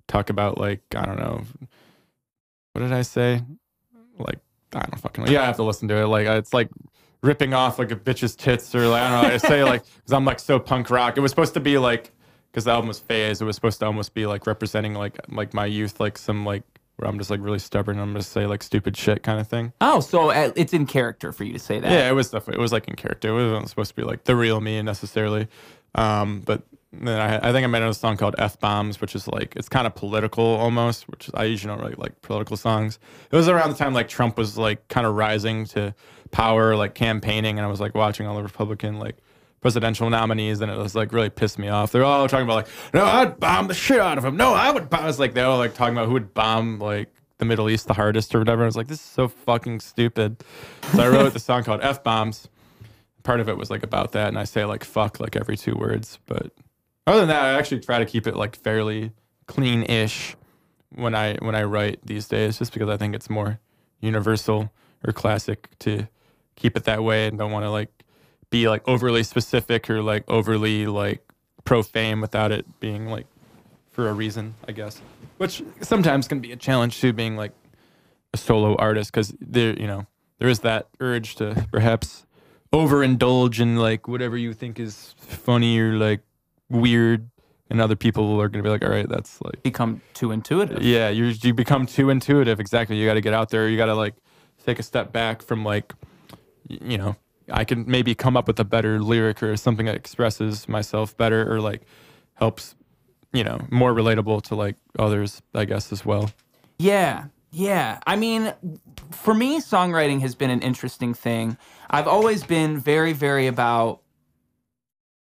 talk 0.07 0.31
about 0.31 0.59
like 0.59 0.83
I 0.95 1.05
don't 1.05 1.19
know, 1.19 1.43
what 2.73 2.83
did 2.83 2.93
I 2.93 3.03
say? 3.03 3.43
Like 4.19 4.39
I 4.73 4.81
don't 4.81 5.01
fucking 5.01 5.25
know. 5.25 5.31
Yeah, 5.31 5.43
I 5.43 5.47
have 5.47 5.57
to 5.57 5.63
listen 5.63 5.89
to 5.89 5.97
it. 5.97 6.07
Like 6.07 6.27
it's 6.27 6.55
like 6.55 6.69
ripping 7.23 7.55
off 7.55 7.79
like 7.79 7.91
a 7.91 7.97
bitch's 7.97 8.37
tits 8.37 8.75
or 8.75 8.87
like 8.89 9.03
I 9.03 9.11
don't 9.11 9.29
know. 9.29 9.35
I 9.35 9.37
say 9.39 9.65
like 9.65 9.85
because 9.97 10.13
I'm 10.13 10.25
like 10.25 10.41
so 10.41 10.59
punk 10.59 10.91
rock. 10.91 11.17
It 11.17 11.21
was 11.21 11.31
supposed 11.31 11.55
to 11.55 11.61
be 11.61 11.79
like 11.79 12.13
because 12.51 12.65
the 12.65 12.73
album 12.73 12.89
was 12.89 12.99
Phase. 12.99 13.41
It 13.41 13.45
was 13.45 13.57
supposed 13.57 13.81
to 13.81 13.87
almost 13.87 14.15
be 14.15 14.27
like 14.27 14.47
representing 14.47 14.95
like 14.95 15.19
like 15.29 15.55
my 15.55 15.67
youth, 15.67 16.01
like 16.01 16.19
some 16.19 16.45
like 16.45 16.63
where 16.97 17.09
I'm 17.09 17.19
just 17.19 17.31
like 17.31 17.41
really 17.41 17.59
stubborn. 17.59 17.99
I'm 17.99 18.13
gonna 18.13 18.23
say 18.23 18.47
like 18.47 18.63
stupid 18.63 18.97
shit 18.97 19.23
kind 19.23 19.41
of 19.41 19.49
thing. 19.49 19.73
Oh, 19.81 20.01
so 20.01 20.31
uh, 20.31 20.53
it's 20.55 20.73
in 20.73 20.87
character 20.87 21.33
for 21.33 21.45
you 21.45 21.53
to 21.55 21.59
say 21.59 21.81
that. 21.81 21.91
Yeah, 21.91 22.09
it 22.09 22.13
was 22.13 22.31
definitely 22.31 22.61
it 22.61 22.63
was 22.63 22.73
like 22.73 22.89
in 22.89 22.97
character. 22.97 23.31
It 23.31 23.51
wasn't 23.51 23.69
supposed 23.71 23.91
to 23.91 23.97
be 23.97 24.03
like 24.03 24.25
the 24.25 24.37
real 24.37 24.61
me 24.61 24.81
necessarily. 24.83 25.49
Um, 25.95 26.41
but 26.41 26.63
then 26.93 27.21
I, 27.21 27.51
I 27.51 27.53
think 27.53 27.65
I 27.65 27.67
made 27.69 27.83
a 27.83 27.95
song 27.95 28.17
called 28.17 28.35
F 28.39 28.59
Bombs, 28.59 29.01
which 29.01 29.15
is 29.15 29.29
like 29.29 29.55
it's 29.57 29.69
kind 29.69 29.87
of 29.87 29.95
political 29.95 30.45
almost, 30.45 31.09
which 31.09 31.31
I 31.35 31.45
usually 31.45 31.73
don't 31.75 31.81
really 31.81 31.95
like 31.97 32.21
political 32.23 32.57
songs. 32.57 32.99
It 33.31 33.37
was 33.37 33.49
around 33.49 33.71
the 33.71 33.77
time 33.77 33.95
like 33.95 34.09
Trump 34.09 34.37
was 34.37 34.59
like 34.59 34.89
kind 34.89 35.07
of 35.07 35.15
rising 35.15 35.67
to 35.67 35.95
power, 36.33 36.77
like 36.77 36.95
campaigning, 36.95 37.59
and 37.59 37.67
I 37.67 37.69
was 37.69 37.81
like 37.81 37.95
watching 37.95 38.27
all 38.27 38.37
the 38.37 38.43
Republican 38.43 38.99
like 38.99 39.17
presidential 39.61 40.11
nominees, 40.11 40.61
and 40.61 40.71
it 40.71 40.77
was 40.77 40.95
like 40.95 41.13
really 41.13 41.31
pissed 41.31 41.59
me 41.59 41.69
off. 41.69 41.93
They're 41.93 42.05
all 42.05 42.27
talking 42.29 42.45
about 42.45 42.57
like, 42.57 42.69
no, 42.93 43.05
I'd 43.05 43.39
bomb 43.39 43.69
the 43.69 43.75
shit 43.75 44.01
out 44.01 44.19
of 44.19 44.25
him. 44.25 44.37
No, 44.37 44.53
I 44.53 44.71
would 44.71 44.91
bomb. 44.91 45.09
It's 45.09 45.19
like 45.19 45.35
they 45.35 45.43
all 45.43 45.59
like 45.59 45.75
talking 45.75 45.95
about 45.95 46.07
who 46.07 46.15
would 46.15 46.35
bomb 46.35 46.81
like 46.81 47.09
the 47.39 47.45
Middle 47.45 47.71
East 47.71 47.87
the 47.87 47.95
hardest 47.95 48.35
or 48.35 48.39
whatever. 48.41 48.63
I 48.63 48.67
was 48.67 48.77
like, 48.77 48.89
this 48.89 48.99
is 48.99 49.05
so 49.05 49.29
fucking 49.29 49.81
stupid. 49.81 50.43
So 50.93 51.03
I 51.03 51.09
wrote 51.09 51.33
the 51.33 51.39
song 51.39 51.63
called 51.63 51.81
F 51.83 52.03
Bombs. 52.03 52.49
Part 53.23 53.41
of 53.41 53.49
it 53.49 53.57
was 53.57 53.71
like 53.71 53.83
about 53.83 54.13
that, 54.13 54.29
and 54.29 54.39
I 54.39 54.45
say 54.45 54.65
like 54.65 54.83
fuck 54.83 55.21
like 55.21 55.37
every 55.37 55.57
two 55.57 55.75
words. 55.75 56.19
But 56.27 56.53
other 57.07 57.21
than 57.21 57.29
that, 57.29 57.43
I 57.43 57.59
actually 57.59 57.81
try 57.81 57.99
to 57.99 58.07
keep 58.07 58.27
it 58.27 58.37
like 58.37 58.57
fairly 58.57 59.13
clean-ish 59.47 60.37
when 60.95 61.15
I 61.15 61.37
when 61.41 61.55
I 61.55 61.63
write 61.65 62.01
these 62.05 62.29
days, 62.29 62.59
just 62.59 62.73
because 62.73 62.89
I 62.89 62.97
think 62.97 63.15
it's 63.15 63.31
more 63.31 63.61
universal 64.01 64.73
or 65.07 65.13
classic 65.13 65.69
to 65.81 66.09
keep 66.57 66.77
it 66.77 66.85
that 66.85 67.03
way 67.03 67.27
and 67.27 67.39
don't 67.39 67.53
want 67.53 67.65
to 67.65 67.71
like 67.71 67.91
be 68.51 68.69
like 68.69 68.87
overly 68.87 69.23
specific 69.23 69.89
or 69.89 70.03
like 70.03 70.25
overly 70.29 70.87
like 70.87 71.23
profane 71.65 72.21
without 72.21 72.53
it 72.53 72.81
being 72.81 73.07
like 73.07 73.27
for 73.93 74.09
a 74.09 74.13
reason, 74.13 74.55
I 74.67 74.73
guess. 74.73 75.01
Which 75.39 75.63
sometimes 75.81 76.29
can 76.29 76.41
be 76.41 76.53
a 76.53 76.57
challenge 76.57 77.01
too, 77.01 77.13
being 77.13 77.37
like 77.37 77.53
a 78.33 78.37
solo 78.37 78.77
artist, 78.77 79.13
because 79.13 79.35
there, 79.41 79.79
you 79.79 79.87
know, 79.87 80.07
there 80.39 80.49
is 80.49 80.61
that 80.61 80.89
urge 81.01 81.37
to 81.37 81.67
perhaps 81.73 82.27
overindulge 82.73 83.61
in 83.61 83.77
like 83.77 84.07
whatever 84.07 84.37
you 84.37 84.53
think 84.53 84.79
is 84.79 85.15
funny 85.19 85.79
or 85.79 85.97
like 85.97 86.21
weird, 86.71 87.29
and 87.69 87.81
other 87.81 87.97
people 87.97 88.41
are 88.41 88.49
gonna 88.49 88.63
be 88.63 88.71
like, 88.71 88.85
all 88.85 88.91
right, 88.91 89.09
that's 89.09 89.41
like 89.43 89.63
Become 89.63 90.01
too 90.15 90.31
intuitive. 90.33 90.83
yeah, 90.83 91.09
you 91.09 91.27
you 91.43 91.53
become 91.55 91.87
too 91.87 92.11
intuitive. 92.11 92.61
Exactly. 92.61 92.97
You 92.97 93.07
got 93.07 93.15
to 93.15 93.21
get 93.21 93.35
out 93.35 93.51
there. 93.51 93.69
You 93.69 93.77
got 93.77 93.87
to 93.87 93.95
like 93.95 94.15
take 94.65 94.79
a 94.79 94.83
step 94.83 95.13
back 95.13 95.43
from 95.43 95.65
like, 95.65 95.93
you 96.69 96.99
know, 96.99 97.17
I 97.51 97.65
can 97.65 97.85
maybe 97.87 98.15
come 98.15 98.37
up 98.37 98.47
with 98.47 98.59
a 98.61 98.65
better 98.65 99.01
lyric 99.01 99.43
or 99.43 99.57
something 99.57 99.87
that 99.87 99.97
expresses 99.97 100.69
myself 100.69 101.17
better 101.17 101.53
or 101.53 101.61
like 101.61 101.83
helps, 102.35 102.75
you 103.33 103.45
know, 103.45 103.59
more 103.71 103.93
relatable 103.93 104.43
to 104.45 104.55
like 104.55 104.77
others, 104.99 105.43
I 105.55 105.65
guess 105.65 105.93
as 105.93 106.05
well. 106.05 106.31
Yeah, 106.79 107.27
yeah. 107.51 107.99
I 108.07 108.17
mean, 108.17 108.53
for 109.11 109.35
me, 109.35 109.61
songwriting 109.61 110.21
has 110.21 110.35
been 110.35 110.51
an 110.51 110.61
interesting 110.63 111.15
thing. 111.15 111.57
I've 111.91 112.07
always 112.09 112.43
been 112.45 112.79
very, 112.79 113.13
very 113.13 113.47
about 113.47 114.01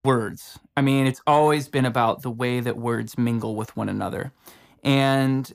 words. 0.06 0.58
I 0.76 0.80
mean, 0.80 1.06
it's 1.06 1.20
always 1.26 1.68
been 1.68 1.84
about 1.84 2.22
the 2.22 2.30
way 2.30 2.60
that 2.60 2.78
words 2.78 3.18
mingle 3.18 3.54
with 3.54 3.76
one 3.76 3.90
another. 3.90 4.32
And 4.82 5.52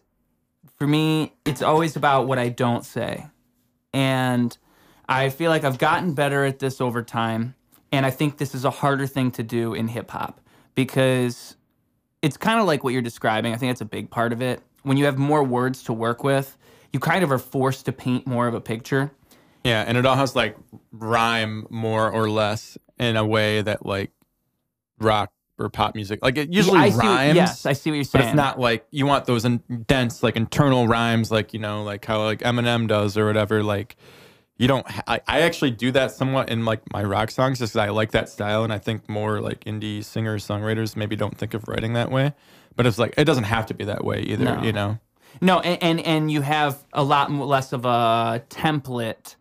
for 0.78 0.86
me, 0.86 1.34
it's 1.46 1.62
always 1.62 1.96
about 1.96 2.28
what 2.28 2.38
I 2.38 2.50
don't 2.50 2.86
say. 2.86 3.28
And 3.94 4.56
I 5.08 5.30
feel 5.30 5.50
like 5.50 5.64
I've 5.64 5.78
gotten 5.78 6.14
better 6.14 6.46
at 6.46 6.60
this 6.60 6.80
over 6.82 7.02
time. 7.02 7.56
And 7.92 8.06
I 8.06 8.12
think 8.12 8.38
this 8.38 8.54
is 8.54 8.66
a 8.66 8.70
harder 8.70 9.08
thing 9.08 9.32
to 9.32 9.44
do 9.44 9.74
in 9.74 9.88
hip 9.88 10.12
hop 10.12 10.40
because 10.76 11.56
it's 12.22 12.38
kind 12.38 12.60
of 12.60 12.66
like 12.66 12.84
what 12.84 12.94
you're 12.94 13.02
describing. 13.02 13.54
I 13.54 13.58
think 13.58 13.72
that's 13.72 13.82
a 13.82 13.86
big 13.86 14.10
part 14.10 14.34
of 14.34 14.42
it. 14.42 14.62
When 14.84 14.98
you 14.98 15.06
have 15.06 15.18
more 15.18 15.44
words 15.44 15.84
to 15.84 15.94
work 15.94 16.24
with, 16.24 16.58
you 16.94 17.00
kind 17.00 17.24
of 17.24 17.32
are 17.32 17.40
forced 17.40 17.86
to 17.86 17.92
paint 17.92 18.28
more 18.28 18.48
of 18.48 18.54
a 18.54 18.62
picture. 18.62 19.12
Yeah, 19.64 19.84
and 19.86 19.98
it 19.98 20.06
all 20.06 20.16
has 20.16 20.36
like 20.36 20.58
rhyme 20.92 21.68
more 21.70 22.10
or 22.10 22.30
less 22.30 22.78
in 22.98 23.16
a 23.16 23.26
way 23.26 23.62
that 23.62 23.86
like 23.86 24.12
rock 25.04 25.32
or 25.60 25.70
pop 25.70 25.94
music 25.94 26.20
like 26.24 26.38
it 26.38 26.52
usually 26.52 26.80
I 26.80 26.90
see 26.90 26.98
rhymes. 26.98 27.36
yes, 27.36 27.66
I 27.66 27.74
see 27.74 27.92
what 27.92 27.96
you're 27.96 28.04
saying. 28.04 28.24
But 28.24 28.28
it's 28.30 28.36
not 28.36 28.60
like 28.60 28.86
you 28.92 29.06
want 29.06 29.26
those 29.26 29.46
in, 29.46 29.58
dense, 29.88 30.24
like 30.24 30.36
internal 30.36 30.88
rhymes, 30.88 31.30
like 31.30 31.54
you 31.54 31.60
know, 31.60 31.84
like 31.84 32.04
how 32.06 32.24
like 32.24 32.40
Eminem 32.40 32.88
does 32.88 33.16
or 33.18 33.26
whatever. 33.28 33.62
Like 33.62 33.96
you 34.58 34.68
don't. 34.68 34.88
Ha- 34.90 35.04
I, 35.08 35.22
I 35.28 35.42
actually 35.42 35.72
do 35.72 35.92
that 35.92 36.12
somewhat 36.12 36.50
in 36.50 36.66
like 36.66 36.82
my 36.94 37.04
rock 37.04 37.30
songs, 37.32 37.60
just 37.60 37.74
'cause 37.74 37.80
I 37.80 37.90
like 37.90 38.12
that 38.12 38.30
style, 38.30 38.64
and 38.64 38.74
I 38.74 38.80
think 38.80 39.08
more 39.10 39.40
like 39.42 39.64
indie 39.66 40.04
singers, 40.04 40.48
songwriters 40.48 40.96
maybe 40.96 41.16
don't 41.16 41.38
think 41.38 41.54
of 41.54 41.68
writing 41.68 41.94
that 41.94 42.10
way. 42.12 42.34
But 42.76 42.86
it's 42.88 42.98
like 42.98 43.14
it 43.18 43.26
doesn't 43.26 43.44
have 43.44 43.66
to 43.68 43.74
be 43.74 43.84
that 43.86 44.04
way 44.04 44.22
either. 44.22 44.46
No. 44.46 44.64
You 44.64 44.74
know. 44.74 45.00
No, 45.42 45.60
and, 45.60 45.82
and 45.82 46.00
and 46.02 46.32
you 46.32 46.42
have 46.42 46.84
a 46.92 47.04
lot 47.04 47.32
less 47.32 47.72
of 47.72 47.86
a 47.86 48.44
template 48.50 49.36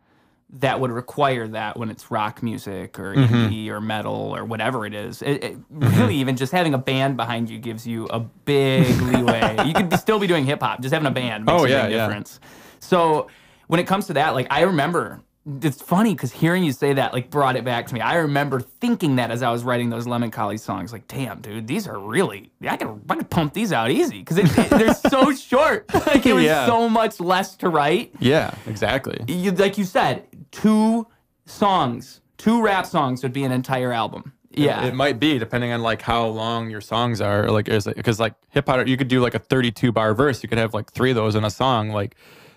that 0.54 0.80
would 0.80 0.90
require 0.90 1.46
that 1.48 1.76
when 1.78 1.90
it's 1.90 2.10
rock 2.10 2.42
music 2.42 2.98
or 2.98 3.14
Mm-hmm. 3.14 3.34
indie 3.34 3.68
or 3.68 3.80
metal 3.80 4.34
or 4.34 4.44
whatever 4.44 4.84
it 4.84 4.94
is. 4.94 5.22
It, 5.22 5.44
it 5.44 5.56
really 5.70 6.16
even 6.16 6.36
just 6.36 6.50
having 6.52 6.74
a 6.74 6.78
band 6.78 7.16
behind 7.16 7.48
you 7.48 7.58
gives 7.58 7.86
you 7.86 8.06
a 8.06 8.20
big 8.20 9.00
leeway. 9.00 9.56
you 9.66 9.74
could 9.74 9.92
still 9.98 10.18
be 10.18 10.26
doing 10.26 10.44
hip 10.44 10.60
hop, 10.60 10.80
just 10.80 10.92
having 10.92 11.06
a 11.06 11.10
band 11.12 11.44
makes 11.44 11.60
Oh, 11.62 11.64
a 11.64 11.68
yeah, 11.68 11.82
big 11.84 11.92
yeah. 11.92 12.06
difference. 12.06 12.40
So 12.80 13.28
when 13.68 13.78
it 13.80 13.86
comes 13.86 14.06
to 14.08 14.14
that, 14.14 14.34
like 14.34 14.48
I 14.50 14.62
remember. 14.62 15.20
It's 15.62 15.80
funny 15.80 16.12
because 16.14 16.30
hearing 16.30 16.62
you 16.62 16.70
say 16.70 16.92
that 16.92 17.14
like 17.14 17.30
brought 17.30 17.56
it 17.56 17.64
back 17.64 17.86
to 17.86 17.94
me. 17.94 18.02
I 18.02 18.16
remember 18.16 18.60
thinking 18.60 19.16
that 19.16 19.30
as 19.30 19.42
I 19.42 19.50
was 19.50 19.64
writing 19.64 19.88
those 19.88 20.06
Lemon 20.06 20.30
Collie 20.30 20.58
songs, 20.58 20.92
like, 20.92 21.08
"Damn, 21.08 21.40
dude, 21.40 21.66
these 21.66 21.88
are 21.88 21.98
really 21.98 22.52
I 22.68 22.76
can 22.76 23.00
I 23.08 23.14
can 23.16 23.24
pump 23.24 23.54
these 23.54 23.72
out 23.72 23.90
easy 23.90 24.18
because 24.22 24.36
they're 24.68 24.94
so 24.94 25.32
short. 25.34 25.92
Like 25.94 26.26
it 26.26 26.34
was 26.34 26.44
Yeah. 26.44 26.66
so 26.66 26.90
much 26.90 27.20
less 27.20 27.56
to 27.56 27.70
write. 27.70 28.12
Yeah. 28.20 28.54
Exactly. 28.66 29.18
You, 29.28 29.52
like 29.52 29.78
you 29.78 29.84
said, 29.84 30.24
two 30.50 31.06
songs, 31.46 32.20
two 32.38 32.62
rap 32.62 32.86
songs 32.86 33.22
would 33.22 33.32
be 33.32 33.44
an 33.44 33.52
entire 33.52 33.92
album. 33.92 34.32
Yeah, 34.52 34.84
It 34.84 34.94
might 34.94 35.20
be 35.20 35.38
depending 35.38 35.70
on 35.70 35.80
like 35.80 36.02
how 36.02 36.26
long 36.26 36.70
your 36.70 36.80
songs 36.80 37.20
are. 37.20 37.50
Like 37.50 37.68
is 37.68 37.86
it 37.86 37.94
because 37.94 38.18
like 38.18 38.34
hip 38.48 38.66
hop, 38.66 38.86
you 38.88 38.96
could 38.96 39.06
do 39.06 39.20
like 39.20 39.34
a 39.34 39.38
32 39.38 39.92
bar 39.92 40.12
verse. 40.12 40.42
You 40.42 40.48
could 40.48 40.58
have 40.58 40.74
like 40.74 40.90
three 40.90 41.10
of 41.10 41.16
those 41.16 41.36
in 41.36 41.44
a 41.44 41.50
song. 41.50 41.90
Like 41.90 42.16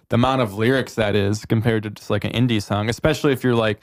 the 0.10 0.16
amount 0.16 0.42
of 0.42 0.56
lyrics 0.56 0.96
that 0.96 1.16
is 1.16 1.46
compared 1.46 1.84
to 1.84 1.92
just 1.92 2.10
like 2.10 2.24
an 2.24 2.32
indie 2.32 2.62
song, 2.62 2.90
especially 2.90 3.32
if 3.32 3.44
you're 3.44 3.56
like 3.56 3.80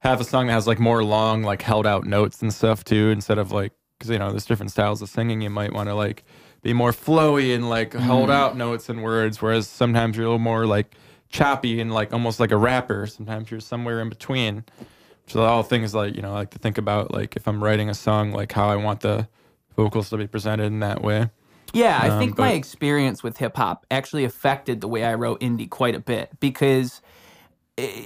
have 0.00 0.20
a 0.20 0.24
song 0.24 0.46
that 0.46 0.52
has 0.52 0.68
like 0.68 0.78
more 0.78 1.02
long 1.02 1.42
like 1.42 1.62
held 1.62 1.84
out 1.84 2.06
notes 2.06 2.42
and 2.42 2.54
stuff 2.54 2.84
too, 2.84 3.10
instead 3.10 3.38
of 3.38 3.50
like 3.50 3.72
because 3.98 4.10
you 4.10 4.20
know 4.20 4.30
there's 4.30 4.46
different 4.46 4.70
styles 4.70 5.02
of 5.02 5.08
singing. 5.08 5.40
You 5.40 5.50
might 5.50 5.72
want 5.72 5.88
to 5.88 5.96
like 5.96 6.22
be 6.62 6.72
more 6.72 6.92
flowy 6.92 7.56
and 7.56 7.68
like 7.68 7.92
held 7.92 8.28
mm-hmm. 8.28 8.30
out 8.30 8.56
notes 8.56 8.88
and 8.88 9.02
words, 9.02 9.42
whereas 9.42 9.68
sometimes 9.68 10.16
you're 10.16 10.26
a 10.26 10.28
little 10.28 10.38
more 10.38 10.64
like 10.64 10.94
choppy 11.28 11.80
and 11.80 11.92
like 11.92 12.12
almost 12.12 12.40
like 12.40 12.50
a 12.52 12.56
rapper. 12.56 13.06
Sometimes 13.06 13.50
you're 13.50 13.60
somewhere 13.60 14.00
in 14.00 14.08
between. 14.08 14.64
So 15.26 15.42
all 15.42 15.62
things 15.62 15.94
like 15.94 16.16
you 16.16 16.22
know, 16.22 16.30
I 16.32 16.36
like 16.36 16.50
to 16.50 16.58
think 16.58 16.78
about 16.78 17.12
like 17.12 17.36
if 17.36 17.46
I'm 17.46 17.62
writing 17.62 17.90
a 17.90 17.94
song, 17.94 18.32
like 18.32 18.52
how 18.52 18.68
I 18.68 18.76
want 18.76 19.00
the 19.00 19.28
vocals 19.76 20.10
to 20.10 20.16
be 20.16 20.26
presented 20.26 20.64
in 20.66 20.80
that 20.80 21.02
way. 21.02 21.30
Yeah, 21.74 21.98
I 22.00 22.08
Um, 22.08 22.18
think 22.18 22.38
my 22.38 22.52
experience 22.52 23.22
with 23.22 23.36
hip 23.36 23.56
hop 23.56 23.84
actually 23.90 24.24
affected 24.24 24.80
the 24.80 24.88
way 24.88 25.04
I 25.04 25.14
wrote 25.14 25.40
indie 25.40 25.68
quite 25.68 25.94
a 25.94 26.00
bit 26.00 26.30
because 26.40 27.02
eh, 27.76 28.04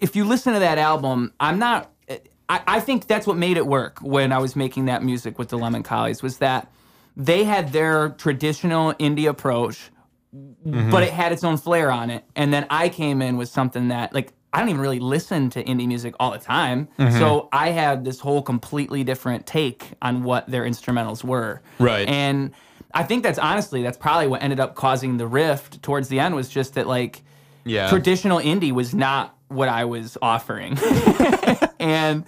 if 0.00 0.16
you 0.16 0.24
listen 0.24 0.52
to 0.54 0.58
that 0.60 0.78
album, 0.78 1.32
I'm 1.38 1.58
not. 1.60 1.90
eh, 2.08 2.18
I, 2.48 2.60
I 2.66 2.80
think 2.80 3.06
that's 3.06 3.26
what 3.26 3.36
made 3.36 3.56
it 3.56 3.66
work 3.66 4.00
when 4.00 4.32
I 4.32 4.38
was 4.38 4.56
making 4.56 4.86
that 4.86 5.04
music 5.04 5.38
with 5.38 5.48
the 5.50 5.58
Lemon 5.58 5.84
Collies 5.84 6.22
was 6.22 6.38
that 6.38 6.70
they 7.16 7.44
had 7.44 7.72
their 7.72 8.10
traditional 8.10 8.94
indie 8.94 9.28
approach, 9.28 9.90
Mm-hmm. 10.34 10.90
but 10.90 11.02
it 11.02 11.10
had 11.10 11.32
its 11.32 11.42
own 11.42 11.56
flair 11.56 11.90
on 11.90 12.10
it, 12.10 12.22
and 12.36 12.52
then 12.52 12.66
I 12.68 12.90
came 12.90 13.22
in 13.22 13.36
with 13.36 13.48
something 13.48 13.88
that 13.88 14.12
like. 14.12 14.32
I 14.50 14.60
don't 14.60 14.70
even 14.70 14.80
really 14.80 14.98
listen 14.98 15.50
to 15.50 15.62
indie 15.62 15.86
music 15.86 16.14
all 16.18 16.30
the 16.30 16.38
time. 16.38 16.88
Mm-hmm. 16.98 17.18
So 17.18 17.50
I 17.52 17.68
had 17.68 18.02
this 18.06 18.18
whole 18.18 18.40
completely 18.40 19.04
different 19.04 19.46
take 19.46 19.92
on 20.00 20.22
what 20.22 20.48
their 20.48 20.62
instrumentals 20.64 21.22
were. 21.22 21.60
Right. 21.78 22.08
And 22.08 22.52
I 22.94 23.02
think 23.02 23.24
that's 23.24 23.38
honestly 23.38 23.82
that's 23.82 23.98
probably 23.98 24.26
what 24.26 24.42
ended 24.42 24.58
up 24.58 24.74
causing 24.74 25.18
the 25.18 25.26
rift 25.26 25.82
towards 25.82 26.08
the 26.08 26.18
end 26.18 26.34
was 26.34 26.48
just 26.48 26.74
that 26.74 26.86
like 26.86 27.22
Yeah. 27.66 27.90
traditional 27.90 28.38
indie 28.38 28.72
was 28.72 28.94
not 28.94 29.36
what 29.48 29.68
I 29.68 29.84
was 29.84 30.16
offering. 30.22 30.78
and 31.78 32.24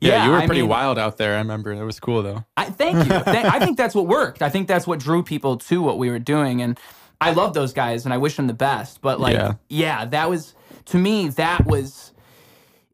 Yeah, 0.00 0.08
yeah, 0.10 0.24
you 0.24 0.30
were 0.32 0.38
I 0.38 0.46
pretty 0.46 0.62
mean, 0.62 0.70
wild 0.70 0.98
out 0.98 1.18
there. 1.18 1.36
I 1.36 1.38
remember 1.38 1.72
it 1.72 1.84
was 1.84 2.00
cool 2.00 2.24
though. 2.24 2.44
I 2.56 2.64
thank 2.64 3.06
you. 3.06 3.12
I 3.26 3.60
think 3.60 3.76
that's 3.76 3.94
what 3.94 4.08
worked. 4.08 4.42
I 4.42 4.48
think 4.48 4.66
that's 4.66 4.88
what 4.88 4.98
drew 4.98 5.22
people 5.22 5.56
to 5.58 5.80
what 5.82 5.98
we 5.98 6.10
were 6.10 6.18
doing, 6.18 6.60
and 6.62 6.78
I 7.20 7.32
love 7.32 7.52
those 7.54 7.72
guys, 7.72 8.04
and 8.04 8.14
I 8.14 8.18
wish 8.18 8.36
them 8.36 8.46
the 8.46 8.54
best. 8.54 9.00
But 9.02 9.20
like, 9.20 9.34
Yeah. 9.36 9.52
yeah, 9.68 10.04
that 10.06 10.30
was 10.30 10.54
to 10.86 10.96
me 10.98 11.28
that 11.28 11.66
was 11.66 12.12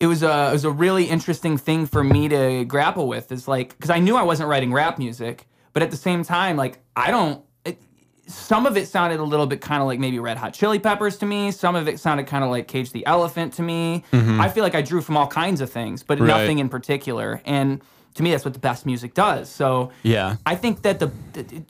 it 0.01 0.07
was 0.09 0.23
a 0.23 0.49
it 0.51 0.53
was 0.53 0.65
a 0.65 0.71
really 0.71 1.05
interesting 1.05 1.57
thing 1.57 1.87
for 1.87 2.03
me 2.05 2.29
to 2.29 2.65
grapple 2.65 3.09
with. 3.09 3.31
Is 3.33 3.47
like 3.49 3.71
because 3.71 3.91
I 3.91 3.99
knew 3.99 4.17
I 4.17 4.23
wasn't 4.25 4.49
writing 4.49 4.73
rap 4.73 4.99
music, 4.99 5.47
but 5.73 5.83
at 5.83 5.91
the 5.91 5.97
same 5.97 6.23
time, 6.25 6.57
like 6.57 6.79
I 6.97 7.11
don't. 7.11 7.43
It, 7.65 7.81
some 8.27 8.67
of 8.67 8.77
it 8.77 8.89
sounded 8.89 9.21
a 9.21 9.25
little 9.25 9.47
bit 9.47 9.61
kind 9.61 9.81
of 9.81 9.87
like 9.87 10.01
maybe 10.01 10.19
Red 10.19 10.37
Hot 10.37 10.53
Chili 10.53 10.79
Peppers 10.81 11.17
to 11.19 11.27
me. 11.27 11.51
Some 11.53 11.77
of 11.77 11.87
it 11.87 12.01
sounded 12.01 12.27
kind 12.27 12.43
of 12.43 12.51
like 12.51 12.67
Cage 12.69 12.91
the 12.91 13.07
Elephant 13.07 13.53
to 13.55 13.63
me. 13.63 14.05
Mm-hmm. 14.13 14.41
I 14.41 14.49
feel 14.49 14.65
like 14.65 14.75
I 14.75 14.83
drew 14.83 15.01
from 15.01 15.17
all 15.17 15.29
kinds 15.29 15.61
of 15.61 15.71
things, 15.71 16.03
but 16.03 16.19
Right. 16.19 16.27
nothing 16.27 16.59
in 16.59 16.69
particular. 16.69 17.41
And 17.47 17.81
to 18.17 18.23
me, 18.23 18.31
that's 18.31 18.45
what 18.45 18.55
the 18.55 18.61
best 18.61 18.87
music 18.87 19.15
does. 19.15 19.49
So 19.49 19.91
Yeah. 20.03 20.37
I 20.45 20.57
think 20.57 20.83
that 20.83 20.99
the, 20.99 21.11
the 21.35 21.65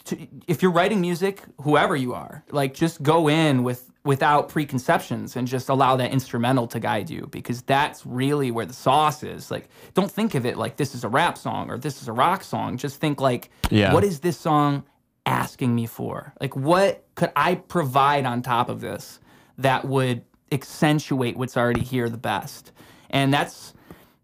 if 0.46 0.62
you're 0.62 0.70
writing 0.72 1.00
music, 1.00 1.42
whoever 1.60 1.94
you 1.96 2.14
are, 2.14 2.44
like 2.50 2.72
just 2.74 3.02
go 3.02 3.28
in 3.28 3.62
with 3.62 3.90
without 4.04 4.48
preconceptions 4.48 5.34
and 5.34 5.48
just 5.48 5.68
allow 5.68 5.96
that 5.96 6.12
instrumental 6.12 6.68
to 6.68 6.78
guide 6.78 7.10
you 7.10 7.26
because 7.32 7.62
that's 7.62 8.06
really 8.06 8.52
where 8.52 8.64
the 8.64 8.72
sauce 8.72 9.24
is. 9.24 9.50
Like, 9.50 9.68
don't 9.94 10.10
think 10.10 10.36
of 10.36 10.46
it 10.46 10.56
like 10.56 10.76
this 10.76 10.94
is 10.94 11.02
a 11.02 11.08
rap 11.08 11.36
song 11.36 11.68
or 11.70 11.76
this 11.78 12.00
is 12.00 12.06
a 12.06 12.12
rock 12.12 12.44
song. 12.44 12.76
Just 12.76 13.00
think 13.00 13.20
like, 13.20 13.50
Yeah. 13.68 13.92
what 13.92 14.04
is 14.04 14.20
this 14.20 14.38
song 14.38 14.84
asking 15.26 15.74
me 15.74 15.86
for? 15.86 16.32
Like, 16.40 16.54
what 16.54 17.04
could 17.16 17.32
I 17.34 17.56
provide 17.56 18.24
on 18.24 18.42
top 18.42 18.68
of 18.68 18.80
this 18.80 19.18
that 19.58 19.84
would 19.84 20.22
accentuate 20.52 21.36
what's 21.36 21.56
already 21.56 21.82
here 21.82 22.08
the 22.08 22.16
best? 22.16 22.70
And 23.10 23.34
that's 23.34 23.74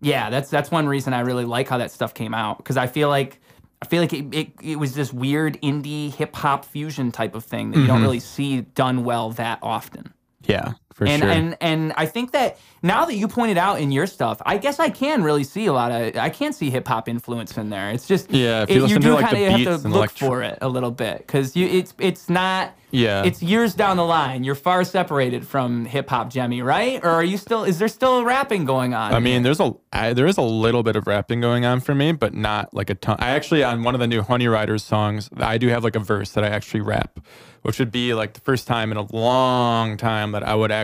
yeah, 0.03 0.31
that's 0.31 0.51
that's 0.51 0.71
one 0.71 0.87
reason 0.89 1.15
I 1.15 1.21
really 1.21 1.45
like 1.45 1.69
how 1.69 1.79
that 1.79 1.93
stuff 1.93 2.13
came 2.13 2.35
out 2.35 2.59
because 2.59 2.77
I 2.77 2.89
feel 2.89 3.09
like 3.09 3.41
I 3.81 3.87
feel 3.87 4.03
like 4.03 4.13
it, 4.13 4.35
it, 4.35 4.49
it 4.63 4.77
was 4.77 4.95
this 4.95 5.13
weird 5.13 5.61
indie 5.63 6.13
hip 6.13 6.35
hop 6.35 6.65
fusion 6.65 7.13
type 7.13 7.35
of 7.35 7.45
thing 7.45 7.71
that 7.71 7.79
you 7.79 7.87
don't 7.87 7.97
mm-hmm. 7.97 8.05
really 8.05 8.21
see 8.21 8.61
done 8.61 9.05
well 9.05 9.31
that 9.31 9.61
often. 9.63 10.13
Yeah, 10.45 10.73
for 10.95 11.07
And 11.07 11.23
sure. 11.23 11.31
and 11.31 11.57
and 11.61 11.93
I 11.97 12.07
think 12.07 12.33
that 12.33 12.59
now 12.83 13.05
that 13.05 13.15
you 13.15 13.29
pointed 13.29 13.59
out 13.59 13.81
in 13.81 13.93
your 13.93 14.07
stuff, 14.07 14.41
I 14.45 14.59
guess 14.59 14.79
I 14.81 14.89
can 14.91 15.23
really 15.23 15.45
see 15.45 15.67
a 15.67 15.73
lot 15.73 15.91
of 15.93 16.17
I 16.17 16.31
can 16.31 16.53
see 16.53 16.71
hip 16.71 16.87
hop 16.89 17.09
influence 17.09 17.57
in 17.57 17.71
there. 17.71 17.91
It's 17.91 18.07
just 18.07 18.31
Yeah, 18.31 18.63
if 18.63 18.71
it- 18.71 18.75
you 18.75 18.83
listen 18.83 19.01
to, 19.03 19.07
do 19.09 19.15
like, 19.15 19.31
kinda 19.31 19.51
have 19.51 19.63
to 19.83 19.89
look 19.89 19.97
electro- 19.97 20.29
for 20.29 20.43
it 20.43 20.59
a 20.61 20.69
little 20.69 20.91
bit 20.91 21.19
because 21.19 21.55
you 21.57 21.67
it's 21.67 21.95
it's 21.99 22.29
not 22.31 22.73
Yeah. 22.91 23.23
it's 23.25 23.43
years 23.43 23.73
down 23.75 23.97
the 23.97 24.05
line. 24.05 24.45
You're 24.45 24.55
far 24.55 24.85
separated 24.85 25.47
from 25.47 25.87
hip 25.87 26.11
hop, 26.11 26.31
Jemmi, 26.31 26.63
right? 26.63 27.01
Or 27.03 27.09
are 27.11 27.25
you 27.25 27.39
still? 27.39 27.65
Is 27.65 27.79
there 27.79 27.89
still 27.89 28.23
rapping 28.25 28.65
going 28.67 28.93
on? 28.93 29.15
I 29.15 29.19
mean, 29.21 29.43
there's 29.45 29.61
a 29.61 29.73
I, 29.93 30.13
there 30.13 30.27
is 30.27 30.37
a 30.37 30.43
little 30.43 30.83
bit 30.83 30.97
of 30.97 31.07
rapping 31.07 31.41
going 31.41 31.65
on 31.65 31.81
for 31.81 31.95
me, 31.95 32.13
but 32.13 32.35
not 32.35 32.75
like 32.75 32.91
a 32.91 32.95
ton. 32.95 33.17
I 33.19 33.31
actually 33.31 33.63
on 33.65 33.83
one 33.83 33.95
of 33.95 34.01
the 34.01 34.07
new 34.07 34.23
Honey 34.23 34.49
Riders 34.49 34.83
songs, 34.83 35.31
I 35.39 35.57
do 35.59 35.69
have 35.69 35.85
like 35.85 35.97
a 35.97 36.01
verse 36.01 36.31
that 36.33 36.45
I 36.45 36.49
actually 36.49 36.81
rap, 36.83 37.19
which 37.63 37.79
would 37.79 37.93
be 37.93 38.13
like 38.13 38.35
the 38.35 38.41
first 38.41 38.67
time 38.67 38.91
in 38.91 38.99
a 38.99 39.07
long 39.15 39.97
time 39.97 40.33
that 40.33 40.43
I 40.47 40.55
would 40.55 40.71
actually 40.73 40.82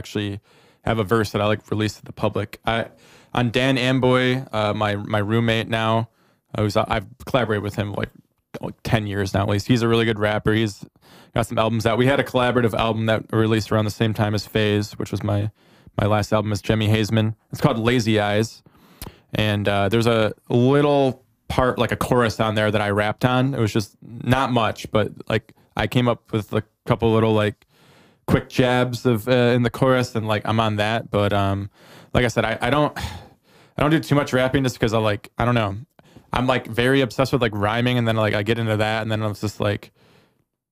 have 0.84 0.98
a 0.98 1.04
verse 1.04 1.32
that 1.32 1.40
I 1.40 1.46
like 1.46 1.70
release 1.70 1.94
to 1.94 2.04
the 2.04 2.12
public. 2.12 2.60
I 2.64 2.86
on 3.34 3.50
Dan 3.50 3.76
Amboy, 3.78 4.44
uh, 4.52 4.72
my 4.74 4.96
my 4.96 5.18
roommate 5.18 5.68
now, 5.68 6.08
I 6.54 6.62
was 6.62 6.76
I've 6.76 7.06
collaborated 7.26 7.62
with 7.62 7.74
him 7.74 7.92
like 7.92 8.10
like 8.60 8.74
10 8.82 9.06
years 9.06 9.34
now 9.34 9.42
at 9.42 9.48
least. 9.48 9.68
He's 9.68 9.82
a 9.82 9.88
really 9.88 10.04
good 10.04 10.18
rapper. 10.18 10.52
He's 10.52 10.84
got 11.34 11.46
some 11.46 11.58
albums 11.58 11.86
out. 11.86 11.98
We 11.98 12.06
had 12.06 12.18
a 12.18 12.24
collaborative 12.24 12.74
album 12.74 13.06
that 13.06 13.24
released 13.30 13.70
around 13.70 13.84
the 13.84 13.90
same 13.90 14.14
time 14.14 14.34
as 14.34 14.46
Phase, 14.46 14.92
which 14.98 15.10
was 15.10 15.22
my 15.22 15.50
my 16.00 16.06
last 16.06 16.32
album 16.32 16.52
is 16.52 16.62
Jemmi 16.62 16.88
Hazeman. 16.88 17.34
It's 17.50 17.60
called 17.60 17.78
Lazy 17.78 18.20
Eyes. 18.20 18.62
And 19.34 19.68
uh, 19.68 19.88
there's 19.88 20.06
a 20.06 20.32
little 20.48 21.24
part, 21.48 21.78
like 21.78 21.92
a 21.92 21.96
chorus 21.96 22.40
on 22.40 22.54
there 22.54 22.70
that 22.70 22.80
I 22.80 22.90
rapped 22.90 23.24
on. 23.24 23.54
It 23.54 23.60
was 23.60 23.72
just 23.72 23.96
not 24.02 24.52
much, 24.52 24.90
but 24.90 25.12
like 25.28 25.54
I 25.76 25.86
came 25.86 26.08
up 26.08 26.32
with 26.32 26.52
a 26.52 26.62
couple 26.86 27.12
little 27.12 27.32
like 27.32 27.66
quick 28.28 28.48
jabs 28.48 29.06
of 29.06 29.26
uh, 29.26 29.32
in 29.32 29.62
the 29.62 29.70
chorus, 29.70 30.14
and 30.14 30.28
like 30.28 30.42
I'm 30.44 30.60
on 30.60 30.76
that. 30.76 31.10
But 31.10 31.32
um, 31.32 31.70
like 32.14 32.24
I 32.24 32.28
said, 32.28 32.44
I, 32.44 32.58
I 32.60 32.70
don't 32.70 32.96
I 32.96 33.82
don't 33.82 33.90
do 33.90 33.98
too 33.98 34.14
much 34.14 34.32
rapping 34.32 34.62
just 34.62 34.76
because 34.76 34.94
I 34.94 34.98
like 34.98 35.30
I 35.36 35.44
don't 35.44 35.56
know. 35.56 35.76
I'm 36.32 36.46
like 36.46 36.66
very 36.66 37.00
obsessed 37.00 37.32
with 37.32 37.42
like 37.42 37.52
rhyming, 37.54 37.98
and 37.98 38.06
then 38.06 38.14
like 38.14 38.34
I 38.34 38.44
get 38.44 38.58
into 38.58 38.76
that, 38.76 39.02
and 39.02 39.10
then 39.10 39.22
I'm 39.22 39.34
just 39.34 39.60
like 39.60 39.90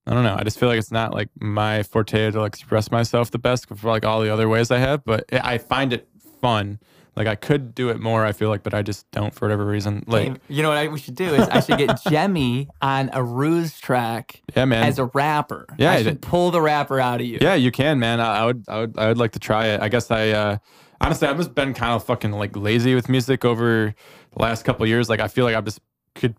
I 0.07 0.13
don't 0.15 0.23
know. 0.23 0.37
I 0.39 0.45
just 0.45 0.61
feel 0.61 0.69
like 0.69 0.79
it's 0.79 0.93
not 0.93 1.13
like 1.13 1.31
my 1.41 1.83
forte 1.83 2.31
to 2.31 2.41
like 2.41 2.55
express 2.55 2.93
myself 2.93 3.31
the 3.33 3.39
best 3.39 3.67
for 3.69 3.91
like 3.91 4.05
all 4.05 4.21
the 4.21 4.33
other 4.33 4.49
ways 4.49 4.71
I 4.71 4.79
have, 4.79 5.05
but 5.05 5.25
I 5.33 5.55
I 5.55 5.59
find 5.59 5.93
it 5.93 6.07
fun. 6.41 6.79
Like 7.17 7.27
I 7.27 7.35
could 7.35 7.75
do 7.75 7.89
it 7.89 7.99
more. 7.99 8.27
I 8.27 8.33
feel 8.33 8.51
like, 8.51 8.63
but 8.63 8.75
I 8.75 8.83
just 8.83 9.11
don't 9.11 9.35
for 9.35 9.47
whatever 9.47 9.65
reason. 9.65 10.05
Like 10.07 10.39
you 10.49 10.63
know 10.63 10.69
what 10.69 10.77
I, 10.77 10.89
we 10.89 10.99
should 10.99 11.15
do 11.15 11.35
is 11.35 11.49
I 11.49 11.61
should 11.61 11.79
get 11.79 11.89
Jemmi 12.07 12.69
on 12.83 13.09
a 13.15 13.23
ruse 13.25 13.81
track 13.81 14.43
yeah, 14.55 14.67
man. 14.67 14.85
as 14.85 14.99
a 14.99 15.07
rapper. 15.07 15.67
Yeah, 15.79 15.93
I 15.93 16.03
should 16.03 16.21
pull 16.21 16.51
the 16.51 16.61
rapper 16.61 17.01
out 17.01 17.21
of 17.23 17.27
you. 17.27 17.39
Yeah, 17.41 17.55
you 17.55 17.71
can, 17.73 17.99
man. 17.99 18.21
I, 18.21 18.41
I 18.41 18.45
would, 18.45 18.65
I 18.69 18.81
would, 18.81 18.99
I 18.99 19.09
would 19.09 19.19
like 19.19 19.33
to 19.33 19.39
try 19.39 19.69
it. 19.69 19.81
I 19.81 19.89
guess 19.89 20.11
I, 20.11 20.29
uh, 20.31 20.59
honestly, 21.01 21.27
I've 21.27 21.39
just 21.39 21.55
been 21.55 21.73
kind 21.73 21.93
of 21.93 22.05
fucking 22.05 22.33
like 22.33 22.55
lazy 22.55 22.95
with 22.95 23.09
music 23.09 23.45
over 23.45 23.95
the 24.37 24.43
last 24.43 24.65
couple 24.65 24.83
of 24.83 24.89
years. 24.89 25.09
Like, 25.09 25.21
I 25.21 25.29
feel 25.29 25.45
like 25.45 25.57
I've 25.57 25.65
just 25.65 25.81
could, 26.15 26.37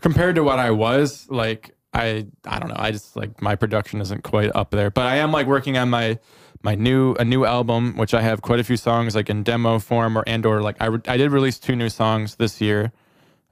compared 0.00 0.34
to 0.34 0.44
what 0.44 0.58
I 0.58 0.70
was, 0.72 1.26
like, 1.30 1.74
I, 1.94 2.26
I 2.44 2.58
don't 2.58 2.68
know. 2.68 2.76
I 2.78 2.90
just 2.90 3.16
like 3.16 3.40
my 3.40 3.56
production 3.56 4.02
isn't 4.02 4.24
quite 4.24 4.54
up 4.54 4.70
there, 4.72 4.90
but 4.90 5.06
I 5.06 5.16
am 5.16 5.32
like 5.32 5.46
working 5.46 5.78
on 5.78 5.88
my, 5.88 6.18
my 6.62 6.74
new, 6.74 7.14
a 7.14 7.24
new 7.24 7.44
album, 7.44 7.96
which 7.96 8.14
I 8.14 8.22
have 8.22 8.42
quite 8.42 8.60
a 8.60 8.64
few 8.64 8.76
songs 8.76 9.14
like 9.14 9.30
in 9.30 9.42
demo 9.42 9.78
form 9.78 10.18
or 10.18 10.24
and 10.26 10.44
or 10.44 10.60
like 10.62 10.76
I, 10.80 10.86
re- 10.86 11.00
I 11.06 11.16
did 11.16 11.30
release 11.30 11.58
two 11.58 11.76
new 11.76 11.88
songs 11.88 12.36
this 12.36 12.60
year 12.60 12.92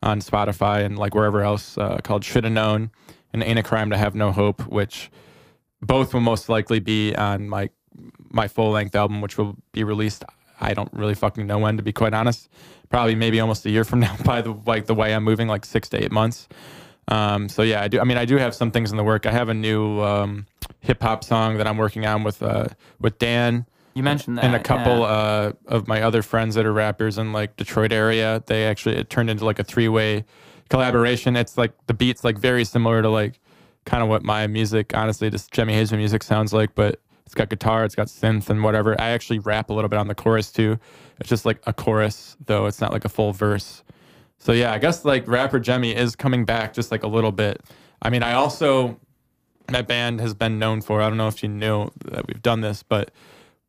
on 0.03 0.21
Spotify 0.21 0.85
and 0.85 0.99
like 0.99 1.15
wherever 1.15 1.43
else 1.43 1.79
uh, 1.79 1.99
called 2.03 2.25
Shoulda 2.25 2.51
Known 2.51 2.91
and 3.33 3.43
Ain't 3.43 3.59
a 3.59 3.63
Crime 3.63 3.91
to 3.91 3.97
Have 3.97 4.15
No 4.15 4.33
Hope, 4.33 4.67
which 4.67 5.11
both 5.81 6.15
will 6.15 6.21
most 6.21 6.49
likely 6.49 6.81
be 6.81 7.15
on 7.15 7.49
my 7.49 7.71
my 8.31 8.49
full 8.49 8.71
length 8.71 8.95
album, 8.95 9.21
which 9.21 9.39
will 9.39 9.57
be 9.73 9.85
released. 9.85 10.25
I 10.61 10.75
don't 10.75 10.93
really 10.93 11.15
fucking 11.15 11.47
know 11.47 11.59
when, 11.59 11.77
to 11.77 11.83
be 11.83 11.93
quite 11.93 12.15
honest. 12.15 12.49
Probably 12.89 13.15
maybe 13.15 13.41
almost 13.41 13.67
a 13.67 13.71
year 13.71 13.85
from 13.85 14.01
now, 14.01 14.17
by 14.25 14.43
the 14.43 14.57
like 14.67 14.87
the 14.87 14.95
way 14.95 15.15
I'm 15.15 15.25
moving, 15.25 15.49
like 15.49 15.65
six 15.65 15.89
to 15.91 16.03
eight 16.03 16.13
months. 16.13 16.49
Um, 17.09 17.49
so 17.49 17.63
yeah, 17.63 17.83
I 17.83 17.89
do. 17.89 18.01
I 18.01 18.05
mean, 18.05 18.17
I 18.17 18.25
do 18.25 18.37
have 18.37 18.55
some 18.55 18.71
things 18.71 18.91
in 18.91 18.97
the 18.97 19.05
work. 19.05 19.27
I 19.27 19.33
have 19.33 19.49
a 19.49 19.55
new 19.55 20.01
um, 20.01 20.47
hip 20.81 21.03
hop 21.03 21.25
song 21.25 21.59
that 21.59 21.67
I'm 21.67 21.77
working 21.77 22.07
on 22.07 22.25
with 22.25 22.43
uh, 22.43 22.67
with 23.01 23.19
Dan 23.19 23.67
You 23.95 24.03
mentioned 24.03 24.39
that. 24.39 24.45
and 24.45 24.55
a 24.55 24.61
couple 24.61 24.99
yeah. 25.01 25.05
uh, 25.07 25.53
of 25.67 25.87
my 25.87 26.03
other 26.03 26.23
friends 26.23 26.55
that 26.57 26.67
are 26.67 26.73
rappers 26.73 27.19
in 27.19 27.33
like 27.33 27.57
Detroit 27.57 27.93
area. 27.93 28.43
They 28.47 28.67
actually 28.67 28.97
it 28.97 29.11
turned 29.11 29.31
into 29.31 29.45
like 29.45 29.59
a 29.59 29.65
three 29.65 29.89
way 29.89 30.25
collaboration. 30.69 31.37
It's 31.37 31.57
like 31.57 31.73
the 31.87 31.95
beats 31.95 32.25
like 32.25 32.39
very 32.39 32.65
similar 32.65 33.03
to 33.03 33.09
like 33.09 33.39
kind 33.85 34.03
of 34.03 34.09
what 34.09 34.23
my 34.23 34.47
music, 34.47 34.97
honestly, 34.97 35.31
just 35.31 35.53
Jemmi 35.53 35.71
Hazen 35.71 35.99
music 35.99 36.23
sounds 36.23 36.53
like, 36.53 36.75
but 36.75 37.01
it's 37.25 37.35
got 37.35 37.49
guitar, 37.49 37.85
it's 37.85 37.95
got 37.95 38.09
synth 38.09 38.51
and 38.51 38.63
whatever. 38.63 39.01
I 39.01 39.11
actually 39.11 39.39
rap 39.41 39.71
a 39.71 39.73
little 39.73 39.89
bit 39.89 39.99
on 39.99 40.09
the 40.09 40.15
chorus 40.15 40.51
too. 40.53 40.79
It's 41.19 41.29
just 41.29 41.45
like 41.45 41.61
a 41.67 41.73
chorus 41.73 42.37
though. 42.47 42.67
It's 42.67 42.81
not 42.81 42.93
like 42.93 43.05
a 43.05 43.09
full 43.09 43.33
verse. 43.33 43.83
So 44.39 44.53
yeah, 44.53 44.73
I 44.73 44.79
guess 44.79 45.05
like 45.05 45.27
rapper 45.27 45.61
Jemmi 45.61 45.95
is 45.95 46.17
coming 46.17 46.45
back 46.45 46.73
just 46.73 46.91
like 46.91 47.03
a 47.03 47.09
little 47.09 47.33
bit. 47.33 47.61
I 48.03 48.11
mean, 48.11 48.23
I 48.23 48.35
also 48.35 49.01
my 49.71 49.83
band 49.83 50.21
has 50.21 50.35
been 50.35 50.59
known 50.59 50.81
for. 50.81 51.01
I 51.03 51.09
don't 51.09 51.19
know 51.19 51.29
if 51.29 51.43
you 51.43 51.49
knew 51.49 51.91
that 52.05 52.27
we've 52.27 52.43
done 52.43 52.61
this, 52.61 52.83
but 52.83 53.11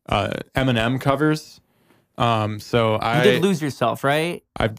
uh, 0.08 0.30
Eminem 0.54 1.00
covers. 1.00 1.60
Um, 2.16 2.58
so 2.58 2.94
you 2.94 2.98
I 3.00 3.22
did 3.22 3.42
lose 3.42 3.62
yourself, 3.62 4.02
right? 4.02 4.42
I've 4.56 4.76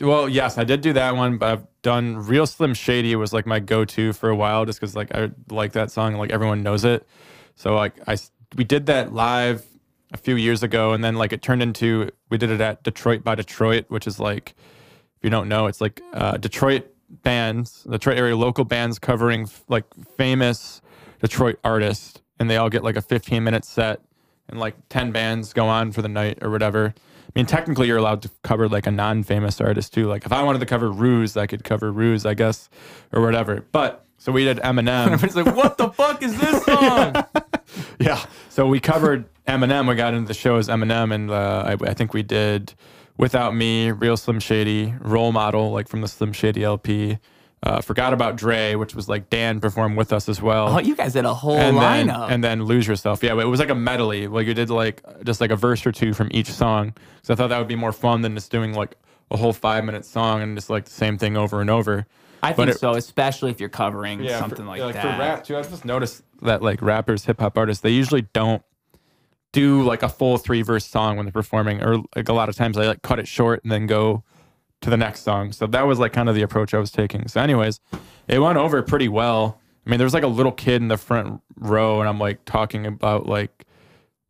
well, 0.00 0.28
yes, 0.28 0.58
I 0.58 0.64
did 0.64 0.82
do 0.82 0.92
that 0.92 1.16
one, 1.16 1.38
but 1.38 1.50
I've 1.50 1.66
done 1.82 2.16
Real 2.26 2.46
Slim 2.46 2.74
Shady 2.74 3.16
was 3.16 3.32
like 3.32 3.46
my 3.46 3.58
go-to 3.58 4.12
for 4.12 4.28
a 4.28 4.36
while, 4.36 4.66
just 4.66 4.78
because 4.78 4.94
like 4.94 5.14
I 5.14 5.30
like 5.48 5.72
that 5.72 5.90
song, 5.90 6.12
and 6.12 6.18
like 6.18 6.30
everyone 6.30 6.62
knows 6.62 6.84
it. 6.84 7.06
So 7.54 7.74
like 7.74 7.94
I 8.06 8.16
we 8.56 8.64
did 8.64 8.86
that 8.86 9.14
live 9.14 9.64
a 10.12 10.18
few 10.18 10.36
years 10.36 10.62
ago, 10.62 10.92
and 10.92 11.02
then 11.02 11.14
like 11.14 11.32
it 11.32 11.40
turned 11.40 11.62
into 11.62 12.10
we 12.30 12.36
did 12.36 12.50
it 12.50 12.60
at 12.60 12.82
Detroit 12.82 13.24
by 13.24 13.34
Detroit, 13.34 13.86
which 13.88 14.06
is 14.06 14.20
like 14.20 14.54
if 15.18 15.24
you 15.24 15.30
don't 15.30 15.48
know, 15.48 15.66
it's 15.66 15.80
like 15.80 16.00
uh, 16.12 16.36
Detroit 16.36 16.86
bands, 17.10 17.84
Detroit 17.90 18.16
area 18.18 18.36
local 18.36 18.64
bands 18.64 18.98
covering 18.98 19.42
f- 19.42 19.64
like 19.68 19.84
famous 20.16 20.80
Detroit 21.20 21.58
artists, 21.64 22.20
and 22.38 22.48
they 22.48 22.56
all 22.56 22.70
get 22.70 22.84
like 22.84 22.96
a 22.96 23.02
15 23.02 23.42
minute 23.42 23.64
set, 23.64 24.00
and 24.48 24.60
like 24.60 24.76
10 24.90 25.10
bands 25.10 25.52
go 25.52 25.66
on 25.66 25.90
for 25.90 26.02
the 26.02 26.08
night 26.08 26.38
or 26.40 26.50
whatever. 26.50 26.94
I 26.96 27.30
mean, 27.34 27.46
technically, 27.46 27.88
you're 27.88 27.98
allowed 27.98 28.22
to 28.22 28.30
cover 28.42 28.68
like 28.68 28.86
a 28.86 28.90
non 28.90 29.22
famous 29.24 29.60
artist 29.60 29.92
too. 29.92 30.06
Like 30.06 30.24
if 30.24 30.32
I 30.32 30.42
wanted 30.42 30.60
to 30.60 30.66
cover 30.66 30.90
Ruse, 30.90 31.36
I 31.36 31.46
could 31.46 31.64
cover 31.64 31.90
Ruse, 31.92 32.24
I 32.24 32.34
guess, 32.34 32.70
or 33.12 33.20
whatever. 33.20 33.64
But 33.72 34.04
so 34.18 34.32
we 34.32 34.44
did 34.44 34.58
Eminem. 34.58 35.06
Everybody's 35.10 35.36
like, 35.36 35.54
"What 35.56 35.76
the 35.78 35.90
fuck 35.90 36.22
is 36.22 36.38
this 36.38 36.64
song?" 36.64 37.14
Yeah. 38.00 38.24
So 38.48 38.66
we 38.66 38.80
covered 38.80 39.26
Eminem. 39.46 39.88
We 39.88 39.94
got 39.94 40.14
into 40.14 40.28
the 40.28 40.34
show 40.34 40.56
as 40.56 40.68
Eminem, 40.68 41.12
and 41.14 41.30
uh, 41.30 41.64
I, 41.66 41.90
I 41.90 41.94
think 41.94 42.14
we 42.14 42.22
did 42.22 42.74
Without 43.18 43.54
Me, 43.54 43.90
Real 43.90 44.16
Slim 44.16 44.40
Shady, 44.40 44.94
Role 45.00 45.32
Model, 45.32 45.72
like 45.72 45.88
from 45.88 46.00
the 46.00 46.08
Slim 46.08 46.32
Shady 46.32 46.62
LP, 46.64 47.18
uh, 47.64 47.80
Forgot 47.80 48.12
About 48.12 48.36
Dre, 48.36 48.76
which 48.76 48.94
was 48.94 49.08
like 49.08 49.28
Dan 49.28 49.58
performed 49.60 49.96
with 49.96 50.12
us 50.12 50.28
as 50.28 50.40
well. 50.40 50.68
Oh, 50.68 50.78
you 50.78 50.94
guys 50.94 51.14
did 51.14 51.24
a 51.24 51.34
whole 51.34 51.56
and 51.56 51.76
then, 51.76 52.06
lineup. 52.08 52.30
and 52.30 52.44
then 52.44 52.62
lose 52.64 52.86
yourself. 52.86 53.22
Yeah, 53.24 53.32
it 53.40 53.44
was 53.46 53.58
like 53.58 53.70
a 53.70 53.74
medley. 53.74 54.28
Like 54.28 54.46
you 54.46 54.54
did 54.54 54.70
like 54.70 55.02
just 55.24 55.40
like 55.40 55.50
a 55.50 55.56
verse 55.56 55.84
or 55.84 55.90
two 55.90 56.14
from 56.14 56.28
each 56.30 56.46
song. 56.50 56.94
So 57.22 57.34
I 57.34 57.36
thought 57.36 57.48
that 57.48 57.58
would 57.58 57.66
be 57.66 57.74
more 57.76 57.92
fun 57.92 58.22
than 58.22 58.34
just 58.36 58.52
doing 58.52 58.72
like 58.74 58.96
a 59.32 59.36
whole 59.36 59.52
five 59.52 59.84
minute 59.84 60.04
song 60.04 60.40
and 60.40 60.56
just 60.56 60.70
like 60.70 60.84
the 60.84 60.92
same 60.92 61.18
thing 61.18 61.36
over 61.36 61.60
and 61.60 61.68
over. 61.68 62.06
I 62.40 62.50
but 62.52 62.56
think 62.66 62.68
it- 62.76 62.78
so, 62.78 62.92
especially 62.94 63.50
if 63.50 63.58
you're 63.58 63.68
covering 63.68 64.22
Yeah, 64.22 64.38
something 64.38 64.58
for, 64.58 64.64
like 64.64 64.78
yeah, 64.78 64.92
that. 64.92 65.02
For 65.02 65.08
rap 65.20 65.44
too, 65.44 65.56
I've 65.56 65.68
just 65.68 65.84
noticed 65.84 66.22
that 66.42 66.62
like 66.62 66.80
rappers, 66.80 67.24
hip 67.24 67.40
hop 67.40 67.58
artists, 67.58 67.82
they 67.82 67.90
usually 67.90 68.22
don't 68.32 68.62
do 69.52 69.82
like 69.82 70.02
a 70.02 70.08
full 70.08 70.38
three 70.38 70.62
verse 70.62 70.86
song 70.86 71.16
when 71.16 71.26
they're 71.26 71.32
performing, 71.32 71.82
or 71.82 72.02
like 72.14 72.28
a 72.28 72.32
lot 72.32 72.48
of 72.48 72.56
times 72.56 72.76
they 72.76 72.86
like 72.86 73.02
cut 73.02 73.18
it 73.18 73.28
short 73.28 73.62
and 73.62 73.72
then 73.72 73.86
go 73.86 74.22
to 74.80 74.90
the 74.90 74.96
next 74.96 75.22
song. 75.22 75.52
So 75.52 75.66
that 75.66 75.86
was 75.86 75.98
like 75.98 76.12
kind 76.12 76.28
of 76.28 76.34
the 76.34 76.42
approach 76.42 76.74
I 76.74 76.78
was 76.78 76.90
taking. 76.90 77.28
So, 77.28 77.40
anyways, 77.40 77.80
it 78.26 78.38
went 78.38 78.58
over 78.58 78.82
pretty 78.82 79.08
well. 79.08 79.60
I 79.86 79.90
mean, 79.90 79.98
there 79.98 80.06
was 80.06 80.14
like 80.14 80.22
a 80.22 80.28
little 80.28 80.52
kid 80.52 80.82
in 80.82 80.88
the 80.88 80.98
front 80.98 81.40
row, 81.56 82.00
and 82.00 82.08
I'm 82.08 82.18
like 82.18 82.44
talking 82.44 82.86
about 82.86 83.26
like 83.26 83.64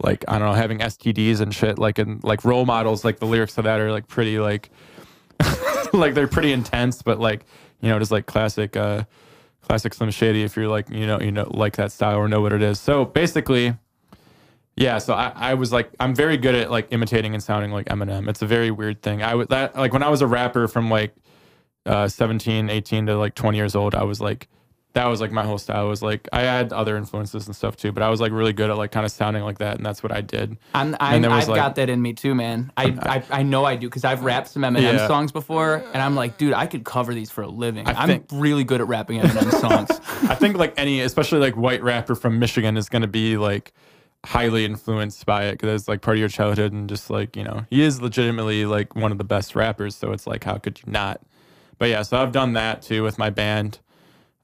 like 0.02 0.24
I 0.28 0.38
don't 0.38 0.48
know 0.48 0.54
having 0.54 0.78
STDs 0.78 1.40
and 1.40 1.54
shit, 1.54 1.78
like 1.78 1.98
and 1.98 2.22
like 2.22 2.44
role 2.44 2.64
models. 2.64 3.04
Like 3.04 3.18
the 3.18 3.26
lyrics 3.26 3.58
of 3.58 3.64
that 3.64 3.80
are 3.80 3.90
like 3.90 4.06
pretty 4.06 4.38
like 4.38 4.70
like 5.92 6.14
they're 6.14 6.28
pretty 6.28 6.52
intense, 6.52 7.02
but 7.02 7.18
like 7.18 7.44
you 7.80 7.88
know 7.88 7.98
just 7.98 8.12
like 8.12 8.26
classic 8.26 8.76
uh 8.76 9.04
classic 9.62 9.94
Slim 9.94 10.10
Shady. 10.10 10.44
If 10.44 10.56
you're 10.56 10.68
like 10.68 10.88
you 10.90 11.06
know 11.06 11.20
you 11.20 11.32
know 11.32 11.48
like 11.50 11.76
that 11.76 11.92
style 11.92 12.18
or 12.18 12.28
know 12.28 12.40
what 12.40 12.52
it 12.52 12.62
is. 12.62 12.78
So 12.80 13.04
basically. 13.04 13.74
Yeah, 14.78 14.98
so 14.98 15.12
I, 15.12 15.32
I 15.34 15.54
was 15.54 15.72
like, 15.72 15.90
I'm 15.98 16.14
very 16.14 16.36
good 16.36 16.54
at 16.54 16.70
like 16.70 16.86
imitating 16.92 17.34
and 17.34 17.42
sounding 17.42 17.72
like 17.72 17.86
Eminem. 17.86 18.28
It's 18.28 18.42
a 18.42 18.46
very 18.46 18.70
weird 18.70 19.02
thing. 19.02 19.22
I 19.24 19.34
would 19.34 19.48
that 19.48 19.76
like 19.76 19.92
when 19.92 20.04
I 20.04 20.08
was 20.08 20.22
a 20.22 20.26
rapper 20.26 20.68
from 20.68 20.88
like 20.88 21.14
uh, 21.84 22.06
17, 22.06 22.70
18 22.70 23.06
to 23.06 23.16
like 23.18 23.34
20 23.34 23.58
years 23.58 23.74
old, 23.74 23.96
I 23.96 24.04
was 24.04 24.20
like, 24.20 24.48
that 24.92 25.06
was 25.06 25.20
like 25.20 25.32
my 25.32 25.42
whole 25.44 25.58
style. 25.58 25.88
Was 25.88 26.00
like 26.00 26.28
I 26.32 26.42
had 26.42 26.72
other 26.72 26.96
influences 26.96 27.46
and 27.46 27.56
stuff 27.56 27.76
too, 27.76 27.90
but 27.90 28.04
I 28.04 28.08
was 28.08 28.20
like 28.20 28.30
really 28.30 28.52
good 28.52 28.70
at 28.70 28.76
like 28.78 28.92
kind 28.92 29.04
of 29.04 29.10
sounding 29.10 29.42
like 29.42 29.58
that, 29.58 29.76
and 29.76 29.84
that's 29.84 30.02
what 30.02 30.12
I 30.12 30.20
did. 30.20 30.56
I'm, 30.74 30.96
I'm, 31.00 31.24
i 31.24 31.38
have 31.40 31.48
like- 31.48 31.56
got 31.56 31.74
that 31.74 31.90
in 31.90 32.00
me 32.00 32.12
too, 32.12 32.34
man. 32.36 32.72
I, 32.76 32.96
I, 33.02 33.40
I 33.40 33.42
know 33.42 33.64
I 33.64 33.74
do 33.74 33.88
because 33.88 34.04
I've 34.04 34.22
rapped 34.22 34.48
some 34.48 34.62
Eminem 34.62 34.82
Yeah. 34.82 35.06
songs 35.08 35.32
before, 35.32 35.84
and 35.92 36.00
I'm 36.00 36.14
like, 36.14 36.38
dude, 36.38 36.52
I 36.54 36.66
could 36.66 36.84
cover 36.84 37.12
these 37.14 37.30
for 37.30 37.42
a 37.42 37.48
living. 37.48 37.86
I 37.88 37.92
I'm 38.02 38.08
think- 38.08 38.26
really 38.32 38.64
good 38.64 38.80
at 38.80 38.86
rapping 38.86 39.20
Eminem 39.20 39.50
songs. 39.60 39.90
I 40.30 40.36
think 40.36 40.56
like 40.56 40.74
any, 40.76 41.00
especially 41.00 41.40
like 41.40 41.56
white 41.56 41.82
rapper 41.82 42.14
from 42.14 42.38
Michigan, 42.38 42.76
is 42.76 42.88
going 42.88 43.02
to 43.02 43.08
be 43.08 43.36
like 43.36 43.72
highly 44.26 44.64
influenced 44.64 45.24
by 45.26 45.44
it 45.44 45.52
because 45.52 45.80
it's 45.80 45.88
like 45.88 46.00
part 46.00 46.16
of 46.16 46.20
your 46.20 46.28
childhood 46.28 46.72
and 46.72 46.88
just 46.88 47.08
like 47.08 47.36
you 47.36 47.44
know 47.44 47.64
he 47.70 47.82
is 47.82 48.02
legitimately 48.02 48.66
like 48.66 48.94
one 48.96 49.12
of 49.12 49.18
the 49.18 49.24
best 49.24 49.54
rappers. 49.54 49.96
So 49.96 50.12
it's 50.12 50.26
like 50.26 50.44
how 50.44 50.58
could 50.58 50.80
you 50.84 50.92
not? 50.92 51.20
But 51.78 51.90
yeah, 51.90 52.02
so 52.02 52.20
I've 52.20 52.32
done 52.32 52.54
that 52.54 52.82
too 52.82 53.02
with 53.02 53.18
my 53.18 53.30
band. 53.30 53.78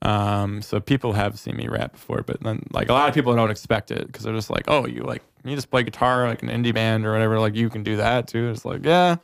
Um, 0.03 0.61
so 0.61 0.81
people 0.81 1.15
have 1.15 1.39
seen 1.39 1.57
me 1.57 1.67
rap 1.67 1.93
before, 1.93 2.23
but 2.23 2.43
then 2.43 2.67
like 2.73 2.89
a 2.91 2.93
lot 2.93 3.09
of 3.09 3.15
people 3.15 3.35
don't 3.35 3.51
expect 3.51 3.91
it 3.91 4.07
because 4.07 4.25
they're 4.25 4.35
just 4.35 4.51
like, 4.51 4.65
oh, 4.69 4.86
you 4.86 5.03
like 5.03 5.23
you 5.44 5.55
just 5.55 5.70
play 5.70 5.83
guitar 5.83 6.28
like 6.28 6.43
an 6.43 6.49
indie 6.49 6.75
band 6.75 7.07
or 7.07 7.12
whatever, 7.12 7.41
like 7.41 7.55
you 7.55 7.70
can 7.70 7.83
do 7.83 7.97
that 7.97 8.28
too. 8.28 8.51
It's 8.51 8.65
like 8.65 8.85
yeah, 8.85 9.17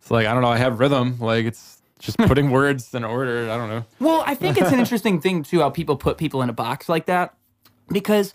it's 0.00 0.10
like 0.10 0.26
I 0.26 0.32
don't 0.32 0.42
know, 0.42 0.48
I 0.48 0.58
have 0.58 0.80
rhythm, 0.80 1.18
like 1.20 1.46
it's 1.46 1.80
just 1.98 2.18
putting 2.26 2.50
words 2.50 2.92
in 2.92 3.04
order. 3.04 3.50
I 3.50 3.56
don't 3.56 3.70
know. 3.70 3.84
Well, 4.00 4.24
I 4.26 4.34
think 4.34 4.58
it's 4.58 4.72
an 4.72 4.78
interesting 4.80 5.20
thing 5.20 5.42
too 5.42 5.60
how 5.60 5.70
people 5.70 5.96
put 5.96 6.18
people 6.18 6.42
in 6.42 6.50
a 6.50 6.52
box 6.52 6.88
like 6.88 7.06
that 7.06 7.34
because 7.88 8.34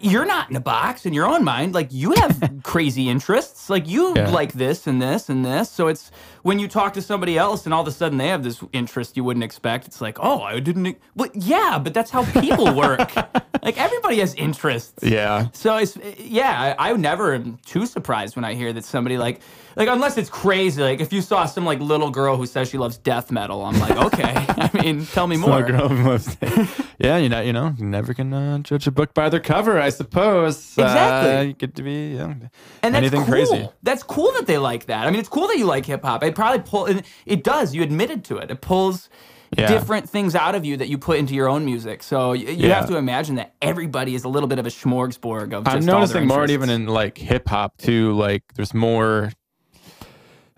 you're 0.00 0.24
not 0.24 0.48
in 0.48 0.56
a 0.56 0.60
box 0.60 1.04
in 1.04 1.12
your 1.12 1.26
own 1.26 1.44
mind. 1.44 1.74
Like 1.74 1.92
you 1.92 2.12
have 2.12 2.60
crazy 2.62 3.08
interests. 3.10 3.68
Like 3.68 3.86
you 3.86 4.14
Yeah. 4.16 4.30
like 4.30 4.54
this 4.54 4.86
and 4.86 5.00
this 5.00 5.28
and 5.28 5.44
this. 5.44 5.70
So 5.70 5.88
it's 5.88 6.10
when 6.42 6.58
you 6.58 6.68
talk 6.68 6.94
to 6.94 7.02
somebody 7.02 7.36
else 7.36 7.66
and 7.66 7.74
all 7.74 7.82
of 7.82 7.86
a 7.88 7.92
sudden 7.92 8.16
they 8.16 8.28
have 8.28 8.42
this 8.42 8.62
interest 8.72 9.16
you 9.16 9.24
wouldn't 9.24 9.44
expect. 9.44 9.86
It's 9.86 10.00
like, 10.00 10.16
oh, 10.20 10.40
I 10.40 10.58
didn't. 10.60 10.86
e-" 10.86 10.96
Well, 11.14 11.28
yeah, 11.34 11.78
but 11.82 11.92
that's 11.92 12.10
how 12.10 12.24
people 12.40 12.74
work. 12.74 13.14
like 13.62 13.78
everybody 13.78 14.20
has 14.20 14.34
interests. 14.36 15.04
Yeah, 15.04 15.48
So 15.52 15.76
it's 15.76 15.98
yeah, 16.18 16.74
I, 16.78 16.90
I 16.90 16.92
never 16.94 17.34
am 17.34 17.58
too 17.66 17.84
surprised 17.84 18.36
when 18.36 18.46
I 18.46 18.54
hear 18.54 18.72
that 18.72 18.84
somebody 18.86 19.18
like 19.18 19.40
like 19.78 19.88
unless 19.88 20.18
it's 20.18 20.28
crazy. 20.28 20.82
Like 20.82 21.00
if 21.00 21.12
you 21.12 21.22
saw 21.22 21.46
some 21.46 21.64
like 21.64 21.80
little 21.80 22.10
girl 22.10 22.36
who 22.36 22.44
says 22.44 22.68
she 22.68 22.76
loves 22.76 22.98
death 22.98 23.30
metal, 23.30 23.64
I'm 23.64 23.78
like, 23.80 23.96
okay. 23.96 24.34
I 24.36 24.70
mean, 24.82 25.06
tell 25.06 25.26
me 25.26 25.36
more. 25.38 25.62
girl 25.62 25.88
who 25.88 26.06
loves 26.10 26.36
yeah, 26.98 27.16
you 27.16 27.28
know, 27.30 27.40
you 27.40 27.52
know, 27.54 27.74
you 27.78 27.86
never 27.86 28.12
can 28.12 28.32
uh, 28.34 28.58
judge 28.58 28.86
a 28.86 28.90
book 28.90 29.14
by 29.14 29.28
their 29.30 29.40
cover, 29.40 29.80
I 29.80 29.88
suppose. 29.88 30.56
Exactly. 30.76 31.32
Uh, 31.32 31.40
you 31.42 31.52
get 31.54 31.74
to 31.76 31.82
be 31.82 32.16
yeah, 32.16 32.34
And 32.82 32.94
that's 32.94 32.96
anything 32.96 33.20
cool. 33.24 33.32
crazy. 33.32 33.68
That's 33.82 34.02
cool 34.02 34.32
that 34.32 34.46
they 34.46 34.58
like 34.58 34.86
that. 34.86 35.06
I 35.06 35.10
mean, 35.10 35.20
it's 35.20 35.28
cool 35.30 35.46
that 35.48 35.56
you 35.56 35.64
like 35.64 35.86
hip 35.86 36.02
hop. 36.04 36.22
It 36.22 36.34
probably 36.34 36.60
pull. 36.60 36.84
and 36.86 37.02
It 37.24 37.42
does. 37.44 37.74
You 37.74 37.82
admitted 37.82 38.24
to 38.24 38.36
it. 38.38 38.50
It 38.50 38.60
pulls 38.60 39.08
Yeah. 39.56 39.68
different 39.68 40.10
things 40.10 40.34
out 40.34 40.54
of 40.54 40.64
you 40.66 40.76
that 40.76 40.88
you 40.88 40.98
put 40.98 41.18
into 41.18 41.34
your 41.34 41.48
own 41.48 41.64
music. 41.64 42.02
So 42.02 42.30
y- 42.30 42.34
you 42.34 42.68
Yeah. 42.68 42.74
have 42.74 42.88
to 42.88 42.96
imagine 42.96 43.36
that 43.36 43.54
everybody 43.62 44.14
is 44.14 44.24
a 44.24 44.28
little 44.28 44.48
bit 44.48 44.58
of 44.58 44.66
a 44.66 44.70
smorgasbord 44.70 45.54
of 45.54 45.64
just 45.64 45.76
I'm 45.76 45.84
noticing 45.86 46.26
more 46.26 46.44
even 46.46 46.68
in 46.68 46.86
like 46.86 47.16
hip 47.16 47.48
hop 47.48 47.78
too. 47.78 48.12
Like 48.12 48.42
there's 48.56 48.74
more, 48.74 49.30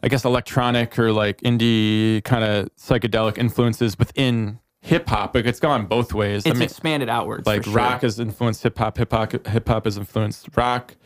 I 0.02 0.08
guess, 0.08 0.24
electronic 0.24 0.98
or 0.98 1.12
like 1.12 1.40
indie 1.42 2.24
kind 2.24 2.44
of 2.44 2.74
psychedelic 2.76 3.38
influences 3.38 3.98
within 3.98 4.58
hip 4.80 5.08
hop. 5.08 5.34
Like 5.34 5.44
it's 5.44 5.60
gone 5.60 5.86
both 5.86 6.14
ways. 6.14 6.44
It's 6.46 6.50
I 6.50 6.52
mean, 6.54 6.62
expanded 6.62 7.08
outwards. 7.08 7.46
like 7.46 7.66
rock 7.68 8.02
has 8.02 8.18
influenced 8.18 8.62
hip 8.62 8.78
hop. 8.78 8.96
Hip 8.96 9.12
hop 9.12 9.46
hip 9.46 9.68
hop 9.68 9.84
has 9.84 9.96
influenced 9.96 10.48
rock. 10.56 10.96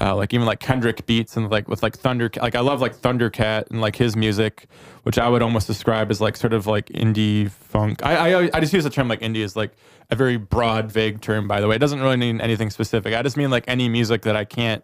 Uh, 0.00 0.14
like 0.14 0.32
even 0.32 0.46
like 0.46 0.60
Kendrick 0.60 1.04
beats 1.04 1.36
and 1.36 1.50
like 1.50 1.68
with 1.68 1.82
like 1.82 1.96
Thunder 1.96 2.30
like 2.40 2.54
I 2.54 2.60
love 2.60 2.80
like 2.80 2.96
Thundercat 2.96 3.70
and 3.70 3.80
like 3.80 3.96
his 3.96 4.16
music, 4.16 4.66
which 5.02 5.18
I 5.18 5.28
would 5.28 5.42
almost 5.42 5.66
describe 5.66 6.10
as 6.10 6.20
like 6.20 6.36
sort 6.36 6.54
of 6.54 6.66
like 6.66 6.86
indie 6.86 7.50
funk. 7.50 8.04
I 8.04 8.44
I, 8.44 8.50
I 8.54 8.60
just 8.60 8.72
use 8.72 8.84
the 8.84 8.90
term 8.90 9.08
like 9.08 9.20
indie 9.20 9.44
as 9.44 9.56
like 9.56 9.72
a 10.10 10.16
very 10.16 10.38
broad, 10.38 10.90
vague 10.90 11.20
term. 11.20 11.46
By 11.46 11.60
the 11.60 11.68
way, 11.68 11.76
it 11.76 11.80
doesn't 11.80 12.00
really 12.00 12.16
mean 12.16 12.40
anything 12.40 12.70
specific. 12.70 13.14
I 13.14 13.22
just 13.22 13.36
mean 13.36 13.50
like 13.50 13.64
any 13.66 13.88
music 13.88 14.22
that 14.22 14.36
I 14.36 14.44
can't 14.44 14.82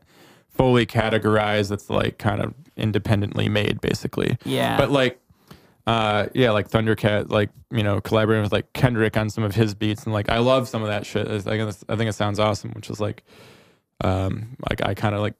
fully 0.50 0.84
categorize 0.86 1.68
that's 1.68 1.88
like 1.88 2.18
kind 2.18 2.42
of 2.42 2.54
independently 2.76 3.48
made, 3.48 3.80
basically. 3.80 4.36
Yeah. 4.44 4.76
But 4.76 4.90
like 4.90 5.20
uh 5.86 6.26
yeah 6.34 6.50
like 6.50 6.68
thundercat 6.68 7.30
like 7.30 7.48
you 7.70 7.84
know 7.84 8.00
collaborating 8.00 8.42
with 8.42 8.50
like 8.52 8.72
kendrick 8.72 9.16
on 9.16 9.30
some 9.30 9.44
of 9.44 9.54
his 9.54 9.72
beats 9.72 10.02
and 10.02 10.12
like 10.12 10.28
i 10.28 10.38
love 10.38 10.68
some 10.68 10.82
of 10.82 10.88
that 10.88 11.06
shit 11.06 11.28
i 11.28 11.38
think, 11.38 11.46
it's- 11.60 11.84
I 11.88 11.94
think 11.94 12.08
it 12.10 12.14
sounds 12.14 12.40
awesome 12.40 12.72
which 12.74 12.90
is 12.90 12.98
like 12.98 13.22
um 14.02 14.56
like 14.68 14.84
i 14.84 14.94
kind 14.94 15.14
of 15.14 15.20
like 15.20 15.34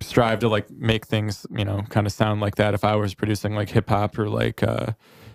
strive 0.00 0.40
to 0.40 0.48
like 0.48 0.68
make 0.70 1.06
things 1.06 1.46
you 1.56 1.64
know 1.64 1.82
kind 1.88 2.04
of 2.06 2.12
sound 2.12 2.40
like 2.40 2.56
that 2.56 2.74
if 2.74 2.82
i 2.82 2.96
was 2.96 3.14
producing 3.14 3.54
like 3.54 3.68
hip-hop 3.68 4.18
or 4.18 4.28
like 4.28 4.60
uh 4.64 4.86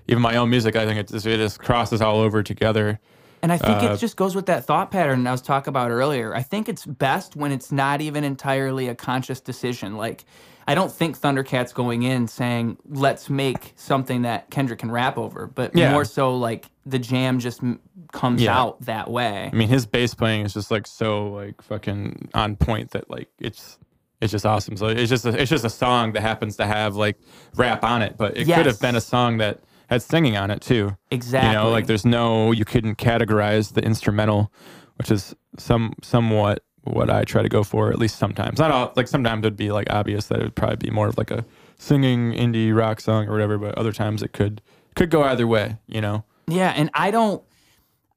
even 0.09 0.21
my 0.21 0.35
own 0.35 0.49
music 0.49 0.75
i 0.75 0.85
think 0.85 0.99
it 0.99 1.07
just, 1.07 1.25
it 1.25 1.37
just 1.37 1.59
crosses 1.59 2.01
all 2.01 2.19
over 2.19 2.43
together 2.43 2.99
And 3.41 3.53
I 3.53 3.57
think 3.57 3.83
Uh, 3.83 3.93
it 3.93 3.99
just 3.99 4.17
goes 4.17 4.35
with 4.35 4.47
that 4.47 4.65
thought 4.65 4.91
pattern 4.91 5.25
I 5.27 5.31
was 5.31 5.41
talking 5.41 5.69
about 5.69 5.91
earlier. 5.91 6.33
I 6.35 6.41
think 6.41 6.67
it's 6.67 6.83
best 6.85 7.35
when 7.35 7.51
it's 7.51 7.71
not 7.71 8.01
even 8.01 8.23
entirely 8.23 8.87
a 8.87 8.95
conscious 8.95 9.39
decision. 9.39 9.97
Like, 9.97 10.25
I 10.67 10.73
don't 10.75 10.91
think 10.91 11.17
Thundercat's 11.17 11.73
going 11.73 12.03
in 12.03 12.27
saying, 12.27 12.77
let's 12.89 13.29
make 13.29 13.73
something 13.75 14.23
that 14.23 14.49
Kendrick 14.49 14.79
can 14.79 14.89
rap 14.91 15.17
over, 15.17 15.45
but 15.47 15.75
Yeah. 15.75 15.91
more 15.91 16.05
so 16.05 16.35
like 16.37 16.65
the 16.85 16.97
jam 16.99 17.39
just 17.39 17.61
m- 17.63 17.79
comes 18.11 18.41
Yeah. 18.41 18.59
out 18.59 18.81
that 18.81 19.09
way. 19.09 19.49
i 19.51 19.55
mean 19.55 19.67
his 19.67 19.85
bass 19.85 20.13
playing 20.13 20.45
is 20.45 20.53
just 20.53 20.71
like 20.71 20.87
so 20.87 21.27
like 21.27 21.61
fucking 21.61 22.29
on 22.33 22.55
point 22.55 22.91
that 22.91 23.09
like 23.09 23.27
it's 23.39 23.77
it's 24.21 24.31
just 24.31 24.45
awesome 24.45 24.77
so 24.77 24.87
it's 24.87 25.09
just 25.09 25.25
a, 25.25 25.29
it's 25.41 25.49
just 25.49 25.65
a 25.65 25.69
song 25.69 26.13
that 26.13 26.21
happens 26.21 26.55
to 26.57 26.65
have 26.65 26.95
like 26.95 27.17
rap 27.55 27.83
on 27.83 28.01
it 28.01 28.15
but 28.17 28.37
it 28.37 28.45
could 28.45 28.65
have 28.65 28.79
been 28.79 28.95
a 28.95 29.01
song 29.01 29.37
that 29.37 29.59
had 29.89 30.01
singing 30.01 30.35
on 30.37 30.49
it 30.51 30.61
too 30.61 30.95
Exactly. 31.11 31.49
You 31.49 31.55
know, 31.57 31.69
like 31.69 31.85
there's 31.87 32.05
no, 32.05 32.51
you 32.51 32.65
couldn't 32.65 32.95
categorize 32.97 33.73
the 33.73 33.81
instrumental, 33.83 34.51
which 34.97 35.11
is 35.11 35.35
some 35.57 35.93
somewhat 36.01 36.63
what 36.85 37.09
I 37.09 37.23
try 37.23 37.41
to 37.41 37.49
go 37.49 37.63
for, 37.63 37.91
at 37.91 37.99
least 37.99 38.17
sometimes. 38.17 38.59
Not 38.59 38.71
all, 38.71 38.93
like 38.95 39.07
sometimes 39.07 39.43
it'd 39.43 39.57
be 39.57 39.71
like 39.71 39.87
obvious 39.89 40.27
that 40.27 40.39
it 40.39 40.43
would 40.43 40.55
probably 40.55 40.77
be 40.77 40.89
more 40.89 41.07
of 41.07 41.17
like 41.17 41.31
a 41.31 41.45
singing 41.77 42.31
indie 42.31 42.75
rock 42.75 43.01
song 43.01 43.27
or 43.27 43.31
whatever, 43.31 43.57
but 43.57 43.77
other 43.77 43.91
times 43.91 44.23
it 44.23 44.31
could 44.33 44.61
could 44.95 45.09
go 45.09 45.23
either 45.23 45.47
way. 45.47 45.77
You 45.87 46.01
know, 46.01 46.23
Yeah, 46.47 46.73
and 46.75 46.89
I 46.93 47.11
don't. 47.11 47.43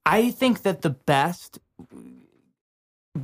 I 0.07 0.31
think 0.31 0.63
that 0.63 0.83
the 0.83 0.91
best 0.91 1.59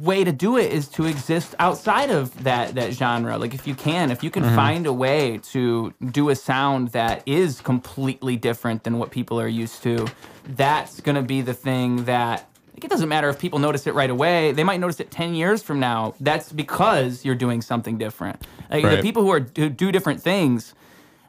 way 0.01 0.25
to 0.25 0.33
do 0.33 0.57
it 0.59 0.73
is 0.73 0.89
to 0.89 1.05
exist 1.05 1.55
outside 1.59 2.11
of 2.11 2.45
that 2.45 2.75
that 2.75 2.93
genre. 2.93 3.39
Like 3.39 3.55
if 3.55 3.67
you 3.67 3.75
can, 3.75 4.11
if 4.11 4.23
you 4.23 4.31
can 4.31 4.43
mm-hmm. 4.43 4.57
find 4.57 4.87
a 4.87 4.93
way 4.93 5.39
to 5.51 5.95
do 6.11 6.31
a 6.31 6.37
sound 6.37 6.89
that 6.89 7.23
is 7.27 7.61
completely 7.61 8.37
different 8.37 8.85
than 8.85 8.99
what 8.99 9.11
people 9.11 9.41
are 9.41 9.49
used 9.49 9.83
to, 9.83 10.07
that's 10.49 11.01
gonna 11.01 11.23
be 11.23 11.41
the 11.43 11.55
thing 11.55 12.05
that. 12.05 12.49
Like 12.75 12.85
it 12.85 12.91
doesn't 12.91 13.09
matter 13.09 13.29
if 13.29 13.39
people 13.39 13.59
notice 13.61 13.87
it 13.87 13.95
right 13.95 14.11
away. 14.11 14.53
They 14.53 14.65
might 14.65 14.81
notice 14.81 14.99
it 15.01 15.11
ten 15.11 15.35
years 15.35 15.63
from 15.63 15.79
now. 15.81 16.15
That's 16.21 16.53
because 16.53 17.25
you're 17.25 17.37
doing 17.37 17.63
something 17.63 17.99
different. 17.99 18.45
Like 18.71 18.83
the 18.97 19.03
people 19.03 19.23
who 19.23 19.31
are 19.31 19.47
who 19.57 19.69
do 19.69 19.93
different 19.93 20.21
things, 20.21 20.75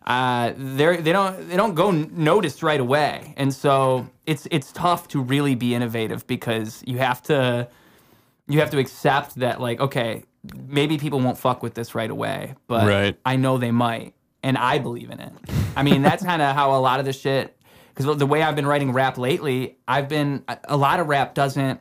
uh, 0.05 0.53
they 0.57 0.97
they 0.97 1.11
don't 1.11 1.47
they 1.49 1.55
don't 1.55 1.75
go 1.75 1.91
noticed 1.91 2.63
right 2.63 2.79
away, 2.79 3.33
and 3.37 3.53
so 3.53 4.09
it's 4.25 4.47
it's 4.49 4.71
tough 4.71 5.07
to 5.09 5.21
really 5.21 5.53
be 5.55 5.75
innovative 5.75 6.25
because 6.25 6.83
you 6.87 6.97
have 6.97 7.21
to 7.23 7.67
you 8.47 8.59
have 8.59 8.71
to 8.71 8.79
accept 8.79 9.35
that 9.35 9.61
like 9.61 9.79
okay 9.79 10.23
maybe 10.67 10.97
people 10.97 11.19
won't 11.19 11.37
fuck 11.37 11.63
with 11.63 11.73
this 11.75 11.95
right 11.95 12.09
away, 12.09 12.55
but 12.67 12.87
Right. 12.87 13.17
I 13.25 13.35
know 13.35 13.57
they 13.57 13.71
might, 13.71 14.13
and 14.43 14.57
I 14.57 14.77
believe 14.77 15.09
in 15.09 15.19
it. 15.19 15.33
I 15.75 15.83
mean 15.83 16.01
that's 16.01 16.23
kind 16.31 16.41
of 16.41 16.55
how 16.55 16.75
a 16.75 16.81
lot 16.81 16.99
of 16.99 17.05
the 17.05 17.13
shit 17.13 17.54
because 17.95 18.17
the 18.17 18.25
way 18.25 18.41
I've 18.43 18.55
been 18.55 18.67
writing 18.67 18.91
rap 18.91 19.17
lately, 19.17 19.77
I've 19.87 20.09
been 20.09 20.43
a- 20.67 20.77
lot 20.77 20.99
of 20.99 21.07
rap 21.07 21.33
doesn't. 21.33 21.79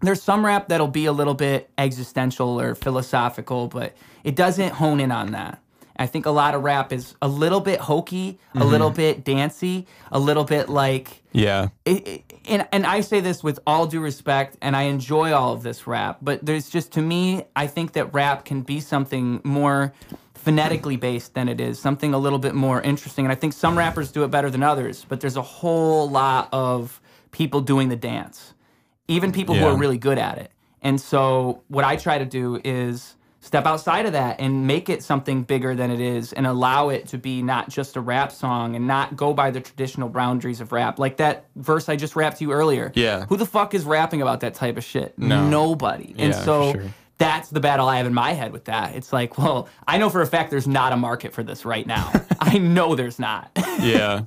There's 0.00 0.22
some 0.22 0.46
rap 0.46 0.68
that'll 0.68 0.86
be 0.86 1.06
a 1.06 1.12
little 1.12 1.34
bit 1.34 1.70
existential 1.76 2.60
or 2.60 2.76
philosophical, 2.76 3.66
but 3.66 3.96
it 4.22 4.36
doesn't 4.36 4.74
hone 4.74 5.00
in 5.00 5.10
on 5.10 5.32
that. 5.32 5.60
I 6.00 6.06
think 6.06 6.26
a 6.26 6.30
lot 6.30 6.54
of 6.54 6.62
rap 6.62 6.92
is 6.92 7.16
a 7.20 7.26
little 7.26 7.58
bit 7.58 7.80
hokey, 7.80 8.38
a 8.54 8.58
mm-hmm. 8.58 8.68
little 8.68 8.90
bit 8.90 9.24
dancey, 9.24 9.88
a 10.12 10.20
little 10.20 10.44
bit 10.44 10.68
like 10.68 11.24
Yeah. 11.32 11.68
it, 11.84 12.06
it- 12.06 12.24
and 12.48 12.66
and 12.72 12.86
I 12.86 13.00
say 13.00 13.20
this 13.20 13.42
with 13.42 13.58
all 13.66 13.86
due 13.86 14.00
respect, 14.00 14.56
and 14.62 14.76
I 14.76 14.82
enjoy 14.82 15.32
all 15.32 15.52
of 15.52 15.62
this 15.64 15.86
rap, 15.86 16.18
but 16.22 16.46
there's 16.46 16.70
just 16.70 16.92
to 16.92 17.02
me, 17.02 17.42
I 17.56 17.66
think 17.66 17.92
that 17.92 18.14
rap 18.14 18.44
can 18.44 18.62
be 18.62 18.80
something 18.80 19.40
more 19.44 19.92
phonetically 20.48 20.96
based 20.96 21.34
than 21.34 21.46
it 21.46 21.60
is, 21.60 21.78
something 21.78 22.14
a 22.14 22.18
little 22.18 22.38
bit 22.38 22.54
more 22.54 22.80
interesting. 22.80 23.26
And 23.26 23.30
I 23.32 23.34
think 23.34 23.52
some 23.52 23.76
rappers 23.76 24.10
do 24.10 24.24
it 24.24 24.28
better 24.28 24.48
than 24.48 24.62
others, 24.62 25.04
but 25.06 25.20
there's 25.20 25.36
a 25.36 25.42
whole 25.42 26.08
lot 26.08 26.48
of 26.52 27.02
people 27.32 27.60
doing 27.60 27.90
the 27.90 27.96
dance, 27.96 28.54
even 29.08 29.30
people 29.30 29.54
who 29.54 29.66
are 29.66 29.76
really 29.76 29.98
good 29.98 30.16
at 30.16 30.38
it. 30.38 30.50
And 30.80 30.98
so 30.98 31.64
what 31.68 31.84
I 31.84 31.96
try 31.96 32.16
to 32.16 32.24
do 32.24 32.62
is 32.64 33.16
step 33.40 33.66
outside 33.66 34.06
of 34.06 34.12
that 34.12 34.40
and 34.40 34.66
make 34.66 34.88
it 34.88 35.02
something 35.02 35.42
bigger 35.42 35.74
than 35.74 35.90
it 35.90 36.00
is 36.00 36.32
and 36.32 36.46
allow 36.46 36.88
it 36.88 37.08
to 37.08 37.18
be 37.18 37.42
not 37.42 37.68
just 37.68 37.96
a 37.96 38.00
rap 38.00 38.32
song 38.32 38.74
and 38.74 38.86
not 38.86 39.16
go 39.16 39.34
by 39.34 39.50
the 39.50 39.60
traditional 39.60 40.08
boundaries 40.08 40.62
of 40.62 40.72
rap. 40.72 40.98
Like 40.98 41.18
that 41.18 41.44
verse 41.56 41.90
I 41.90 41.96
just 41.96 42.16
rapped 42.16 42.38
to 42.38 42.44
you 42.44 42.52
earlier. 42.52 42.90
Yeah. 42.94 43.26
Who 43.26 43.36
the 43.36 43.44
fuck 43.44 43.74
is 43.74 43.84
rapping 43.84 44.22
about 44.22 44.40
that 44.40 44.54
type 44.54 44.78
of 44.78 44.84
shit? 44.84 45.12
No. 45.18 45.46
Nobody. 45.46 46.14
And 46.16 46.32
Yeah, 46.32 46.38
for 46.38 46.44
so 46.44 46.72
sure. 46.72 46.84
That's 47.18 47.50
the 47.50 47.60
battle 47.60 47.88
I 47.88 47.96
have 47.98 48.06
in 48.06 48.14
my 48.14 48.32
head 48.32 48.52
with 48.52 48.64
that. 48.66 48.94
It's 48.94 49.12
like, 49.12 49.36
well, 49.38 49.68
I 49.86 49.98
know 49.98 50.08
for 50.08 50.22
a 50.22 50.26
fact 50.26 50.50
there's 50.50 50.68
not 50.68 50.92
a 50.92 50.96
market 50.96 51.32
for 51.34 51.42
this 51.42 51.64
right 51.64 51.86
now. 51.86 52.12
I 52.40 52.58
know 52.58 52.94
there's 52.94 53.18
not. 53.18 53.50
yeah. 53.80 54.22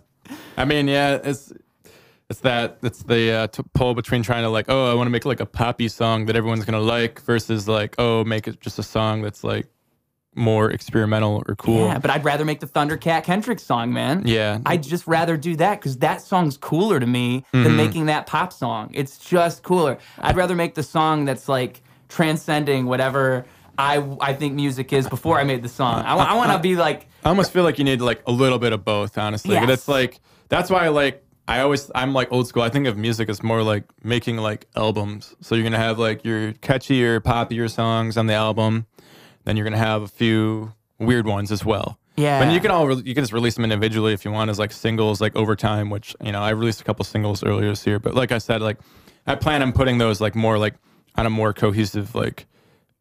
I 0.58 0.66
mean, 0.66 0.88
yeah, 0.88 1.20
it's 1.24 1.52
it's 2.30 2.40
that 2.42 2.78
it's 2.84 3.04
the 3.04 3.32
uh, 3.32 3.48
t- 3.48 3.64
pull 3.74 3.94
between 3.94 4.24
trying 4.24 4.44
to 4.44 4.50
like, 4.50 4.66
oh, 4.70 4.90
I 4.92 4.94
want 4.94 5.08
to 5.08 5.12
make 5.12 5.26
like 5.26 5.40
a 5.42 5.46
poppy 5.46 5.88
song 5.88 6.26
that 6.28 6.36
everyone's 6.36 6.64
gonna 6.66 6.80
like, 6.80 7.22
versus 7.22 7.68
like, 7.68 7.96
oh, 7.98 8.24
make 8.24 8.48
it 8.48 8.62
just 8.62 8.80
a 8.80 8.84
song 8.84 9.22
that's 9.22 9.44
like 9.44 9.68
more 10.34 10.72
experimental 10.72 11.44
or 11.48 11.56
cool. 11.56 11.88
Yeah, 11.88 12.00
but 12.00 12.10
I'd 12.10 12.24
rather 12.24 12.46
make 12.46 12.62
the 12.62 12.68
Thundercat 12.68 13.26
Kendrick 13.26 13.60
song, 13.60 13.92
man. 13.92 14.24
Yeah. 14.26 14.60
I'd 14.66 14.82
just 14.84 15.06
rather 15.06 15.36
do 15.36 15.58
that 15.58 15.80
because 15.82 15.98
that 15.98 16.22
song's 16.22 16.56
cooler 16.56 17.02
to 17.02 17.06
me 17.06 17.44
Mm-hmm. 17.54 17.64
than 17.66 17.76
making 17.76 18.06
that 18.06 18.28
pop 18.28 18.54
song. 18.54 18.92
It's 18.94 19.18
just 19.18 19.62
cooler. 19.64 19.98
I'd 20.20 20.38
rather 20.38 20.56
make 20.56 20.76
the 20.76 20.84
song 20.84 21.26
that's 21.26 21.50
like 21.50 21.82
transcending 22.12 22.86
whatever 22.86 23.46
I 23.78 24.18
I 24.20 24.34
think 24.34 24.54
music 24.54 24.94
is 24.94 25.08
before 25.08 25.40
I 25.40 25.44
made 25.44 25.64
the 25.64 25.70
song. 25.70 26.04
I, 26.06 26.36
want 26.36 26.52
to 26.52 26.60
be 26.60 26.76
like, 26.76 27.08
I 27.24 27.30
almost 27.30 27.52
feel 27.52 27.64
like 27.64 27.80
you 27.80 27.84
need 27.84 28.02
like 28.02 28.22
a 28.28 28.32
little 28.32 28.60
bit 28.60 28.74
of 28.74 28.86
both, 28.86 29.18
honestly. 29.18 29.56
But 29.56 29.70
it's 29.70 29.88
like 29.88 30.20
that's 30.50 30.70
why 30.70 30.86
I 30.86 30.90
like 30.90 31.26
I 31.48 31.62
always 31.62 31.90
I'm 31.96 32.14
like 32.14 32.32
old 32.32 32.48
school. 32.48 32.62
I 32.62 32.70
think 32.70 32.86
of 32.86 32.98
music 32.98 33.30
as 33.30 33.42
more 33.42 33.64
like 33.64 33.86
making 34.04 34.38
like 34.38 34.68
albums. 34.76 35.36
So 35.42 35.56
you're 35.56 35.64
gonna 35.64 35.78
have 35.78 35.98
like 35.98 36.24
your 36.24 36.54
catchier, 36.54 37.20
poppier 37.22 37.70
songs 37.72 38.18
on 38.18 38.28
the 38.28 38.34
album, 38.34 38.86
then 39.46 39.58
you're 39.58 39.64
gonna 39.64 39.78
have 39.78 40.04
a 40.04 40.08
few 40.08 40.74
weird 41.00 41.26
ones 41.26 41.52
as 41.52 41.66
well. 41.66 41.98
Yeah. 42.18 42.44
But 42.44 42.54
you 42.54 42.60
can 42.60 42.72
all 42.72 42.88
re- 42.88 43.02
you 43.04 43.16
can 43.16 43.24
just 43.24 43.34
release 43.34 43.56
them 43.56 43.64
individually 43.64 44.14
if 44.14 44.26
you 44.26 44.32
want 44.32 44.52
as 44.52 44.60
like 44.60 44.74
singles 44.74 45.22
like 45.22 45.36
over 45.36 45.56
time. 45.56 45.90
Which 45.90 46.16
you 46.22 46.32
know 46.32 46.42
I 46.42 46.52
released 46.52 46.82
a 46.82 46.84
couple 46.84 47.04
singles 47.06 47.44
earlier 47.44 47.70
this 47.70 47.88
year. 47.88 48.00
But 48.00 48.14
like 48.14 48.32
I 48.32 48.38
said, 48.38 48.62
like 48.62 48.78
I 49.26 49.36
plan 49.36 49.64
on 49.64 49.72
putting 49.72 49.98
those 49.98 50.22
like 50.22 50.36
more 50.36 50.60
like 50.60 50.76
on 51.16 51.26
a 51.26 51.30
more 51.30 51.54
cohesive 51.54 52.16
like 52.16 52.46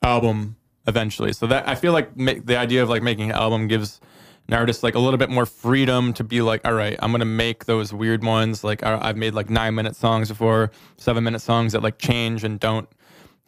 album 0.02 0.56
eventually. 0.86 1.32
So 1.32 1.46
that 1.46 1.68
I 1.68 1.74
feel 1.74 1.92
like 1.92 2.14
the 2.16 2.56
idea 2.56 2.82
of 2.82 2.88
like 2.88 3.02
making 3.02 3.30
an 3.30 3.36
album 3.36 3.68
gives 3.68 4.00
an 4.48 4.54
artist 4.54 4.82
like 4.82 4.94
a 4.94 4.98
little 4.98 5.18
bit 5.18 5.30
more 5.30 5.46
freedom 5.46 6.12
to 6.14 6.24
be 6.24 6.42
like, 6.42 6.60
all 6.64 6.72
right, 6.72 6.98
I'm 7.00 7.12
gonna 7.12 7.24
make 7.24 7.66
those 7.66 7.92
weird 7.92 8.24
ones. 8.24 8.64
Like 8.64 8.82
I've 8.82 9.16
made 9.16 9.34
like 9.34 9.48
nine 9.50 9.74
minute 9.74 9.94
songs 9.96 10.28
before, 10.28 10.72
seven 10.96 11.22
minute 11.24 11.40
songs 11.40 11.72
that 11.72 11.82
like 11.82 11.98
change 11.98 12.44
and 12.44 12.58
don't 12.58 12.88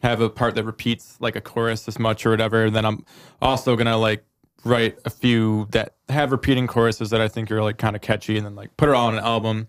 have 0.01 0.21
a 0.21 0.29
part 0.29 0.55
that 0.55 0.63
repeats 0.63 1.17
like 1.19 1.35
a 1.35 1.41
chorus 1.41 1.87
as 1.87 1.99
much 1.99 2.25
or 2.25 2.29
whatever. 2.31 2.69
Then 2.69 2.85
I'm 2.85 3.05
also 3.41 3.75
gonna 3.75 3.97
like 3.97 4.23
write 4.63 4.97
a 5.03 5.09
few 5.09 5.67
that 5.71 5.95
have 6.07 6.31
repeating 6.31 6.67
choruses 6.67 7.09
that 7.09 7.19
I 7.19 7.27
think 7.27 7.51
are 7.51 7.61
like 7.61 7.77
kind 7.77 7.95
of 7.95 8.01
catchy, 8.01 8.37
and 8.37 8.45
then 8.45 8.55
like 8.55 8.75
put 8.77 8.87
it 8.87 8.95
all 8.95 9.07
on 9.07 9.17
an 9.17 9.23
album. 9.23 9.67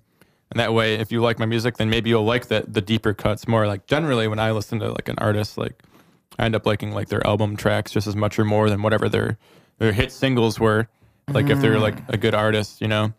And 0.55 0.61
that 0.61 0.73
way, 0.73 0.95
if 0.95 1.11
you 1.11 1.21
like 1.21 1.41
my 1.41 1.47
music, 1.47 1.79
then 1.79 1.91
maybe 1.91 2.11
you'll 2.11 2.25
like 2.25 2.47
the 2.47 2.65
the 2.69 2.81
deeper 2.81 3.13
cuts 3.13 3.49
more. 3.49 3.67
Like 3.67 3.87
generally, 3.87 4.29
when 4.29 4.39
I 4.39 4.53
listen 4.53 4.79
to 4.79 4.93
like 4.93 5.09
an 5.09 5.17
artist, 5.19 5.59
like 5.59 5.83
I 6.39 6.45
end 6.45 6.55
up 6.55 6.65
liking 6.65 6.93
like 6.93 7.09
their 7.09 7.27
album 7.27 7.57
tracks 7.57 7.91
just 7.91 8.07
as 8.07 8.15
much 8.15 8.39
or 8.39 8.45
more 8.45 8.71
than 8.71 8.81
whatever 8.81 9.09
their 9.09 9.37
their 9.79 9.93
hit 9.93 10.13
singles 10.13 10.61
were. 10.61 10.87
Like 11.29 11.51
if 11.51 11.61
they're 11.61 11.81
like 11.81 11.97
a 12.09 12.17
good 12.17 12.35
artist, 12.35 12.81
you 12.81 12.87
know. 12.87 13.13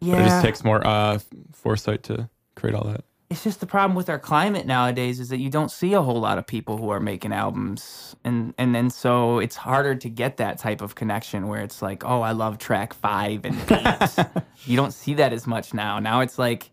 But 0.00 0.08
it 0.22 0.24
just 0.24 0.42
takes 0.42 0.64
more 0.64 0.84
uh, 0.84 1.20
foresight 1.52 2.02
to 2.04 2.28
create 2.56 2.74
all 2.74 2.84
that. 2.88 3.04
it's 3.30 3.44
just 3.44 3.60
the 3.60 3.66
problem 3.66 3.94
with 3.94 4.08
our 4.08 4.18
climate 4.18 4.66
nowadays 4.66 5.20
is 5.20 5.28
that 5.28 5.38
you 5.38 5.48
don't 5.50 5.70
see 5.70 5.92
a 5.92 6.02
whole 6.02 6.18
lot 6.20 6.38
of 6.38 6.46
people 6.46 6.76
who 6.78 6.88
are 6.90 6.98
making 6.98 7.32
albums 7.32 8.16
and 8.24 8.52
and 8.58 8.74
then 8.74 8.90
so 8.90 9.38
it's 9.38 9.54
harder 9.56 9.94
to 9.94 10.08
get 10.08 10.38
that 10.38 10.58
type 10.58 10.80
of 10.82 10.94
connection 10.96 11.46
where 11.46 11.62
it's 11.62 11.80
like 11.82 12.02
oh 12.04 12.22
i 12.22 12.32
love 12.32 12.58
track 12.58 12.92
five 12.92 13.44
and 13.44 13.56
eight 13.70 14.26
you 14.66 14.74
don't 14.76 14.92
see 14.92 15.14
that 15.14 15.32
as 15.32 15.46
much 15.46 15.72
now 15.72 16.00
now 16.00 16.20
it's 16.20 16.38
like 16.38 16.70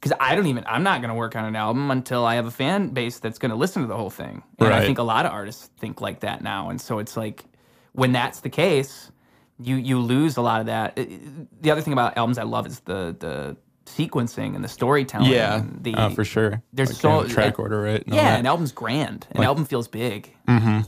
because 0.00 0.16
i 0.20 0.34
don't 0.34 0.46
even 0.46 0.64
i'm 0.66 0.82
not 0.82 1.00
going 1.00 1.08
to 1.10 1.14
work 1.14 1.34
on 1.36 1.44
an 1.44 1.56
album 1.56 1.90
until 1.90 2.24
i 2.24 2.34
have 2.36 2.46
a 2.46 2.50
fan 2.50 2.88
base 2.88 3.18
that's 3.18 3.38
going 3.38 3.50
to 3.50 3.56
listen 3.56 3.82
to 3.82 3.88
the 3.88 3.96
whole 3.96 4.10
thing 4.10 4.42
and 4.58 4.72
i 4.72 4.80
think 4.84 4.98
a 4.98 5.02
lot 5.02 5.26
of 5.26 5.32
artists 5.32 5.70
think 5.78 6.00
like 6.00 6.20
that 6.20 6.42
now 6.42 6.70
and 6.70 6.80
so 6.80 6.98
it's 6.98 7.16
like 7.16 7.44
when 7.92 8.12
that's 8.12 8.40
the 8.40 8.50
case 8.50 9.10
you 9.60 9.74
you 9.74 9.98
lose 9.98 10.36
a 10.36 10.40
lot 10.40 10.60
of 10.60 10.66
that. 10.66 10.94
The 11.60 11.70
other 11.72 11.80
thing 11.80 11.92
about 11.92 12.16
albums 12.16 12.38
I 12.38 12.44
love 12.44 12.64
is 12.68 12.78
the 12.80 13.16
the 13.18 13.56
sequencing 13.86 14.54
and 14.54 14.62
the 14.62 14.68
storytelling. 14.68 15.32
Yeah, 15.32 15.56
and 15.56 15.82
the, 15.82 15.94
uh, 15.96 16.10
for 16.10 16.24
sure. 16.24 16.62
there's 16.72 16.90
Like, 16.90 17.00
so- 17.00 17.24
track 17.26 17.58
order, 17.58 17.82
right? 17.82 18.04
Yeah, 18.06 18.22
that. 18.22 18.38
an 18.38 18.46
album's 18.46 18.70
grand. 18.70 19.26
An 19.32 19.42
album 19.42 19.64
feels 19.64 19.88
big, 19.88 20.32
Mm-hmm. 20.46 20.82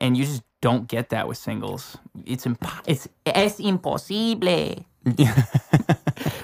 and 0.00 0.16
you 0.16 0.24
just 0.24 0.42
don't 0.60 0.88
get 0.88 1.10
that 1.10 1.28
with 1.28 1.38
singles. 1.38 1.98
It's 2.24 2.44
impo- 2.46 2.82
it's 2.84 3.06
es 3.24 3.60
imposible. 3.60 4.84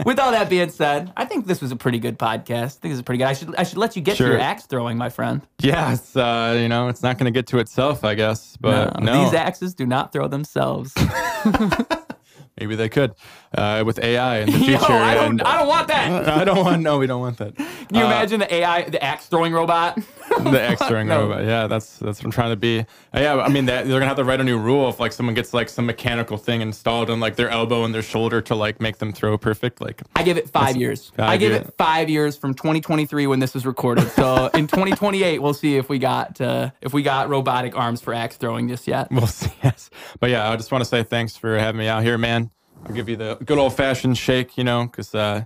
with 0.05 0.19
all 0.19 0.31
that 0.33 0.49
being 0.49 0.71
said, 0.71 1.13
I 1.17 1.25
think 1.25 1.47
this 1.47 1.61
was 1.61 1.73
a 1.73 1.77
pretty 1.77 1.99
good 1.99 2.19
podcast. 2.19 2.65
I 2.65 2.69
think 2.69 2.83
this 2.83 2.95
is 2.95 3.03
pretty 3.03 3.19
good. 3.19 3.27
I 3.29 3.33
should 3.35 3.55
I 3.57 3.63
should 3.63 3.79
let 3.79 3.97
you 3.97 4.03
get 4.03 4.17
to 4.19 4.25
your 4.25 4.39
axe 4.41 4.67
throwing, 4.67 4.97
my 4.99 5.09
friend. 5.09 5.43
Yeah, 5.61 5.93
it's 5.93 6.17
uh, 6.17 6.57
you 6.61 6.69
know, 6.69 6.89
it's 6.89 7.03
not 7.03 7.19
going 7.19 7.33
to 7.33 7.37
get 7.37 7.47
to 7.49 7.59
itself, 7.59 8.05
I 8.05 8.15
guess. 8.15 8.57
But 8.61 9.01
no, 9.03 9.25
these 9.25 9.35
axes 9.35 9.75
do 9.75 9.87
not 9.87 10.13
throw 10.13 10.29
themselves. 10.29 10.93
maybe 12.61 12.77
they 12.77 12.89
could 12.89 13.15
uh, 13.57 13.83
with 13.85 13.99
AI 13.99 14.39
in 14.41 14.51
the 14.51 14.59
Yo, 14.59 14.79
future. 14.79 14.93
I 14.93 15.15
don't 15.15 15.31
and- 15.31 15.43
I 15.43 15.59
don't 15.59 15.69
want 15.69 15.89
that. 15.89 16.29
I 16.29 16.45
don't 16.45 16.59
want. 16.65 16.83
No, 16.83 16.99
we 16.99 17.07
don't 17.07 17.21
want 17.21 17.39
that. 17.39 17.57
Can 17.57 17.67
you 17.93 18.05
imagine 18.05 18.41
the 18.41 18.55
AI, 18.55 18.89
the 18.89 19.03
axe 19.03 19.27
throwing 19.27 19.53
robot? 19.53 19.99
the 20.51 20.63
X 20.63 20.83
throwing 20.87 21.09
No. 21.09 21.23
robot. 21.29 21.45
Yeah, 21.45 21.67
that's 21.67 21.99
that's 21.99 22.19
what 22.19 22.25
I'm 22.27 22.31
trying 22.31 22.51
to 22.51 22.57
be. 22.57 22.81
Uh, 22.81 22.85
yeah, 23.21 23.37
I 23.37 23.49
mean 23.49 23.67
that, 23.67 23.87
they're 23.87 23.99
gonna 23.99 24.07
have 24.07 24.17
to 24.17 24.25
write 24.25 24.41
a 24.41 24.45
new 24.45 24.59
rule 24.59 24.89
if 24.89 24.99
like 25.01 25.13
someone 25.13 25.35
gets 25.35 25.53
like 25.55 25.69
some 25.69 25.87
mechanical 25.87 26.37
thing 26.37 26.61
installed 26.61 27.11
on 27.11 27.21
like 27.21 27.37
their 27.37 27.49
elbow 27.51 27.85
and 27.85 27.95
their 27.95 28.03
shoulder 28.03 28.41
to 28.43 28.55
like 28.55 28.81
make 28.81 28.99
them 28.99 29.13
throw 29.13 29.37
perfect. 29.39 29.81
Like 29.81 30.03
I 30.17 30.23
give 30.23 30.37
it 30.37 30.49
five 30.51 30.77
years. 30.77 31.11
five 31.17 31.29
I 31.29 31.37
give 31.37 31.53
years. 31.53 31.67
it 31.69 31.75
five 31.79 32.09
years 32.11 32.37
from 32.37 32.55
2023 32.55 33.27
when 33.27 33.39
this 33.41 33.55
was 33.55 33.65
recorded. 33.67 34.09
So 34.11 34.47
in 34.55 34.67
2028, 34.67 35.39
we'll 35.41 35.55
see 35.55 35.77
if 35.77 35.89
we 35.89 35.99
got 35.99 36.41
uh, 36.41 36.71
if 36.81 36.93
we 36.93 37.03
got 37.03 37.29
robotic 37.29 37.77
arms 37.77 38.01
for 38.01 38.13
axe 38.15 38.37
throwing 38.37 38.69
just 38.69 38.87
yet. 38.87 39.11
we'll 39.11 39.27
see. 39.27 39.51
Yes, 39.63 39.91
but 40.19 40.31
yeah, 40.31 40.51
I 40.51 40.57
just 40.57 40.73
want 40.73 40.83
to 40.83 40.89
say 40.89 41.03
thanks 41.05 41.37
for 41.37 41.57
having 41.57 41.79
me 41.79 41.87
out 41.87 42.03
here, 42.03 42.19
man. 42.19 42.51
I'll 42.85 42.93
give 42.95 43.09
you 43.09 43.15
the 43.17 43.37
good 43.45 43.59
old 43.59 43.75
fashioned 43.77 44.19
shake, 44.19 44.59
you 44.59 44.65
know, 44.65 44.87
because 44.87 45.15
uh, 45.15 45.45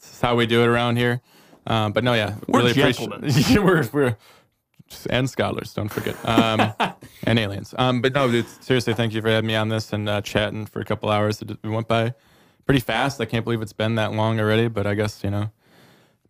this 0.00 0.14
is 0.14 0.20
how 0.20 0.34
we 0.34 0.46
do 0.46 0.62
it 0.62 0.66
around 0.66 0.96
here. 0.96 1.20
Um, 1.66 1.92
but 1.92 2.02
no, 2.04 2.14
yeah, 2.14 2.34
We're 2.48 2.60
really 2.60 2.72
gentlemen. 2.74 3.18
appreciate. 3.24 3.58
we're 3.62 3.88
we're 3.92 4.16
and 5.08 5.30
scholars, 5.30 5.72
don't 5.72 5.88
forget, 5.88 6.16
um, 6.28 6.72
and 7.24 7.38
aliens. 7.38 7.74
Um, 7.78 8.02
but 8.02 8.12
no, 8.12 8.30
dude, 8.30 8.46
seriously, 8.62 8.92
thank 8.94 9.14
you 9.14 9.22
for 9.22 9.28
having 9.28 9.46
me 9.48 9.54
on 9.54 9.68
this 9.70 9.92
and 9.92 10.06
uh, 10.08 10.20
chatting 10.20 10.66
for 10.66 10.80
a 10.80 10.84
couple 10.84 11.08
hours. 11.08 11.40
It, 11.40 11.50
it 11.52 11.66
went 11.68 11.88
by 11.88 12.12
pretty 12.66 12.80
fast. 12.80 13.20
I 13.20 13.24
can't 13.24 13.44
believe 13.44 13.62
it's 13.62 13.72
been 13.72 13.94
that 13.94 14.12
long 14.12 14.38
already. 14.38 14.68
But 14.68 14.86
I 14.86 14.94
guess 14.94 15.24
you 15.24 15.30
know, 15.30 15.50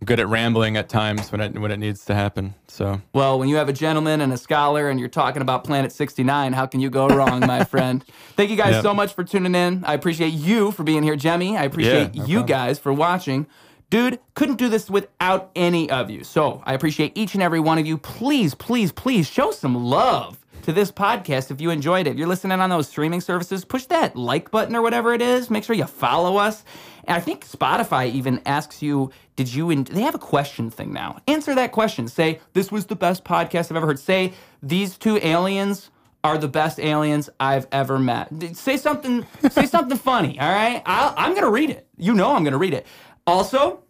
I'm 0.01 0.05
good 0.07 0.21
at 0.21 0.29
rambling 0.29 0.77
at 0.77 0.89
times 0.89 1.33
when 1.33 1.41
it 1.41 1.59
when 1.59 1.73
it 1.73 1.79
needs 1.79 2.05
to 2.05 2.15
happen. 2.15 2.55
So 2.69 3.01
Well, 3.13 3.37
when 3.39 3.49
you 3.49 3.57
have 3.57 3.69
a 3.69 3.73
gentleman 3.73 4.21
and 4.21 4.33
a 4.33 4.37
scholar 4.37 4.89
and 4.91 5.01
you're 5.01 5.09
talking 5.09 5.43
about 5.43 5.65
Planet 5.65 5.91
69, 5.91 6.53
how 6.53 6.67
can 6.67 6.79
you 6.79 6.89
go 6.91 7.09
wrong, 7.09 7.41
my 7.41 7.65
friend? 7.73 8.05
Thank 8.37 8.51
you 8.51 8.57
guys 8.57 8.75
Yep. 8.75 8.83
so 8.85 8.95
much 8.95 9.13
for 9.15 9.25
tuning 9.25 9.57
in. 9.57 9.83
I 9.85 9.95
appreciate 9.95 10.35
you 10.35 10.71
for 10.71 10.85
being 10.85 11.03
here, 11.03 11.17
Jemmi. 11.17 11.57
I 11.59 11.65
appreciate 11.65 12.15
no 12.15 12.25
you 12.27 12.37
problem. 12.41 12.47
guys 12.47 12.79
for 12.79 12.93
watching. 12.93 13.47
Dude, 13.93 14.21
couldn't 14.33 14.57
do 14.57 14.71
this 14.71 14.89
without 14.89 15.51
any 15.55 15.91
of 15.91 16.09
you. 16.09 16.25
So 16.25 16.63
I 16.65 16.73
appreciate 16.73 17.13
each 17.15 17.35
and 17.35 17.43
every 17.43 17.61
one 17.61 17.77
of 17.77 17.85
you. 17.85 17.99
Please, 17.99 18.55
please, 18.55 18.91
please 18.91 19.29
show 19.29 19.51
some 19.51 19.75
love 19.85 20.39
to 20.63 20.73
this 20.73 20.91
podcast 20.91 21.51
if 21.51 21.61
you 21.61 21.69
enjoyed 21.69 22.07
it. 22.07 22.13
If 22.13 22.17
you're 22.17 22.27
listening 22.27 22.59
on 22.59 22.71
those 22.71 22.89
streaming 22.89 23.21
services, 23.21 23.67
push 23.67 23.85
that 23.87 24.17
like 24.17 24.51
button 24.51 24.75
or 24.75 24.81
whatever 24.81 25.13
it 25.13 25.21
is. 25.21 25.51
Make 25.51 25.65
sure 25.65 25.77
you 25.77 25.85
follow 25.85 26.39
us. 26.39 26.65
And 27.05 27.19
I 27.19 27.21
think 27.21 27.47
Spotify 27.47 28.11
even 28.11 28.41
asks 28.47 28.81
you, 28.81 29.11
did 29.37 29.53
you, 29.53 29.71
en- 29.71 29.85
they 29.85 30.01
have 30.01 30.15
a 30.15 30.19
question 30.19 30.71
thing 30.71 30.95
now. 30.95 31.19
Answer 31.29 31.55
that 31.55 31.73
question. 31.73 32.09
Say, 32.09 32.41
this 32.55 32.73
was 32.73 32.87
the 32.87 32.97
best 32.97 33.25
podcast 33.25 33.71
I've 33.71 33.77
ever 33.77 33.89
heard. 33.89 33.99
Say, 33.99 34.33
these 34.63 34.97
two 34.97 35.19
aliens 35.19 35.91
are 36.25 36.39
the 36.39 36.49
best 36.49 36.81
aliens 36.81 37.29
I've 37.39 37.67
ever 37.71 37.99
met. 37.99 38.31
Say 38.57 38.79
something, 38.79 39.27
say 39.51 39.67
something 39.67 39.99
funny, 39.99 40.41
all 40.41 40.51
right? 40.51 40.83
I'll, 40.87 41.13
I'm 41.15 41.35
to 41.37 41.51
read 41.51 41.69
it. 41.69 41.87
You 41.99 42.15
know 42.15 42.35
I'm 42.35 42.47
to 42.47 42.57
read 42.57 42.73
it. 42.73 42.87
Also, 43.27 43.82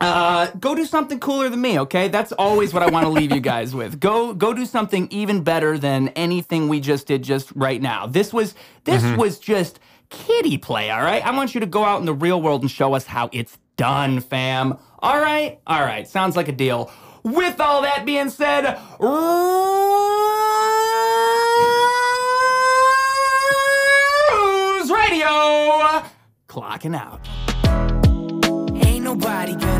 uh, 0.00 0.50
go 0.58 0.74
do 0.74 0.86
something 0.86 1.20
cooler 1.20 1.48
than 1.48 1.60
me, 1.60 1.78
okay? 1.80 2.08
That's 2.08 2.32
always 2.32 2.72
what 2.72 2.82
I 2.82 2.90
want 2.90 3.04
to 3.04 3.10
leave 3.10 3.32
you 3.32 3.40
guys 3.40 3.74
with. 3.74 4.00
Go 4.00 4.32
go 4.32 4.54
do 4.54 4.64
something 4.64 5.08
even 5.10 5.42
better 5.42 5.76
than 5.76 6.08
anything 6.08 6.68
we 6.68 6.80
just 6.80 7.06
did 7.06 7.22
just 7.22 7.52
right 7.54 7.80
now. 7.80 8.06
This 8.06 8.32
was 8.32 8.54
this 8.84 9.04
was 9.16 9.38
just 9.38 9.78
kiddie 10.08 10.58
play, 10.58 10.90
all 10.90 11.02
right? 11.02 11.24
I 11.24 11.34
want 11.36 11.54
you 11.54 11.60
to 11.60 11.66
go 11.66 11.84
out 11.84 12.00
in 12.00 12.06
the 12.06 12.14
real 12.14 12.40
world 12.40 12.62
and 12.62 12.70
show 12.70 12.94
us 12.94 13.06
how 13.06 13.28
it's 13.32 13.58
done, 13.76 14.20
fam. 14.20 14.76
All 15.00 15.20
right? 15.20 15.60
All 15.66 15.80
right. 15.80 16.06
Sounds 16.06 16.36
like 16.36 16.48
a 16.48 16.52
deal. 16.52 16.90
With 17.22 17.60
all 17.60 17.82
that 17.82 18.06
being 18.06 18.30
said, 18.30 18.78
Ruse 18.98 19.10
Radio 24.90 26.02
clocking 26.48 26.96
out. 26.96 27.20
Ain't 28.86 29.04
nobody 29.04 29.54
gonna 29.54 29.79